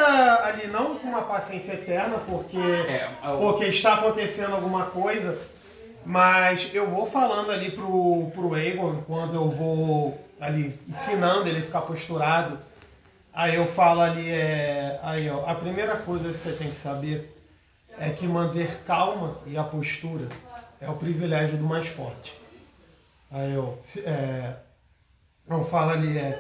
ali 0.45 0.67
não 0.67 0.97
com 0.99 1.09
uma 1.09 1.23
paciência 1.23 1.73
eterna, 1.75 2.19
porque. 2.29 2.59
É, 2.59 3.09
o- 3.31 3.39
porque 3.39 3.65
está 3.67 3.95
acontecendo 3.95 4.55
alguma 4.55 4.87
coisa, 4.87 5.39
mas 6.05 6.71
eu 6.75 6.89
vou 6.91 7.07
falando 7.07 7.51
ali 7.51 7.71
pro, 7.71 8.31
pro 8.35 8.57
Egon, 8.57 9.03
quando 9.07 9.35
eu 9.35 9.49
vou 9.49 10.21
ali 10.41 10.79
ensinando 10.87 11.49
ele 11.49 11.61
a 11.61 11.63
ficar 11.63 11.81
posturado, 11.83 12.59
aí 13.33 13.55
eu 13.55 13.67
falo 13.67 14.03
ali, 14.03 14.31
é, 14.31 15.01
aí 15.03 15.31
ó, 15.31 15.49
a 15.49 15.55
primeira 15.55 15.97
coisa 15.97 16.29
que 16.29 16.35
você 16.37 16.53
tem 16.53 16.69
que 16.69 16.77
saber 16.77 17.33
é 17.99 18.11
que 18.11 18.27
manter 18.27 18.83
calma 18.87 19.39
e 19.47 19.57
a 19.57 19.65
postura 19.65 20.29
é 20.79 20.89
o 20.91 20.95
privilégio 20.97 21.57
do 21.57 21.65
mais 21.65 21.87
forte. 21.89 22.39
Aí 23.33 23.55
eu, 23.55 23.79
é, 24.05 24.53
eu 25.49 25.65
falo 25.65 25.93
ali, 25.93 26.19
é, 26.19 26.39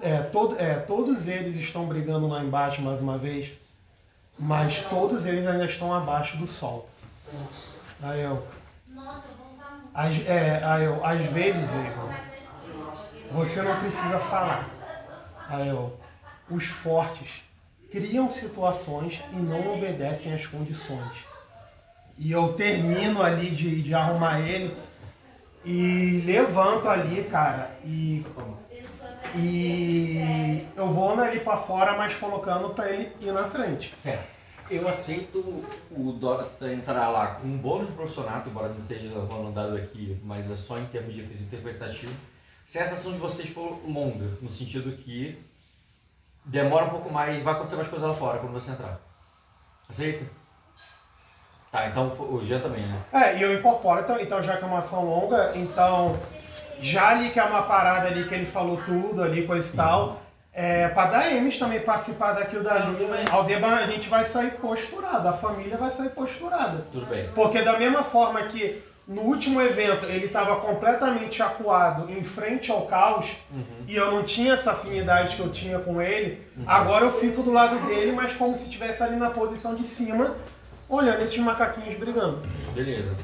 é, 0.00 0.22
todo, 0.22 0.58
é, 0.58 0.74
todos 0.74 1.26
eles 1.26 1.56
estão 1.56 1.86
brigando 1.86 2.26
lá 2.26 2.42
embaixo 2.42 2.82
mais 2.82 3.00
uma 3.00 3.16
vez, 3.16 3.52
mas 4.38 4.82
todos 4.82 5.26
eles 5.26 5.46
ainda 5.46 5.64
estão 5.64 5.94
abaixo 5.94 6.36
do 6.36 6.46
sol. 6.46 6.88
Aí 8.02 8.22
eu. 8.22 8.46
Às, 9.94 10.26
é, 10.26 10.62
aí 10.62 10.84
eu, 10.84 11.04
às 11.04 11.24
vezes, 11.26 11.70
Egon, 11.72 12.10
você 13.32 13.62
não 13.62 13.78
precisa 13.80 14.18
falar. 14.18 14.68
Aí 15.48 15.68
eu, 15.68 15.98
os 16.50 16.64
fortes 16.64 17.42
criam 17.90 18.28
situações 18.28 19.22
e 19.32 19.36
não 19.36 19.74
obedecem 19.74 20.34
às 20.34 20.46
condições. 20.46 21.24
E 22.18 22.30
eu 22.30 22.52
termino 22.54 23.22
ali 23.22 23.50
de, 23.50 23.82
de 23.82 23.94
arrumar 23.94 24.40
ele 24.40 24.76
e 25.64 26.22
levanto 26.24 26.88
ali, 26.88 27.24
cara, 27.24 27.70
e 27.84 28.24
e 29.34 30.66
eu 30.76 30.86
vou 30.88 31.18
ali 31.18 31.40
pra 31.40 31.56
fora, 31.56 31.96
mas 31.96 32.14
colocando 32.14 32.70
pra 32.70 32.90
ele 32.90 33.12
ir 33.20 33.32
na 33.32 33.44
frente. 33.44 33.94
Certo. 34.00 34.36
Eu 34.68 34.88
aceito 34.88 35.64
o 35.90 36.12
Dota 36.12 36.72
entrar 36.72 37.08
lá 37.08 37.36
com 37.36 37.46
um 37.46 37.56
bônus 37.56 37.88
de 37.88 37.94
profissionato, 37.94 38.48
embora 38.48 38.68
não 38.68 38.80
esteja 38.80 39.16
rolando 39.20 39.52
dado 39.52 39.76
aqui, 39.76 40.20
mas 40.24 40.50
é 40.50 40.56
só 40.56 40.78
em 40.78 40.86
termos 40.86 41.14
de 41.14 41.20
efeito 41.20 41.42
interpretativo. 41.44 42.12
Se 42.64 42.78
essa 42.78 42.94
ação 42.94 43.12
de 43.12 43.18
vocês 43.18 43.48
for 43.48 43.78
longa, 43.86 44.26
no 44.42 44.50
sentido 44.50 44.96
que 44.96 45.38
demora 46.44 46.86
um 46.86 46.90
pouco 46.90 47.12
mais, 47.12 47.42
vai 47.44 47.54
acontecer 47.54 47.76
mais 47.76 47.88
coisa 47.88 48.08
lá 48.08 48.14
fora 48.14 48.40
quando 48.40 48.54
você 48.54 48.72
entrar. 48.72 49.00
Aceita? 49.88 50.26
Tá, 51.70 51.88
então 51.88 52.08
o 52.08 52.44
Jean 52.44 52.60
também, 52.60 52.84
né? 52.84 53.04
É, 53.12 53.36
e 53.36 53.42
eu 53.42 53.54
incorporo, 53.54 54.00
então, 54.00 54.18
então 54.18 54.42
já 54.42 54.56
que 54.56 54.64
é 54.64 54.66
uma 54.66 54.78
ação 54.78 55.04
longa, 55.04 55.52
então 55.54 56.18
já 56.80 57.08
ali 57.08 57.30
que 57.30 57.38
é 57.38 57.44
uma 57.44 57.62
parada 57.62 58.08
ali 58.08 58.24
que 58.24 58.34
ele 58.34 58.46
falou 58.46 58.80
tudo 58.84 59.22
ali, 59.22 59.46
coisa 59.46 59.72
e 59.72 59.76
tal, 59.76 60.22
é, 60.52 60.88
pra 60.88 61.06
dar 61.06 61.32
Emes 61.32 61.58
também 61.58 61.80
participar 61.80 62.32
daquilo 62.32 62.64
dali, 62.64 62.96
Aldeban 63.30 63.74
a 63.74 63.86
gente 63.86 64.08
vai 64.08 64.24
sair 64.24 64.52
posturado, 64.52 65.28
a 65.28 65.32
família 65.34 65.76
vai 65.76 65.90
sair 65.90 66.08
posturada. 66.08 66.86
Tudo 66.90 67.04
bem. 67.06 67.28
Porque 67.34 67.60
da 67.60 67.78
mesma 67.78 68.02
forma 68.02 68.40
que 68.44 68.82
no 69.06 69.20
último 69.20 69.60
evento 69.60 70.06
ele 70.06 70.26
estava 70.26 70.56
completamente 70.56 71.42
acuado 71.42 72.10
em 72.10 72.24
frente 72.24 72.72
ao 72.72 72.86
caos 72.86 73.36
e 73.86 73.94
eu 73.94 74.10
não 74.10 74.24
tinha 74.24 74.54
essa 74.54 74.72
afinidade 74.72 75.36
que 75.36 75.40
eu 75.40 75.50
tinha 75.50 75.78
com 75.78 76.00
ele, 76.00 76.42
agora 76.66 77.04
eu 77.04 77.12
fico 77.12 77.42
do 77.42 77.52
lado 77.52 77.78
dele, 77.86 78.12
mas 78.12 78.32
como 78.32 78.56
se 78.56 78.64
estivesse 78.64 79.02
ali 79.02 79.16
na 79.16 79.30
posição 79.30 79.74
de 79.74 79.84
cima, 79.84 80.34
olhando 80.88 81.22
esses 81.22 81.38
macaquinhos 81.38 81.94
brigando. 81.96 82.40
Beleza. 82.74 83.14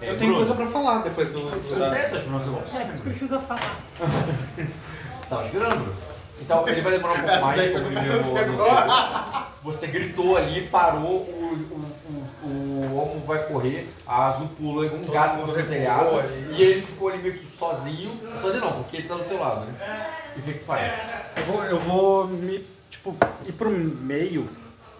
É, 0.00 0.10
Eu 0.10 0.16
tenho 0.16 0.32
Bruno, 0.32 0.36
coisa 0.46 0.54
pra 0.54 0.66
falar 0.66 1.02
depois 1.02 1.28
do. 1.30 1.40
Eu 1.40 1.90
sei, 1.90 2.08
tô 2.08 2.16
esperando 2.16 2.42
você 2.42 2.50
voltar. 2.50 2.80
É, 2.80 2.84
precisa 3.02 3.38
falar. 3.40 3.76
Tava 5.28 5.46
esperando. 5.46 5.94
Então 6.40 6.66
ele 6.66 6.80
vai 6.80 6.92
demorar 6.92 7.12
um 7.12 7.16
pouco 7.18 7.30
Essa 7.30 7.46
mais, 7.48 7.60
daí 7.60 7.70
pra- 7.70 7.80
mesmo 7.80 8.38
anunciou. 8.38 9.44
Você 9.62 9.86
gritou 9.88 10.36
ali, 10.38 10.66
parou, 10.68 11.02
o, 11.20 11.66
o, 11.70 12.48
o, 12.48 12.48
o 12.48 12.96
homo 12.98 13.22
vai 13.26 13.46
correr, 13.46 13.86
a 14.06 14.28
azul 14.28 14.48
pula 14.56 14.86
igual 14.86 15.02
um 15.02 15.06
gato 15.06 15.36
no 15.36 15.46
seu 15.52 15.66
telhado, 15.68 16.10
e 16.56 16.62
ele 16.62 16.80
ficou 16.80 17.08
ali 17.10 17.18
meio 17.18 17.34
que 17.34 17.54
sozinho. 17.54 18.10
Sozinho 18.40 18.62
não, 18.64 18.72
porque 18.72 18.96
ele 18.96 19.08
tá 19.08 19.16
do 19.16 19.24
teu 19.24 19.38
lado, 19.38 19.66
né? 19.66 20.06
E 20.34 20.40
o 20.40 20.42
que 20.42 20.52
que 20.54 20.58
tu 20.60 20.64
faz? 20.64 20.90
Eu 21.36 21.44
vou, 21.44 21.64
eu 21.64 21.78
vou 21.78 22.26
me, 22.26 22.66
tipo, 22.90 23.14
ir 23.46 23.52
pro 23.52 23.68
meio 23.70 24.48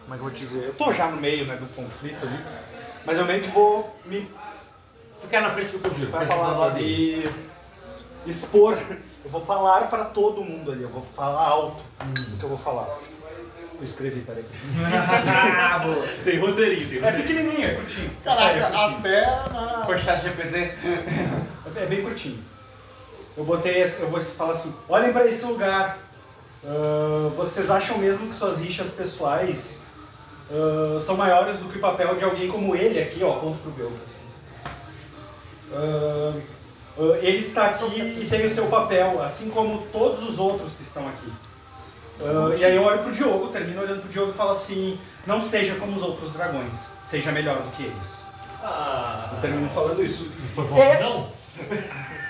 Como 0.04 0.14
é 0.14 0.18
que 0.18 0.18
eu 0.18 0.18
vou 0.18 0.30
te 0.30 0.44
dizer? 0.44 0.64
Eu 0.66 0.74
tô 0.74 0.92
já 0.92 1.06
no 1.06 1.16
meio 1.16 1.46
né, 1.46 1.56
do 1.56 1.66
conflito 1.74 2.18
ali, 2.26 2.38
mas 3.06 3.18
eu 3.18 3.24
meio 3.24 3.40
que 3.42 3.48
vou 3.48 3.98
me 4.04 4.28
Ficar 5.20 5.40
na 5.42 5.50
frente 5.50 5.72
do 5.72 5.78
Kojiro. 5.78 6.10
vai 6.10 6.26
falar 6.26 6.80
e 6.80 7.28
expor. 8.26 8.78
Eu 9.24 9.30
vou 9.30 9.44
falar 9.44 9.82
para 9.88 10.06
todo 10.06 10.42
mundo 10.42 10.72
ali, 10.72 10.82
eu 10.82 10.88
vou 10.88 11.02
falar 11.02 11.46
alto 11.46 11.82
o 12.32 12.38
que 12.38 12.42
eu 12.42 12.48
vou 12.48 12.58
falar. 12.58 12.88
Eu 13.78 13.84
escrevi, 13.86 14.20
peraí. 14.20 14.44
Tem 16.24 16.38
roteirinho, 16.38 16.88
tem 16.88 16.98
É 16.98 17.10
roteirinho. 17.10 17.22
pequenininho, 17.26 17.70
é 17.70 17.74
curtinho. 17.74 18.10
Sério, 18.24 18.58
é 18.58 18.60
Caraca, 18.60 18.78
curtinho. 18.78 18.98
até 18.98 19.48
na. 19.52 19.82
Com 19.86 19.98
chat 19.98 20.22
GPT. 20.22 20.74
É 21.76 21.86
bem 21.86 22.02
curtinho. 22.02 22.42
Eu 23.36 23.44
botei, 23.44 23.82
esse- 23.82 24.00
eu 24.00 24.10
vou 24.10 24.20
falar 24.20 24.54
assim, 24.54 24.74
olhem 24.88 25.12
para 25.12 25.26
esse 25.26 25.44
lugar. 25.46 25.96
Ah, 26.64 27.30
vocês 27.36 27.70
acham 27.70 27.96
mesmo 27.98 28.28
que 28.28 28.36
suas 28.36 28.58
rixas 28.58 28.90
pessoais 28.90 29.78
ah, 30.50 30.98
são 31.00 31.16
maiores 31.16 31.58
do 31.58 31.68
que 31.70 31.78
o 31.78 31.80
papel 31.80 32.16
de 32.16 32.24
alguém 32.24 32.48
como 32.48 32.74
ele 32.76 33.00
aqui, 33.00 33.22
ó, 33.22 33.32
ponto 33.38 33.58
pro 33.62 33.70
Belga. 33.70 34.09
Ah, 35.72 36.32
ele 37.22 37.38
está 37.38 37.66
aqui 37.66 38.00
e 38.22 38.26
tem 38.28 38.44
o 38.44 38.50
seu 38.52 38.66
papel, 38.66 39.22
assim 39.22 39.48
como 39.50 39.82
todos 39.92 40.22
os 40.22 40.38
outros 40.38 40.74
que 40.74 40.82
estão 40.82 41.08
aqui. 41.08 41.32
Ah, 42.20 42.54
e 42.58 42.64
aí 42.64 42.76
eu 42.76 42.82
olho 42.82 42.98
pro 43.02 43.12
Diogo, 43.12 43.48
termino 43.48 43.80
olhando 43.80 44.02
pro 44.02 44.10
Diogo 44.10 44.32
e 44.32 44.34
falo 44.34 44.50
assim, 44.50 44.98
não 45.26 45.40
seja 45.40 45.76
como 45.76 45.96
os 45.96 46.02
outros 46.02 46.32
dragões, 46.32 46.90
seja 47.02 47.32
melhor 47.32 47.56
do 47.62 47.70
que 47.76 47.84
eles. 47.84 48.20
Ah, 48.62 49.30
Eu 49.34 49.40
termino 49.40 49.70
falando 49.70 50.04
isso. 50.04 50.30
Foi 50.54 50.64
bom, 50.66 50.78
É. 50.78 51.00
não? 51.02 51.32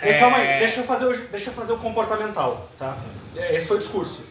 É, 0.03 0.19
Calma 0.19 0.39
aí, 0.39 0.61
deixa 0.61 0.81
eu, 0.81 0.85
fazer 0.85 1.05
o, 1.07 1.17
deixa 1.29 1.51
eu 1.51 1.55
fazer 1.55 1.73
o 1.73 1.79
comportamental, 1.79 2.69
tá? 2.79 2.97
Esse 3.37 3.67
foi 3.67 3.77
o 3.79 3.81
discurso. 3.81 4.23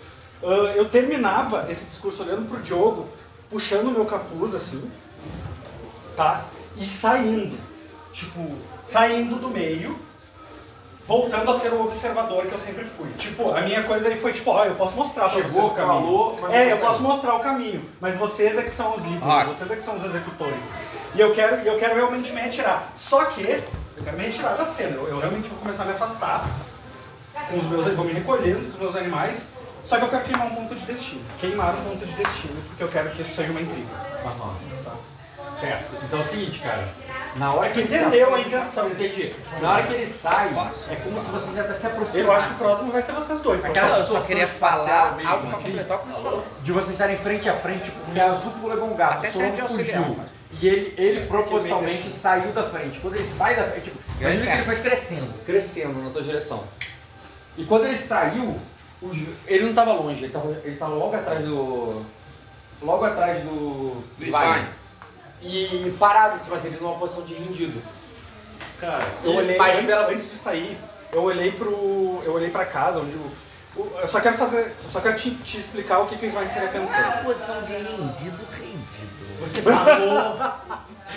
Ah, 0.41 0.73
eu 0.75 0.87
terminava 0.89 1.67
esse 1.69 1.85
discurso 1.85 2.23
olhando 2.23 2.47
pro 2.47 2.61
Diogo, 2.61 3.07
puxando 3.49 3.87
o 3.87 3.91
meu 3.91 4.05
capuz 4.05 4.55
assim, 4.55 4.89
tá? 6.15 6.45
E 6.77 6.85
saindo. 6.85 7.57
Tipo, 8.11 8.55
saindo 8.85 9.35
do 9.37 9.49
meio, 9.49 9.97
voltando 11.07 11.49
a 11.51 11.59
ser 11.59 11.71
o 11.73 11.83
observador 11.85 12.45
que 12.45 12.51
eu 12.53 12.59
sempre 12.59 12.85
fui. 12.85 13.09
Tipo, 13.17 13.51
a 13.51 13.61
minha 13.61 13.83
coisa 13.83 14.07
aí 14.09 14.19
foi 14.19 14.33
tipo, 14.33 14.51
ó, 14.51 14.65
eu 14.65 14.75
posso 14.75 14.95
mostrar 14.95 15.29
pra 15.29 15.33
Chegou, 15.41 15.49
vocês 15.49 15.65
o 15.65 15.69
caminho. 15.75 16.35
falou, 16.37 16.49
É, 16.51 16.71
eu 16.71 16.77
posso 16.77 17.01
mostrar 17.01 17.35
o 17.35 17.39
caminho, 17.39 17.83
mas 17.99 18.15
vocês 18.17 18.57
é 18.57 18.61
que 18.63 18.69
são 18.71 18.95
os 18.95 19.03
líderes, 19.03 19.23
Ah. 19.27 19.43
vocês 19.45 19.69
é 19.71 19.75
que 19.75 19.83
são 19.83 19.95
os 19.95 20.03
executores. 20.03 20.63
E 21.15 21.19
eu 21.19 21.33
quero, 21.33 21.61
e 21.63 21.67
eu 21.67 21.77
quero 21.79 21.95
realmente 21.95 22.31
me 22.31 22.41
retirar. 22.41 22.91
Só 22.95 23.25
que 23.25 23.41
eu 23.41 24.03
quero 24.03 24.17
me 24.17 24.25
retirar 24.25 24.53
da 24.55 24.65
cena. 24.65 24.95
Eu, 24.95 25.07
eu 25.07 25.19
realmente 25.19 25.49
vou 25.49 25.57
começar 25.59 25.83
a 25.83 25.85
me 25.87 25.93
afastar 25.93 26.47
com 27.49 27.57
os 27.57 27.63
meus, 27.65 27.85
vou 27.95 28.05
me 28.05 28.13
recolhendo 28.13 28.61
com 28.65 28.69
os 28.73 28.79
meus 28.79 28.95
animais. 28.95 29.47
Só 29.83 29.97
que 29.97 30.03
eu 30.03 30.09
quero 30.09 30.23
queimar 30.25 30.45
um 30.47 30.55
ponto 30.55 30.75
de 30.75 30.85
destino. 30.85 31.21
Queimar 31.39 31.73
um 31.73 31.83
ponto 31.89 32.05
de 32.05 32.13
destino, 32.13 32.61
porque 32.67 32.83
eu 32.83 32.87
quero 32.89 33.09
que 33.09 33.23
isso 33.23 33.33
seja 33.35 33.49
uma 33.49 33.61
intriga. 33.61 33.87
Aham. 34.23 34.53
Tá? 34.85 34.91
Certo. 35.59 35.95
Então 36.05 36.19
é 36.19 36.21
o 36.21 36.25
seguinte, 36.25 36.59
cara. 36.59 36.87
Na 37.35 37.53
hora 37.53 37.69
que 37.69 37.79
ele 37.79 37.95
Entendeu 37.95 38.29
sai- 38.29 38.39
a 38.39 38.41
intenção. 38.45 38.89
Entendi. 38.89 39.35
Na 39.61 39.73
hora 39.73 39.83
que 39.83 39.93
ele 39.93 40.07
sai, 40.07 40.47
é 40.89 40.95
como 40.95 41.23
se 41.23 41.29
vocês 41.29 41.57
até 41.57 41.73
se 41.73 41.85
aproximassem. 41.87 42.21
Eu 42.23 42.31
acho 42.31 42.47
que 42.47 42.53
o 42.53 42.57
próximo 42.57 42.91
vai 42.91 43.01
ser 43.01 43.11
vocês 43.13 43.39
dois. 43.41 43.63
Aquela 43.63 43.99
eu 43.99 44.05
só 44.05 44.21
queria 44.21 44.47
falar 44.47 45.15
mesmo, 45.15 45.31
algo 45.31 45.47
pra 45.47 45.57
assim, 45.57 45.65
completar 45.67 45.97
o 45.97 45.99
que 46.01 46.07
você 46.13 46.21
falou. 46.21 46.45
De 46.63 46.71
vocês 46.71 46.91
estarem 46.91 47.17
frente 47.17 47.47
a 47.47 47.53
frente, 47.55 47.91
porque 47.91 48.19
a 48.19 48.31
Azul 48.31 48.51
pulou 48.53 48.83
um 48.85 48.95
gato, 48.95 49.19
Até 49.19 49.29
o 49.29 49.31
Solon 49.31 49.67
fugiu. 49.67 50.19
E 50.59 50.67
ele, 50.67 50.93
ele 50.97 51.25
propositalmente 51.27 52.09
saiu 52.09 52.51
da 52.51 52.63
frente. 52.63 52.99
Quando 52.99 53.15
ele 53.15 53.27
sai 53.27 53.55
da 53.55 53.63
frente, 53.65 53.83
tipo, 53.83 53.97
imagina 54.19 54.45
que 54.45 54.51
ele 54.51 54.63
foi 54.63 54.75
crescendo, 54.81 55.33
crescendo 55.45 56.01
na 56.03 56.09
tua 56.09 56.23
direção. 56.23 56.63
E 57.55 57.63
quando 57.65 57.85
ele 57.85 57.95
saiu, 57.97 58.57
os- 59.01 59.17
ele 59.45 59.63
não 59.63 59.69
estava 59.69 59.93
longe, 59.93 60.19
ele 60.21 60.27
estava 60.27 60.49
ele 60.63 60.75
tava 60.77 60.95
logo 60.95 61.15
atrás 61.15 61.45
do. 61.45 62.03
Logo 62.81 63.05
atrás 63.05 63.43
do. 63.43 64.01
Do 64.17 64.25
Svine. 64.25 64.65
E 65.41 65.95
parado 65.97 66.35
em 66.35 66.39
cima 66.39 66.57
dele, 66.57 66.77
numa 66.81 66.95
posição 66.95 67.23
de 67.23 67.33
rendido. 67.33 67.81
cara, 68.79 69.05
Eu 69.23 69.35
olhei, 69.35 69.57
mas 69.57 69.75
antes, 69.77 69.85
pela- 69.87 70.07
antes 70.09 70.31
de 70.31 70.37
sair, 70.37 70.77
eu 71.13 71.21
olhei 71.23 71.51
pro. 71.51 72.21
Eu 72.25 72.33
olhei 72.33 72.49
pra 72.49 72.65
casa 72.65 72.99
onde 72.99 73.15
o. 73.15 73.31
Eu 74.01 74.07
só 74.07 74.19
quero 74.19 74.37
fazer. 74.37 74.75
Eu 74.83 74.89
só 74.89 74.99
quero 74.99 75.15
te, 75.15 75.31
te 75.35 75.59
explicar 75.59 75.99
o 75.99 76.07
que, 76.07 76.17
que 76.17 76.25
o 76.25 76.29
Svan 76.29 76.43
estaria 76.43 76.67
pensando. 76.69 77.23
posição 77.23 77.61
de 77.63 77.73
rendido, 77.73 78.39
rendido. 78.51 79.39
Você 79.39 79.61
falou. 79.61 80.37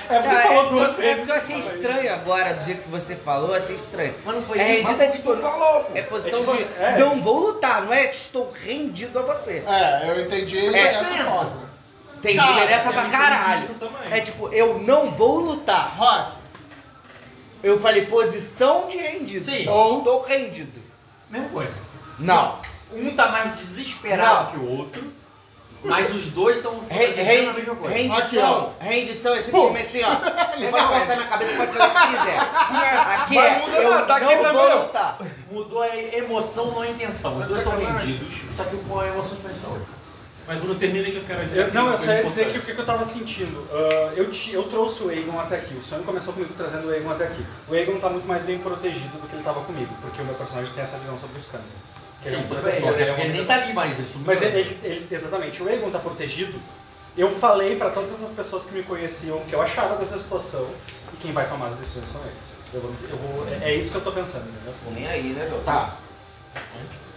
É, 0.08 0.22
você 0.22 0.28
Cara, 0.28 0.42
falou 0.46 0.66
é, 0.66 0.68
duas 0.70 0.88
é 0.90 0.92
vezes. 1.02 1.16
porque 1.18 1.32
eu 1.32 1.36
achei 1.36 1.58
estranho 1.60 2.14
agora, 2.14 2.54
do 2.54 2.64
jeito 2.64 2.82
que 2.82 2.88
você 2.88 3.16
falou, 3.16 3.50
eu 3.50 3.56
achei 3.56 3.74
estranho. 3.76 4.14
Mas 4.24 4.34
não 4.36 4.42
foi 4.42 4.58
É 4.58 4.76
isso. 4.78 4.86
rendido 4.86 5.02
é 5.02 5.06
tipo, 5.08 5.36
falou, 5.36 5.90
é 5.94 6.02
posição 6.02 6.38
É 6.38 6.56
tipo, 6.56 6.56
de 6.56 6.80
é. 6.82 6.96
não 6.98 7.20
vou 7.20 7.40
lutar, 7.40 7.82
não 7.82 7.92
é 7.92 8.10
estou 8.10 8.50
rendido 8.64 9.18
a 9.18 9.22
você. 9.22 9.62
É, 9.66 10.08
eu 10.10 10.20
entendi 10.24 10.58
É, 10.66 10.70
dessa 10.92 11.04
forma. 11.24 11.71
Tem 12.22 12.36
Cara, 12.36 12.52
diferença 12.52 12.92
pra 12.92 13.08
caralho. 13.08 13.68
É 14.10 14.20
tipo, 14.20 14.48
eu 14.50 14.78
não 14.78 15.10
vou 15.10 15.40
lutar. 15.40 15.94
Rock, 15.96 16.36
Eu 17.62 17.80
falei 17.80 18.06
posição 18.06 18.88
de 18.88 18.96
rendido. 18.96 19.44
Sim. 19.44 19.68
Ou 19.68 19.98
estou 19.98 20.22
rendido. 20.22 20.80
Mesma 21.28 21.48
coisa. 21.48 21.74
Não. 22.18 22.58
Um 22.92 23.14
tá 23.16 23.28
mais 23.28 23.58
desesperado 23.58 24.44
Não. 24.44 24.52
que 24.52 24.58
o 24.58 24.78
outro, 24.78 25.12
mas 25.82 26.14
os 26.14 26.26
dois 26.26 26.58
estão 26.58 26.78
Re- 26.88 27.14
a 27.48 27.52
mesma 27.54 27.74
coisa. 27.74 27.96
rendição. 27.96 28.74
rendição 28.78 29.34
é 29.34 29.40
simplesmente 29.40 29.86
assim, 29.86 30.02
ó. 30.04 30.14
Você 30.58 30.68
pode 30.68 30.86
cortar 30.86 31.16
minha 31.16 31.26
cabeça, 31.28 31.56
pode 31.56 31.72
fazer 31.72 31.90
o 31.90 31.94
que 31.94 32.16
quiser. 32.18 32.38
Aqui 32.38 33.34
Vai 33.34 33.48
é, 33.48 33.58
mudar 33.60 33.82
eu 33.82 33.90
nada, 33.90 34.14
aqui 34.14 34.24
não 34.24 34.30
também 34.42 34.52
vou 34.52 34.68
não. 34.68 34.82
lutar. 34.82 35.18
Mudou 35.50 35.82
a 35.82 35.96
emoção, 35.96 36.66
não 36.72 36.82
a 36.82 36.88
intenção. 36.88 37.36
Os 37.38 37.46
dois 37.46 37.58
estão 37.60 37.76
rendidos, 37.78 38.34
só 38.54 38.64
que 38.64 38.76
com 38.76 39.00
a 39.00 39.06
emoção 39.08 39.34
diferente 39.36 39.60
da 39.60 39.68
outra. 39.68 40.01
Mas 40.46 40.58
quando 40.60 40.78
termina 40.78 41.04
que 41.04 41.16
eu 41.16 41.24
quero 41.24 41.44
dizer. 41.44 41.58
Eu- 41.58 41.64
assim, 41.66 41.74
não, 41.74 41.90
eu 41.90 41.98
só 41.98 42.12
ia 42.12 42.22
dizer 42.24 42.52
que 42.52 42.58
o 42.58 42.62
que, 42.62 42.78
eu 42.80 42.86
tava 42.86 43.06
sentindo. 43.06 43.66
Ah, 43.72 44.12
eu, 44.16 44.30
ti- 44.30 44.52
eu 44.54 44.64
trouxe 44.64 45.02
o 45.02 45.08
Aegon 45.10 45.38
até 45.38 45.56
aqui. 45.56 45.74
O 45.74 45.82
sonho 45.82 46.02
começou 46.02 46.32
comigo 46.34 46.52
trazendo 46.56 46.88
o 46.88 46.90
Aegon 46.90 47.10
até 47.10 47.24
aqui. 47.24 47.44
O 47.68 47.74
Aegon 47.74 47.98
tá 48.00 48.08
muito 48.08 48.26
mais 48.26 48.42
bem 48.42 48.58
protegido 48.58 49.16
do 49.18 49.28
que 49.28 49.34
ele 49.36 49.42
tava 49.44 49.60
comigo, 49.62 49.94
porque 50.00 50.20
o 50.20 50.24
meu 50.24 50.34
personagem 50.34 50.72
tem 50.74 50.82
essa 50.82 50.98
visão 50.98 51.16
sobre 51.16 51.38
os 51.38 51.46
câmeras. 51.46 51.70
Que 52.22 52.28
ele 52.28 52.36
é 52.36 52.38
um 52.38 52.46
protetor, 52.48 52.94
ele 53.00 53.10
é 53.10 53.12
um 53.12 53.18
Ele 53.18 53.32
nem 53.32 53.44
tá 53.44 53.54
ali 53.54 53.72
mais, 53.72 53.98
ele 53.98 54.06
subiu. 54.08 54.26
Mas 54.26 54.42
ele, 54.42 54.58
ele- 54.60 54.78
ele- 54.82 55.08
exatamente, 55.10 55.62
o 55.62 55.68
Egon 55.68 55.90
tá 55.90 55.98
protegido. 55.98 56.58
Eu 57.16 57.28
falei 57.30 57.76
pra 57.76 57.90
todas 57.90 58.10
essas 58.12 58.30
pessoas 58.30 58.64
que 58.64 58.72
me 58.74 58.82
conheciam 58.82 59.36
o 59.38 59.44
que 59.44 59.54
eu 59.54 59.60
achava 59.60 59.96
dessa 59.96 60.18
situação 60.18 60.66
e 61.12 61.16
quem 61.16 61.30
vai 61.32 61.46
tomar 61.48 61.66
as 61.66 61.74
decisões 61.76 62.10
são 62.10 62.20
eles. 62.22 62.54
Eu 62.72 62.80
vou, 62.80 62.90
eu 63.10 63.16
vou- 63.18 63.46
é, 63.48 63.70
é 63.72 63.74
isso 63.74 63.90
que 63.90 63.96
eu 63.96 64.00
tô 64.00 64.12
pensando, 64.12 64.48
entendeu? 64.48 64.72
Tô 64.84 64.90
nem 64.92 65.06
aí, 65.06 65.24
né, 65.34 65.46
meu? 65.50 65.60
Tá. 65.62 65.98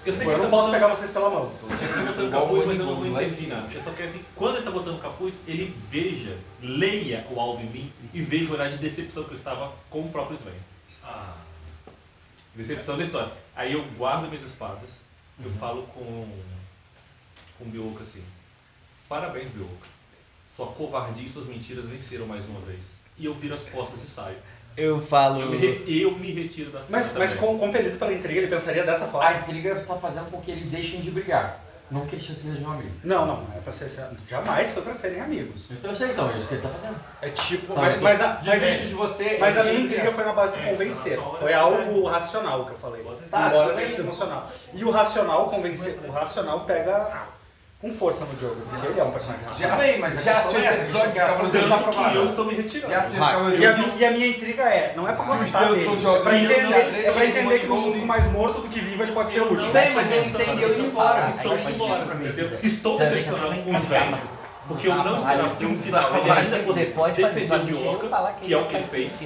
Eu 0.06 0.14
sei 0.14 0.20
Tipo, 0.20 0.32
eu 0.32 0.36
que 0.36 0.42
não 0.44 0.46
tá 0.46 0.50
posso 0.52 0.66
botando- 0.68 0.72
pegar 0.82 0.88
vocês 0.96 1.12
pela 1.12 1.30
mão. 1.30 1.52
Ele 1.64 1.78
tá 1.78 2.12
botando 2.12 2.32
capuz, 2.32 2.66
mas 2.66 2.80
eu 2.80 2.86
não 2.86 2.96
vou 2.96 3.32
cima. 3.32 3.68
Eu 3.74 3.82
só 3.82 3.92
quero 3.92 4.14
que 4.14 4.26
quando 4.36 4.56
ele 4.58 4.66
tá 4.66 4.72
botando 4.72 5.02
capuz, 5.02 5.36
ele 5.48 5.76
veja, 5.90 6.38
leia 6.62 7.26
o 7.32 7.40
alvo 7.40 7.62
em 7.64 7.70
mim 7.70 7.94
e 8.14 8.22
veja 8.22 8.52
o 8.52 8.54
olhar 8.54 8.70
de 8.70 8.78
decepção 8.78 9.24
que 9.24 9.32
eu 9.32 9.38
estava 9.38 9.74
com 9.90 10.02
o 10.02 10.10
próprio 10.10 10.38
Sven. 10.38 10.54
Decepção 12.54 12.98
da 12.98 13.04
história. 13.04 13.32
Aí 13.56 13.74
eu 13.74 13.84
guardo 13.98 14.28
minhas 14.28 14.44
espadas, 14.44 14.90
eu 15.44 15.50
falo 15.52 15.84
com, 15.88 16.30
com 17.58 17.66
o 17.66 17.68
Bioka 17.68 18.04
assim. 18.04 18.24
Parabéns, 19.10 19.50
Bioka. 19.50 19.88
Sua 20.56 20.68
covardia 20.68 21.26
e 21.26 21.30
suas 21.30 21.48
mentiras 21.48 21.86
venceram 21.86 22.26
mais 22.26 22.46
uma 22.46 22.62
vez. 22.62 22.86
E 23.18 23.26
eu 23.26 23.34
viro 23.34 23.56
as 23.56 23.64
costas 23.64 24.04
e 24.04 24.08
saio. 24.08 24.38
Eu 24.78 25.00
falo. 25.00 25.42
Eu 25.42 25.50
me, 25.52 25.58
re- 25.58 25.84
eu 25.88 26.12
me 26.12 26.32
retiro 26.32 26.70
da 26.72 26.82
cena. 26.82 26.98
Mas, 27.00 27.14
mas 27.16 27.34
com, 27.36 27.58
compelido 27.58 27.98
pela 27.98 28.12
intriga, 28.14 28.40
ele 28.40 28.48
pensaria 28.48 28.84
dessa 28.84 29.06
A 29.06 29.08
forma. 29.08 29.32
intriga 29.40 29.76
tá 29.88 29.96
fazendo 29.96 30.30
com 30.30 30.42
que 30.42 30.52
ele 30.52 30.66
deixem 30.66 31.02
de 31.02 31.12
brigar. 31.12 31.62
Não 31.90 32.04
que 32.08 32.16
eles 32.16 32.26
sejam 32.26 32.72
amigos. 32.72 32.94
Não, 33.04 33.28
não, 33.28 33.44
é 33.56 33.60
pra 33.60 33.72
ser, 33.72 33.88
jamais 34.28 34.72
foi 34.72 34.82
pra 34.82 34.96
serem 34.96 35.22
amigos. 35.22 35.68
Então 35.70 35.92
eu 35.92 35.96
sei 35.96 36.10
então, 36.12 36.32
é 36.32 36.38
isso 36.40 36.48
que 36.48 36.56
ele 36.56 36.64
tá 36.64 36.70
fazendo. 36.70 37.00
É 37.22 37.30
tipo. 37.30 37.74
Tá, 37.76 37.80
mas, 37.82 38.02
mas, 38.02 38.22
a, 38.22 38.42
mas, 38.44 38.60
Desiste 38.62 38.88
de 38.88 38.94
você. 38.96 39.38
mas 39.40 39.56
a 39.56 39.64
minha 39.64 39.82
intriga 39.82 40.12
foi 40.12 40.24
na 40.26 40.34
base 40.34 40.58
do 40.58 40.64
convencer. 40.68 41.20
Foi 41.40 41.54
algo 41.54 42.04
racional 42.08 42.66
que 42.66 42.72
eu 42.72 42.78
falei. 42.80 43.06
Tá, 43.30 43.50
embora 43.50 43.76
tenha 43.76 43.88
sido 43.88 44.02
emocional. 44.02 44.52
E 44.74 44.84
o 44.84 44.90
racional 44.90 45.48
convencer, 45.48 46.00
o 46.08 46.12
racional 46.12 46.62
pega 46.62 47.28
com 47.82 47.92
força 47.92 48.26
no 48.26 48.40
jogo, 48.40 48.56
porque 48.70 48.88
ele 48.88 49.00
é 49.00 49.04
um 49.04 49.12
personagem. 49.12 49.46
Tudo 49.46 49.78
bem, 49.78 50.00
mas 50.00 50.24
Já 50.24 50.38
assistiu 50.40 50.60
é 50.60 50.64
esse 50.74 50.82
episódio 50.82 51.08
de 51.08 51.14
que 51.14 51.20
a 51.20 51.26
ação 51.26 51.36
Cavaleiro 51.52 51.68
dele 51.70 51.70
tá 51.70 51.92
Tanto 51.92 52.10
que 52.10 52.16
eu 52.16 52.26
estou 52.26 52.46
me 52.46 52.54
retirando. 52.56 52.94
Já 52.94 53.00
E 53.00 53.06
a, 53.06 53.32
Cavaleiro 53.32 53.78
mi- 53.78 53.94
e 54.00 54.06
a 54.06 54.12
minha 54.12 54.28
intriga 54.28 54.64
é, 54.64 54.94
não 54.96 55.08
é 55.08 55.14
pra 55.14 55.22
Os 55.32 55.38
gostar 55.42 55.60
deuses 55.66 55.84
dele, 55.84 55.92
é 55.96 55.96
pra 55.96 56.32
jogando 56.32 56.36
entender, 56.52 57.06
é 57.06 57.12
pra 57.12 57.26
entender 57.26 57.60
que 57.60 57.68
no 57.68 57.76
Pokémon 57.76 57.94
mundo 57.94 58.06
mais 58.08 58.32
morto 58.32 58.62
do 58.62 58.70
que 58.70 58.80
vivo 58.80 59.04
ele 59.04 59.12
pode 59.12 59.32
ser 59.32 59.42
útil. 59.42 59.58
não- 59.58 59.72
Bem, 59.72 59.94
mas 59.94 60.12
ele 60.12 60.28
entendeu 60.30 60.70
ir 60.70 60.80
embora. 60.80 61.26
Aí 61.26 61.30
Estou 61.32 61.58
indo 61.58 61.70
embora, 61.72 62.04
entendeu? 62.16 62.60
Estou 62.64 62.98
também 62.98 63.24
com 63.24 63.72
o 63.72 63.78
Sven. 63.78 64.12
dá. 64.12 64.18
Porque 64.68 64.88
eu 64.88 64.96
não 64.96 65.16
esperava 65.18 65.56
que 65.56 65.66
um 65.68 65.80
final 65.80 66.16
ele 66.18 66.32
ainda 66.32 66.58
fosse 66.58 66.80
Você 66.80 66.86
pode 66.86 67.22
fazer, 67.22 67.40
defender 67.42 67.76
só 67.76 67.92
o 67.94 68.10
falar 68.10 68.32
que 68.42 68.52
é 68.52 68.58
o 68.58 68.66
que 68.66 68.76
ele 68.76 68.88
fez. 68.88 69.22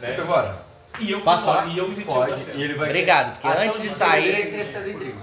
né? 0.00 0.12
Foi 0.14 0.24
embora. 0.24 0.69
E 0.98 1.12
eu, 1.12 1.20
Posso 1.20 1.44
falar? 1.44 1.66
e 1.68 1.78
eu 1.78 1.88
me 1.88 1.94
retiro 1.94 2.12
Pode. 2.14 2.44
da 2.44 2.52
E 2.54 2.62
ele 2.62 2.74
vai... 2.74 2.88
Obrigado, 2.88 3.32
porque 3.32 3.46
ação 3.46 3.62
antes 3.64 3.82
de 3.82 3.90
sair- 3.90 4.34
é 4.34 4.46
crescer 4.46 4.80
da 4.80 4.88
intriga. 4.90 5.14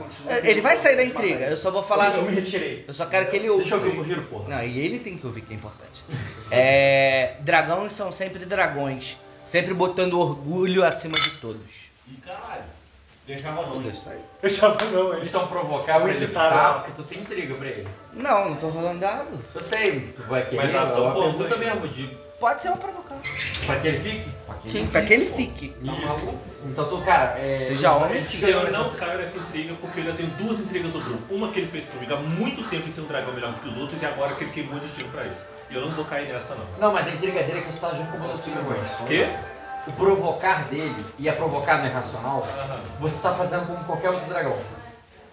Ele 0.44 0.62
vai 0.62 0.78
sair 0.78 0.96
da 0.96 1.04
intriga, 1.04 1.46
eu 1.46 1.58
só 1.58 1.70
vou 1.70 1.84
falar. 1.84 2.16
Eu 2.16 2.24
me 2.24 2.32
retirei. 2.34 2.86
Eu 2.88 2.94
só 2.94 3.06
quero 3.06 3.30
que 3.30 3.36
ele 3.36 3.50
ouça. 3.50 3.62
Deixa 3.70 3.76
eu 3.76 3.82
ver 3.92 4.00
o 4.00 4.04
giro, 4.04 4.22
porra. 4.24 4.50
Não, 4.50 4.64
e 4.64 4.80
ele 4.80 4.98
tem 5.00 5.18
que 5.18 5.26
ouvir 5.28 5.42
que 5.42 5.54
é 5.54 5.56
importante. 5.58 6.04
É, 6.50 7.36
dragões 7.42 7.94
são 7.94 8.12
sempre 8.12 8.46
dragões, 8.46 9.18
sempre 9.44 9.74
botando 9.74 10.20
orgulho 10.20 10.84
acima 10.84 11.20
de 11.20 11.32
todos. 11.32 11.88
Ih, 12.08 12.16
caralho. 12.26 12.64
Deixava 13.28 13.62
não. 13.64 13.84
Eu 14.42 14.50
já 14.50 14.70
não, 14.94 15.14
é 15.14 15.18
Eles 15.18 15.28
são 15.30 15.48
provocar 15.48 15.96
É 15.96 15.98
um 15.98 16.02
pra 16.04 16.10
ele 16.14 16.24
incitar, 16.24 16.50
ficar, 16.50 16.74
porque 16.76 16.92
tu 16.96 17.04
tem 17.04 17.20
intriga 17.20 17.56
pra 17.56 17.68
ele. 17.68 17.88
Não, 18.14 18.50
não 18.52 18.56
tô 18.56 18.70
rolando 18.70 19.00
dado. 19.00 19.28
Eu 19.54 19.62
sei, 19.62 20.14
tu 20.16 20.24
vai 20.24 20.44
querer, 20.46 20.56
Mas 20.64 20.74
a 20.74 20.78
é 20.78 20.82
ação 20.82 21.04
uma 21.04 21.14
conta 21.14 21.28
pergunta 21.44 21.56
ainda. 21.56 21.76
mesmo 21.76 21.88
de 21.90 22.18
Pode 22.40 22.62
ser 22.62 22.70
uma 22.70 22.78
provocar. 22.78 23.18
pra 23.66 23.80
que 23.80 23.88
ele 23.90 24.00
fique? 24.00 24.30
Sim, 24.66 24.88
pra 24.88 25.02
que 25.02 25.14
ele 25.14 25.26
fique. 25.26 25.76
Isso. 25.82 26.34
Então 26.66 26.90
tu, 26.90 27.02
cara, 27.04 27.38
é... 27.40 27.64
Seja 27.64 27.94
homem, 27.94 28.24
ganhou 28.40 28.64
Eu 28.64 28.72
não 28.74 28.94
caio 28.96 29.20
nessa 29.20 29.38
intriga 29.38 29.74
porque 29.80 30.00
eu 30.00 30.04
ainda 30.06 30.18
tenho 30.18 30.30
duas 30.32 30.60
intrigas 30.60 30.92
do 30.92 31.00
grupo. 31.00 31.34
Uma 31.34 31.50
que 31.52 31.60
ele 31.60 31.68
fez 31.68 31.86
comigo 31.86 32.14
há 32.14 32.18
muito 32.18 32.68
tempo 32.70 32.88
em 32.88 32.92
ser 32.92 33.02
um 33.02 33.06
dragão 33.08 33.34
melhor 33.34 33.54
que 33.60 33.70
os 33.70 33.78
outros 33.78 34.02
e 34.02 34.06
agora 34.06 34.34
que 34.36 34.44
ele 34.44 34.52
queimou 34.52 34.76
o 34.76 34.80
destino 34.80 35.10
pra 35.10 35.26
isso. 35.26 35.44
E 35.70 35.76
eu 35.76 35.82
não 35.82 35.90
vou 35.90 36.06
cair 36.06 36.28
nessa 36.28 36.56
não. 36.56 36.66
Não, 36.80 36.94
mas 36.94 37.08
a 37.08 37.12
intriga 37.12 37.44
dele 37.44 37.60
é 37.60 37.62
que 37.62 37.72
você 37.72 37.80
tá 37.80 37.94
junto 37.94 38.12
com 38.12 38.18
o 38.18 38.30
outro 38.32 38.52
dragões. 38.52 38.80
Quê? 39.08 39.28
O 39.88 39.92
provocar 39.94 40.66
dele, 40.68 41.06
e 41.18 41.30
a 41.30 41.34
provocar 41.34 41.78
não 41.78 41.86
é 41.86 41.90
racional, 41.90 42.46
Aham. 42.60 42.82
você 43.00 43.22
tá 43.22 43.34
fazendo 43.34 43.66
como 43.68 43.82
qualquer 43.86 44.10
outro 44.10 44.28
dragão. 44.28 44.58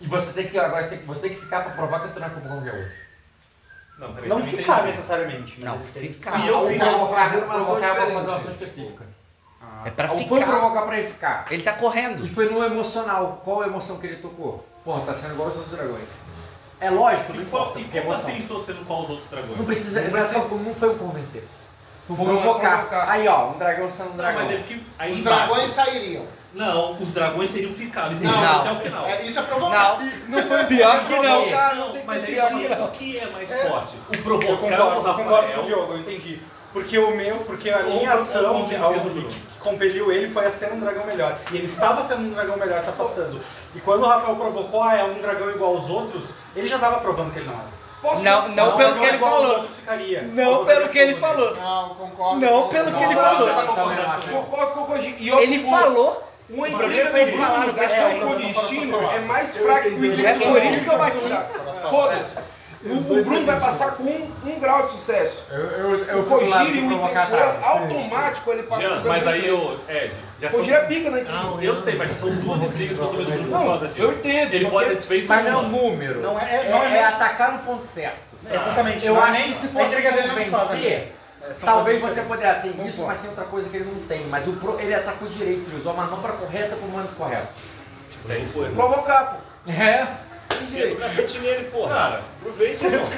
E 0.01 0.07
você 0.07 0.33
tem 0.33 0.47
que, 0.47 0.57
agora, 0.59 0.83
você 0.85 0.91
tem 0.91 0.99
que, 0.99 1.05
você 1.07 1.21
tem 1.23 1.31
que 1.31 1.41
ficar 1.41 1.63
pra 1.65 1.73
provar 1.73 2.01
que 2.03 2.15
tu 2.15 2.21
não 2.21 2.27
é 2.29 2.31
como 2.31 2.47
qualquer 2.47 2.75
outro. 2.75 2.93
Não, 3.99 4.13
peraí, 4.13 4.29
Não 4.29 4.39
eu 4.41 4.45
ficar 4.47 4.75
entendi. 4.75 4.87
necessariamente. 4.89 5.55
mas 5.61 5.65
Não, 5.73 5.81
ele 5.81 6.09
tem- 6.09 6.13
ficar. 6.15 6.33
Se 6.33 6.47
eu 6.47 6.59
Ou 6.59 6.69
ficar 6.69 6.85
provocar, 6.91 7.27
é 7.27 7.41
pra 7.41 8.07
fazer 8.07 8.13
uma 8.13 8.37
ação 8.37 8.51
específica. 8.53 9.05
É 9.85 9.91
pra 9.91 10.11
Ou 10.13 10.27
foi 10.27 10.41
ficar. 10.41 10.51
provocar 10.51 10.83
pra 10.83 10.99
ele 10.99 11.09
ficar. 11.09 11.45
Ele 11.51 11.63
tá 11.63 11.73
correndo. 11.75 12.25
E 12.25 12.29
foi 12.29 12.49
no 12.49 12.65
emocional. 12.65 13.43
Qual 13.45 13.61
a 13.63 13.67
emoção 13.67 13.99
que 13.99 14.07
ele 14.07 14.17
tocou? 14.17 14.65
Porra, 14.85 15.03
tá 15.07 15.15
sendo 15.15 15.35
igual 15.35 15.49
aos 15.49 15.57
outros 15.59 15.77
dragões. 15.77 16.05
É 16.81 16.91
lógico, 16.91 17.33
não 17.35 17.43
E, 17.43 17.47
qual, 17.47 17.63
importa, 17.63 17.81
e 17.81 17.85
porque 17.85 17.99
é 17.99 18.01
como 18.03 18.13
emoção. 18.15 18.31
assim 18.31 18.39
estou 18.41 18.61
sendo 18.61 18.87
qual 18.87 19.03
os 19.03 19.11
outros 19.11 19.31
dragões? 19.31 19.57
Não 19.59 19.65
precisa, 19.65 20.01
Não 20.03 20.11
não, 20.11 20.19
é 20.19 20.23
precisa. 20.25 20.55
não 20.57 20.75
foi 20.75 20.91
um 20.91 20.99
convencer. 20.99 21.45
Foi 22.07 22.17
provocar. 22.17 22.71
provocar. 22.79 23.11
Aí 23.11 23.27
ó, 23.29 23.49
um 23.51 23.59
dragão 23.59 23.91
sendo 23.91 24.07
um 24.07 24.11
Não, 24.11 24.17
dragão. 24.17 24.43
mas 24.43 24.51
é 24.53 24.57
porque 24.59 24.81
aí 24.99 25.13
Os 25.13 25.21
embaixo- 25.21 25.47
dragões 25.47 25.69
sairiam. 25.71 26.23
Não, 26.53 26.93
os 26.93 27.13
dragões 27.13 27.51
seriam 27.51 27.73
ficados, 27.73 28.13
entendeu? 28.13 28.37
Não. 28.37 28.61
Até 28.61 28.73
o 28.73 28.81
final. 28.81 29.07
É, 29.07 29.23
isso 29.23 29.39
é 29.39 29.43
provocar. 29.43 29.99
Não. 29.99 30.13
Não 30.29 30.47
foi 30.47 30.65
Pior 30.67 31.05
que 31.05 31.13
não. 31.13 31.51
Não, 31.51 32.05
mas 32.07 32.25
aí 32.25 32.35
pior 32.35 32.45
o 32.53 32.57
que- 32.59 32.63
que 32.69 32.75
não. 32.75 32.85
o 32.87 32.91
que 32.91 33.19
é 33.19 33.27
mais 33.31 33.49
forte? 33.51 33.95
O 34.09 34.15
Eu 34.15 34.23
provocar 34.23 34.57
concordo, 34.57 34.75
o 34.75 34.87
eu 34.87 35.15
concordo 35.15 35.15
com 35.17 35.23
o 35.31 35.35
Rafael 35.35 35.63
Diogo, 35.63 35.93
eu 35.95 35.99
entendi. 35.99 36.41
Porque 36.75 36.99
o 36.99 37.15
meu, 37.15 37.37
porque 37.37 37.71
a 37.71 37.79
Ou 37.79 37.85
minha 37.85 38.11
ou 38.13 38.19
ação 38.21 38.55
que, 38.55 38.61
convencer 38.63 38.85
algo 38.85 39.09
o 39.09 39.11
Bruno. 39.13 39.29
que 39.29 39.41
compeliu 39.61 40.11
ele 40.11 40.29
foi 40.29 40.45
a 40.45 40.51
ser 40.51 40.73
um 40.73 40.81
dragão 40.81 41.07
melhor. 41.07 41.39
E 41.53 41.57
ele 41.57 41.67
estava 41.67 42.03
sendo 42.03 42.23
um 42.23 42.31
dragão 42.31 42.57
melhor, 42.57 42.83
se 42.83 42.91
afastando. 42.91 43.41
E 43.77 43.81
quando 43.81 44.03
o 44.03 44.07
Rafael 44.07 44.35
provocou, 44.35 44.83
ah, 44.83 44.97
é 44.97 45.05
um 45.05 45.15
dragão 45.15 45.51
igual 45.51 45.77
aos 45.77 45.89
outros, 45.89 46.35
ele 46.57 46.67
já 46.67 46.75
estava 46.75 46.99
provando 46.99 47.33
que 47.33 47.39
ele 47.39 47.47
não 47.47 47.55
era. 47.55 47.85
Posso 48.03 48.23
Não, 48.25 48.49
não 48.49 48.75
Um 48.75 48.77
pelo 48.77 48.99
que 48.99 49.05
ele 49.05 49.19
falou. 49.19 49.69
Não 50.33 50.65
pelo 50.67 50.89
que 50.89 50.99
ele 50.99 51.15
falou. 51.15 51.55
Não, 51.55 51.89
concordo. 51.95 52.41
Não 52.41 52.69
pelo 52.69 52.93
que 52.93 53.03
ele 53.05 53.15
Não, 53.15 53.23
falou. 53.23 53.47
não 53.49 55.37
ele. 55.41 55.57
E 55.57 55.71
falou. 55.71 56.29
O 56.51 56.57
problema 56.57 56.85
intriga 56.85 57.11
foi 57.11 57.33
falar, 57.33 57.67
não 57.67 58.33
o 58.33 58.37
destino 58.37 59.11
é 59.11 59.21
mais 59.21 59.57
fraco 59.57 59.83
que 59.89 59.95
o 59.95 60.05
intriga 60.05 60.29
É 60.29 60.39
por 60.39 60.63
isso 60.63 60.85
que 60.85 60.91
eu 60.91 60.99
bati. 60.99 61.31
Foda-se. 61.89 62.54
O, 62.85 62.97
o 63.19 63.25
Bruno 63.25 63.47
vai 63.47 63.59
passar 63.61 63.93
com 63.93 64.03
um, 64.03 64.31
um 64.45 64.61
grau 64.61 64.83
de 64.83 64.91
sucesso. 64.93 65.43
Eu, 65.51 65.59
eu, 65.59 66.05
eu 66.05 66.19
O 66.19 66.43
e 66.43 66.73
de 66.73 66.81
o 66.81 66.93
intriga 66.93 67.23
atrás. 67.23 67.65
automático 67.65 68.51
ele 68.53 68.63
passa 68.65 68.83
Jean, 68.83 69.01
com 69.03 69.09
mas 69.09 69.27
aí 69.27 69.49
eu, 69.49 69.81
Ed, 69.89 70.13
já 70.39 70.51
são. 70.51 70.61
Kojiro 70.61 70.77
é 70.77 70.85
pica 70.85 71.11
na 71.11 71.21
intriga. 71.21 71.39
Eu 71.63 71.77
sei, 71.77 71.95
mas 71.97 72.09
já 72.11 72.15
são 72.17 72.31
duas 72.35 72.63
intrigas 72.63 72.97
que 72.99 73.03
eu 73.03 73.09
tô 73.09 73.17
vendo 73.17 73.25
do 73.27 73.33
grupo 73.33 73.45
por 73.45 73.59
Não, 73.59 73.67
causa 73.67 73.89
disso. 73.89 74.03
eu 74.03 74.13
entendo. 74.13 74.53
Ele 74.55 74.67
pode 74.71 74.89
ter 74.91 74.95
desfeito 74.97 75.29
Mas 75.29 75.45
não 75.47 75.53
é 75.53 75.57
um 75.57 75.69
número. 75.69 76.21
Não 76.21 76.39
é- 76.39 76.67
é, 76.67 76.71
não 76.71 76.83
é- 76.83 76.97
é 76.99 77.05
atacar 77.05 77.53
no 77.53 77.59
ponto 77.61 77.85
certo. 77.85 78.19
Exatamente. 78.51 79.07
Eu 79.07 79.15
não 79.15 79.27
é 79.27 79.31
acho 79.31 79.45
que 79.45 79.55
se 79.55 79.67
a 79.67 79.69
fosse 79.71 79.85
intriga 79.87 80.13
dele 80.13 80.29
não 80.29 80.45
só, 80.45 80.59
convencer, 80.67 80.91
né? 80.99 81.09
É, 81.51 81.55
são 81.55 81.67
talvez 81.67 82.01
você 82.03 82.21
poderia 82.23 82.55
ter 82.55 82.69
isso, 82.87 83.03
mas 83.07 83.19
tem 83.19 83.31
outra 83.31 83.45
coisa 83.47 83.69
que 83.71 83.77
ele 83.77 83.91
não 83.91 84.07
tem. 84.07 84.27
Mas 84.29 84.47
o 84.47 84.53
pro, 84.53 84.79
ele 84.79 84.95
atacou 84.95 85.27
direito, 85.29 85.67
ele 85.69 85.77
usou 85.79 85.93
a 85.93 85.97
manobra 85.97 86.33
correta 86.33 86.77
com 86.77 86.87
o 86.87 86.91
mando 86.91 87.09
correto. 87.17 87.49
Aí 88.29 88.47
foi. 88.53 88.69
Provocar, 88.71 89.39
pô. 89.65 89.71
É. 89.73 90.07
Senta 90.75 90.93
o 90.93 90.97
cacete 90.97 91.39
nele, 91.39 91.65
porra. 91.71 91.95
Cara, 91.95 92.21
Aproveita, 92.41 92.87
irmão. 92.87 93.11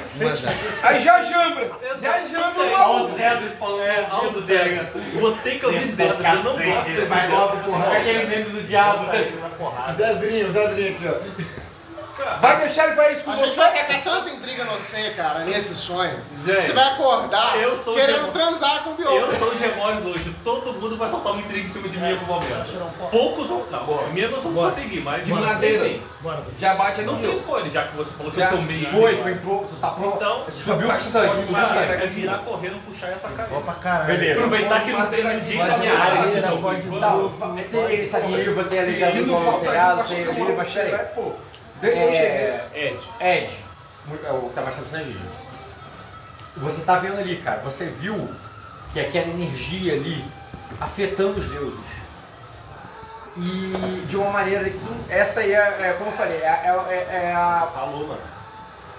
Aí 0.83 1.01
já 1.01 1.21
jambra. 1.23 1.71
Já 1.99 2.21
jambra 2.21 2.63
o 2.63 2.71
maluco. 2.71 3.17
Zedros 3.17 3.51
falando 3.59 3.81
é, 3.83 4.05
alto 4.09 4.41
Zé. 4.41 4.91
Vou 5.19 5.31
ter 5.37 5.59
que 5.59 5.65
ouvir 5.65 5.81
Zé, 5.81 6.05
porque 6.07 6.27
eu 6.27 6.43
não 6.43 6.57
gosto 6.57 6.91
de 6.91 7.01
Vai 7.01 7.27
logo, 7.29 7.57
porra. 7.57 7.97
Aquele 7.97 8.27
meme 8.27 8.49
do 8.51 8.63
diabo. 8.67 9.05
Zedrinho, 9.97 10.51
Zedrinho 10.51 10.95
aqui, 10.95 11.07
ó. 11.07 11.66
Vai 12.41 12.59
deixar 12.61 12.87
ele 12.87 12.95
fazer 12.95 13.13
isso 13.13 13.23
com 13.23 13.31
A 13.31 13.35
você? 13.35 13.43
gente 13.45 13.55
vai 13.55 13.73
tacar 13.73 14.03
tanta 14.03 14.29
intriga 14.31 14.63
no 14.65 14.73
você, 14.73 15.11
cara, 15.11 15.39
nesse 15.45 15.75
sonho. 15.75 16.17
Gente, 16.45 16.65
Você 16.65 16.73
vai 16.73 16.93
acordar 16.93 17.57
eu 17.61 17.75
sou 17.75 17.93
querendo 17.93 18.31
transar 18.31 18.83
com 18.83 18.89
o 18.89 18.93
Eu 18.93 18.97
Biolo. 18.97 19.35
sou 19.37 19.49
o 19.53 19.57
Gemores 19.57 20.03
hoje, 20.05 20.35
todo 20.43 20.73
mundo 20.73 20.97
vai 20.97 21.09
soltar 21.09 21.33
uma 21.33 21.41
intriga 21.41 21.65
em 21.65 21.69
cima 21.69 21.87
de 21.87 21.97
mim 21.97 22.07
em 22.07 22.11
algum 22.13 22.25
momento. 22.25 23.09
Poucos 23.11 23.47
vão. 23.47 23.65
Não, 23.69 24.07
menos 24.13 24.41
vão 24.43 24.53
conseguir, 24.53 25.01
mas. 25.01 25.25
De 25.25 25.31
madeira. 25.33 25.87
enfim, 25.87 26.01
Já 26.59 26.75
bate 26.75 27.01
aí 27.01 27.05
no 27.05 27.13
Não 27.13 27.19
tem 27.19 27.29
meu. 27.29 27.37
escolha, 27.39 27.69
já 27.69 27.83
que 27.83 27.95
você 27.97 28.11
falou 28.15 28.31
que 28.31 28.39
Já. 28.39 28.45
eu 28.51 28.57
tomei. 28.57 28.85
Foi, 28.85 29.21
foi 29.21 29.35
pouco, 29.35 29.67
tu 29.67 29.75
tá 29.75 29.87
pronto. 29.89 30.15
Então, 30.15 30.43
Subiu 30.49 30.87
o 30.87 30.91
com 30.93 30.99
sangue. 30.99 31.29
subiu 31.45 31.51
madeira. 31.51 31.87
sangue. 31.87 32.03
é 32.03 32.07
virar 32.07 32.37
correndo, 32.39 32.85
puxar 32.85 33.09
e 33.09 33.13
atacar 33.13 33.47
ele. 33.51 33.61
pra 33.61 33.73
caralho. 33.75 34.05
Beleza. 34.07 34.33
Aproveitar 34.43 34.83
que 34.83 34.91
não 34.91 35.05
tem 35.07 35.23
ninguém 35.23 35.57
na 35.59 35.77
minha 35.77 35.93
área. 35.97 36.11
de 36.13 36.25
Madeira, 36.25 36.47
jogo, 36.49 36.61
pode 36.61 36.87
enquanto- 36.87 37.69
tem 37.71 37.85
a 37.85 37.93
iniciativa, 37.93 38.63
tem 38.63 38.79
a 38.79 38.83
ligação 38.83 39.25
não 39.25 39.59
telhado, 39.59 39.95
pra 39.97 40.03
tem 40.05 40.27
ali, 40.27 40.41
uma 40.41 40.51
mas 40.55 40.73
peraí. 40.73 40.91
Eu 41.81 42.11
cheguei. 42.11 42.19
É, 42.19 42.69
Ed. 42.73 42.99
Ed, 43.19 43.51
muito- 44.05 44.25
é 44.25 44.31
o 44.31 44.41
que 44.49 44.53
tá 44.55 44.61
mais. 44.61 44.75
Você 46.57 46.81
tá 46.83 46.97
vendo 46.97 47.19
ali, 47.19 47.37
cara, 47.37 47.59
você 47.63 47.85
viu 47.85 48.29
que 48.93 48.99
aquela 48.99 49.27
energia 49.27 49.93
ali 49.93 50.25
afetando 50.81 51.39
os 51.39 51.47
deuses. 51.49 51.79
E 53.35 54.03
de 54.07 54.17
uma 54.17 54.31
maneira 54.31 54.67
que 54.67 54.79
essa 55.09 55.41
aí 55.41 55.53
é, 55.53 55.57
é, 55.57 55.95
como 55.99 56.09
eu 56.09 56.15
falei, 56.17 56.37
é, 56.37 56.47
é- 56.89 57.07
é 57.27 57.33
a. 57.35 57.67
Falou, 57.73 58.07
mano. 58.07 58.21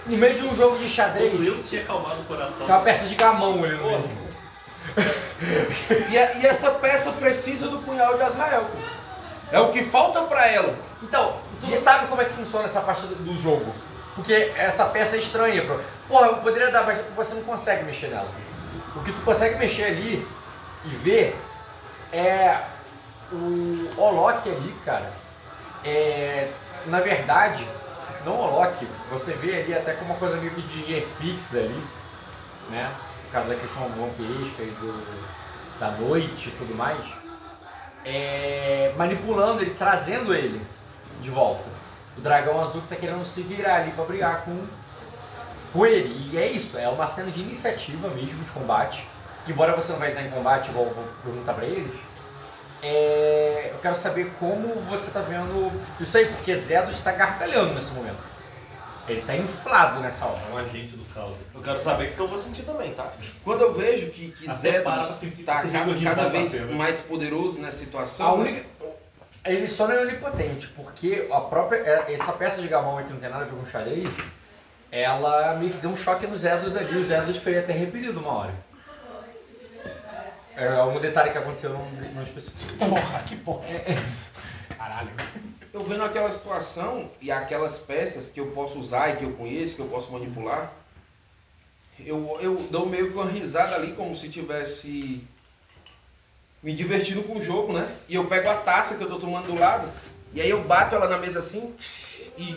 No 0.05 0.15
meio 0.17 0.33
de 0.33 0.43
um 0.43 0.55
jogo 0.55 0.77
de 0.77 0.87
xadrez, 0.87 1.31
Quando 1.31 1.43
eu 1.45 1.61
tinha 1.61 1.81
acalmado 1.81 2.21
o 2.21 2.23
coração. 2.23 2.65
tem 2.65 2.75
uma 2.75 2.81
peça 2.81 3.05
de 3.07 3.15
gamão 3.15 3.61
ali 3.63 3.75
no 3.75 3.85
meio. 3.85 4.09
E, 6.09 6.17
a- 6.17 6.33
e 6.37 6.45
essa 6.45 6.71
peça 6.71 7.11
precisa 7.11 7.67
do 7.67 7.79
punhal 7.79 8.15
de 8.15 8.23
Azrael. 8.23 8.61
pô. 8.63 8.77
É 9.51 9.59
o 9.59 9.71
que 9.73 9.83
falta 9.83 10.21
pra 10.21 10.47
ela. 10.47 10.73
Então, 11.03 11.37
tu 11.61 11.81
sabe 11.81 12.07
como 12.07 12.21
é 12.21 12.25
que 12.25 12.33
funciona 12.33 12.65
essa 12.65 12.81
parte 12.81 13.05
do, 13.05 13.35
jogo. 13.37 13.73
Porque 14.15 14.51
essa 14.57 14.85
peça 14.85 15.15
é 15.15 15.19
estranha. 15.19 15.63
Porra, 16.07 16.27
eu 16.27 16.37
poderia 16.37 16.71
dar, 16.71 16.85
mas 16.85 16.99
você 17.15 17.35
não 17.35 17.43
consegue 17.43 17.83
mexer 17.83 18.07
nela. 18.07 18.27
O 18.95 19.03
que 19.03 19.11
tu 19.11 19.21
consegue 19.21 19.55
mexer 19.57 19.85
ali 19.85 20.27
e 20.85 20.89
ver 20.89 21.39
é 22.11 22.57
o 23.31 23.89
Olok 23.97 24.49
ali, 24.49 24.75
cara. 24.83 25.11
É, 25.83 26.49
na 26.85 26.99
verdade, 26.99 27.65
não 28.25 28.39
Olok, 28.39 28.87
você 29.09 29.33
vê 29.33 29.61
ali 29.61 29.73
até 29.73 29.93
como 29.93 30.11
uma 30.11 30.19
coisa 30.19 30.35
meio 30.37 30.51
que 30.51 30.61
de 30.61 30.85
G-Fix 30.85 31.55
ali, 31.55 31.83
né? 32.69 32.91
Por 33.25 33.33
causa 33.33 33.49
da 33.49 33.55
questão 33.55 33.87
vampirística 33.89 34.63
e 34.63 34.71
do, 34.71 35.79
da 35.79 35.91
noite 35.91 36.49
e 36.49 36.51
tudo 36.51 36.75
mais. 36.75 36.99
É, 38.03 38.93
manipulando 38.97 39.61
ele, 39.61 39.75
trazendo 39.77 40.33
ele 40.33 40.61
de 41.21 41.29
volta. 41.29 41.63
O 42.17 42.21
dragão 42.21 42.61
azul 42.61 42.81
que 42.81 42.87
tá 42.87 42.95
querendo 42.95 43.25
se 43.25 43.41
virar 43.41 43.77
ali 43.77 43.91
pra 43.91 44.03
brigar 44.05 44.43
com, 44.43 44.57
com 45.73 45.85
ele. 45.85 46.31
E 46.31 46.37
é 46.37 46.51
isso, 46.51 46.77
é 46.77 46.87
uma 46.89 47.07
cena 47.07 47.31
de 47.31 47.39
iniciativa 47.41 48.07
mesmo, 48.09 48.43
de 48.43 48.51
combate. 48.51 49.07
Embora 49.47 49.75
você 49.75 49.91
não 49.91 49.99
vai 49.99 50.09
estar 50.09 50.21
em 50.21 50.29
combate, 50.29 50.69
igual 50.69 50.85
eu 50.85 50.93
vou 50.93 51.05
perguntar 51.23 51.53
pra 51.53 51.65
eles. 51.65 52.05
é, 52.83 53.69
eu 53.73 53.79
quero 53.79 53.95
saber 53.95 54.31
como 54.39 54.67
você 54.81 55.11
tá 55.11 55.21
vendo 55.21 55.71
isso 55.99 56.17
aí, 56.17 56.25
porque 56.27 56.55
Zedos 56.55 56.95
está 56.95 57.11
gargalhando 57.11 57.73
nesse 57.73 57.91
momento. 57.91 58.29
Ele 59.07 59.21
tá 59.23 59.35
inflado 59.35 60.01
nessa 60.01 60.25
hora. 60.25 60.39
É 60.49 60.53
um 60.53 60.57
agente 60.57 60.95
do 60.95 61.03
caos. 61.13 61.33
Eu 61.53 61.61
quero 61.61 61.79
saber 61.79 62.09
o 62.09 62.13
que 62.13 62.19
eu 62.19 62.27
vou 62.27 62.37
sentir 62.37 62.61
também, 62.61 62.93
tá? 62.93 63.11
Quando 63.43 63.61
eu 63.61 63.73
vejo 63.73 64.11
que, 64.11 64.31
que 64.31 64.45
sentir 65.15 65.43
tá 65.43 65.63
cada, 65.63 65.95
cada 66.15 66.29
vez 66.29 66.69
mais 66.69 66.99
poderoso 66.99 67.57
nessa 67.59 67.77
situação. 67.77 68.27
A 68.27 68.33
única. 68.33 68.65
Ele 69.49 69.67
só 69.67 69.87
não 69.87 69.95
é 69.95 70.01
onipotente, 70.01 70.67
porque 70.69 71.27
a 71.31 71.41
própria. 71.41 71.77
é- 71.79 72.13
Essa 72.13 72.31
peça 72.33 72.61
de 72.61 72.67
gamão 72.67 72.97
aqui 72.97 73.11
não 73.11 73.19
tem 73.19 73.29
nada 73.29 73.43
a 73.43 73.47
ver 73.47 73.55
com 73.55 73.65
xadrez, 73.65 74.09
ela 74.91 75.55
meio 75.55 75.71
que 75.71 75.77
deu 75.79 75.89
um 75.89 75.95
choque 75.95 76.27
nos 76.27 76.43
Edos 76.45 76.75
ali. 76.75 76.97
Os 76.97 77.09
Edos 77.09 77.37
foi 77.37 77.57
até 77.57 77.73
repelido 77.73 78.19
uma 78.19 78.31
hora. 78.33 78.53
É 80.55 80.83
um 80.83 80.99
detalhe 80.99 81.31
que 81.31 81.37
aconteceu 81.37 81.69
num, 81.71 81.89
num 82.13 82.23
específico. 82.23 82.77
Porra, 82.85 83.19
que 83.23 83.35
porra 83.37 83.65
é 83.69 83.75
essa? 83.77 83.93
Caralho. 84.77 85.09
Eu 85.73 85.79
vendo 85.81 86.03
aquela 86.03 86.31
situação 86.33 87.09
e 87.21 87.31
aquelas 87.31 87.77
peças 87.77 88.29
que 88.29 88.39
eu 88.39 88.47
posso 88.47 88.77
usar 88.79 89.09
e 89.09 89.15
que 89.17 89.23
eu 89.23 89.31
conheço, 89.33 89.75
que 89.75 89.81
eu 89.81 89.87
posso 89.87 90.11
manipular, 90.11 90.71
eu, 91.99 92.37
eu 92.41 92.55
dou 92.71 92.87
meio 92.87 93.09
que 93.09 93.13
uma 93.15 93.25
risada 93.29 93.75
ali, 93.75 93.93
como 93.93 94.15
se 94.15 94.29
tivesse 94.29 95.23
me 96.61 96.73
divertindo 96.73 97.23
com 97.23 97.37
o 97.37 97.41
jogo, 97.41 97.73
né? 97.73 97.87
E 98.07 98.15
eu 98.15 98.25
pego 98.25 98.49
a 98.49 98.55
taça 98.55 98.95
que 98.95 99.03
eu 99.03 99.09
tô 99.09 99.17
tomando 99.19 99.47
do 99.47 99.59
lado, 99.59 99.89
e 100.33 100.41
aí 100.41 100.49
eu 100.49 100.61
bato 100.63 100.95
ela 100.95 101.07
na 101.07 101.17
mesa 101.17 101.39
assim 101.39 101.73
e 102.37 102.55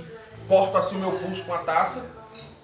corto 0.48 0.76
assim 0.76 0.96
o 0.96 0.98
meu 0.98 1.12
pulso 1.12 1.44
com 1.44 1.54
a 1.54 1.58
taça, 1.58 2.04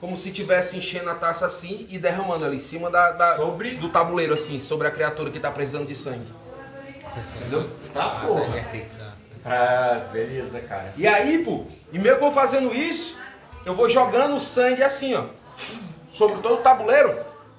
como 0.00 0.17
se 0.17 0.28
estivesse 0.28 0.76
enchendo 0.76 1.10
a 1.10 1.15
taça 1.15 1.47
assim 1.47 1.86
e 1.91 1.99
derramando 1.99 2.44
ali 2.44 2.57
em 2.57 2.60
cima 2.60 2.91
da, 2.91 3.12
da- 3.12 3.36
Sobre. 3.36 3.76
do 3.76 3.89
tabuleiro, 3.89 4.34
assim, 4.34 4.58
sobre 4.58 4.86
a 4.86 4.91
criatura 4.91 5.31
que 5.31 5.41
tá 5.41 5.50
precisando 5.50 5.86
de 5.86 5.94
sangue. 5.97 6.26
Entendeu? 7.36 7.68
Tá, 7.92 8.10
porra. 8.26 8.65
Pra. 9.42 10.08
Beleza, 10.12 10.60
cara. 10.60 10.92
E 10.97 11.07
aí, 11.07 11.42
pô, 11.44 11.65
e 11.92 11.99
mesmo 11.99 12.26
eu 12.26 12.33
fazendo 12.33 12.75
isso, 12.75 13.17
eu 13.65 13.75
vou 13.75 13.89
jogando 13.89 14.36
o 14.36 14.41
sangue 14.41 14.83
assim, 14.83 15.15
ó, 15.15 15.25
sobre 16.12 16.41
todo 16.42 16.55
o 16.55 16.62
tabuleiro, 16.62 17.18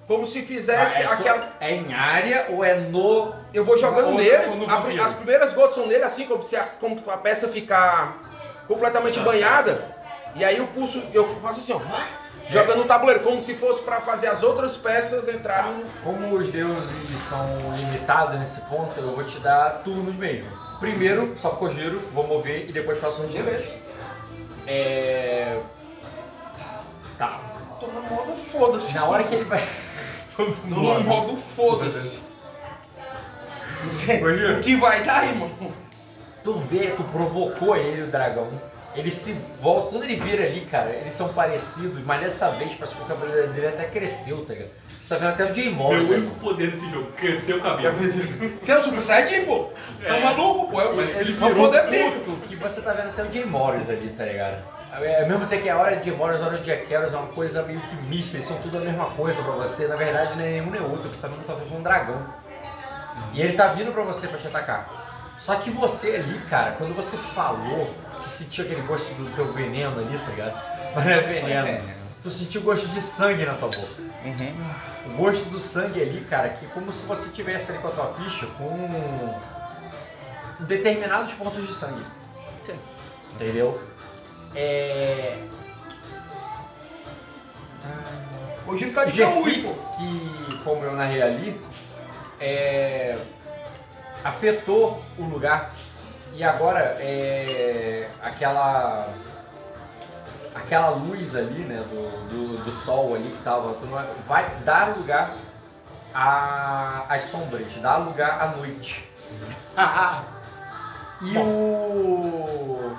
como 0.10 0.26
se 0.26 0.42
fizesse 0.42 0.98
Ah, 0.98 1.02
é, 1.04 1.08
só- 1.08 1.14
aquela. 1.14 1.54
é 1.60 1.72
em 1.76 1.94
área 1.94 2.48
ou 2.50 2.66
é 2.66 2.74
no. 2.80 3.32
Eu 3.54 3.64
vou 3.64 3.78
jogando 3.78 4.12
nele, 4.16 4.56
no 4.56 4.68
a- 4.68 5.06
as 5.06 5.14
primeiras 5.14 5.54
gotas 5.54 5.76
são 5.76 5.86
nele, 5.86 6.04
assim, 6.04 6.26
como 6.26 6.42
se 6.42 6.56
a, 6.56 6.64
como 6.64 7.00
a 7.08 7.18
peça 7.18 7.48
ficar 7.48 8.18
completamente 8.68 9.20
banhada. 9.20 9.80
E 10.36 10.44
aí 10.44 10.58
eu 10.58 10.66
pulso, 10.66 11.02
eu 11.14 11.30
faço 11.42 11.60
assim, 11.60 11.74
ó, 11.74 11.80
jogando 12.50 12.80
no 12.80 12.86
tabuleiro, 12.86 13.22
como 13.24 13.40
se 13.40 13.54
fosse 13.54 13.84
pra 13.84 14.02
fazer 14.02 14.26
as 14.28 14.42
outras 14.42 14.76
peças 14.76 15.28
entrarem. 15.28 15.84
Como 16.04 16.34
os 16.36 16.50
deuses 16.50 17.20
são 17.30 17.46
limitados 17.78 18.40
nesse 18.40 18.62
ponto, 18.62 19.00
eu 19.00 19.14
vou 19.16 19.24
te 19.24 19.40
dar 19.40 19.82
turnos 19.84 20.16
mesmo. 20.16 20.50
Primeiro, 20.80 21.36
só 21.38 21.50
porque 21.50 21.66
eu 21.66 21.74
giro, 21.74 22.00
vou 22.14 22.26
mover 22.26 22.68
e 22.68 22.74
depois 22.74 23.00
faço 23.00 23.22
um 23.22 23.28
Beleza. 23.28 23.76
É. 24.66 25.60
Tá. 27.18 27.40
Tô 27.80 27.88
no 27.88 28.02
modo 28.02 28.34
foda-se. 28.52 28.96
Na 28.96 29.06
hora 29.06 29.24
que 29.24 29.36
ele 29.36 29.46
vai. 29.46 29.68
Tô 30.36 30.46
no 30.66 31.00
modo 31.04 31.38
foda-se. 31.56 32.22
Não 33.84 33.92
sei, 33.92 34.18
Imagina. 34.20 34.60
O 34.60 34.62
que 34.62 34.76
vai 34.76 35.04
dar, 35.04 35.26
irmão? 35.26 35.50
Tu 36.44 36.54
vê, 36.60 36.88
tu 36.96 37.04
provocou 37.04 37.76
ele, 37.76 38.04
o 38.04 38.08
dragão. 38.08 38.50
Ele 38.96 39.12
se 39.12 39.34
volta, 39.62 39.92
quando 39.92 40.04
ele 40.04 40.16
vira 40.16 40.44
ali, 40.46 40.62
cara, 40.62 40.90
eles 40.90 41.14
são 41.14 41.30
parecidos, 41.32 42.04
mas 42.06 42.22
dessa 42.22 42.50
vez 42.52 42.74
parece 42.74 42.98
que 42.98 43.04
o 43.04 43.06
cabelo 43.06 43.32
dele 43.54 43.68
até 43.68 43.86
cresceu, 43.86 44.44
tá 44.46 44.54
ligado? 44.54 44.72
Você 45.00 45.10
tá 45.10 45.16
vendo 45.18 45.30
até 45.30 45.52
o 45.52 45.54
Jay 45.54 45.74
Meu 45.74 45.88
único 45.90 46.36
poder 46.40 46.72
desse 46.72 46.90
jogo, 46.90 47.12
crescer 47.12 47.54
o 47.54 47.62
cabelo. 47.62 47.96
Você 48.62 48.72
é 48.72 48.78
o 48.78 48.84
Super 48.84 49.04
Saiyajin, 49.04 49.46
pô? 49.46 49.70
Tá 50.04 50.18
É. 50.18 50.24
maluco, 50.24 50.72
pô? 50.72 50.82
É 50.82 50.86
Ele, 50.86 51.02
ele 51.20 51.32
é 51.32 51.36
o 51.36 51.36
virou 51.36 51.66
poder 51.70 52.12
puto 52.12 52.36
que 52.48 52.56
você 52.56 52.82
tá 52.82 52.94
vendo 52.94 53.10
até 53.10 53.24
o 53.24 53.32
Jay 53.32 53.46
Morris 53.46 53.90
ali, 53.90 54.14
tá 54.18 54.26
ligado? 54.26 54.58
É, 54.92 55.26
mesmo 55.28 55.44
até 55.44 55.58
que 55.58 55.70
a 55.70 55.78
hora 55.78 55.98
de 55.98 56.10
e 56.10 56.14
a 56.14 56.18
hora 56.18 56.58
de 56.58 56.72
Harris 56.72 57.14
é 57.14 57.18
uma 57.18 57.28
coisa 57.28 57.64
meio 57.64 57.80
que 57.80 57.96
mista, 57.96 58.38
eles 58.38 58.48
são 58.48 58.58
tudo 58.58 58.78
a 58.78 58.82
mesma 58.82 59.06
coisa 59.12 59.42
pra 59.42 59.52
você. 59.54 59.88
Na 59.88 59.96
verdade, 59.96 60.36
não 60.36 60.44
é 60.44 60.52
nenhum 60.52 60.72
nem 60.72 60.82
outro, 60.82 61.10
que 61.10 61.16
você 61.16 61.22
tá 61.22 61.28
vendo 61.28 61.46
talvez 61.46 61.72
um 61.72 61.82
dragão. 61.84 62.26
E 63.34 63.42
ele 63.42 63.54
tá 63.54 63.68
vindo 63.68 63.92
pra 63.92 64.04
você 64.04 64.28
pra 64.28 64.40
te 64.40 64.48
atacar. 64.48 65.36
Só 65.38 65.56
que 65.56 65.70
você 65.70 66.16
ali, 66.16 66.40
cara, 66.50 66.72
quando 66.72 66.94
você 66.94 67.18
falou 67.18 67.94
que 68.24 68.30
sentiu 68.30 68.66
aquele 68.66 68.82
gosto 68.82 69.14
do 69.14 69.34
teu 69.36 69.54
veneno 69.54 70.00
ali, 70.00 70.18
tá 70.18 70.30
ligado? 70.32 70.62
Mas 70.96 71.06
não 71.06 71.12
é 71.12 71.22
veneno. 71.22 72.00
Tu 72.22 72.30
sentiu 72.30 72.62
gosto 72.62 72.88
de 72.88 73.02
sangue 73.02 73.46
na 73.46 73.54
tua 73.54 73.70
boca. 73.70 73.88
O 75.06 75.10
gosto 75.12 75.46
do 75.50 75.60
sangue 75.60 76.02
ali, 76.02 76.22
cara, 76.22 76.50
que 76.50 76.66
é 76.66 76.70
como 76.70 76.92
se 76.92 77.06
você 77.06 77.30
tivesse 77.30 77.72
ali 77.72 77.80
com 77.80 77.88
a 77.88 77.92
tua 77.92 78.14
ficha 78.16 78.46
com 78.58 79.34
determinados 80.60 81.34
pontos 81.34 81.66
de 81.66 81.74
sangue. 81.74 82.04
Entendeu? 83.36 83.80
É. 84.56 85.38
O 88.68 88.78
Giro 88.78 88.94
tá 88.94 89.06
de 89.06 89.12
pô. 89.66 89.96
que, 89.98 90.60
como 90.64 90.84
eu 90.84 90.94
narrei 90.94 91.22
ali, 91.24 91.62
é, 92.40 93.18
afetou 94.24 95.04
o 95.18 95.24
lugar. 95.24 95.72
E 96.34 96.44
agora, 96.44 96.96
é, 97.00 98.08
aquela 98.22 99.08
aquela 100.56 100.90
luz 100.90 101.36
ali, 101.36 101.60
né, 101.64 101.84
do, 101.90 102.30
do, 102.58 102.64
do 102.64 102.72
sol 102.72 103.16
ali 103.16 103.30
que 103.30 103.44
tava, 103.44 103.76
vai 104.28 104.46
dar 104.64 104.96
lugar 104.98 105.32
a- 106.14 107.06
às 107.10 107.24
sombras, 107.24 107.66
dar 107.82 107.98
lugar 107.98 108.40
à 108.42 108.48
noite. 108.58 109.08
E 111.22 111.38
o. 111.38 112.96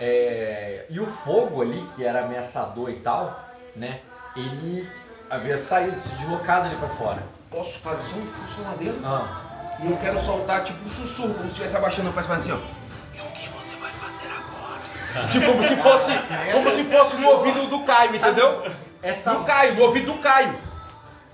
é, 0.00 0.86
e 0.88 0.98
o 0.98 1.06
fogo 1.06 1.60
ali, 1.60 1.86
que 1.94 2.04
era 2.04 2.24
ameaçador 2.24 2.88
e 2.90 2.96
tal, 2.96 3.38
né? 3.76 4.00
Ele 4.34 4.88
havia 5.28 5.58
saído, 5.58 6.00
se 6.00 6.08
deslocado 6.14 6.66
ali 6.66 6.76
pra 6.76 6.88
fora. 6.88 7.22
Posso 7.50 7.80
fazer 7.80 8.02
som 8.04 8.20
que 8.20 8.28
funciona 8.28 8.76
dele? 8.76 9.00
Ah, 9.04 9.76
E 9.80 9.90
eu 9.90 9.96
quero 9.98 10.18
soltar 10.20 10.64
tipo 10.64 10.84
um 10.84 10.88
sussurro, 10.88 11.34
como 11.34 11.44
se 11.44 11.50
estivesse 11.50 11.76
abaixando 11.76 12.08
a 12.08 12.12
peça 12.12 12.32
assim, 12.32 12.52
ó. 12.52 12.56
E 12.56 13.20
o 13.20 13.24
que 13.32 13.48
você 13.50 13.74
vai 13.76 13.92
fazer 13.92 14.26
agora? 14.28 15.26
tipo, 15.28 15.46
como 15.46 15.62
se 15.62 15.76
fosse. 15.76 16.12
Como 16.52 16.70
se 16.70 16.84
fosse 16.84 17.16
no 17.16 17.28
ouvido 17.28 17.66
do 17.66 17.84
Caio, 17.84 18.16
entendeu? 18.16 18.72
essa 19.02 19.32
Do 19.34 19.44
Caio, 19.44 19.74
no 19.74 19.82
ouvido 19.82 20.12
do 20.12 20.18
Caio. 20.18 20.54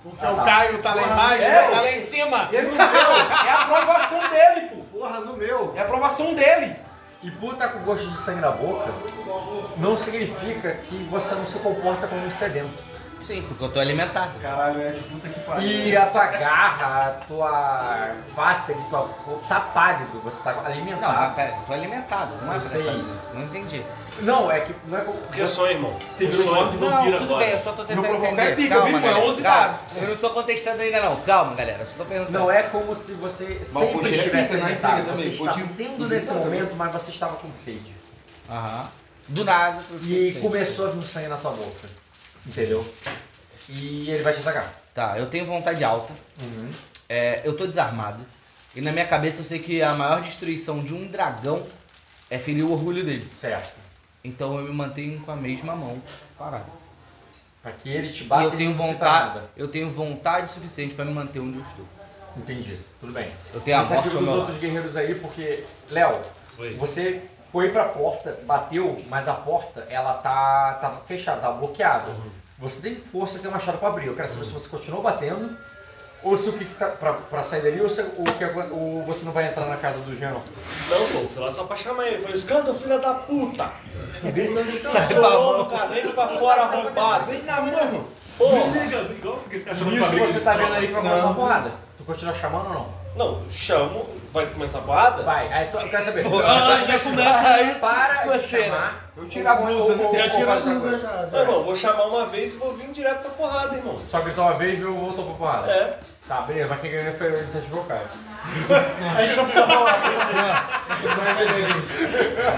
Porque 0.03 0.25
o 0.25 0.36
Caio 0.36 0.83
tá 0.83 0.95
lá 0.95 1.03
embaixo, 1.03 1.45
É, 1.45 1.62
vai 1.62 1.70
tá 1.70 1.81
lá 1.81 1.91
em 1.93 2.01
cima. 2.01 2.49
Ele 2.53 2.69
não 2.69 2.77
deu. 2.77 2.86
É 2.86 3.51
a 3.51 3.62
aprovação 3.62 4.28
dele, 4.31 4.69
pô. 4.69 4.99
Porra, 4.99 5.20
no 5.20 5.36
meu. 5.36 5.73
É 5.77 5.81
a 5.81 5.83
aprovação 5.83 6.35
dele. 6.35 6.77
E 7.27 7.31
por 7.33 7.55
estar 7.55 7.71
com 7.71 7.81
gosto 7.81 8.09
de 8.09 8.21
sangue 8.21 8.41
na 8.41 8.53
boca, 8.53 8.89
não 9.79 9.97
significa 9.97 10.75
que 10.75 10.97
você 11.11 11.35
não 11.35 11.45
se 11.45 11.59
comporta 11.59 12.07
como 12.07 12.25
um 12.25 12.31
sedento. 12.31 12.85
Sim, 13.21 13.43
porque 13.49 13.65
eu 13.65 13.69
tô 13.69 13.81
alimentado. 13.81 14.39
Caralho, 14.41 14.81
é 14.81 14.91
de 14.93 15.01
puta 15.01 15.29
que 15.29 15.41
pariu. 15.41 15.69
E 15.69 15.97
a 15.97 16.07
tua 16.07 16.27
garra, 16.27 17.07
a 17.07 17.11
tua 17.27 18.11
face, 18.33 18.73
ali, 18.75 18.83
tua, 18.91 19.11
tá 19.49 19.59
pálido, 19.59 20.21
você 20.23 20.41
tá 20.45 20.53
Não, 20.53 20.63
mas 20.63 20.73
alimentado. 20.73 21.35
pera, 21.35 21.57
eu 21.57 21.63
tô 21.67 21.73
alimentado. 21.73 22.31
Não 22.43 22.55
é 22.55 22.61
sei. 22.61 22.85
fazer. 22.85 23.05
Não 23.35 23.43
entendi. 23.43 23.83
Não, 24.20 24.51
é 24.51 24.61
que 24.61 24.75
não 24.89 24.99
é 24.99 25.01
como- 25.03 25.19
Porque 25.20 25.47
sonho, 25.47 25.73
irmão. 25.73 25.99
Você 26.15 26.25
O 26.25 26.31
virou 26.31 26.47
sonho 26.47 26.57
jogo 26.57 26.70
de 26.70 26.77
Não, 26.78 26.91
vampiro 26.91 27.19
tudo 27.19 27.25
agora. 27.25 27.45
bem, 27.45 27.55
eu 27.55 27.61
só 27.61 27.73
tô 27.73 27.85
tentando 27.85 28.03
provocar 28.07 28.27
entender. 28.33 28.53
é 28.53 28.55
pica, 28.57 28.69
Calma, 28.75 28.89
viu? 28.89 28.97
É 28.99 29.01
galera, 29.03 29.25
11 29.27 29.43
calma. 29.43 29.61
dados. 29.69 29.81
Eu 29.97 30.09
não 30.09 30.17
tô 30.17 30.31
contestando 30.31 30.83
ainda 30.83 31.01
não. 31.03 31.17
Calma, 31.20 31.55
galera. 31.55 31.78
Eu 31.81 31.86
só 31.86 31.93
tô 31.99 32.05
perguntando. 32.05 32.39
Não 32.39 32.51
é 32.51 32.62
como 32.65 32.95
se 32.95 33.12
você 33.12 33.61
sempre 33.65 34.11
estivesse 34.17 34.55
na 34.57 34.65
alimentado. 34.67 35.01
intriga 35.01 35.17
Você 35.17 35.23
também, 35.23 35.28
está 35.33 35.53
podia- 35.53 35.67
sendo 35.67 35.91
podia 35.99 36.09
nesse 36.09 36.27
também. 36.28 36.45
momento, 36.45 36.75
mas 36.77 36.93
você 36.93 37.11
estava 37.11 37.36
com 37.36 37.51
sede. 37.53 37.95
Aham. 38.51 38.89
Do 39.28 39.45
nada. 39.45 39.83
E 40.03 40.33
começou 40.41 40.86
a 40.86 40.91
vir 40.91 41.07
sangue 41.07 41.28
na 41.28 41.36
tua 41.36 41.51
boca. 41.51 41.89
Entendeu? 42.47 42.86
E 43.69 44.11
ele 44.11 44.23
vai 44.23 44.33
te 44.33 44.41
atacar. 44.41 44.73
Tá, 44.95 45.19
eu 45.19 45.27
tenho 45.27 45.45
vontade 45.45 45.83
alta. 45.85 46.12
É, 47.09 47.43
eu 47.45 47.57
tô 47.57 47.67
desarmado. 47.67 48.25
E 48.75 48.81
na 48.81 48.93
minha 48.93 49.07
cabeça 49.07 49.41
eu 49.41 49.45
sei 49.45 49.59
que 49.59 49.83
a 49.83 49.93
maior 49.95 50.20
destruição 50.23 50.78
de 50.78 50.95
um 50.95 51.07
dragão 51.09 51.62
é 52.31 52.39
ferir 52.39 52.65
o 52.65 52.73
orgulho 52.73 53.05
dele. 53.05 53.28
Certo. 53.41 53.75
Então 54.27 54.59
eu 54.59 54.65
me 54.65 54.73
mantenho 54.73 55.21
com 55.21 55.31
a 55.31 55.37
mesma 55.37 55.75
mão 55.75 56.01
parado. 56.39 56.67
Pra 57.63 57.73
que 57.73 57.89
ele 57.89 58.09
te 58.09 58.25
E 58.25 58.27
bata 58.27 58.45
eu 58.45 58.55
e 58.55 58.57
tenho 58.57 58.75
não 58.75 58.85
sinta 58.85 58.93
vontade, 58.93 59.35
nada. 59.35 59.51
eu 59.57 59.69
tenho 59.69 59.91
vontade 59.91 60.51
suficiente 60.51 60.95
pra 60.95 61.05
me 61.05 61.13
manter 61.13 61.41
onde 61.41 61.59
eu 61.59 61.65
estou. 61.65 61.85
Entendi. 62.37 62.79
Tudo 63.01 63.13
bem. 63.13 63.27
Eu 63.55 63.61
tenho 63.61 63.79
a 63.79 63.81
Pensa 63.81 63.95
morte 63.95 64.09
aqui 64.09 64.17
ao 64.17 64.23
meu 64.23 64.33
outros 64.33 64.59
guerreiros 64.59 64.97
aí, 64.97 65.15
porque... 65.15 65.65
Léo, 65.91 66.21
você 66.79 67.23
foi 67.51 67.71
pra 67.71 67.85
porta, 67.85 68.39
bateu, 68.45 68.97
mas 69.09 69.29
a 69.29 69.35
porta, 69.35 69.87
ela 69.89 70.15
tá, 70.15 70.75
tá 70.81 70.91
fechada, 71.07 71.41
tá 71.41 71.51
bloqueada. 71.51 72.13
Você 72.59 72.81
tem 72.81 72.97
força, 72.97 73.39
tem 73.39 73.51
um 73.51 73.55
machado 73.55 73.79
pra 73.79 73.89
abrir. 73.89 74.07
Eu 74.07 74.15
quero 74.17 74.29
saber 74.31 74.45
se 74.45 74.53
você 74.53 74.69
continuou 74.69 75.03
batendo, 75.03 75.57
ou 76.27 76.37
se 76.37 76.49
o 76.49 76.53
que, 76.55 76.65
que 76.65 76.75
tá 76.75 76.89
pra, 76.89 77.13
pra 77.13 77.43
sair 77.45 77.63
dali, 77.63 77.81
ou, 77.81 77.89
se, 77.89 78.01
ou, 78.03 78.25
que, 78.25 78.45
ou 78.73 79.05
você 79.05 79.25
não 79.25 79.31
vai 79.31 79.47
entrar 79.47 79.65
na 79.67 79.77
casa 79.77 79.99
do 80.01 80.17
Jean. 80.17 80.33
Não, 80.33 80.41
pô, 80.43 81.29
fui 81.29 81.41
lá 81.43 81.51
só 81.53 81.63
pra 81.65 81.77
chamar 81.77 82.09
ele. 82.09 82.19
Falei, 82.19 82.35
escândalo, 82.35 82.77
filha 82.77 82.99
da 82.99 83.15
puta! 83.15 83.71
Sai 84.83 85.07
Seu 85.07 85.21
pra 85.21 85.31
mão. 85.31 85.69
cara, 85.69 85.87
vem 85.87 86.09
pra 86.09 86.29
fora 86.29 86.63
arrombado. 86.63 87.27
Vem 87.27 87.45
na 87.45 87.61
mão, 87.61 87.81
irmão. 87.81 88.05
Porra! 88.37 88.85
Igual 89.11 89.37
porque 89.37 89.57
esse 89.57 89.71
Nisso 89.71 90.09
briga, 90.09 90.27
você 90.27 90.41
tá 90.41 90.55
vendo 90.55 90.75
ali 90.75 90.89
pra 90.89 91.01
começar 91.01 91.27
uma 91.27 91.35
porrada. 91.35 91.73
Tu 91.97 92.05
continua 92.05 92.35
chamando 92.35 92.67
ou 92.67 92.75
não? 92.75 93.06
Não, 93.17 93.43
chamo, 93.49 94.07
vai 94.33 94.47
começar 94.47 94.78
a 94.78 94.83
porrada? 94.83 95.23
Vai, 95.23 95.51
aí 95.53 95.69
tu, 95.69 95.78
eu 95.78 95.89
quero 95.89 96.05
saber. 96.05 96.25
Ah, 96.45 96.85
já 96.86 96.99
começa 96.99 97.49
aí 97.49 97.75
para 97.77 98.15
de 98.23 98.28
coceira. 98.28 98.65
chamar. 98.67 99.11
Eu 99.17 99.28
tiro 99.28 99.49
a 99.49 99.55
blusa, 99.55 99.97
né? 99.97 100.05
ou 100.05 100.12
tira 100.31 100.53
a 100.53 100.61
blusa 100.61 100.99
já. 100.99 101.28
Não, 101.33 101.41
irmão, 101.41 101.65
vou 101.65 101.75
chamar 101.75 102.05
uma 102.05 102.27
vez 102.27 102.53
e 102.55 102.57
vou 102.59 102.75
vir 102.77 102.89
direto 102.89 103.20
pra 103.20 103.31
porrada, 103.31 103.75
irmão. 103.75 103.99
Só 104.09 104.20
gritou 104.20 104.45
uma 104.45 104.53
vez 104.55 104.78
e 104.78 104.83
eu 104.83 104.95
voltou 104.95 105.25
pra 105.25 105.35
porrada. 105.35 105.70
É. 105.73 105.99
Tá, 106.28 106.41
beleza, 106.43 106.69
mas 106.69 106.81
quem 106.81 106.91
ganhou 106.91 107.15
foi 107.15 107.31
o 107.31 107.39
o 107.78 107.85
Caio. 107.85 108.03
A 109.17 109.23
gente 109.25 109.36
não 109.36 109.45
precisa 109.45 109.67
falar. 109.67 110.83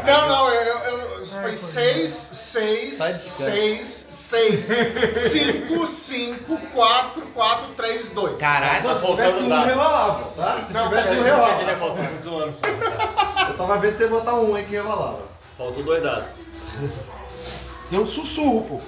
Não, 0.06 0.28
não, 0.28 0.48
eu, 0.48 0.62
eu, 0.78 0.98
eu- 1.18 1.24
foi 1.24 1.54
6, 1.54 2.10
6, 2.10 2.96
Sai 2.96 3.12
de 3.12 3.18
descanso. 3.18 3.50
6, 3.50 4.06
6, 4.28 4.66
5, 5.16 5.86
5, 5.86 6.56
4, 6.74 7.22
4, 7.34 7.68
3, 7.68 8.10
2. 8.10 8.36
Caralho. 8.38 8.82
Tá 8.82 8.94
Se 9.00 9.06
tivesse 9.06 9.16
faltando 9.16 9.44
um, 9.44 9.48
dado. 9.48 9.66
revalava, 9.66 10.24
tá? 10.36 10.64
Se 10.66 10.72
Não, 10.74 10.88
tivesse 10.88 11.08
mas 11.08 11.18
um, 11.18 11.20
esse 11.22 11.30
Ele 11.30 11.30
revalava. 11.30 11.70
é 11.70 11.76
faltando 11.76 12.08
tô 12.16 12.20
zoando. 12.30 12.58
Eu 13.48 13.56
tava 13.56 13.78
vendo 13.78 13.96
você 13.96 14.06
botar 14.06 14.34
um 14.34 14.54
aí 14.54 14.64
que 14.64 14.72
revalava. 14.72 15.22
Faltou 15.56 15.82
dois 15.82 16.02
dados. 16.02 16.26
Tem 17.88 17.98
um 17.98 18.06
sussurro, 18.06 18.66
pô. 18.68 18.80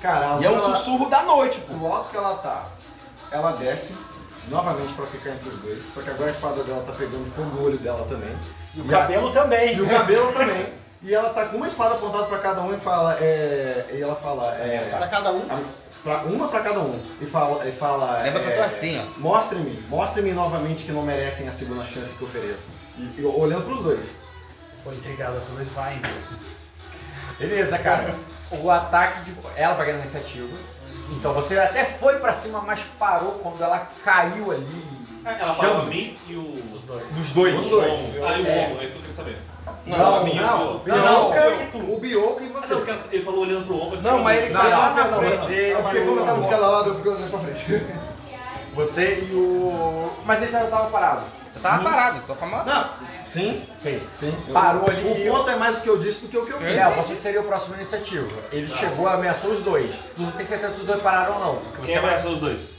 Cara, 0.00 0.36
a 0.36 0.40
E 0.40 0.44
é 0.44 0.50
um 0.50 0.54
ela- 0.56 0.76
sussurro 0.76 1.10
da 1.10 1.22
noite, 1.24 1.58
pô. 1.62 1.74
O 1.74 1.92
alto 1.92 2.10
que 2.10 2.16
ela 2.16 2.36
tá, 2.36 2.66
ela 3.32 3.52
desce 3.52 3.96
novamente 4.48 4.92
pra 4.92 5.06
ficar 5.06 5.30
entre 5.30 5.48
os 5.48 5.58
dois. 5.62 5.82
Só 5.92 6.00
que 6.00 6.10
agora 6.10 6.30
a 6.30 6.32
espada 6.32 6.62
dela 6.62 6.84
tá 6.86 6.92
pegando 6.92 7.28
fogo 7.34 7.48
no 7.56 7.66
olho 7.66 7.78
dela 7.78 8.06
também. 8.08 8.36
E 8.72 8.80
o 8.80 8.84
cabelo 8.86 9.32
também. 9.32 9.74
E 9.76 9.80
o 9.82 9.88
cabelo 9.88 10.32
também. 10.32 10.66
E 11.04 11.14
ela 11.14 11.30
tá 11.34 11.44
com 11.46 11.58
uma 11.58 11.66
espada 11.66 11.94
apontada 11.94 12.24
pra 12.24 12.38
cada 12.38 12.62
um 12.62 12.74
e 12.74 12.78
fala. 12.78 13.14
É, 13.20 13.86
e 13.92 14.00
ela 14.00 14.14
fala. 14.16 14.54
É, 14.56 14.78
Pra 14.96 15.06
cada 15.06 15.32
um. 15.32 15.46
pra- 16.02 16.22
uma 16.24 16.48
pra 16.48 16.60
cada 16.60 16.80
um. 16.80 16.98
E 17.20 17.26
fala. 17.26 17.66
E 17.68 17.72
fala 17.72 18.22
Lembra 18.22 18.40
que 18.42 18.48
eu 18.48 18.52
é, 18.52 18.56
tô 18.56 18.62
assim, 18.62 18.98
ó. 18.98 19.20
Mostre-me, 19.20 19.82
mostre-me 19.88 20.32
novamente 20.32 20.84
que 20.84 20.92
não 20.92 21.02
merecem 21.02 21.46
a 21.46 21.52
segunda 21.52 21.84
chance 21.84 22.14
que 22.14 22.22
eu 22.22 22.28
ofereço. 22.28 22.62
E, 22.96 23.20
e 23.20 23.24
olhando 23.24 23.66
pros 23.66 23.82
dois. 23.82 24.06
foi 24.82 24.94
intrigada 24.94 25.38
pelo 25.40 25.60
Svine. 25.62 26.02
Beleza, 27.38 27.78
cara. 27.78 28.14
O 28.62 28.70
ataque 28.70 29.22
de. 29.24 29.34
Ela 29.56 29.74
vai 29.74 29.86
ganhar 29.86 29.98
a 29.98 30.00
iniciativa. 30.02 30.46
Então 31.10 31.32
você 31.32 31.58
até 31.58 31.84
foi 31.84 32.18
pra 32.20 32.32
cima, 32.32 32.60
mas 32.60 32.80
parou 32.98 33.32
quando 33.32 33.60
ela 33.60 33.84
caiu 34.04 34.52
ali. 34.52 34.84
Ela 35.24 35.54
parou 35.54 35.78
a 35.78 35.84
mim 35.86 36.16
e 36.28 36.36
o... 36.36 36.72
Os 36.72 36.82
dois. 36.82 37.04
Dos 37.14 37.32
dois. 37.32 37.58
Os 37.58 37.68
dois. 37.70 38.00
Ah, 38.22 38.38
e 38.38 38.42
o 38.42 38.46
É. 38.46 38.66
ombro, 38.68 38.80
é 38.80 38.84
isso 38.84 38.92
que 38.92 38.98
eu 38.98 39.02
queria 39.02 39.14
saber. 39.16 39.38
Não, 39.86 39.98
Não, 39.98 40.24
não, 40.34 40.80
Não, 40.86 41.30
não. 41.32 41.94
O 41.94 41.98
Bioco 42.00 42.42
e 42.42 42.46
você. 42.48 42.74
Porque 42.74 42.94
ele 43.12 43.24
falou 43.24 43.40
olhando 43.40 43.66
pro 43.66 43.76
ombro. 43.80 43.96
eu 43.98 44.02
Não, 44.02 44.22
mas 44.22 44.42
ele 44.42 44.52
tá 44.54 44.62
lá 44.62 44.90
na 44.94 45.04
não, 45.08 45.18
frente. 45.20 45.36
você. 45.36 45.54
É 45.70 45.82
porque 45.82 46.00
como 46.00 46.20
eu 46.20 46.26
tava 46.26 46.40
de 46.42 46.48
cada 46.48 46.66
lado, 46.68 46.88
eu 46.90 46.94
fico 46.96 47.08
olhando 47.10 47.30
pra 47.30 47.38
frente. 47.40 47.86
Você 48.74 49.20
e 49.30 49.34
o. 49.34 50.10
Mas 50.24 50.42
ele 50.42 50.50
tava, 50.50 50.66
tava 50.66 50.90
parado. 50.90 51.22
Eu 51.54 51.62
tava 51.62 51.84
parado, 51.84 52.20
tô 52.26 52.34
com 52.34 52.44
a 52.44 52.48
mão. 52.48 52.64
Não, 52.64 52.88
sim, 53.28 53.62
Sim. 53.80 54.02
sim. 54.18 54.36
Parou 54.52 54.84
ali. 54.88 55.28
O 55.28 55.32
ponto 55.32 55.48
é 55.48 55.54
mais 55.54 55.78
o 55.78 55.80
que 55.80 55.88
eu 55.88 55.96
disse 55.98 56.22
do 56.22 56.28
que 56.28 56.36
o 56.36 56.44
que 56.44 56.50
eu 56.52 56.58
fiz. 56.58 56.68
É, 56.76 56.90
você 56.90 57.14
seria 57.14 57.40
o 57.40 57.44
próximo 57.44 57.76
iniciativa. 57.76 58.26
Ele 58.50 58.68
chegou, 58.68 59.06
ameaçou 59.06 59.52
os 59.52 59.60
dois. 59.62 59.94
Tu 60.16 60.22
não 60.22 60.32
tem 60.32 60.44
certeza 60.44 60.74
se 60.74 60.80
os 60.80 60.86
dois 60.88 61.00
pararam 61.00 61.34
ou 61.34 61.40
não. 61.40 61.58
Quem 61.76 61.94
Você 61.94 62.00
vai... 62.00 62.10
ameaçou 62.10 62.32
os 62.32 62.40
dois? 62.40 62.74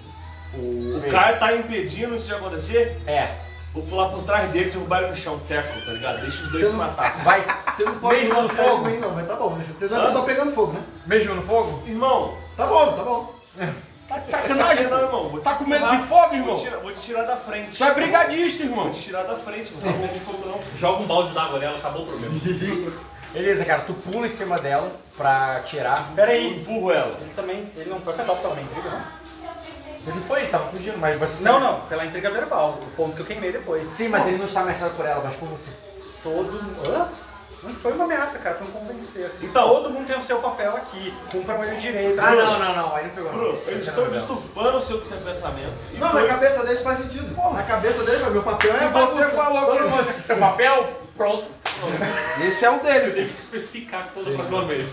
O, 0.54 0.98
O 0.98 1.10
cara 1.10 1.38
tá 1.38 1.54
impedindo 1.56 2.14
isso 2.16 2.28
de 2.28 2.34
acontecer? 2.34 2.98
É. 3.08 3.36
Vou 3.76 3.84
pular 3.84 4.08
por 4.10 4.24
trás 4.24 4.50
dele 4.52 4.70
e 4.70 4.72
derrubar 4.72 5.00
ele 5.02 5.10
no 5.12 5.16
chão, 5.18 5.38
teco, 5.48 5.68
tá 5.86 5.92
ligado? 5.92 6.22
Deixa 6.22 6.42
os 6.44 6.50
dois 6.52 6.64
Você 6.64 6.70
se 6.72 6.76
não- 6.78 6.86
matar. 6.86 7.18
Vai. 7.24 7.42
Você 7.44 7.84
não 7.84 7.96
pode 8.00 8.16
Mesmo 8.22 8.42
no 8.44 8.50
fogo? 8.50 8.86
mim, 8.90 8.98
não, 8.98 9.12
mas 9.12 9.28
tá 9.28 9.36
bom. 9.36 9.50
Você 9.78 9.86
não 9.90 10.14
tá 10.14 10.22
pegando 10.22 10.52
fogo, 10.54 10.72
né? 10.72 10.82
Mesmo 11.06 11.36
no 11.36 11.42
fogo? 11.44 11.84
Irmão, 11.86 12.38
Tá 12.56 12.66
bom, 12.68 12.94
tá 12.94 13.04
bom. 13.04 13.36
tá 14.08 14.18
de 14.20 14.30
sacanagem 14.30 14.88
não, 14.88 15.02
irmão. 15.02 15.28
Vou 15.30 15.42
Tá 15.42 15.56
com 15.56 15.66
medo 15.66 15.86
de 15.88 15.98
fogo, 16.04 16.28
Vou 16.30 16.36
irmão? 16.36 16.56
tirar, 16.58 16.78
vou 16.78 16.92
te 16.94 17.02
tirar 17.02 17.24
da 17.24 17.36
frente. 17.36 17.78
Tu 17.78 17.84
é 17.84 17.94
brigadista, 17.94 18.64
Vou 18.64 18.72
irmão. 18.72 18.90
te 18.92 19.02
tirar 19.02 19.24
da 19.24 19.36
frente, 19.36 19.74
não 19.74 19.82
tá 19.82 19.92
com 19.92 20.00
medo 20.00 20.14
de 20.14 20.20
fogo 20.22 20.48
não. 20.48 20.60
Joga 20.78 21.04
um 21.04 21.06
balde 21.06 21.34
d'água 21.34 21.60
nela, 21.60 21.78
acabou 21.78 22.04
o 22.04 22.06
problema. 22.08 22.34
Beleza, 23.34 23.66
cara. 23.66 23.82
Tu 23.82 23.94
pula 23.96 24.26
em 24.26 24.30
cima 24.30 24.58
dela 24.58 24.90
pra 25.18 25.60
tirar. 25.66 26.06
Eu 26.12 26.16
Pera 26.16 26.32
aí, 26.32 26.58
empurro 26.60 26.92
ela. 26.94 27.18
ele 27.20 27.34
também, 27.36 27.70
ele 27.76 27.90
não 27.90 28.00
foi 28.00 28.14
pela 28.14 28.34
minha 28.56 28.62
intriga, 28.62 28.90
não? 28.90 29.25
Ele 30.08 30.20
foi, 30.28 30.42
ele 30.42 30.50
tava 30.50 30.68
fugindo, 30.70 30.98
mas 30.98 31.18
você. 31.20 31.44
Não, 31.44 31.60
não, 31.60 31.82
pela 31.82 32.06
intriga 32.06 32.30
verbal, 32.30 32.80
o 32.82 32.96
ponto 32.96 33.16
que 33.16 33.22
eu 33.22 33.26
queimei 33.26 33.52
depois. 33.52 33.88
Sim, 33.90 34.08
mas 34.10 34.26
ele 34.28 34.38
não 34.38 34.46
está 34.46 34.62
ameaçado 34.62 34.96
por 34.96 35.06
ela, 35.06 35.22
mas 35.24 35.36
por 35.36 35.48
você. 35.50 35.70
Todo 36.24 36.60
Hã? 36.88 37.10
Não 37.64 37.74
foi 37.74 37.94
uma 37.94 38.04
ameaça, 38.04 38.38
cara, 38.38 38.56
foi 38.56 38.68
um 38.68 38.72
convencer. 38.72 39.32
Então- 39.42 39.68
todo 39.68 39.90
mundo 39.90 40.06
tem 40.06 40.16
o 40.16 40.22
seu 40.22 40.38
papel 40.38 40.76
aqui, 40.76 41.12
cumpram 41.32 41.64
ele 41.64 41.78
direito. 41.78 42.20
Ah, 42.20 42.30
não, 42.30 42.60
não, 42.60 42.76
não. 42.76 42.96
Aí 42.96 43.06
não 43.06 43.12
pegou. 43.12 43.32
Bruno, 43.32 43.60
estão 43.72 43.96
pegou. 43.96 44.10
disturbando 44.12 44.78
o 44.78 44.82
seu, 44.82 45.04
seu 45.04 45.18
pensamento. 45.18 45.74
E 45.92 45.98
Não, 45.98 46.12
tô- 46.12 46.20
na 46.20 46.28
cabeça 46.28 46.64
deles 46.64 46.84
faz 46.84 47.00
sentido. 47.00 47.34
Pô, 47.34 47.50
na 47.54 47.64
cabeça 47.64 48.04
deles, 48.04 48.22
mas 48.22 48.32
meu 48.34 48.44
papel 48.44 48.72
é 48.72 48.88
você 48.90 49.26
falou 49.32 49.66
Todo 49.66 49.78
que 49.78 49.84
mundo 49.90 50.06
tem 50.12 50.20
seu 50.20 50.38
papel? 50.38 50.94
Pronto. 51.18 51.46
esse, 52.40 52.48
esse 52.50 52.66
é 52.66 52.70
o 52.70 52.78
Você 52.78 52.84
dele. 52.84 53.12
teve 53.14 53.34
que 53.34 53.40
especificar 53.42 54.10
toda 54.14 54.30
a 54.30 54.34
próxima 54.36 54.66
vez. 54.66 54.88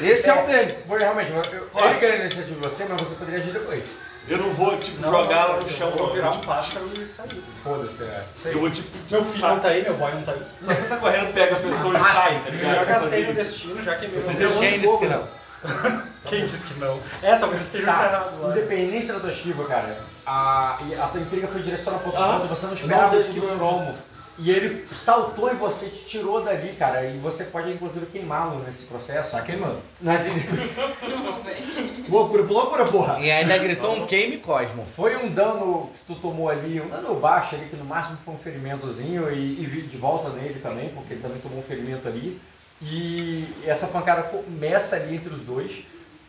Esse 0.00 0.28
é 0.28 0.42
o 0.42 0.46
dele. 0.46 0.78
Vou 0.86 0.98
realmente, 0.98 1.30
eu, 1.32 1.42
eu, 1.42 1.86
ele 1.86 1.98
queria 1.98 2.14
a 2.16 2.18
iniciativa 2.18 2.54
de 2.54 2.54
você, 2.68 2.84
mas 2.88 3.00
você 3.00 3.14
poderia 3.14 3.40
agir 3.40 3.52
depois. 3.52 3.82
Eu 4.28 4.38
não 4.38 4.52
vou, 4.52 4.76
tipo, 4.76 5.00
jogar 5.02 5.36
ela 5.48 5.60
no 5.60 5.68
chão, 5.68 5.90
Eu 5.90 5.96
vou 5.96 6.06
não. 6.08 6.14
virar 6.14 6.26
Eu 6.28 6.34
um 6.34 6.40
pássaro 6.40 6.90
e 7.00 7.06
sair. 7.08 7.42
Foda-se, 7.64 8.02
é. 8.02 8.24
eu 8.46 8.60
vou, 8.60 8.70
tipo, 8.70 8.88
Meu 9.10 9.24
filho 9.24 9.48
não 9.48 9.58
tá 9.58 9.68
aí, 9.68 9.82
meu 9.82 9.94
boy 9.96 10.12
não 10.14 10.22
tá 10.22 10.32
aí. 10.32 10.42
sabe 10.60 10.76
que 10.80 10.82
você 10.84 10.90
tá 10.90 10.96
correndo, 10.98 11.32
pega 11.32 11.56
a 11.56 11.58
pessoa 11.58 11.96
e 11.96 12.00
sai, 12.00 12.40
tá 12.42 12.48
Eu 12.48 12.52
ligado? 12.52 12.74
já 12.74 12.80
Eu 12.80 12.86
vou 12.86 12.86
gastei 12.86 13.22
isso. 13.22 13.34
destino, 13.34 13.82
já 13.82 13.94
queimei 13.96 14.20
meu 14.20 14.30
Entendeu? 14.30 14.48
destino. 14.50 14.70
Quem 14.70 14.80
disse 14.80 14.98
que 14.98 15.06
não? 15.06 15.28
Quem 16.28 16.46
disse 16.46 16.66
que 16.66 16.78
não? 16.80 17.00
É, 17.22 17.36
talvez 17.36 17.62
esteja 17.62 17.86
Tá, 17.86 18.04
errado 18.04 18.42
lá. 18.42 18.50
independente 18.50 19.06
da 19.06 19.18
tua 19.20 19.30
esquiva, 19.30 19.64
cara, 19.64 19.96
a, 20.26 20.78
e 20.86 20.94
a 20.94 21.06
tua 21.06 21.20
intriga 21.20 21.48
foi 21.48 21.62
direcionada 21.62 22.02
pra 22.04 22.12
outro 22.12 22.24
Ah, 22.24 22.38
ponto, 22.40 22.48
você 22.54 22.62
não 22.66 22.72
eu 22.72 22.76
esperava 22.78 23.02
não 23.04 23.10
sei 23.10 23.20
isso 23.20 23.32
do. 23.40 23.94
E 24.38 24.50
ele 24.50 24.86
saltou 24.94 25.50
em 25.50 25.56
você, 25.56 25.86
te 25.86 26.04
tirou 26.04 26.42
dali, 26.42 26.74
cara, 26.74 27.04
e 27.04 27.18
você 27.18 27.44
pode 27.44 27.72
inclusive 27.72 28.06
queimá-lo 28.06 28.62
nesse 28.64 28.84
processo. 28.84 29.32
Tá 29.32 29.42
queimando. 29.42 29.80
Mas 30.00 30.28
Loucura 32.08 32.44
por 32.44 32.52
loucura, 32.52 32.84
porra. 32.86 33.20
E 33.20 33.30
ainda 33.30 33.58
gritou 33.58 33.94
um 33.94 34.06
queime 34.06 34.38
Cosmo. 34.38 34.86
foi 34.86 35.16
um 35.16 35.28
dano 35.28 35.90
que 35.92 36.14
tu 36.14 36.20
tomou 36.20 36.48
ali, 36.48 36.80
um 36.80 36.88
dano 36.88 37.14
baixo 37.16 37.54
ali, 37.54 37.66
que 37.66 37.76
no 37.76 37.84
máximo 37.84 38.16
foi 38.24 38.34
um 38.34 38.38
ferimentozinho, 38.38 39.30
e, 39.30 39.60
e 39.60 39.66
vi 39.66 39.82
de 39.82 39.96
volta 39.96 40.30
nele 40.30 40.60
também, 40.60 40.88
porque 40.90 41.14
ele 41.14 41.22
também 41.22 41.38
tomou 41.40 41.58
um 41.58 41.62
ferimento 41.62 42.08
ali. 42.08 42.40
E 42.80 43.46
essa 43.66 43.88
pancada 43.88 44.22
começa 44.22 44.96
ali 44.96 45.16
entre 45.16 45.34
os 45.34 45.42
dois. 45.42 45.84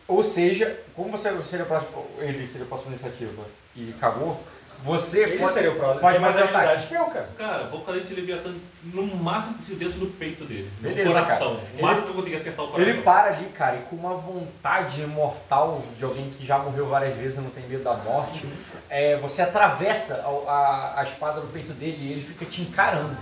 Ou 0.08 0.24
seja, 0.24 0.80
como 0.96 1.12
você 1.12 1.32
seria 1.44 1.66
o 1.66 1.68
próximo, 1.68 2.06
ele 2.18 2.48
seria 2.48 2.66
a 2.66 2.68
próxima 2.68 2.92
iniciativa 2.92 3.44
e 3.76 3.94
cagou, 4.00 4.42
você 4.84 5.24
Ele 5.24 5.38
pode, 5.40 5.54
seria 5.54 5.72
o 5.72 5.76
próximo. 5.76 6.00
pode 6.00 6.14
Tem 6.14 6.22
mais 6.22 6.36
ataque. 6.38 6.56
habilidade 6.56 6.88
que 6.88 6.94
eu, 6.94 7.06
cara. 7.06 7.30
Cara, 7.38 7.64
vou 7.66 7.82
cadente 7.82 8.06
de 8.08 8.16
Leviatã 8.16 8.54
no 8.84 9.04
máximo 9.16 9.56
possível 9.56 9.78
dentro 9.80 10.00
do 10.00 10.08
peito 10.08 10.46
dele. 10.46 10.72
Beleza, 10.80 11.10
no 11.10 11.14
coração. 11.16 11.56
cara. 11.58 11.68
O 11.78 11.82
máximo 11.82 12.04
que 12.06 12.10
eu 12.12 12.16
conseguir 12.16 12.36
acertar 12.38 12.66
o 12.66 12.68
coração. 12.70 12.90
Ele 12.94 13.02
para 13.02 13.28
ali, 13.34 13.46
cara, 13.50 13.76
e 13.76 13.82
com 13.82 13.96
uma 13.98 14.14
vontade 14.16 15.02
imortal 15.02 15.84
de 15.98 16.04
alguém 16.06 16.30
que 16.30 16.46
já 16.46 16.58
morreu 16.58 16.88
várias 16.88 17.16
vezes 17.16 17.38
e 17.38 17.42
não 17.42 17.50
tem 17.50 17.68
medo 17.68 17.84
da 17.84 17.94
morte, 17.96 18.46
é, 18.90 19.18
você 19.18 19.42
atravessa 19.42 20.24
a, 20.26 20.52
a- 20.52 21.00
a 21.02 21.04
espada 21.04 21.42
no 21.42 21.48
peito 21.50 21.74
dele 21.74 21.98
e 22.00 22.12
ele 22.14 22.22
fica 22.22 22.46
te 22.46 22.62
encarando. 22.62 23.18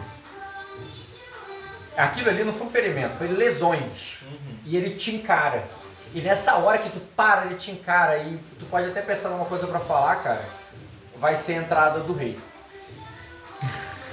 Aquilo 1.96 2.30
ali 2.30 2.44
não 2.44 2.54
foi 2.54 2.68
um 2.68 2.70
ferimento, 2.70 3.16
foi 3.16 3.28
lesões. 3.28 4.20
E 4.64 4.78
ele 4.78 4.92
te 4.96 5.16
encara. 5.16 5.64
E 6.14 6.22
nessa 6.22 6.56
hora 6.56 6.78
que 6.78 6.90
tu 6.92 7.00
para, 7.16 7.46
ele 7.46 7.56
te 7.56 7.72
encara 7.72 8.18
e 8.20 8.38
tu 8.60 8.66
pode 8.66 8.88
até 8.88 9.02
pensar 9.02 9.30
numa 9.30 9.46
coisa 9.46 9.66
pra 9.68 9.80
falar, 9.80 10.16
cara, 10.18 10.46
vai 11.20 11.36
ser 11.38 11.54
a 11.54 11.58
entrada 11.58 12.00
do 12.02 12.14
rei. 12.14 12.40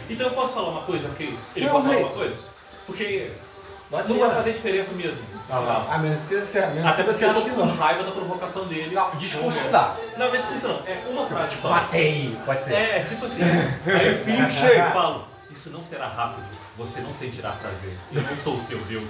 Então 0.09 0.27
eu 0.27 0.33
posso 0.35 0.53
falar 0.53 0.69
uma 0.69 0.83
coisa, 0.83 1.09
ok? 1.09 1.39
Ele 1.57 1.69
pode 1.69 1.87
falar 1.87 1.99
uma 1.99 2.09
coisa? 2.11 2.37
Porque 2.87 3.33
Não 3.91 4.05
não 4.05 4.19
vai 4.19 4.31
fazer 4.35 4.53
diferença 4.53 4.93
mesmo. 4.93 5.23
Ah, 5.49 5.87
Ah, 5.91 5.99
menos 5.99 6.21
que 6.27 6.35
você 6.41 6.61
menos 6.67 6.85
Até 6.87 7.03
que 7.03 7.11
porque 7.11 7.19
você 7.19 7.25
eu 7.27 7.35
tô 7.35 7.43
que 7.43 7.51
com 7.51 7.67
não. 7.67 7.77
raiva 7.77 8.03
da 8.03 8.11
provocação 8.13 8.67
dele. 8.67 8.95
Não, 8.95 9.11
discurso 9.17 9.61
não 9.63 9.71
dá. 9.71 9.95
Não, 10.17 10.29
não 10.29 10.35
é 10.35 10.39
discurso 10.39 10.69
não. 10.69 10.81
É 10.87 11.05
uma 11.09 11.27
frase 11.27 11.57
só. 11.57 11.69
Matei, 11.71 12.37
pode 12.45 12.63
ser. 12.63 12.75
É, 12.75 13.05
tipo 13.05 13.25
assim. 13.25 13.43
Aí 13.43 14.09
eu 14.09 14.19
fico 14.25 14.51
cheio 14.51 14.87
e 14.89 14.91
falo, 14.93 15.25
isso 15.51 15.71
não 15.71 15.83
será 15.85 16.07
rápido. 16.09 16.45
Você 16.77 17.01
não 17.01 17.13
sentirá 17.13 17.53
prazer. 17.53 17.93
Eu 18.13 18.23
não 18.23 18.37
sou 18.37 18.57
o 18.57 18.61
seu 18.63 18.79
Deus. 18.81 19.09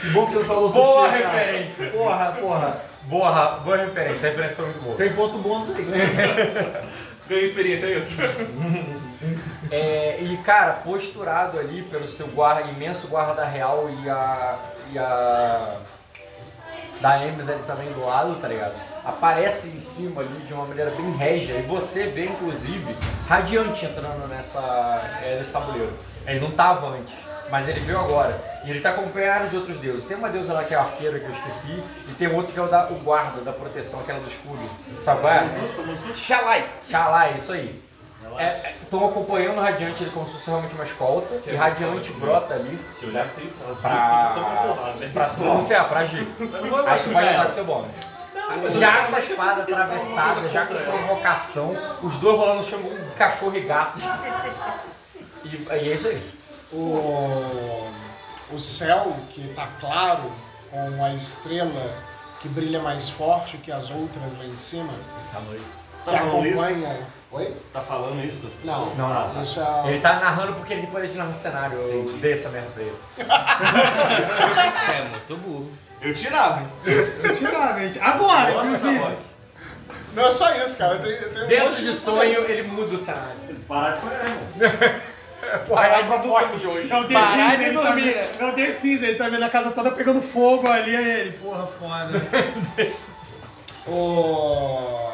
Que 0.00 0.10
bom 0.10 0.26
que 0.26 0.32
você 0.32 0.38
não 0.38 0.44
falou 0.46 0.68
do 0.68 0.74
Boa 0.74 1.08
cara. 1.10 1.28
referência. 1.28 1.90
Porra, 1.90 2.32
porra. 2.40 2.80
Boa, 3.06 3.58
boa 3.58 3.76
referência, 3.76 4.28
a 4.28 4.30
referência 4.30 4.56
foi 4.56 4.64
muito 4.66 4.82
boa. 4.82 4.96
Tem 4.96 5.12
ponto 5.12 5.38
bônus 5.38 5.70
aí. 5.76 5.84
Ganhei 7.28 7.44
experiência, 7.46 7.86
é 7.86 7.98
isso? 7.98 8.18
É, 9.70 10.18
e 10.20 10.36
cara, 10.38 10.74
posturado 10.74 11.58
ali 11.58 11.82
pelo 11.84 12.06
seu 12.06 12.26
guarda, 12.28 12.68
imenso 12.70 13.08
guarda 13.08 13.44
real 13.44 13.88
e 14.02 14.10
a. 14.10 14.58
e 14.92 14.98
a. 14.98 15.78
da 17.00 17.14
Ames 17.14 17.48
ali 17.48 17.62
também 17.66 17.90
do 17.92 18.04
lado, 18.04 18.38
tá 18.40 18.48
ligado? 18.48 18.74
Aparece 19.04 19.68
em 19.68 19.80
cima 19.80 20.20
ali 20.20 20.42
de 20.46 20.52
uma 20.52 20.66
maneira 20.66 20.90
bem 20.90 21.10
régia 21.16 21.54
e 21.54 21.62
você 21.62 22.04
vê 22.04 22.26
inclusive 22.26 22.94
Radiante 23.26 23.86
entrando 23.86 24.28
nessa, 24.28 24.60
é, 25.22 25.36
nesse 25.38 25.52
tabuleiro. 25.52 25.92
Ele 26.26 26.40
não 26.40 26.50
tava 26.50 26.88
antes, 26.88 27.14
mas 27.54 27.68
ele 27.68 27.78
veio 27.78 28.00
agora. 28.00 28.36
E 28.64 28.70
ele 28.70 28.80
tá 28.80 28.90
acompanhado 28.90 29.48
de 29.48 29.56
outros 29.56 29.76
deuses. 29.76 30.04
Tem 30.06 30.16
uma 30.16 30.28
deusa 30.28 30.52
lá 30.52 30.64
que 30.64 30.74
é 30.74 30.76
a 30.76 30.80
arqueira 30.80 31.20
que 31.20 31.26
eu 31.26 31.32
esqueci, 31.34 31.80
e 32.08 32.12
tem 32.14 32.26
outro 32.34 32.52
que 32.52 32.58
é 32.58 32.62
o, 32.62 32.66
da, 32.66 32.88
o 32.88 32.96
guarda 32.96 33.42
da 33.42 33.52
proteção, 33.52 34.00
aquela 34.00 34.18
do 34.18 34.26
escudo. 34.26 34.58
Sabe 35.04 35.20
qual 35.20 35.32
é? 35.32 35.48
Xalai. 36.14 36.64
Xalai, 36.90 37.34
isso 37.36 37.52
aí. 37.52 37.80
Estão 38.82 39.06
acompanhando 39.06 39.58
o 39.58 39.60
Radiante 39.60 40.02
ele 40.02 40.10
como 40.10 40.26
se 40.26 40.32
fosse 40.32 40.50
realmente 40.50 40.74
uma 40.74 40.82
escolta, 40.82 41.32
e 41.46 41.54
Radiante 41.54 42.10
brota 42.14 42.54
ali 42.54 42.76
Se 42.90 43.06
olhar 43.06 43.28
elas 43.64 43.78
pra, 45.12 45.28
se 45.28 45.36
pronunciar, 45.36 45.88
pra 45.88 46.00
agir. 46.00 46.26
Aí 46.40 47.00
tu 47.04 47.10
vai 47.12 47.34
andar 47.34 47.46
com 47.46 47.52
teu 47.52 47.64
bônus. 47.64 47.90
Já 48.80 49.06
com 49.06 49.14
a 49.14 49.18
espada 49.20 49.62
atravessada, 49.62 50.48
já 50.48 50.66
com 50.66 50.74
provocação, 50.74 51.76
os 52.02 52.18
dois 52.18 52.36
rolando 52.36 52.56
no 52.58 52.64
chão 52.64 52.82
como 52.82 52.96
um 52.96 53.10
cachorro 53.10 53.56
e 53.56 53.60
gato. 53.60 54.00
E, 55.44 55.56
e 55.56 55.90
é 55.90 55.94
isso 55.94 56.08
aí. 56.08 56.33
O, 56.74 57.88
o 58.52 58.58
céu 58.58 59.16
que 59.30 59.46
tá 59.54 59.68
claro, 59.80 60.30
com 60.70 61.04
a 61.04 61.14
estrela 61.14 61.94
que 62.40 62.48
brilha 62.48 62.80
mais 62.80 63.08
forte 63.08 63.56
que 63.58 63.70
as 63.72 63.90
outras 63.90 64.36
lá 64.36 64.44
em 64.44 64.56
cima, 64.58 64.92
Tá 66.04 66.12
que 66.12 66.18
falando 66.18 66.46
isso? 66.46 66.60
acompanha. 66.60 66.98
Oi? 67.32 67.44
Você 67.64 67.72
tá 67.72 67.80
falando 67.80 68.24
isso 68.24 68.38
com 68.40 68.46
as 68.48 68.52
pessoas? 68.52 68.96
Não, 68.98 69.08
Não, 69.08 69.34
não. 69.34 69.42
Isso 69.42 69.60
é. 69.60 69.88
Ele 69.88 70.00
tá 70.00 70.20
narrando 70.20 70.52
porque 70.54 70.72
ele 70.74 70.82
tem 70.82 70.90
poder 70.90 71.08
de 71.08 71.16
narrar 71.16 71.32
cenário. 71.32 71.78
Eu 71.78 72.12
dei 72.20 72.32
essa 72.34 72.48
merda 72.50 72.68
pra 72.74 72.82
ele. 72.82 72.96
É 74.94 75.08
muito 75.08 75.36
burro. 75.38 75.70
Eu 76.00 76.12
tirava, 76.14 76.60
hein? 76.60 76.68
Eu 77.22 77.34
tirava, 77.34 77.80
gente. 77.80 77.98
Agora, 77.98 78.52
Nossa. 78.52 78.90
Rock. 78.90 79.16
Não 80.14 80.26
é 80.26 80.30
só 80.30 80.54
isso, 80.56 80.76
cara. 80.78 80.94
Eu 80.94 81.02
tenho, 81.02 81.16
eu 81.16 81.32
tenho 81.32 81.44
um 81.44 81.48
Dentro 81.48 81.68
monte 81.70 81.76
de 81.82 81.86
poder. 81.92 82.00
sonho, 82.00 82.40
ele 82.50 82.62
muda 82.68 82.94
o 82.94 82.98
cenário. 82.98 83.34
Parar 83.66 83.92
de 83.96 84.00
sonhar, 84.02 84.20
irmão. 84.26 85.00
Parar 85.68 86.02
de 86.02 86.18
dormir 86.26 86.58
de 86.58 86.66
hoje. 86.66 86.90
É 86.92 86.96
o 87.00 87.04
The 87.08 87.14
Parar 87.14 87.50
Sims, 87.50 87.58
de 87.58 87.64
ele 87.64 87.76
tá 87.76 87.82
dormir, 87.82 88.02
vendo- 88.02 88.38
né? 88.40 88.48
O 88.48 88.52
The 88.54 88.72
Sims, 88.72 89.02
ele 89.02 89.14
tá 89.16 89.28
vendo 89.28 89.42
a 89.44 89.48
casa 89.50 89.70
toda 89.70 89.90
pegando 89.90 90.22
fogo 90.22 90.68
ali, 90.70 90.94
aí 90.96 91.20
ele, 91.20 91.32
porra, 91.32 91.66
foda. 91.66 92.22
O... 93.86 95.12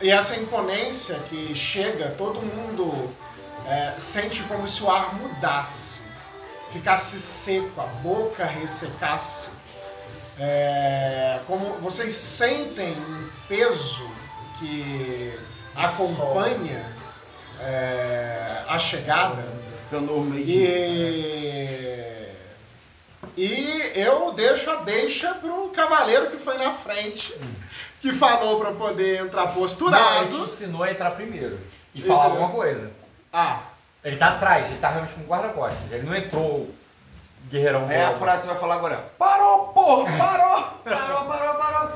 E 0.00 0.10
essa 0.10 0.36
imponência 0.36 1.16
que 1.28 1.52
chega, 1.54 2.10
todo 2.10 2.40
mundo 2.40 3.10
é, 3.66 3.94
sente 3.98 4.42
como 4.44 4.68
se 4.68 4.82
o 4.84 4.90
ar 4.90 5.14
mudasse, 5.14 6.00
ficasse 6.70 7.18
seco, 7.18 7.80
a 7.80 7.86
boca 7.86 8.44
ressecasse. 8.44 9.48
É, 10.38 11.40
como 11.46 11.64
vocês 11.80 12.12
sentem 12.12 12.92
um 12.92 13.28
peso 13.48 14.08
que 14.58 15.34
acompanha 15.74 16.84
é, 17.60 18.62
a 18.68 18.78
chegada. 18.78 19.44
E, 20.36 22.30
e 23.36 23.92
eu 23.94 24.32
deixo 24.32 24.70
a 24.70 24.76
deixa 24.76 25.34
pro 25.34 25.68
cavaleiro 25.70 26.30
que 26.30 26.38
foi 26.38 26.56
na 26.58 26.72
frente, 26.74 27.34
que 28.00 28.12
falou 28.12 28.58
pra 28.60 28.72
poder 28.72 29.20
entrar 29.20 29.42
Não, 29.42 29.48
ele 29.48 29.54
te 29.54 29.58
posturado. 29.60 30.36
ensinou 30.44 30.82
a 30.82 30.90
entrar 30.90 31.10
primeiro. 31.12 31.58
E 31.94 31.98
Entendeu? 31.98 32.16
falar 32.16 32.30
alguma 32.30 32.50
coisa. 32.50 32.90
Ah, 33.32 33.60
Ele 34.04 34.16
tá 34.16 34.28
atrás, 34.28 34.68
ele 34.68 34.78
tá 34.78 34.88
realmente 34.90 35.14
com 35.14 35.22
guarda-costas. 35.22 35.90
Ele 35.92 36.06
não 36.06 36.14
entrou 36.14 36.70
guerreirão. 37.50 37.90
É 37.90 38.04
a 38.06 38.10
frase 38.12 38.42
que 38.42 38.42
você 38.42 38.52
vai 38.52 38.58
falar 38.60 38.74
agora. 38.76 38.96
Parou, 39.18 39.68
porra! 39.68 40.16
Parou! 40.16 40.62
Parou, 40.86 41.24
parou, 41.26 41.54
parou! 41.56 41.90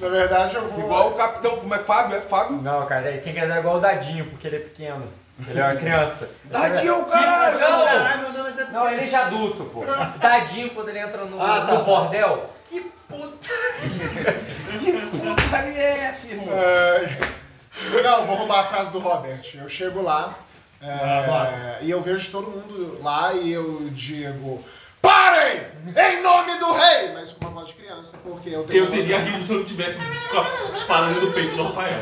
Na 0.00 0.08
verdade 0.08 0.56
eu 0.56 0.68
vou. 0.68 0.78
Igual 0.84 1.08
o 1.10 1.14
capitão, 1.14 1.56
como 1.56 1.74
é 1.74 1.78
Fábio? 1.78 2.16
É 2.16 2.20
Fábio? 2.20 2.56
Não, 2.62 2.86
cara, 2.86 3.10
ele 3.10 3.20
tem 3.20 3.32
que 3.32 3.40
andar 3.40 3.58
igual 3.58 3.76
o 3.76 3.80
Dadinho, 3.80 4.26
porque 4.26 4.46
ele 4.46 4.56
é 4.56 4.60
pequeno. 4.60 5.06
Ele 5.48 5.58
é 5.58 5.64
uma 5.64 5.76
criança. 5.76 6.30
Dadinho, 6.44 7.04
caralho! 7.06 7.58
Não, 7.58 7.84
Caralho, 7.84 8.20
meu 8.20 8.32
nome 8.44 8.60
é 8.60 8.64
não, 8.72 8.90
ele 8.90 9.02
é 9.02 9.06
de 9.06 9.14
adulto, 9.16 9.64
pô. 9.64 9.84
Dadinho, 10.20 10.70
quando 10.70 10.88
ele 10.90 10.98
entra 10.98 11.24
no, 11.24 11.40
Ah, 11.40 11.66
tá. 11.66 11.74
no 11.74 11.84
bordel. 11.84 12.50
Que 12.68 12.80
puta. 13.08 13.48
Que 14.80 14.92
putaria 14.92 15.82
é 15.82 15.98
essa, 16.04 16.28
irmão? 16.28 16.48
É, 16.52 18.02
Não, 18.02 18.26
vou 18.26 18.36
roubar 18.36 18.60
a 18.60 18.64
frase 18.64 18.90
do 18.90 18.98
Robert. 18.98 19.42
Eu 19.54 19.68
chego 19.68 20.00
lá 20.02 20.34
é, 20.82 21.78
e 21.82 21.90
eu 21.90 22.00
vejo 22.00 22.30
todo 22.30 22.50
mundo 22.50 23.00
lá 23.02 23.34
e 23.34 23.52
eu 23.52 23.88
digo: 23.90 24.64
Parem! 25.10 25.66
Em 25.96 26.22
nome 26.22 26.56
do 26.60 26.72
rei! 26.72 27.12
Mas 27.12 27.32
com 27.32 27.44
uma 27.44 27.50
voz 27.50 27.68
de 27.68 27.74
criança, 27.74 28.16
porque 28.22 28.50
eu 28.50 28.62
tenho. 28.62 28.84
Eu 28.84 28.90
teria 28.92 29.18
rido 29.18 29.44
se 29.44 29.52
eu 29.52 29.58
não 29.58 29.64
tivesse 29.64 29.98
com 30.30 30.38
a 30.38 30.78
espada 30.78 31.06
dentro 31.08 31.26
do 31.26 31.32
peito 31.32 31.56
do 31.56 31.64
Rafael. 31.64 31.98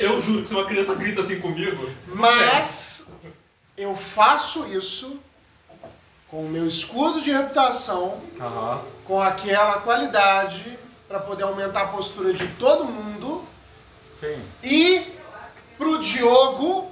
Eu 0.00 0.20
juro 0.20 0.42
que 0.42 0.48
se 0.48 0.54
uma 0.54 0.64
criança 0.64 0.94
grita 0.96 1.20
assim 1.20 1.38
comigo. 1.38 1.88
Mas 2.08 3.06
eu 3.76 3.94
faço 3.94 4.66
isso 4.66 5.20
com 6.28 6.44
o 6.44 6.48
meu 6.48 6.66
escudo 6.66 7.20
de 7.20 7.30
reputação, 7.30 8.20
Aham. 8.40 8.82
com 9.04 9.20
aquela 9.20 9.78
qualidade 9.80 10.76
para 11.06 11.20
poder 11.20 11.44
aumentar 11.44 11.82
a 11.82 11.86
postura 11.86 12.32
de 12.32 12.48
todo 12.54 12.84
mundo. 12.84 13.44
Sim. 14.18 14.42
E 14.64 15.06
pro 15.78 15.98
Diogo, 15.98 16.90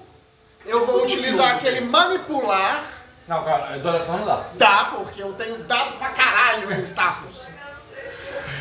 eu 0.64 0.86
vou 0.86 1.02
utilizar 1.02 1.56
aquele 1.56 1.80
manipular. 1.80 2.97
Não, 3.28 3.44
cara, 3.44 3.78
doação 3.78 4.18
não 4.18 4.24
dá. 4.26 4.42
Dá, 4.54 4.84
porque 4.96 5.22
eu 5.22 5.32
tenho 5.34 5.58
dado 5.64 5.98
pra 5.98 6.08
caralho 6.10 6.72
em 6.72 6.82
status. 6.84 7.42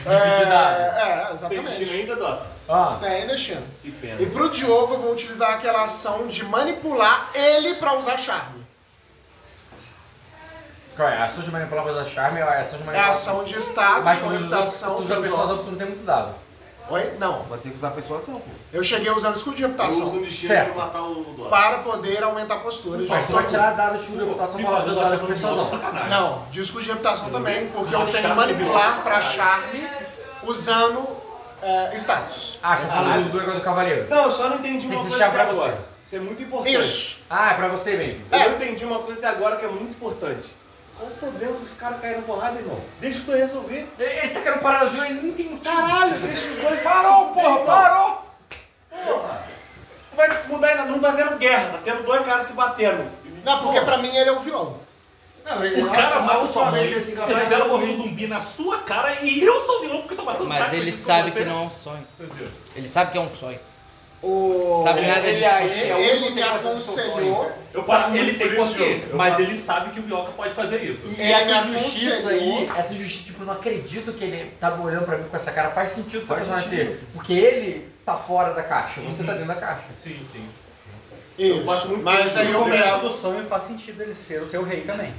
Dividir 0.07 0.47
dado. 0.49 0.79
É, 0.79 0.83
é, 1.21 1.23
Tem 1.25 1.33
exatamente. 1.33 1.63
destino 1.79 1.91
ainda, 1.93 2.15
Dota? 2.15 2.47
Ah, 2.69 2.97
Tem 3.01 3.27
destino. 3.27 3.65
Que 3.81 3.91
pena. 3.91 4.21
E 4.21 4.25
pro 4.25 4.49
Diogo 4.49 4.95
eu 4.95 5.01
vou 5.01 5.11
utilizar 5.13 5.53
aquela 5.53 5.83
ação 5.85 6.27
de 6.27 6.43
manipular 6.43 7.29
ele 7.33 7.75
pra 7.75 7.93
usar 7.93 8.17
charme. 8.17 8.65
qual 10.97 11.07
é? 11.07 11.17
A 11.17 11.25
ação 11.25 11.43
de 11.43 11.51
manipular 11.51 11.83
pra 11.83 11.93
usar 11.93 12.05
charme 12.05 12.39
é 12.39 12.43
a 12.43 12.59
ação 12.59 12.77
de 12.79 12.83
É 12.83 12.85
manipular. 12.87 13.07
a 13.07 13.11
ação 13.11 13.43
de 13.45 13.55
status, 13.61 14.03
Mas 14.03 14.17
de 14.17 14.23
tu 14.23 14.29
persuasão 14.29 14.97
jogo. 14.97 15.03
porque 15.05 15.63
tu 15.65 15.71
não 15.71 15.77
tem 15.77 15.87
muito 15.87 16.05
dado. 16.05 16.35
Oi? 16.89 17.13
Não. 17.19 17.43
Vai 17.43 17.59
ter 17.59 17.69
que 17.69 17.75
usar 17.75 17.89
a 17.89 17.91
persuasão, 17.91 18.35
pô. 18.35 18.41
Eu 18.71 18.83
cheguei 18.83 19.11
usando 19.11 19.35
escudo 19.35 19.55
de 19.57 19.63
Eu 19.63 19.69
uso 19.69 19.77
reputação 19.83 20.13
um 20.13 20.21
destino 20.21 20.53
Certo. 20.53 20.73
pra 20.73 20.85
matar 20.85 21.01
o 21.03 21.15
Dota. 21.23 21.49
para 21.49 21.77
poder 21.79 22.23
aumentar 22.23 22.55
a 22.55 22.59
postura. 22.59 22.97
de 22.99 23.07
Mas 23.07 23.25
tu 23.25 23.27
todo 23.31 23.35
vai 23.41 23.47
tirar 23.47 23.71
dado 23.71 23.97
de 23.99 24.15
reputação 24.17 24.55
Me 24.55 24.63
pra 24.65 24.71
faz 24.77 24.91
usar 24.91 25.03
dado 25.03 25.19
com 25.19 25.25
persuasão. 25.27 25.65
sacanagem. 25.65 26.09
Não, 26.09 26.43
de 26.49 26.61
escudo 26.61 26.83
de 26.83 26.89
reputação 26.89 27.29
também, 27.29 27.67
porque 27.69 27.93
eu 27.93 27.99
Mas 27.99 28.11
tenho 28.11 28.35
manipular 28.35 29.03
pra 29.03 29.21
charme 29.21 29.87
usando 30.43 31.07
é, 31.61 31.95
status. 31.95 32.57
Ah, 32.63 32.77
você 32.77 32.87
falou 32.87 33.23
do, 33.23 33.37
negócio 33.37 33.59
do 33.59 33.63
cavaleiro. 33.63 34.07
Não, 34.09 34.23
eu 34.25 34.31
só 34.31 34.47
não 34.49 34.57
entendi 34.57 34.87
Tem 34.87 34.95
uma 34.97 35.03
que 35.03 35.09
coisa 35.09 35.25
até 35.25 35.35
chave 35.37 35.43
pra 35.51 35.51
agora. 35.51 35.79
Isso 36.05 36.15
é 36.15 36.19
muito 36.19 36.41
importante. 36.43 36.79
Isso. 36.79 37.17
Ah, 37.29 37.51
é 37.51 37.53
pra 37.55 37.67
você 37.67 37.97
mesmo. 37.97 38.21
Eu 38.31 38.39
É. 38.39 38.47
entendi 38.49 38.85
uma 38.85 38.99
coisa 38.99 39.19
até 39.19 39.27
agora 39.27 39.57
que 39.57 39.65
é 39.65 39.67
muito 39.67 39.91
importante. 39.95 40.47
Qual 40.97 41.09
o 41.09 41.13
problema 41.15 41.53
dos 41.59 41.73
caras 41.73 42.01
caírem 42.01 42.21
na 42.21 42.25
porrada, 42.25 42.59
irmão? 42.59 42.79
Deixa 42.99 43.19
os 43.19 43.23
dois 43.23 43.39
resolver. 43.39 43.87
Ele, 43.99 44.29
tá 44.29 44.41
querendo 44.41 44.61
parar 44.61 44.85
no 44.85 44.89
jogo 44.89 45.05
e 45.05 45.13
não 45.13 45.33
tem 45.33 45.57
Caralho, 45.59 46.15
deixa 46.15 46.47
os 46.47 46.57
dois 46.57 46.81
Parou, 46.81 47.33
porra! 47.33 47.65
Parou! 47.65 48.25
Porra! 48.89 49.47
Não 50.11 50.17
vai 50.17 50.47
mudar 50.47 50.67
ainda, 50.69 50.85
não 50.85 50.99
tá 50.99 51.11
tendo 51.11 51.37
guerra, 51.37 51.73
tá 51.73 51.79
tendo 51.83 52.03
dois 52.03 52.25
caras 52.25 52.45
se 52.45 52.53
batendo. 52.53 53.05
Não, 53.43 53.61
porque 53.61 53.79
pra 53.81 53.97
mim 53.97 54.15
ele 54.15 54.29
é 54.29 54.31
o 54.31 54.39
vilão. 54.39 54.79
Não, 55.45 55.63
ele 55.63 55.83
O 55.83 55.91
cara 55.91 56.19
mata 56.21 56.47
sua 56.47 56.71
mãe, 56.71 56.83
ele 56.83 57.53
era 57.53 57.65
como 57.65 57.85
um 57.85 57.97
zumbi 57.97 58.27
na 58.27 58.41
sua 58.41 58.79
cara 58.79 59.21
e 59.21 59.41
eu 59.41 59.61
sou 59.61 59.77
o 59.77 59.81
vilão 59.81 59.99
porque 59.99 60.13
eu 60.15 60.17
tô 60.17 60.25
matando 60.25 60.45
o 60.45 60.49
Mas 60.49 60.63
cara 60.63 60.75
ele 60.75 60.91
sabe 60.91 61.31
que 61.31 61.45
não 61.45 61.59
é 61.59 61.61
um 61.67 61.71
sonho. 61.71 62.07
Ele 62.75 62.89
sabe 62.89 63.11
que 63.11 63.17
é 63.17 63.21
um 63.21 63.33
sonho. 63.33 63.59
O... 64.23 64.81
Sabe 64.83 64.99
Ele, 64.99 65.07
nada 65.07 65.27
ele, 65.27 65.37
disso. 65.37 65.47
Ele, 65.53 65.89
é 65.91 65.95
único 65.95 66.09
ele 66.09 66.19
que 66.23 66.29
me 66.31 66.41
tem 66.41 66.43
essa 66.43 66.73
sensação 66.73 67.03
aconselhou. 67.11 67.51
Eu 67.73 67.83
passo 67.83 68.09
Ele 68.15 68.23
muito 68.23 68.37
tem 68.39 68.55
consciência, 68.55 69.07
mas 69.13 69.39
ele 69.39 69.55
sabe 69.55 69.91
que 69.91 69.99
o 69.99 70.03
Bioca 70.03 70.31
pode 70.31 70.53
fazer 70.55 70.77
isso. 70.83 71.07
E 71.07 71.21
Ele 71.21 71.31
essa 71.31 71.59
aconselhou. 71.59 72.27
aí, 72.29 72.69
essa 72.75 72.93
injustiça, 72.95 73.25
tipo, 73.25 73.43
eu 73.43 73.45
não 73.45 73.53
acredito 73.53 74.11
que 74.13 74.23
ele 74.23 74.51
tá 74.59 74.73
olhando 74.73 75.05
pra 75.05 75.17
mim 75.17 75.25
com 75.29 75.35
essa 75.37 75.51
cara. 75.51 75.69
Faz 75.69 75.91
sentido 75.91 76.25
pra 76.25 76.37
personagem 76.37 76.67
sentido. 76.69 76.87
ter. 76.97 77.03
Porque 77.13 77.33
ele 77.33 77.87
tá 78.03 78.15
fora 78.15 78.53
da 78.53 78.63
caixa, 78.63 79.01
você 79.01 79.21
Uhum. 79.21 79.27
tá 79.27 79.33
dentro 79.33 79.47
da 79.49 79.55
caixa. 79.55 79.83
Sim, 80.03 80.19
sim. 80.31 80.49
Isso. 81.37 81.59
Eu 81.59 81.65
passo 81.65 81.87
muito 81.89 82.03
Mas 82.03 82.35
aí 82.35 82.51
eu 82.51 82.53
Eu 82.53 82.65
pego. 82.65 83.09
do 83.09 83.13
sonho 83.13 83.43
faz 83.45 83.63
sentido 83.63 84.01
ele 84.01 84.15
ser 84.15 84.41
o 84.41 84.47
teu 84.47 84.63
rei 84.63 84.81
também. 84.81 85.13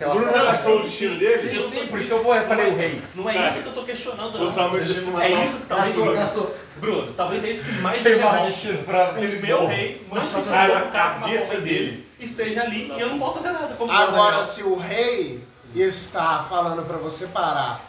O 0.00 0.10
Bruno 0.14 0.32
já 0.32 0.44
gastou 0.44 0.80
o 0.80 0.82
destino 0.82 1.18
dele? 1.18 1.56
Eu 1.56 1.62
Sim, 1.62 1.86
por 1.88 1.98
isso 1.98 2.08
que 2.08 2.14
eu 2.14 2.22
vou, 2.22 2.34
eu 2.34 2.46
falei 2.46 2.72
o 2.72 2.76
rei. 2.76 3.02
Não 3.14 3.28
é 3.28 3.48
isso 3.48 3.62
que 3.62 3.68
eu 3.68 3.74
tô 3.74 3.82
questionando, 3.82 4.38
não. 4.38 4.70
destino 4.78 5.20
É 5.20 5.44
isso 5.44 5.56
que 5.58 5.66
talvez. 5.66 5.96
Gastou, 5.96 6.14
gastou. 6.14 6.56
Bruno, 6.76 7.12
talvez 7.12 7.44
é 7.44 7.50
isso 7.50 7.62
que 7.62 7.72
mais 7.72 8.02
me 8.02 8.10
revolta. 8.10 8.46
destino 8.46 8.82
pra 8.84 9.10
O 9.10 9.20
meu 9.20 9.66
rei 9.66 10.06
não 10.10 10.24
se 10.24 10.40
Cara, 10.42 10.68
for 10.68 10.76
a 10.76 10.88
o 10.88 10.90
cara 10.90 11.10
com 11.10 11.18
uma 11.18 11.26
cabeça 11.28 11.60
dele 11.60 12.10
esteja 12.18 12.62
ali 12.62 12.92
e 12.96 13.00
eu 13.00 13.08
não 13.08 13.18
posso 13.18 13.38
fazer 13.38 13.52
nada. 13.52 13.76
Agora, 13.88 14.42
se 14.42 14.62
o 14.62 14.76
rei 14.76 15.42
está 15.74 16.44
falando 16.48 16.84
pra 16.86 16.96
você 16.96 17.26
parar 17.26 17.84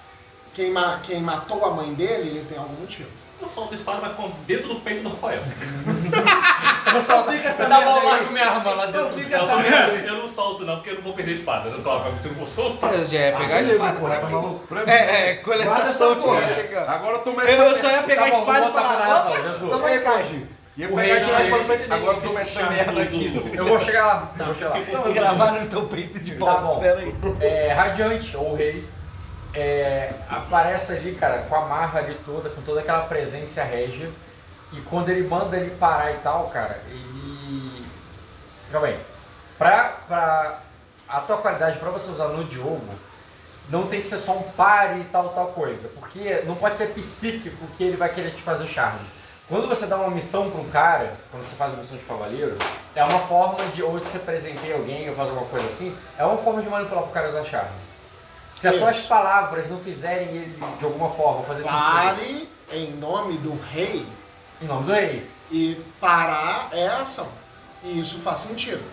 quem 0.54 0.72
matou 1.22 1.66
a 1.66 1.72
mãe 1.72 1.94
dele, 1.94 2.30
ele 2.30 2.46
tem 2.48 2.58
algum 2.58 2.74
motivo. 2.80 3.10
Eu 3.42 3.50
solto 3.50 3.74
a 3.74 3.76
espada 3.78 4.00
mas 4.02 4.14
com 4.14 4.30
dentro 4.48 4.68
do 4.70 4.76
peito 4.76 5.04
do 5.04 5.10
Rafael. 5.10 5.42
Eu 6.94 7.02
só 7.02 7.24
fica 7.24 7.48
essa 7.50 7.64
eu 7.64 7.70
merda 7.70 7.90
lá 8.04 8.18
com 8.20 8.32
minha 8.34 8.50
arma 8.50 8.74
lá 8.74 8.86
dentro. 8.88 9.00
Eu, 9.20 9.38
essa 9.38 10.08
eu 10.08 10.18
não 10.18 10.30
solto 10.30 10.66
não, 10.66 10.76
porque 10.76 10.90
eu 10.90 10.96
não 10.96 11.02
vou 11.02 11.14
perder 11.14 11.32
a 11.32 11.34
espada. 11.36 11.70
Eu, 11.70 11.78
não- 11.80 12.06
eu 12.06 12.12
não 12.26 12.34
vou 12.34 12.46
soltar. 12.46 12.94
Eu 12.94 13.08
já 13.08 13.18
ia 13.20 13.38
pegar 13.38 13.56
a 13.56 13.62
espada. 13.62 14.00
porra, 14.00 14.10
pra 14.12 14.20
tá 14.22 14.28
mim. 14.28 14.34
maluco? 14.34 14.68
Pra 14.68 14.86
mim. 14.86 14.92
É, 14.92 15.30
é, 15.30 15.36
porra. 16.16 16.42
de 16.42 16.78
Agora 16.78 17.20
toma 17.20 17.44
Eu, 17.44 17.48
essa 17.50 17.64
eu 17.64 17.76
só 17.82 17.92
ia 17.92 18.04
pegar 18.04 18.22
a 18.22 18.26
Tá 18.26 18.32
bom, 18.32 18.40
espada 18.40 18.60
e 18.68 18.72
falar. 18.74 18.84
na 19.00 19.20
"Opa, 19.20 19.30
razão, 19.30 19.52
Jesus. 19.52 19.72
Tamo 19.72 19.86
aí, 19.86 20.00
Caji. 20.00 20.46
Ia 20.78 20.88
O 20.88 20.96
pegar 20.96 21.02
rei 21.02 21.12
e 21.12 21.26
tirar 21.26 21.38
a 21.38 21.42
chega- 21.44 21.58
espada 21.58 21.80
pra- 21.84 21.96
Agora 21.96 22.18
toma 22.22 22.40
essa 22.42 22.64
merda 22.70 23.02
aqui. 23.02 23.52
Eu 23.54 23.66
vou 23.66 23.80
chegar 23.80 24.06
lá, 24.06 24.32
eu 24.40 24.46
vou 24.46 24.56
chegar 24.56 25.32
lá. 25.34 25.52
No 25.52 25.68
teu 25.68 25.82
peito 25.84 26.20
de 26.20 26.32
Tá 26.36 26.46
volta. 26.46 26.62
bom. 26.62 26.80
Pera 26.80 27.00
aí. 27.00 27.16
É, 27.42 27.74
Radiante, 27.74 28.38
ou 28.38 28.52
o 28.52 28.56
rei, 28.56 28.84
é, 29.54 30.14
aparece 30.30 30.94
ali, 30.94 31.16
cara, 31.16 31.44
com 31.50 31.56
a 31.56 31.62
marra 31.62 32.00
ali 32.00 32.16
toda, 32.26 32.50
com 32.50 32.62
toda 32.62 32.80
aquela 32.82 33.02
presença 33.02 33.64
régia. 33.64 34.10
E 34.72 34.80
quando 34.82 35.10
ele 35.10 35.28
manda 35.28 35.58
ele 35.58 35.76
parar 35.76 36.12
e 36.12 36.18
tal, 36.20 36.48
cara, 36.50 36.82
ele. 36.90 37.86
Calma 38.72 38.88
aí. 38.88 39.00
Pra, 39.58 39.84
pra 40.08 40.60
a 41.08 41.20
tua 41.20 41.38
qualidade, 41.38 41.78
pra 41.78 41.90
você 41.90 42.10
usar 42.10 42.30
no 42.30 42.46
Diogo, 42.46 42.88
não 43.70 43.88
tem 43.88 44.00
que 44.00 44.08
ser 44.08 44.18
só 44.18 44.38
um 44.38 44.44
pare 44.44 45.02
e 45.02 45.04
tal, 45.06 45.30
tal 45.30 45.48
coisa. 45.48 45.90
Porque 45.90 46.42
não 46.46 46.56
pode 46.56 46.78
ser 46.78 46.94
psíquico 46.94 47.68
que 47.78 47.84
ele 47.84 47.98
vai 47.98 48.10
querer 48.10 48.32
te 48.32 48.42
fazer 48.42 48.64
o 48.64 48.68
charme. 48.68 49.06
Quando 49.50 49.68
você 49.68 49.86
dá 49.86 49.98
uma 49.98 50.10
missão 50.10 50.50
pra 50.50 50.62
um 50.62 50.70
cara, 50.70 51.12
quando 51.30 51.44
você 51.44 51.56
faz 51.58 51.74
uma 51.74 51.82
missão 51.82 51.98
de 51.98 52.06
cavaleiro, 52.06 52.58
é 52.96 53.04
uma 53.04 53.20
forma 53.20 53.66
de, 53.68 53.84
ou 53.84 54.00
de 54.00 54.10
você 54.10 54.20
presentear 54.20 54.78
alguém 54.78 55.10
ou 55.10 55.16
fazer 55.16 55.32
alguma 55.32 55.50
coisa 55.50 55.68
assim, 55.68 55.94
é 56.18 56.24
uma 56.24 56.38
forma 56.38 56.62
de 56.62 56.70
manipular 56.70 57.04
pro 57.04 57.12
cara 57.12 57.28
usar 57.28 57.44
charme. 57.44 57.91
Se 58.52 58.68
as 58.68 58.76
tuas 58.76 59.00
palavras 59.02 59.70
não 59.70 59.80
fizerem 59.80 60.28
ele 60.30 60.60
de 60.78 60.86
alguma 60.86 61.10
forma 61.10 61.44
fazer 61.44 61.64
sentido, 61.64 61.80
Pare 61.80 62.50
em 62.72 62.92
nome 62.92 63.38
do 63.38 63.58
rei 63.74 64.06
em 64.62 64.66
nome 64.68 64.86
do 64.86 64.94
rei, 64.94 65.28
e 65.50 65.76
parar 66.00 66.70
é 66.72 66.88
a 66.88 67.00
ação. 67.02 67.28
E 67.84 68.00
isso 68.00 68.20
faz 68.20 68.40
sentido. 68.40 68.84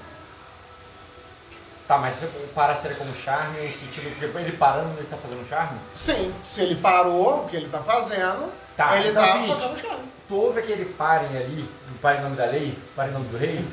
tá, 1.86 1.98
mas 1.98 2.16
você 2.16 2.26
para 2.54 2.74
seria 2.76 2.96
como 2.96 3.14
charme, 3.14 3.60
no 3.60 3.76
sentido 3.76 4.18
que 4.18 4.24
ele 4.24 4.56
parando 4.56 4.90
ele 4.98 5.06
tá 5.08 5.16
fazendo 5.16 5.46
charme? 5.48 5.78
Sim, 5.94 6.34
se 6.46 6.62
ele 6.62 6.76
parou 6.76 7.44
o 7.44 7.48
que 7.48 7.56
ele 7.56 7.68
tá 7.68 7.80
fazendo, 7.80 8.50
Tá, 8.76 8.96
ele 8.96 9.10
então 9.10 9.24
é 9.24 9.26
tá 9.26 9.32
o 9.32 9.40
seguinte, 9.40 9.60
fazendo 9.60 9.78
charme. 9.78 10.04
tu 10.28 10.34
ouve 10.36 10.60
aquele 10.60 10.84
parem 10.86 11.36
ali, 11.36 11.68
um 11.92 11.98
pare 11.98 12.18
em 12.18 12.22
nome 12.22 12.36
da 12.36 12.46
lei, 12.46 12.78
pare 12.96 13.10
em 13.10 13.12
nome 13.12 13.28
do 13.28 13.36
rei, 13.36 13.64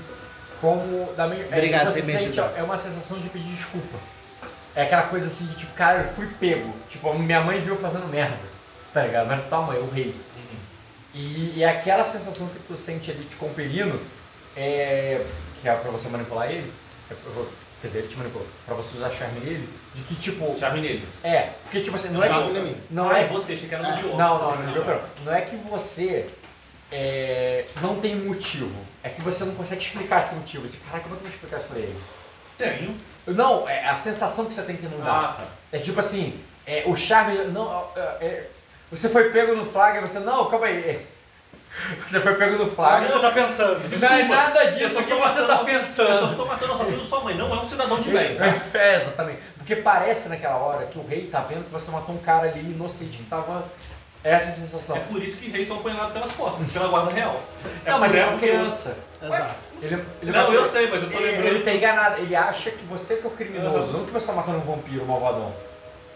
como 0.60 1.14
da 1.14 1.28
é, 1.28 1.46
Obrigado, 1.46 1.92
você 1.92 2.02
você 2.02 2.12
me 2.12 2.20
sente, 2.20 2.40
é 2.40 2.64
uma 2.64 2.78
sensação 2.78 3.20
de 3.20 3.30
pedir 3.30 3.54
desculpa. 3.54 3.98
É 4.76 4.84
aquela 4.84 5.04
coisa 5.04 5.28
assim 5.28 5.45
de 5.48 5.56
tipo, 5.56 5.74
cara, 5.74 6.00
eu 6.00 6.14
fui 6.14 6.28
pego. 6.40 6.74
Tipo, 6.90 7.14
minha 7.14 7.42
mãe 7.42 7.62
viu 7.62 7.76
eu 7.76 7.82
fazendo 7.82 8.08
merda. 8.08 8.38
Tá 8.94 9.04
ligado? 9.04 9.28
Mas 9.28 9.48
tua 9.48 9.62
mãe, 9.62 9.78
o 9.78 9.90
rei. 9.90 10.16
E, 11.14 11.54
e 11.56 11.64
é 11.64 11.70
aquela 11.70 12.04
sensação 12.04 12.48
que 12.48 12.60
tu 12.68 12.76
sente 12.76 13.10
ali 13.10 13.24
te 13.24 13.38
compelindo, 13.38 13.98
é, 14.56 15.26
que 15.62 15.70
é 15.70 15.74
pra 15.74 15.90
você 15.90 16.10
manipular 16.10 16.52
ele, 16.52 16.72
é 17.10 17.16
quer 17.82 17.88
dizer, 17.88 18.00
ele 18.00 18.08
te 18.10 18.18
manipula, 18.18 18.45
pra 18.66 18.76
você 18.76 18.98
usar 18.98 19.12
charme 19.12 19.40
nele, 19.40 19.70
de 19.94 20.02
que 20.04 20.16
tipo. 20.16 20.60
Charme 20.60 20.82
nele. 20.82 21.08
É, 21.24 21.52
porque 21.64 21.82
tipo 21.82 21.95
assim, 21.95 22.10
não 22.10 22.22
é 22.22 22.28
Charme 22.28 22.54
que. 22.54 22.94
Não 22.94 23.10
ah, 23.10 23.20
é 23.20 23.24
e 23.24 23.28
você, 23.28 23.54
achei 23.54 23.70
que 23.70 23.76
era 23.76 23.92
no 23.92 23.98
Diogo. 23.98 24.18
Não, 24.18 24.38
não, 24.38 24.56
não, 24.58 24.66
não, 24.66 24.86
não, 24.86 25.02
não 25.24 25.34
é 25.34 25.42
que 25.42 25.56
você 25.56 26.28
é, 26.92 27.66
não 27.82 28.00
tem 28.00 28.16
motivo. 28.16 28.76
É 29.04 29.10
que 29.10 29.22
você 29.22 29.45
não 29.45 29.56
consegue 29.56 29.82
explicar 29.82 30.22
esse 30.22 30.36
motivo. 30.36 30.68
Tipo, 30.68 30.86
caraca, 30.86 31.04
como 31.04 31.16
é 31.16 31.18
que 31.18 31.26
eu 31.26 31.30
vou 31.30 31.36
explicar 31.36 31.58
isso 31.58 31.68
pra 31.68 31.80
ele? 31.80 31.95
Tenho. 32.58 32.98
Não, 33.28 33.68
é 33.68 33.88
a 33.88 33.95
sensação 33.95 34.45
que 34.45 34.54
você 34.54 34.62
tem 34.64 34.76
que 34.78 34.86
não 34.88 35.00
dar. 35.00 35.12
Ah, 35.24 35.28
tá. 35.38 35.44
É 35.72 35.80
tipo 35.80 36.00
assim, 36.00 36.40
é, 36.66 36.84
o 36.86 36.95
charme. 36.95 37.38
Não, 37.45 37.88
é, 37.95 38.00
é, 38.26 38.48
você 38.92 39.10
foi 39.10 39.30
pego 39.32 39.56
no 39.56 39.66
flagra, 39.66 40.02
você. 40.06 40.20
Não, 40.20 40.50
calma 40.50 40.68
aí. 40.68 41.06
Você 42.08 42.22
foi 42.22 42.36
pego 42.36 42.56
no 42.56 42.64
O 42.64 42.70
que 42.70 42.76
flagra. 42.76 43.06
você 43.06 43.20
tá 43.20 43.32
pensando? 43.32 44.00
Não 44.00 44.08
é 44.08 44.24
nada 44.24 44.72
disso 44.72 45.04
que 45.04 45.14
você 45.14 45.42
tá 45.45 45.45
matando- 45.45 45.52
Eu 45.52 45.58
só 45.58 45.64
pensando. 45.66 46.32
estou 46.32 46.45
matando 46.48 46.72
o 46.72 46.76
assassino 46.76 47.02
da 47.02 47.06
sua 47.06 47.20
mãe, 47.20 47.36
não 47.36 47.54
é 47.54 47.60
um 47.60 47.68
cidadão 47.68 48.00
de 48.00 48.12
bem. 48.12 48.38
tá? 48.38 48.45
É, 48.80 49.02
exatamente. 49.02 49.40
Porque 49.58 49.76
parece 49.76 50.30
naquela 50.30 50.56
hora 50.56 50.86
que 50.86 50.98
o 50.98 51.06
rei 51.06 51.28
tá 51.28 51.42
vendo 51.42 51.66
que 51.66 51.72
você 51.74 51.92
matou 51.92 52.16
um 52.16 52.20
cara 52.20 52.48
ali 52.48 52.62
inocente 52.62 53.18
que 53.18 53.26
tava. 53.26 53.66
Essa 54.26 54.45
é 54.48 54.50
a 54.50 54.54
sensação. 54.54 54.95
É 54.98 55.00
por 55.02 55.22
isso 55.24 55.38
que 55.38 55.52
reis 55.52 55.68
são 55.68 55.78
apanhados 55.78 56.12
pelas 56.12 56.32
costas, 56.32 56.68
pela 56.72 56.88
guarda 56.88 57.12
real. 57.14 57.40
É 57.86 57.92
não, 57.92 58.00
mas 58.00 58.10
por 58.12 58.18
ele 58.18 58.26
é 58.26 58.30
uma 58.30 58.40
que 58.40 58.45
eu- 58.45 58.50
criança. 58.56 58.98
Exato. 59.22 59.56
Ele, 59.82 60.04
ele 60.22 60.32
Não, 60.32 60.48
vai- 60.48 60.56
eu 60.56 60.66
sei, 60.66 60.88
mas 60.90 61.04
eu 61.04 61.10
tô 61.12 61.18
ele, 61.18 61.28
lembrando. 61.32 61.48
ele 61.48 61.64
tá 61.64 61.72
enganado. 61.74 62.22
Ele 62.22 62.36
acha 62.36 62.72
que 62.72 62.84
você 62.86 63.18
que 63.18 63.24
é 63.26 63.28
o 63.28 63.32
criminoso, 63.32 63.94
não 63.94 64.06
que 64.06 64.12
você 64.12 64.28
tá 64.28 64.34
matando 64.34 64.58
um 64.58 64.62
vampiro 64.62 65.06
malvadão. 65.06 65.54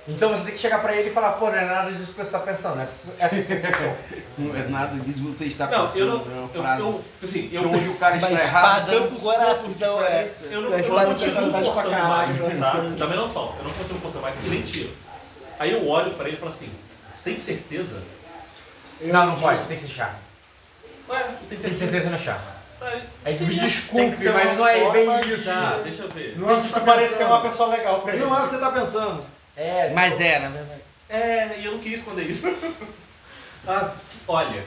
Então 0.08 0.30
você 0.32 0.46
tem 0.46 0.54
que 0.54 0.60
chegar 0.60 0.82
pra 0.82 0.96
ele 0.96 1.10
e 1.10 1.14
falar, 1.14 1.34
pô, 1.34 1.50
não 1.52 1.56
é 1.56 1.66
nada 1.66 1.92
disso 1.92 2.14
que 2.14 2.18
você 2.26 2.32
tá 2.32 2.40
pensando. 2.40 2.82
Essa, 2.82 3.14
essa 3.20 3.36
é 3.36 3.40
a 3.40 3.44
sensação. 3.44 3.96
Não 4.40 4.56
é 4.56 4.64
nada 4.68 4.96
disso 5.00 5.22
você 5.24 5.46
está 5.46 5.68
Não, 5.68 5.82
pensando. 5.88 6.00
eu 6.00 6.06
não. 6.08 6.16
é 6.16 6.40
uma 6.40 6.50
Eu, 6.56 6.62
frase. 6.64 6.82
eu, 6.82 7.02
assim, 7.24 7.50
eu, 7.52 7.70
onde 7.72 7.90
o 7.90 7.96
cara 7.96 8.16
está 8.18 8.32
errado, 8.32 8.90
tantos 8.92 9.22
coração, 9.22 9.72
diferentes. 9.72 10.42
eu 10.52 10.62
não, 10.62 10.70
A 10.70 10.74
eu 10.74 10.80
espada 10.80 11.06
não 11.10 11.14
tá 11.16 11.26
continuo 11.26 11.74
forçando 11.76 11.92
mais, 12.08 12.60
tá? 12.60 12.72
Também 12.98 13.18
não 13.18 13.32
só. 13.32 13.56
Eu 13.60 13.64
não 13.66 13.72
continuo 13.74 14.02
forçando 14.02 14.22
mais, 14.24 14.34
porque 14.36 14.50
nem 14.50 14.62
tiro. 14.64 14.90
Aí 15.60 15.72
eu 15.74 15.88
olho 15.88 16.12
pra 16.16 16.26
ele 16.28 16.38
e 16.38 16.40
falo 16.40 16.52
assim: 16.52 16.72
tem 17.24 17.40
certeza? 17.40 18.02
Não, 19.02 19.26
não 19.28 19.40
pode, 19.40 19.64
tem 19.66 19.76
que 19.78 19.84
ser 19.84 19.88
charme. 19.94 20.18
Ué, 21.10 21.24
tem 21.50 21.58
Tem 21.58 21.74
certeza. 21.74 22.10
não 22.10 22.16
é 22.18 22.20
charme. 22.20 22.44
É, 22.82 23.02
É 23.26 23.34
que 23.34 23.44
me 23.44 23.56
que 23.56 23.60
desculpe, 23.62 24.30
mas 24.30 24.58
não 24.58 24.68
é 24.68 24.92
bem 24.92 25.20
isso. 25.34 25.46
Tá, 25.46 25.80
deixa 25.84 26.04
eu 26.04 26.10
ver. 26.10 26.38
Não 26.38 26.50
é 26.50 26.54
o 26.54 26.56
que 26.58 26.62
que 26.64 26.68
você 26.70 26.74
tá 26.80 26.86
parecer 26.86 27.18
pensando. 27.18 27.32
uma 27.32 27.42
pessoa 27.42 27.70
legal 27.70 28.02
pra 28.02 28.14
ele. 28.14 28.24
Não 28.24 28.38
é 28.38 28.42
o 28.42 28.44
que 28.46 28.50
você 28.52 28.58
tá 28.58 28.72
pensando. 28.72 29.26
É, 29.58 29.90
Mas 29.94 30.20
é, 30.20 30.40
na 30.40 30.50
verdade. 30.50 30.82
É, 31.10 31.56
e 31.58 31.66
eu 31.66 31.74
não 31.74 31.80
queria 31.80 31.98
esconder 31.98 32.24
isso. 32.30 32.48
ah, 33.68 33.92
olha, 34.28 34.64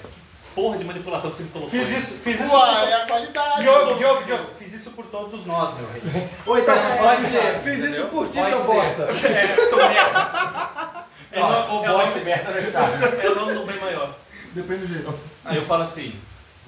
porra 0.54 0.76
de 0.76 0.84
manipulação 0.84 1.30
que 1.30 1.36
você 1.36 1.42
me 1.44 1.48
colocou. 1.50 1.70
Fiz 1.70 1.88
aí. 1.88 1.98
isso, 1.98 2.14
fiz 2.18 2.40
isso. 2.40 2.54
Uai, 2.54 2.92
é 2.92 2.94
a 2.96 3.06
qualidade. 3.06 3.62
Diogo, 3.62 3.94
Diogo, 3.94 4.24
Diogo, 4.24 4.50
fiz 4.58 4.72
isso 4.74 4.90
por 4.90 5.06
todos 5.06 5.46
nós, 5.46 5.74
meu 5.74 5.88
rei. 5.90 6.28
Oi, 6.44 6.62
tá 6.62 6.74
pode 6.98 7.26
ser. 7.26 7.60
Fiz 7.60 7.78
isso 7.78 8.06
por 8.06 8.26
ti, 8.28 8.44
seu 8.44 8.64
bosta. 8.64 9.08
É, 9.28 9.66
tô 9.70 9.76
merda. 9.76 11.04
É, 11.32 11.40
Não, 11.40 11.50
não- 11.50 11.62
se 11.62 11.68
for 11.68 11.84
é 11.84 11.88
bosta 11.88 12.08
nome- 12.10 12.20
e 12.20 12.24
merda, 12.24 12.50
não 12.52 12.62
verdade. 12.62 13.04
é 13.26 13.30
o 13.30 13.34
nome 13.34 13.54
do 13.54 13.66
bem 13.66 13.80
maior. 13.80 14.14
Depende 14.52 14.86
do 14.86 14.92
jeito. 14.92 15.14
Aí 15.44 15.56
eu 15.56 15.64
falo 15.64 15.82
assim, 15.82 16.14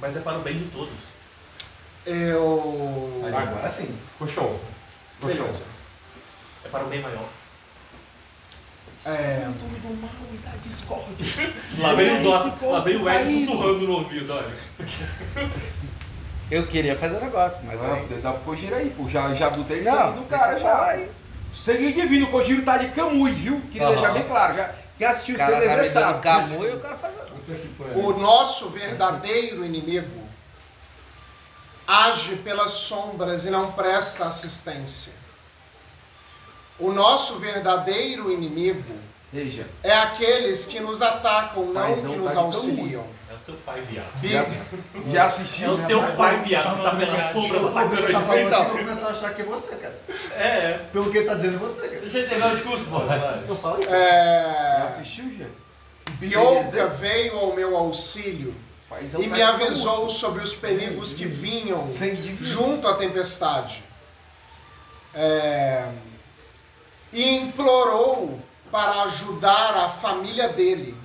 mas 0.01 0.17
é 0.17 0.21
para 0.21 0.39
o 0.39 0.43
bem 0.43 0.59
de 0.59 0.65
todos. 0.67 0.95
Eu. 2.07 3.23
Agora 3.27 3.71
sim. 3.71 3.97
Ficou 4.13 4.29
show. 4.29 4.61
Ficou 5.21 5.35
show. 5.35 5.49
É 6.65 6.69
para 6.69 6.85
o 6.85 6.89
bem 6.89 7.01
maior. 7.01 7.25
É. 9.07 9.47
Lá 11.79 11.93
veio 11.95 12.21
o 12.21 12.23
Dó, 12.23 12.71
lá 12.71 12.81
veio 12.81 13.03
o 13.03 13.11
Ed 13.11 13.45
sussurrando 13.47 13.87
no 13.87 13.93
ouvido, 13.99 14.33
olha. 14.33 15.49
Eu 16.51 16.67
queria 16.67 16.97
fazer 16.97 17.17
um 17.17 17.21
negócio, 17.21 17.63
mas 17.65 17.81
Não, 17.81 17.95
aí... 17.95 18.07
dá 18.23 18.33
pro 18.33 18.41
Kojiro 18.43 18.75
aí, 18.75 18.91
pô. 18.97 19.09
Já, 19.09 19.33
já 19.35 19.51
botei 19.51 19.83
Não, 19.83 19.93
sangue 19.93 20.19
do 20.21 20.25
cara 20.27 20.59
já. 20.59 20.85
aí. 20.87 21.11
Sangue 21.55 21.93
divino, 21.93 22.27
o 22.27 22.31
Kojiro 22.31 22.63
tá 22.63 22.77
de 22.79 22.89
Kamui, 22.89 23.31
viu? 23.33 23.61
Queria 23.71 23.87
Aham. 23.87 23.95
deixar 23.95 24.13
bem 24.13 24.25
claro. 24.25 24.55
Já, 24.55 24.75
quem 24.99 25.07
assistiu 25.07 25.35
O 25.35 25.39
tá 25.39 25.47
CDZ 25.47 25.63
dando 25.69 25.93
sabe. 25.93 26.23
camu 26.23 26.65
e 26.67 26.71
o 26.73 26.81
cara 26.81 26.97
faz... 26.97 27.15
O 27.95 28.13
nosso 28.13 28.71
verdadeiro 28.71 29.65
inimigo 29.65 30.25
age 31.87 32.37
pelas 32.37 32.73
sombras 32.73 33.45
e 33.45 33.51
não 33.51 33.73
presta 33.73 34.25
assistência. 34.25 35.13
O 36.79 36.91
nosso 36.91 37.39
verdadeiro 37.39 38.33
inimigo 38.33 38.95
Veja, 39.33 39.67
é 39.83 39.93
aqueles 39.93 40.65
que 40.67 40.81
nos 40.81 41.03
atacam, 41.03 41.67
não 41.67 41.75
Paizão 41.75 42.13
que 42.13 42.19
tá 42.19 42.23
nos 42.25 42.33
tão 42.33 42.43
auxiliam. 42.45 43.05
É 43.47 43.51
o 43.51 43.55
seu 43.55 43.55
pai 43.67 43.81
viado. 43.83 44.07
já, 44.23 44.45
já 45.13 45.21
É 45.23 45.27
assistiu, 45.27 45.73
o 45.73 45.77
né? 45.77 45.87
seu 45.87 46.01
Mas- 46.01 46.17
pai 46.17 46.37
viado 46.39 46.77
que 46.77 46.83
tá 46.83 46.91
pelas 46.97 47.33
sombras 47.33 47.63
Tá 47.63 47.69
atacando 47.69 47.97
falando 48.03 48.15
a 48.15 48.19
assim, 48.19 48.33
gente. 48.39 48.53
eu 48.55 48.65
vou 48.65 48.79
começar 48.79 49.07
a 49.07 49.11
achar 49.11 49.35
que 49.35 49.43
é 49.43 49.45
você, 49.45 49.77
cara. 49.77 49.99
É, 50.35 50.43
é. 50.47 50.89
Pelo 50.93 51.11
que 51.11 51.19
ele 51.19 51.27
tá 51.27 51.35
dizendo, 51.35 51.55
é 51.57 51.59
você, 51.59 51.89
cara. 51.89 52.01
Deixa 52.01 52.19
ele 52.19 52.29
terminar 52.29 52.53
o 52.53 52.57
discurso, 52.57 52.85
porra. 52.87 53.45
Eu 53.47 53.57
falo 53.57 53.81
isso. 53.81 53.91
Já 53.91 53.97
É... 53.97 54.83
assistiu, 54.87 55.31
já? 55.39 55.47
Biolga 56.13 56.87
veio 56.89 57.39
ao 57.39 57.55
meu 57.55 57.77
auxílio 57.77 58.55
Paizão 58.89 59.21
e 59.21 59.29
tá 59.29 59.35
me 59.35 59.43
avisou 59.43 60.09
sobre 60.11 60.43
os 60.43 60.55
perigos 60.55 61.13
que 61.13 61.27
vinham 61.27 61.85
junto 62.41 62.87
à 62.89 62.95
tempestade. 62.95 63.83
É, 65.15 65.89
E 67.13 67.37
implorou 67.37 68.41
para 68.71 69.03
ajudar 69.03 69.75
a 69.77 69.89
família 69.89 70.49
dele. 70.49 70.97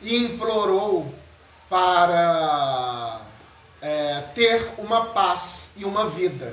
E 0.00 0.16
implorou 0.16 1.12
para 1.72 3.22
é, 3.80 4.20
ter 4.34 4.72
uma 4.76 5.06
paz 5.06 5.70
e 5.74 5.86
uma 5.86 6.06
vida. 6.06 6.52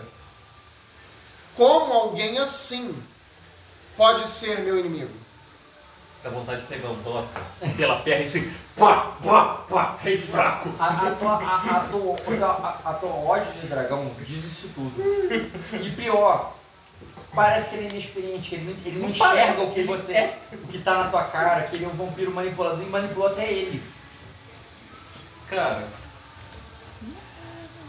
Como 1.58 1.92
alguém 1.92 2.38
assim 2.38 2.96
pode 3.98 4.26
ser 4.26 4.62
meu 4.62 4.80
inimigo? 4.80 5.12
Dá 6.24 6.30
vontade 6.30 6.62
de 6.62 6.68
pegar 6.68 6.92
o 6.92 6.96
Dota 6.96 7.42
pela 7.76 7.98
perna 7.98 8.22
e 8.22 8.26
assim, 8.26 8.50
pá, 8.78 9.12
pá, 9.22 9.46
pá, 9.70 9.98
rei 10.02 10.18
fraco. 10.18 10.70
A, 10.80 10.88
a, 10.88 11.12
tua, 11.12 11.32
a, 11.34 11.76
a, 11.76 11.80
tua, 11.82 12.16
a, 12.48 12.90
a 12.90 12.94
tua 12.94 13.10
ódio 13.10 13.52
de 13.60 13.68
dragão 13.68 14.16
diz 14.26 14.46
isso 14.46 14.70
tudo. 14.74 14.94
E 15.84 15.92
pior, 15.98 16.54
parece 17.36 17.72
que 17.72 17.76
ele 17.76 17.88
é 17.88 17.90
inexperiente, 17.90 18.50
que 18.52 18.56
ele, 18.56 18.64
não- 18.64 18.86
ele 18.86 19.00
não, 19.00 19.10
enxerga 19.10 19.62
o 19.64 19.74
que 19.74 19.84
você 19.84 20.14
é, 20.14 20.40
o 20.54 20.68
que 20.68 20.78
tá 20.78 20.98
na 20.98 21.10
tua 21.10 21.26
cara, 21.26 21.64
que 21.64 21.76
ele 21.76 21.84
é 21.84 21.90
um 21.90 21.98
vampiro 21.98 22.32
manipulador 22.32 22.82
e 22.82 22.90
manipulou 22.90 23.28
até 23.28 23.52
ele. 23.52 23.99
Cara, 25.50 25.84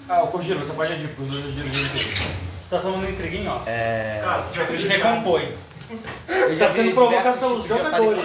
Ah, 0.08 0.22
o 0.22 0.28
Kojiro, 0.28 0.58
você 0.60 0.72
pode 0.72 0.92
agir, 0.92 1.08
porque 1.08 1.22
os 1.22 1.28
dois 1.30 1.46
agiram 1.60 1.72
juntos. 1.72 2.06
Tá 2.68 2.78
tomando 2.78 3.06
um 3.06 3.10
intriguinho, 3.10 3.50
ó. 3.50 3.62
É... 3.66 4.20
Cara, 4.24 4.42
você 4.42 4.60
já 4.60 4.66
fez 4.66 4.80
chá. 4.80 4.88
recompõe. 4.88 5.54
Já 6.28 6.66
Tá 6.66 6.68
sendo 6.72 6.94
provocado 6.94 7.38
pelos 7.38 7.66
jogadores. 7.66 8.18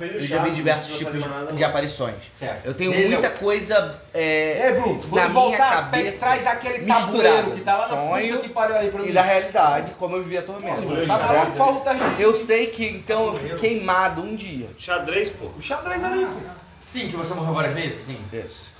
Eu 0.00 0.20
já 0.20 0.42
vi 0.42 0.50
diversos 0.52 0.98
tipos 0.98 1.14
de 1.56 1.64
aparições. 1.64 2.14
Certo. 2.38 2.64
Eu 2.64 2.74
tenho 2.74 2.92
Beleza. 2.92 3.08
muita 3.08 3.30
coisa 3.30 4.00
é, 4.12 4.68
É, 4.68 4.72
Bruno, 4.72 5.00
na 5.02 5.08
minha 5.08 5.28
voltar, 5.28 5.90
pega, 5.90 6.04
cabeça 6.04 6.18
traz 6.20 6.46
aquele 6.46 6.86
tabuleiro 6.86 7.50
que 7.52 7.60
tá 7.62 7.76
lá 7.76 7.88
na 7.88 7.88
Sonho 7.88 8.36
puta 8.36 8.42
que 8.42 8.48
pariu 8.50 8.76
ali 8.76 8.90
pra 8.90 9.02
mim. 9.02 9.08
e 9.08 9.12
da 9.12 9.22
realidade, 9.22 9.92
como 9.98 10.16
eu 10.16 10.22
vivia 10.22 10.42
tormento. 10.42 10.82
Tá 11.06 11.18
certo? 11.18 11.26
falando, 11.26 11.56
falta 11.56 11.96
Eu 12.20 12.34
sei 12.36 12.68
que 12.68 12.86
então 12.86 13.26
eu 13.26 13.34
fui 13.34 13.54
queimado 13.56 14.22
um 14.22 14.36
dia. 14.36 14.68
Xadrez, 14.78 15.28
pô. 15.30 15.46
o 15.46 15.60
xadrez 15.60 16.04
ali, 16.04 16.24
pô. 16.24 16.63
Sim, 16.84 17.08
que 17.10 17.16
você 17.16 17.34
morreu 17.34 17.54
várias 17.54 17.74
vezes, 17.74 18.04
sim. 18.04 18.18
Isso. 18.32 18.72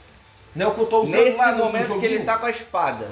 Não 0.54 0.66
é 0.66 0.68
o 0.68 0.74
que 0.74 0.80
eu 0.82 0.86
tô 0.86 1.02
usando 1.02 1.24
Nesse 1.24 1.38
lá 1.38 1.50
no 1.52 1.64
momento 1.64 1.98
que 1.98 2.06
ele 2.06 2.20
tá 2.22 2.38
com 2.38 2.46
a 2.46 2.50
espada, 2.50 3.08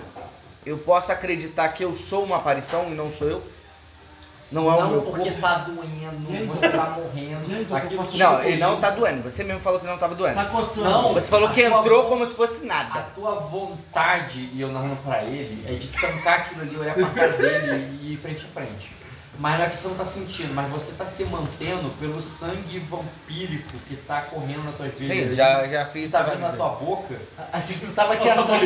eu 0.64 0.78
posso 0.78 1.10
acreditar 1.10 1.68
que 1.70 1.82
eu 1.82 1.94
sou 1.96 2.22
uma 2.22 2.36
aparição 2.36 2.86
e 2.88 2.94
não 2.94 3.10
sou 3.10 3.26
eu? 3.28 3.42
Não 4.52 4.70
é 4.70 4.76
o 4.76 4.80
Não 4.82 4.90
meu 4.90 5.02
porque 5.02 5.30
corpo? 5.30 5.40
tá 5.40 5.54
doendo, 5.60 6.46
você 6.46 6.68
tá 6.68 6.90
morrendo. 6.90 7.74
Aquilo 7.74 8.04
te 8.06 8.18
Não, 8.18 8.42
ele 8.44 8.58
não 8.58 8.78
tá 8.78 8.90
doendo. 8.90 9.22
Você 9.22 9.42
mesmo 9.42 9.62
falou 9.62 9.80
que 9.80 9.86
não 9.86 9.96
tava 9.96 10.14
doendo. 10.14 10.34
Tá 10.34 10.44
coçando. 10.44 10.90
Não, 10.90 11.14
Você 11.14 11.30
falou 11.30 11.48
a 11.48 11.52
que 11.52 11.66
tua 11.66 11.78
entrou 11.80 12.02
vo- 12.02 12.08
como 12.10 12.26
se 12.26 12.34
fosse 12.34 12.62
A 12.64 12.66
nada. 12.66 13.00
tua 13.14 13.36
vontade, 13.36 14.50
e 14.52 14.60
eu 14.60 14.68
narrando 14.70 14.96
pra 14.96 15.22
ele, 15.24 15.64
é 15.66 15.72
de 15.72 15.88
tancar 15.88 16.40
aquilo 16.40 16.60
ali, 16.60 16.76
olhar 16.76 16.94
pra 16.94 17.08
cara 17.08 17.32
dele 17.32 17.98
e 18.02 18.12
ir 18.12 18.16
frente 18.18 18.44
a 18.44 18.48
frente. 18.48 18.90
Mas 19.38 19.58
não 19.58 19.64
é 19.64 19.70
que 19.70 19.76
você 19.76 19.88
não 19.88 19.94
tá 19.96 20.04
sentindo, 20.04 20.54
mas 20.54 20.70
você 20.70 20.92
tá 20.92 21.06
se 21.06 21.24
mantendo 21.24 21.90
pelo 21.98 22.22
sangue 22.22 22.78
vampírico 22.78 23.78
que 23.88 23.96
tá 23.96 24.22
correndo 24.22 24.64
na 24.64 24.72
tua 24.72 24.88
veias. 24.88 25.28
Sim, 25.30 25.34
já, 25.34 25.66
já 25.66 25.86
fiz 25.86 26.12
tá 26.12 26.20
isso 26.20 26.30
vindo 26.30 26.40
na 26.40 26.52
tua 26.52 26.68
boca. 26.70 27.18
Achei 27.50 27.78
que 27.78 27.86
tu 27.86 27.92
tava 27.92 28.12
aqui 28.14 28.26
tá 28.26 28.40
atrás. 28.40 28.62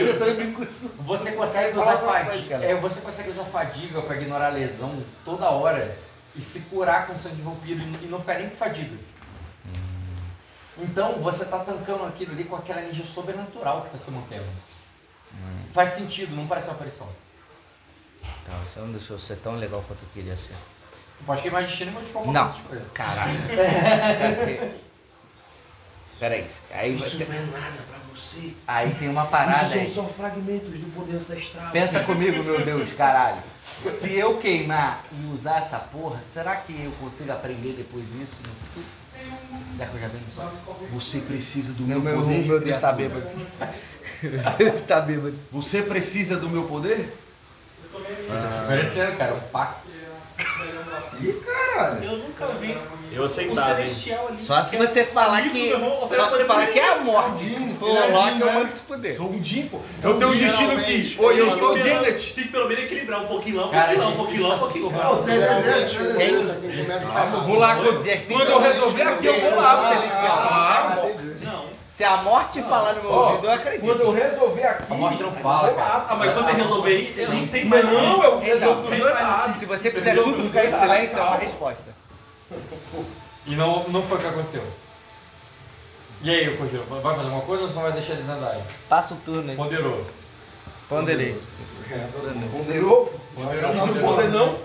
Você 0.98 1.32
consegue 1.32 1.78
usar 1.78 1.98
fadiga. 1.98 2.56
É, 2.56 2.74
você 2.74 3.00
consegue 3.00 3.30
usar 3.30 3.44
fadiga 3.44 4.02
pra 4.02 4.16
ignorar 4.16 4.46
a 4.46 4.50
lesão 4.50 4.92
toda 5.24 5.48
hora 5.48 5.96
e 6.34 6.42
se 6.42 6.60
curar 6.62 7.06
com 7.06 7.16
sangue 7.16 7.42
vampiro 7.42 7.80
e 8.02 8.06
não 8.06 8.18
ficar 8.18 8.34
nem 8.34 8.48
com 8.48 8.56
fadiga. 8.56 8.96
Então 10.78 11.20
você 11.20 11.44
tá 11.44 11.60
tancando 11.60 12.04
aquilo 12.04 12.32
ali 12.32 12.44
com 12.44 12.56
aquela 12.56 12.82
energia 12.82 13.04
sobrenatural 13.04 13.82
que 13.82 13.90
tá 13.90 13.98
se 13.98 14.10
mantendo. 14.10 14.44
Faz 15.72 15.90
sentido, 15.90 16.34
não 16.34 16.46
parece 16.46 16.68
uma 16.68 16.74
aparição. 16.74 17.08
Tá, 18.44 18.52
você 18.64 18.78
não 18.80 18.92
deixou 18.92 19.18
ser 19.18 19.36
tão 19.36 19.56
legal 19.56 19.84
quanto 19.86 20.02
eu 20.02 20.08
queria 20.14 20.36
ser. 20.36 20.54
Tu 21.18 21.24
pode 21.24 21.42
queimar 21.42 21.64
destino 21.64 21.90
e 21.90 21.94
modificar 21.94 22.22
uma 22.22 22.32
Não. 22.32 22.52
coisa. 22.52 22.84
Caralho. 22.94 23.38
Peraí. 26.18 26.46
Aí, 26.72 26.96
Isso 26.96 27.18
tem- 27.18 27.26
não 27.28 27.34
é 27.34 27.40
nada 27.60 27.76
pra 27.90 27.98
você. 28.14 28.54
aí 28.66 28.90
tem 28.94 29.08
uma 29.08 29.26
parada 29.26 29.66
Isso 29.66 29.74
aí. 29.78 29.86
são 29.90 30.04
só 30.06 30.10
fragmentos 30.10 30.70
do 30.70 30.94
poder 30.94 31.16
ancestral. 31.16 31.70
Pensa 31.72 32.00
comigo, 32.04 32.42
meu 32.42 32.64
Deus, 32.64 32.92
caralho. 32.92 33.42
Se 33.60 34.14
eu 34.14 34.38
queimar 34.38 35.04
e 35.12 35.26
usar 35.26 35.58
essa 35.58 35.78
porra, 35.78 36.20
será 36.24 36.56
que 36.56 36.72
eu 36.72 36.90
consigo 36.92 37.32
aprender 37.32 37.74
depois 37.74 38.04
isso 38.14 38.36
no 38.42 38.54
futuro? 38.54 38.86
Já 39.78 39.86
que 39.86 39.94
eu 39.94 40.00
já 40.00 40.08
venho 40.08 40.24
só. 40.30 40.50
Você 40.90 41.20
precisa 41.20 41.72
do 41.74 41.82
Meu, 41.82 42.00
poder? 42.00 42.46
meu 42.46 42.60
Deus 42.60 42.78
tá 42.78 42.92
bêbado. 42.92 43.30
Meu 44.22 44.40
Deus 44.56 44.80
tá 44.82 45.00
bêbado. 45.00 45.38
Você 45.52 45.82
precisa 45.82 46.36
do 46.38 46.48
meu 46.48 46.64
poder? 46.64 47.14
Oferecendo, 48.64 49.16
cara, 49.16 49.34
um 49.34 49.40
pacto. 49.40 49.86
Ih, 51.20 51.32
caralho. 51.32 52.04
Eu 52.04 52.18
nunca 52.18 52.46
vi 52.60 52.76
Eu 53.10 53.24
aceitava, 53.24 53.70
hein? 53.80 53.88
celestial 53.88 54.28
ali. 54.28 54.42
Só 54.42 54.62
se 54.62 54.76
você 54.76 55.04
falar 55.04 55.38
amigo 55.38 55.54
que. 55.54 55.60
do 55.60 55.66
meu 55.66 55.74
irmão, 55.88 56.04
oferece 56.04 56.16
Só 56.16 56.24
se 56.24 56.36
você 56.36 56.44
poder 56.44 56.46
falar 56.46 56.66
que 56.66 56.78
é 56.78 56.92
a 56.92 56.96
morte. 56.98 57.60
Se 57.62 57.74
for 57.76 57.88
o 57.88 58.12
Loki, 58.12 58.40
eu 58.40 58.52
mando 58.52 58.72
se 58.74 58.82
fuder. 58.82 59.16
Sou 59.16 59.30
um 59.30 59.42
Jim, 59.42 59.68
pô. 59.68 59.80
Eu 60.02 60.18
tenho 60.18 60.30
um 60.30 60.34
destino 60.36 60.68
que. 60.82 61.02
Geralmente, 61.02 61.20
Oi, 61.22 61.40
eu 61.40 61.52
sou 61.52 61.70
o 61.70 61.72
pelo- 61.72 61.86
Janet. 61.88 62.34
Tinha 62.34 62.46
que 62.46 62.52
pelo 62.52 62.68
menos 62.68 62.84
equilibrar 62.84 63.22
um 63.22 63.26
pouquinho 63.28 63.56
lá, 63.56 63.66
um 63.66 63.70
Cara, 63.70 63.94
pouquinho 63.94 64.02
lá, 64.02 64.06
um 64.08 64.10
gente, 64.10 64.18
pouquinho 64.18 64.42
lá, 64.46 64.54
um 64.54 64.58
pouquinho 64.58 65.00
lá. 65.00 65.08
Luta, 65.08 66.58
quem 66.60 66.84
começa 66.84 67.08
a 67.08 67.24
Eu 67.24 67.40
Vou 67.40 67.58
lá, 67.58 67.76
quando, 67.76 68.26
quando 68.28 68.50
eu 68.50 68.60
resolver 68.60 69.02
aqui, 69.02 69.26
eu 69.26 69.40
vou 69.40 69.54
lá. 69.56 69.88
Celestial. 69.94 70.38
Ah, 70.50 70.96
Não. 71.42 71.75
Se 71.96 72.04
a 72.04 72.18
morte 72.18 72.60
falar 72.60 72.92
no 72.92 73.04
meu 73.04 73.10
Ó, 73.10 73.30
ouvido, 73.30 73.46
eu 73.46 73.52
acredito. 73.52 73.86
Quando 73.86 74.00
eu 74.02 74.12
resolver 74.12 74.66
aqui. 74.66 74.92
A 74.92 74.96
morte 74.96 75.22
não 75.22 75.30
eu 75.30 75.36
fala, 75.36 75.72
cara. 75.72 76.04
Ah, 76.10 76.14
mas 76.14 76.34
quando 76.34 76.48
ele 76.50 76.62
resolver 76.62 76.98
isso, 76.98 77.20
eu 77.20 77.30
não 77.30 77.46
tenho 77.46 77.66
mais 77.70 77.84
Não, 77.86 78.22
eu 78.22 78.30
Então, 78.32 78.40
resolvo 78.40 78.82
tudo 78.82 79.08
errado. 79.08 79.58
Se 79.58 79.64
você 79.64 79.90
fizer 79.90 80.14
tudo 80.14 80.42
ficar 80.42 80.66
em 80.66 80.72
silêncio, 80.74 81.18
é 81.18 81.22
uma 81.22 81.36
resposta. 81.36 81.94
E 83.46 83.56
não, 83.56 83.88
não 83.88 84.02
foi 84.02 84.18
o 84.18 84.20
que 84.20 84.26
aconteceu. 84.26 84.62
E 86.20 86.28
aí, 86.28 86.54
Kojiro, 86.58 86.84
vai 86.84 87.00
fazer 87.00 87.20
alguma 87.28 87.40
coisa 87.40 87.62
ou 87.62 87.70
só 87.70 87.80
vai 87.80 87.92
deixar 87.92 88.12
eles 88.12 88.28
andarem? 88.28 88.62
Passa 88.90 89.14
o 89.14 89.16
turno 89.16 89.50
aí. 89.50 89.56
Ponderou. 89.56 90.04
Ponderei. 90.90 91.42
Ponderou? 92.52 93.14
Ponderou. 93.34 93.74
Não 93.74 93.88
quis 93.88 93.96
o 93.96 94.00
poder, 94.04 94.28
não. 94.28 94.58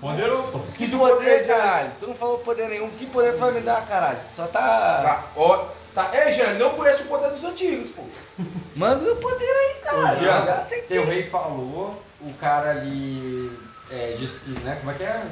Ponderou. 0.00 0.64
Que 0.78 0.88
poder, 0.88 1.46
caralho? 1.46 1.92
Tu 2.00 2.06
não 2.06 2.14
falou 2.14 2.38
poder 2.38 2.70
nenhum. 2.70 2.88
Que 2.92 3.04
poder 3.04 3.34
tu 3.34 3.40
vai 3.40 3.50
me 3.50 3.60
dar, 3.60 3.84
caralho? 3.84 4.20
Só 4.32 4.46
tá. 4.46 5.02
Tá, 5.02 5.24
ó. 5.36 5.81
Tá, 5.94 6.10
é, 6.12 6.32
Jean, 6.32 6.54
não 6.54 6.70
conhece 6.70 7.02
o 7.02 7.06
poder 7.06 7.30
dos 7.30 7.44
antigos, 7.44 7.90
pô. 7.90 8.02
Manda 8.74 9.12
o 9.12 9.16
poder 9.16 9.44
aí. 9.44 9.72
Jean, 10.20 10.38
Eu 10.40 10.46
já 10.46 10.54
aceitei. 10.54 10.96
Teu 10.98 11.06
rei 11.06 11.24
falou, 11.24 12.02
o 12.20 12.32
cara 12.34 12.70
ali 12.70 13.52
é, 13.90 14.16
disse 14.18 14.40
que, 14.40 14.50
né, 14.60 14.76
como 14.80 14.90
é 14.90 14.94
que 14.94 15.02
é? 15.02 15.22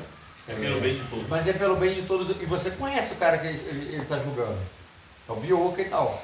É 0.49 0.55
pelo 0.55 0.81
bem 0.81 0.95
de 0.95 1.05
todos. 1.05 1.29
Mas 1.29 1.49
é 1.49 1.53
pelo 1.53 1.77
bem 1.77 1.95
de 1.95 2.03
todos, 2.03 2.37
e 2.41 2.45
você 2.45 2.71
conhece 2.73 3.15
o 3.15 3.17
cara 3.17 3.39
que 3.39 3.47
ele, 3.47 3.59
ele, 3.69 3.95
ele 3.95 4.05
tá 4.05 4.19
julgando. 4.19 4.59
É 5.29 5.33
o 5.33 5.37
Bioka 5.37 5.81
e 5.81 5.85
tal. 5.87 6.21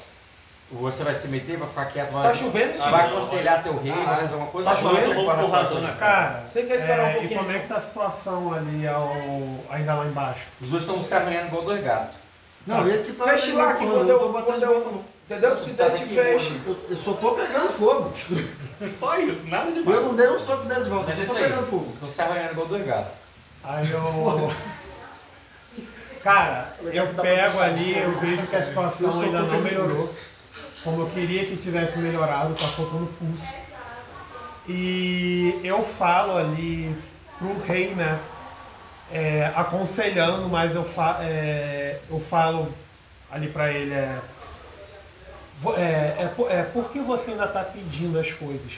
Você 0.68 1.04
vai 1.04 1.14
se 1.14 1.28
meter, 1.28 1.56
vai 1.56 1.68
ficar 1.68 1.84
quieto, 1.86 2.10
vai, 2.10 2.24
Tá 2.24 2.34
chovendo, 2.34 2.76
sim. 2.76 2.90
vai 2.90 3.08
não, 3.08 3.18
aconselhar 3.18 3.62
teu 3.62 3.78
rei, 3.78 3.92
vai 3.92 4.16
fazer 4.16 4.32
alguma 4.34 4.50
coisa. 4.50 4.70
Tá 4.70 4.76
chovendo, 4.76 5.20
um 5.20 5.24
pra 5.24 5.36
porradão 5.36 5.80
na 5.80 5.92
cara. 5.92 5.98
Cara, 6.32 6.48
Você 6.48 6.62
quer 6.64 6.76
esperar 6.76 7.04
um 7.04 7.06
é, 7.06 7.10
e 7.10 7.14
pouquinho? 7.20 7.38
como 7.40 7.52
é 7.52 7.58
que 7.60 7.68
tá 7.68 7.76
a 7.76 7.80
situação 7.80 8.52
ali 8.52 8.88
ao, 8.88 9.12
ainda 9.70 9.94
lá 9.94 10.06
embaixo? 10.06 10.40
Os 10.60 10.70
dois 10.70 10.82
estão 10.82 11.04
se 11.04 11.14
arranhando 11.14 11.46
igual 11.46 11.62
dois 11.62 11.84
gatos. 11.84 12.16
Não, 12.66 12.86
ele 12.88 13.04
que 13.04 13.12
tá. 13.12 13.24
Feche 13.28 13.52
lá, 13.52 13.74
que 13.74 13.86
quando 13.86 14.00
eu 14.00 14.08
eu. 14.08 14.18
tô 14.18 14.28
botando 14.32 14.44
Quando 14.46 14.58
de 14.60 14.66
volta, 14.66 14.88
eu 14.88 14.92
não. 14.92 15.04
entendeu? 15.24 15.58
Se 15.58 15.70
der, 15.70 15.94
te 15.94 16.04
feche. 16.04 16.60
Eu, 16.66 16.76
eu 16.90 16.96
só 16.96 17.12
tô 17.14 17.32
pegando 17.32 17.68
fogo. 17.72 18.10
Só 19.00 19.18
isso, 19.18 19.46
nada 19.46 19.68
Eu 19.70 19.74
demais. 19.82 20.02
não 20.02 20.14
dei 20.14 20.28
um 20.28 20.38
soco 20.38 20.64
dentro 20.66 20.84
de 20.84 20.90
volta, 20.90 21.06
Mas 21.08 21.18
eu 21.18 21.24
é 21.24 21.26
só 21.26 21.32
tô 21.32 21.38
aí. 21.38 21.44
pegando 21.44 21.66
fogo. 21.70 21.92
Estão 21.94 22.10
se 22.10 22.20
arranhando 22.20 22.52
igual 22.52 22.66
dois 22.66 22.86
gatos. 22.86 23.12
Aí 23.64 23.90
eu. 23.90 24.52
Cara, 26.22 26.76
eu 26.80 27.06
pego 27.14 27.60
ali, 27.60 27.96
eu 27.98 28.10
vejo 28.12 28.36
que 28.48 28.56
a 28.56 28.62
situação 28.62 29.20
ainda 29.22 29.42
não 29.42 29.60
melhorou. 29.60 30.12
Como 30.82 31.02
eu 31.02 31.06
queria 31.10 31.46
que 31.46 31.56
tivesse 31.56 31.98
melhorado, 31.98 32.54
tá 32.54 32.66
faltando 32.66 33.06
pulso. 33.18 33.42
E 34.68 35.60
eu 35.62 35.82
falo 35.82 36.36
ali 36.36 36.96
pro 37.38 37.56
rei, 37.64 37.94
né? 37.94 38.18
É, 39.12 39.52
aconselhando, 39.54 40.48
mas 40.48 40.74
eu, 40.74 40.84
fa 40.84 41.18
é, 41.22 42.00
eu 42.10 42.20
falo 42.20 42.72
ali 43.30 43.48
pra 43.48 43.70
ele, 43.72 43.92
é, 43.94 44.18
é, 45.76 45.80
é, 45.80 46.34
é, 46.50 46.62
por 46.64 46.90
que 46.90 47.00
você 47.00 47.30
ainda 47.32 47.46
tá 47.48 47.62
pedindo 47.64 48.18
as 48.18 48.30
coisas? 48.32 48.72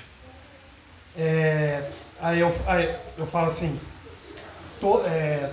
É, 1.16 1.90
aí, 2.20 2.40
eu, 2.40 2.54
aí 2.66 2.94
eu 3.16 3.26
falo 3.26 3.50
assim, 3.50 3.78
to- 4.80 5.02
é, 5.06 5.50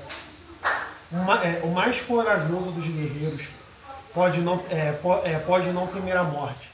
o 1.11 1.15
ma- 1.17 1.43
é, 1.43 1.61
o 1.63 1.67
mais 1.69 1.99
corajoso 2.01 2.71
dos 2.71 2.85
guerreiros 2.87 3.47
pode 4.13 4.39
não, 4.39 4.63
é, 4.69 4.91
po- 4.93 5.21
é, 5.23 5.39
pode 5.39 5.67
não 5.71 5.87
temer 5.87 6.15
a 6.17 6.23
morte. 6.23 6.69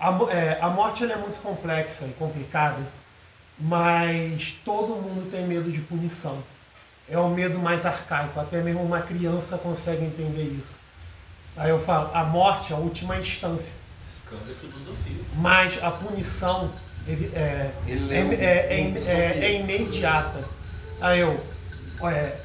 A, 0.00 0.10
é, 0.30 0.58
a 0.60 0.68
morte 0.70 1.02
ela 1.04 1.12
é 1.14 1.16
muito 1.16 1.40
complexa 1.42 2.04
e 2.06 2.12
complicada, 2.12 2.80
mas 3.58 4.52
todo 4.64 4.94
mundo 4.96 5.30
tem 5.30 5.44
medo 5.46 5.70
de 5.70 5.80
punição. 5.80 6.42
É 7.10 7.18
o 7.18 7.28
medo 7.28 7.58
mais 7.58 7.86
arcaico, 7.86 8.38
até 8.38 8.60
mesmo 8.60 8.82
uma 8.82 9.00
criança 9.00 9.56
consegue 9.56 10.04
entender 10.04 10.42
isso. 10.42 10.78
Aí 11.56 11.70
eu 11.70 11.80
falo, 11.80 12.10
a 12.14 12.22
morte 12.24 12.72
é 12.72 12.76
a 12.76 12.78
última 12.78 13.16
instância, 13.18 13.76
Escândalo 14.14 14.50
e 14.50 14.54
filosofia. 14.54 15.16
mas 15.36 15.82
a 15.82 15.90
punição 15.90 16.70
ele, 17.06 17.32
é, 17.34 17.70
Ele 17.86 18.14
é, 18.14 18.18
é, 18.18 18.80
é, 18.80 18.84
um- 18.84 18.96
é- 19.10 19.38
é 19.46 19.60
imediata. 19.60 20.44
Aí 21.00 21.20
eu, 21.20 21.40
é, 22.02 22.36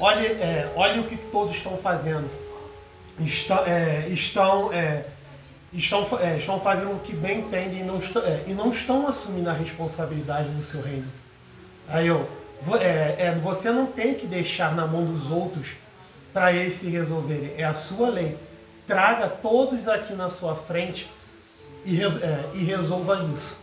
olhe, 0.00 0.26
é, 0.26 0.72
olhe 0.74 1.00
o 1.00 1.04
que 1.04 1.16
todos 1.16 1.54
estão 1.54 1.76
fazendo. 1.76 2.28
Estão, 3.20 3.64
é, 3.66 4.08
estão, 4.08 4.72
é, 4.72 5.04
estão, 5.72 6.06
fa- 6.06 6.22
é, 6.22 6.38
estão 6.38 6.58
fazendo 6.60 6.92
o 6.94 7.00
que 7.00 7.14
bem 7.14 7.40
entendem 7.40 7.80
e 7.80 7.84
não, 7.84 7.98
estão, 7.98 8.22
é, 8.24 8.42
e 8.46 8.52
não 8.54 8.70
estão 8.70 9.06
assumindo 9.06 9.50
a 9.50 9.52
responsabilidade 9.52 10.48
do 10.50 10.62
seu 10.62 10.80
reino. 10.80 11.06
Aí 11.88 12.06
eu, 12.06 12.28
é, 12.80 13.16
é, 13.18 13.34
você 13.42 13.70
não 13.70 13.86
tem 13.86 14.14
que 14.14 14.26
deixar 14.26 14.74
na 14.74 14.86
mão 14.86 15.04
dos 15.04 15.30
outros 15.30 15.76
para 16.32 16.52
eles 16.52 16.74
se 16.74 16.88
resolverem. 16.88 17.54
É 17.56 17.64
a 17.64 17.74
sua 17.74 18.08
lei. 18.08 18.36
Traga 18.86 19.28
todos 19.28 19.86
aqui 19.86 20.12
na 20.14 20.30
sua 20.30 20.54
frente 20.54 21.10
e, 21.84 22.00
é, 22.02 22.50
e 22.54 22.64
resolva 22.64 23.24
isso. 23.34 23.58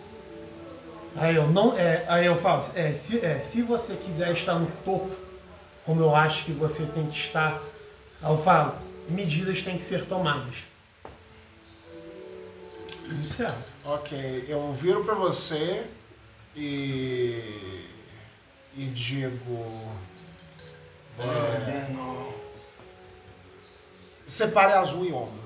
Aí 1.16 1.36
eu 1.36 1.48
não, 1.48 1.78
é, 1.78 2.04
aí 2.08 2.26
eu 2.26 2.38
falo, 2.38 2.66
é, 2.76 2.94
se, 2.94 3.24
é, 3.24 3.40
se 3.40 3.62
você 3.62 3.96
quiser 3.96 4.32
estar 4.34 4.56
no 4.56 4.70
topo, 4.84 5.16
como 5.86 6.02
eu 6.02 6.14
acho 6.14 6.44
que 6.44 6.52
você 6.52 6.86
tem 6.86 7.06
que 7.06 7.18
estar, 7.18 7.62
eu 8.22 8.38
falo, 8.38 8.76
medidas 9.08 9.64
têm 9.64 9.78
que 9.78 9.84
ser 9.84 10.06
tomadas. 10.06 10.56
Inicial. 13.10 13.56
Ok, 13.86 14.46
eu 14.48 14.74
viro 14.74 15.04
pra 15.04 15.14
você 15.14 15.86
e. 16.56 17.86
e 18.76 18.86
digo. 18.88 19.92
É, 21.18 21.86
separe 24.28 24.74
azul 24.74 25.06
e 25.06 25.14
ombro. 25.14 25.46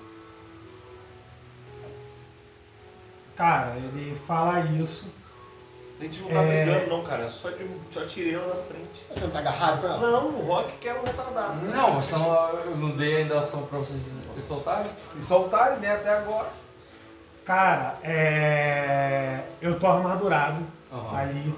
Cara, 3.35 3.75
ele 3.77 4.15
fala 4.27 4.59
isso. 4.61 5.07
A 5.99 6.03
gente 6.03 6.21
não 6.21 6.29
tá 6.29 6.41
É. 6.41 6.63
brigando, 6.65 6.89
não, 6.89 7.03
cara. 7.03 7.27
Só, 7.27 7.49
de, 7.49 7.69
só 7.91 8.05
tirei 8.05 8.33
ela 8.35 8.53
da 8.53 8.63
frente. 8.63 9.05
Você 9.13 9.21
não 9.25 9.31
tá 9.31 9.39
agarrado 9.39 9.81
com 9.81 9.87
ela? 9.87 9.97
Não, 9.99 10.27
o 10.29 10.45
Rock 10.45 10.73
quer 10.77 10.93
um 10.95 11.03
retardado. 11.03 11.61
Não, 11.65 12.01
você 12.01 12.15
não, 12.15 12.33
eu 12.65 12.77
não 12.77 12.91
dei 12.97 13.17
ainda 13.17 13.39
ação 13.39 13.63
pra 13.63 13.79
vocês 13.79 14.01
se 14.01 14.41
soltarem. 14.47 14.89
Se 15.13 15.25
soltarem, 15.25 15.79
né, 15.79 15.93
até 15.95 16.09
agora. 16.17 16.49
Cara, 17.45 17.97
é, 18.03 19.43
eu 19.61 19.77
tô 19.79 19.87
armadurado 19.87 20.65
Aham. 20.91 21.17
ali. 21.17 21.55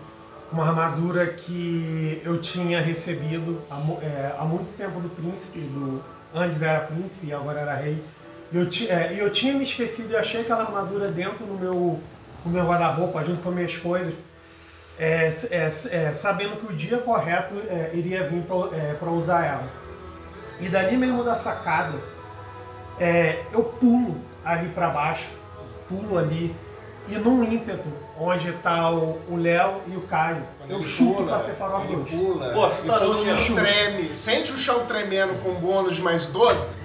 Uma 0.51 0.67
armadura 0.67 1.27
que 1.27 2.21
eu 2.25 2.41
tinha 2.41 2.81
recebido 2.81 3.61
há, 3.69 3.77
é, 4.03 4.35
há 4.37 4.43
muito 4.43 4.75
tempo 4.75 4.99
do 4.99 5.09
príncipe, 5.09 5.59
do, 5.59 6.03
antes 6.33 6.61
era 6.61 6.81
príncipe 6.81 7.27
e 7.27 7.33
agora 7.33 7.61
era 7.61 7.75
rei. 7.75 8.03
E 8.51 8.57
eu, 8.57 8.67
é, 8.89 9.15
eu 9.17 9.31
tinha 9.31 9.53
me 9.53 9.63
esquecido 9.63 10.11
e 10.11 10.17
achei 10.17 10.41
aquela 10.41 10.63
armadura 10.63 11.09
dentro 11.09 11.45
do 11.45 11.53
meu, 11.53 11.99
meu 12.45 12.65
guarda-roupa, 12.65 13.23
junto 13.23 13.41
com 13.41 13.51
minhas 13.51 13.77
coisas. 13.77 14.13
É, 14.99 15.29
é, 15.49 15.65
é, 15.65 16.11
sabendo 16.11 16.57
que 16.57 16.71
o 16.71 16.75
dia 16.75 16.97
correto 16.97 17.55
é, 17.69 17.91
iria 17.93 18.27
vir 18.27 18.43
para 18.99 19.09
usar 19.09 19.45
ela. 19.45 19.69
E 20.59 20.67
dali 20.67 20.97
mesmo 20.97 21.23
da 21.23 21.35
sacada, 21.35 21.97
eu 23.51 23.63
pulo 23.63 24.21
ali 24.45 24.69
para 24.69 24.89
baixo, 24.89 25.27
pulo 25.87 26.19
ali, 26.19 26.55
e 27.07 27.15
num 27.15 27.43
ímpeto, 27.43 27.89
onde 28.23 28.51
tá 28.53 28.89
o 28.91 29.19
Léo 29.35 29.81
e 29.87 29.95
o 29.95 30.01
Caio, 30.01 30.43
Quando 30.59 30.71
eu 30.71 30.83
chuto 30.83 31.15
pula, 31.15 31.27
para 31.31 31.39
separar 31.39 31.79
os 31.81 31.87
dois. 31.87 32.09
pula 32.09 32.49
Pô, 32.53 32.67
e 32.67 32.71
chuta 32.73 32.99
todo 32.99 33.13
mundo 33.25 33.35
Jean. 33.37 33.55
treme. 33.55 34.15
Sente 34.15 34.51
o 34.51 34.57
chão 34.57 34.85
tremendo 34.85 35.41
com 35.43 35.53
bônus 35.55 35.95
de 35.95 36.01
mais 36.01 36.25
12 36.27 36.77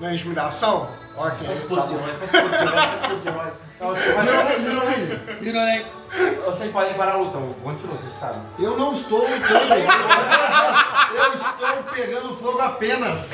na 0.00 0.12
intimidação? 0.12 0.88
Ok. 1.16 1.46
Faz 1.46 1.60
herói, 1.90 2.14
faz 2.18 2.30
você 2.30 4.12
pode- 4.12 4.30
Vocês 6.44 6.70
podem 6.72 6.94
parar 6.94 7.12
a 7.12 7.16
luta, 7.16 7.38
continua, 7.62 7.96
vocês 7.96 8.12
sabem. 8.20 8.40
Eu 8.58 8.76
não 8.76 8.92
estou 8.92 9.20
lutando. 9.20 9.74
eu 11.14 11.34
estou 11.34 11.82
pegando 11.94 12.36
fogo 12.36 12.60
apenas. 12.60 13.32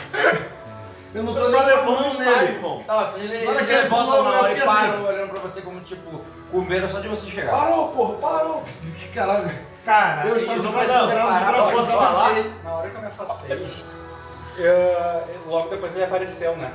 Eu 1.15 1.23
não 1.23 1.33
tô 1.33 1.39
Eu 1.41 1.45
só 1.51 1.63
mão 1.85 1.99
e 2.11 2.19
nele. 2.19 2.53
irmão. 2.53 2.85
Assim, 2.89 3.21
ele, 3.23 3.37
ele 3.37 3.47
que 3.47 3.53
ele 3.53 3.73
levanta 3.83 4.13
eu 4.17 4.25
hora 4.25 4.53
e 4.53 4.55
fiquei 4.57 4.69
assim, 4.69 4.91
para 4.93 5.01
ó. 5.01 5.09
olhando 5.09 5.31
pra 5.31 5.41
você 5.41 5.61
como, 5.63 5.81
tipo, 5.81 6.21
com 6.53 6.61
medo 6.61 6.89
só 6.89 7.01
de 7.01 7.09
você 7.09 7.31
chegar. 7.31 7.51
Parou, 7.53 7.89
porra, 7.89 8.15
parou. 8.15 8.63
Que 8.99 9.09
caralho. 9.15 9.51
Cara, 9.85 10.27
Eu 10.29 10.37
estava 10.37 10.59
isso- 10.59 10.73
precisando 10.73 11.09
de 11.09 11.15
braço 11.45 11.71
pra 11.73 11.85
falar? 11.85 12.31
Na 12.65 12.73
hora 12.75 12.91
que 12.91 12.97
eu 12.97 13.01
me 13.01 13.07
afastei, 13.07 13.67
eu- 14.59 15.51
logo 15.51 15.69
depois 15.71 15.95
ele 15.95 16.05
apareceu, 16.05 16.57
né? 16.57 16.73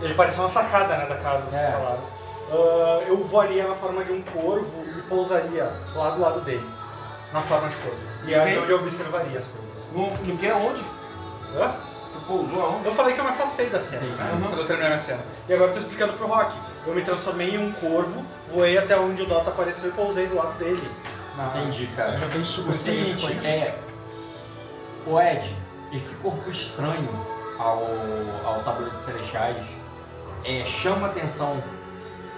Ele 0.00 0.12
apareceu 0.12 0.42
na 0.44 0.48
sacada 0.48 0.96
né, 0.96 1.06
da 1.06 1.16
casa, 1.16 1.46
vocês 1.46 1.54
É. 1.62 1.72
falaram. 1.72 2.00
Ah, 2.52 3.02
eu 3.08 3.24
voaria 3.24 3.66
na 3.66 3.74
forma 3.74 4.04
de 4.04 4.12
um 4.12 4.22
corvo 4.22 4.84
e 4.96 5.02
pousaria 5.02 5.72
lá 5.94 6.10
do 6.10 6.20
lado 6.20 6.40
dele, 6.42 6.64
na 7.32 7.40
forma 7.40 7.68
de 7.68 7.76
corvo. 7.76 7.98
E 8.24 8.34
é 8.34 8.40
Ok. 8.40 8.58
onde 8.62 8.70
eu 8.70 8.78
observaria 8.78 9.38
as 9.40 9.46
coisas. 9.46 9.90
No, 9.92 10.10
no 10.10 10.38
que 10.38 10.46
é 10.46 10.54
onde? 10.54 10.84
Hã? 11.56 11.74
Pousou 12.26 12.60
aonde? 12.62 12.86
Eu 12.86 12.92
falei 12.94 13.14
que 13.14 13.20
eu 13.20 13.24
me 13.24 13.30
afastei 13.30 13.68
da 13.70 13.80
cena, 13.80 14.06
né? 14.16 14.30
Uhum. 14.34 14.40
Quando 14.48 14.58
eu 14.60 14.66
terminei 14.66 14.86
a 14.86 14.90
minha 14.90 14.98
cena. 14.98 15.20
E 15.48 15.54
agora 15.54 15.70
eu 15.70 15.74
tô 15.74 15.80
explicando 15.80 16.12
pro 16.14 16.26
Rock. 16.26 16.56
Eu 16.86 16.94
me 16.94 17.02
transformei 17.02 17.50
em 17.54 17.58
um 17.58 17.72
corvo, 17.72 18.24
voei 18.50 18.76
até 18.78 18.98
onde 18.98 19.22
o 19.22 19.26
Dota 19.26 19.50
apareceu 19.50 19.90
e 19.90 19.92
pousei 19.92 20.26
do 20.26 20.34
lado 20.36 20.56
dele. 20.58 20.88
Na- 21.36 21.52
Entendi, 21.56 21.86
cara. 21.96 22.12
Eu 22.12 22.18
já 22.18 22.26
dei 22.26 22.44
super 22.44 22.70
O 22.70 22.74
seguinte, 22.74 23.08
sequência. 23.20 23.56
é. 23.56 23.78
O 25.06 25.20
Ed, 25.20 25.54
esse 25.92 26.16
corpo 26.16 26.50
estranho 26.50 27.08
ao, 27.58 27.84
ao 28.44 28.62
tabuleiro 28.64 28.94
dos 28.94 29.04
celestiais 29.04 29.64
é, 30.44 30.64
chama 30.64 31.06
a 31.08 31.10
atenção 31.10 31.62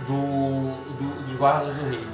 do, 0.07 0.73
do- 0.99 1.23
dos 1.26 1.36
guardas 1.36 1.75
do 1.75 1.89
rei. 1.89 2.07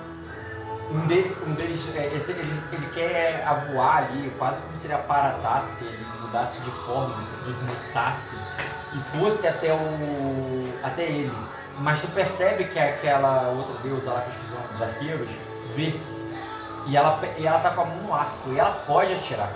Um, 0.90 1.06
de- 1.06 1.34
um 1.46 1.54
deles, 1.54 1.80
é, 1.96 2.14
esse- 2.14 2.32
ele, 2.32 2.52
ele 2.72 2.86
quer 2.94 3.42
a 3.46 3.54
voar 3.54 3.96
ali, 4.04 4.32
quase 4.38 4.60
como 4.62 4.76
se 4.76 4.86
ele 4.86 4.94
aparatasse, 4.94 5.84
ele 5.84 6.04
mudasse 6.20 6.60
de 6.60 6.70
forma, 6.70 7.14
se 7.22 7.34
transmutasse 7.42 8.36
e 8.92 9.18
fosse 9.18 9.48
até 9.48 9.72
o 9.72 10.72
até 10.82 11.02
ele. 11.04 11.36
Mas 11.78 12.00
tu 12.00 12.08
percebe 12.08 12.64
que 12.66 12.78
aquela 12.78 13.48
outra 13.56 13.76
deusa 13.82 14.12
lá 14.12 14.20
que 14.20 14.28
eu 14.28 14.34
esqueci 14.34 14.52
o 14.52 14.56
nome 14.56 14.68
dos 14.72 14.82
arqueiros 14.82 15.28
vê 15.74 15.98
e 16.86 16.96
ela, 16.96 17.20
e 17.38 17.46
ela 17.46 17.58
tá 17.60 17.70
com 17.70 17.80
a 17.80 17.84
mão 17.86 17.96
no 17.96 18.14
arco 18.14 18.50
e 18.52 18.58
ela 18.58 18.70
pode 18.86 19.12
atirar. 19.14 19.50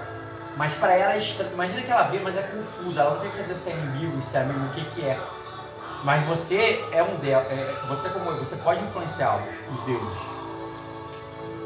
Mas 0.57 0.73
pra 0.74 0.92
ela 0.97 1.12
é 1.12 1.18
estranho. 1.18 1.52
Imagina 1.52 1.82
que 1.82 1.90
ela 1.92 2.05
vê, 2.05 2.18
mas 2.18 2.36
é 2.36 2.42
confusa. 2.42 3.02
Ela 3.02 3.10
não 3.15 3.20
tem 3.20 3.31
certeza 3.31 3.60
se 3.60 3.70
é 3.70 3.74
inimigo, 3.74 4.20
se 4.23 4.36
é 4.36 4.40
amigo, 4.40 4.58
o 4.65 4.68
que 4.70 4.84
que 4.86 5.02
é. 5.05 5.16
Mas 6.02 6.26
você 6.26 6.84
é 6.90 7.00
um 7.02 7.15
dela. 7.16 7.44
É, 7.44 7.81
você 7.86 8.08
como 8.08 8.32
você 8.32 8.57
pode 8.57 8.82
influenciar 8.82 9.39
os 9.73 9.84
deuses. 9.84 10.18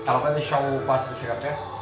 Ela 0.07 0.19
vai 0.19 0.35
deixar 0.35 0.59
o 0.61 0.81
pássaro 0.87 1.17
chegar 1.21 1.37
perto? 1.37 1.73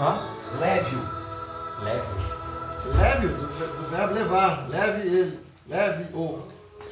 Hã? 0.00 0.22
Leve-o. 0.58 1.82
Leve. 1.84 2.02
Leve-o, 2.98 3.28
do, 3.28 3.46
do 3.46 3.90
verbo 3.96 4.14
levar. 4.14 4.66
Leve 4.68 5.00
ele. 5.06 5.40
Leve-o. 5.68 6.48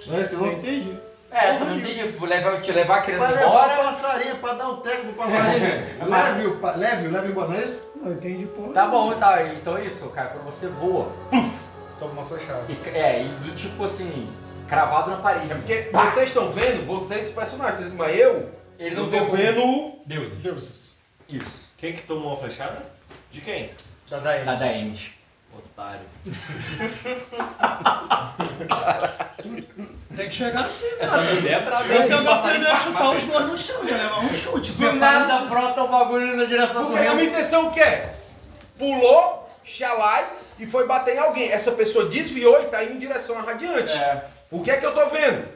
Não 0.07 0.17
é 0.17 0.21
esse 0.21 0.35
Eu 0.35 0.43
o 0.43 0.53
entendi. 0.53 0.97
É, 1.31 1.57
tu 1.59 1.65
não 1.65 1.77
entendi. 1.77 2.03
Levar, 2.27 2.61
te 2.61 2.73
levar 2.73 2.99
a 2.99 3.03
criança 3.03 3.27
Pra 3.27 3.35
levar 3.35 3.47
o 3.47 3.51
embora. 3.73 3.77
passarinho, 3.85 4.37
pra 4.37 4.55
dar 4.55 4.69
um 4.69 4.77
teco 4.77 5.03
pro 5.07 5.13
passarinho. 5.15 5.87
Leve-o, 6.09 6.57
pa- 6.59 6.75
leve-o, 6.77 7.11
leve 7.13 7.29
embora, 7.29 7.49
não 7.49 7.55
é 7.57 7.61
isso? 7.65 7.83
Não 8.01 8.13
entendi 8.13 8.47
porra. 8.47 8.73
Tá 8.73 8.87
bom, 8.87 9.13
tá. 9.15 9.43
Então 9.45 9.77
é 9.77 9.85
isso, 9.85 10.09
cara. 10.11 10.29
Quando 10.29 10.45
você 10.45 10.69
voa. 10.69 11.11
Toma 11.99 12.13
uma 12.13 12.25
flechada. 12.25 12.63
E, 12.69 12.89
é, 12.97 13.23
e 13.25 13.29
do 13.45 13.55
tipo 13.55 13.85
assim, 13.85 14.31
cravado 14.71 15.11
na 15.11 15.17
parede. 15.19 15.53
É 15.53 15.55
porque 15.57 15.91
vocês 15.93 16.29
estão 16.29 16.51
vendo, 16.51 16.87
vocês 16.87 17.31
personagens, 17.31 17.81
entendeu? 17.81 17.99
mas 17.99 18.17
eu, 18.17 18.51
Ele 18.79 18.95
eu 18.95 19.01
não 19.03 19.11
tô 19.11 19.27
vê 19.27 19.43
vendo 19.43 19.99
Deuses. 20.07 20.39
Deuses. 20.39 20.99
Isso. 21.29 21.69
Quem 21.77 21.93
que 21.93 22.03
tomou 22.03 22.29
uma 22.29 22.37
flechada? 22.37 22.81
De 23.31 23.41
quem? 23.41 23.71
Da 24.09 24.19
Daemis. 24.19 24.47
Da 24.47 24.55
Daemis. 24.55 25.11
Otário. 25.53 26.01
Tem 30.17 30.29
que 30.29 30.35
chegar 30.35 30.65
assim, 30.65 30.87
Essa 31.01 31.17
cara. 31.17 31.35
mulher 31.35 31.53
é 31.53 31.61
brava. 31.65 31.95
Esse 31.95 32.13
é 32.13 32.17
o 32.17 32.23
meu 32.23 32.39
filho 32.43 32.63
ia 32.63 32.77
chutar 32.77 33.11
os 33.11 33.25
dois 33.25 33.47
no 33.47 33.59
chão, 33.59 33.85
ia 33.85 33.97
levar 33.97 34.21
um 34.21 34.33
chute. 34.33 34.73
Do 34.73 34.93
nada 34.93 35.39
brota 35.47 35.83
o 35.83 35.89
bagulho 35.89 36.37
na 36.37 36.45
direção 36.45 36.85
do 36.85 36.91
Porque 36.93 37.07
a 37.07 37.15
minha 37.15 37.29
intenção 37.29 37.69
o 37.69 37.73
que 37.73 37.81
é? 37.81 38.15
Pulou, 38.79 39.51
xalai 39.65 40.29
e 40.59 40.67
foi 40.67 40.87
bater 40.87 41.17
em 41.17 41.19
alguém. 41.19 41.51
Essa 41.51 41.73
pessoa 41.73 42.09
desviou 42.09 42.61
e 42.61 42.67
tá 42.67 42.85
indo 42.85 42.95
em 42.95 42.99
direção 42.99 43.37
à 43.39 43.43
radiante. 43.43 43.93
É. 43.97 44.25
O 44.51 44.63
que 44.63 44.71
é 44.71 44.77
que 44.79 44.87
eu 44.87 44.95
tô 44.95 45.07
vendo? 45.09 45.49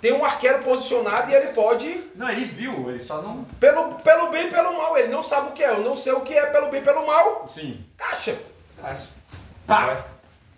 Tem 0.00 0.12
um 0.12 0.24
arqueiro 0.24 0.62
posicionado 0.64 1.30
e 1.30 1.34
ele 1.34 1.52
pode, 1.52 2.10
Não, 2.16 2.28
ele 2.28 2.44
viu, 2.44 2.90
ele 2.90 2.98
só 2.98 3.22
não. 3.22 3.44
pelo, 3.60 3.94
pelo 3.96 4.30
bem 4.30 4.48
e 4.48 4.50
pelo 4.50 4.76
mal. 4.76 4.96
Ele 4.98 5.08
não 5.08 5.22
sabe 5.22 5.48
o 5.50 5.52
que 5.52 5.62
é. 5.62 5.70
Eu 5.70 5.80
não 5.82 5.96
sei 5.96 6.12
o 6.12 6.20
que 6.22 6.34
é 6.34 6.46
pelo 6.46 6.68
bem 6.70 6.80
e 6.80 6.84
pelo 6.84 7.06
mal. 7.06 7.46
Sim. 7.48 7.84
Caixa. 7.96 8.36
Pá! 9.66 10.04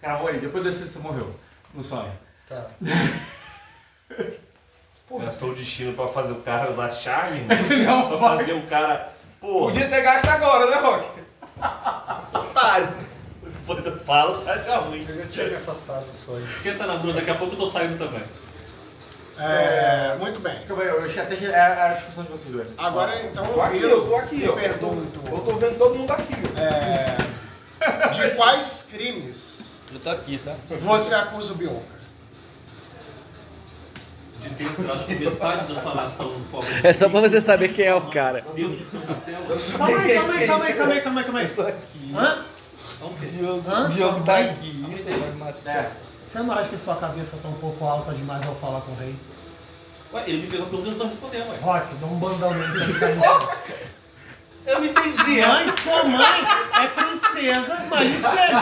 Cravou 0.01 0.29
aí, 0.29 0.39
depois 0.39 0.65
desse 0.65 0.89
você 0.89 0.99
morreu. 0.99 1.35
No 1.75 1.85
sonho. 1.85 2.11
Tá. 2.49 2.67
Gastou 5.21 5.51
o 5.51 5.55
destino 5.55 5.93
pra 5.95 6.09
fazer 6.09 6.33
o 6.33 6.41
cara 6.41 6.71
usar 6.71 6.91
charme? 6.93 7.43
Não, 7.85 8.09
pra 8.09 8.19
fazer 8.19 8.53
o 8.55 8.67
cara. 8.67 9.13
Pô, 9.41 9.67
Podia 9.67 9.89
ter 9.89 10.01
gasto 10.03 10.27
agora, 10.29 10.71
né, 10.71 10.77
Rock? 10.77 11.07
otário. 12.35 12.89
Depois 13.67 13.87
eu 13.87 13.99
falo, 14.01 14.35
você 14.35 14.51
acha 14.51 14.77
ruim. 14.77 15.07
Eu 15.09 15.17
já 15.17 15.27
tinha 15.27 15.47
me 15.49 15.57
afastado 15.57 16.05
dos 16.07 16.17
sonhos. 16.17 16.51
Esquenta 16.51 16.87
na 16.87 16.97
bunda, 16.97 17.15
daqui 17.15 17.31
a 17.31 17.35
pouco 17.35 17.55
eu 17.55 17.59
tô 17.59 17.67
saindo 17.67 17.97
também. 17.97 18.23
É, 19.39 20.17
muito 20.21 20.39
bem. 20.41 20.59
Calma 20.69 20.83
aí, 20.83 20.89
eu 20.91 21.03
achei 21.03 21.23
até 21.23 21.35
que 21.35 21.47
era 21.47 21.87
a 21.87 21.95
discussão 21.95 22.25
de 22.25 22.31
vocês 22.31 22.55
dois. 22.55 22.69
Agora 22.77 23.25
então 23.25 23.43
Tô 23.45 23.53
eu 23.53 23.63
aqui, 23.63 23.79
viro 23.79 23.89
eu 23.91 24.07
tô 24.07 24.17
aqui, 24.17 24.37
e 24.45 24.49
ó. 24.49 24.53
pergunto. 24.53 25.21
Eu 25.31 25.39
tô 25.39 25.57
vendo 25.57 25.79
todo 25.79 25.99
mundo 25.99 26.11
aqui, 26.13 26.35
é, 26.61 28.09
de 28.11 28.31
quais 28.37 28.87
crimes 28.93 29.79
Eu 29.93 29.99
tô 29.99 30.11
aqui, 30.11 30.39
tá? 30.45 30.55
você 30.83 31.15
acusa 31.15 31.53
o 31.53 31.57
Bionca? 31.57 31.95
De 34.41 34.51
ter 34.51 34.65
entrado 34.65 35.05
com 35.07 35.13
metade 35.13 35.73
da 35.75 35.81
sua 35.81 35.95
nação 35.95 36.27
no 36.39 36.45
fogo. 36.45 36.67
É 36.85 36.93
só 36.93 37.09
pra 37.09 37.21
você 37.21 37.41
saber 37.41 37.69
quem 37.73 37.87
é 37.87 37.95
o 37.95 38.03
cara. 38.11 38.45
Dentro 38.55 38.77
do 38.77 38.91
seu 38.91 39.01
castelo. 39.01 39.47
Calma 39.79 39.99
aí, 39.99 40.15
calma 40.15 40.35
aí, 40.35 40.47
calma 40.47 40.65
aí, 40.67 40.75
calma 40.75 40.93
aí, 40.93 41.01
calma 41.25 41.41
aí, 41.41 41.49
calma 41.49 41.71
aí. 41.71 42.15
Hã? 42.15 42.45
Sua 43.83 43.89
Diogo 43.89 44.25
tá 44.25 44.33
mãe? 44.33 44.51
aqui. 44.51 44.85
É. 45.67 45.91
Você 46.29 46.39
não 46.41 46.53
acha 46.53 46.69
que 46.69 46.79
sua 46.79 46.97
cabeça 46.97 47.37
tá 47.43 47.49
um 47.49 47.55
pouco 47.55 47.85
alta 47.85 48.13
demais 48.13 48.45
ao 48.47 48.55
falar 48.57 48.81
com 48.81 48.93
o 48.93 48.97
rei? 48.97 49.15
Ué, 50.13 50.25
ele 50.27 50.39
me 50.43 50.47
virou 50.47 50.67
pelo 50.67 50.83
menos 50.83 50.99
não 50.99 51.09
respondeu, 51.09 51.41
ué. 51.49 51.59
Rock, 51.61 51.95
dá 51.97 52.07
um 52.07 52.19
bandão 52.19 52.51
nele 52.55 52.73
pra 52.73 53.09
ele 53.11 53.21
cair. 53.21 53.55
Eu 54.67 54.81
não 54.81 54.87
entendi 54.87 55.41
Mãe, 55.43 55.73
sua 55.83 56.05
mãe 56.05 56.45
é 56.83 56.87
princesa, 56.89 57.85
mas 57.91 58.15
isso 58.15 58.27
é 58.27 58.53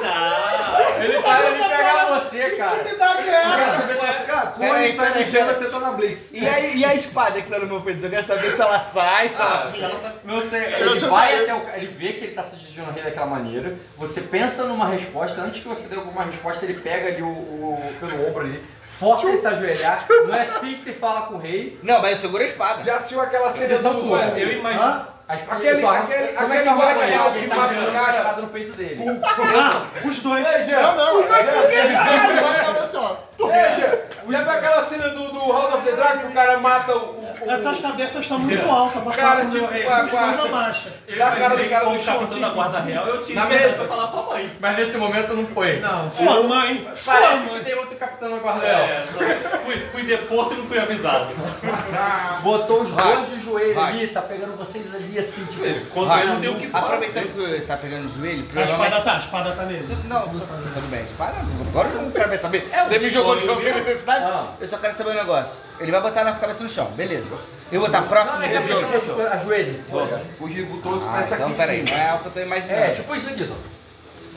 Não. 0.00 1.02
Ele 1.02 1.18
vai 1.18 1.46
ele 1.46 1.64
pegar 1.64 2.18
você, 2.20 2.50
Que 2.50 2.56
cara. 2.56 2.76
intimidade 2.76 3.28
é 3.28 3.32
essa? 3.34 4.24
Cara, 4.24 4.46
quando 4.56 4.76
ele 4.76 4.92
sai 4.96 5.12
do 5.12 5.24
chão, 5.30 5.46
você 5.46 5.68
tá 5.70 5.78
na 5.80 5.90
Blitz. 5.92 6.32
E 6.32 6.48
a, 6.48 6.60
e 6.60 6.84
a 6.84 6.94
espada 6.94 7.40
que 7.42 7.50
tá 7.50 7.58
no 7.58 7.66
meu 7.66 7.80
peito? 7.80 8.04
Eu 8.04 8.10
quero 8.10 8.26
saber 8.26 8.50
se 8.52 8.60
ela 8.60 8.80
sai, 8.80 9.28
se 9.28 9.34
ela 9.34 9.64
Ah, 9.68 9.72
se 9.72 9.82
ela 9.82 10.00
sabe- 10.00 10.14
Não 10.24 10.40
sei, 10.40 10.62
ele 10.74 10.98
vai 11.08 11.42
até 11.42 11.54
o 11.54 11.62
ele 11.74 11.86
vê 11.88 12.12
que 12.14 12.24
ele 12.24 12.34
tá 12.34 12.42
se 12.42 12.56
dirigindo 12.56 12.86
ao 12.86 12.92
rei 12.92 13.02
daquela 13.02 13.26
maneira, 13.26 13.74
você 13.98 14.20
pensa 14.20 14.64
numa 14.64 14.86
resposta, 14.88 15.40
antes 15.42 15.62
que 15.62 15.68
você 15.68 15.88
dê 15.88 15.96
alguma 15.96 16.22
resposta, 16.24 16.64
ele 16.64 16.74
pega 16.80 17.08
ali 17.08 17.22
o, 17.22 17.26
o- 17.28 17.94
pelo 18.00 18.28
ombro 18.28 18.40
ali, 18.42 18.64
força 18.98 19.28
ele 19.28 19.38
se 19.38 19.46
ajoelhar, 19.46 20.06
não 20.26 20.34
é 20.34 20.42
assim 20.42 20.72
que 20.72 20.78
se 20.80 20.92
fala 20.92 21.22
com 21.22 21.34
o 21.34 21.38
rei. 21.38 21.78
Não, 21.82 22.00
mas 22.00 22.12
eu 22.12 22.16
seguro 22.18 22.42
a 22.42 22.46
espada. 22.46 22.84
Já 22.84 22.96
assistiu 22.96 23.20
aquela 23.20 23.50
cena 23.50 23.78
do- 23.78 24.16
Eu 24.38 24.52
imagino. 24.52 24.82
Hã? 24.82 25.06
Aquele- 25.48 25.68
ele 25.68 25.86
aquele- 25.86 26.14
é 26.14 26.26
aquele 26.26 26.28
que 26.28 26.42
ele? 26.44 26.48
Ele 26.48 26.58
que 26.58 27.48
tá 27.48 27.56
mata 27.56 27.72
o 27.72 27.74
girando 27.74 27.88
a 27.96 28.00
cara. 28.00 28.16
espada 28.18 28.42
no 28.42 28.48
peito 28.48 28.72
dele. 28.76 29.04
Ah, 29.24 29.82
os 30.04 30.22
dois. 30.22 30.44
Não, 30.68 30.96
não, 30.96 31.20
ele 31.20 31.28
fez 31.28 32.24
o 32.38 32.42
bate 32.42 32.64
tava 32.64 32.80
assim, 32.80 32.96
ó. 32.96 33.16
Veja, 33.36 34.04
já 34.30 34.40
viu 34.42 34.50
aquela 34.50 34.82
cena 34.82 35.08
do, 35.08 35.32
do 35.32 35.52
House 35.52 35.74
of 35.74 35.82
the 35.84 35.92
Dragon 35.92 36.18
que 36.20 36.26
o 36.26 36.32
cara 36.32 36.56
mata 36.58 36.96
o... 36.96 37.24
Essas 37.48 37.80
cabeças 37.80 38.20
estão 38.22 38.38
muito 38.38 38.70
altas 38.70 39.02
pra 39.02 39.12
Cara, 39.12 39.44
tipo, 39.46 39.64
a- 39.64 40.04
Os 40.04 40.10
com 40.10 40.16
a- 40.16 40.26
dois 40.26 40.40
abaixa. 40.54 40.88
Eu 41.08 41.18
Dá 41.18 41.28
a 41.28 41.36
cara 41.36 41.56
do 41.56 41.68
cara 41.68 41.84
no 41.90 42.00
chão, 42.00 42.18
capitão 42.20 42.38
da 42.40 42.46
assim. 42.46 42.54
guarda 42.56 42.80
real, 42.80 43.06
eu 43.08 43.20
tive 43.20 43.34
Na 43.34 43.46
que 43.46 43.54
mesa. 43.54 43.84
falar 43.86 44.06
sua 44.06 44.22
mãe. 44.22 44.56
Mas 44.60 44.76
nesse 44.76 44.96
momento 44.96 45.34
não 45.34 45.46
foi. 45.46 45.80
Não, 45.80 46.10
sua 46.12 46.42
mãe. 46.44 46.88
Parece 47.04 47.48
que 47.48 47.60
tem 47.64 47.74
outro 47.74 47.96
capitão 47.96 48.30
na 48.30 48.36
guarda 48.38 48.64
É, 48.64 48.74
real. 48.86 49.02
só- 49.02 49.58
fui, 49.64 49.80
fui 49.90 50.02
deposto 50.04 50.54
e 50.54 50.56
não 50.58 50.66
fui 50.66 50.78
avisado. 50.78 51.26
Botou 52.42 52.82
os 52.82 52.90
dois 52.92 53.28
de 53.30 53.40
joelho 53.40 53.80
ali, 53.80 54.06
tá 54.08 54.22
pegando 54.22 54.56
vocês 54.56 54.94
ali 54.94 55.18
assim, 55.24 55.44
tipo. 55.46 55.86
Contra 55.90 56.20
ele 56.20 56.30
não 56.32 56.40
tem 56.40 56.50
o 56.50 56.56
que 56.56 56.68
fazer. 56.68 56.84
Aproveitando 56.86 57.32
que 57.34 57.40
ele 57.40 57.60
tá 57.66 57.76
pegando 57.76 58.06
o 58.06 58.10
joelho, 58.18 58.46
A 58.56 58.62
espada 58.62 59.00
tá, 59.00 59.14
a 59.14 59.18
espada 59.18 59.52
tá 59.52 59.62
nele. 59.64 59.86
Não, 60.04 60.22
tudo 60.28 60.90
bem, 60.90 61.04
espada. 61.04 61.34
Agora 61.68 61.88
eu 61.88 62.02
não 62.02 62.10
quero 62.10 62.28
mais 62.28 62.40
saber. 62.40 62.68
É 62.72 62.84
Você 62.84 62.98
me 62.98 63.10
jogou 63.10 63.36
no 63.36 63.42
chão 63.42 63.56
sem 63.56 63.74
necessidade? 63.74 64.24
Ah. 64.24 64.48
Eu 64.60 64.68
só 64.68 64.78
quero 64.78 64.94
saber 64.94 65.10
um 65.10 65.14
negócio. 65.14 65.58
Ele 65.80 65.90
vai 65.90 66.00
botar 66.00 66.20
a 66.20 66.24
nossa 66.24 66.40
cabeça 66.40 66.62
no 66.62 66.68
chão, 66.68 66.86
beleza. 66.92 67.26
Eu 67.72 67.80
vou 67.80 67.88
estar 67.88 68.02
próximo 68.02 68.38
Não, 68.38 68.44
é 68.44 68.48
dele. 68.48 68.60
cabeça 68.60 68.86
não, 68.86 69.00
tipo, 69.00 69.20
ajoelha. 69.22 69.78
assim, 69.78 69.90
tá? 69.90 70.20
O 70.40 70.48
Gil 70.48 70.66
botou 70.66 70.92
os 70.92 71.02
Ah, 71.04 71.18
aqui 71.18 71.34
então 71.34 71.50
em 71.50 71.54
peraí, 71.54 71.86
cima. 71.86 71.98
não 71.98 72.04
é 72.06 72.14
o 72.14 72.18
que 72.18 72.26
eu 72.26 72.32
tô 72.32 72.40
imaginando. 72.40 72.80
É, 72.80 72.90
tipo 72.90 73.14
isso 73.14 73.28
aqui, 73.28 73.46
só. 73.46 73.54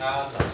Ah, 0.01 0.27
tá. 0.37 0.45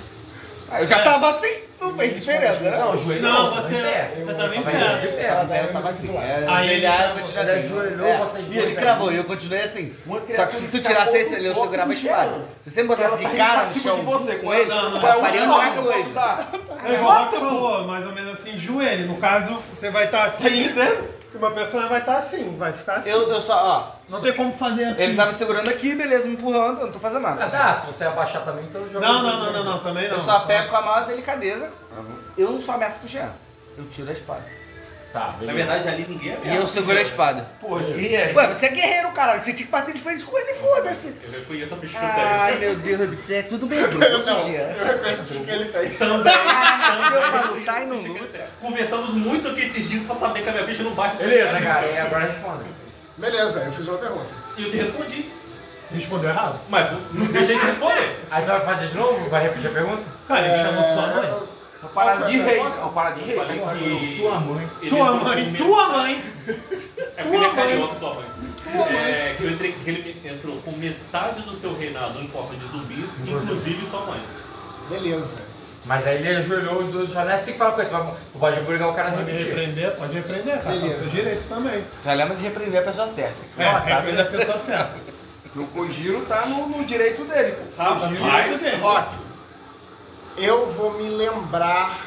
Eu 0.80 0.88
já 0.88 1.02
tava 1.04 1.30
assim, 1.30 1.54
não 1.80 1.96
fez 1.96 2.16
diferença, 2.16 2.60
né? 2.62 2.78
Não, 2.78 2.92
o 2.94 2.98
joelho 2.98 3.22
Não, 3.22 3.52
tá 3.54 3.62
você, 3.62 3.76
você 4.18 4.34
tava 4.34 4.56
em 4.56 4.64
Tava 4.64 5.08
em 5.08 5.12
pé. 5.12 5.62
Eu 5.64 5.68
tava 5.74 5.84
me 5.84 5.90
assim. 5.90 6.18
É, 6.18 6.46
Aí 6.48 6.70
ele 6.74 6.86
eu 6.86 6.92
continuei 7.22 7.44
Ele 7.44 7.52
assim. 7.52 7.66
ajoelhou, 7.68 8.18
vocês 8.20 8.46
E 8.46 8.50
dois 8.50 8.66
ele 8.66 8.76
cravou, 8.76 9.12
e 9.12 9.18
eu 9.18 9.24
continuei 9.24 9.62
assim. 9.62 9.94
Só 10.36 10.46
que 10.46 10.56
se 10.56 10.68
tu 10.68 10.80
tirasse 10.88 11.18
esse 11.18 11.36
ali, 11.36 11.46
eu 11.46 11.56
segurava 11.56 11.92
a 11.92 11.94
espada. 11.94 12.42
Se 12.64 12.72
você 12.72 12.82
me 12.84 12.88
botasse 12.88 13.18
de 13.18 13.24
tá 13.24 13.30
cara 13.36 13.60
no 13.62 13.68
cima 13.68 13.84
chão 13.84 13.96
de 13.98 14.02
você. 14.06 14.36
com 14.36 14.54
ele, 14.54 14.66
Não, 14.66 14.90
não, 14.92 15.08
eu 15.08 15.20
faria 15.20 15.44
a 15.44 15.48
Qual 15.48 15.62
mesma 15.62 15.74
que 15.74 15.78
eu 15.80 15.84
posso 15.84 16.04
coisa. 16.04 16.14
dar? 16.14 16.52
É 16.86 16.94
igual 16.94 17.12
o 17.12 17.24
Rock 17.26 17.36
falou, 17.38 17.84
mais 17.86 18.06
ou 18.06 18.12
menos 18.14 18.34
assim, 18.34 18.58
joelho. 18.58 19.08
No 19.08 19.18
caso, 19.18 19.58
você 19.74 19.90
vai 19.90 20.06
estar 20.06 20.26
assim. 20.26 20.48
E 20.48 20.74
uma 21.38 21.52
pessoa 21.52 21.88
vai 21.88 22.00
estar 22.00 22.18
assim, 22.18 22.58
vai 22.58 22.72
ficar 22.74 22.96
assim. 22.96 23.10
Eu, 23.10 23.30
eu 23.30 23.42
só, 23.42 24.00
Não 24.10 24.22
tem 24.22 24.34
como 24.34 24.52
fazer 24.54 24.86
ó, 24.86 24.92
assim. 24.92 25.02
ele 25.04 25.16
tá 25.16 25.26
me 25.26 25.34
segurando 25.34 25.70
aqui, 25.70 25.96
beleza, 25.96 26.28
me 26.28 26.34
empurrando, 26.36 26.80
eu 26.82 26.86
não 26.88 26.94
tô 26.94 27.00
fazendo 27.00 27.26
Ah, 27.28 27.36
nada. 27.36 27.50
tá, 27.50 27.74
se 27.74 27.88
você 27.88 28.06
abaixar 28.06 28.44
também, 28.46 28.66
então 28.66 28.88
joga. 28.90 29.06
Não, 29.06 29.24
não, 29.24 29.40
não, 29.46 29.54
não, 29.54 29.64
não, 29.66 29.80
também 29.84 30.08
não. 30.08 30.16
Eu 30.18 30.22
só 30.22 30.40
pego 30.42 30.70
com 30.70 30.76
a 30.78 30.82
maior 30.82 31.06
delicadeza. 31.08 31.72
Eu 32.38 32.52
não 32.52 32.62
sou 32.62 32.74
ameaça 32.76 33.00
pro 33.00 33.08
Jean. 33.08 33.30
Eu 33.78 33.86
tiro 33.90 34.10
a 34.10 34.14
espada. 34.14 34.44
Tá, 35.14 35.36
Na 35.42 35.54
verdade, 35.54 35.88
ali 35.88 36.08
ninguém 36.10 36.32
é 36.32 36.34
E 36.34 36.38
ameaça. 36.38 36.60
eu 36.62 36.66
seguro 36.68 36.98
a 36.98 37.02
espada. 37.04 37.46
Pô, 37.62 37.78
ninguém 37.78 38.16
é. 38.16 38.34
Ué, 38.36 38.48
você 38.48 38.66
é 38.66 38.70
guerreiro, 38.70 39.12
caralho. 39.12 39.40
Você 39.40 39.54
tinha 39.54 39.66
que 39.68 39.72
bater 39.72 39.94
de 39.94 40.02
frente 40.02 40.26
com 40.26 40.36
ele, 40.36 40.56
foda-se. 40.56 41.16
Eu 41.24 41.32
reconheço 41.40 41.76
a 41.76 41.78
ficha 41.78 42.00
Ai, 42.02 42.56
meu 42.58 42.76
Deus 42.78 43.10
do 43.10 43.14
céu, 43.16 43.38
é 43.38 43.44
tudo 43.44 43.68
medroso, 43.68 44.24
Jean. 44.26 44.72
Eu 44.80 44.86
reconheço 44.86 45.22
porque 45.24 45.52
ele 45.52 45.66
tá 45.66 45.80
aí. 45.80 45.90
Também. 45.92 46.34
Ah, 46.34 46.96
nasceu 47.00 47.22
pra 47.32 47.42
lutar 47.52 47.84
e 47.84 47.86
não 47.86 47.98
luta. 48.02 48.50
Conversamos 48.60 49.12
muito 49.14 49.48
aqui 49.50 49.62
esses 49.68 49.88
dias 49.88 50.02
pra 50.02 50.16
saber 50.16 50.42
que 50.42 50.50
a 50.50 50.52
minha 50.52 50.66
ficha 50.66 50.82
não 50.82 50.96
bate. 50.96 51.16
Beleza, 51.18 51.62
cara, 51.62 51.86
e 51.86 51.98
agora 52.00 52.26
responde. 52.26 52.64
Beleza, 53.16 53.60
eu 53.60 53.72
fiz 53.72 53.88
uma 53.88 54.00
pergunta. 54.00 54.26
E 54.58 54.64
eu 54.64 54.72
te 54.72 54.78
respondi. 54.78 55.26
Respondeu 55.94 56.32
errado. 56.32 56.60
Mas 56.70 56.92
não 57.12 57.28
deixei 57.28 57.56
de 57.56 57.64
responder. 57.66 58.20
Aí 58.32 58.44
tu 58.44 58.48
vai 58.48 58.62
fazer 58.62 58.88
de 58.88 58.98
novo? 58.98 59.30
Vai 59.30 59.44
repetir 59.44 59.68
a 59.70 59.74
pergunta? 59.74 60.02
Cara, 60.28 60.40
ele 60.42 60.56
É, 60.56 60.64
chamou 60.66 60.84
sua 60.86 61.08
mãe. 61.08 61.34
Uma 61.84 61.90
parada 61.90 62.26
de 62.28 62.38
Qual 62.38 62.46
foi 62.48 62.56
a 62.56 62.62
rei. 62.62 62.80
Uma 62.80 62.92
parada 62.92 63.16
de 63.16 63.24
rei. 63.26 64.18
Tua 64.18 64.40
mãe. 64.40 64.70
ele 64.82 64.90
Tua 64.90 65.12
mãe, 65.16 65.52
com 65.52 65.58
tua 65.58 65.90
mãe. 65.90 66.24
É 67.18 67.22
porque 67.24 67.36
ele 67.36 67.46
é 67.46 67.50
carioca, 67.50 67.96
tua 67.96 68.14
mãe. 68.16 68.26
É, 68.96 69.36
que 69.38 69.44
eu 69.44 69.52
entrei, 69.52 69.72
que 69.74 69.90
ele 69.90 70.22
entrou 70.26 70.56
com 70.62 70.72
metade 70.72 71.42
do 71.42 71.56
seu 71.56 71.78
reinado 71.78 72.20
em 72.22 72.28
forma 72.30 72.56
de 72.56 72.66
zumbis, 72.68 73.10
inclusive 73.28 73.86
sua 73.90 74.02
mãe. 74.06 74.22
Beleza. 74.90 75.38
Mas 75.86 76.08
aí 76.08 76.16
ele 76.16 76.38
ajoelhou 76.38 76.82
os 76.82 76.90
dois, 76.90 77.12
já 77.12 77.26
não 77.26 77.32
é 77.32 77.36
assim 77.36 77.52
que 77.52 77.58
fala 77.58 77.74
com 77.74 77.82
ele. 77.82 77.90
Tu, 77.90 77.94
vai, 77.98 78.06
tu 78.06 78.40
pode 78.40 78.60
obrigar 78.62 78.90
o 78.90 78.94
cara 78.94 79.10
a 79.10 79.12
Pode 79.12 79.26
repetir. 79.26 79.48
repreender, 79.48 79.92
pode 79.98 80.14
repreender, 80.14 80.54
cara. 80.54 80.64
Tá 80.64 80.72
Beleza. 80.72 80.96
seus 81.00 81.12
direitos 81.12 81.46
também. 81.46 81.84
Já 82.06 82.14
lembra 82.14 82.36
de 82.38 82.44
repreender 82.46 82.80
a 82.82 82.84
pessoa 82.86 83.08
certa. 83.10 83.36
É, 83.58 83.70
repreender 83.94 84.26
a 84.26 84.30
pessoa 84.30 84.60
certa. 84.60 84.94
O 85.56 85.68
Kojiro 85.68 86.22
tá 86.26 86.48
no, 86.48 86.68
no 86.68 86.84
direito 86.84 87.24
dele, 87.26 87.52
pô. 87.52 87.84
Rapaz, 87.84 88.10
dele. 88.10 88.76
Rock, 88.78 89.10
eu 90.38 90.68
vou 90.74 90.94
me 90.94 91.10
lembrar 91.10 92.00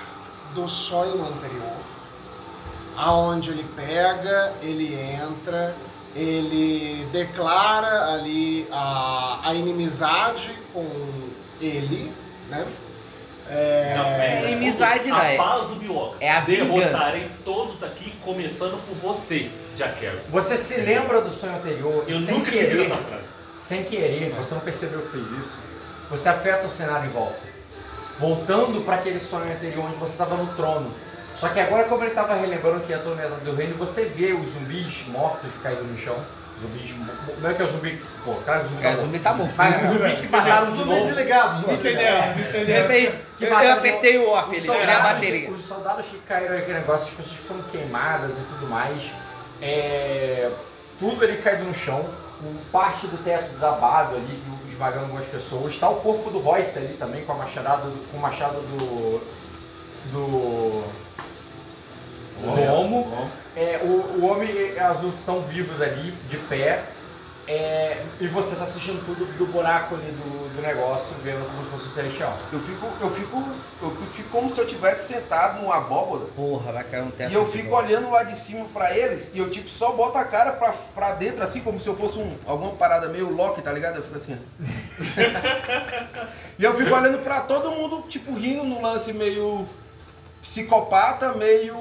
do 0.55 0.69
sonho 0.69 1.21
anterior. 1.23 1.77
Aonde 2.97 3.51
ele 3.51 3.67
pega, 3.77 4.55
ele 4.63 4.95
entra, 4.95 5.75
ele 6.15 7.07
declara 7.13 8.15
ali 8.15 8.67
a, 8.73 9.41
a 9.45 9.55
inimizade 9.55 10.51
com 10.73 10.87
ele, 11.61 12.11
né? 12.49 12.67
É, 13.49 13.95
Não, 13.97 14.05
É 14.07 14.51
inimizade, 14.53 15.09
não, 15.09 15.17
As 15.19 15.25
é- 15.25 15.37
falas 15.37 15.69
do 15.69 15.77
Bioca. 15.77 16.17
é 16.21 16.31
a 16.33 16.41
Derrotarem 16.41 17.31
todos 17.45 17.83
aqui, 17.85 18.13
começando 18.25 18.81
por 18.89 18.95
você, 18.97 19.51
Jaquez. 19.77 20.27
Você 20.31 20.57
se 20.57 20.79
lembra 20.81 21.21
do 21.21 21.31
sonho 21.31 21.55
anterior 21.57 22.05
e 22.09 22.13
Eu 22.13 22.19
sem 22.21 22.35
nunca 22.35 22.49
esqueci 22.49 22.71
querer, 22.71 22.89
dessa 22.89 23.03
frase. 23.03 23.25
sem 23.61 23.85
querer, 23.85 24.31
você 24.37 24.55
não 24.55 24.61
percebeu 24.63 25.03
que 25.03 25.11
fez 25.13 25.31
isso, 25.31 25.57
você 26.11 26.29
afeta 26.29 26.67
o 26.67 26.71
cenário 26.71 27.07
em 27.09 27.13
volta. 27.13 27.39
Voltando 28.19 28.81
para 28.85 28.97
aquele 28.97 29.21
sonho 29.21 29.53
anterior 29.53 29.85
onde 29.87 29.97
você 29.97 30.13
estava 30.13 30.37
no 30.37 30.47
trono. 30.55 30.91
Só 31.35 31.49
que 31.51 31.61
agora, 31.61 31.85
como 31.85 32.03
ele 32.03 32.11
estava 32.13 32.35
relembrando 32.35 32.81
que 32.81 32.93
é 32.93 32.97
a 32.97 32.99
tormenta 33.01 33.29
do 33.45 33.55
reino, 33.55 33.77
você 33.77 34.05
vê 34.07 34.33
os 34.33 34.49
zumbis 34.51 35.05
mortos 35.09 35.51
caídos 35.63 35.87
no 35.87 35.99
chão. 35.99 36.17
Zumbis. 36.59 36.95
Não 37.43 37.51
é 37.51 37.53
que 37.53 37.61
é 37.61 37.65
o 37.67 37.69
zumbi. 37.69 38.03
Pô, 38.25 38.33
cara, 38.37 38.63
o 38.63 38.67
zumbi 38.69 38.87
É, 38.87 38.89
tá 38.89 38.95
o 38.95 38.97
zumbi 39.01 39.11
morto. 39.19 39.23
tá 39.23 39.33
morto. 39.35 39.53
Mas 39.59 39.85
o 39.85 39.93
zumbi 39.99 40.17
que 40.17 40.29
mataram 40.29 40.71
de 40.71 40.77
Zumbi 40.79 40.89
novo. 40.95 41.05
desligado, 41.07 41.61
João. 41.61 41.75
Entendeu? 41.75 42.17
Entendeu? 42.49 42.77
Eu, 42.77 43.15
Que 43.37 43.45
eu, 43.45 43.51
mataram 43.51 43.69
eu 43.69 43.77
apertei 43.77 44.17
o 44.19 44.31
off, 44.31 44.49
Os 44.49 44.57
ele 44.57 44.61
tirei 44.63 44.75
a 44.75 44.79
soldados- 44.87 45.13
bateria. 45.13 45.51
Os 45.51 45.65
soldados 45.67 46.07
que 46.07 46.19
caíram 46.21 46.55
naquele 46.55 46.79
negócio, 46.79 47.07
as 47.09 47.13
pessoas 47.13 47.37
que 47.37 47.45
foram 47.47 47.63
queimadas 47.65 48.31
e 48.39 48.41
tudo 48.41 48.67
mais, 48.71 49.03
é, 49.61 50.51
tudo 50.99 51.23
ali 51.23 51.37
caído 51.37 51.65
no 51.65 51.75
chão, 51.75 52.03
com 52.41 52.55
parte 52.73 53.07
do 53.09 53.23
teto 53.23 53.51
desabado 53.51 54.17
ali, 54.17 54.43
esmagando 54.77 55.07
algumas 55.07 55.25
pessoas. 55.25 55.73
Está 55.73 55.89
o 55.89 55.97
corpo 55.97 56.31
do 56.31 56.39
Royce 56.39 56.79
ali 56.79 56.95
também, 56.95 57.25
com, 57.25 57.33
a 57.33 57.37
machadada 57.37 57.83
do, 57.83 58.11
com 58.11 58.19
o 58.19 58.21
machado 58.21 58.61
do. 58.61 59.21
do. 60.13 60.85
do 62.43 62.73
Homo. 62.73 63.31
É, 63.57 63.81
o, 63.83 64.21
o 64.21 64.27
homem 64.27 64.51
e 64.51 64.79
a 64.79 64.91
azul 64.91 65.11
estão 65.19 65.41
vivos 65.41 65.81
ali, 65.81 66.13
de 66.29 66.37
pé. 66.37 66.85
É, 67.49 68.03
e 68.21 68.27
você 68.27 68.53
está 68.53 68.65
assistindo 68.65 69.05
tudo 69.07 69.25
do 69.39 69.47
buraco 69.47 69.95
ali 69.95 70.11
do, 70.11 70.55
do 70.57 70.63
negócio, 70.63 71.15
vendo 71.23 71.47
como 71.47 71.65
se 71.65 71.71
fosse 71.71 71.87
o 71.87 71.91
celestial. 71.91 72.37
Eu 72.53 72.59
fico, 72.59 72.87
eu 73.01 73.11
fico, 73.11 73.45
eu 73.83 73.97
fico 74.13 74.29
como 74.31 74.51
se 74.51 74.61
eu 74.61 74.67
tivesse 74.67 75.13
sentado 75.15 75.63
numa 75.63 75.77
abóbora. 75.77 76.25
Porra, 76.35 76.73
vai 76.73 76.83
cair 76.83 77.03
um 77.03 77.11
teto. 77.11 77.31
E 77.31 77.35
eu 77.35 77.47
fico 77.47 77.73
olhando 77.75 78.11
lá 78.11 78.25
de 78.25 78.37
cima 78.37 78.67
pra 78.75 78.97
eles 78.97 79.31
e 79.33 79.39
eu 79.39 79.49
tipo 79.49 79.69
só 79.69 79.93
boto 79.93 80.19
a 80.19 80.25
cara 80.25 80.53
pra, 80.53 80.73
pra 80.73 81.13
dentro 81.13 81.43
assim 81.43 81.61
como 81.61 81.79
se 81.79 81.89
eu 81.89 81.97
fosse 81.97 82.19
um, 82.19 82.37
alguma 82.47 82.73
parada 82.73 83.09
meio 83.09 83.31
Loki, 83.31 83.63
tá 83.63 83.73
ligado? 83.73 83.97
Eu 83.97 84.03
fico 84.03 84.17
assim. 84.17 84.37
ó. 84.37 84.67
e 86.59 86.65
eu 86.65 86.75
fico 86.75 86.93
olhando 86.93 87.23
pra 87.23 87.41
todo 87.41 87.71
mundo, 87.71 88.05
tipo, 88.09 88.35
rindo 88.35 88.65
num 88.65 88.83
lance 88.83 89.13
meio 89.13 89.65
psicopata, 90.43 91.33
meio. 91.33 91.77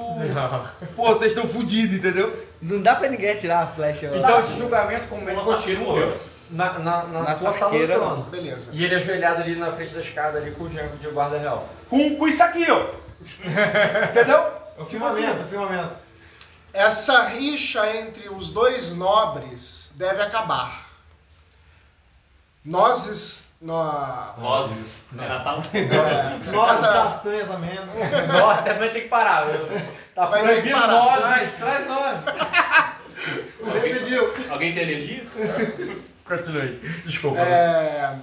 Pô, 0.94 1.06
vocês 1.06 1.32
estão 1.32 1.48
fudidos, 1.48 1.96
entendeu? 1.96 2.45
Não 2.62 2.80
dá 2.80 2.94
pra 2.96 3.08
ninguém 3.08 3.36
tirar 3.36 3.62
a 3.62 3.66
flecha. 3.66 4.10
lá. 4.10 4.16
Então 4.16 4.40
esse 4.40 4.58
julgamento 4.58 5.08
com 5.08 5.18
o 5.18 5.24
Nossa, 5.34 5.44
continua 5.56 5.84
morreu. 5.84 6.20
na, 6.50 6.78
na, 6.78 7.02
na, 7.04 7.22
Na 7.22 7.34
tua 7.34 7.52
sala 7.52 7.78
do 7.78 7.86
trono. 7.86 8.22
beleza. 8.24 8.70
E 8.72 8.84
ele 8.84 8.94
ajoelhado 8.94 9.42
ali 9.42 9.56
na 9.56 9.70
frente 9.72 9.92
da 9.94 10.00
escada 10.00 10.38
ali 10.38 10.50
com 10.52 10.64
o 10.64 10.70
Jango 10.70 10.96
de 10.96 11.08
guarda 11.08 11.38
real. 11.38 11.68
Com, 11.90 12.16
com 12.16 12.26
isso 12.28 12.42
aqui, 12.42 12.66
ó. 12.70 12.86
Entendeu? 14.10 14.38
É 14.78 14.82
o 14.82 14.84
filmamento, 14.86 15.42
o 15.42 15.48
filmamento. 15.48 15.92
Essa 16.72 17.24
rixa 17.28 17.90
entre 17.96 18.28
os 18.28 18.50
dois 18.50 18.92
nobres 18.94 19.92
deve 19.96 20.22
acabar. 20.22 20.86
Nós. 22.64 23.06
es- 23.06 23.46
nó- 23.60 24.34
Vozes. 24.36 25.04
É 25.18 25.28
Natal? 25.28 25.62
é, 25.72 26.70
essa- 26.70 26.88
castanhas, 26.92 27.50
ameno. 27.50 27.92
Nós 28.32 28.60
também 28.64 28.92
tem 28.92 29.02
que 29.02 29.08
parar. 29.08 29.46
viu? 29.46 29.80
Tá 30.16 30.26
Vai 30.26 30.40
ter 30.42 30.46
que 30.48 30.52
proibido 30.70 30.80
parar. 30.80 31.20
nozes. 31.20 31.52
Traz 31.54 31.86
nós. 31.86 32.20
O 33.60 33.70
rei 33.78 33.94
pediu. 33.94 34.34
Alguém 34.50 34.74
tem 34.74 34.82
energia? 34.84 35.24
Continue. 36.24 36.76
Desculpa. 37.04 37.38
É, 37.38 38.16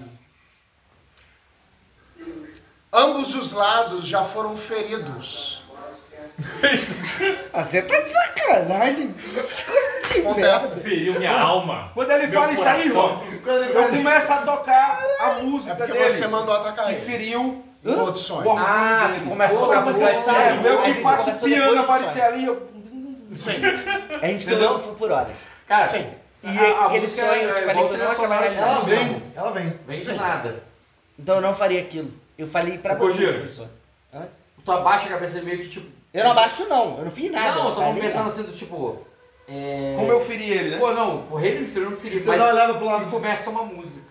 Ambos 2.92 3.34
os 3.36 3.54
lados 3.54 4.06
já 4.06 4.24
foram 4.26 4.56
feridos. 4.58 5.62
Ah, 7.54 7.64
Você 7.64 7.82
tá 7.84 8.02
de 8.02 8.10
sacanagem. 8.12 9.16
As 9.40 9.60
coisas 9.62 10.10
de 10.14 10.22
Contesta. 10.22 10.68
merda. 10.70 10.82
Feriu 10.82 11.14
minha 11.20 11.40
alma. 11.40 11.92
Quando 11.94 12.12
ele 12.12 12.28
Meu 12.28 12.40
fala 12.40 12.54
isso 12.54 12.64
aí, 12.64 12.90
coração. 12.90 13.16
Rô, 13.18 13.52
eu 13.52 13.88
começo 13.90 14.34
a 14.34 14.38
tocar 14.38 15.04
a 15.20 15.34
música 15.44 15.74
É 15.74 15.76
porque 15.76 15.94
dele. 15.94 16.10
você 16.10 16.28
mandou 16.28 16.56
atacar 16.56 16.86
que 16.88 16.92
ele. 16.94 17.02
feriu 17.02 17.64
O 17.86 18.00
outro 18.00 18.22
sonho. 18.22 18.46
o 18.48 18.50
orgulho 18.52 18.66
Ah, 18.68 19.08
dele. 19.08 19.20
tu 19.24 19.30
começa 19.30 19.56
a 19.56 19.60
tocar 19.60 19.82
você 19.84 20.04
música. 20.14 20.32
É, 20.32 20.54
meu 20.62 20.80
A 20.80 20.84
que 20.86 20.94
faço 21.02 21.46
piano 21.46 21.82
aparecer 21.82 22.22
ali, 22.22 22.46
eu... 22.46 22.68
A 24.22 24.28
gente 24.28 24.46
Entendeu? 24.46 24.70
filosofou 24.70 24.94
por 24.96 25.12
horas. 25.12 25.38
Cara, 25.68 25.84
Sim. 25.84 26.06
E 26.44 26.48
a- 26.48 26.78
a 26.78 26.86
aquele 26.88 27.08
sonho, 27.08 27.26
eu 27.28 27.50
é 27.50 27.54
te 27.54 27.62
falei 27.64 27.88
que 27.88 27.94
eu 27.94 27.98
não 27.98 28.16
de 28.16 28.58
Ela 28.58 28.80
vem, 28.82 29.24
ela 29.36 29.52
vem. 29.52 29.80
Vem 29.88 29.98
de 29.98 30.14
nada. 30.14 30.64
Então 31.18 31.36
eu 31.36 31.42
não 31.42 31.56
faria 31.56 31.80
aquilo. 31.82 32.12
Eu 32.38 32.48
falei 32.48 32.78
pra 32.78 32.96
você. 32.96 33.32
Professor. 33.34 33.68
Hã? 34.14 34.24
Tu 34.64 34.72
abaixa 34.72 35.06
a 35.06 35.10
cabeça 35.10 35.42
meio 35.42 35.60
que 35.60 35.70
tipo. 35.70 35.88
Eu 36.14 36.24
não 36.26 36.32
abaixo 36.32 36.66
não, 36.68 36.98
eu 37.00 37.06
não 37.06 37.12
fiz 37.12 37.32
nada. 37.32 37.56
Não, 37.60 37.70
eu 37.70 37.76
tô 37.76 37.82
falei 37.82 38.02
pensando 38.02 38.28
assim 38.28 38.44
do 38.44 38.52
tipo. 38.54 39.06
É... 39.48 39.96
Como 39.98 40.12
eu 40.12 40.20
feri 40.22 40.50
ele, 40.52 40.70
né? 40.72 40.78
Pô, 40.80 40.94
não, 40.94 41.28
o 41.32 41.36
rei 41.36 41.58
do 41.58 41.64
inferno 41.64 41.92
não 41.92 41.98
feriu, 41.98 42.22
Você 42.22 42.30
mas 42.30 42.40
dá 42.40 42.46
uma 42.46 42.54
olhada 42.54 42.74
pro 42.76 42.84
e 42.84 42.88
lado. 42.88 43.10
começa 43.10 43.50
uma 43.50 43.64
música. 43.64 44.06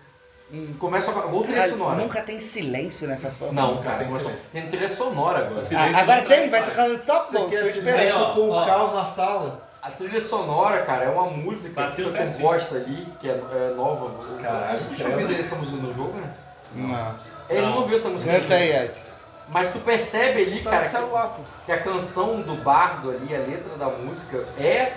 Começa 0.77 1.09
uma. 1.11 1.25
Ou 1.25 1.43
trilha 1.43 1.67
sonora. 1.67 1.95
Nunca 1.95 2.21
tem 2.21 2.39
silêncio 2.39 3.07
nessa 3.07 3.29
porra. 3.29 3.51
Não, 3.53 3.81
cara, 3.81 4.05
tem, 4.05 4.35
tem 4.51 4.67
trilha 4.69 4.87
sonora 4.87 5.39
agora. 5.47 5.63
Ah, 5.75 5.99
agora 5.99 6.21
tem? 6.23 6.49
Vai 6.49 6.63
tocando 6.65 6.93
stop, 6.95 7.31
Você 7.31 7.37
pô. 7.37 7.45
Tô 7.45 7.55
esperando. 7.55 7.97
silêncio 7.99 8.33
com 8.35 8.39
o 8.41 8.51
ó. 8.51 8.65
caos 8.65 8.93
na 8.93 9.05
sala? 9.05 9.67
A 9.81 9.89
trilha 9.89 10.21
sonora, 10.23 10.83
cara, 10.83 11.05
é 11.05 11.09
uma 11.09 11.25
música 11.25 11.81
Bateu 11.81 11.95
que 11.95 12.03
foi 12.03 12.11
certinho. 12.11 12.35
composta 12.37 12.75
ali, 12.75 13.07
que 13.19 13.27
é, 13.29 13.31
é 13.33 13.73
nova. 13.75 14.11
Caralho, 14.41 14.77
Você 14.77 14.95
tinha 14.95 15.09
credo. 15.09 15.21
ouvido 15.21 15.39
essa 15.39 15.55
música 15.55 15.77
no 15.77 15.93
jogo, 15.93 16.13
né? 16.13 16.33
Não. 16.75 17.15
Ele 17.49 17.61
não, 17.61 17.69
Não. 17.71 17.77
ouviu 17.79 17.95
essa 17.97 18.09
música. 18.09 18.31
no 18.31 18.37
aí, 18.53 18.71
jogo. 18.71 18.83
Ed. 18.85 19.01
Mas 19.49 19.71
tu 19.73 19.79
percebe 19.79 20.41
ali, 20.43 20.63
Tá 20.63 20.69
cara, 20.69 20.83
no 20.83 20.89
que, 20.89 20.95
celular, 20.97 21.27
pô. 21.35 21.41
que 21.65 21.71
a 21.71 21.81
canção 21.81 22.41
do 22.41 22.55
bardo 22.63 23.09
ali, 23.09 23.35
a 23.35 23.39
letra 23.39 23.75
da 23.77 23.87
música, 23.89 24.45
é 24.57 24.93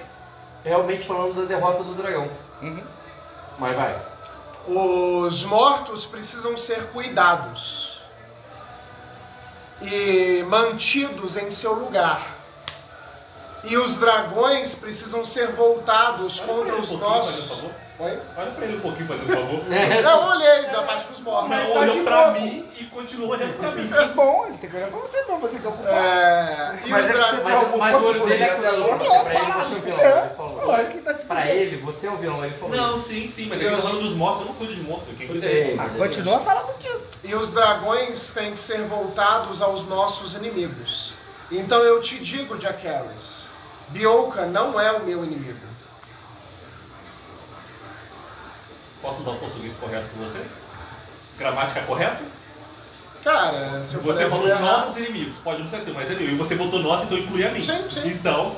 realmente 0.64 1.04
falando 1.06 1.34
da 1.34 1.42
derrota 1.46 1.82
do 1.82 1.94
dragão. 1.94 2.28
Uhum. 2.62 2.80
Mas 3.58 3.74
vai. 3.74 3.96
Os 4.66 5.44
mortos 5.44 6.04
precisam 6.04 6.56
ser 6.56 6.86
cuidados. 6.88 7.94
e 9.82 10.42
mantidos 10.44 11.36
em 11.36 11.50
seu 11.50 11.74
lugar. 11.74 12.38
E 13.64 13.76
os 13.76 13.98
dragões 13.98 14.74
precisam 14.74 15.24
ser 15.24 15.52
voltados 15.52 16.40
contra 16.40 16.76
os 16.76 16.90
nossos. 16.92 17.64
Oi? 17.98 18.18
Olha 18.36 18.50
pra 18.50 18.64
ele 18.66 18.76
um 18.76 18.80
pouquinho, 18.80 19.08
fazendo 19.08 19.32
favor. 19.32 19.64
Não, 20.04 20.30
olhei 20.36 20.62
da 20.70 20.82
parte 20.82 21.08
dos 21.08 21.20
mortos. 21.20 21.48
Mas 21.48 21.72
tá 21.72 21.78
olhou 21.80 21.96
de 21.96 22.02
pra 22.02 22.26
novo. 22.26 22.40
mim 22.40 22.68
e 22.78 22.84
continuou 22.84 23.30
olhando 23.30 23.56
pra 23.56 23.70
mim. 23.70 23.88
Que 23.88 24.04
bom, 24.14 24.46
ele 24.46 24.58
tem 24.58 24.68
que 24.68 24.76
olhar 24.76 24.88
pra 24.88 24.98
você 24.98 25.22
não, 25.22 25.40
você 25.40 25.58
que 25.58 25.66
é 25.66 25.70
o 25.70 25.72
culpado. 25.72 25.96
É, 25.96 26.78
e 26.84 26.90
Mas 26.90 27.04
os 27.06 27.10
é 27.10 27.14
dragões. 27.14 27.42
Mas, 27.42 27.78
mas 27.78 28.02
o 28.02 28.06
olho 28.06 28.26
dele 28.26 28.44
é 28.44 28.48
cuidadoso, 28.48 28.88
porque 28.98 29.18
pra 29.20 29.34
ele 29.34 29.52
você 29.52 29.74
é 29.74 29.78
o 29.78 29.80
vilão. 29.80 29.98
Ele 30.24 30.34
falou. 30.36 30.68
Olha 30.68 30.84
que 30.84 30.98
tá 31.00 31.14
se 31.14 31.26
Pra 31.26 31.50
ele, 31.50 31.76
você 31.78 32.06
é 32.06 32.10
o 32.10 32.16
vilão, 32.16 32.44
ele 32.44 32.54
falou 32.54 32.76
Não, 32.76 32.96
isso. 32.96 33.08
sim, 33.08 33.26
sim, 33.28 33.46
mas 33.48 33.60
Eu 33.62 33.66
ele 33.68 33.76
tá 33.76 33.82
falando 33.82 34.02
dos 34.02 34.12
mortos, 34.16 34.40
eu 34.42 34.46
não 34.48 34.54
cuido 34.54 34.74
de 34.74 34.82
morto. 34.82 35.06
Quem 35.16 35.26
cuida 35.28 35.46
é 35.46 35.50
ele. 35.52 35.80
Ah, 35.80 35.88
continua 35.96 36.36
a 36.36 36.40
falar 36.40 36.60
contigo. 36.60 37.00
E 37.24 37.34
os 37.34 37.50
dragões 37.52 38.30
têm 38.32 38.52
que 38.52 38.60
ser 38.60 38.82
voltados 38.82 39.62
aos 39.62 39.84
nossos 39.88 40.34
inimigos. 40.34 41.14
Então 41.50 41.78
eu 41.80 42.00
te 42.02 42.18
digo, 42.18 42.58
Jack 42.58 42.86
Harris, 42.86 43.46
Bioka 43.88 44.44
não 44.46 44.78
é 44.78 44.92
o 44.92 45.00
meu 45.02 45.24
inimigo. 45.24 45.65
Posso 49.02 49.20
usar 49.22 49.30
o 49.30 49.36
português 49.36 49.74
correto 49.80 50.06
com 50.16 50.24
você? 50.24 50.38
Gramática 51.38 51.80
correta? 51.82 52.18
Cara, 53.22 53.82
se 53.84 53.96
eu 53.96 54.02
Você 54.02 54.28
falou 54.28 54.48
nossos 54.60 54.96
inimigos, 54.98 55.36
pode 55.38 55.60
não 55.60 55.68
ser 55.68 55.76
assim, 55.76 55.92
mas 55.92 56.08
é 56.08 56.14
meu. 56.14 56.28
E 56.28 56.34
você 56.36 56.54
botou 56.54 56.78
nosso, 56.78 57.04
então 57.04 57.18
inclui 57.18 57.44
a 57.44 57.50
mim. 57.50 57.60
Sim, 57.60 57.84
sim. 57.90 58.06
Então, 58.08 58.54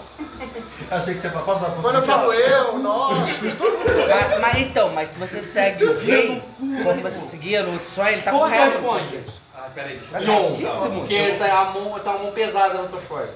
Eu 0.91 1.01
sei 1.01 1.15
que 1.15 1.21
você 1.21 1.29
vai 1.29 1.43
passar 1.43 1.71
por 1.71 1.81
Quando 1.83 1.95
eu 1.97 2.03
falo 2.03 2.33
eu, 2.35 2.79
nós, 2.79 3.19
todo 3.57 3.79
mundo 3.79 3.91
é. 3.91 4.29
Mas, 4.29 4.41
mas 4.41 4.59
então, 4.61 4.91
mas 4.91 5.09
se 5.11 5.19
você 5.19 5.43
segue 5.43 5.85
o 5.85 5.99
rei, 5.99 6.43
como 6.59 7.01
você 7.01 7.21
seguia 7.23 7.63
no 7.63 7.73
outro 7.73 7.91
sonho, 7.91 8.09
ele 8.09 8.23
tá 8.23 8.31
Quanto 8.31 8.43
correto. 8.43 8.73
responde? 8.73 9.21
ah, 9.55 9.69
peraí, 9.75 10.01
deixa 10.13 10.31
eu 10.33 10.43
ver. 10.49 10.55
certíssimo. 10.55 11.01
Porque 11.01 11.37
tá 11.39 11.59
a, 11.61 11.65
mão, 11.71 11.99
tá 12.01 12.11
a 12.11 12.19
mão 12.19 12.31
pesada 12.33 12.79
tuas 12.89 13.05
costas. 13.05 13.31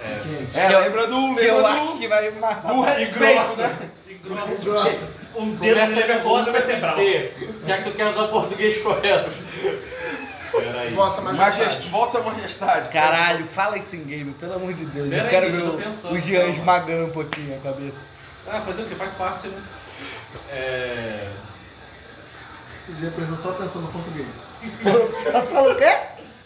É, 0.00 0.60
É, 0.60 0.72
eu- 0.74 0.80
lembra 0.80 1.06
do. 1.08 1.34
Que 1.34 1.44
eu 1.46 1.56
Lembra 1.56 1.72
acho 1.80 1.92
do. 1.94 1.98
que 1.98 2.06
vai 2.08 2.30
matar. 2.30 2.72
Do 2.72 2.80
respeito, 2.82 3.34
grossa, 3.34 3.66
né? 3.68 3.90
Grossa. 4.24 5.08
Um 5.36 5.56
dedo 5.56 5.74
Começa 5.74 5.94
nele 5.96 6.12
é 6.12 6.14
a 6.14 6.22
vossa 6.22 6.52
vertebral. 6.52 6.96
já 7.66 7.78
que 7.78 7.90
tu 7.90 7.96
quer 7.96 8.06
usar 8.06 8.22
o 8.22 8.28
português 8.28 8.80
correto. 8.80 9.32
Peraí. 10.52 10.94
Vossa 10.94 11.20
Majest... 11.22 11.58
Majestade. 11.58 11.88
Vossa 11.88 12.20
Majestade. 12.20 12.88
Caralho, 12.90 13.44
fala 13.44 13.76
isso 13.76 13.96
em 13.96 14.04
game, 14.04 14.32
pelo 14.34 14.54
amor 14.54 14.72
de 14.74 14.84
Deus. 14.84 15.08
Pera 15.10 15.22
eu 15.22 15.24
aí, 15.24 15.30
quero 15.30 15.46
eu 15.46 15.52
ver 15.52 15.62
o- 15.62 15.82
pensando, 15.82 16.14
o 16.14 16.18
Jean 16.20 16.38
calma. 16.38 16.52
esmagando 16.54 17.04
um 17.06 17.10
pouquinho 17.10 17.56
a 17.56 17.60
cabeça. 17.60 17.96
Ah, 18.46 18.60
fazer 18.64 18.82
o 18.82 18.86
que? 18.86 18.94
Faz 18.94 19.10
parte, 19.14 19.48
né? 19.48 19.60
É... 20.52 21.28
Podia 22.86 23.10
prestar 23.10 23.36
só 23.36 23.48
atenção 23.50 23.82
no 23.82 23.88
português. 23.88 24.26
Ela 25.26 25.42
falou 25.42 25.72
o 25.72 25.76
quê? 25.76 25.84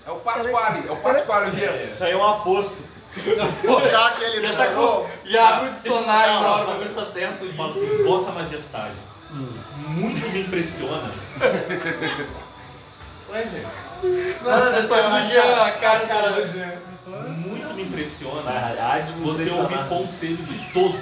É 0.07 0.11
o 0.11 0.17
Pasquale, 0.21 0.89
é 0.89 0.93
o 0.93 0.97
Pasquale, 0.97 1.51
o 1.51 1.55
Jean. 1.55 1.77
Isso 1.93 2.05
aí 2.05 2.13
é 2.13 2.17
um 2.17 2.27
aposto. 2.27 2.77
Já 3.91 4.11
que 4.13 4.25
ele 4.25 4.41
demorou, 4.47 5.11
Já 5.25 5.57
abre 5.57 5.71
o 5.71 5.73
dicionário 5.73 6.41
na 6.41 6.51
hora 6.51 6.65
pra 6.65 6.75
ver 6.75 6.89
se 6.89 6.95
tá 6.95 7.05
certo. 7.05 7.45
Eu 7.45 7.55
falo 7.55 7.71
assim, 7.71 8.05
Vossa 8.05 8.33
Majestade, 8.33 8.95
muito 9.89 10.29
me 10.31 10.41
impressiona. 10.41 11.11
Ué, 13.31 13.43
gente, 13.43 13.67
Nada, 14.43 14.77
eu 14.77 14.89
tô 14.89 14.95
do 14.95 15.29
Jean, 15.29 15.63
a 15.63 15.73
cara, 15.73 16.31
do 16.31 16.53
Jean. 16.53 16.73
muito 17.37 17.75
me 17.75 17.83
impressiona 17.83 18.51
me 19.17 19.25
você 19.25 19.51
ouvir 19.51 19.89
conselho 19.89 20.37
de 20.37 20.73
todos, 20.73 21.01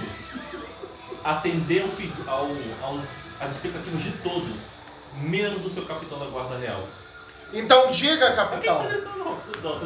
atender 1.23 1.85
ao, 2.27 2.35
ao, 2.35 2.49
aos, 2.83 3.17
às 3.41 3.53
expectativas 3.53 4.03
de 4.03 4.11
todos, 4.23 4.57
menos 5.21 5.65
o 5.65 5.71
seu 5.71 5.85
capitão 5.85 6.19
da 6.19 6.27
Guarda 6.27 6.57
Real. 6.59 6.83
Então 7.53 7.91
diga, 7.91 8.33
capitão. 8.33 8.85
gritando? 8.87 9.17
Não, 9.17 9.25
não, 9.25 9.37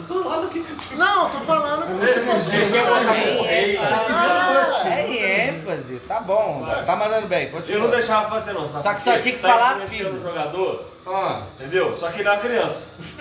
do 0.03 0.15
outro 0.15 0.29
lado 0.29 0.47
aqui. 0.47 0.65
Não, 0.97 1.31
tô 1.31 1.39
falando 1.41 1.85
o 1.95 3.43
rei. 3.45 3.77
Ah, 3.79 4.83
É 4.87 5.49
ênfase, 5.49 5.97
tá 6.09 6.21
bom, 6.21 6.67
tá 6.87 6.97
mandando 6.97 7.27
bem, 7.29 7.51
continua. 7.51 7.77
Eu 7.79 7.83
não 7.85 7.91
deixava 7.91 8.29
fazer 8.29 8.53
não, 8.53 8.67
sabe 8.67 8.83
Só 8.83 8.95
que 8.95 9.03
só 9.03 9.19
tinha 9.19 9.35
que 9.35 9.41
tá 9.43 9.49
falar 9.53 9.77
filho. 9.87 10.15
o 10.15 10.21
jogador, 10.23 10.85
Ah, 11.07 11.43
entendeu? 11.59 11.95
Só 11.97 12.11
que 12.11 12.21
ele 12.21 12.29
é 12.29 12.33
uma 12.33 12.39
criança. 12.41 12.89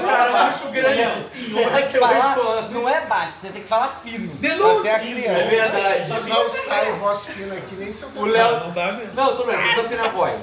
cara 0.00 0.28
é 0.28 0.32
macho 0.32 0.68
grande. 0.68 1.08
Você 1.48 1.66
tem 1.70 1.88
que 1.88 1.98
falar, 1.98 2.68
não 2.70 2.88
é 2.88 3.00
baixo, 3.06 3.32
você 3.40 3.48
tem 3.48 3.62
que 3.62 3.68
falar 3.68 3.88
fino. 3.88 4.32
Você 4.40 4.88
é 4.88 4.94
a 4.94 4.96
É 4.96 5.00
criança. 5.00 5.44
verdade. 5.44 6.28
não 6.28 6.48
sai 6.48 6.92
voz 6.92 7.24
fina 7.26 7.54
aqui 7.54 7.74
nem 7.76 7.92
seu 7.92 8.08
O 8.16 8.24
Léo. 8.26 8.60
Não 8.60 8.70
dá 8.70 8.92
mesmo. 8.92 9.14
Não, 9.14 9.36
tudo 9.36 9.46
bem, 9.46 9.56
precisa 9.58 9.82
afinar 9.82 10.04
a 10.06 10.08
voz. 10.08 10.40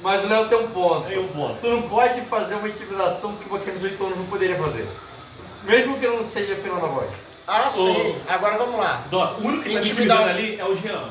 Mas 0.00 0.24
o 0.24 0.28
Léo 0.28 0.48
tem 0.48 0.58
um 0.58 0.68
ponto. 0.68 1.08
Tem 1.08 1.18
um 1.18 1.28
ponto. 1.28 1.60
Tu 1.60 1.66
não 1.66 1.82
pode 1.82 2.20
fazer 2.22 2.54
uma 2.54 2.68
intimidação 2.68 3.34
que 3.36 3.54
aqueles 3.54 3.82
oito 3.82 4.04
anos 4.04 4.18
não 4.18 4.26
poderia 4.26 4.56
fazer. 4.56 4.86
Mesmo 5.64 5.98
que 5.98 6.06
não 6.06 6.22
seja 6.22 6.52
afinando 6.54 6.86
a 6.86 6.88
voz. 6.88 7.10
Ah, 7.46 7.68
sim. 7.68 8.16
Agora 8.28 8.58
vamos 8.58 8.78
lá. 8.78 9.02
Doc, 9.10 9.38
o 9.40 9.46
único 9.46 9.62
que 9.64 9.70
tá 9.70 9.80
me 9.80 9.86
intimidando 9.86 10.22
ali 10.22 10.60
é 10.60 10.64
o 10.64 10.76
Jean. 10.76 11.10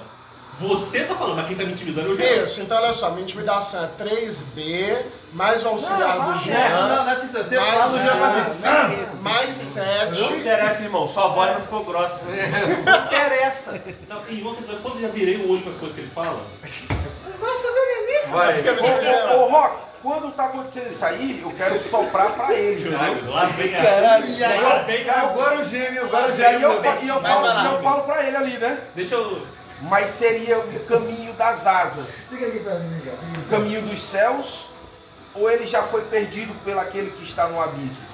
Você 0.60 1.04
tá 1.04 1.14
falando, 1.14 1.36
mas 1.36 1.48
quem 1.48 1.56
tá 1.56 1.64
me 1.64 1.72
intimidando 1.72 2.10
é 2.10 2.12
o 2.14 2.16
Jean. 2.16 2.46
Isso, 2.46 2.62
então 2.62 2.78
olha 2.78 2.92
só, 2.94 3.12
minha 3.12 3.22
intimidação 3.24 3.84
é 3.84 3.90
3B, 4.04 5.04
mais 5.34 5.64
o 5.64 5.68
auxiliar 5.68 6.20
do 6.20 6.32
Não, 6.32 6.40
Jean, 6.40 6.88
não, 6.88 6.96
não 7.04 7.10
é 7.10 7.14
assim, 7.14 7.28
você 7.28 7.60
mais, 7.60 7.74
fala, 7.74 7.94
o 7.94 8.00
Jean 8.00 8.16
faz 8.18 8.38
assim. 8.38 8.64
mais, 8.68 9.22
mais 9.22 9.76
Não 9.76 9.84
7. 10.30 10.34
interessa, 10.34 10.84
irmão, 10.84 11.08
sua 11.08 11.28
voz 11.28 11.54
não 11.54 11.62
ficou 11.62 11.84
grossa. 11.84 12.26
Não 12.26 13.06
interessa. 13.06 13.84
Não, 14.10 14.22
e 14.30 14.42
coisa, 14.42 14.62
quando 14.82 14.96
eu 14.96 15.02
já 15.02 15.08
virei 15.10 15.38
o 15.38 15.52
olho 15.52 15.62
com 15.62 15.70
as 15.70 15.76
coisas 15.76 15.96
que 15.96 16.02
ele 16.02 16.12
fala, 16.12 16.42
Vai. 16.62 16.70
Fica 16.70 16.96
no 16.96 17.97
Ô, 18.32 19.02
Jean. 19.04 19.32
ô, 19.36 19.44
ô, 19.46 19.50
Rock, 19.50 19.78
quando 20.04 20.32
tá 20.32 20.46
acontecendo 20.46 20.92
isso 20.92 21.06
aí, 21.06 21.42
eu 21.44 21.52
quero 21.52 21.84
soprar 21.84 22.32
pra 22.32 22.54
ele, 22.54 22.80
entendeu? 22.80 23.00
Caralho, 23.00 23.30
lá 23.32 23.46
vem 23.46 23.76
a. 23.76 23.82
Caralho. 23.84 24.26
E 24.30 24.44
aí, 24.44 25.10
agora 25.10 25.60
o 25.60 25.66
gêmeo, 25.66 26.06
agora 26.06 26.28
o 26.28 26.32
E 26.32 26.34
gêmeo. 26.38 26.62
eu, 26.72 26.82
fa- 26.84 26.98
e 27.02 27.08
eu 27.08 27.20
Vai, 27.22 27.32
falo, 27.34 27.46
vai 27.48 27.56
lá. 27.56 27.64
e 27.64 27.74
eu 27.74 27.82
falo 27.82 28.04
pra 28.04 28.24
ele 28.24 28.38
ali, 28.38 28.58
né? 28.58 28.80
Deixa 28.96 29.16
eu. 29.16 29.46
Mas 29.82 30.10
seria 30.10 30.58
o 30.60 30.80
caminho 30.86 31.34
das 31.34 31.68
asas, 31.68 32.06
Fica 32.30 32.48
aqui 32.48 32.60
pra 32.60 32.76
mim, 32.76 33.00
cara. 33.02 33.18
o 33.46 33.50
caminho 33.50 33.82
dos 33.84 34.02
céus, 34.02 34.66
ou 35.36 35.50
ele 35.52 35.68
já 35.68 35.84
foi 35.84 36.02
perdido 36.02 36.52
pelo 36.66 36.80
aquele 36.80 37.12
que 37.12 37.24
está 37.24 37.48
no 37.48 37.62
abismo? 37.62 38.08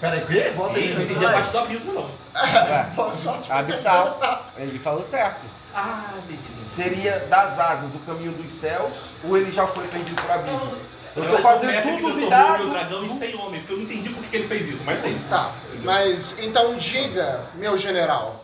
Peraí? 0.00 0.20
Volta 0.54 0.78
Ei, 0.78 0.88
aí. 0.88 0.94
não 0.94 1.02
entendi 1.02 1.24
a 1.24 1.32
parte 1.32 1.50
do 1.50 1.58
abismo, 1.60 1.92
não. 1.94 2.10
Só 3.12 3.38
te 3.38 3.50
Abissal. 3.52 4.18
Ele 4.58 4.78
falou 4.78 5.02
certo. 5.02 5.40
Ah, 5.74 6.10
entendi. 6.18 6.42
Seria 6.76 7.18
das 7.28 7.58
asas, 7.58 7.94
o 7.94 7.98
caminho 8.00 8.32
dos 8.32 8.50
céus, 8.52 8.92
ou 9.24 9.36
ele 9.36 9.52
já 9.52 9.66
foi 9.66 9.86
perdido 9.88 10.20
pro 10.22 10.32
abismo? 10.32 10.72
Eu 11.14 11.22
tô 11.24 11.28
Ela 11.28 11.42
fazendo 11.42 11.82
tudo 11.82 12.08
duvidado. 12.12 12.64
o 12.66 12.70
dragão 12.70 13.04
em 13.04 13.08
100 13.10 13.36
homens, 13.36 13.64
que 13.64 13.70
eu 13.72 13.76
não 13.76 13.84
entendi 13.84 14.08
por 14.08 14.24
que 14.24 14.36
ele 14.36 14.48
fez 14.48 14.66
isso, 14.70 14.82
mas 14.86 14.98
fez. 15.02 15.22
Tá, 15.28 15.52
mas 15.84 16.38
então 16.38 16.74
diga, 16.76 17.44
meu 17.56 17.76
general, 17.76 18.42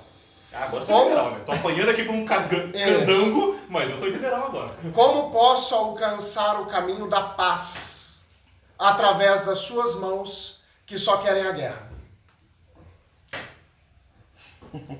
Ah, 0.53 0.65
agora 0.65 0.85
sou 0.85 0.95
Como? 0.95 1.09
general, 1.11 1.31
né? 1.33 1.41
Tô 1.47 1.53
apanhando 1.53 1.91
aqui 1.91 2.05
por 2.05 2.15
um 2.15 2.23
É. 2.23 2.25
candango, 2.27 3.59
mas 3.69 3.89
eu 3.91 3.99
sou 3.99 4.11
general 4.11 4.47
agora. 4.47 4.69
como 4.95 5.31
posso 5.31 5.75
alcançar 5.75 6.61
o 6.61 6.67
caminho 6.67 7.07
da 7.09 7.21
paz 7.23 8.21
através 8.79 9.43
das 9.43 9.59
suas 9.61 9.95
mãos 9.95 10.61
que 10.87 10.99
só 10.99 11.19
querem 11.19 11.47
a 11.47 11.53
guerra? 11.53 11.88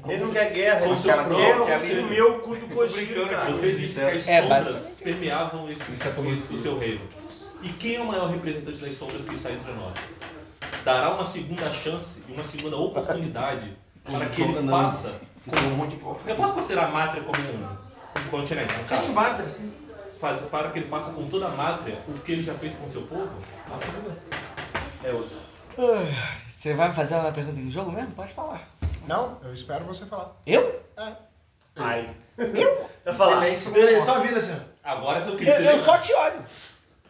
Ele 0.09 0.25
não 0.25 0.33
quer 0.33 0.53
guerra, 0.53 0.87
ele 0.87 0.97
só 0.97 1.09
quer 1.17 1.25
próprio, 1.27 2.03
o 2.05 2.09
meu 2.09 2.39
cu 2.41 2.57
do 2.57 2.67
brincando, 2.93 3.29
cara. 3.31 3.51
você 3.53 3.73
disse 3.73 3.95
que 3.95 4.01
as 4.01 4.29
É, 4.29 4.43
sombras 4.43 4.87
permeavam 5.03 5.69
esse, 5.69 5.83
esse- 5.93 6.55
o 6.55 6.59
seu 6.59 6.79
reino. 6.79 7.01
E 7.63 7.69
quem 7.71 7.97
é 7.97 8.01
o 8.01 8.07
maior 8.07 8.31
representante 8.31 8.79
das 8.79 8.95
sombras 8.95 9.23
que 9.25 9.35
está 9.35 9.51
entre 9.51 9.73
nós? 9.73 9.95
Dará 10.85 11.11
uma 11.11 11.25
segunda 11.25 11.71
chance 11.73 12.23
e 12.29 12.33
uma 12.33 12.45
segunda 12.45 12.77
oportunidade 12.77 13.73
para 14.05 14.27
que 14.27 14.43
ele 14.43 14.69
faça. 14.69 15.15
Eu 16.27 16.37
posso 16.37 16.53
considerar 16.55 16.85
a 16.87 16.89
Mátria 16.89 17.23
como 17.23 17.39
um, 17.39 17.65
um 18.21 18.29
continente, 18.31 18.73
um 18.75 18.77
Tem 18.85 18.99
caso? 18.99 19.13
matra, 19.13 19.45
assim. 19.47 19.73
Faz- 20.21 20.41
para 20.51 20.71
que 20.71 20.79
ele 20.81 20.87
faça 20.89 21.13
com 21.13 21.27
toda 21.29 21.47
a 21.47 21.51
Mátria 21.51 21.99
o 22.09 22.13
que 22.15 22.33
ele 22.33 22.43
já 22.43 22.55
fez 22.55 22.75
com 22.75 22.89
seu 22.89 23.03
povo? 23.03 23.31
A 23.73 23.79
segunda 23.79 24.17
é 25.05 25.13
outra. 25.13 25.37
Você 26.49 26.75
vai 26.75 26.93
fazer 26.93 27.15
uma 27.15 27.31
pergunta 27.31 27.61
em 27.61 27.71
jogo 27.71 27.93
mesmo? 27.93 28.11
Pode 28.13 28.33
falar. 28.33 28.69
Não, 29.09 29.39
eu 29.43 29.55
espero 29.55 29.85
você 29.87 30.05
falar. 30.05 30.37
Eu? 30.47 30.81
Ai. 31.77 32.11
Eu 33.05 33.15
falar, 33.15 33.37
Silêncio 33.37 33.77
ele 33.77 34.01
só 34.03 34.21
vira 34.21 34.39
assim. 34.39 34.61
Agora 34.85 35.21
você 35.21 35.31
não 35.31 35.39
Eu, 35.41 35.73
eu 35.73 35.79
só 35.79 35.97
te 35.99 36.13
olho. 36.13 36.43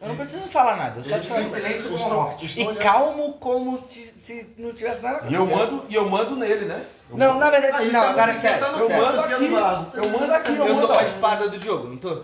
Eu 0.01 0.09
não 0.09 0.17
preciso 0.17 0.49
falar 0.49 0.77
nada, 0.77 1.01
eu 1.01 1.05
só 1.05 1.18
te 1.18 1.33
olho. 1.33 1.43
silêncio 1.44 1.93
Estou, 1.94 2.15
morte. 2.15 2.60
E 2.60 2.65
olhando. 2.65 2.78
calmo 2.81 3.33
como 3.35 3.77
se, 3.89 4.15
se 4.17 4.55
não 4.57 4.73
tivesse 4.73 5.02
nada 5.02 5.27
E 5.28 5.35
eu 5.35 5.43
acontecendo. 5.43 5.73
mando, 5.73 5.86
e 5.89 5.94
eu 5.97 6.09
mando 6.09 6.36
nele, 6.36 6.67
né? 6.67 6.86
Não, 7.10 7.36
na 7.36 7.51
verdade, 7.51 7.89
Ah, 7.89 7.93
não, 7.93 8.05
é 8.05 8.09
agora 8.09 8.31
é 8.31 8.35
sério. 8.35 8.60
tá 8.60 8.67
Eu 8.78 8.86
sério. 8.86 9.02
mando 9.05 9.20
Aqui 9.20 9.35
aqui, 9.35 9.49
do 9.49 9.55
lado. 9.55 9.91
eu 9.99 10.09
mando 10.10 10.35
aqui, 10.35 10.51
eu 10.57 10.67
Eu 10.67 10.75
mando 10.75 10.86
tô 10.86 10.93
com 10.93 11.01
a 11.01 11.05
espada 11.05 11.49
do 11.49 11.59
Diogo, 11.59 11.89
não 11.89 11.97
tô? 11.97 12.23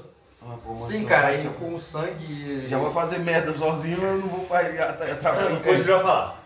Sim, 0.76 1.04
cara, 1.04 1.28
aí 1.28 1.48
com 1.58 1.74
o 1.74 1.80
sangue. 1.80 2.68
Já 2.68 2.78
vou 2.78 2.92
fazer 2.92 3.18
merda 3.18 3.52
sozinho, 3.52 4.00
eu 4.00 4.18
não 4.18 4.28
vou 4.28 4.46
atrapalhar. 4.56 5.48
Depois 5.50 5.80
ele 5.80 5.90
vai 5.92 6.02
falar. 6.02 6.43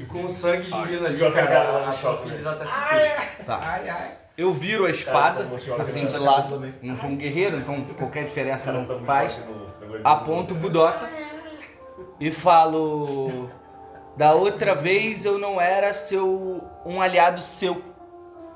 Ai. 0.00 0.02
E 0.02 0.06
com 0.06 0.24
o 0.24 0.30
sangue 0.30 0.70
divino 0.70 1.06
ali, 1.06 1.24
Ai. 1.24 1.32
cara, 1.32 1.60
a 1.60 1.88
Ai. 1.88 1.96
sua 1.96 2.16
filha 2.18 2.50
até 2.50 2.64
se 2.64 2.72
fez. 2.72 3.46
Tá. 3.46 4.12
Eu 4.36 4.52
viro 4.52 4.86
a 4.86 4.90
espada, 4.90 5.44
tá 5.44 5.82
assim, 5.82 6.06
de 6.06 6.16
lado. 6.16 6.74
Não 6.82 6.96
sou 6.96 7.10
um 7.10 7.16
guerreiro, 7.16 7.58
então 7.58 7.84
qualquer 7.98 8.24
diferença 8.24 8.66
Cara, 8.66 8.78
não 8.78 8.86
tá 8.86 9.04
faz. 9.04 9.38
Aponto 10.02 10.54
o 10.54 10.56
Budota. 10.56 11.08
e 12.18 12.30
falo: 12.30 13.50
Da 14.16 14.32
outra 14.32 14.74
vez 14.74 15.24
eu 15.24 15.38
não 15.38 15.60
era 15.60 15.92
seu 15.92 16.62
um 16.86 17.02
aliado 17.02 17.42
seu, 17.42 17.82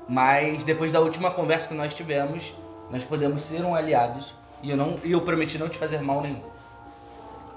mas 0.09 0.63
depois 0.63 0.91
da 0.91 0.99
última 0.99 1.29
conversa 1.29 1.67
que 1.67 1.75
nós 1.75 1.93
tivemos, 1.93 2.53
nós 2.89 3.03
podemos 3.03 3.43
ser 3.43 3.63
um 3.63 3.75
aliados 3.75 4.33
e 4.63 4.71
eu 4.71 4.77
não 4.77 4.97
e 5.03 5.11
eu 5.11 5.21
prometi 5.21 5.59
não 5.59 5.69
te 5.69 5.77
fazer 5.77 6.01
mal 6.01 6.21
nenhum. 6.21 6.41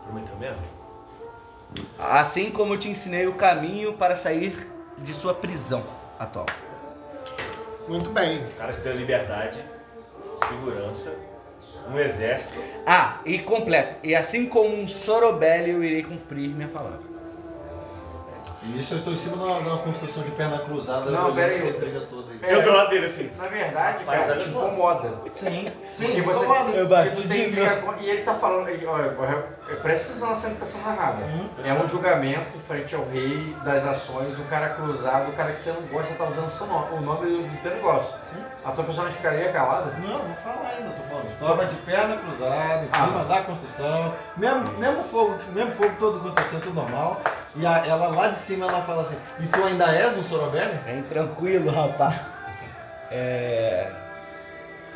Prometeu 0.05 0.36
mesmo? 0.36 0.78
Assim 1.99 2.51
como 2.51 2.75
eu 2.75 2.79
te 2.79 2.89
ensinei 2.89 3.27
o 3.27 3.35
caminho 3.35 3.95
para 3.95 4.17
sair 4.17 4.69
de 4.99 5.15
sua 5.15 5.35
prisão 5.35 5.85
atual. 6.19 6.47
Muito 7.87 8.11
bem. 8.11 8.45
Cara 8.57 8.73
que 8.73 8.83
tem 8.83 8.93
liberdade, 8.95 9.63
segurança, 10.49 11.19
um 11.91 11.99
exército. 11.99 12.59
Ah, 12.87 13.21
e 13.25 13.39
completo. 13.39 13.97
E 14.03 14.15
assim 14.15 14.47
como 14.47 14.75
um 14.75 14.87
Sorobelli, 14.87 15.71
eu 15.71 15.83
irei 15.83 16.03
cumprir 16.03 16.51
minha 16.51 16.69
palavra. 16.69 17.08
E 18.69 18.81
isso 18.81 18.95
eu 18.95 18.99
estou 18.99 19.13
em 19.15 19.17
cima 19.17 19.37
de 19.39 19.43
uma, 19.43 19.61
de 19.61 19.69
uma 19.69 19.79
construção 19.79 20.23
de 20.23 20.31
perna 20.33 20.59
cruzada. 20.59 21.11
Não, 21.11 21.35
pera 21.35 21.53
aí. 21.53 21.73
toda 22.11 22.27
aí. 22.43 22.53
Eu 22.55 22.63
do 22.63 22.71
lado 22.73 22.91
dele 22.91 23.07
assim. 23.07 23.31
Na 23.37 23.47
verdade, 23.47 24.05
Mas 24.05 24.27
cara, 24.27 24.39
te 24.39 24.49
incomoda. 24.51 25.15
Sim, 25.33 25.73
sim, 25.97 26.23
você, 26.23 26.45
incomoda. 26.45 26.71
Eu 26.77 26.87
bati 26.89 27.27
de 27.27 27.51
com- 27.83 27.95
E 28.03 28.11
ele 28.11 28.23
tá 28.23 28.35
falando, 28.35 28.69
e, 28.69 28.85
olha, 28.85 29.15
olha, 29.19 29.43
presta 29.83 30.11
atenção 30.11 30.29
na 30.29 30.37
cena 30.37 30.55
que 30.55 30.67
sendo 30.67 30.85
narrada. 30.85 31.25
É 31.65 31.73
um 31.73 31.89
julgamento 31.89 32.59
frente 32.59 32.95
ao 32.95 33.05
rei 33.07 33.57
das 33.65 33.87
ações, 33.87 34.39
o 34.39 34.45
cara 34.45 34.71
cruzado, 34.71 35.31
o 35.31 35.33
cara 35.33 35.53
que 35.53 35.61
você 35.61 35.73
não 35.73 35.83
gosta 35.83 36.15
tá 36.15 36.25
usando 36.25 36.47
o 36.47 36.51
seu 36.51 36.67
nome, 36.67 36.87
o 36.97 37.01
nome 37.01 37.33
do, 37.37 37.63
teu 37.63 37.75
negócio. 37.75 38.15
A 38.65 38.73
tua 38.73 38.85
personagem 38.85 39.17
ficaria 39.17 39.51
calada? 39.51 39.87
Não, 39.99 40.19
vou 40.19 40.35
falar 40.37 40.75
ainda, 40.77 40.91
tô 40.91 41.03
falando. 41.05 41.29
Estava 41.29 41.65
de 41.67 41.77
perna 41.77 42.17
cruzada, 42.19 42.85
em 42.85 42.89
Ah. 42.93 43.07
cima 43.07 43.25
da 43.25 43.43
construção. 43.43 44.15
Mesmo, 44.37 44.73
mesmo, 44.79 45.05
fogo, 45.05 45.39
mesmo 45.55 45.73
fogo 45.73 45.93
todo 45.99 46.19
acontecendo, 46.19 46.63
tudo 46.63 46.75
normal. 46.75 47.21
E 47.59 47.67
a- 47.67 47.85
ela 47.87 48.09
lá 48.09 48.28
de 48.28 48.37
cima 48.39 48.67
ela 48.67 48.83
fala 48.83 49.03
assim, 49.03 49.17
e 49.41 49.47
tu 49.47 49.65
ainda 49.65 49.87
és 49.93 50.17
um 50.17 50.23
Sorobelli? 50.23 50.75
Bem 50.85 51.03
tranquilo, 51.03 51.70
rapaz. 51.70 52.15
É. 53.11 53.91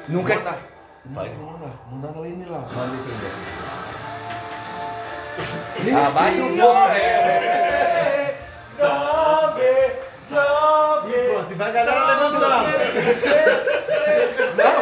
Nunca. 0.09 0.35
Manda. 0.37 0.59
Vai. 1.07 1.29
Manda, 1.31 1.67
manda 1.91 2.19
lá 2.21 2.27
ele 2.27 2.47
lá. 2.49 2.59
Manda 2.59 2.95
entender. 2.95 3.33
Abaixa 6.07 6.43
o 6.43 6.57
tom, 6.57 6.77
É, 6.91 8.35
Zombie, 8.77 9.93
zombie. 10.29 11.17
E 11.17 11.33
pronto, 11.33 11.51
e 11.51 11.55
vai 11.55 11.69
a 11.69 11.73
galera 11.73 12.05
levantando. 12.07 12.41
Não, 14.57 14.75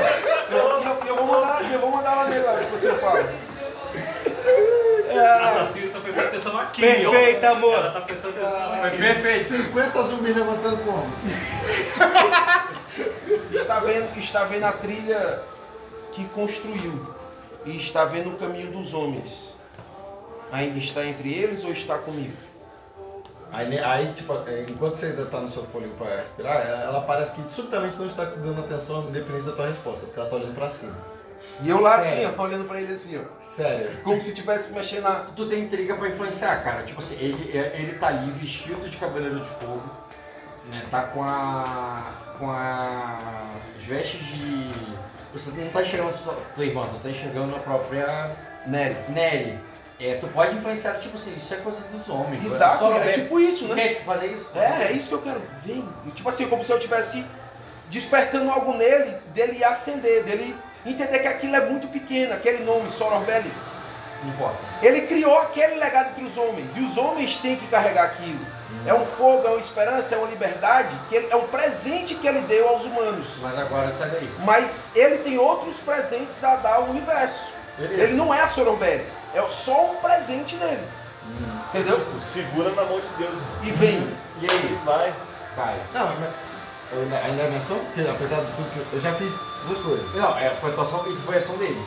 eu, 0.50 0.83
eu, 0.83 1.07
eu 1.07 1.17
vou 1.17 1.26
mandar, 1.26 1.73
eu 1.73 1.78
vou 1.81 1.91
mandar 1.91 2.15
lá 2.15 2.25
nele 2.26 2.44
lá, 2.44 2.52
depois 2.55 2.84
eu 2.84 2.99
falo. 2.99 3.25
A 5.18 5.55
Tafira 5.55 5.90
tá 5.90 6.00
prestando 6.00 6.28
atenção 6.28 6.58
aqui, 6.58 6.82
ó. 6.84 7.10
Perfeito, 7.10 7.44
amor. 7.44 7.74
Ela 7.74 7.90
tá 7.90 8.00
prestando 8.00 8.34
atenção 8.39 8.84
aqui. 8.84 8.97
Perfeito. 8.98 9.52
50 9.56 10.02
zumbis 10.05 10.36
levantando 10.36 10.84
como? 10.84 11.10
Está 13.52 13.78
vendo, 13.80 14.18
está 14.18 14.44
vendo 14.44 14.64
a 14.64 14.72
trilha 14.72 15.42
que 16.12 16.24
construiu 16.28 17.06
e 17.64 17.76
está 17.76 18.05
vendo 18.05 18.30
o 18.30 18.36
caminho 18.36 18.72
dos 18.72 18.92
homens. 18.92 19.55
Ainda 20.50 20.78
está 20.78 21.05
entre 21.05 21.32
eles 21.32 21.64
ou 21.64 21.70
está 21.70 21.97
comigo? 21.98 22.36
Aí, 23.52 23.68
né, 23.68 23.84
aí, 23.84 24.12
tipo, 24.12 24.32
é, 24.47 24.64
enquanto 24.68 24.97
você 24.97 25.06
ainda 25.06 25.26
tá 25.26 25.40
no 25.40 25.50
seu 25.50 25.64
fôlego 25.64 25.94
pra 25.94 26.16
respirar, 26.16 26.66
ela, 26.66 26.82
ela 26.82 27.00
parece 27.02 27.32
que 27.32 27.42
subitamente 27.50 27.97
não 27.98 28.06
está 28.06 28.26
te 28.26 28.39
dando 28.39 28.60
atenção 28.60 29.02
independente 29.02 29.44
da 29.44 29.52
tua 29.52 29.66
resposta, 29.66 30.06
porque 30.06 30.20
ela 30.20 30.28
tá 30.28 30.36
olhando 30.36 30.55
pra 30.55 30.68
cima. 30.70 30.97
E 31.62 31.69
eu 31.69 31.81
lá 31.81 32.01
Sério? 32.01 32.29
assim, 32.29 32.37
ó, 32.39 32.43
olhando 32.43 32.65
pra 32.67 32.81
ele 32.81 32.93
assim, 32.93 33.19
ó. 33.19 33.43
Sério. 33.45 33.91
Como 34.03 34.20
se 34.23 34.35
tivesse 34.35 34.73
mexendo 34.73 35.03
na. 35.03 35.17
Tu 35.37 35.47
tem 35.47 35.65
intriga 35.65 35.95
pra 35.97 36.09
influenciar, 36.09 36.62
cara. 36.65 36.83
Tipo 36.85 37.01
assim, 37.01 37.17
ele, 37.20 37.51
ele 37.57 37.99
tá 37.99 38.09
ali 38.09 38.31
vestido 38.33 38.89
de 38.89 38.97
cabeleiro 38.97 39.41
de 39.41 39.49
fogo, 39.51 39.83
né? 40.69 40.85
Tá 40.91 41.03
com 41.03 41.23
a. 41.23 42.03
com 42.39 42.51
a. 42.51 43.19
as 43.79 43.85
vestes 43.85 44.20
de. 44.27 44.70
Você 45.33 45.51
não 45.51 45.70
tá 45.70 45.83
enxergando 45.83 46.17
só 46.17 46.37
tua 46.55 46.65
irmã, 46.65 46.87
tu 46.87 46.99
tá 47.03 47.09
enxergando 47.11 47.55
a 47.55 47.59
própria 47.59 48.31
Nery. 48.67 48.97
Nery. 49.11 49.59
É, 50.01 50.15
tu 50.17 50.27
pode 50.29 50.57
influenciar, 50.57 50.95
tipo 50.95 51.17
assim, 51.17 51.35
isso 51.37 51.53
é 51.53 51.59
coisa 51.59 51.79
dos 51.93 52.09
homens. 52.09 52.43
Exato, 52.45 52.79
Só 52.79 52.97
é 52.97 53.01
ver- 53.01 53.12
tipo 53.12 53.39
isso, 53.39 53.69
né? 53.69 53.75
quer 53.75 54.03
fazer 54.05 54.29
isso? 54.29 54.47
É, 54.55 54.85
é 54.89 54.93
isso 54.93 55.09
que 55.09 55.15
eu 55.15 55.20
quero. 55.23 55.43
Vem. 55.62 55.87
Tipo 56.15 56.29
assim, 56.31 56.49
como 56.49 56.65
se 56.65 56.73
eu 56.73 56.81
tivesse 56.81 57.23
despertando 57.91 58.51
algo 58.51 58.73
nele, 58.75 59.15
dele 59.35 59.62
acender, 59.62 60.25
dele 60.25 60.57
entender 60.84 61.18
que 61.18 61.28
aquilo 61.28 61.57
é 61.57 61.67
muito 61.67 61.89
pequeno, 61.89 62.34
aquele 62.34 62.65
nome, 62.65 62.91
Sororbelli. 62.91 63.50
Não 64.23 64.31
importa. 64.31 64.59
Ele 64.83 65.02
criou 65.02 65.39
aquele 65.41 65.76
legado 65.76 66.15
para 66.15 66.25
os 66.25 66.36
homens 66.36 66.76
e 66.76 66.81
os 66.81 66.97
homens 66.97 67.36
têm 67.39 67.57
que 67.57 67.67
carregar 67.68 68.05
aquilo. 68.05 68.41
É 68.86 68.94
um 68.94 69.05
fogo, 69.05 69.47
é 69.47 69.50
uma 69.50 69.60
esperança, 69.60 70.15
é 70.15 70.18
uma 70.18 70.28
liberdade, 70.28 70.94
que 71.09 71.17
ele, 71.17 71.28
é 71.31 71.36
um 71.36 71.47
presente 71.49 72.15
que 72.15 72.26
ele 72.26 72.41
deu 72.42 72.68
aos 72.68 72.84
humanos. 72.84 73.26
Mas 73.41 73.59
agora 73.59 73.92
sai 73.99 74.10
daí. 74.10 74.31
Mas 74.44 74.89
ele 74.94 75.18
tem 75.18 75.39
outros 75.39 75.76
presentes 75.76 76.42
a 76.44 76.57
dar 76.57 76.75
ao 76.75 76.84
universo. 76.84 77.50
Beleza. 77.78 78.02
Ele 78.02 78.12
não 78.12 78.33
é 78.33 78.41
a 78.42 78.49
Sororbelli, 78.49 79.07
é 79.34 79.42
só 79.49 79.92
um 79.92 79.97
presente 79.97 80.57
dele. 80.57 80.86
Entendeu? 81.68 81.99
Tipo, 81.99 82.23
segura 82.23 82.70
na 82.70 82.84
mão 82.84 83.00
de 83.00 83.09
Deus. 83.18 83.39
E 83.62 83.70
vem. 83.73 84.07
E 84.41 84.50
aí, 84.50 84.78
Vai. 84.84 85.12
Caio? 85.57 85.81
Não, 85.92 86.07
mas 86.07 86.31
ainda, 86.92 87.17
ainda 87.17 87.42
é 87.42 87.50
menção? 87.50 87.78
Porque 87.78 88.09
apesar 88.09 88.36
de 88.41 88.52
tudo 88.52 88.73
que 88.73 88.78
eu, 88.78 88.86
eu 88.92 89.00
já 89.00 89.12
fiz 89.15 89.33
duas 89.66 89.78
coisas. 89.80 90.14
Não, 90.14 90.36
é, 90.39 90.50
foi 90.50 90.70
a 90.70 90.72
atuação, 90.72 91.10
isso 91.10 91.20
foi 91.20 91.34
a 91.36 91.39
ação 91.39 91.56
dele. 91.56 91.84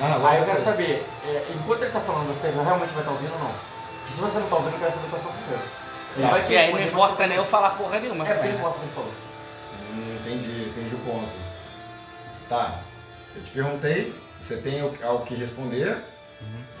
Ah, 0.00 0.14
Aí 0.28 0.38
eu 0.38 0.44
quero 0.44 0.56
coisa. 0.56 0.64
saber, 0.64 1.04
é, 1.26 1.44
enquanto 1.54 1.82
ele 1.82 1.90
tá 1.90 2.00
falando, 2.00 2.28
você 2.28 2.50
realmente 2.50 2.90
vai 2.90 3.00
estar 3.00 3.10
ouvindo 3.10 3.32
ou 3.32 3.38
não? 3.40 3.50
Porque 3.50 4.12
se 4.12 4.20
você 4.20 4.38
não 4.38 4.48
tá 4.48 4.56
ouvindo, 4.56 4.74
eu 4.74 4.78
quero 4.78 4.92
saber 4.92 5.04
a 5.04 5.08
atuação 5.08 5.32
primeiro. 5.32 5.62
Ele 6.16 6.22
Tá, 6.24 6.30
vai 6.30 6.40
porque 6.40 6.56
aí 6.56 6.70
não 6.70 6.78
responder, 6.78 6.88
importa 6.94 7.16
mas- 7.18 7.28
nem 7.28 7.38
eu 7.38 7.44
falar 7.44 7.70
porra 7.70 8.00
nenhuma. 8.00 8.28
É, 8.28 8.32
porque 8.34 8.48
não 8.48 8.54
importa 8.58 8.76
o 8.76 8.80
que 8.80 8.86
ele 8.86 8.94
falou. 8.94 9.12
Hum, 9.92 10.16
entendi, 10.20 10.68
entendi 10.70 10.94
o 10.94 10.98
ponto. 10.98 11.32
Tá. 12.48 12.78
Eu 13.36 13.42
te 13.42 13.50
perguntei, 13.50 14.14
você 14.40 14.56
tem 14.56 14.80
al- 14.80 14.94
algo 15.02 15.26
que 15.26 15.34
responder. 15.34 15.96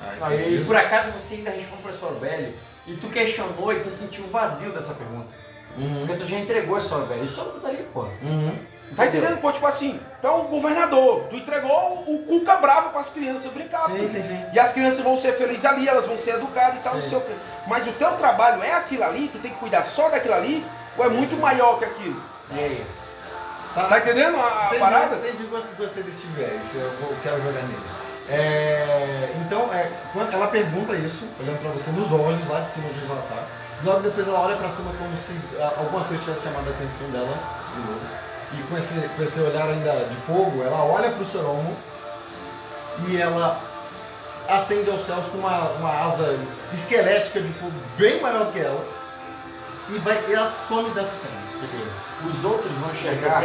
a 0.00 0.04
Não, 0.20 0.28
respeito 0.28 0.42
e, 0.42 0.46
e 0.46 0.56
disso? 0.58 0.66
por 0.66 0.76
acaso 0.76 1.10
você 1.10 1.34
ainda 1.34 1.50
responde 1.50 1.82
para 1.82 1.90
o 1.92 1.96
Sorbelli 1.96 2.56
e 2.86 2.94
tu 2.94 3.08
questionou 3.08 3.72
e 3.72 3.80
tu 3.80 3.90
sentiu 3.90 4.24
o 4.24 4.28
vazio 4.30 4.72
dessa 4.72 4.94
pergunta. 4.94 5.26
Uhum. 5.76 6.06
Porque 6.06 6.22
tu 6.22 6.26
já 6.28 6.38
entregou 6.38 6.76
a 6.76 6.80
Sorbelli. 6.80 7.26
Isso 7.26 7.42
não 7.44 7.60
tá 7.60 7.68
ali, 7.68 7.84
pô. 7.92 8.02
Uhum. 8.22 8.58
Tá 8.96 9.06
entendendo? 9.06 9.40
Pô, 9.40 9.52
tipo 9.52 9.66
assim, 9.66 10.00
tu 10.20 10.26
é 10.26 10.30
um 10.30 10.44
governador, 10.44 11.26
tu 11.30 11.36
entregou 11.36 12.04
o 12.06 12.24
cuca 12.26 12.56
bravo 12.56 12.90
para 12.90 13.00
as 13.00 13.10
crianças 13.10 13.52
brincar. 13.52 13.86
Sim, 13.86 13.98
pô. 13.98 14.08
sim, 14.08 14.22
sim. 14.22 14.44
E 14.52 14.58
as 14.58 14.72
crianças 14.72 15.04
vão 15.04 15.16
ser 15.16 15.32
felizes 15.34 15.64
ali, 15.64 15.88
elas 15.88 16.06
vão 16.06 16.16
ser 16.16 16.36
educadas 16.36 16.76
e 16.76 16.80
tal, 16.80 16.94
não 16.94 17.02
sei 17.02 17.18
o 17.18 17.20
quê. 17.20 17.32
Mas 17.66 17.86
o 17.86 17.92
teu 17.92 18.12
trabalho 18.12 18.62
é 18.62 18.72
aquilo 18.72 19.04
ali, 19.04 19.28
tu 19.28 19.38
tem 19.38 19.52
que 19.52 19.58
cuidar 19.58 19.82
só 19.82 20.08
daquilo 20.08 20.34
ali, 20.34 20.64
ou 20.96 21.04
é 21.04 21.08
muito 21.08 21.36
maior 21.36 21.78
que 21.78 21.84
aquilo? 21.84 22.22
E 22.50 22.58
aí? 22.58 22.86
Tá 23.74 23.98
entendendo 23.98 24.36
a, 24.40 24.46
a 24.46 24.66
Entendi, 24.66 24.80
parada? 24.80 25.16
Entendi, 25.16 25.44
gostei, 25.44 25.70
gostei 25.76 26.02
desse 26.02 26.26
viés, 26.28 26.74
eu 26.74 26.90
vou, 27.00 27.14
quero 27.22 27.36
jogar 27.42 27.62
nele. 27.62 28.08
É, 28.30 29.32
então, 29.46 29.72
é, 29.72 29.90
quando 30.12 30.32
ela 30.32 30.48
pergunta 30.48 30.94
isso, 30.94 31.26
olhando 31.40 31.60
pra 31.60 31.70
você 31.70 31.90
nos 31.90 32.12
olhos, 32.12 32.46
lá 32.48 32.60
de 32.60 32.70
cima 32.70 32.88
de 32.88 32.98
onde 33.00 33.12
ela 33.12 33.22
tá. 33.22 33.44
Logo 33.84 34.00
depois 34.00 34.26
ela 34.26 34.40
olha 34.40 34.56
pra 34.56 34.70
cima 34.70 34.90
como 34.98 35.16
se 35.16 35.38
ah, 35.60 35.72
alguma 35.78 36.04
coisa 36.04 36.22
tivesse 36.22 36.42
chamado 36.42 36.68
a 36.68 36.70
atenção 36.70 37.08
dela 37.10 37.38
de 37.74 37.80
novo. 37.80 38.00
E 38.52 38.62
com 38.68 38.78
esse, 38.78 38.94
com 38.94 39.22
esse 39.22 39.40
olhar 39.40 39.68
ainda 39.68 39.92
de 40.06 40.16
fogo, 40.16 40.62
ela 40.62 40.82
olha 40.84 41.10
pro 41.10 41.26
Soromo 41.26 41.76
e 43.06 43.20
ela 43.20 43.60
acende 44.48 44.90
aos 44.90 45.04
céus 45.04 45.26
com 45.26 45.38
uma, 45.38 45.68
uma 45.72 45.90
asa 45.90 46.38
esquelética 46.72 47.40
de 47.40 47.52
fogo 47.52 47.74
bem 47.98 48.20
maior 48.20 48.50
que 48.52 48.60
ela. 48.60 48.86
E, 49.90 49.98
vai, 49.98 50.18
e 50.28 50.34
ela 50.34 50.50
some 50.50 50.90
dessa 50.90 51.14
cena. 51.16 51.48
Os 52.30 52.44
outros 52.44 52.72
vão 52.72 52.90
enxergar. 52.90 53.42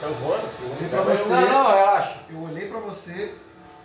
Saiu 0.00 0.14
voando? 0.14 0.48
Eu 0.60 0.70
olhei 0.72 0.88
pra 0.88 1.00
você. 1.02 1.28
Não, 1.28 1.40
não, 1.40 1.72
relaxa. 1.72 2.14
Eu 2.30 2.42
olhei 2.42 2.68
pra 2.68 2.80
você 2.80 3.34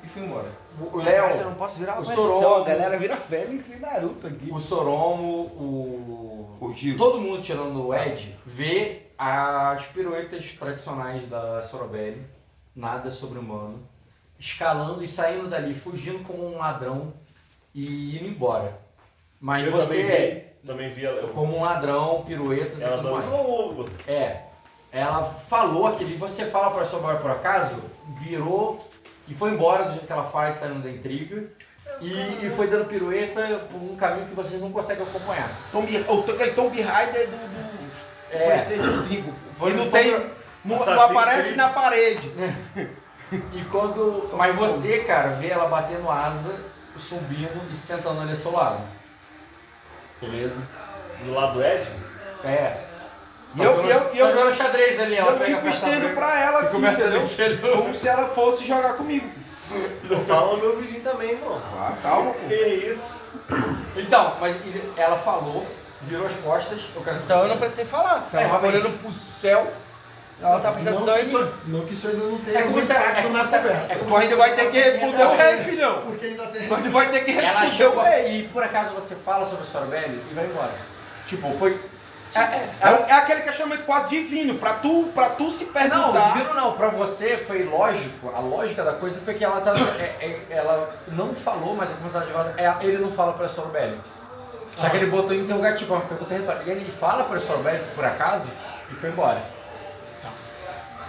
e 0.07 0.09
fui 0.09 0.23
embora. 0.23 0.47
O 0.79 0.99
Eu 0.99 1.03
Léo, 1.03 1.43
não 1.45 1.53
posso 1.55 1.79
virar 1.79 1.95
o 1.99 2.03
uma 2.03 2.05
Soromo, 2.05 2.63
a 2.63 2.63
galera 2.67 2.97
vira 2.97 3.17
Fênix 3.17 3.69
e 3.73 3.79
Naruto 3.79 4.25
aqui. 4.27 4.49
o 4.51 4.59
Soromo, 4.59 5.43
o. 5.57 6.57
O 6.59 6.73
Giro. 6.73 6.97
Todo 6.97 7.19
mundo 7.21 7.41
tirando 7.41 7.85
o 7.87 7.93
Ed 7.93 8.35
vê 8.45 9.03
as 9.17 9.85
piruetas 9.87 10.51
tradicionais 10.57 11.27
da 11.29 11.61
Sorobelli, 11.63 12.25
nada 12.75 13.11
sobre-humano, 13.11 13.79
escalando 14.39 15.03
e 15.03 15.07
saindo 15.07 15.47
dali, 15.49 15.73
fugindo 15.75 16.23
como 16.23 16.47
um 16.47 16.57
ladrão 16.57 17.13
e 17.75 18.17
indo 18.17 18.27
embora. 18.29 18.79
Mas 19.39 19.67
Eu 19.67 19.71
você 19.73 20.01
também 20.01 20.11
é 20.11 20.31
vi. 20.61 20.67
Também 20.67 20.89
vi 20.91 21.05
ela. 21.05 21.27
como 21.29 21.57
um 21.57 21.61
ladrão, 21.63 22.23
piruetas 22.25 22.81
Ela 22.81 22.97
e 22.97 23.01
tudo 23.01 23.13
mais. 23.13 24.07
É. 24.07 24.43
Ela 24.91 25.23
falou 25.23 25.87
aquilo, 25.87 26.09
e 26.09 26.15
você 26.15 26.45
fala 26.45 26.71
pra 26.71 26.85
sua 26.85 26.99
mãe 26.99 27.17
por 27.17 27.29
acaso, 27.29 27.75
virou 28.19 28.86
e 29.27 29.35
foi 29.35 29.51
embora 29.51 29.85
do 29.85 29.91
jeito 29.91 30.05
que 30.05 30.11
ela 30.11 30.23
faz, 30.23 30.55
saindo 30.55 30.81
da 30.81 30.89
intriga. 30.89 31.43
E, 32.01 32.45
e 32.45 32.53
foi 32.55 32.67
dando 32.67 32.85
pirueta 32.85 33.65
por 33.71 33.81
um 33.81 33.95
caminho 33.95 34.27
que 34.27 34.35
vocês 34.35 34.61
não 34.61 34.71
conseguem 34.71 35.03
acompanhar. 35.03 35.49
Tomb, 35.71 36.05
o, 36.07 36.19
aquele 36.31 36.51
Tomb 36.51 36.81
Raider 36.81 37.27
do, 37.27 37.37
do 37.37 37.91
É. 38.31 38.61
PlayStation 38.61 39.07
5. 39.07 39.33
Foi 39.57 39.71
e 39.71 39.73
não 39.73 39.89
tem. 39.89 40.11
Não, 40.63 40.77
não 40.77 41.01
aparece 41.01 41.55
na 41.55 41.69
parede. 41.69 42.31
E 43.31 43.61
quando. 43.71 44.25
São 44.25 44.37
mas 44.37 44.55
você, 44.55 44.99
cara, 44.99 45.29
vê 45.31 45.47
ela 45.47 45.67
batendo 45.67 46.09
asa 46.09 46.53
subindo 46.99 47.71
e 47.71 47.75
sentando 47.75 48.21
ali 48.21 48.31
ao 48.31 48.35
seu 48.35 48.51
lado. 48.51 48.81
Beleza? 50.21 50.61
Do 51.23 51.33
lado 51.33 51.53
do 51.53 51.63
Ed? 51.63 51.87
É. 52.43 52.86
E 53.57 53.63
eu, 53.63 53.85
e 53.85 53.89
eu, 53.89 54.09
e 54.13 54.19
eu, 54.19 54.27
Tá 54.29 54.35
jogando 54.37 54.55
xadrez 54.55 54.99
ali, 54.99 55.15
ela 55.15 55.31
eu 55.31 55.39
tipo 55.39 55.67
estendo 55.67 56.09
pra 56.15 56.39
ela 56.39 56.59
assim, 56.59 56.77
entendeu? 56.85 57.27
Como 57.75 57.93
se 57.93 58.07
ela 58.07 58.29
fosse 58.29 58.65
jogar 58.65 58.93
comigo. 58.93 59.27
Não 60.03 60.23
fala 60.25 60.55
no 60.55 60.61
meu 60.61 60.77
vidinho 60.77 61.01
também, 61.01 61.31
irmão. 61.31 61.61
Ah, 61.77 61.93
calma, 62.01 62.31
pô. 62.31 62.47
Que 62.47 62.55
isso? 62.55 63.21
Então, 63.95 64.35
mas 64.39 64.55
ela 64.95 65.17
falou, 65.17 65.65
virou 66.03 66.25
as 66.27 66.33
costas, 66.35 66.79
eu 66.95 67.01
quero 67.01 67.17
Então 67.17 67.41
eu 67.43 67.47
não 67.49 67.57
precisei 67.57 67.85
falar. 67.85 68.25
Se 68.29 68.37
ela 68.37 68.45
É, 68.45 68.49
tava 68.49 68.67
olhando 68.67 68.97
pro 69.01 69.11
céu, 69.11 69.67
ela 70.41 70.59
tá 70.59 70.71
prestando 70.71 70.99
não, 71.05 71.13
atenção 71.13 71.41
em 71.41 71.43
mim. 71.45 71.51
não 71.67 71.85
que 71.85 71.93
isso 71.93 72.07
ainda 72.07 72.23
não 72.25 72.37
tenha 72.37 72.59
É 72.59 72.61
como 72.61 72.75
algum 72.75 72.85
se- 72.87 72.93
é 72.93 72.95
impacto 72.95 73.21
como 73.23 73.33
na 73.37 73.43
conversa. 73.43 73.93
é 73.93 73.95
como 73.97 74.09
Tu 74.11 74.15
ainda 74.17 74.35
vai 74.35 74.55
ter 74.55 74.71
que 74.71 74.79
responder 74.79 75.23
o 75.23 75.35
rei, 75.35 75.57
filhão. 75.57 76.01
Porque 76.05 76.25
ainda 76.27 76.47
tem. 76.47 76.67
Tu 76.67 76.75
ainda 76.75 76.89
vai 76.91 77.09
ter 77.09 77.19
que 77.25 77.31
Ela 77.31 77.59
responder 77.61 77.71
chegou 77.75 77.97
o 77.99 78.05
rei. 78.05 78.39
e 78.39 78.47
por 78.49 78.63
acaso 78.63 78.93
você 78.93 79.15
fala 79.15 79.45
sobre 79.49 79.63
o 79.63 79.67
Sorobelli 79.67 80.21
e 80.31 80.33
vai 80.33 80.45
embora. 80.45 80.71
Tipo, 81.25 81.51
foi. 81.57 81.77
É, 82.37 82.69
é, 82.81 82.89
É, 82.89 83.05
é 83.09 83.13
aquele 83.13 83.41
questionamento 83.41 83.85
quase 83.85 84.09
divino, 84.09 84.55
pra 84.55 84.73
tu, 84.73 85.09
pra 85.13 85.29
tu 85.29 85.49
se 85.51 85.65
Não, 85.65 85.71
perguntar. 85.73 86.33
divino 86.33 86.53
não, 86.53 86.73
pra 86.73 86.89
você 86.89 87.37
foi 87.37 87.63
lógico, 87.63 88.31
a 88.35 88.39
lógica 88.39 88.83
da 88.83 88.93
coisa 88.93 89.19
foi 89.21 89.33
que 89.33 89.43
ela 89.43 89.61
tá, 89.61 89.73
é- 89.99 90.25
é- 90.25 90.39
ela 90.49 90.89
não 91.09 91.29
falou, 91.33 91.75
mas 91.75 91.91
a 91.91 91.95
conversa 91.95 92.21
de 92.27 92.31
voz, 92.33 92.47
é, 92.57 92.73
ele 92.81 92.97
não 92.99 93.11
fala 93.11 93.33
pra 93.33 93.49
Sorobelli. 93.49 93.99
Só 94.77 94.89
que 94.89 94.97
ele 94.97 95.07
botou 95.07 95.33
interrogativo, 95.33 95.93
uma 95.95 96.01
pergunta 96.05 96.33
retórica. 96.33 96.63
E 96.67 96.69
ele 96.71 96.91
fala 96.91 97.23
pra 97.23 97.39
Sorobelli, 97.39 97.81
por 97.95 98.05
acaso, 98.05 98.47
e 98.91 98.95
foi 98.95 99.09
embora. 99.09 99.37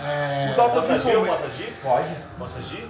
É, 0.00 0.50
O 0.52 0.56
Dalton 0.56 0.74
Posso 0.76 0.92
agir? 0.92 1.00
ficou. 1.02 1.26
Eu 1.26 1.32
posso 1.32 1.44
agir? 1.44 1.72
Pode. 1.82 2.14
Posso 2.38 2.58
agir? 2.58 2.88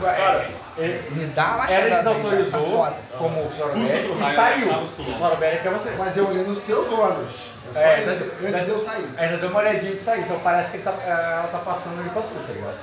Cara, 0.00 0.46
ele, 0.76 1.10
Me 1.10 1.26
dá 1.28 1.54
uma 1.56 1.66
ela. 1.66 1.90
Tá 1.90 1.96
desautorizou 1.96 2.70
foda. 2.70 2.96
como 3.18 3.40
o 3.40 3.44
outro 3.44 3.56
e 3.56 4.34
saiu. 4.34 4.68
com 4.68 4.84
o 4.84 4.90
celular. 4.90 5.14
O 5.14 5.18
Sorobelli 5.18 5.58
que 5.60 5.68
é 5.68 5.70
você. 5.70 5.90
Mas 5.98 6.16
eu 6.16 6.28
olhei 6.28 6.42
nos 6.44 6.62
teus 6.62 6.92
olhos. 6.92 7.53
É 7.74 7.80
É, 7.82 8.04
antes 8.04 8.50
da- 8.52 8.58
de 8.64 8.68
eu 8.70 8.84
sair. 8.84 9.08
Ainda 9.16 9.36
deu 9.38 9.48
uma 9.50 9.60
olhadinha 9.60 9.92
de 9.92 9.98
sair, 10.00 10.20
então 10.22 10.38
parece 10.40 10.70
que 10.70 10.76
ele 10.78 10.84
tá, 10.84 10.92
ela 11.04 11.48
tá 11.50 11.58
passando 11.58 12.00
ali 12.00 12.10
pra 12.10 12.22
tu, 12.22 12.28
tá 12.46 12.52
ligado? 12.52 12.78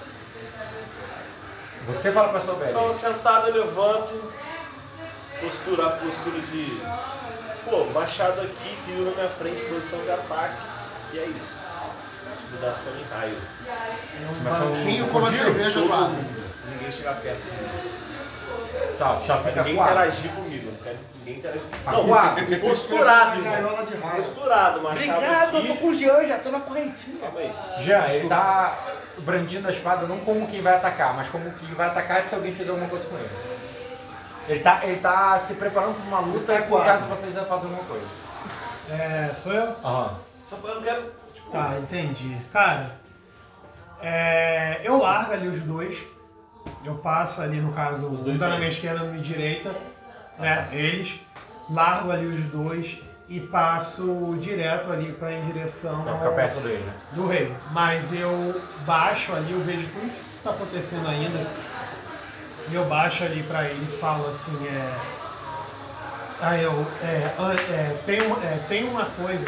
Você 1.88 2.12
fala 2.12 2.30
pra 2.30 2.42
Sorobelli. 2.42 2.74
Tava 2.74 2.94
sentado, 2.94 3.48
eu 3.48 3.66
levanto. 3.66 4.32
Postura, 5.40 5.90
postura 5.92 6.40
de. 6.40 6.82
Pô, 7.66 7.86
machado 7.86 8.42
aqui, 8.42 8.78
tiro 8.86 9.06
na 9.06 9.12
minha 9.12 9.30
frente, 9.30 9.62
posição 9.66 10.00
de 10.04 10.12
ataque. 10.12 10.56
E 11.14 11.20
é 11.20 11.24
isso. 11.26 11.52
Mudação 12.52 12.94
em 12.94 13.04
raio. 13.14 13.38
é 13.68 14.30
um 14.30 14.44
banquinho 14.76 15.08
com 15.08 15.18
uma 15.20 15.32
cerveja 15.32 15.80
do 15.80 15.88
lado. 15.90 16.16
Ninguém 16.70 16.92
chegar 16.92 17.16
perto 17.16 17.40
de 17.42 17.52
mim. 17.52 17.92
Tá, 19.00 19.20
já 19.26 19.38
fica 19.40 19.64
ninguém 19.64 19.82
interagir 19.82 20.32
comigo. 20.32 20.51
Não 20.94 21.00
ninguém 21.20 21.38
interagir. 21.40 21.62
Quatro. 21.84 22.60
posturado, 22.60 23.40
Uma 23.42 23.50
irmão. 23.52 23.52
gaiola 23.72 23.86
de 23.86 23.98
raio. 23.98 24.24
Posturado, 24.24 24.82
machado 24.82 25.12
Obrigado, 25.18 25.58
eu 25.58 25.68
tô 25.68 25.76
com 25.76 25.88
o 25.88 25.94
Jean, 25.94 26.26
já 26.28 26.38
tô 26.40 26.50
na 26.52 26.60
correntinha. 26.60 27.18
Calma 27.20 27.40
aí. 27.40 27.54
Já, 27.84 28.14
ele 28.14 28.28
tá 28.28 28.78
brandindo 29.20 29.68
a 29.68 29.72
espada 29.72 30.08
não 30.08 30.20
como 30.20 30.48
quem 30.48 30.62
vai 30.62 30.76
atacar, 30.76 31.14
mas 31.16 31.30
como 31.30 31.52
quem 31.54 31.70
vai 31.74 31.88
atacar 31.88 32.22
se 32.22 32.34
alguém 32.36 32.54
fizer 32.54 32.72
alguma 32.72 32.90
coisa 32.90 33.06
com 33.06 33.16
ele. 33.18 33.30
Ele 34.48 34.60
tá, 34.60 34.80
ele 34.84 35.00
tá 35.00 35.38
se 35.40 35.54
preparando 35.54 35.96
pra 35.96 36.04
uma 36.06 36.20
luta 36.20 36.54
Tá 36.54 36.62
por 36.64 36.84
caso 36.84 37.06
vocês 37.08 37.36
vão 37.36 37.46
fazer 37.46 37.66
alguma 37.68 37.84
coisa. 37.84 38.06
É, 38.90 39.30
sou 39.36 39.54
eu? 39.54 39.76
Aham. 39.84 40.18
Só 40.50 40.58
eu 40.64 40.76
não 40.76 40.82
quero. 40.82 41.14
Tipo, 41.34 41.52
Tá, 41.52 41.76
entendi. 41.80 42.36
Cara, 42.52 42.92
é, 44.02 44.82
eu 44.84 44.98
largo 44.98 45.34
ali 45.34 45.48
os 45.48 45.62
dois. 45.62 45.98
Eu 46.84 46.96
passo 46.96 47.42
ali, 47.42 47.60
no 47.62 47.72
caso, 47.74 48.08
Os 48.08 48.22
um 48.22 48.24
dois 48.24 48.40
tá 48.40 48.50
na 48.50 48.58
minha 48.58 48.70
esquerda 48.70 49.00
e 49.00 49.04
na 49.06 49.12
minha 49.12 49.24
direita, 49.24 49.74
né? 50.42 50.68
Eles. 50.72 51.20
Largo 51.70 52.12
ali 52.12 52.26
os 52.28 52.44
dois 52.52 52.98
e 53.30 53.40
passo 53.40 54.36
direto 54.42 54.92
ali 54.92 55.14
pra 55.14 55.32
em 55.32 55.46
direção 55.46 56.04
Vai 56.04 56.12
ao- 56.12 56.20
ficar 56.20 56.32
perto 56.32 56.60
dele, 56.60 56.84
né? 56.84 56.94
do 57.14 57.28
rei. 57.28 57.56
Mas 57.72 58.12
eu 58.14 58.62
baixo 58.86 59.34
ali, 59.34 59.54
eu 59.54 59.62
vejo 59.62 59.88
tudo 59.88 60.06
isso 60.08 60.24
que 60.26 60.44
tá 60.44 60.50
acontecendo 60.50 61.08
ainda. 61.08 61.48
E 62.70 62.76
eu 62.76 62.84
baixo 62.86 63.24
ali 63.24 63.42
pra 63.44 63.64
ele 63.70 63.82
e 63.90 63.98
falo 64.00 64.28
assim, 64.30 64.68
é. 64.68 65.00
Ah, 66.42 66.58
eu. 66.58 66.72
É, 67.04 67.34
é, 67.72 68.02
tem, 68.06 68.22
uma, 68.26 68.38
é, 68.44 68.60
tem 68.68 68.84
uma 68.84 69.06
coisa 69.06 69.46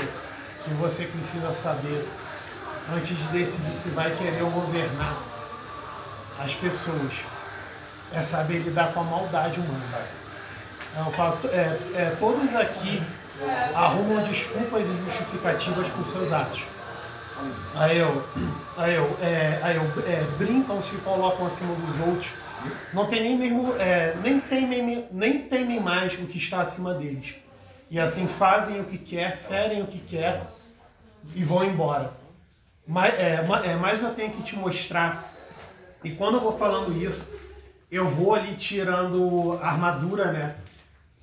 que 0.64 0.70
você 0.76 1.06
precisa 1.06 1.52
saber 1.54 2.08
antes 2.96 3.18
de 3.18 3.28
decidir 3.40 3.76
se 3.76 3.90
vai 3.90 4.12
querer 4.12 4.40
governar 4.44 5.14
as 6.40 6.54
pessoas. 6.54 7.12
É 8.14 8.22
saber 8.22 8.60
lidar 8.60 8.94
com 8.94 9.02
a 9.02 9.04
maldade 9.04 9.60
humana. 9.60 10.23
Eu 10.96 11.12
falo, 11.12 11.40
é, 11.46 11.80
é, 11.96 12.16
todos 12.20 12.56
aqui 12.56 13.02
arrumam 13.74 14.24
desculpas 14.26 14.84
e 14.88 15.06
justificativas 15.06 15.88
por 15.90 16.06
seus 16.06 16.32
atos. 16.32 16.64
Aí 17.76 17.98
eu, 17.98 18.24
aí 18.78 18.96
eu, 18.96 19.18
é, 19.22 19.60
aí 19.64 19.76
eu 19.76 19.84
é, 20.08 20.24
brincam, 20.38 20.82
se 20.84 20.96
colocam 20.98 21.48
acima 21.48 21.74
dos 21.76 22.00
outros. 22.08 22.32
Não 22.94 23.08
tem 23.08 23.24
nem 23.24 23.38
mesmo, 23.38 23.76
é, 23.78 24.16
nem 24.24 24.40
temem, 24.40 25.08
nem 25.12 25.40
temem 25.40 25.80
mais 25.80 26.14
o 26.14 26.28
que 26.28 26.38
está 26.38 26.62
acima 26.62 26.94
deles. 26.94 27.36
E 27.90 28.00
assim 28.00 28.28
fazem 28.28 28.80
o 28.80 28.86
que 28.86 28.98
quer, 28.98 29.38
ferem 29.38 29.82
o 29.82 29.88
que 29.88 30.00
quer 30.00 30.44
e 31.36 31.44
vão 31.44 31.64
embora. 31.64 32.14
Mas, 32.88 33.14
é, 33.16 33.46
é, 33.66 33.76
mas 33.76 34.02
eu 34.02 34.14
tenho 34.14 34.32
que 34.32 34.44
te 34.44 34.56
mostrar. 34.56 35.32
E 36.04 36.12
quando 36.12 36.36
eu 36.36 36.42
vou 36.42 36.58
falando 36.58 36.96
isso, 36.96 37.30
eu 37.92 38.08
vou 38.10 38.36
ali 38.36 38.56
tirando 38.56 39.60
a 39.62 39.70
armadura, 39.70 40.32
né? 40.32 40.56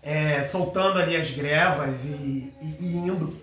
É, 0.02 0.42
soltando 0.44 0.98
ali 0.98 1.14
as 1.16 1.30
grevas 1.30 2.04
e, 2.04 2.52
e- 2.62 2.76
e 2.80 2.96
indo. 2.96 3.36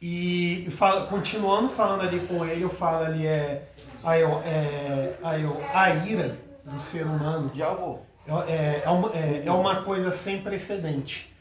E 0.00 0.68
fala- 0.70 1.06
continuando 1.06 1.68
falando 1.68 2.02
ali 2.02 2.20
com 2.20 2.44
ele, 2.44 2.62
eu 2.62 2.70
falo 2.70 3.04
ali, 3.04 3.26
é, 3.26 3.68
aí 4.02 4.20
eu, 4.22 4.40
é, 4.44 5.14
aí 5.22 5.42
eu, 5.42 5.62
a 5.74 5.90
ira 5.94 6.36
do 6.64 6.80
ser 6.80 7.06
humano 7.06 7.50
Já 7.54 7.72
vou. 7.72 8.04
é, 8.48 8.82
é, 8.84 8.88
uma, 8.90 9.12
é, 9.14 9.42
é 9.46 9.52
uma 9.52 9.82
coisa 9.82 10.10
sem 10.10 10.40
precedente. 10.40 11.32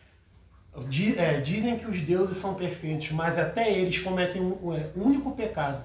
Di- 0.87 1.17
é, 1.17 1.39
dizem 1.39 1.77
que 1.77 1.85
os 1.85 1.99
deuses 2.01 2.37
são 2.37 2.53
perfeitos, 2.55 3.11
mas 3.11 3.37
até 3.37 3.71
eles 3.71 3.99
cometem 3.99 4.41
um, 4.41 4.57
um, 4.69 4.73
é, 4.75 4.87
único 4.95 5.31
pecado. 5.31 5.83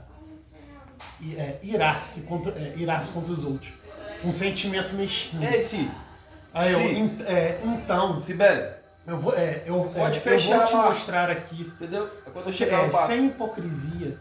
E, 1.21 1.37
é, 1.37 1.59
irar-se 1.63 2.23
contra, 2.23 2.53
é, 2.53 2.75
irar-se 2.77 3.11
contra 3.13 3.33
os 3.33 3.45
outros. 3.45 3.73
Um 4.25 4.33
sentimento 4.33 4.95
mesquinho. 4.95 5.45
Ei, 5.49 5.63
Si, 5.63 5.89
Aí 6.55 6.73
eu, 6.73 6.79
sim. 6.81 6.97
en- 6.99 7.23
é, 7.27 7.61
então, 7.65 8.17
Sibeli, 8.19 8.65
eu 9.07 9.19
vou, 9.19 9.35
é, 9.35 9.63
eu, 9.67 9.93
é, 9.95 9.99
Pode 9.99 10.17
eu 10.17 10.23
fechar 10.23 10.57
vou 10.59 10.65
te 10.67 10.75
lá. 10.75 10.83
mostrar 10.87 11.31
aqui 11.31 11.61
entendeu? 11.63 12.09
É 12.27 12.31
quando 12.31 12.47
eu 12.47 12.53
chegar 12.53 12.85
é, 12.85 12.87
no 12.87 12.93
sem 13.07 13.27
hipocrisia, 13.27 14.17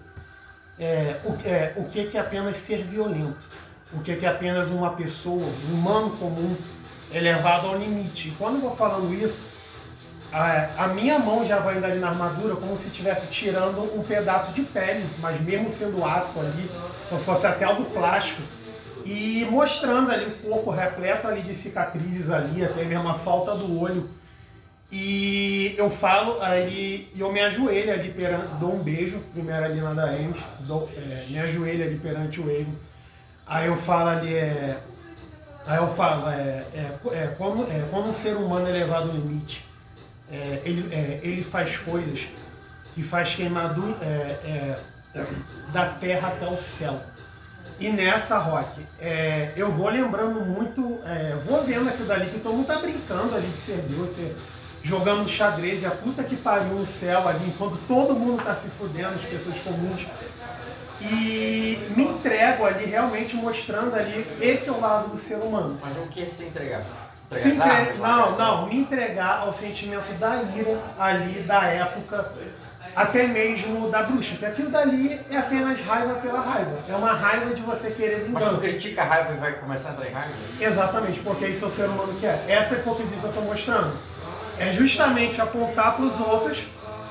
é, 0.80 1.18
o, 1.24 1.34
que- 1.34 1.48
é, 1.48 1.74
o 1.78 1.84
que 1.86 2.08
que 2.08 2.18
é 2.18 2.22
apenas 2.22 2.58
ser 2.58 2.84
violento, 2.84 3.46
o 3.94 4.00
que 4.02 4.16
que 4.16 4.26
é 4.26 4.30
apenas 4.30 4.70
uma 4.70 4.92
pessoa, 4.94 5.44
um 5.70 5.74
humano 5.74 6.10
comum, 6.12 6.56
é 7.14 7.20
levado 7.20 7.68
ao 7.68 7.78
limite. 7.78 8.30
E 8.30 8.32
quando 8.32 8.56
eu 8.56 8.62
vou 8.62 8.76
falando 8.76 9.14
isso, 9.14 9.42
a, 10.32 10.84
a 10.84 10.88
minha 10.90 11.18
mão 11.18 11.46
já 11.46 11.60
vai 11.60 11.78
indo 11.78 11.86
ali 11.86 12.00
na 12.00 12.10
armadura 12.10 12.56
como 12.58 12.78
se 12.78 12.88
estivesse 12.88 13.28
tirando 13.28 13.82
um 13.98 14.04
pedaço 14.04 14.52
de 14.52 14.62
pele, 14.62 15.08
mas 15.20 15.40
mesmo 15.40 15.72
sendo 15.72 16.04
aço 16.04 16.40
ali, 16.42 16.70
como 17.08 17.18
se 17.20 17.26
fosse 17.26 17.48
até 17.48 17.64
algo 17.64 17.86
plástico, 17.86 18.42
e 19.08 19.48
mostrando 19.50 20.12
ali 20.12 20.26
o 20.26 20.50
corpo 20.50 20.70
repleto 20.70 21.28
ali 21.28 21.42
de 21.42 21.56
cicatrizes 21.56 22.30
ali, 22.30 22.66
até 22.66 22.84
mesmo 22.84 23.08
a 23.08 23.14
falta 23.14 23.56
do 23.56 23.80
olho. 23.80 24.10
E 24.92 25.74
eu 25.78 25.90
falo 25.90 26.42
ali, 26.42 27.10
e 27.16 27.20
eu 27.20 27.32
me 27.32 27.40
ajoelho 27.40 27.94
ali 27.94 28.12
perante, 28.12 28.48
dou 28.60 28.74
um 28.74 28.84
beijo, 28.84 29.20
primeiro 29.34 29.64
ali 29.64 29.80
na 29.80 29.94
da 29.94 30.14
Emes, 30.14 30.42
dou, 30.62 30.90
é, 30.96 31.26
me 31.30 31.40
ajoelho 31.40 31.86
ali 31.86 31.96
perante 31.98 32.42
o 32.42 32.50
Ego. 32.50 32.72
Aí 33.46 33.68
eu 33.68 33.78
falo 33.78 34.10
ali, 34.10 34.36
é, 34.36 34.78
aí 35.66 35.78
eu 35.78 35.88
falo, 35.94 36.30
é, 36.30 36.66
é, 36.74 36.92
é, 37.12 37.36
quando, 37.38 37.64
é, 37.72 37.86
quando 37.90 38.10
um 38.10 38.14
ser 38.14 38.36
humano 38.36 38.68
é 38.68 38.72
levado 38.72 39.10
ao 39.10 39.16
limite, 39.16 39.66
é, 40.30 40.62
ele, 40.66 40.94
é, 40.94 41.22
ele 41.24 41.44
faz 41.44 41.78
coisas 41.78 42.28
que 42.94 43.04
faz 43.04 43.36
queimar 43.36 43.74
do, 43.74 43.98
é, 44.02 44.76
é, 45.16 45.26
da 45.72 45.86
terra 45.94 46.28
até 46.30 46.46
o 46.46 46.58
céu. 46.58 47.02
E 47.80 47.90
nessa, 47.90 48.38
Rock, 48.40 48.86
é, 49.00 49.52
eu 49.56 49.72
vou 49.72 49.90
lembrando 49.90 50.40
muito, 50.42 51.00
é, 51.06 51.36
vou 51.46 51.64
vendo 51.64 51.88
aquilo 51.90 52.08
dali 52.08 52.30
que 52.30 52.40
todo 52.40 52.56
mundo 52.56 52.66
tá 52.68 52.80
brincando 52.80 53.36
ali 53.36 53.48
de 53.48 53.58
ser 53.62 53.78
Deus, 53.88 54.10
ser, 54.10 54.36
jogando 54.82 55.28
xadrez 55.30 55.84
e 55.84 55.86
a 55.86 55.92
puta 55.92 56.24
que 56.24 56.36
pariu 56.36 56.74
no 56.74 56.88
céu 56.88 57.28
ali, 57.28 57.46
enquanto 57.48 57.78
todo 57.88 58.16
mundo 58.16 58.44
tá 58.44 58.56
se 58.56 58.68
fudendo, 58.70 59.16
as 59.16 59.22
pessoas 59.22 59.58
comuns. 59.60 60.08
E 61.00 61.78
me 61.96 62.06
entrego 62.06 62.66
ali, 62.66 62.86
realmente 62.86 63.36
mostrando 63.36 63.96
ali, 63.96 64.26
esse 64.42 64.68
é 64.68 64.72
o 64.72 64.80
lado 64.80 65.10
do 65.10 65.18
ser 65.20 65.36
humano. 65.36 65.78
Mas 65.80 65.96
o 65.98 66.08
que 66.08 66.24
é 66.24 66.26
se 66.26 66.46
entregar? 66.46 66.82
Entregar 66.82 67.44
Se 67.44 67.48
as 67.50 67.54
entre- 67.58 67.70
armas, 67.70 67.98
Não, 68.00 68.30
largar- 68.30 68.38
não, 68.38 68.66
me 68.68 68.80
entregar 68.80 69.40
ao 69.42 69.54
sentimento 69.54 70.12
da 70.18 70.42
ira 70.56 70.82
ali 70.98 71.42
da 71.44 71.64
época 71.66 72.32
até 72.98 73.28
mesmo 73.28 73.92
da 73.92 74.02
bruxa, 74.02 74.36
que 74.38 74.46
aquilo 74.46 74.72
dali 74.72 75.22
é 75.30 75.38
apenas 75.38 75.80
raiva 75.82 76.16
pela 76.16 76.42
raiva. 76.42 76.80
É 76.90 76.96
uma 76.96 77.14
raiva 77.14 77.54
de 77.54 77.62
você 77.62 77.92
querer 77.92 78.28
Mas 78.28 78.44
tu 78.44 78.50
vingança. 78.50 78.68
critica 78.68 79.04
a 79.04 79.06
raiva 79.06 79.34
e 79.34 79.38
vai 79.38 79.54
começar 79.54 79.90
a 79.90 79.92
entrar 79.94 80.08
em 80.10 80.14
raiva? 80.14 80.34
Exatamente, 80.60 81.20
porque 81.20 81.46
isso 81.46 81.66
é 81.66 81.68
o 81.68 81.72
ser 81.72 81.86
humano 81.86 82.12
que 82.20 82.26
é. 82.26 82.44
Essa 82.48 82.74
é 82.74 82.78
a 82.78 82.82
hipocrisia 82.82 83.18
que 83.20 83.24
eu 83.24 83.30
estou 83.30 83.44
mostrando. 83.44 83.94
É 84.58 84.72
justamente 84.74 85.40
apontar 85.40 85.94
para 85.96 86.06
os 86.06 86.20
outros, 86.20 86.64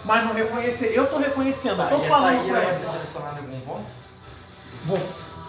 mas 0.04 0.24
não 0.24 0.34
reconhecer. 0.34 0.86
Eu 0.92 1.04
estou 1.04 1.20
reconhecendo, 1.20 1.76
Tá, 1.76 1.84
estou 1.84 2.04
falando 2.06 2.44
para 2.48 2.52
vai 2.58 2.64
eles. 2.64 2.76
ser 2.78 2.88
direcionada 2.88 3.40
em 3.40 3.44
algum 3.44 3.60
ponto? 3.60 3.84
Vou, 4.86 5.00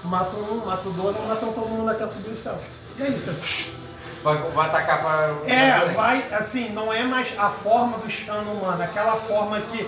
mato 0.04 0.38
um, 0.38 0.66
mato 0.68 0.90
dois, 0.92 1.18
matam 1.28 1.52
todo 1.52 1.68
mundo 1.68 1.90
até 1.90 2.08
subir 2.08 2.30
o 2.30 2.38
céu. 2.38 2.60
E 3.00 3.02
é 3.02 3.08
isso. 3.10 3.76
Vai, 4.24 4.36
vai 4.38 4.68
atacar 4.68 5.02
para. 5.02 5.52
É, 5.52 5.86
vai, 5.94 6.24
assim, 6.32 6.70
não 6.70 6.94
é 6.94 7.02
mais 7.04 7.28
a 7.40 7.50
forma 7.50 7.98
do 7.98 8.08
escano 8.08 8.52
humano, 8.52 8.84
aquela 8.84 9.16
forma 9.16 9.60
que 9.62 9.88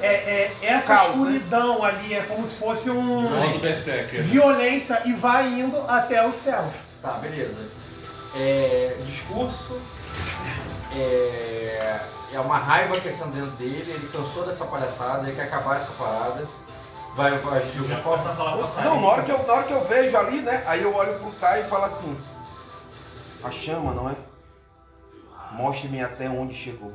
é, 0.00 0.08
é 0.08 0.56
essa 0.62 0.94
Caos, 0.94 1.08
né? 1.08 1.14
escuridão 1.14 1.84
ali, 1.84 2.14
é 2.14 2.22
como 2.22 2.46
se 2.46 2.56
fosse 2.56 2.90
um 2.90 3.22
Modo 3.22 3.58
Berserker. 3.58 4.22
violência 4.22 5.02
e 5.04 5.12
vai 5.12 5.48
indo 5.48 5.78
até 5.88 6.26
o 6.26 6.32
céu. 6.32 6.64
Tá, 7.02 7.12
beleza. 7.12 7.58
É, 8.34 8.96
discurso. 9.06 9.80
É, 10.94 12.00
é 12.32 12.40
uma 12.40 12.58
raiva 12.58 12.98
crescendo 13.00 13.32
dentro 13.32 13.50
dele, 13.52 13.90
ele 13.90 14.08
cansou 14.12 14.46
dessa 14.46 14.64
palhaçada, 14.64 15.26
ele 15.26 15.36
quer 15.36 15.44
acabar 15.44 15.76
essa 15.76 15.92
parada. 15.92 16.46
Vai, 17.14 17.36
vai 17.38 17.58
agir 17.58 17.72
de 17.72 17.78
alguma 17.78 17.98
forma. 18.00 18.34
falar 18.34 18.84
Não, 18.84 19.00
na 19.00 19.06
hora, 19.08 19.22
que 19.22 19.32
eu, 19.32 19.46
na 19.46 19.52
hora 19.52 19.64
que 19.64 19.72
eu 19.72 19.84
vejo 19.84 20.16
ali, 20.16 20.40
né? 20.40 20.62
Aí 20.66 20.82
eu 20.82 20.94
olho 20.94 21.18
pro 21.18 21.32
Caio 21.32 21.64
e 21.64 21.68
falo 21.68 21.84
assim: 21.84 22.16
A 23.42 23.50
chama, 23.50 23.92
não 23.92 24.08
é? 24.08 24.14
Mostre-me 25.52 26.00
até 26.00 26.28
onde 26.28 26.54
chegou. 26.54 26.92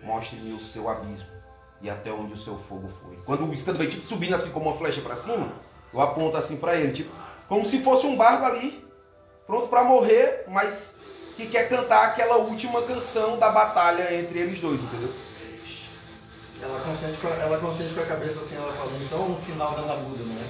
Mostre-me 0.00 0.52
o 0.52 0.60
seu 0.60 0.88
abismo 0.88 1.41
e 1.82 1.90
até 1.90 2.10
onde 2.12 2.32
o 2.32 2.36
seu 2.36 2.56
fogo 2.56 2.88
foi. 3.02 3.16
Quando 3.24 3.44
o 3.44 3.52
escândalo 3.52 3.80
vem 3.80 3.88
tipo 3.88 4.04
subindo 4.04 4.34
assim 4.34 4.50
como 4.50 4.66
uma 4.70 4.74
flecha 4.78 5.00
pra 5.00 5.16
cima, 5.16 5.52
eu 5.92 6.00
aponto 6.00 6.36
assim 6.36 6.56
pra 6.56 6.76
ele, 6.76 6.92
tipo, 6.92 7.10
como 7.48 7.66
se 7.66 7.80
fosse 7.82 8.06
um 8.06 8.16
bardo 8.16 8.44
ali, 8.46 8.84
pronto 9.46 9.68
pra 9.68 9.82
morrer, 9.84 10.44
mas 10.48 10.96
que 11.36 11.46
quer 11.46 11.68
cantar 11.68 12.06
aquela 12.06 12.36
última 12.36 12.82
canção 12.82 13.38
da 13.38 13.50
batalha 13.50 14.14
entre 14.14 14.38
eles 14.38 14.60
dois, 14.60 14.80
entendeu? 14.80 15.10
Ela 16.62 16.78
consciente, 16.80 17.18
com 17.18 17.26
a, 17.26 17.30
ela 17.30 17.58
consciente 17.58 17.92
com 17.94 18.00
a 18.00 18.06
cabeça 18.06 18.38
assim, 18.40 18.54
ela 18.54 18.72
falando, 18.74 19.02
então 19.02 19.28
no 19.28 19.36
final 19.42 19.72
da 19.74 19.82
Nabuda, 19.82 20.22
não 20.24 20.36
é? 20.36 20.46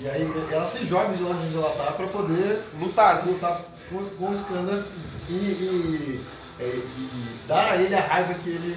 E 0.00 0.08
aí 0.08 0.32
ela 0.50 0.66
se 0.66 0.84
joga 0.86 1.14
de 1.14 1.22
lá 1.22 1.30
onde 1.30 1.54
ela 1.54 1.70
tá 1.70 1.92
pra 1.92 2.06
poder 2.06 2.62
Lutar, 2.80 3.16
né? 3.26 3.32
lutar 3.32 3.60
com, 3.90 4.04
com 4.16 4.30
o 4.30 4.34
Skanda 4.34 4.84
e, 5.28 5.32
e, 5.34 6.24
é, 6.58 6.64
e- 6.64 6.68
e 6.78 7.38
dar 7.46 7.72
a 7.72 7.76
ele 7.76 7.94
a 7.94 8.00
raiva 8.00 8.32
que 8.34 8.48
ele, 8.48 8.76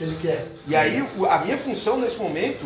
que 0.00 0.04
ele 0.04 0.18
quer. 0.20 0.46
E 0.66 0.74
aí, 0.74 1.06
a 1.28 1.38
minha 1.38 1.58
função 1.58 1.98
nesse 1.98 2.16
momento, 2.16 2.64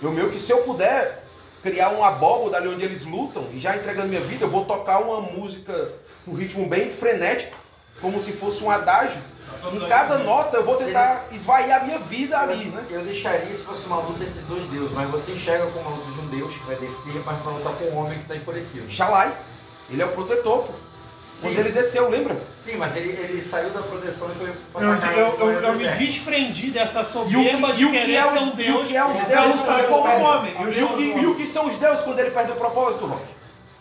eu 0.00 0.12
meio 0.12 0.30
que 0.30 0.38
se 0.38 0.52
eu 0.52 0.58
puder 0.58 1.24
criar 1.60 1.88
uma 1.88 2.06
abóboda 2.06 2.56
ali 2.56 2.68
onde 2.68 2.84
eles 2.84 3.04
lutam, 3.04 3.44
e 3.52 3.58
já 3.58 3.76
entregando 3.76 4.06
minha 4.06 4.20
vida, 4.20 4.44
eu 4.44 4.48
vou 4.48 4.64
tocar 4.64 5.00
uma 5.00 5.20
música 5.20 5.90
com 6.24 6.32
ritmo 6.32 6.68
bem 6.68 6.88
frenético, 6.88 7.56
como 8.00 8.20
se 8.20 8.30
fosse 8.30 8.62
um 8.62 8.70
adágio. 8.70 9.20
Em 9.72 9.80
cada 9.88 10.18
nota 10.18 10.58
eu 10.58 10.64
vou 10.64 10.76
tentar 10.76 11.26
esvair 11.32 11.74
a 11.74 11.80
minha 11.80 11.98
vida 11.98 12.38
ali, 12.38 12.66
né? 12.66 12.84
Eu 12.88 13.02
deixaria 13.02 13.52
se 13.52 13.64
fosse 13.64 13.86
uma 13.86 13.96
luta 13.96 14.22
entre 14.22 14.40
dois 14.42 14.64
deuses, 14.66 14.92
mas 14.92 15.10
você 15.10 15.32
enxerga 15.32 15.66
como 15.66 15.88
uma 15.88 15.96
luta 15.96 16.12
de 16.12 16.20
um 16.20 16.28
deus 16.28 16.54
que 16.54 16.66
vai 16.66 16.76
descer, 16.76 17.20
mas 17.24 17.42
pra 17.42 17.50
lutar 17.50 17.72
com 17.72 17.84
um 17.86 17.96
homem 17.96 18.18
que 18.18 18.26
tá 18.26 18.36
enfurecido. 18.36 18.88
Shalai, 18.88 19.36
ele 19.90 20.02
é 20.02 20.04
o 20.04 20.12
protetor, 20.12 20.66
pô. 20.66 20.72
Quando 21.40 21.58
ele 21.58 21.70
desceu, 21.70 22.08
lembra? 22.08 22.36
Sim, 22.58 22.76
mas 22.76 22.96
ele, 22.96 23.10
ele 23.10 23.42
saiu 23.42 23.70
da 23.70 23.82
proteção 23.82 24.30
e 24.30 24.34
foi 24.34 24.52
pra 24.72 24.82
Eu, 24.82 24.92
atacar 24.92 25.18
eu, 25.18 25.28
o 25.28 25.50
eu, 25.50 25.60
eu 25.60 25.74
me 25.74 25.88
desprendi 25.88 26.70
dessa 26.70 27.00
E 27.00 27.02
o 27.02 27.06
soberba 27.06 27.68
que, 27.68 27.72
de 27.74 27.82
e 27.82 27.86
o 27.86 27.90
que 27.90 27.98
querer 27.98 28.14
é 28.14 28.22
ser 28.22 28.38
um 28.38 28.46
e 28.46 28.50
o 28.50 28.54
deus 28.56 28.88
que 28.88 28.96
é 28.96 29.04
os 29.04 29.20
pra 29.20 29.42
deuses 29.42 29.86
como 29.88 30.00
um 30.00 30.02
perde? 30.02 30.24
homem. 30.24 30.54
E 30.58 30.82
o 30.82 30.88
que, 30.96 31.02
e 31.02 31.26
o 31.26 31.34
que 31.34 31.46
são 31.46 31.66
os 31.66 31.76
deuses 31.76 32.02
quando 32.02 32.18
ele 32.18 32.30
perde 32.30 32.52
o 32.52 32.56
propósito, 32.56 33.06
Rock? 33.06 33.22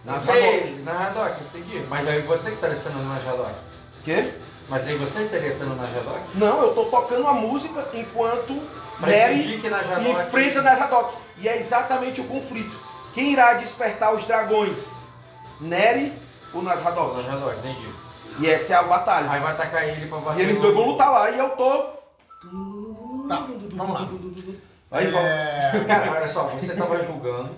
Nas 0.04 0.28
Ei, 0.28 0.82
na 0.84 1.12
entendi. 1.46 1.84
Mas 1.90 2.08
aí 2.08 2.22
você 2.22 2.50
que 2.50 2.56
estaria 2.56 2.76
sendo 2.76 3.00
na 3.04 3.16
Haddock. 3.16 3.56
Quê? 4.04 4.34
Mas 4.70 4.88
aí 4.88 4.96
você 4.98 5.22
estaria 5.22 5.54
sendo 5.54 5.76
na 5.76 5.84
Haddock? 5.84 6.20
Não, 6.36 6.62
eu 6.62 6.74
tô 6.74 6.86
tocando 6.86 7.28
a 7.28 7.34
música 7.34 7.88
enquanto 7.94 8.62
Pra 9.00 9.10
Nery 9.10 9.36
impedir 9.36 9.62
que 9.62 9.70
na 9.70 9.82
enfrenta 9.82 10.62
Nazadok. 10.62 11.16
E 11.38 11.48
é 11.48 11.58
exatamente 11.58 12.22
o 12.22 12.26
conflito. 12.26 12.78
Quem 13.14 13.34
irá 13.34 13.54
despertar 13.54 14.14
os 14.14 14.26
dragões? 14.26 15.02
Nery 15.60 16.14
ou 16.56 16.64
Nazadok? 16.64 17.22
Na 17.24 17.34
Haddock, 17.34 17.58
entendi. 17.60 17.88
E 18.40 18.48
essa 18.48 18.74
é 18.74 18.76
a 18.76 18.84
batalha. 18.84 19.30
Aí 19.32 19.40
vai 19.42 19.54
atacar 19.54 19.88
ele 19.88 20.08
pra 20.08 20.18
bater 20.20 20.40
E 20.42 20.44
eles 20.50 20.62
dois 20.62 20.74
vão 20.76 20.88
lutar 20.88 21.12
lá 21.12 21.30
e 21.32 21.40
eu 21.40 21.50
tô. 21.52 21.84
Tá, 23.28 23.48
vamos 23.74 23.94
lá. 23.94 24.10
Aí. 24.92 25.14
É, 25.16 25.84
Cara, 25.88 26.12
olha 26.12 26.28
só, 26.28 26.44
você 26.44 26.76
tava 26.76 27.02
julgando, 27.04 27.56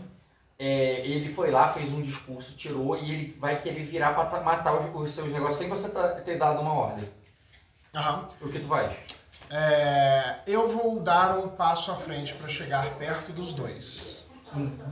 é, 0.57 1.05
ele 1.05 1.31
foi 1.33 1.51
lá, 1.51 1.67
fez 1.69 1.91
um 1.93 2.01
discurso, 2.01 2.55
tirou 2.55 2.97
e 2.97 3.11
ele 3.11 3.37
vai 3.39 3.59
querer 3.59 3.83
virar 3.83 4.13
pra 4.13 4.25
ta- 4.25 4.39
matar 4.41 4.73
os, 4.79 4.95
os 4.95 5.11
seus 5.11 5.31
negócios 5.31 5.59
sem 5.59 5.67
você 5.69 5.89
tá- 5.89 6.07
ter 6.21 6.37
dado 6.37 6.61
uma 6.61 6.73
ordem. 6.73 7.09
aham. 7.93 8.27
O 8.41 8.49
que 8.49 8.59
tu 8.59 8.67
faz? 8.67 8.91
É, 9.49 10.37
eu 10.47 10.69
vou 10.69 10.99
dar 10.99 11.37
um 11.37 11.49
passo 11.49 11.91
à 11.91 11.95
frente 11.95 12.33
para 12.33 12.47
chegar 12.49 12.85
perto 12.95 13.31
dos 13.33 13.53
dois. 13.53 14.16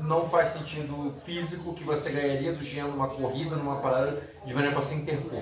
Não 0.01 0.25
faz 0.29 0.49
sentido 0.49 1.13
físico 1.25 1.73
que 1.73 1.83
você 1.83 2.09
ganharia 2.11 2.53
do 2.53 2.63
Jean 2.63 2.87
numa 2.87 3.07
corrida, 3.07 3.55
numa 3.55 3.77
parada, 3.77 4.21
de 4.45 4.53
maneira 4.53 4.75
pra 4.75 4.85
se 4.85 4.95
interpor. 4.95 5.41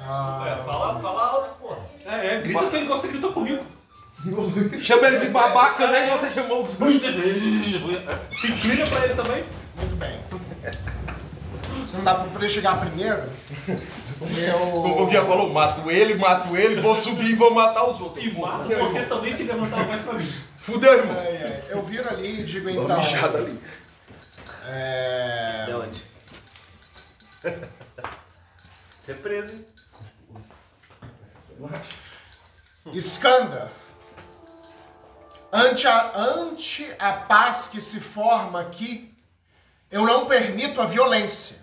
Ah, 0.00 0.44
É, 0.46 0.64
fala, 0.64 1.00
fala 1.00 1.26
alto, 1.26 1.50
porra. 1.60 1.78
É, 2.04 2.34
é, 2.36 2.40
grita 2.42 2.66
que 2.66 2.76
ele 2.76 2.86
gosta, 2.86 3.08
gritou 3.08 3.32
comigo. 3.32 3.64
Chama 4.80 5.06
ele 5.08 5.18
de 5.20 5.28
babaca, 5.28 5.86
né? 5.88 6.08
E 6.08 6.18
você 6.18 6.32
chamou 6.32 6.62
os 6.62 6.74
dois. 6.74 7.00
Se 7.02 8.46
inclina 8.52 8.86
pra 8.86 9.04
ele 9.04 9.14
também. 9.14 9.44
muito 9.76 9.96
bem. 9.96 10.20
Se 11.86 11.96
não 11.96 12.04
dá 12.04 12.14
pra 12.14 12.24
poder 12.24 12.48
chegar 12.48 12.80
primeiro, 12.80 13.22
Como 14.18 14.32
o 14.34 15.00
eu. 15.00 15.06
Guia 15.06 15.24
falou, 15.24 15.52
mato 15.52 15.90
ele, 15.90 16.14
mato 16.14 16.56
ele, 16.56 16.80
vou 16.80 16.96
subir 16.96 17.30
e 17.30 17.34
vou 17.34 17.52
matar 17.54 17.88
os 17.88 18.00
outros. 18.00 18.24
E 18.24 18.30
mata 18.38 18.64
você 18.76 19.02
também 19.02 19.34
se 19.34 19.44
levantar 19.44 19.86
mais 19.86 20.02
pra 20.02 20.14
mim. 20.14 20.32
Fudeu, 20.66 20.98
irmão. 20.98 21.16
Ai, 21.16 21.36
ai, 21.44 21.64
eu 21.68 21.80
viro 21.84 22.08
ali 22.08 22.40
e 22.40 22.44
digo 22.44 22.68
uma 22.68 22.82
então. 22.82 22.96
mijada 22.98 23.38
ali. 23.38 23.62
É, 24.64 25.64
De 25.66 25.72
onde? 25.74 26.04
Ser 29.02 29.14
preso, 29.18 29.52
hein? 29.52 29.64
Skanda, 32.94 33.70
ante 35.52 35.86
a, 35.86 36.18
ante 36.18 36.92
a 36.98 37.12
paz 37.12 37.68
que 37.68 37.80
se 37.80 38.00
forma 38.00 38.60
aqui, 38.60 39.16
eu 39.88 40.04
não 40.04 40.26
permito 40.26 40.82
a 40.82 40.86
violência. 40.86 41.62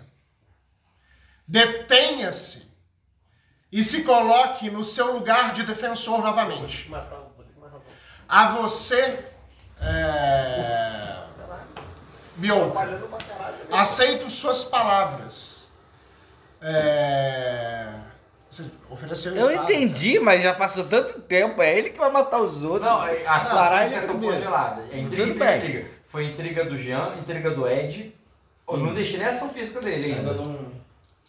Detenha-se 1.46 2.72
e 3.70 3.84
se 3.84 4.02
coloque 4.02 4.70
no 4.70 4.82
seu 4.82 5.12
lugar 5.12 5.52
de 5.52 5.62
defensor 5.62 6.22
novamente. 6.22 6.88
Matar, 6.88 7.18
vou 7.36 7.44
ter 7.44 7.52
que 7.52 7.60
matar. 7.60 7.80
A 8.28 8.52
você, 8.52 9.18
é... 9.80 11.14
Aceito 13.70 14.28
suas 14.30 14.64
palavras. 14.64 15.68
É... 16.60 17.88
Você 18.48 18.70
ofereceu 18.88 19.34
Eu 19.34 19.50
entendi, 19.50 20.18
mas 20.20 20.42
já 20.42 20.54
passou 20.54 20.84
tanto 20.84 21.20
tempo. 21.20 21.60
É 21.60 21.76
ele 21.76 21.90
que 21.90 21.98
vai 21.98 22.10
matar 22.10 22.40
os 22.40 22.62
outros. 22.62 22.90
Não, 22.90 23.06
é- 23.06 23.26
a 23.26 23.40
física 23.40 24.00
é 24.00 24.06
congelada. 24.06 24.82
É 24.82 24.98
intriga, 24.98 25.08
Tudo 25.10 25.22
intriga, 25.30 25.44
bem. 25.44 25.58
intriga. 25.58 25.90
Foi 26.06 26.24
intriga 26.26 26.64
do 26.64 26.76
Jean, 26.76 27.16
intriga 27.18 27.50
do 27.50 27.68
Ed. 27.68 28.14
Eu 28.68 28.76
não 28.78 28.94
deixei 28.94 29.18
nem 29.18 29.26
ação 29.26 29.50
física 29.50 29.80
dele 29.80 30.14
Ainda 30.14 30.30
ainda. 30.30 30.42
não. 30.42 30.72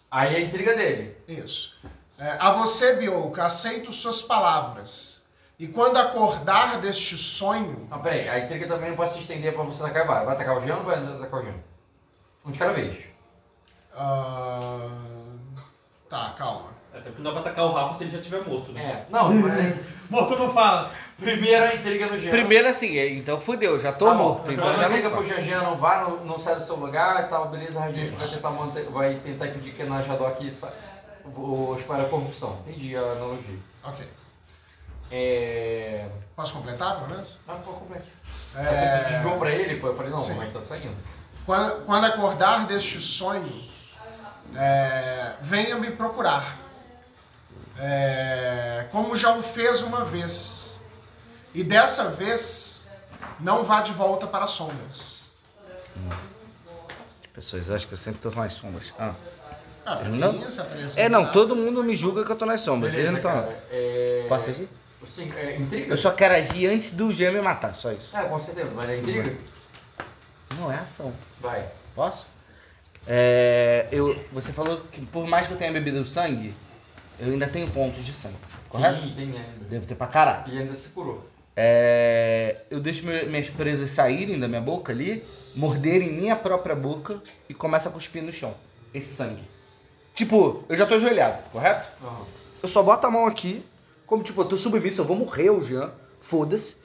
Aí 0.09 0.35
é 0.35 0.38
a 0.38 0.41
intriga 0.41 0.75
dele. 0.75 1.17
Isso. 1.27 1.75
É, 2.17 2.38
a 2.40 2.51
você, 2.51 2.93
Bioka, 2.95 3.43
aceito 3.43 3.91
suas 3.91 4.22
palavras. 4.22 5.15
E 5.58 5.67
quando 5.67 5.98
acordar 5.98 6.82
deste 6.82 7.17
sonho, 7.17 7.88
Não, 7.90 8.00
peraí, 8.00 8.27
a 8.27 8.40
intriga 8.40 8.67
também 8.67 8.90
não 8.90 8.98
pode 8.98 9.14
se 9.14 9.19
estender 9.19 9.53
pra 9.53 9.64
você 9.64 9.82
atacar 9.84 10.06
vários. 10.06 10.25
Vai 10.25 10.35
atacar 10.35 10.58
o 10.58 10.61
Jean 10.61 10.75
ou 10.77 10.84
vai 10.84 10.95
atacar 10.95 11.40
o 11.40 11.43
Jean? 11.43 11.53
Um 12.45 12.51
de 12.51 12.59
cada 12.59 12.74
vez. 12.74 12.98
ah, 13.98 14.90
tá, 16.09 16.35
calma. 16.38 16.75
Até 16.92 17.09
porque 17.09 17.22
não 17.22 17.24
dá 17.24 17.32
pra 17.32 17.40
atacar 17.51 17.66
o 17.66 17.72
Rafa 17.74 17.93
se 17.95 18.03
ele 18.03 18.09
já 18.11 18.19
estiver 18.19 18.42
morto, 18.48 18.72
né? 18.72 18.84
É. 18.84 19.06
Não, 19.11 19.34
mas 19.34 19.75
Morto 20.09 20.38
não 20.38 20.53
fala. 20.53 20.92
primeiro 21.17 21.64
a 21.66 21.74
intriga 21.75 22.08
do 22.08 22.17
Jean. 22.19 22.30
Primeiro 22.32 22.67
assim, 22.67 22.98
então 23.17 23.40
fudeu, 23.42 23.80
já 23.80 23.92
tô 23.92 24.06
Tá 24.06 24.14
morto. 24.14 24.51
Então 24.51 24.72
Então 24.72 24.82
já 24.82 24.90
não 24.90 25.11
pro. 25.11 25.24
Jean, 25.24 25.42
Jean 25.42 25.61
não 25.64 25.75
vai, 25.77 26.03
não, 26.03 26.17
não 26.25 26.38
sai 26.40 26.56
do 26.56 26.64
seu 26.64 26.75
lugar 26.75 27.25
e 27.25 27.27
tal, 27.27 27.48
beleza, 27.50 27.82
a 27.82 27.92
gente 27.92 28.16
vai 28.16 28.27
tentar 28.27 28.51
manter, 28.51 28.84
vai 28.92 29.14
tentar 29.16 29.48
impedir 29.48 29.72
que 29.72 29.84
na 29.84 30.01
Jadok 30.01 30.51
sa- 30.51 30.72
o 31.25 31.74
espalhe 31.75 32.03
a 32.06 32.09
corrupção. 32.09 32.59
Entendi 32.67 32.95
a 32.95 33.01
analogia. 33.01 33.58
Ok. 33.84 34.06
É. 35.11 36.08
Posso 36.35 36.53
completar, 36.53 36.95
pelo 36.98 37.09
menos? 37.11 37.38
Ah, 37.48 37.53
pô, 37.64 37.72
completo. 37.74 38.11
É... 38.56 38.61
É, 38.64 38.98
Tu 39.00 39.09
desviou 39.11 39.38
pra 39.40 39.51
ele, 39.51 39.80
pô, 39.80 39.88
eu 39.88 39.95
falei, 39.95 40.11
não, 40.11 40.19
Sim. 40.19 40.34
mas 40.35 40.51
tá 40.51 40.61
saindo. 40.61 40.95
quando, 41.45 41.85
quando 41.85 42.06
acordar 42.06 42.66
deste 42.66 43.00
sonho, 43.01 43.48
é, 44.56 45.35
venha 45.42 45.77
me 45.77 45.92
procurar. 45.92 46.58
É, 47.77 48.85
como 48.92 49.16
já 49.16 49.35
o 49.35 49.42
fez 49.43 49.82
uma 49.82 50.03
vez. 50.03 50.80
E 51.53 51.64
dessa 51.64 52.09
vez, 52.09 52.85
não 53.40 53.64
vá 53.64 53.82
de 53.82 53.93
volta 53.93 54.27
para 54.27 54.43
as 54.45 54.51
sombras. 54.51 55.22
Pessoas 57.34 57.69
acham 57.69 57.88
que 57.88 57.93
eu 57.93 57.98
sempre 57.98 58.19
tô 58.22 58.30
nas 58.32 58.53
sombras. 58.53 58.93
Ah. 59.00 59.14
Ah, 59.85 60.00
Não. 60.03 60.43
É, 60.98 61.08
não, 61.08 61.32
todo 61.32 61.56
mundo 61.56 61.84
me 61.84 61.95
julga 61.95 62.25
que 62.25 62.32
eu 62.32 62.35
tô 62.35 62.45
nas 62.45 62.61
sombras. 62.61 62.93
Não 62.93 62.98
Beleza, 63.00 63.17
estão. 63.17 63.32
cara. 63.32 63.64
É... 63.72 64.25
Posso 64.27 64.50
agir? 64.50 64.67
Sim, 65.08 65.32
é 65.35 65.58
intriga? 65.58 65.93
Eu 65.93 65.98
só 65.98 66.11
quero 66.11 66.34
agir 66.35 66.67
antes 66.67 66.92
do 66.92 67.11
Jean 67.11 67.32
me 67.32 67.42
matar, 67.42 67.75
só 67.75 67.92
isso. 67.92 68.16
Ah, 68.16 68.24
com 68.24 68.40
certeza, 68.40 68.72
mas 68.75 68.90
é 68.90 68.98
intriga? 68.98 69.35
Não 70.58 70.72
é 70.72 70.75
ação. 70.75 71.14
Vai. 71.40 71.67
Posso? 71.93 72.27
É, 73.08 73.88
eu, 73.92 74.19
você 74.32 74.51
falou 74.51 74.82
que 74.92 75.06
por 75.06 75.27
mais 75.27 75.48
que 75.48 75.53
eu 75.53 75.58
tenha 75.58 75.72
bebido 75.72 76.01
o 76.01 76.06
sangue, 76.06 76.53
eu 77.19 77.32
ainda 77.32 77.48
tenho 77.48 77.69
pontos 77.69 78.03
de 78.03 78.14
sangue, 78.14 78.35
correto? 78.67 79.01
Sim, 79.01 79.14
tem 79.16 79.25
ainda. 79.25 79.66
Devo 79.69 79.85
ter 79.85 79.95
pra 79.95 80.08
caralho. 80.08 80.51
E 80.53 80.58
ainda 80.58 80.75
se 80.75 80.90
curou. 80.90 81.30
É, 81.56 82.58
eu 82.69 82.82
deixo 82.82 83.06
minhas 83.06 83.50
presas 83.50 83.92
saírem 83.92 84.38
da 84.40 84.48
minha 84.48 84.59
boca 84.59 84.92
ali, 84.92 85.24
morderem 85.56 86.11
minha 86.11 86.35
própria 86.35 86.75
boca 86.75 87.22
e 87.48 87.53
começo 87.53 87.88
a 87.88 87.92
cuspir 87.92 88.22
no 88.22 88.34
chão. 88.34 88.53
Esse 88.93 89.16
sangue. 89.16 89.43
Tipo, 90.14 90.64
eu 90.67 90.75
já 90.75 90.85
tô 90.85 90.95
ajoelhado, 90.95 91.43
correto? 91.51 91.88
Eu 92.61 92.67
só 92.67 92.82
boto 92.84 93.06
a 93.06 93.11
mão 93.11 93.25
aqui, 93.25 93.64
como 94.06 94.24
tipo, 94.24 94.42
eu 94.42 94.45
tô 94.45 94.58
submisso, 94.58 95.01
eu 95.01 95.06
vou 95.06 95.17
morrer 95.17 95.50
o 95.50 95.64
Jean, 95.64 95.92
foda-se. 96.22 96.75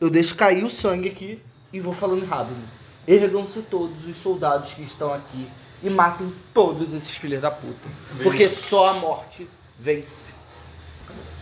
Eu 0.00 0.08
deixo 0.08 0.34
cair 0.34 0.64
o 0.64 0.70
sangue 0.70 1.08
aqui 1.08 1.42
e 1.72 1.80
vou 1.80 1.94
falando 1.94 2.24
rápido. 2.24 2.60
Ergam-se 3.06 3.60
todos 3.62 4.06
os 4.06 4.16
soldados 4.16 4.72
que 4.72 4.82
estão 4.82 5.12
aqui 5.12 5.46
e 5.82 5.90
matem 5.90 6.32
todos 6.54 6.92
esses 6.92 7.10
filhos 7.10 7.40
da 7.40 7.50
puta. 7.50 7.88
Porque 8.22 8.48
só 8.48 8.88
a 8.88 8.94
morte 8.94 9.48
vence. 9.78 10.34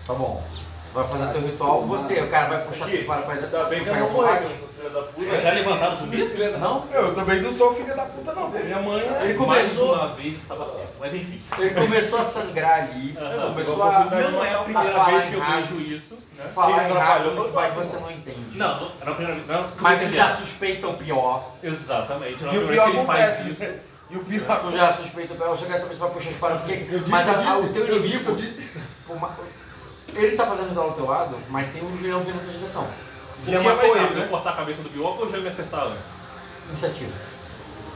Tá 0.07 0.15
bom. 0.15 0.45
Vai 0.95 1.07
fazer 1.07 1.33
teu 1.33 1.41
ritual, 1.43 1.83
você, 1.85 2.21
o 2.21 2.29
cara 2.29 2.47
vai 2.49 2.65
puxar 2.65 2.87
Aqui, 2.87 2.99
tu 2.99 3.05
para 3.05 3.23
pra 3.23 3.35
Ainda 3.35 3.65
bem 3.65 3.83
que 3.83 3.89
eu 3.89 3.93
vai 3.93 4.03
não 4.03 4.11
morri, 4.11 4.45
eu 4.45 4.59
sou 4.59 4.69
filho 4.69 4.91
da 4.91 5.03
puta. 5.03 5.41
Já 5.43 5.51
levantaram 5.51 5.93
o 5.93 5.97
zumbi? 5.97 6.25
Não? 6.59 6.85
Eu 6.93 7.15
também 7.15 7.43
não 7.43 7.53
sou 7.53 7.75
filho 7.75 7.95
da 7.95 8.05
puta, 8.05 8.33
não. 8.33 8.49
Minha 8.49 8.81
mãe 8.81 9.01
é. 9.01 9.25
Ele 9.25 9.39
Mais 9.39 9.67
começou, 9.69 9.95
uma 9.95 10.09
vez 10.09 10.37
estava 10.37 10.67
certo. 10.67 10.95
Mas 10.99 11.15
enfim. 11.15 11.41
ele 11.59 11.75
começou 11.75 12.19
a 12.19 12.25
sangrar 12.25 12.83
ali, 12.85 13.15
começou 13.53 13.83
a, 13.83 14.05
Não 14.05 14.45
é 14.45 14.55
a 14.55 14.63
primeira 14.63 15.05
vez 15.05 15.25
que 15.27 15.35
eu 15.35 15.45
vejo 15.45 15.81
isso. 15.81 16.19
Né? 16.39 16.45
falar 16.55 16.89
em 16.89 16.93
rápido, 16.93 17.51
mas 17.53 17.75
você 17.75 17.97
não 17.97 18.11
entende. 18.11 18.57
Não, 18.57 18.81
não, 18.81 18.93
era 19.01 19.11
a 19.11 19.15
primeira 19.15 19.41
vez. 19.41 19.49
Não, 19.49 19.69
Mas 19.81 19.99
tu 19.99 20.05
não 20.05 20.13
já 20.13 20.31
suspeita 20.31 20.89
o 20.89 20.95
pior. 20.95 21.53
Exatamente, 21.63 22.45
não 22.45 22.53
é 22.53 22.55
E 22.55 22.57
a 22.57 22.61
o 22.61 22.67
primeira 22.67 22.85
pior 22.85 22.85
vez 22.85 22.93
que 22.93 22.99
ele 22.99 23.07
faz 23.07 23.47
isso. 23.47 23.89
E 24.11 24.17
o 24.17 24.25
pior 24.25 24.61
Tu 24.63 24.73
já 24.73 24.91
suspeita 24.91 25.35
o 25.35 25.37
pior. 25.37 25.49
Eu 25.49 25.59
cheguei 25.59 25.79
saber 25.79 25.95
se 25.95 26.01
vai 26.01 26.09
puxar. 26.09 26.31
Eu 26.31 26.99
disse, 27.01 27.11
Mas 27.11 27.29
o 27.29 27.73
teu 27.75 27.87
eu 27.87 27.97
inimigo. 27.99 28.37
Ele 30.15 30.37
tá 30.37 30.47
fazendo 30.47 30.69
ritual 30.69 30.89
ao 30.89 30.95
teu 30.95 31.07
lado, 31.07 31.39
mas 31.49 31.69
tem 31.69 31.83
um 31.85 31.97
Julião 31.97 32.21
vindo 32.21 32.37
na 32.37 32.43
tua 32.43 32.53
direção. 32.53 32.83
O 33.41 33.45
que 33.45 33.53
Já 33.53 33.59
é 33.61 33.63
matou 33.63 33.77
mais 33.79 33.91
ele, 33.93 34.01
rápido, 34.01 34.19
né? 34.19 34.25
eu 34.25 34.29
cortar 34.29 34.51
a 34.51 34.57
cabeça 34.57 34.83
do 34.83 34.89
Bioco 34.91 35.21
ou 35.23 35.27
o 35.27 35.31
Jean 35.31 35.41
me 35.41 35.49
acertar 35.49 35.87
antes? 35.87 36.07
Iniciativa. 36.69 37.13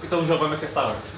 Então 0.02 0.20
o 0.20 0.24
Jean 0.26 0.36
vai 0.36 0.48
me 0.48 0.54
acertar 0.54 0.86
antes. 0.90 1.14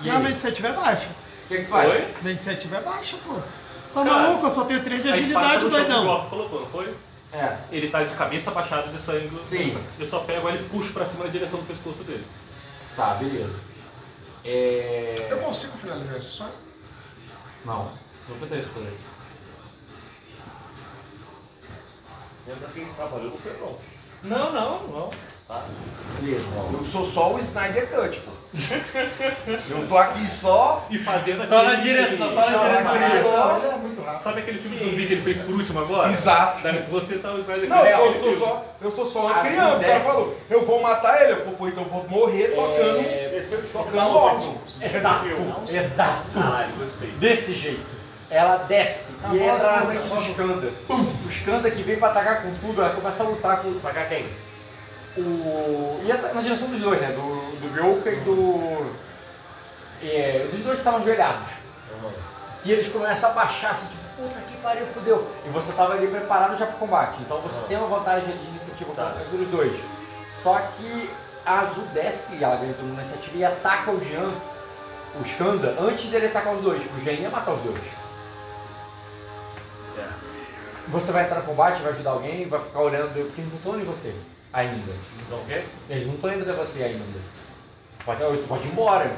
E 0.00 0.06
Não, 0.08 0.12
aí? 0.14 0.18
minha 0.18 0.30
iniciativa 0.30 0.68
é 0.68 0.72
baixa. 0.72 1.06
O 1.08 1.48
que, 1.48 1.56
que 1.58 1.64
tu 1.64 1.70
faz? 1.70 1.90
Foi? 1.90 2.14
Minha 2.22 2.32
iniciativa 2.32 2.76
é 2.76 2.80
baixa, 2.80 3.16
pô. 3.24 3.34
Tá 3.34 4.04
Cara, 4.04 4.22
maluco? 4.22 4.46
Eu 4.46 4.50
só 4.50 4.64
tenho 4.64 4.82
3 4.82 5.02
de 5.02 5.08
A 5.12 5.16
espada 5.16 5.46
agilidade, 5.46 5.64
no 5.64 5.70
chão 5.70 5.70
que 5.70 5.76
o 5.76 5.88
doidão. 5.88 6.02
Bioco 6.04 6.30
colocou, 6.30 6.60
não 6.62 6.66
foi? 6.68 6.94
É. 7.32 7.56
Ele 7.70 7.88
tá 7.88 8.02
de 8.02 8.14
cabeça 8.14 8.50
baixada 8.50 8.88
de 8.88 9.00
sangue. 9.00 9.30
Sim. 9.44 9.76
Eu 9.98 10.06
só 10.06 10.20
pego 10.20 10.48
ele 10.48 10.64
e 10.64 10.68
puxo 10.68 10.92
pra 10.92 11.04
cima 11.06 11.24
na 11.24 11.30
direção 11.30 11.58
do 11.60 11.66
pescoço 11.66 12.02
dele. 12.04 12.24
Tá, 12.96 13.14
beleza. 13.14 13.54
É. 14.44 15.26
Eu 15.30 15.38
consigo 15.38 15.76
finalizar 15.78 16.16
esse 16.16 16.26
sonho? 16.26 16.52
Não, 17.64 17.90
não 18.28 18.36
foi 18.48 18.58
isso 18.58 18.68
por 18.70 18.82
aí. 18.82 18.96
Lembra 22.46 22.68
quem 22.74 22.84
trabalhou 22.86 23.30
não 23.30 23.36
foi 23.36 23.52
não. 23.60 23.76
Não, 24.24 24.52
não, 24.52 24.88
não. 24.88 25.10
Beleza. 26.20 26.46
Eu 26.72 26.84
sou 26.84 27.04
só 27.04 27.34
o 27.34 27.38
Snyder 27.38 27.86
Cut, 27.88 28.20
pô. 28.20 28.30
Eu 29.68 29.88
tô 29.88 29.98
aqui 29.98 30.30
só. 30.30 30.86
E 30.88 30.98
fazendo 30.98 31.44
Só 31.46 31.62
na 31.64 31.74
direção, 31.76 32.30
só 32.30 32.48
na 32.48 32.80
direção. 32.80 33.72
É 33.72 33.76
muito 33.76 34.00
rápido. 34.00 34.22
Sabe 34.22 34.40
aquele 34.40 34.58
filme 34.58 34.78
zumbi 34.78 35.06
que 35.06 35.12
ele 35.14 35.22
fez 35.22 35.38
por 35.38 35.54
último 35.54 35.80
agora? 35.80 36.12
Exato. 36.12 36.62
Você 36.90 37.18
tá 37.18 37.32
usando 37.32 37.68
Não, 37.68 37.82
Real, 37.82 38.06
eu 38.06 38.12
sou 38.14 38.38
só, 38.38 38.64
eu 38.80 38.90
sou 38.90 39.06
só 39.06 39.26
uma 39.26 39.40
criança. 39.40 39.76
O 39.76 39.80
cara 39.80 40.00
falou, 40.00 40.36
eu 40.48 40.64
vou 40.64 40.80
matar 40.82 41.22
ele, 41.22 41.32
eu 41.32 41.56
vou, 41.56 41.68
então 41.68 41.82
eu 41.82 41.90
vou 41.90 42.08
morrer 42.08 42.48
tocando, 42.48 43.00
É... 43.00 43.36
Esse 43.36 43.54
é 43.54 43.58
o 43.58 43.62
tocando 43.62 44.16
órgão. 44.16 44.58
Exato, 44.80 45.26
exato. 45.68 46.30
Caralho, 46.32 46.72
gostei. 46.78 47.10
Desse 47.10 47.52
jeito. 47.52 47.93
Ela 48.30 48.56
desce 48.58 49.14
A 49.22 49.34
e 49.34 49.38
bola 49.38 49.52
entra 49.52 49.72
na 49.72 49.86
frente 49.86 50.08
do 50.08 50.20
Skanda. 50.22 50.72
O 50.88 51.28
Skanda 51.28 51.70
que 51.70 51.82
vem 51.82 51.96
pra 51.96 52.08
atacar 52.08 52.42
com 52.42 52.54
tudo, 52.56 52.80
ela 52.82 52.94
começa 52.94 53.22
a 53.22 53.26
lutar 53.26 53.60
com 53.60 53.78
Pagar 53.80 54.08
quem? 54.08 54.26
o. 55.16 56.00
E 56.04 56.10
ata- 56.10 56.32
na 56.32 56.40
direção 56.40 56.68
dos 56.68 56.80
dois, 56.80 57.00
né? 57.00 57.08
Do, 57.08 57.20
do 57.60 57.72
Bioka 57.72 58.10
e 58.10 58.16
do. 58.20 58.90
É, 60.02 60.48
dos 60.50 60.60
dois 60.60 60.74
que 60.74 60.80
estavam 60.80 61.00
ajoelhados. 61.00 61.48
E 62.64 62.72
eles 62.72 62.88
começam 62.88 63.30
a 63.30 63.32
baixar 63.34 63.72
assim, 63.72 63.88
tipo, 63.88 64.02
puta 64.16 64.40
que 64.48 64.56
pariu, 64.58 64.86
fudeu. 64.86 65.30
E 65.46 65.50
você 65.50 65.72
tava 65.72 65.92
ali 65.94 66.06
preparado 66.08 66.56
já 66.58 66.66
pro 66.66 66.78
combate. 66.78 67.18
Então 67.20 67.38
você 67.40 67.60
tem 67.68 67.76
uma 67.76 67.86
vantagem 67.86 68.30
ali 68.30 68.38
de 68.38 68.48
iniciativa 68.50 68.92
Tá. 68.94 69.12
contra 69.18 69.36
os 69.38 69.48
dois. 69.50 69.72
Só 70.30 70.58
que 70.78 71.10
a 71.44 71.60
Azul 71.60 71.84
desce, 71.92 72.42
ela 72.42 72.56
ganha 72.56 72.72
turno 72.74 72.94
na 72.94 73.02
iniciativa 73.02 73.36
e 73.36 73.44
ataca 73.44 73.90
o 73.90 74.02
Jean, 74.04 74.30
o 75.20 75.22
Skanda, 75.24 75.76
antes 75.78 76.06
dele 76.10 76.26
atacar 76.26 76.54
os 76.54 76.62
dois. 76.62 76.82
O 76.82 77.04
Jean 77.04 77.12
ia 77.12 77.28
matar 77.30 77.52
os 77.52 77.60
dois. 77.62 77.80
Você 80.88 81.12
vai 81.12 81.24
entrar 81.24 81.40
no 81.40 81.46
combate, 81.46 81.82
vai 81.82 81.92
ajudar 81.92 82.10
alguém, 82.10 82.46
vai 82.46 82.60
ficar 82.60 82.80
olhando, 82.80 83.12
porque 83.12 83.40
eles 83.40 83.50
não 83.50 83.58
estão 83.58 83.80
em 83.80 83.84
você 83.84 84.14
ainda. 84.52 84.92
Então 85.26 85.38
o 85.38 85.46
quê? 85.46 85.62
Eles 85.88 86.06
não 86.06 86.14
estão 86.14 86.32
indo 86.32 86.42
até 86.42 86.52
você 86.52 86.82
ainda. 86.82 87.04
Pode, 88.04 88.22
ou 88.22 88.36
tu 88.36 88.46
pode 88.46 88.64
ir 88.66 88.70
embora. 88.70 89.16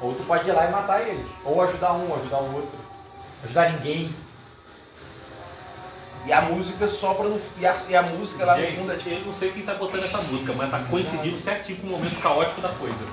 Ou 0.00 0.14
tu 0.14 0.22
pode 0.24 0.48
ir 0.48 0.52
lá 0.52 0.66
e 0.66 0.70
matar 0.70 1.00
eles. 1.06 1.26
Ou 1.44 1.60
ajudar 1.62 1.92
um, 1.92 2.14
ajudar 2.14 2.38
o 2.38 2.54
outro. 2.54 2.78
Ajudar 3.44 3.72
ninguém. 3.72 4.14
E 6.24 6.32
a 6.32 6.40
música 6.42 6.86
sopra 6.86 7.28
no. 7.28 7.40
E 7.58 7.66
a, 7.66 7.76
e 7.88 7.96
a 7.96 8.02
música 8.02 8.44
lá 8.44 8.56
no 8.56 8.62
Gente, 8.62 8.76
fundo 8.76 8.92
é 8.92 8.96
tipo. 8.96 9.10
eu 9.10 9.24
não 9.24 9.32
sei 9.32 9.50
quem 9.50 9.64
tá 9.64 9.74
botando 9.74 10.04
essa 10.04 10.18
música, 10.18 10.52
mas 10.52 10.70
tá 10.70 10.78
coincidindo 10.88 11.36
certinho 11.38 11.80
com 11.80 11.88
o 11.88 11.90
momento 11.90 12.20
caótico 12.20 12.60
da 12.60 12.68
coisa. 12.68 13.04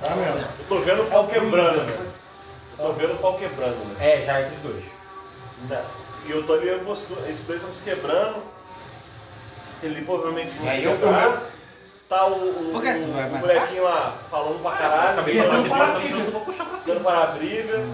Tá 0.00 0.08
vendo? 0.08 0.38
Eu 0.38 0.64
tô 0.68 0.78
vendo 0.80 1.02
o 1.02 1.06
pau 1.06 1.26
quebrando, 1.26 1.82
né? 1.82 2.12
Eu 2.78 2.86
tô 2.86 2.92
vendo 2.92 3.14
o 3.14 3.18
pau 3.18 3.36
quebrando, 3.36 3.98
né? 3.98 4.22
É, 4.22 4.24
já 4.24 4.40
entre 4.40 4.54
os 4.54 4.62
dois. 4.62 4.84
E 6.26 6.30
eu 6.30 6.44
tô 6.46 6.52
ali 6.54 6.70
a 6.70 6.78
postura. 6.78 7.28
Esses 7.28 7.46
dois 7.46 7.62
vão 7.62 7.72
se 7.72 7.82
quebrando. 7.82 8.42
Ele 9.82 10.04
provavelmente 10.04 10.54
aí 10.66 10.82
se 10.82 10.88
quebrar. 10.88 11.42
Tá 12.08 12.26
o, 12.26 12.32
o, 12.32 12.70
Por 12.72 12.82
quê? 12.82 12.92
Tu 12.92 13.12
vai 13.12 13.24
o, 13.24 13.26
o 13.28 13.30
matar? 13.32 13.38
molequinho 13.40 13.84
lá 13.84 14.18
falando 14.30 14.62
pra 14.62 14.70
A 14.70 14.76
caralho. 14.76 15.24
de 15.24 15.38
tá 15.38 15.44
no 15.56 15.68
chão, 15.68 15.94
briga, 15.94 16.16
eu 16.16 16.30
vou 16.30 16.40
puxar 16.42 16.64
pra 16.66 16.76
cima. 16.76 17.00
parar 17.00 17.22
a 17.22 17.26
briga. 17.26 17.84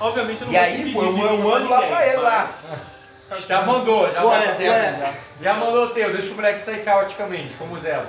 Obviamente 0.00 0.40
eu 0.42 0.46
não 0.48 0.54
E 0.54 0.56
vou 0.56 0.64
aí, 0.64 0.92
pô, 0.92 1.02
eu, 1.02 1.38
mando 1.38 1.68
lá 1.70 1.76
ninguém, 1.80 1.94
pra 1.96 2.06
ele 2.06 2.16
mas- 2.16 2.24
lá. 2.24 2.48
Já 3.46 3.62
mandou, 3.62 4.10
já 4.10 4.24
Ué, 4.24 4.38
vai 4.38 4.54
certo. 4.56 5.00
ué. 5.00 5.14
Já. 5.40 5.44
já 5.44 5.54
mandou 5.58 5.84
o 5.84 5.90
teu, 5.90 6.12
deixa 6.12 6.32
o 6.32 6.34
moleque 6.34 6.60
sair 6.60 6.82
caoticamente, 6.84 7.54
como 7.54 7.74
os 7.74 7.84
elos. 7.84 8.06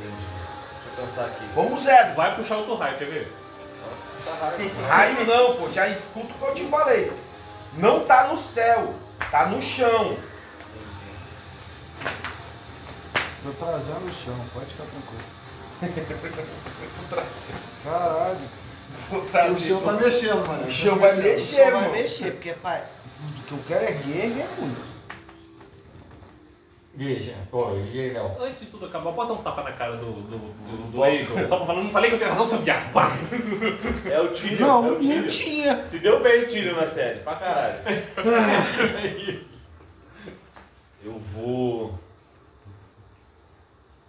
Deixa 0.00 1.00
eu 1.00 1.04
pensar 1.06 1.24
aqui. 1.26 1.44
Vamos, 1.54 1.82
Zé. 1.82 2.12
Vai 2.16 2.34
puxar 2.34 2.56
outro 2.56 2.74
raio, 2.76 2.96
quer 2.98 3.04
ver? 3.06 3.32
Raio 4.88 5.26
não, 5.26 5.56
pô. 5.56 5.70
Já 5.70 5.88
escuta 5.88 6.32
o 6.32 6.38
que 6.38 6.44
eu 6.44 6.54
te 6.54 6.64
falei. 6.70 7.12
Não 7.74 8.04
tá 8.04 8.28
no 8.28 8.36
céu, 8.36 8.94
tá 9.30 9.46
no 9.46 9.60
chão. 9.60 10.16
Tô 13.42 13.50
trazendo 13.58 14.06
o 14.06 14.12
chão, 14.12 14.36
pode 14.54 14.66
ficar 14.66 14.84
tranquilo. 14.84 15.22
Caralho. 17.84 18.38
Vou 19.10 19.22
trazer. 19.22 19.50
O 19.50 19.58
chão 19.58 19.82
tá 19.82 19.92
mexendo, 19.92 20.46
mano. 20.46 20.66
O 20.66 20.70
chão 20.70 20.98
vai 20.98 21.16
mexer, 21.16 21.64
Só 21.64 21.70
vai 21.70 21.80
mano. 21.80 21.92
mexer, 21.92 22.32
porque 22.32 22.52
pai, 22.52 22.84
o 23.38 23.42
que 23.42 23.52
eu 23.52 23.58
quero 23.66 23.84
é 23.84 23.92
guerra, 23.92 24.42
é. 24.42 24.91
Gueja, 26.94 27.34
pô, 27.50 27.70
e 27.90 27.98
aí, 27.98 28.12
Léo? 28.12 28.30
Antes 28.38 28.60
de 28.60 28.66
tudo 28.66 28.84
acabar, 28.84 29.12
posso 29.12 29.32
dar 29.32 29.40
um 29.40 29.42
tapa 29.42 29.62
na 29.62 29.72
cara 29.72 29.96
do, 29.96 30.12
do, 30.12 30.36
do, 30.38 30.90
do 30.92 31.04
Eagle? 31.06 31.48
Só 31.48 31.56
pra 31.56 31.64
falar, 31.66 31.82
não 31.82 31.90
falei 31.90 32.10
que 32.10 32.16
eu 32.16 32.18
tinha 32.18 32.30
razão, 32.30 32.46
seu 32.46 32.58
viado. 32.58 32.92
Pá! 32.92 33.12
É 34.04 34.20
o 34.20 34.28
Tyrion. 34.28 34.66
Não, 34.66 34.84
é 34.84 34.88
o 34.88 34.92
não 34.92 35.00
Tyrion. 35.00 35.28
tinha. 35.28 35.86
Se 35.86 35.98
deu 36.00 36.22
bem 36.22 36.42
o 36.42 36.48
Tyrion 36.48 36.76
na 36.76 36.86
série, 36.86 37.20
pra 37.20 37.36
caralho. 37.36 37.76
Eu 41.02 41.18
vou. 41.34 41.98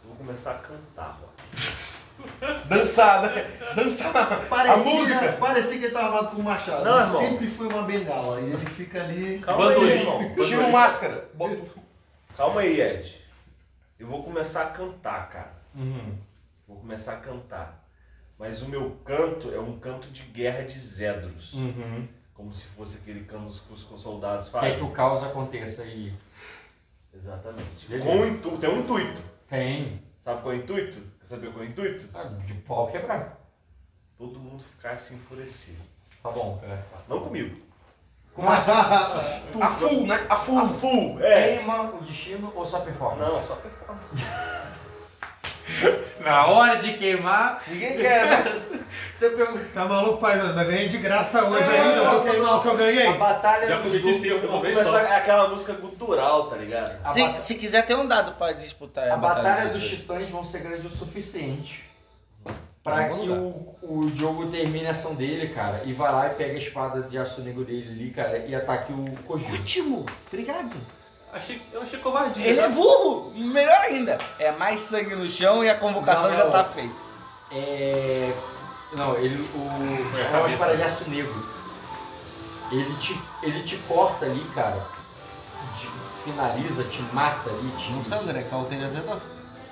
Vou 0.06 0.16
começar 0.18 0.52
a 0.52 0.56
cantar, 0.56 1.20
ó. 1.24 1.28
Dançar, 2.68 3.22
né? 3.24 3.45
Dançar. 3.76 4.16
A 4.16 4.36
Parecia, 4.38 4.92
música. 4.94 5.32
parecia 5.40 5.78
que 5.80 5.86
ele 5.86 5.94
tava 5.94 6.08
armado 6.08 6.36
com 6.36 6.42
um 6.42 6.45
machado. 6.45 6.84
Não, 6.84 6.98
mas 6.98 7.08
irmão. 7.08 7.22
sempre 7.22 7.48
foi 7.48 7.68
uma 7.68 7.82
bengala. 7.84 8.40
E 8.42 8.44
ele 8.45 8.58
fica 8.66 9.02
ali. 9.02 9.40
Calma 9.40 9.70
aí, 9.70 9.74
Bandolim. 9.74 9.92
irmão. 9.92 10.36
Tira 10.45 10.68
máscara. 10.68 11.30
Bota- 11.34 11.58
Calma 12.36 12.62
aí, 12.62 12.82
Ed. 12.82 13.22
Eu 14.00 14.08
vou 14.08 14.24
começar 14.24 14.64
a 14.64 14.70
cantar, 14.72 15.30
cara. 15.30 15.53
Uhum. 15.76 16.18
Vou 16.68 16.78
começar 16.78 17.14
a 17.14 17.18
cantar. 17.18 17.88
Mas 18.38 18.62
o 18.62 18.68
meu 18.68 18.98
canto 19.06 19.53
é 19.53 19.60
um 19.60 19.80
canto 19.80 20.10
de 20.10 20.24
guerra 20.24 20.64
de 20.64 20.78
Zedros. 20.80 21.53
Uhum. 21.53 22.08
Como 22.34 22.53
se 22.53 22.68
fosse 22.68 22.98
aquele 22.98 23.24
cano 23.26 23.52
que 23.52 23.74
os, 23.74 23.82
soldados 24.02 24.50
Quer 24.50 24.60
fazem. 24.60 24.78
que 24.78 24.84
o 24.84 24.92
caos 24.92 25.24
aconteça 25.24 25.84
aí. 25.84 26.14
Exatamente. 27.14 27.88
Beleza. 27.88 28.10
Com 28.10 28.26
intu... 28.26 28.58
Tem 28.58 28.70
um 28.70 28.80
intuito. 28.82 29.22
Tem. 29.48 30.02
Sabe 30.22 30.42
qual 30.42 30.53
é 30.53 30.58
o 30.58 30.62
intuito? 30.62 31.00
Quer 31.20 31.26
saber 31.26 31.52
qual 31.52 31.64
é 31.64 31.68
o 31.68 31.70
intuito? 31.70 32.10
Ah, 32.14 32.24
De 32.24 32.53
pau 32.56 32.92
quebrar. 32.92 33.40
Todo 34.18 34.40
mundo 34.40 34.64
ficar 34.64 34.98
se 34.98 35.14
enfurecido. 35.14 35.82
Tá 36.24 36.32
bom. 36.32 36.62
Não 37.08 37.20
comigo. 37.20 37.56
A 39.62 39.68
full, 39.68 40.08
né? 40.08 40.26
A 40.28 40.36
full. 40.36 40.60
A 40.60 40.68
full, 40.68 41.20
é. 41.22 41.58
Queima 41.58 41.82
o 41.84 42.03
destino 42.03 42.52
ou 42.56 42.66
só 42.66 42.80
performance? 42.80 43.32
Não, 43.32 43.44
só 43.44 43.56
performance. 43.56 44.16
Na 46.20 46.48
hora 46.48 46.76
de 46.78 46.94
queimar, 46.94 47.64
Ninguém 47.68 47.98
quer, 47.98 48.26
né? 48.26 48.62
você 49.14 49.30
pergunta. 49.30 49.66
Tá 49.74 49.86
maluco, 49.86 50.18
pai? 50.18 50.40
Eu 50.40 50.53
ganhei 50.53 50.88
de 50.88 50.98
graça 50.98 51.44
hoje 51.45 51.64
ainda, 51.64 51.98
eu 51.98 52.10
vou 52.10 52.24
queimar 52.24 52.58
o 52.58 52.62
que 52.62 52.68
eu 52.68 52.78
ganhei. 52.78 53.08
A 53.08 53.14
batalha 53.14 53.68
Já 53.68 53.78
cometi 53.82 54.10
esse 54.10 54.28
erro 54.28 54.48
uma 54.48 54.62
vez 54.62 54.78
começar 54.78 55.03
é 55.03 55.16
aquela 55.16 55.48
música 55.48 55.74
cultural, 55.74 56.48
tá 56.48 56.58
ligado? 56.58 56.98
A 57.03 57.12
Se, 57.12 57.28
se 57.42 57.56
quiser, 57.56 57.86
tem 57.86 57.95
um 57.95 58.08
dado 58.08 58.34
pra 58.34 58.52
disputar. 58.52 59.10
A 59.10 59.18
batalha 59.18 59.70
dos 59.70 59.84
dos 59.84 59.90
titãs 59.90 60.30
vão 60.30 60.44
ser 60.44 60.60
grande 60.60 60.88
o 60.88 60.90
suficiente 60.90 61.83
algum 62.86 63.18
que 63.24 63.30
o, 63.30 63.76
o 63.82 64.12
jogo 64.16 64.48
termine 64.48 64.88
a 64.88 64.92
ação 64.92 65.16
dele, 65.16 65.50
cara, 65.50 65.84
e 65.86 65.94
vai 65.94 66.12
lá 66.12 66.28
e 66.28 66.32
pega 66.32 66.53
a 66.53 66.58
espada 66.58 67.02
de 67.03 67.18
aço 67.18 67.42
negro 67.42 67.64
dele 67.64 67.90
ali, 67.90 68.12
cara, 68.12 68.38
e 68.40 68.53
ataque 68.53 68.92
o 68.92 69.06
Kojiro. 69.24 69.53
Ótimo, 69.53 70.06
obrigado. 70.28 70.76
Achei, 71.32 71.62
eu 71.72 71.82
achei 71.82 71.98
covardia. 72.00 72.45
Ele 72.45 72.60
é 72.60 72.64
sabe? 72.64 72.76
burro, 72.76 73.32
melhor 73.36 73.80
ainda. 73.82 74.20
É 74.38 74.52
mais 74.52 74.82
sangue 74.82 75.16
no 75.16 75.28
chão 75.28 75.64
e 75.64 75.70
a 75.70 75.76
convocação 75.76 76.30
Não, 76.30 76.38
já 76.38 76.44
não. 76.44 76.52
tá 76.52 76.64
feita. 76.64 76.94
É. 77.52 78.32
Não, 78.95 79.16
ele. 79.16 79.44
O. 79.56 80.18
É 80.18 80.36
É 80.36 80.38
uma 80.38 80.50
espada 80.52 80.76
de 80.76 80.84
aço 80.84 81.10
negro. 81.10 81.34
Ele 82.72 82.95
te, 82.98 83.20
ele 83.42 83.64
te 83.64 83.78
corta 83.88 84.26
ali, 84.26 84.44
cara. 84.53 84.86
Te 85.80 85.88
finaliza, 86.24 86.84
te 86.84 87.02
mata 87.14 87.50
ali, 87.50 87.72
te. 87.80 87.92
Não 87.92 88.03
sei, 88.03 88.18
André, 88.20 88.40
é 88.40 88.44
cauterizador? 88.44 89.20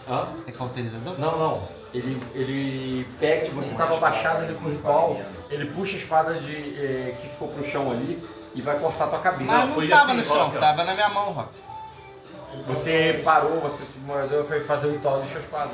Hã? 0.09 0.27
É 0.47 0.51
cauterizador? 0.51 1.19
Não, 1.19 1.37
não. 1.37 1.80
Ele, 1.93 2.21
ele 2.33 3.07
pega, 3.19 3.45
tipo, 3.45 3.57
você 3.57 3.75
tava 3.75 3.95
abaixado 3.97 4.43
ali 4.43 4.53
pro 4.53 4.69
ritual, 4.69 5.19
ele 5.49 5.65
puxa 5.71 5.95
a 5.95 5.99
espada 5.99 6.33
de, 6.35 6.55
eh, 6.55 7.15
que 7.21 7.27
ficou 7.27 7.49
pro 7.49 7.63
chão 7.63 7.91
ali 7.91 8.23
e 8.55 8.61
vai 8.61 8.79
cortar 8.79 9.07
tua 9.07 9.19
cabeça. 9.19 9.43
Mas 9.43 9.67
não 9.67 9.73
foi 9.73 9.87
tava 9.89 10.03
assim, 10.11 10.17
no 10.17 10.23
chão, 10.23 10.45
Rock, 10.45 10.57
ó. 10.57 10.59
tava 10.59 10.83
na 10.85 10.93
minha 10.93 11.09
mão, 11.09 11.31
Rock. 11.33 11.49
Você 12.67 13.21
parou, 13.23 13.61
você 13.61 13.83
e 13.83 14.43
foi 14.43 14.59
fazer 14.65 14.87
o 14.87 14.91
ritual 14.91 15.21
de 15.21 15.29
sua 15.29 15.39
espada. 15.39 15.69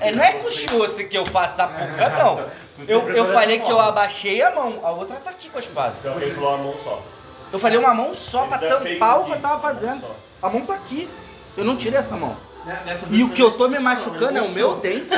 É, 0.00 0.10
não 0.12 0.24
é 0.24 0.32
com 0.34 0.50
chioce 0.50 1.04
que 1.04 1.16
eu 1.16 1.26
faço 1.26 1.60
essa 1.60 1.68
porra, 1.68 2.10
não. 2.18 2.46
Eu, 2.88 3.08
eu 3.10 3.32
falei 3.32 3.60
que 3.60 3.70
eu 3.70 3.78
abaixei 3.78 4.42
a 4.42 4.50
mão, 4.50 4.80
a 4.82 4.90
outra 4.92 5.16
tá 5.16 5.30
aqui 5.30 5.50
com 5.50 5.58
a 5.58 5.60
espada. 5.60 5.94
Que 6.00 6.08
ele 6.08 6.34
falou 6.34 6.54
a 6.54 6.56
mão 6.58 6.74
só. 6.82 7.02
Eu 7.52 7.58
falei 7.58 7.78
uma 7.78 7.92
mão 7.92 8.14
só 8.14 8.46
pra 8.46 8.56
Ele 8.56 8.68
tá 8.68 8.80
tampar 8.80 9.18
o 9.18 9.20
aqui, 9.20 9.30
que 9.30 9.36
eu 9.36 9.40
tava 9.42 9.54
uma 9.54 9.62
mão 9.62 9.74
fazendo. 9.74 10.00
só. 10.00 10.16
A 10.42 10.48
mão 10.48 10.64
tá 10.64 10.74
aqui. 10.74 11.08
Eu 11.54 11.64
não 11.64 11.76
tirei 11.76 11.98
essa 11.98 12.16
mão. 12.16 12.34
Dessa 12.84 13.06
E 13.10 13.22
o 13.24 13.30
que 13.30 13.42
eu 13.42 13.50
tô 13.52 13.68
me 13.68 13.78
machucando 13.78 14.38
é 14.38 14.42
o 14.42 14.50
meu 14.50 14.76
dente. 14.76 15.08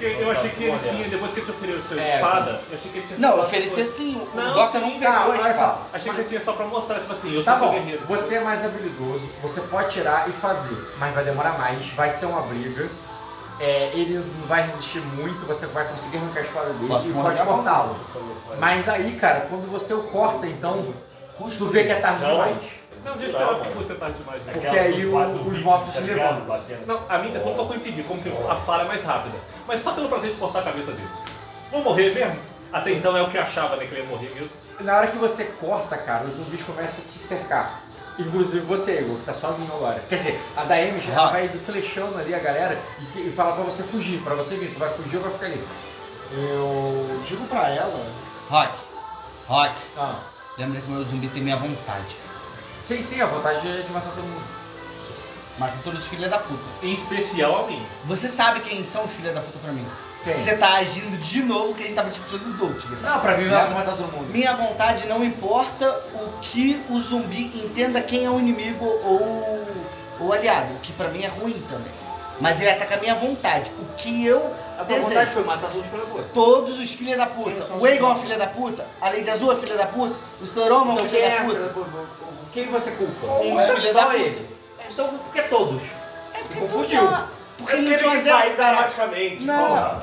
Eu 0.00 0.30
achei 0.30 0.48
que 0.48 0.64
ele 0.64 0.78
tinha, 0.78 1.08
depois 1.08 1.30
que 1.32 1.40
ele 1.40 1.46
te 1.46 1.50
ofereceu 1.52 1.98
a 1.98 2.00
É, 2.00 2.14
espada, 2.14 2.60
eu 2.70 2.74
achei 2.74 2.90
que 2.90 2.98
ele 2.98 3.06
tinha 3.06 3.18
Não, 3.18 3.40
oferecer 3.40 3.86
sim. 3.86 4.16
O 4.16 4.36
Dota 4.54 4.78
sim, 4.78 4.80
não 4.80 4.98
pegou 4.98 5.32
a 5.32 5.36
espada. 5.36 5.76
Achei 5.92 6.10
que 6.10 6.16
você 6.16 6.24
tinha 6.24 6.40
só 6.40 6.52
pra 6.54 6.66
mostrar, 6.66 7.00
tipo 7.00 7.12
assim, 7.12 7.34
eu 7.34 7.44
Tá 7.44 7.58
sou 7.58 7.60
seu 7.60 7.68
bom, 7.68 7.74
guerreiro. 7.74 8.02
você 8.06 8.36
é 8.36 8.40
mais 8.40 8.64
habilidoso, 8.64 9.28
você 9.42 9.60
pode 9.60 9.90
tirar 9.90 10.26
e 10.28 10.32
fazer, 10.32 10.76
mas 10.98 11.14
vai 11.14 11.24
demorar 11.24 11.58
mais, 11.58 11.86
vai 11.88 12.16
ser 12.16 12.26
uma 12.26 12.40
briga. 12.42 12.88
É, 13.60 13.90
ele 13.92 14.24
não 14.40 14.46
vai 14.46 14.62
resistir 14.62 15.00
muito, 15.00 15.44
você 15.46 15.66
vai 15.66 15.86
conseguir 15.88 16.16
arrancar 16.16 16.40
a 16.40 16.42
espada 16.44 16.70
dele 16.72 16.88
Posso 16.88 17.08
e 17.10 17.12
pode 17.12 17.42
cortá-lo. 17.42 17.96
Mas 18.58 18.88
aí, 18.88 19.12
cara, 19.20 19.40
quando 19.50 19.70
você 19.70 19.92
o 19.92 20.04
corta, 20.04 20.46
então, 20.46 20.94
tu 21.58 21.66
vê 21.68 21.84
que 21.84 21.92
é 21.92 22.00
tarde 22.00 22.24
demais. 22.24 22.56
Não, 23.04 23.18
já 23.18 23.26
esperava 23.26 23.60
que 23.60 23.68
fosse 23.70 23.94
tarde 23.94 24.18
demais. 24.18 24.42
né? 24.44 24.52
Porque 24.52 24.66
aí 24.68 25.06
o- 25.06 25.48
os 25.48 25.60
motos 25.62 25.92
se 25.92 26.00
levantam. 26.00 26.60
Não, 26.86 27.00
a 27.08 27.18
minha 27.18 27.30
intenção 27.30 27.52
nunca 27.52 27.64
foi 27.66 27.76
impedir, 27.76 28.04
como 28.04 28.20
se 28.20 28.28
a 28.48 28.56
fala 28.56 28.82
é 28.84 28.86
mais 28.86 29.04
rápida. 29.04 29.36
Mas 29.66 29.82
só 29.82 29.92
pelo 29.92 30.08
prazer 30.08 30.30
de 30.30 30.36
cortar 30.36 30.60
a 30.60 30.62
cabeça 30.62 30.92
dele. 30.92 31.08
Vou 31.70 31.82
morrer 31.82 32.10
mesmo? 32.14 32.36
Atenção 32.72 33.16
é 33.16 33.22
o 33.22 33.28
que 33.28 33.36
eu 33.36 33.42
achava, 33.42 33.76
né, 33.76 33.86
que 33.86 33.94
ele 33.94 34.02
ia 34.02 34.08
morrer 34.08 34.30
mesmo. 34.34 34.50
Na 34.80 34.96
hora 34.96 35.06
que 35.08 35.18
você 35.18 35.44
corta, 35.44 35.96
cara, 35.96 36.24
os 36.24 36.34
zumbis 36.34 36.62
começam 36.62 37.04
a 37.04 37.06
te 37.08 37.18
cercar. 37.18 37.80
Inclusive 38.18 38.60
você, 38.60 39.00
Igor, 39.00 39.16
que 39.18 39.24
tá 39.24 39.32
sozinho 39.34 39.72
agora. 39.74 40.02
Quer 40.08 40.16
dizer, 40.16 40.40
a 40.56 40.64
Daemis, 40.64 41.08
ela 41.08 41.28
Ah. 41.28 41.30
vai 41.30 41.48
flechando 41.48 42.18
ali 42.18 42.34
a 42.34 42.38
galera 42.38 42.78
e, 43.16 43.28
e 43.28 43.32
fala 43.32 43.52
pra 43.52 43.64
você 43.64 43.82
fugir, 43.82 44.20
pra 44.22 44.34
você 44.34 44.56
vir. 44.56 44.72
Tu 44.72 44.78
vai 44.78 44.90
fugir 44.90 45.16
ou 45.16 45.22
vai 45.22 45.32
ficar 45.32 45.46
ali? 45.46 45.62
Eu 46.32 47.20
digo 47.24 47.44
pra 47.46 47.68
ela. 47.70 48.06
Rock, 48.48 48.70
Rock, 49.48 49.74
Ah. 49.98 50.16
lembra 50.58 50.80
que 50.80 50.86
o 50.88 50.90
meu 50.90 51.04
zumbi 51.04 51.28
tem 51.28 51.42
minha 51.42 51.56
vontade. 51.56 52.16
Sim, 52.90 53.02
sim, 53.04 53.20
a 53.20 53.26
vontade 53.26 53.68
é 53.68 53.82
de 53.82 53.92
matar 53.92 54.10
todo 54.10 54.24
mundo. 54.24 54.42
Mata 55.56 55.74
todos 55.84 56.00
os 56.00 56.06
filhos 56.08 56.28
da 56.28 56.38
puta. 56.38 56.60
Em 56.82 56.92
especial 56.92 57.64
a 57.64 57.66
mim. 57.68 57.86
Você 58.04 58.28
sabe 58.28 58.58
quem 58.62 58.84
são 58.84 59.04
os 59.04 59.12
filhos 59.12 59.32
da 59.32 59.40
puta 59.40 59.60
pra 59.62 59.70
mim. 59.70 59.86
Quem? 60.24 60.36
Você 60.36 60.56
tá 60.56 60.74
agindo 60.74 61.16
de 61.16 61.40
novo 61.40 61.72
que 61.74 61.84
a 61.84 61.86
gente 61.86 61.94
tava 61.94 62.10
discutindo 62.10 62.42
do 62.46 62.52
Dolt. 62.54 62.84
Não, 63.00 63.20
pra 63.20 63.36
mim 63.36 63.48
vai 63.48 63.72
matar 63.72 63.96
todo 63.96 64.10
mundo. 64.10 64.32
Minha 64.32 64.56
vontade 64.56 65.06
não 65.06 65.22
importa 65.24 65.88
o 66.14 66.40
que 66.42 66.82
o 66.90 66.98
zumbi 66.98 67.52
entenda 67.64 68.02
quem 68.02 68.24
é 68.24 68.30
o 68.30 68.40
inimigo 68.40 68.84
ou 68.84 69.64
o 70.18 70.32
aliado, 70.32 70.74
o 70.74 70.80
que 70.80 70.92
pra 70.92 71.08
mim 71.10 71.22
é 71.22 71.28
ruim 71.28 71.62
também. 71.68 71.92
Mas 72.40 72.60
ele 72.60 72.70
ataca 72.70 72.96
a 72.96 72.98
minha 72.98 73.14
vontade. 73.14 73.70
O 73.78 73.84
que 73.96 74.26
eu 74.26 74.52
A 74.78 74.84
tua 74.84 74.86
desejo. 74.86 75.02
vontade 75.08 75.30
foi 75.30 75.44
matar 75.44 75.70
todos 75.70 75.76
os 75.78 75.86
filhos 75.86 76.06
da 76.06 76.06
puta. 76.06 76.24
Todos 76.34 76.78
os 76.80 76.90
filhos 76.90 77.16
da 77.16 77.26
puta. 77.26 77.74
O 77.74 77.86
Egon 77.86 78.12
é 78.12 78.18
filho 78.18 78.38
da 78.38 78.46
puta. 78.48 78.86
A 79.00 79.10
Lady 79.10 79.30
Azul 79.30 79.52
é 79.52 79.56
filha 79.56 79.76
da 79.76 79.86
puta. 79.86 80.16
O 80.42 80.46
Soroma 80.46 80.94
é 80.94 80.96
filho 80.96 81.10
quem 81.10 81.20
da 81.20 81.28
é 81.28 81.42
puta. 81.44 81.74
Da? 82.50 82.52
Quem 82.52 82.66
você 82.66 82.90
culpa? 82.92 83.26
Um 83.26 83.56
Só 83.66 83.74
filho 83.76 83.94
da 83.94 84.02
puta. 84.06 84.16
ele. 84.16 84.48
Então 84.90 85.08
por 85.08 85.32
que 85.32 85.42
todos? 85.42 85.82
É 86.34 86.38
porque 86.38 86.58
Confundiu. 86.60 87.08
Porque 87.58 87.76
ele 87.76 87.90
não 87.90 87.96
tinha 87.98 88.10
um 88.10 88.14
exército, 88.14 88.56
dramaticamente, 88.56 89.44
Não. 89.44 90.02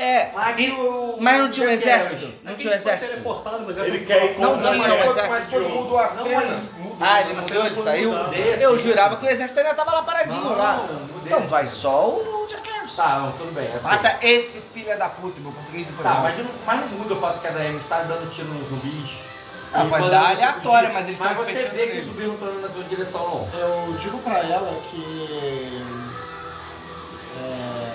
É, 0.00 0.30
e- 0.58 0.70
o- 0.72 1.16
mas 1.18 1.38
não 1.38 1.50
tinha 1.50 1.66
um 1.66 1.70
o 1.70 1.72
exército. 1.72 2.32
Não 2.44 2.54
tinha 2.54 2.72
um 2.72 2.76
exército. 2.76 3.14
Ele 3.84 4.04
quer 4.04 4.24
ir 4.32 4.38
Não 4.38 4.60
tinha 4.62 4.74
um 4.80 4.84
exército. 4.84 5.28
Mas 5.28 5.50
mudou 5.74 5.98
a 5.98 6.08
cena. 6.08 6.62
Ah, 7.00 7.20
ele 7.22 7.34
mudou, 7.40 7.66
ele 7.66 7.76
saiu? 7.76 8.12
Eu 8.60 8.76
jurava 8.78 9.16
que 9.16 9.24
o 9.24 9.28
exército 9.28 9.58
ainda 9.60 9.74
tava 9.74 9.90
lá 9.92 10.02
paradinho 10.02 10.54
lá. 10.56 10.86
Então 11.24 11.40
vai 11.42 11.66
só 11.66 12.08
o 12.10 12.46
Jack. 12.48 12.68
Tá, 12.96 13.20
não, 13.20 13.32
tudo 13.32 13.54
bem. 13.54 13.68
assim. 13.68 13.86
Mata 13.86 14.18
esse 14.22 14.60
filho 14.74 14.98
da 14.98 15.08
puta, 15.08 15.40
meu 15.40 15.52
português 15.52 15.86
do 15.86 15.92
Tá, 15.92 16.02
programa. 16.02 16.22
mas 16.22 16.38
não, 16.38 16.50
mas 16.66 16.80
não 16.80 16.98
muda 16.98 17.14
o 17.14 17.20
fato 17.20 17.40
que 17.40 17.46
a 17.46 17.50
Daemis 17.50 17.86
tá 17.88 18.00
dando 18.00 18.28
tiro 18.32 18.48
nos 18.48 18.68
zumbis. 18.68 19.10
Ah, 19.72 19.78
pode 19.80 19.88
quando 19.90 20.10
dar 20.10 20.34
você 20.36 20.42
fugir- 20.80 20.92
mas 20.94 21.06
eles 21.06 21.20
Mas 21.20 21.30
estão 21.30 21.44
você 21.44 21.52
fechando 21.52 21.74
vê 21.74 21.86
que 21.86 21.92
não 22.26 22.34
estão 22.34 22.48
indo 22.52 22.60
na 22.60 22.68
sua 22.70 22.84
direção, 22.84 23.48
não. 23.52 23.60
Eu 23.60 23.92
digo 23.98 24.18
pra 24.18 24.38
ela 24.38 24.80
que. 24.90 25.84
é, 27.40 27.92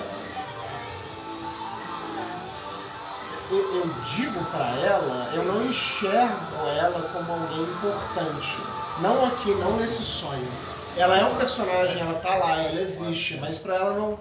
eu, 3.52 3.76
eu 3.76 3.88
digo 4.16 4.43
pra 4.45 4.69
ela, 4.80 5.32
eu 5.34 5.43
não 5.45 5.66
enxergo 5.66 6.56
ela 6.77 7.02
como 7.14 7.32
alguém 7.34 7.61
importante. 7.64 8.58
Não 9.02 9.26
aqui, 9.26 9.53
não 9.56 9.77
nesse 9.77 10.03
sonho. 10.03 10.48
Ela 10.95 11.18
é 11.18 11.26
um 11.26 11.35
personagem, 11.35 12.02
ela 12.02 12.14
tá 12.19 12.35
lá, 12.35 12.61
ela 12.61 12.80
existe, 12.80 13.38
mas 13.38 13.58
pra 13.58 13.76
ela 13.76 13.93
não. 13.93 14.19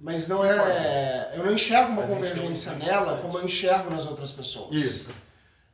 Mas 0.00 0.28
não 0.28 0.44
é. 0.44 1.32
Eu 1.34 1.44
não 1.44 1.52
enxergo 1.52 1.90
uma 1.92 2.02
convergência 2.02 2.72
nela 2.72 3.18
como 3.22 3.38
eu 3.38 3.44
enxergo 3.44 3.90
nas 3.90 4.06
outras 4.06 4.30
pessoas. 4.30 4.72
Isso. 4.72 5.08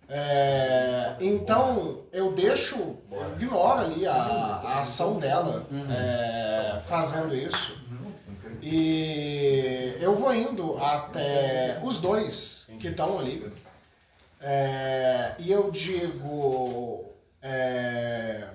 É, 0.09 1.17
então 1.21 2.03
eu 2.13 2.33
deixo, 2.33 2.97
eu 3.11 3.33
ignoro 3.37 3.81
ali 3.81 4.07
a, 4.07 4.15
a 4.15 4.81
ação 4.81 5.19
dela 5.19 5.67
é, 5.91 6.81
fazendo 6.81 7.35
isso. 7.35 7.77
E 8.63 9.97
eu 10.01 10.15
vou 10.17 10.35
indo 10.35 10.77
até 10.83 11.79
os 11.83 11.99
dois 12.01 12.69
que 12.81 12.89
estão 12.89 13.19
ali. 13.19 13.53
É, 14.41 15.35
e 15.39 15.51
eu 15.51 15.71
digo. 15.71 17.05
é, 17.43 18.49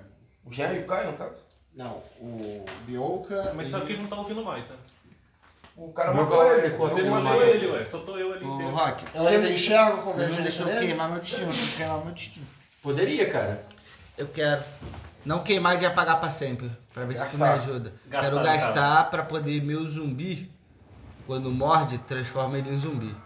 O 0.44 0.52
Jerry 0.52 0.76
e 0.76 0.82
o 0.82 0.86
Caio, 0.86 1.12
no 1.12 1.18
caso. 1.18 1.42
não, 1.74 2.02
o 2.20 2.64
Bioka. 2.86 3.52
Mas 3.56 3.68
e- 3.68 3.70
só 3.70 3.80
que 3.80 3.92
ele 3.92 4.02
não 4.02 4.08
tá 4.08 4.16
ouvindo 4.16 4.42
mais, 4.44 4.68
né? 4.68 4.76
O 5.82 5.92
cara 5.92 6.12
Meu 6.12 6.24
matou 6.24 6.46
ele. 6.52 6.66
ele 6.66 6.76
cortou 6.76 6.98
ele 6.98 7.08
meio. 7.10 7.42
Ele, 7.42 7.66
ué, 7.68 7.84
só 7.86 7.98
tô 8.00 8.16
eu 8.18 8.34
ali 8.34 8.44
Ô, 8.44 8.54
inteiro. 8.54 8.70
Rock, 8.74 9.04
Ela 9.14 9.30
ainda 9.30 9.50
enxerga 9.50 9.84
a 9.84 9.90
você 9.90 9.96
não 9.96 10.02
convergência 10.12 10.42
deixou 10.42 10.66
queimar 10.66 11.08
meu 11.10 11.18
destino, 11.20 11.46
eu 11.46 11.52
tenho 11.52 11.66
que 11.68 11.76
queimar 11.78 12.04
meu 12.04 12.12
destino. 12.14 12.46
Poderia, 12.82 13.30
cara. 13.32 13.64
Eu 14.18 14.28
quero 14.28 14.62
não 15.24 15.42
queimar 15.42 15.80
e 15.82 15.86
apagar 15.86 16.20
pra 16.20 16.28
sempre, 16.30 16.70
pra 16.92 17.04
ver 17.06 17.16
se 17.16 17.26
tu 17.28 17.32
me 17.38 17.40
Gastar. 17.44 17.54
ajuda. 17.62 17.92
Gastar, 18.06 18.20
quero 18.30 18.36
no 18.38 18.44
gastar 18.44 19.10
pra 19.10 19.22
poder 19.22 19.62
meu 19.62 19.86
zumbi, 19.86 20.50
quando 21.26 21.50
morde, 21.50 21.96
transforma 21.98 22.58
ele 22.58 22.70
em 22.74 22.78
zumbi. 22.78 23.16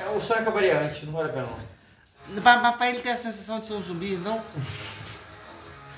É, 0.00 0.08
o 0.16 0.20
sonho 0.20 0.40
acabaria 0.42 0.80
antes, 0.80 1.02
não 1.04 1.12
vale 1.12 1.30
a 1.30 1.32
pena 1.32 1.46
não. 1.46 2.40
Pra, 2.42 2.58
pra- 2.60 2.72
pra 2.72 2.88
ele 2.90 3.00
ter 3.00 3.10
a 3.10 3.16
sensação 3.16 3.58
de 3.58 3.66
ser 3.66 3.72
um 3.72 3.82
zumbi, 3.82 4.16
não? 4.16 4.40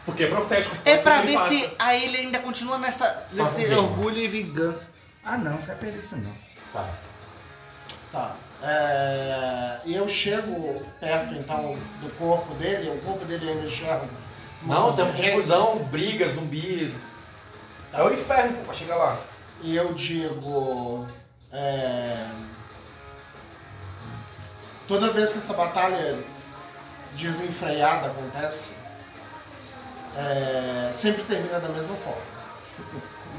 Porque 0.05 0.25
é 0.25 0.27
profético. 0.29 0.77
É 0.85 0.97
pra 0.97 1.21
ver 1.21 1.39
se 1.39 1.71
a 1.79 1.95
ele 1.95 2.17
ainda 2.17 2.39
continua 2.39 2.79
nessa, 2.79 3.27
Só 3.31 3.45
nesse 3.45 3.73
orgulho 3.75 4.17
e 4.19 4.29
vingança. 4.29 4.91
Ah 5.25 5.37
não, 5.37 5.53
não 5.53 5.59
quero 5.63 5.79
perder 5.79 6.01
isso 6.01 6.17
não. 6.17 6.33
Tá. 6.73 6.89
Tá. 8.13 8.37
É, 8.63 9.79
E 9.85 9.95
eu 9.95 10.09
chego 10.09 10.83
perto 11.01 11.35
então 11.35 11.73
do 12.01 12.11
corpo 12.19 12.55
dele, 12.55 12.91
o 12.91 12.99
corpo 13.03 13.25
dele 13.25 13.53
enxergo. 13.67 14.09
uma 14.63 14.75
Não, 14.75 14.97
tem 14.97 15.05
uma 15.05 15.15
confusão, 15.15 15.79
briga, 15.85 16.29
zumbi. 16.29 16.95
É 17.93 18.03
o 18.03 18.13
inferno, 18.13 18.57
pô, 18.59 18.65
pra 18.65 18.75
chegar 18.75 18.97
lá. 18.97 19.19
E 19.63 19.77
eu 19.77 19.93
digo. 19.95 21.07
é, 21.53 22.27
Toda 24.89 25.13
vez 25.13 25.31
que 25.33 25.39
essa 25.39 25.55
batalha 25.55 26.19
desenfreada 27.15 28.09
acontece, 28.09 28.73
é, 30.17 30.91
sempre 30.93 31.23
termina 31.23 31.59
da 31.61 31.69
mesma 31.69 31.95
forma. 31.97 32.21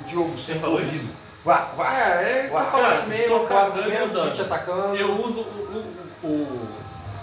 O 0.02 0.08
Diogo 0.08 0.38
Você 0.38 0.54
sempre 0.54 0.62
falou 0.62 0.82
isso? 0.82 1.10
Vá, 1.44 1.70
vá. 1.76 1.98
É, 1.98 2.46
é, 2.46 2.48
tô 2.48 2.54
Uau. 2.56 2.66
falando 2.72 2.92
andando. 3.98 4.28
zumbi 4.28 4.34
te 4.36 4.42
atacando. 4.42 4.96
Eu 4.96 5.12
uso 5.26 5.40
o, 5.42 5.86
o, 6.24 6.28
o, 6.28 6.70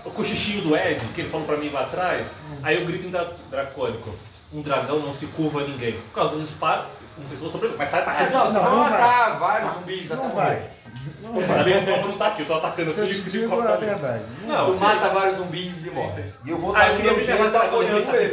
o 0.07 0.11
cochichinho 0.11 0.63
do 0.63 0.77
Ed, 0.77 1.05
que 1.15 1.21
ele 1.21 1.31
falou 1.31 1.47
pra 1.47 1.57
mim 1.57 1.71
lá 1.71 1.83
atrás, 1.83 2.27
aí 2.63 2.81
eu 2.81 2.87
grito 2.87 3.07
em 3.07 3.11
dra- 3.11 3.31
dracônico. 3.51 4.15
Um 4.53 4.63
dragão 4.63 4.99
não 5.01 5.13
se 5.13 5.27
curva 5.27 5.61
a 5.61 5.65
ninguém. 5.65 5.93
Por 5.93 6.15
causa 6.15 6.31
dos 6.33 6.49
disparos, 6.49 6.87
não 7.19 7.27
sei 7.27 7.37
se 7.37 7.43
vou 7.43 7.51
sobreviver, 7.53 7.79
mas 7.79 7.89
sai 7.89 8.01
É, 8.01 8.03
atacando. 8.05 8.33
não, 8.33 8.53
Não, 8.53 8.63
vai 8.63 8.71
não 8.71 8.79
matar 8.91 9.39
vários 9.39 9.75
zumbis. 9.75 10.09
Não 10.09 10.25
até 10.27 10.35
vai. 10.35 10.63
morrer. 11.23 11.53
Ali 11.61 11.73
o 11.75 11.85
copo 11.87 12.09
não 12.09 12.19
tá 12.19 12.27
aqui, 12.29 12.43
eu 12.43 12.47
tô 12.47 12.55
atacando 12.55 12.91
assim 12.91 13.03
o 13.03 13.07
digo 13.31 13.57
tá 13.63 13.73
a 13.75 13.77
verdade. 13.77 14.25
Não, 14.47 14.69
sei. 14.79 14.89
mata 14.89 15.09
vários 15.11 15.37
zumbis 15.37 15.87
e 15.87 15.91
morre. 15.91 16.25
E 16.45 16.51
eu 16.51 16.59
vou 16.59 16.75
Ah, 16.75 16.79
dar 16.81 16.91
eu 16.91 16.97
queria 16.97 17.13
me 17.13 17.23
levar 17.23 17.51
dragão 17.51 17.83
e 17.83 17.87
assim, 18.11 18.25
ele. 18.25 18.33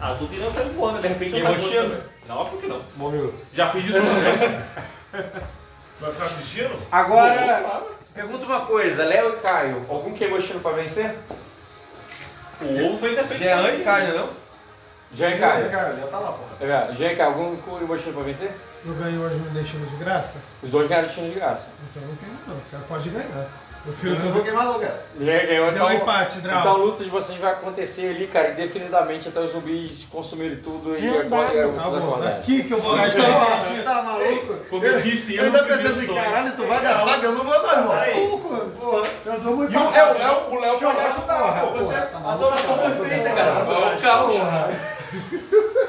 Ah, 0.00 0.14
virando 0.14 0.54
sai 0.54 0.64
voando, 0.70 1.00
de 1.00 1.08
repente 1.08 1.32
Que 1.32 1.40
eu 1.40 1.60
saio. 1.60 2.02
Não, 2.26 2.36
óbvio 2.38 2.60
que 2.60 2.66
não. 2.66 2.80
Morreu. 2.96 3.34
Já 3.52 3.68
fiz 3.70 3.84
isso 3.84 3.98
uma 3.98 4.20
vez. 4.20 4.38
Tu 4.40 6.00
vai 6.00 6.12
ficar 6.12 6.26
assistindo? 6.26 6.78
Agora, 6.90 7.82
pergunta 8.14 8.46
uma 8.46 8.64
coisa, 8.64 9.04
Léo 9.04 9.34
e 9.34 9.40
Caio, 9.40 9.84
algum 9.88 10.14
Kemoshino 10.14 10.60
pra 10.60 10.72
vencer? 10.72 11.14
O 12.62 12.86
ovo 12.86 12.98
foi 12.98 13.10
ainda 13.10 13.24
feito. 13.24 13.42
Jean 13.42 13.74
e 13.74 13.84
Caio, 13.84 14.18
não? 14.18 14.30
Jean 15.12 15.30
e 15.30 15.38
Caio. 15.38 15.70
Cara, 15.70 15.96
já 15.96 16.06
tá 16.06 16.18
lá, 16.18 16.32
porra. 16.32 16.72
É, 16.72 16.94
Jean 16.94 17.12
e 17.12 17.16
Caio, 17.16 17.30
algum 17.30 17.78
Kemoshino 17.78 18.14
pra 18.14 18.22
vencer? 18.22 18.50
Eu 18.86 18.94
ganho 18.94 19.20
hoje 19.20 19.34
me 19.34 19.50
deixando 19.50 19.90
de 19.90 19.96
graça? 19.96 20.36
Os 20.62 20.70
dois 20.70 20.88
ganharam 20.88 21.08
destino 21.08 21.28
de 21.28 21.34
graça. 21.34 21.66
Então 21.90 22.02
não 22.08 22.16
tem 22.16 22.28
não, 22.46 22.56
o 22.56 22.60
cara 22.70 22.84
pode 22.88 23.10
ganhar. 23.10 23.48
Eu 23.86 23.92
Eu 23.92 23.96
filho 23.98 24.18
não 24.20 24.32
vou 24.32 24.42
queimar 24.44 24.64
não, 24.66 24.78
cara. 24.78 25.02
Jean 25.18 25.46
ganhou, 25.46 25.72
Deu 25.72 25.84
um 25.84 25.90
então, 25.90 25.92
empate, 25.92 26.40
Drauzio. 26.40 26.60
então 26.60 26.72
a 26.72 26.76
luta 26.84 27.02
de 27.04 27.08
vocês 27.10 27.38
vai 27.38 27.52
acontecer 27.52 28.10
ali, 28.10 28.26
cara, 28.26 28.50
indefinidamente 28.50 29.28
até 29.28 29.40
os 29.40 29.52
zumbis 29.52 30.06
consumirem 30.12 30.56
tudo 30.58 30.96
e 30.98 31.00
Não 31.00 31.28
dá, 31.30 31.36
agora 31.38 31.62
não. 31.66 31.72
vocês 31.72 31.82
Tá 31.82 31.88
bom, 31.88 31.96
acordarem. 32.08 32.38
aqui 32.38 32.62
que 32.64 32.72
eu 32.74 32.80
vou 32.80 32.96
gastar 32.96 33.18
energia. 33.22 33.82
Tá 33.84 34.02
maluco? 34.02 34.54
Como 34.68 34.84
eu 34.84 35.00
disse, 35.00 35.34
Eu 35.36 35.44
eu 35.44 35.44
ainda 35.46 35.62
pensei 35.64 35.86
assim, 35.86 36.06
sonho. 36.06 36.22
caralho, 36.22 36.52
tu 36.52 36.62
vai 36.66 36.80
gastar, 36.82 37.22
eu 37.24 37.32
não 37.32 37.44
vou 37.44 37.62
não, 37.62 37.70
irmão. 37.70 37.94
Maluco, 37.96 38.70
Porra. 38.80 39.08
Eu 39.26 39.40
dou 39.40 39.56
muito 39.56 39.72
E 39.72 39.76
o 39.76 39.90
Léo, 39.90 40.10
o 40.10 40.18
Léo, 40.18 40.46
o 40.50 40.60
Léo 40.60 40.78
pode 40.78 40.98
ajudar, 41.06 41.60
pô. 41.60 41.66
Você, 41.78 41.94
a 41.94 42.36
donação 42.36 42.76
foi 42.96 43.08
feita, 43.08 43.30
cara. 43.30 43.50
É 43.50 43.96
o 43.96 44.00
caos. 44.00 44.34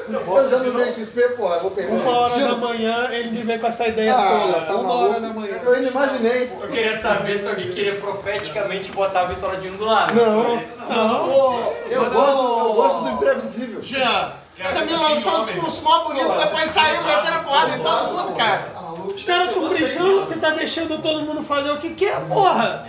Eu 0.08 0.50
já 0.50 0.58
não 0.58 0.72
ganhei 0.72 0.92
XP, 0.92 1.20
porra, 1.36 1.56
eu 1.56 1.60
vou 1.62 1.70
perder. 1.70 1.92
Uma 1.92 2.18
hora 2.18 2.38
da 2.38 2.56
manhã 2.56 3.08
ele 3.10 3.30
me 3.30 3.42
vem 3.44 3.58
com 3.58 3.66
essa 3.66 3.86
ideia 3.86 4.14
Ah, 4.14 4.22
tola. 4.22 4.66
tá 4.66 4.74
Uma 4.74 4.92
hora 4.94 5.20
da 5.20 5.28
manhã. 5.28 5.60
Eu 5.64 5.72
ainda 5.72 5.88
imaginei. 5.88 6.52
Eu 6.60 6.68
queria 6.68 6.98
saber 6.98 7.36
se 7.36 7.48
alguém 7.48 7.70
queria 7.70 7.96
profeticamente 8.00 8.90
botar 8.92 9.20
a 9.20 9.24
Vitória 9.24 9.58
Dino 9.58 9.76
do 9.78 9.84
lado. 9.84 10.14
Não. 10.14 10.62
Não, 10.88 11.72
Eu 11.88 12.10
gosto, 12.10 12.58
eu 12.68 12.74
gosto 12.74 13.00
do 13.02 13.08
imprevisível. 13.10 13.82
Jean, 13.82 14.32
você 14.58 14.80
me 14.84 14.92
lançou 14.92 15.40
um 15.40 15.44
discurso 15.44 15.82
mó 15.82 16.04
bonito, 16.04 16.32
depois 16.38 16.68
saiu 16.70 17.02
metendo 17.02 17.44
porrada 17.44 17.76
em 17.76 17.82
todo 17.82 18.12
mundo, 18.12 18.36
cara. 18.36 18.66
Os 19.14 19.24
caras 19.24 19.48
estão 19.48 19.68
brincando, 19.68 20.20
você 20.20 20.36
tá 20.36 20.50
deixando 20.50 21.02
todo 21.02 21.22
mundo 21.22 21.42
fazer 21.42 21.70
o 21.70 21.78
que 21.78 21.90
quer, 21.94 22.20
porra. 22.28 22.86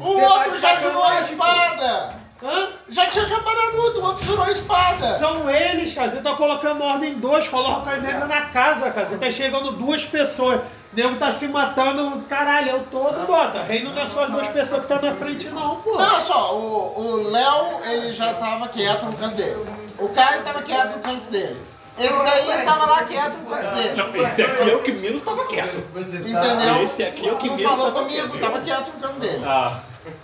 O 0.00 0.08
outro 0.20 0.58
já 0.58 0.76
jurou 0.76 1.04
a 1.04 1.18
espada. 1.18 2.23
Hã? 2.44 2.68
Já 2.90 3.06
tinha 3.06 3.24
acabado 3.24 3.58
a 3.58 3.76
luta, 3.76 3.98
o 3.98 4.04
outro 4.04 4.24
jurou 4.24 4.44
a 4.44 4.50
espada. 4.50 5.14
São 5.18 5.48
eles, 5.48 5.94
cara. 5.94 6.10
Você 6.10 6.20
tá 6.20 6.34
colocando 6.34 6.84
ordem 6.84 7.12
em 7.12 7.18
dois, 7.18 7.48
coloca 7.48 7.90
a 7.90 7.96
merda 7.96 8.26
na 8.26 8.42
casa, 8.42 8.90
cara. 8.90 9.06
Você 9.06 9.16
tá 9.16 9.30
chegando 9.30 9.72
duas 9.72 10.04
pessoas. 10.04 10.60
O 10.60 10.96
nego 10.96 11.16
tá 11.16 11.32
se 11.32 11.48
matando, 11.48 12.22
caralho, 12.28 12.70
eu 12.70 12.80
todo 12.90 13.26
bota. 13.26 13.62
Reino 13.62 13.92
não 13.92 14.02
é 14.02 14.06
só 14.06 14.24
as 14.24 14.30
duas 14.30 14.46
pessoas 14.48 14.82
que 14.82 14.88
tá 14.88 15.00
na 15.00 15.14
frente, 15.14 15.48
não, 15.48 15.76
pô. 15.76 15.96
Olha 15.96 16.20
só, 16.20 16.54
o 16.54 16.84
o 16.96 17.30
Léo, 17.30 17.80
ele 17.84 18.12
já 18.12 18.34
tava 18.34 18.68
quieto 18.68 19.06
no 19.06 19.14
canto 19.14 19.34
dele. 19.36 19.64
O 19.98 20.08
Caio 20.10 20.42
tava 20.42 20.62
quieto 20.62 20.96
no 20.96 21.02
canto 21.02 21.30
dele. 21.30 21.60
Esse 21.98 22.24
daí 22.24 22.64
tava 22.64 22.86
lá 22.86 23.04
quieto 23.04 23.36
no 23.38 23.46
canto 23.50 23.74
dele. 23.74 23.94
Não, 23.94 24.16
esse 24.22 24.42
aqui 24.42 24.70
é 24.70 24.76
o 24.76 24.82
que 24.82 24.92
menos 24.92 25.22
tava 25.22 25.46
quieto. 25.46 25.82
Entendeu? 25.96 26.82
Esse 26.84 27.04
aqui 27.04 27.28
é 27.28 27.32
o 27.32 27.36
que 27.38 27.48
Não 27.48 27.56
menos 27.56 27.72
falou 27.72 27.92
tava 27.92 28.04
comigo, 28.04 28.38
tava 28.38 28.60
quieto 28.60 28.92
no 28.92 29.00
canto 29.00 29.20
dele. 29.20 29.42
Ah, 29.46 29.78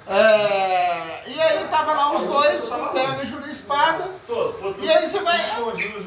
É, 0.06 1.20
E 1.30 1.40
aí 1.40 1.64
tava 1.70 1.92
lá 1.92 2.12
os 2.14 2.22
dois, 2.22 2.68
pega, 2.92 3.24
jura 3.24 3.46
a 3.46 3.50
espada. 3.50 4.04
E 4.78 4.90
aí 4.90 5.06
você 5.06 5.20
vai. 5.20 5.38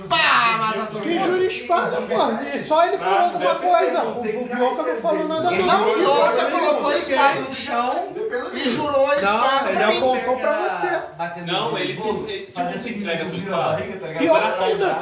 Pá, 0.09 0.57
mata 0.59 0.85
todo 0.91 1.01
Que 1.01 1.19
jura 1.19 1.43
espada, 1.45 2.01
pô. 2.01 2.59
Só 2.61 2.85
ele 2.85 2.97
falou 2.97 3.19
alguma 3.19 3.55
coisa. 3.55 4.03
O, 4.03 4.21
Bioca 4.21 4.83
não 4.83 5.01
falou 5.01 5.27
nada, 5.27 5.51
não. 5.51 5.65
Não, 5.65 5.83
o 5.93 5.97
Yoga 5.99 6.51
colocou 6.51 6.87
a 6.89 6.97
espada 6.97 7.39
no 7.41 7.53
chão 7.55 8.13
e 8.53 8.69
jurou 8.69 9.09
a 9.11 9.15
espada 9.17 9.69
Ele 9.69 9.77
pra 9.77 9.87
mim. 9.87 9.97
apontou 9.97 10.35
pra 10.37 10.51
você. 10.57 11.41
não, 11.51 11.77
ele 11.77 11.95
se. 11.95 12.01
ele- 12.07 12.45
Tipo, 12.47 12.69
você 12.79 12.89
entrega 12.89 13.23
a 13.23 13.29
sua 13.29 13.37
espada. 13.37 13.83
Pior 14.17 14.43
ainda. 14.61 14.97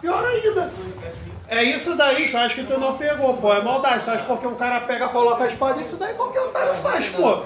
Pior 0.00 0.24
ainda. 0.26 0.72
É 1.50 1.62
isso 1.64 1.96
daí 1.96 2.28
que 2.28 2.34
eu 2.34 2.40
acho 2.40 2.54
que 2.56 2.64
tu 2.64 2.78
não 2.78 2.96
pegou, 2.98 3.34
pô. 3.38 3.52
É 3.54 3.62
maldade, 3.62 4.04
tu 4.04 4.10
acha 4.10 4.24
porque 4.24 4.46
o 4.46 4.54
cara 4.54 4.80
pega, 4.80 5.08
coloca 5.08 5.44
a 5.44 5.46
espada, 5.46 5.80
isso 5.80 5.96
daí 5.96 6.14
qualquer 6.14 6.40
otário 6.40 6.74
faz, 6.74 7.08
pô. 7.08 7.42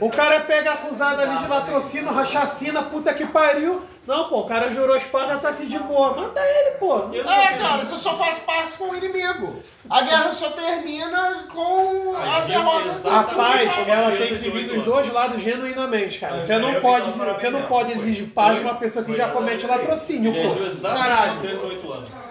O 0.00 0.10
cara 0.10 0.40
pega 0.40 0.72
acusado 0.72 1.22
ali 1.22 1.38
de 1.38 1.46
latrocínio, 1.46 2.12
rachacina, 2.12 2.82
puta 2.82 3.14
que 3.14 3.24
pariu. 3.26 3.80
Não, 4.06 4.28
pô, 4.28 4.40
o 4.40 4.46
cara 4.46 4.70
jurou 4.70 4.94
a 4.94 4.98
espada, 4.98 5.38
tá 5.38 5.48
aqui 5.50 5.64
de 5.66 5.78
boa. 5.78 6.14
Mata 6.14 6.40
ele, 6.40 6.72
pô. 6.72 7.08
É, 7.14 7.56
cara, 7.56 7.82
você 7.82 7.96
só 7.96 8.14
faz 8.16 8.40
paz 8.40 8.76
com 8.76 8.90
o 8.90 8.96
inimigo. 8.96 9.62
A 9.88 10.02
guerra 10.02 10.30
só 10.30 10.50
termina 10.50 11.46
com 11.50 12.14
a 12.16 12.40
derrota. 12.40 13.08
Rapaz, 13.08 13.70
ela 13.88 14.10
tem 14.10 14.36
que 14.38 14.50
vir 14.50 14.66
dos 14.66 14.82
dois 14.84 15.10
lados 15.10 15.40
genuinamente, 15.40 16.18
cara. 16.18 16.38
Você 16.40 16.58
não 16.58 16.74
pode, 16.80 17.10
você 17.12 17.48
não 17.48 17.62
pode 17.62 17.92
exigir 17.92 18.26
paz 18.28 18.56
de 18.56 18.60
uma 18.62 18.74
pessoa 18.74 19.04
que 19.04 19.14
já 19.14 19.28
comete 19.28 19.66
latrocínio, 19.66 20.34
pô. 20.34 20.86
Caralho. 20.88 21.40
com 21.40 21.46
18 21.46 21.92
anos. 21.92 22.23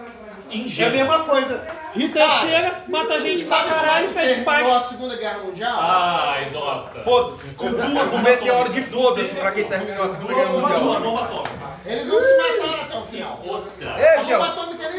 É 0.50 0.84
a 0.84 0.90
mesma 0.90 1.18
coisa. 1.24 1.60
Hitler 1.94 2.30
chega, 2.32 2.72
mata 2.88 3.14
a 3.14 3.20
gente 3.20 3.44
pra 3.44 3.60
é 3.60 3.68
caralho, 3.68 4.08
pede 4.10 4.44
terminou 4.44 4.72
a 4.72 4.74
paz. 4.74 4.88
Segunda 4.88 5.16
Guerra 5.16 5.38
Mundial? 5.38 5.78
Ai, 5.80 6.50
Dota. 6.50 7.00
Foda-se. 7.00 7.54
Com 7.54 7.70
duas, 7.70 8.12
um 8.12 8.18
meteoro 8.18 8.72
de 8.72 8.82
foda-se 8.82 9.34
pra 9.36 9.52
quem 9.52 9.64
terminou 9.64 10.04
a 10.04 10.08
Segunda 10.08 10.34
Guerra 10.34 10.48
Mundial. 10.48 10.80
bomba 11.00 11.20
atômica. 11.22 11.74
Eles 11.86 12.06
não 12.06 12.20
se 12.20 12.36
mataram 12.36 12.82
até 12.82 12.98
o 12.98 13.02
final. 13.02 13.40
Outra. 13.44 13.70
Bomba 14.16 14.24
Gel, 14.24 14.38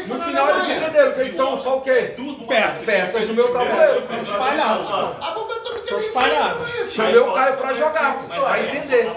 no 0.06 0.18
na 0.18 0.24
final 0.24 0.50
eles 0.50 0.68
entenderam 0.68 1.12
que 1.12 1.20
eles 1.20 1.34
são 1.34 1.58
só 1.58 1.76
o 1.78 1.80
quê? 1.82 2.14
Duas 2.16 2.36
bombas 2.36 2.46
Peças, 2.56 2.84
peças 2.84 3.28
do 3.28 3.34
meu 3.34 3.52
tabuleiro. 3.52 4.06
São 4.06 4.18
os 4.20 4.28
palhaços. 4.28 4.90
A 5.20 5.30
bomba 5.32 5.54
atômica 5.54 5.88
São 5.88 5.98
os 5.98 6.06
palhaços. 6.08 6.92
Chamei 6.94 7.18
o 7.18 7.32
Caio 7.32 7.56
pra 7.56 7.74
jogar, 7.74 8.14
Mas 8.14 8.28
pra 8.28 8.38
guerra 8.38 8.76
entender. 8.76 9.10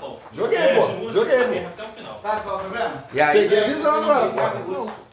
com. 0.00 0.16
Joguei, 0.32 0.58
É, 0.58 0.74
pô. 0.74 0.82
continua 0.86 1.12
Joguei, 1.12 1.36
sendo 1.38 1.46
pô. 1.46 1.52
guerra 1.52 1.68
Até 1.68 1.82
o 1.82 1.86
final. 1.88 2.18
Sabe 2.22 2.40
qual 2.42 2.54
é 2.54 2.58
o 2.58 2.60
problema? 2.60 3.04
E 3.12 3.20
aí? 3.20 3.40
Peguei 3.40 3.58
a 3.58 3.66
visão 3.68 4.04
pô. 4.66 5.03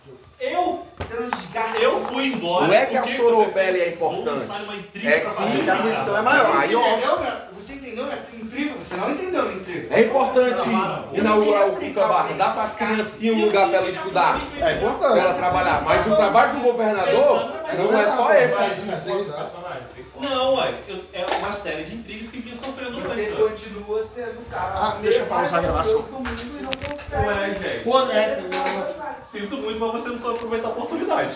Eu, 0.41 0.83
Você 0.97 1.13
não 1.21 1.29
desgarra. 1.29 1.77
eu 1.77 2.03
fui 2.05 2.25
embora. 2.33 2.65
Não 2.65 2.73
é 2.73 2.85
que 2.87 2.97
a 2.97 3.05
Sorobelli 3.05 3.79
é 3.79 3.89
importante. 3.89 4.49
É 5.05 5.19
que 5.19 5.69
a 5.69 5.75
missão 5.83 6.17
é 6.17 6.21
maior. 6.23 6.57
Aí, 6.57 6.75
ó? 6.75 6.81
Você 7.55 7.73
entendeu, 7.73 8.05
né? 8.07 8.17
Intriga, 8.33 8.73
você 8.73 8.95
não 8.95 9.11
entendeu 9.11 9.47
a 9.47 9.53
intriga. 9.53 9.95
é 9.95 10.01
importante 10.01 10.67
inaugurar 11.13 11.67
o 11.69 11.75
Cuca 11.75 12.07
Barra. 12.07 12.33
Dá 12.33 12.49
pras 12.49 12.73
criancinhas 12.73 13.37
um 13.37 13.45
lugar 13.45 13.69
pra 13.69 13.77
ela 13.77 13.89
estudar, 13.89 14.41
É 14.59 14.73
importante. 14.77 15.19
ela 15.19 15.33
trabalhar. 15.35 15.83
Mas 15.85 16.07
o 16.07 16.15
trabalho 16.15 16.53
do 16.53 16.59
governador 16.61 17.51
não 17.77 17.99
é 17.99 18.07
só 18.07 18.33
esse. 18.33 18.57
Não, 20.22 20.56
ué, 20.56 20.74
eu- 20.88 21.03
é 21.14 21.25
uma 21.40 21.51
série 21.51 21.83
de 21.83 21.95
intrigas 21.95 22.27
que 22.30 22.40
vinha 22.40 22.56
sofrendo 22.56 23.00
Você 23.01 23.22
antes. 23.22 23.35
continua 23.35 24.03
sendo 24.03 24.41
o 24.41 24.45
cara. 24.45 24.72
Ah, 24.75 24.98
deixa 25.01 25.19
eu 25.19 25.25
pausar 25.25 25.59
a 25.59 25.61
gravação. 25.61 26.01
Não 26.11 26.22
consegue. 26.24 27.27
Ué, 27.27 27.50
gente. 27.56 27.83
Pô, 27.83 28.06
né? 28.06 28.43
Sinto 29.32 29.58
muito, 29.58 29.80
mas 29.80 29.91
você 30.03 30.09
não 30.09 30.17
soube 30.17 30.35
aproveitar 30.38 30.67
a 30.67 30.72
oportunidade. 30.72 31.35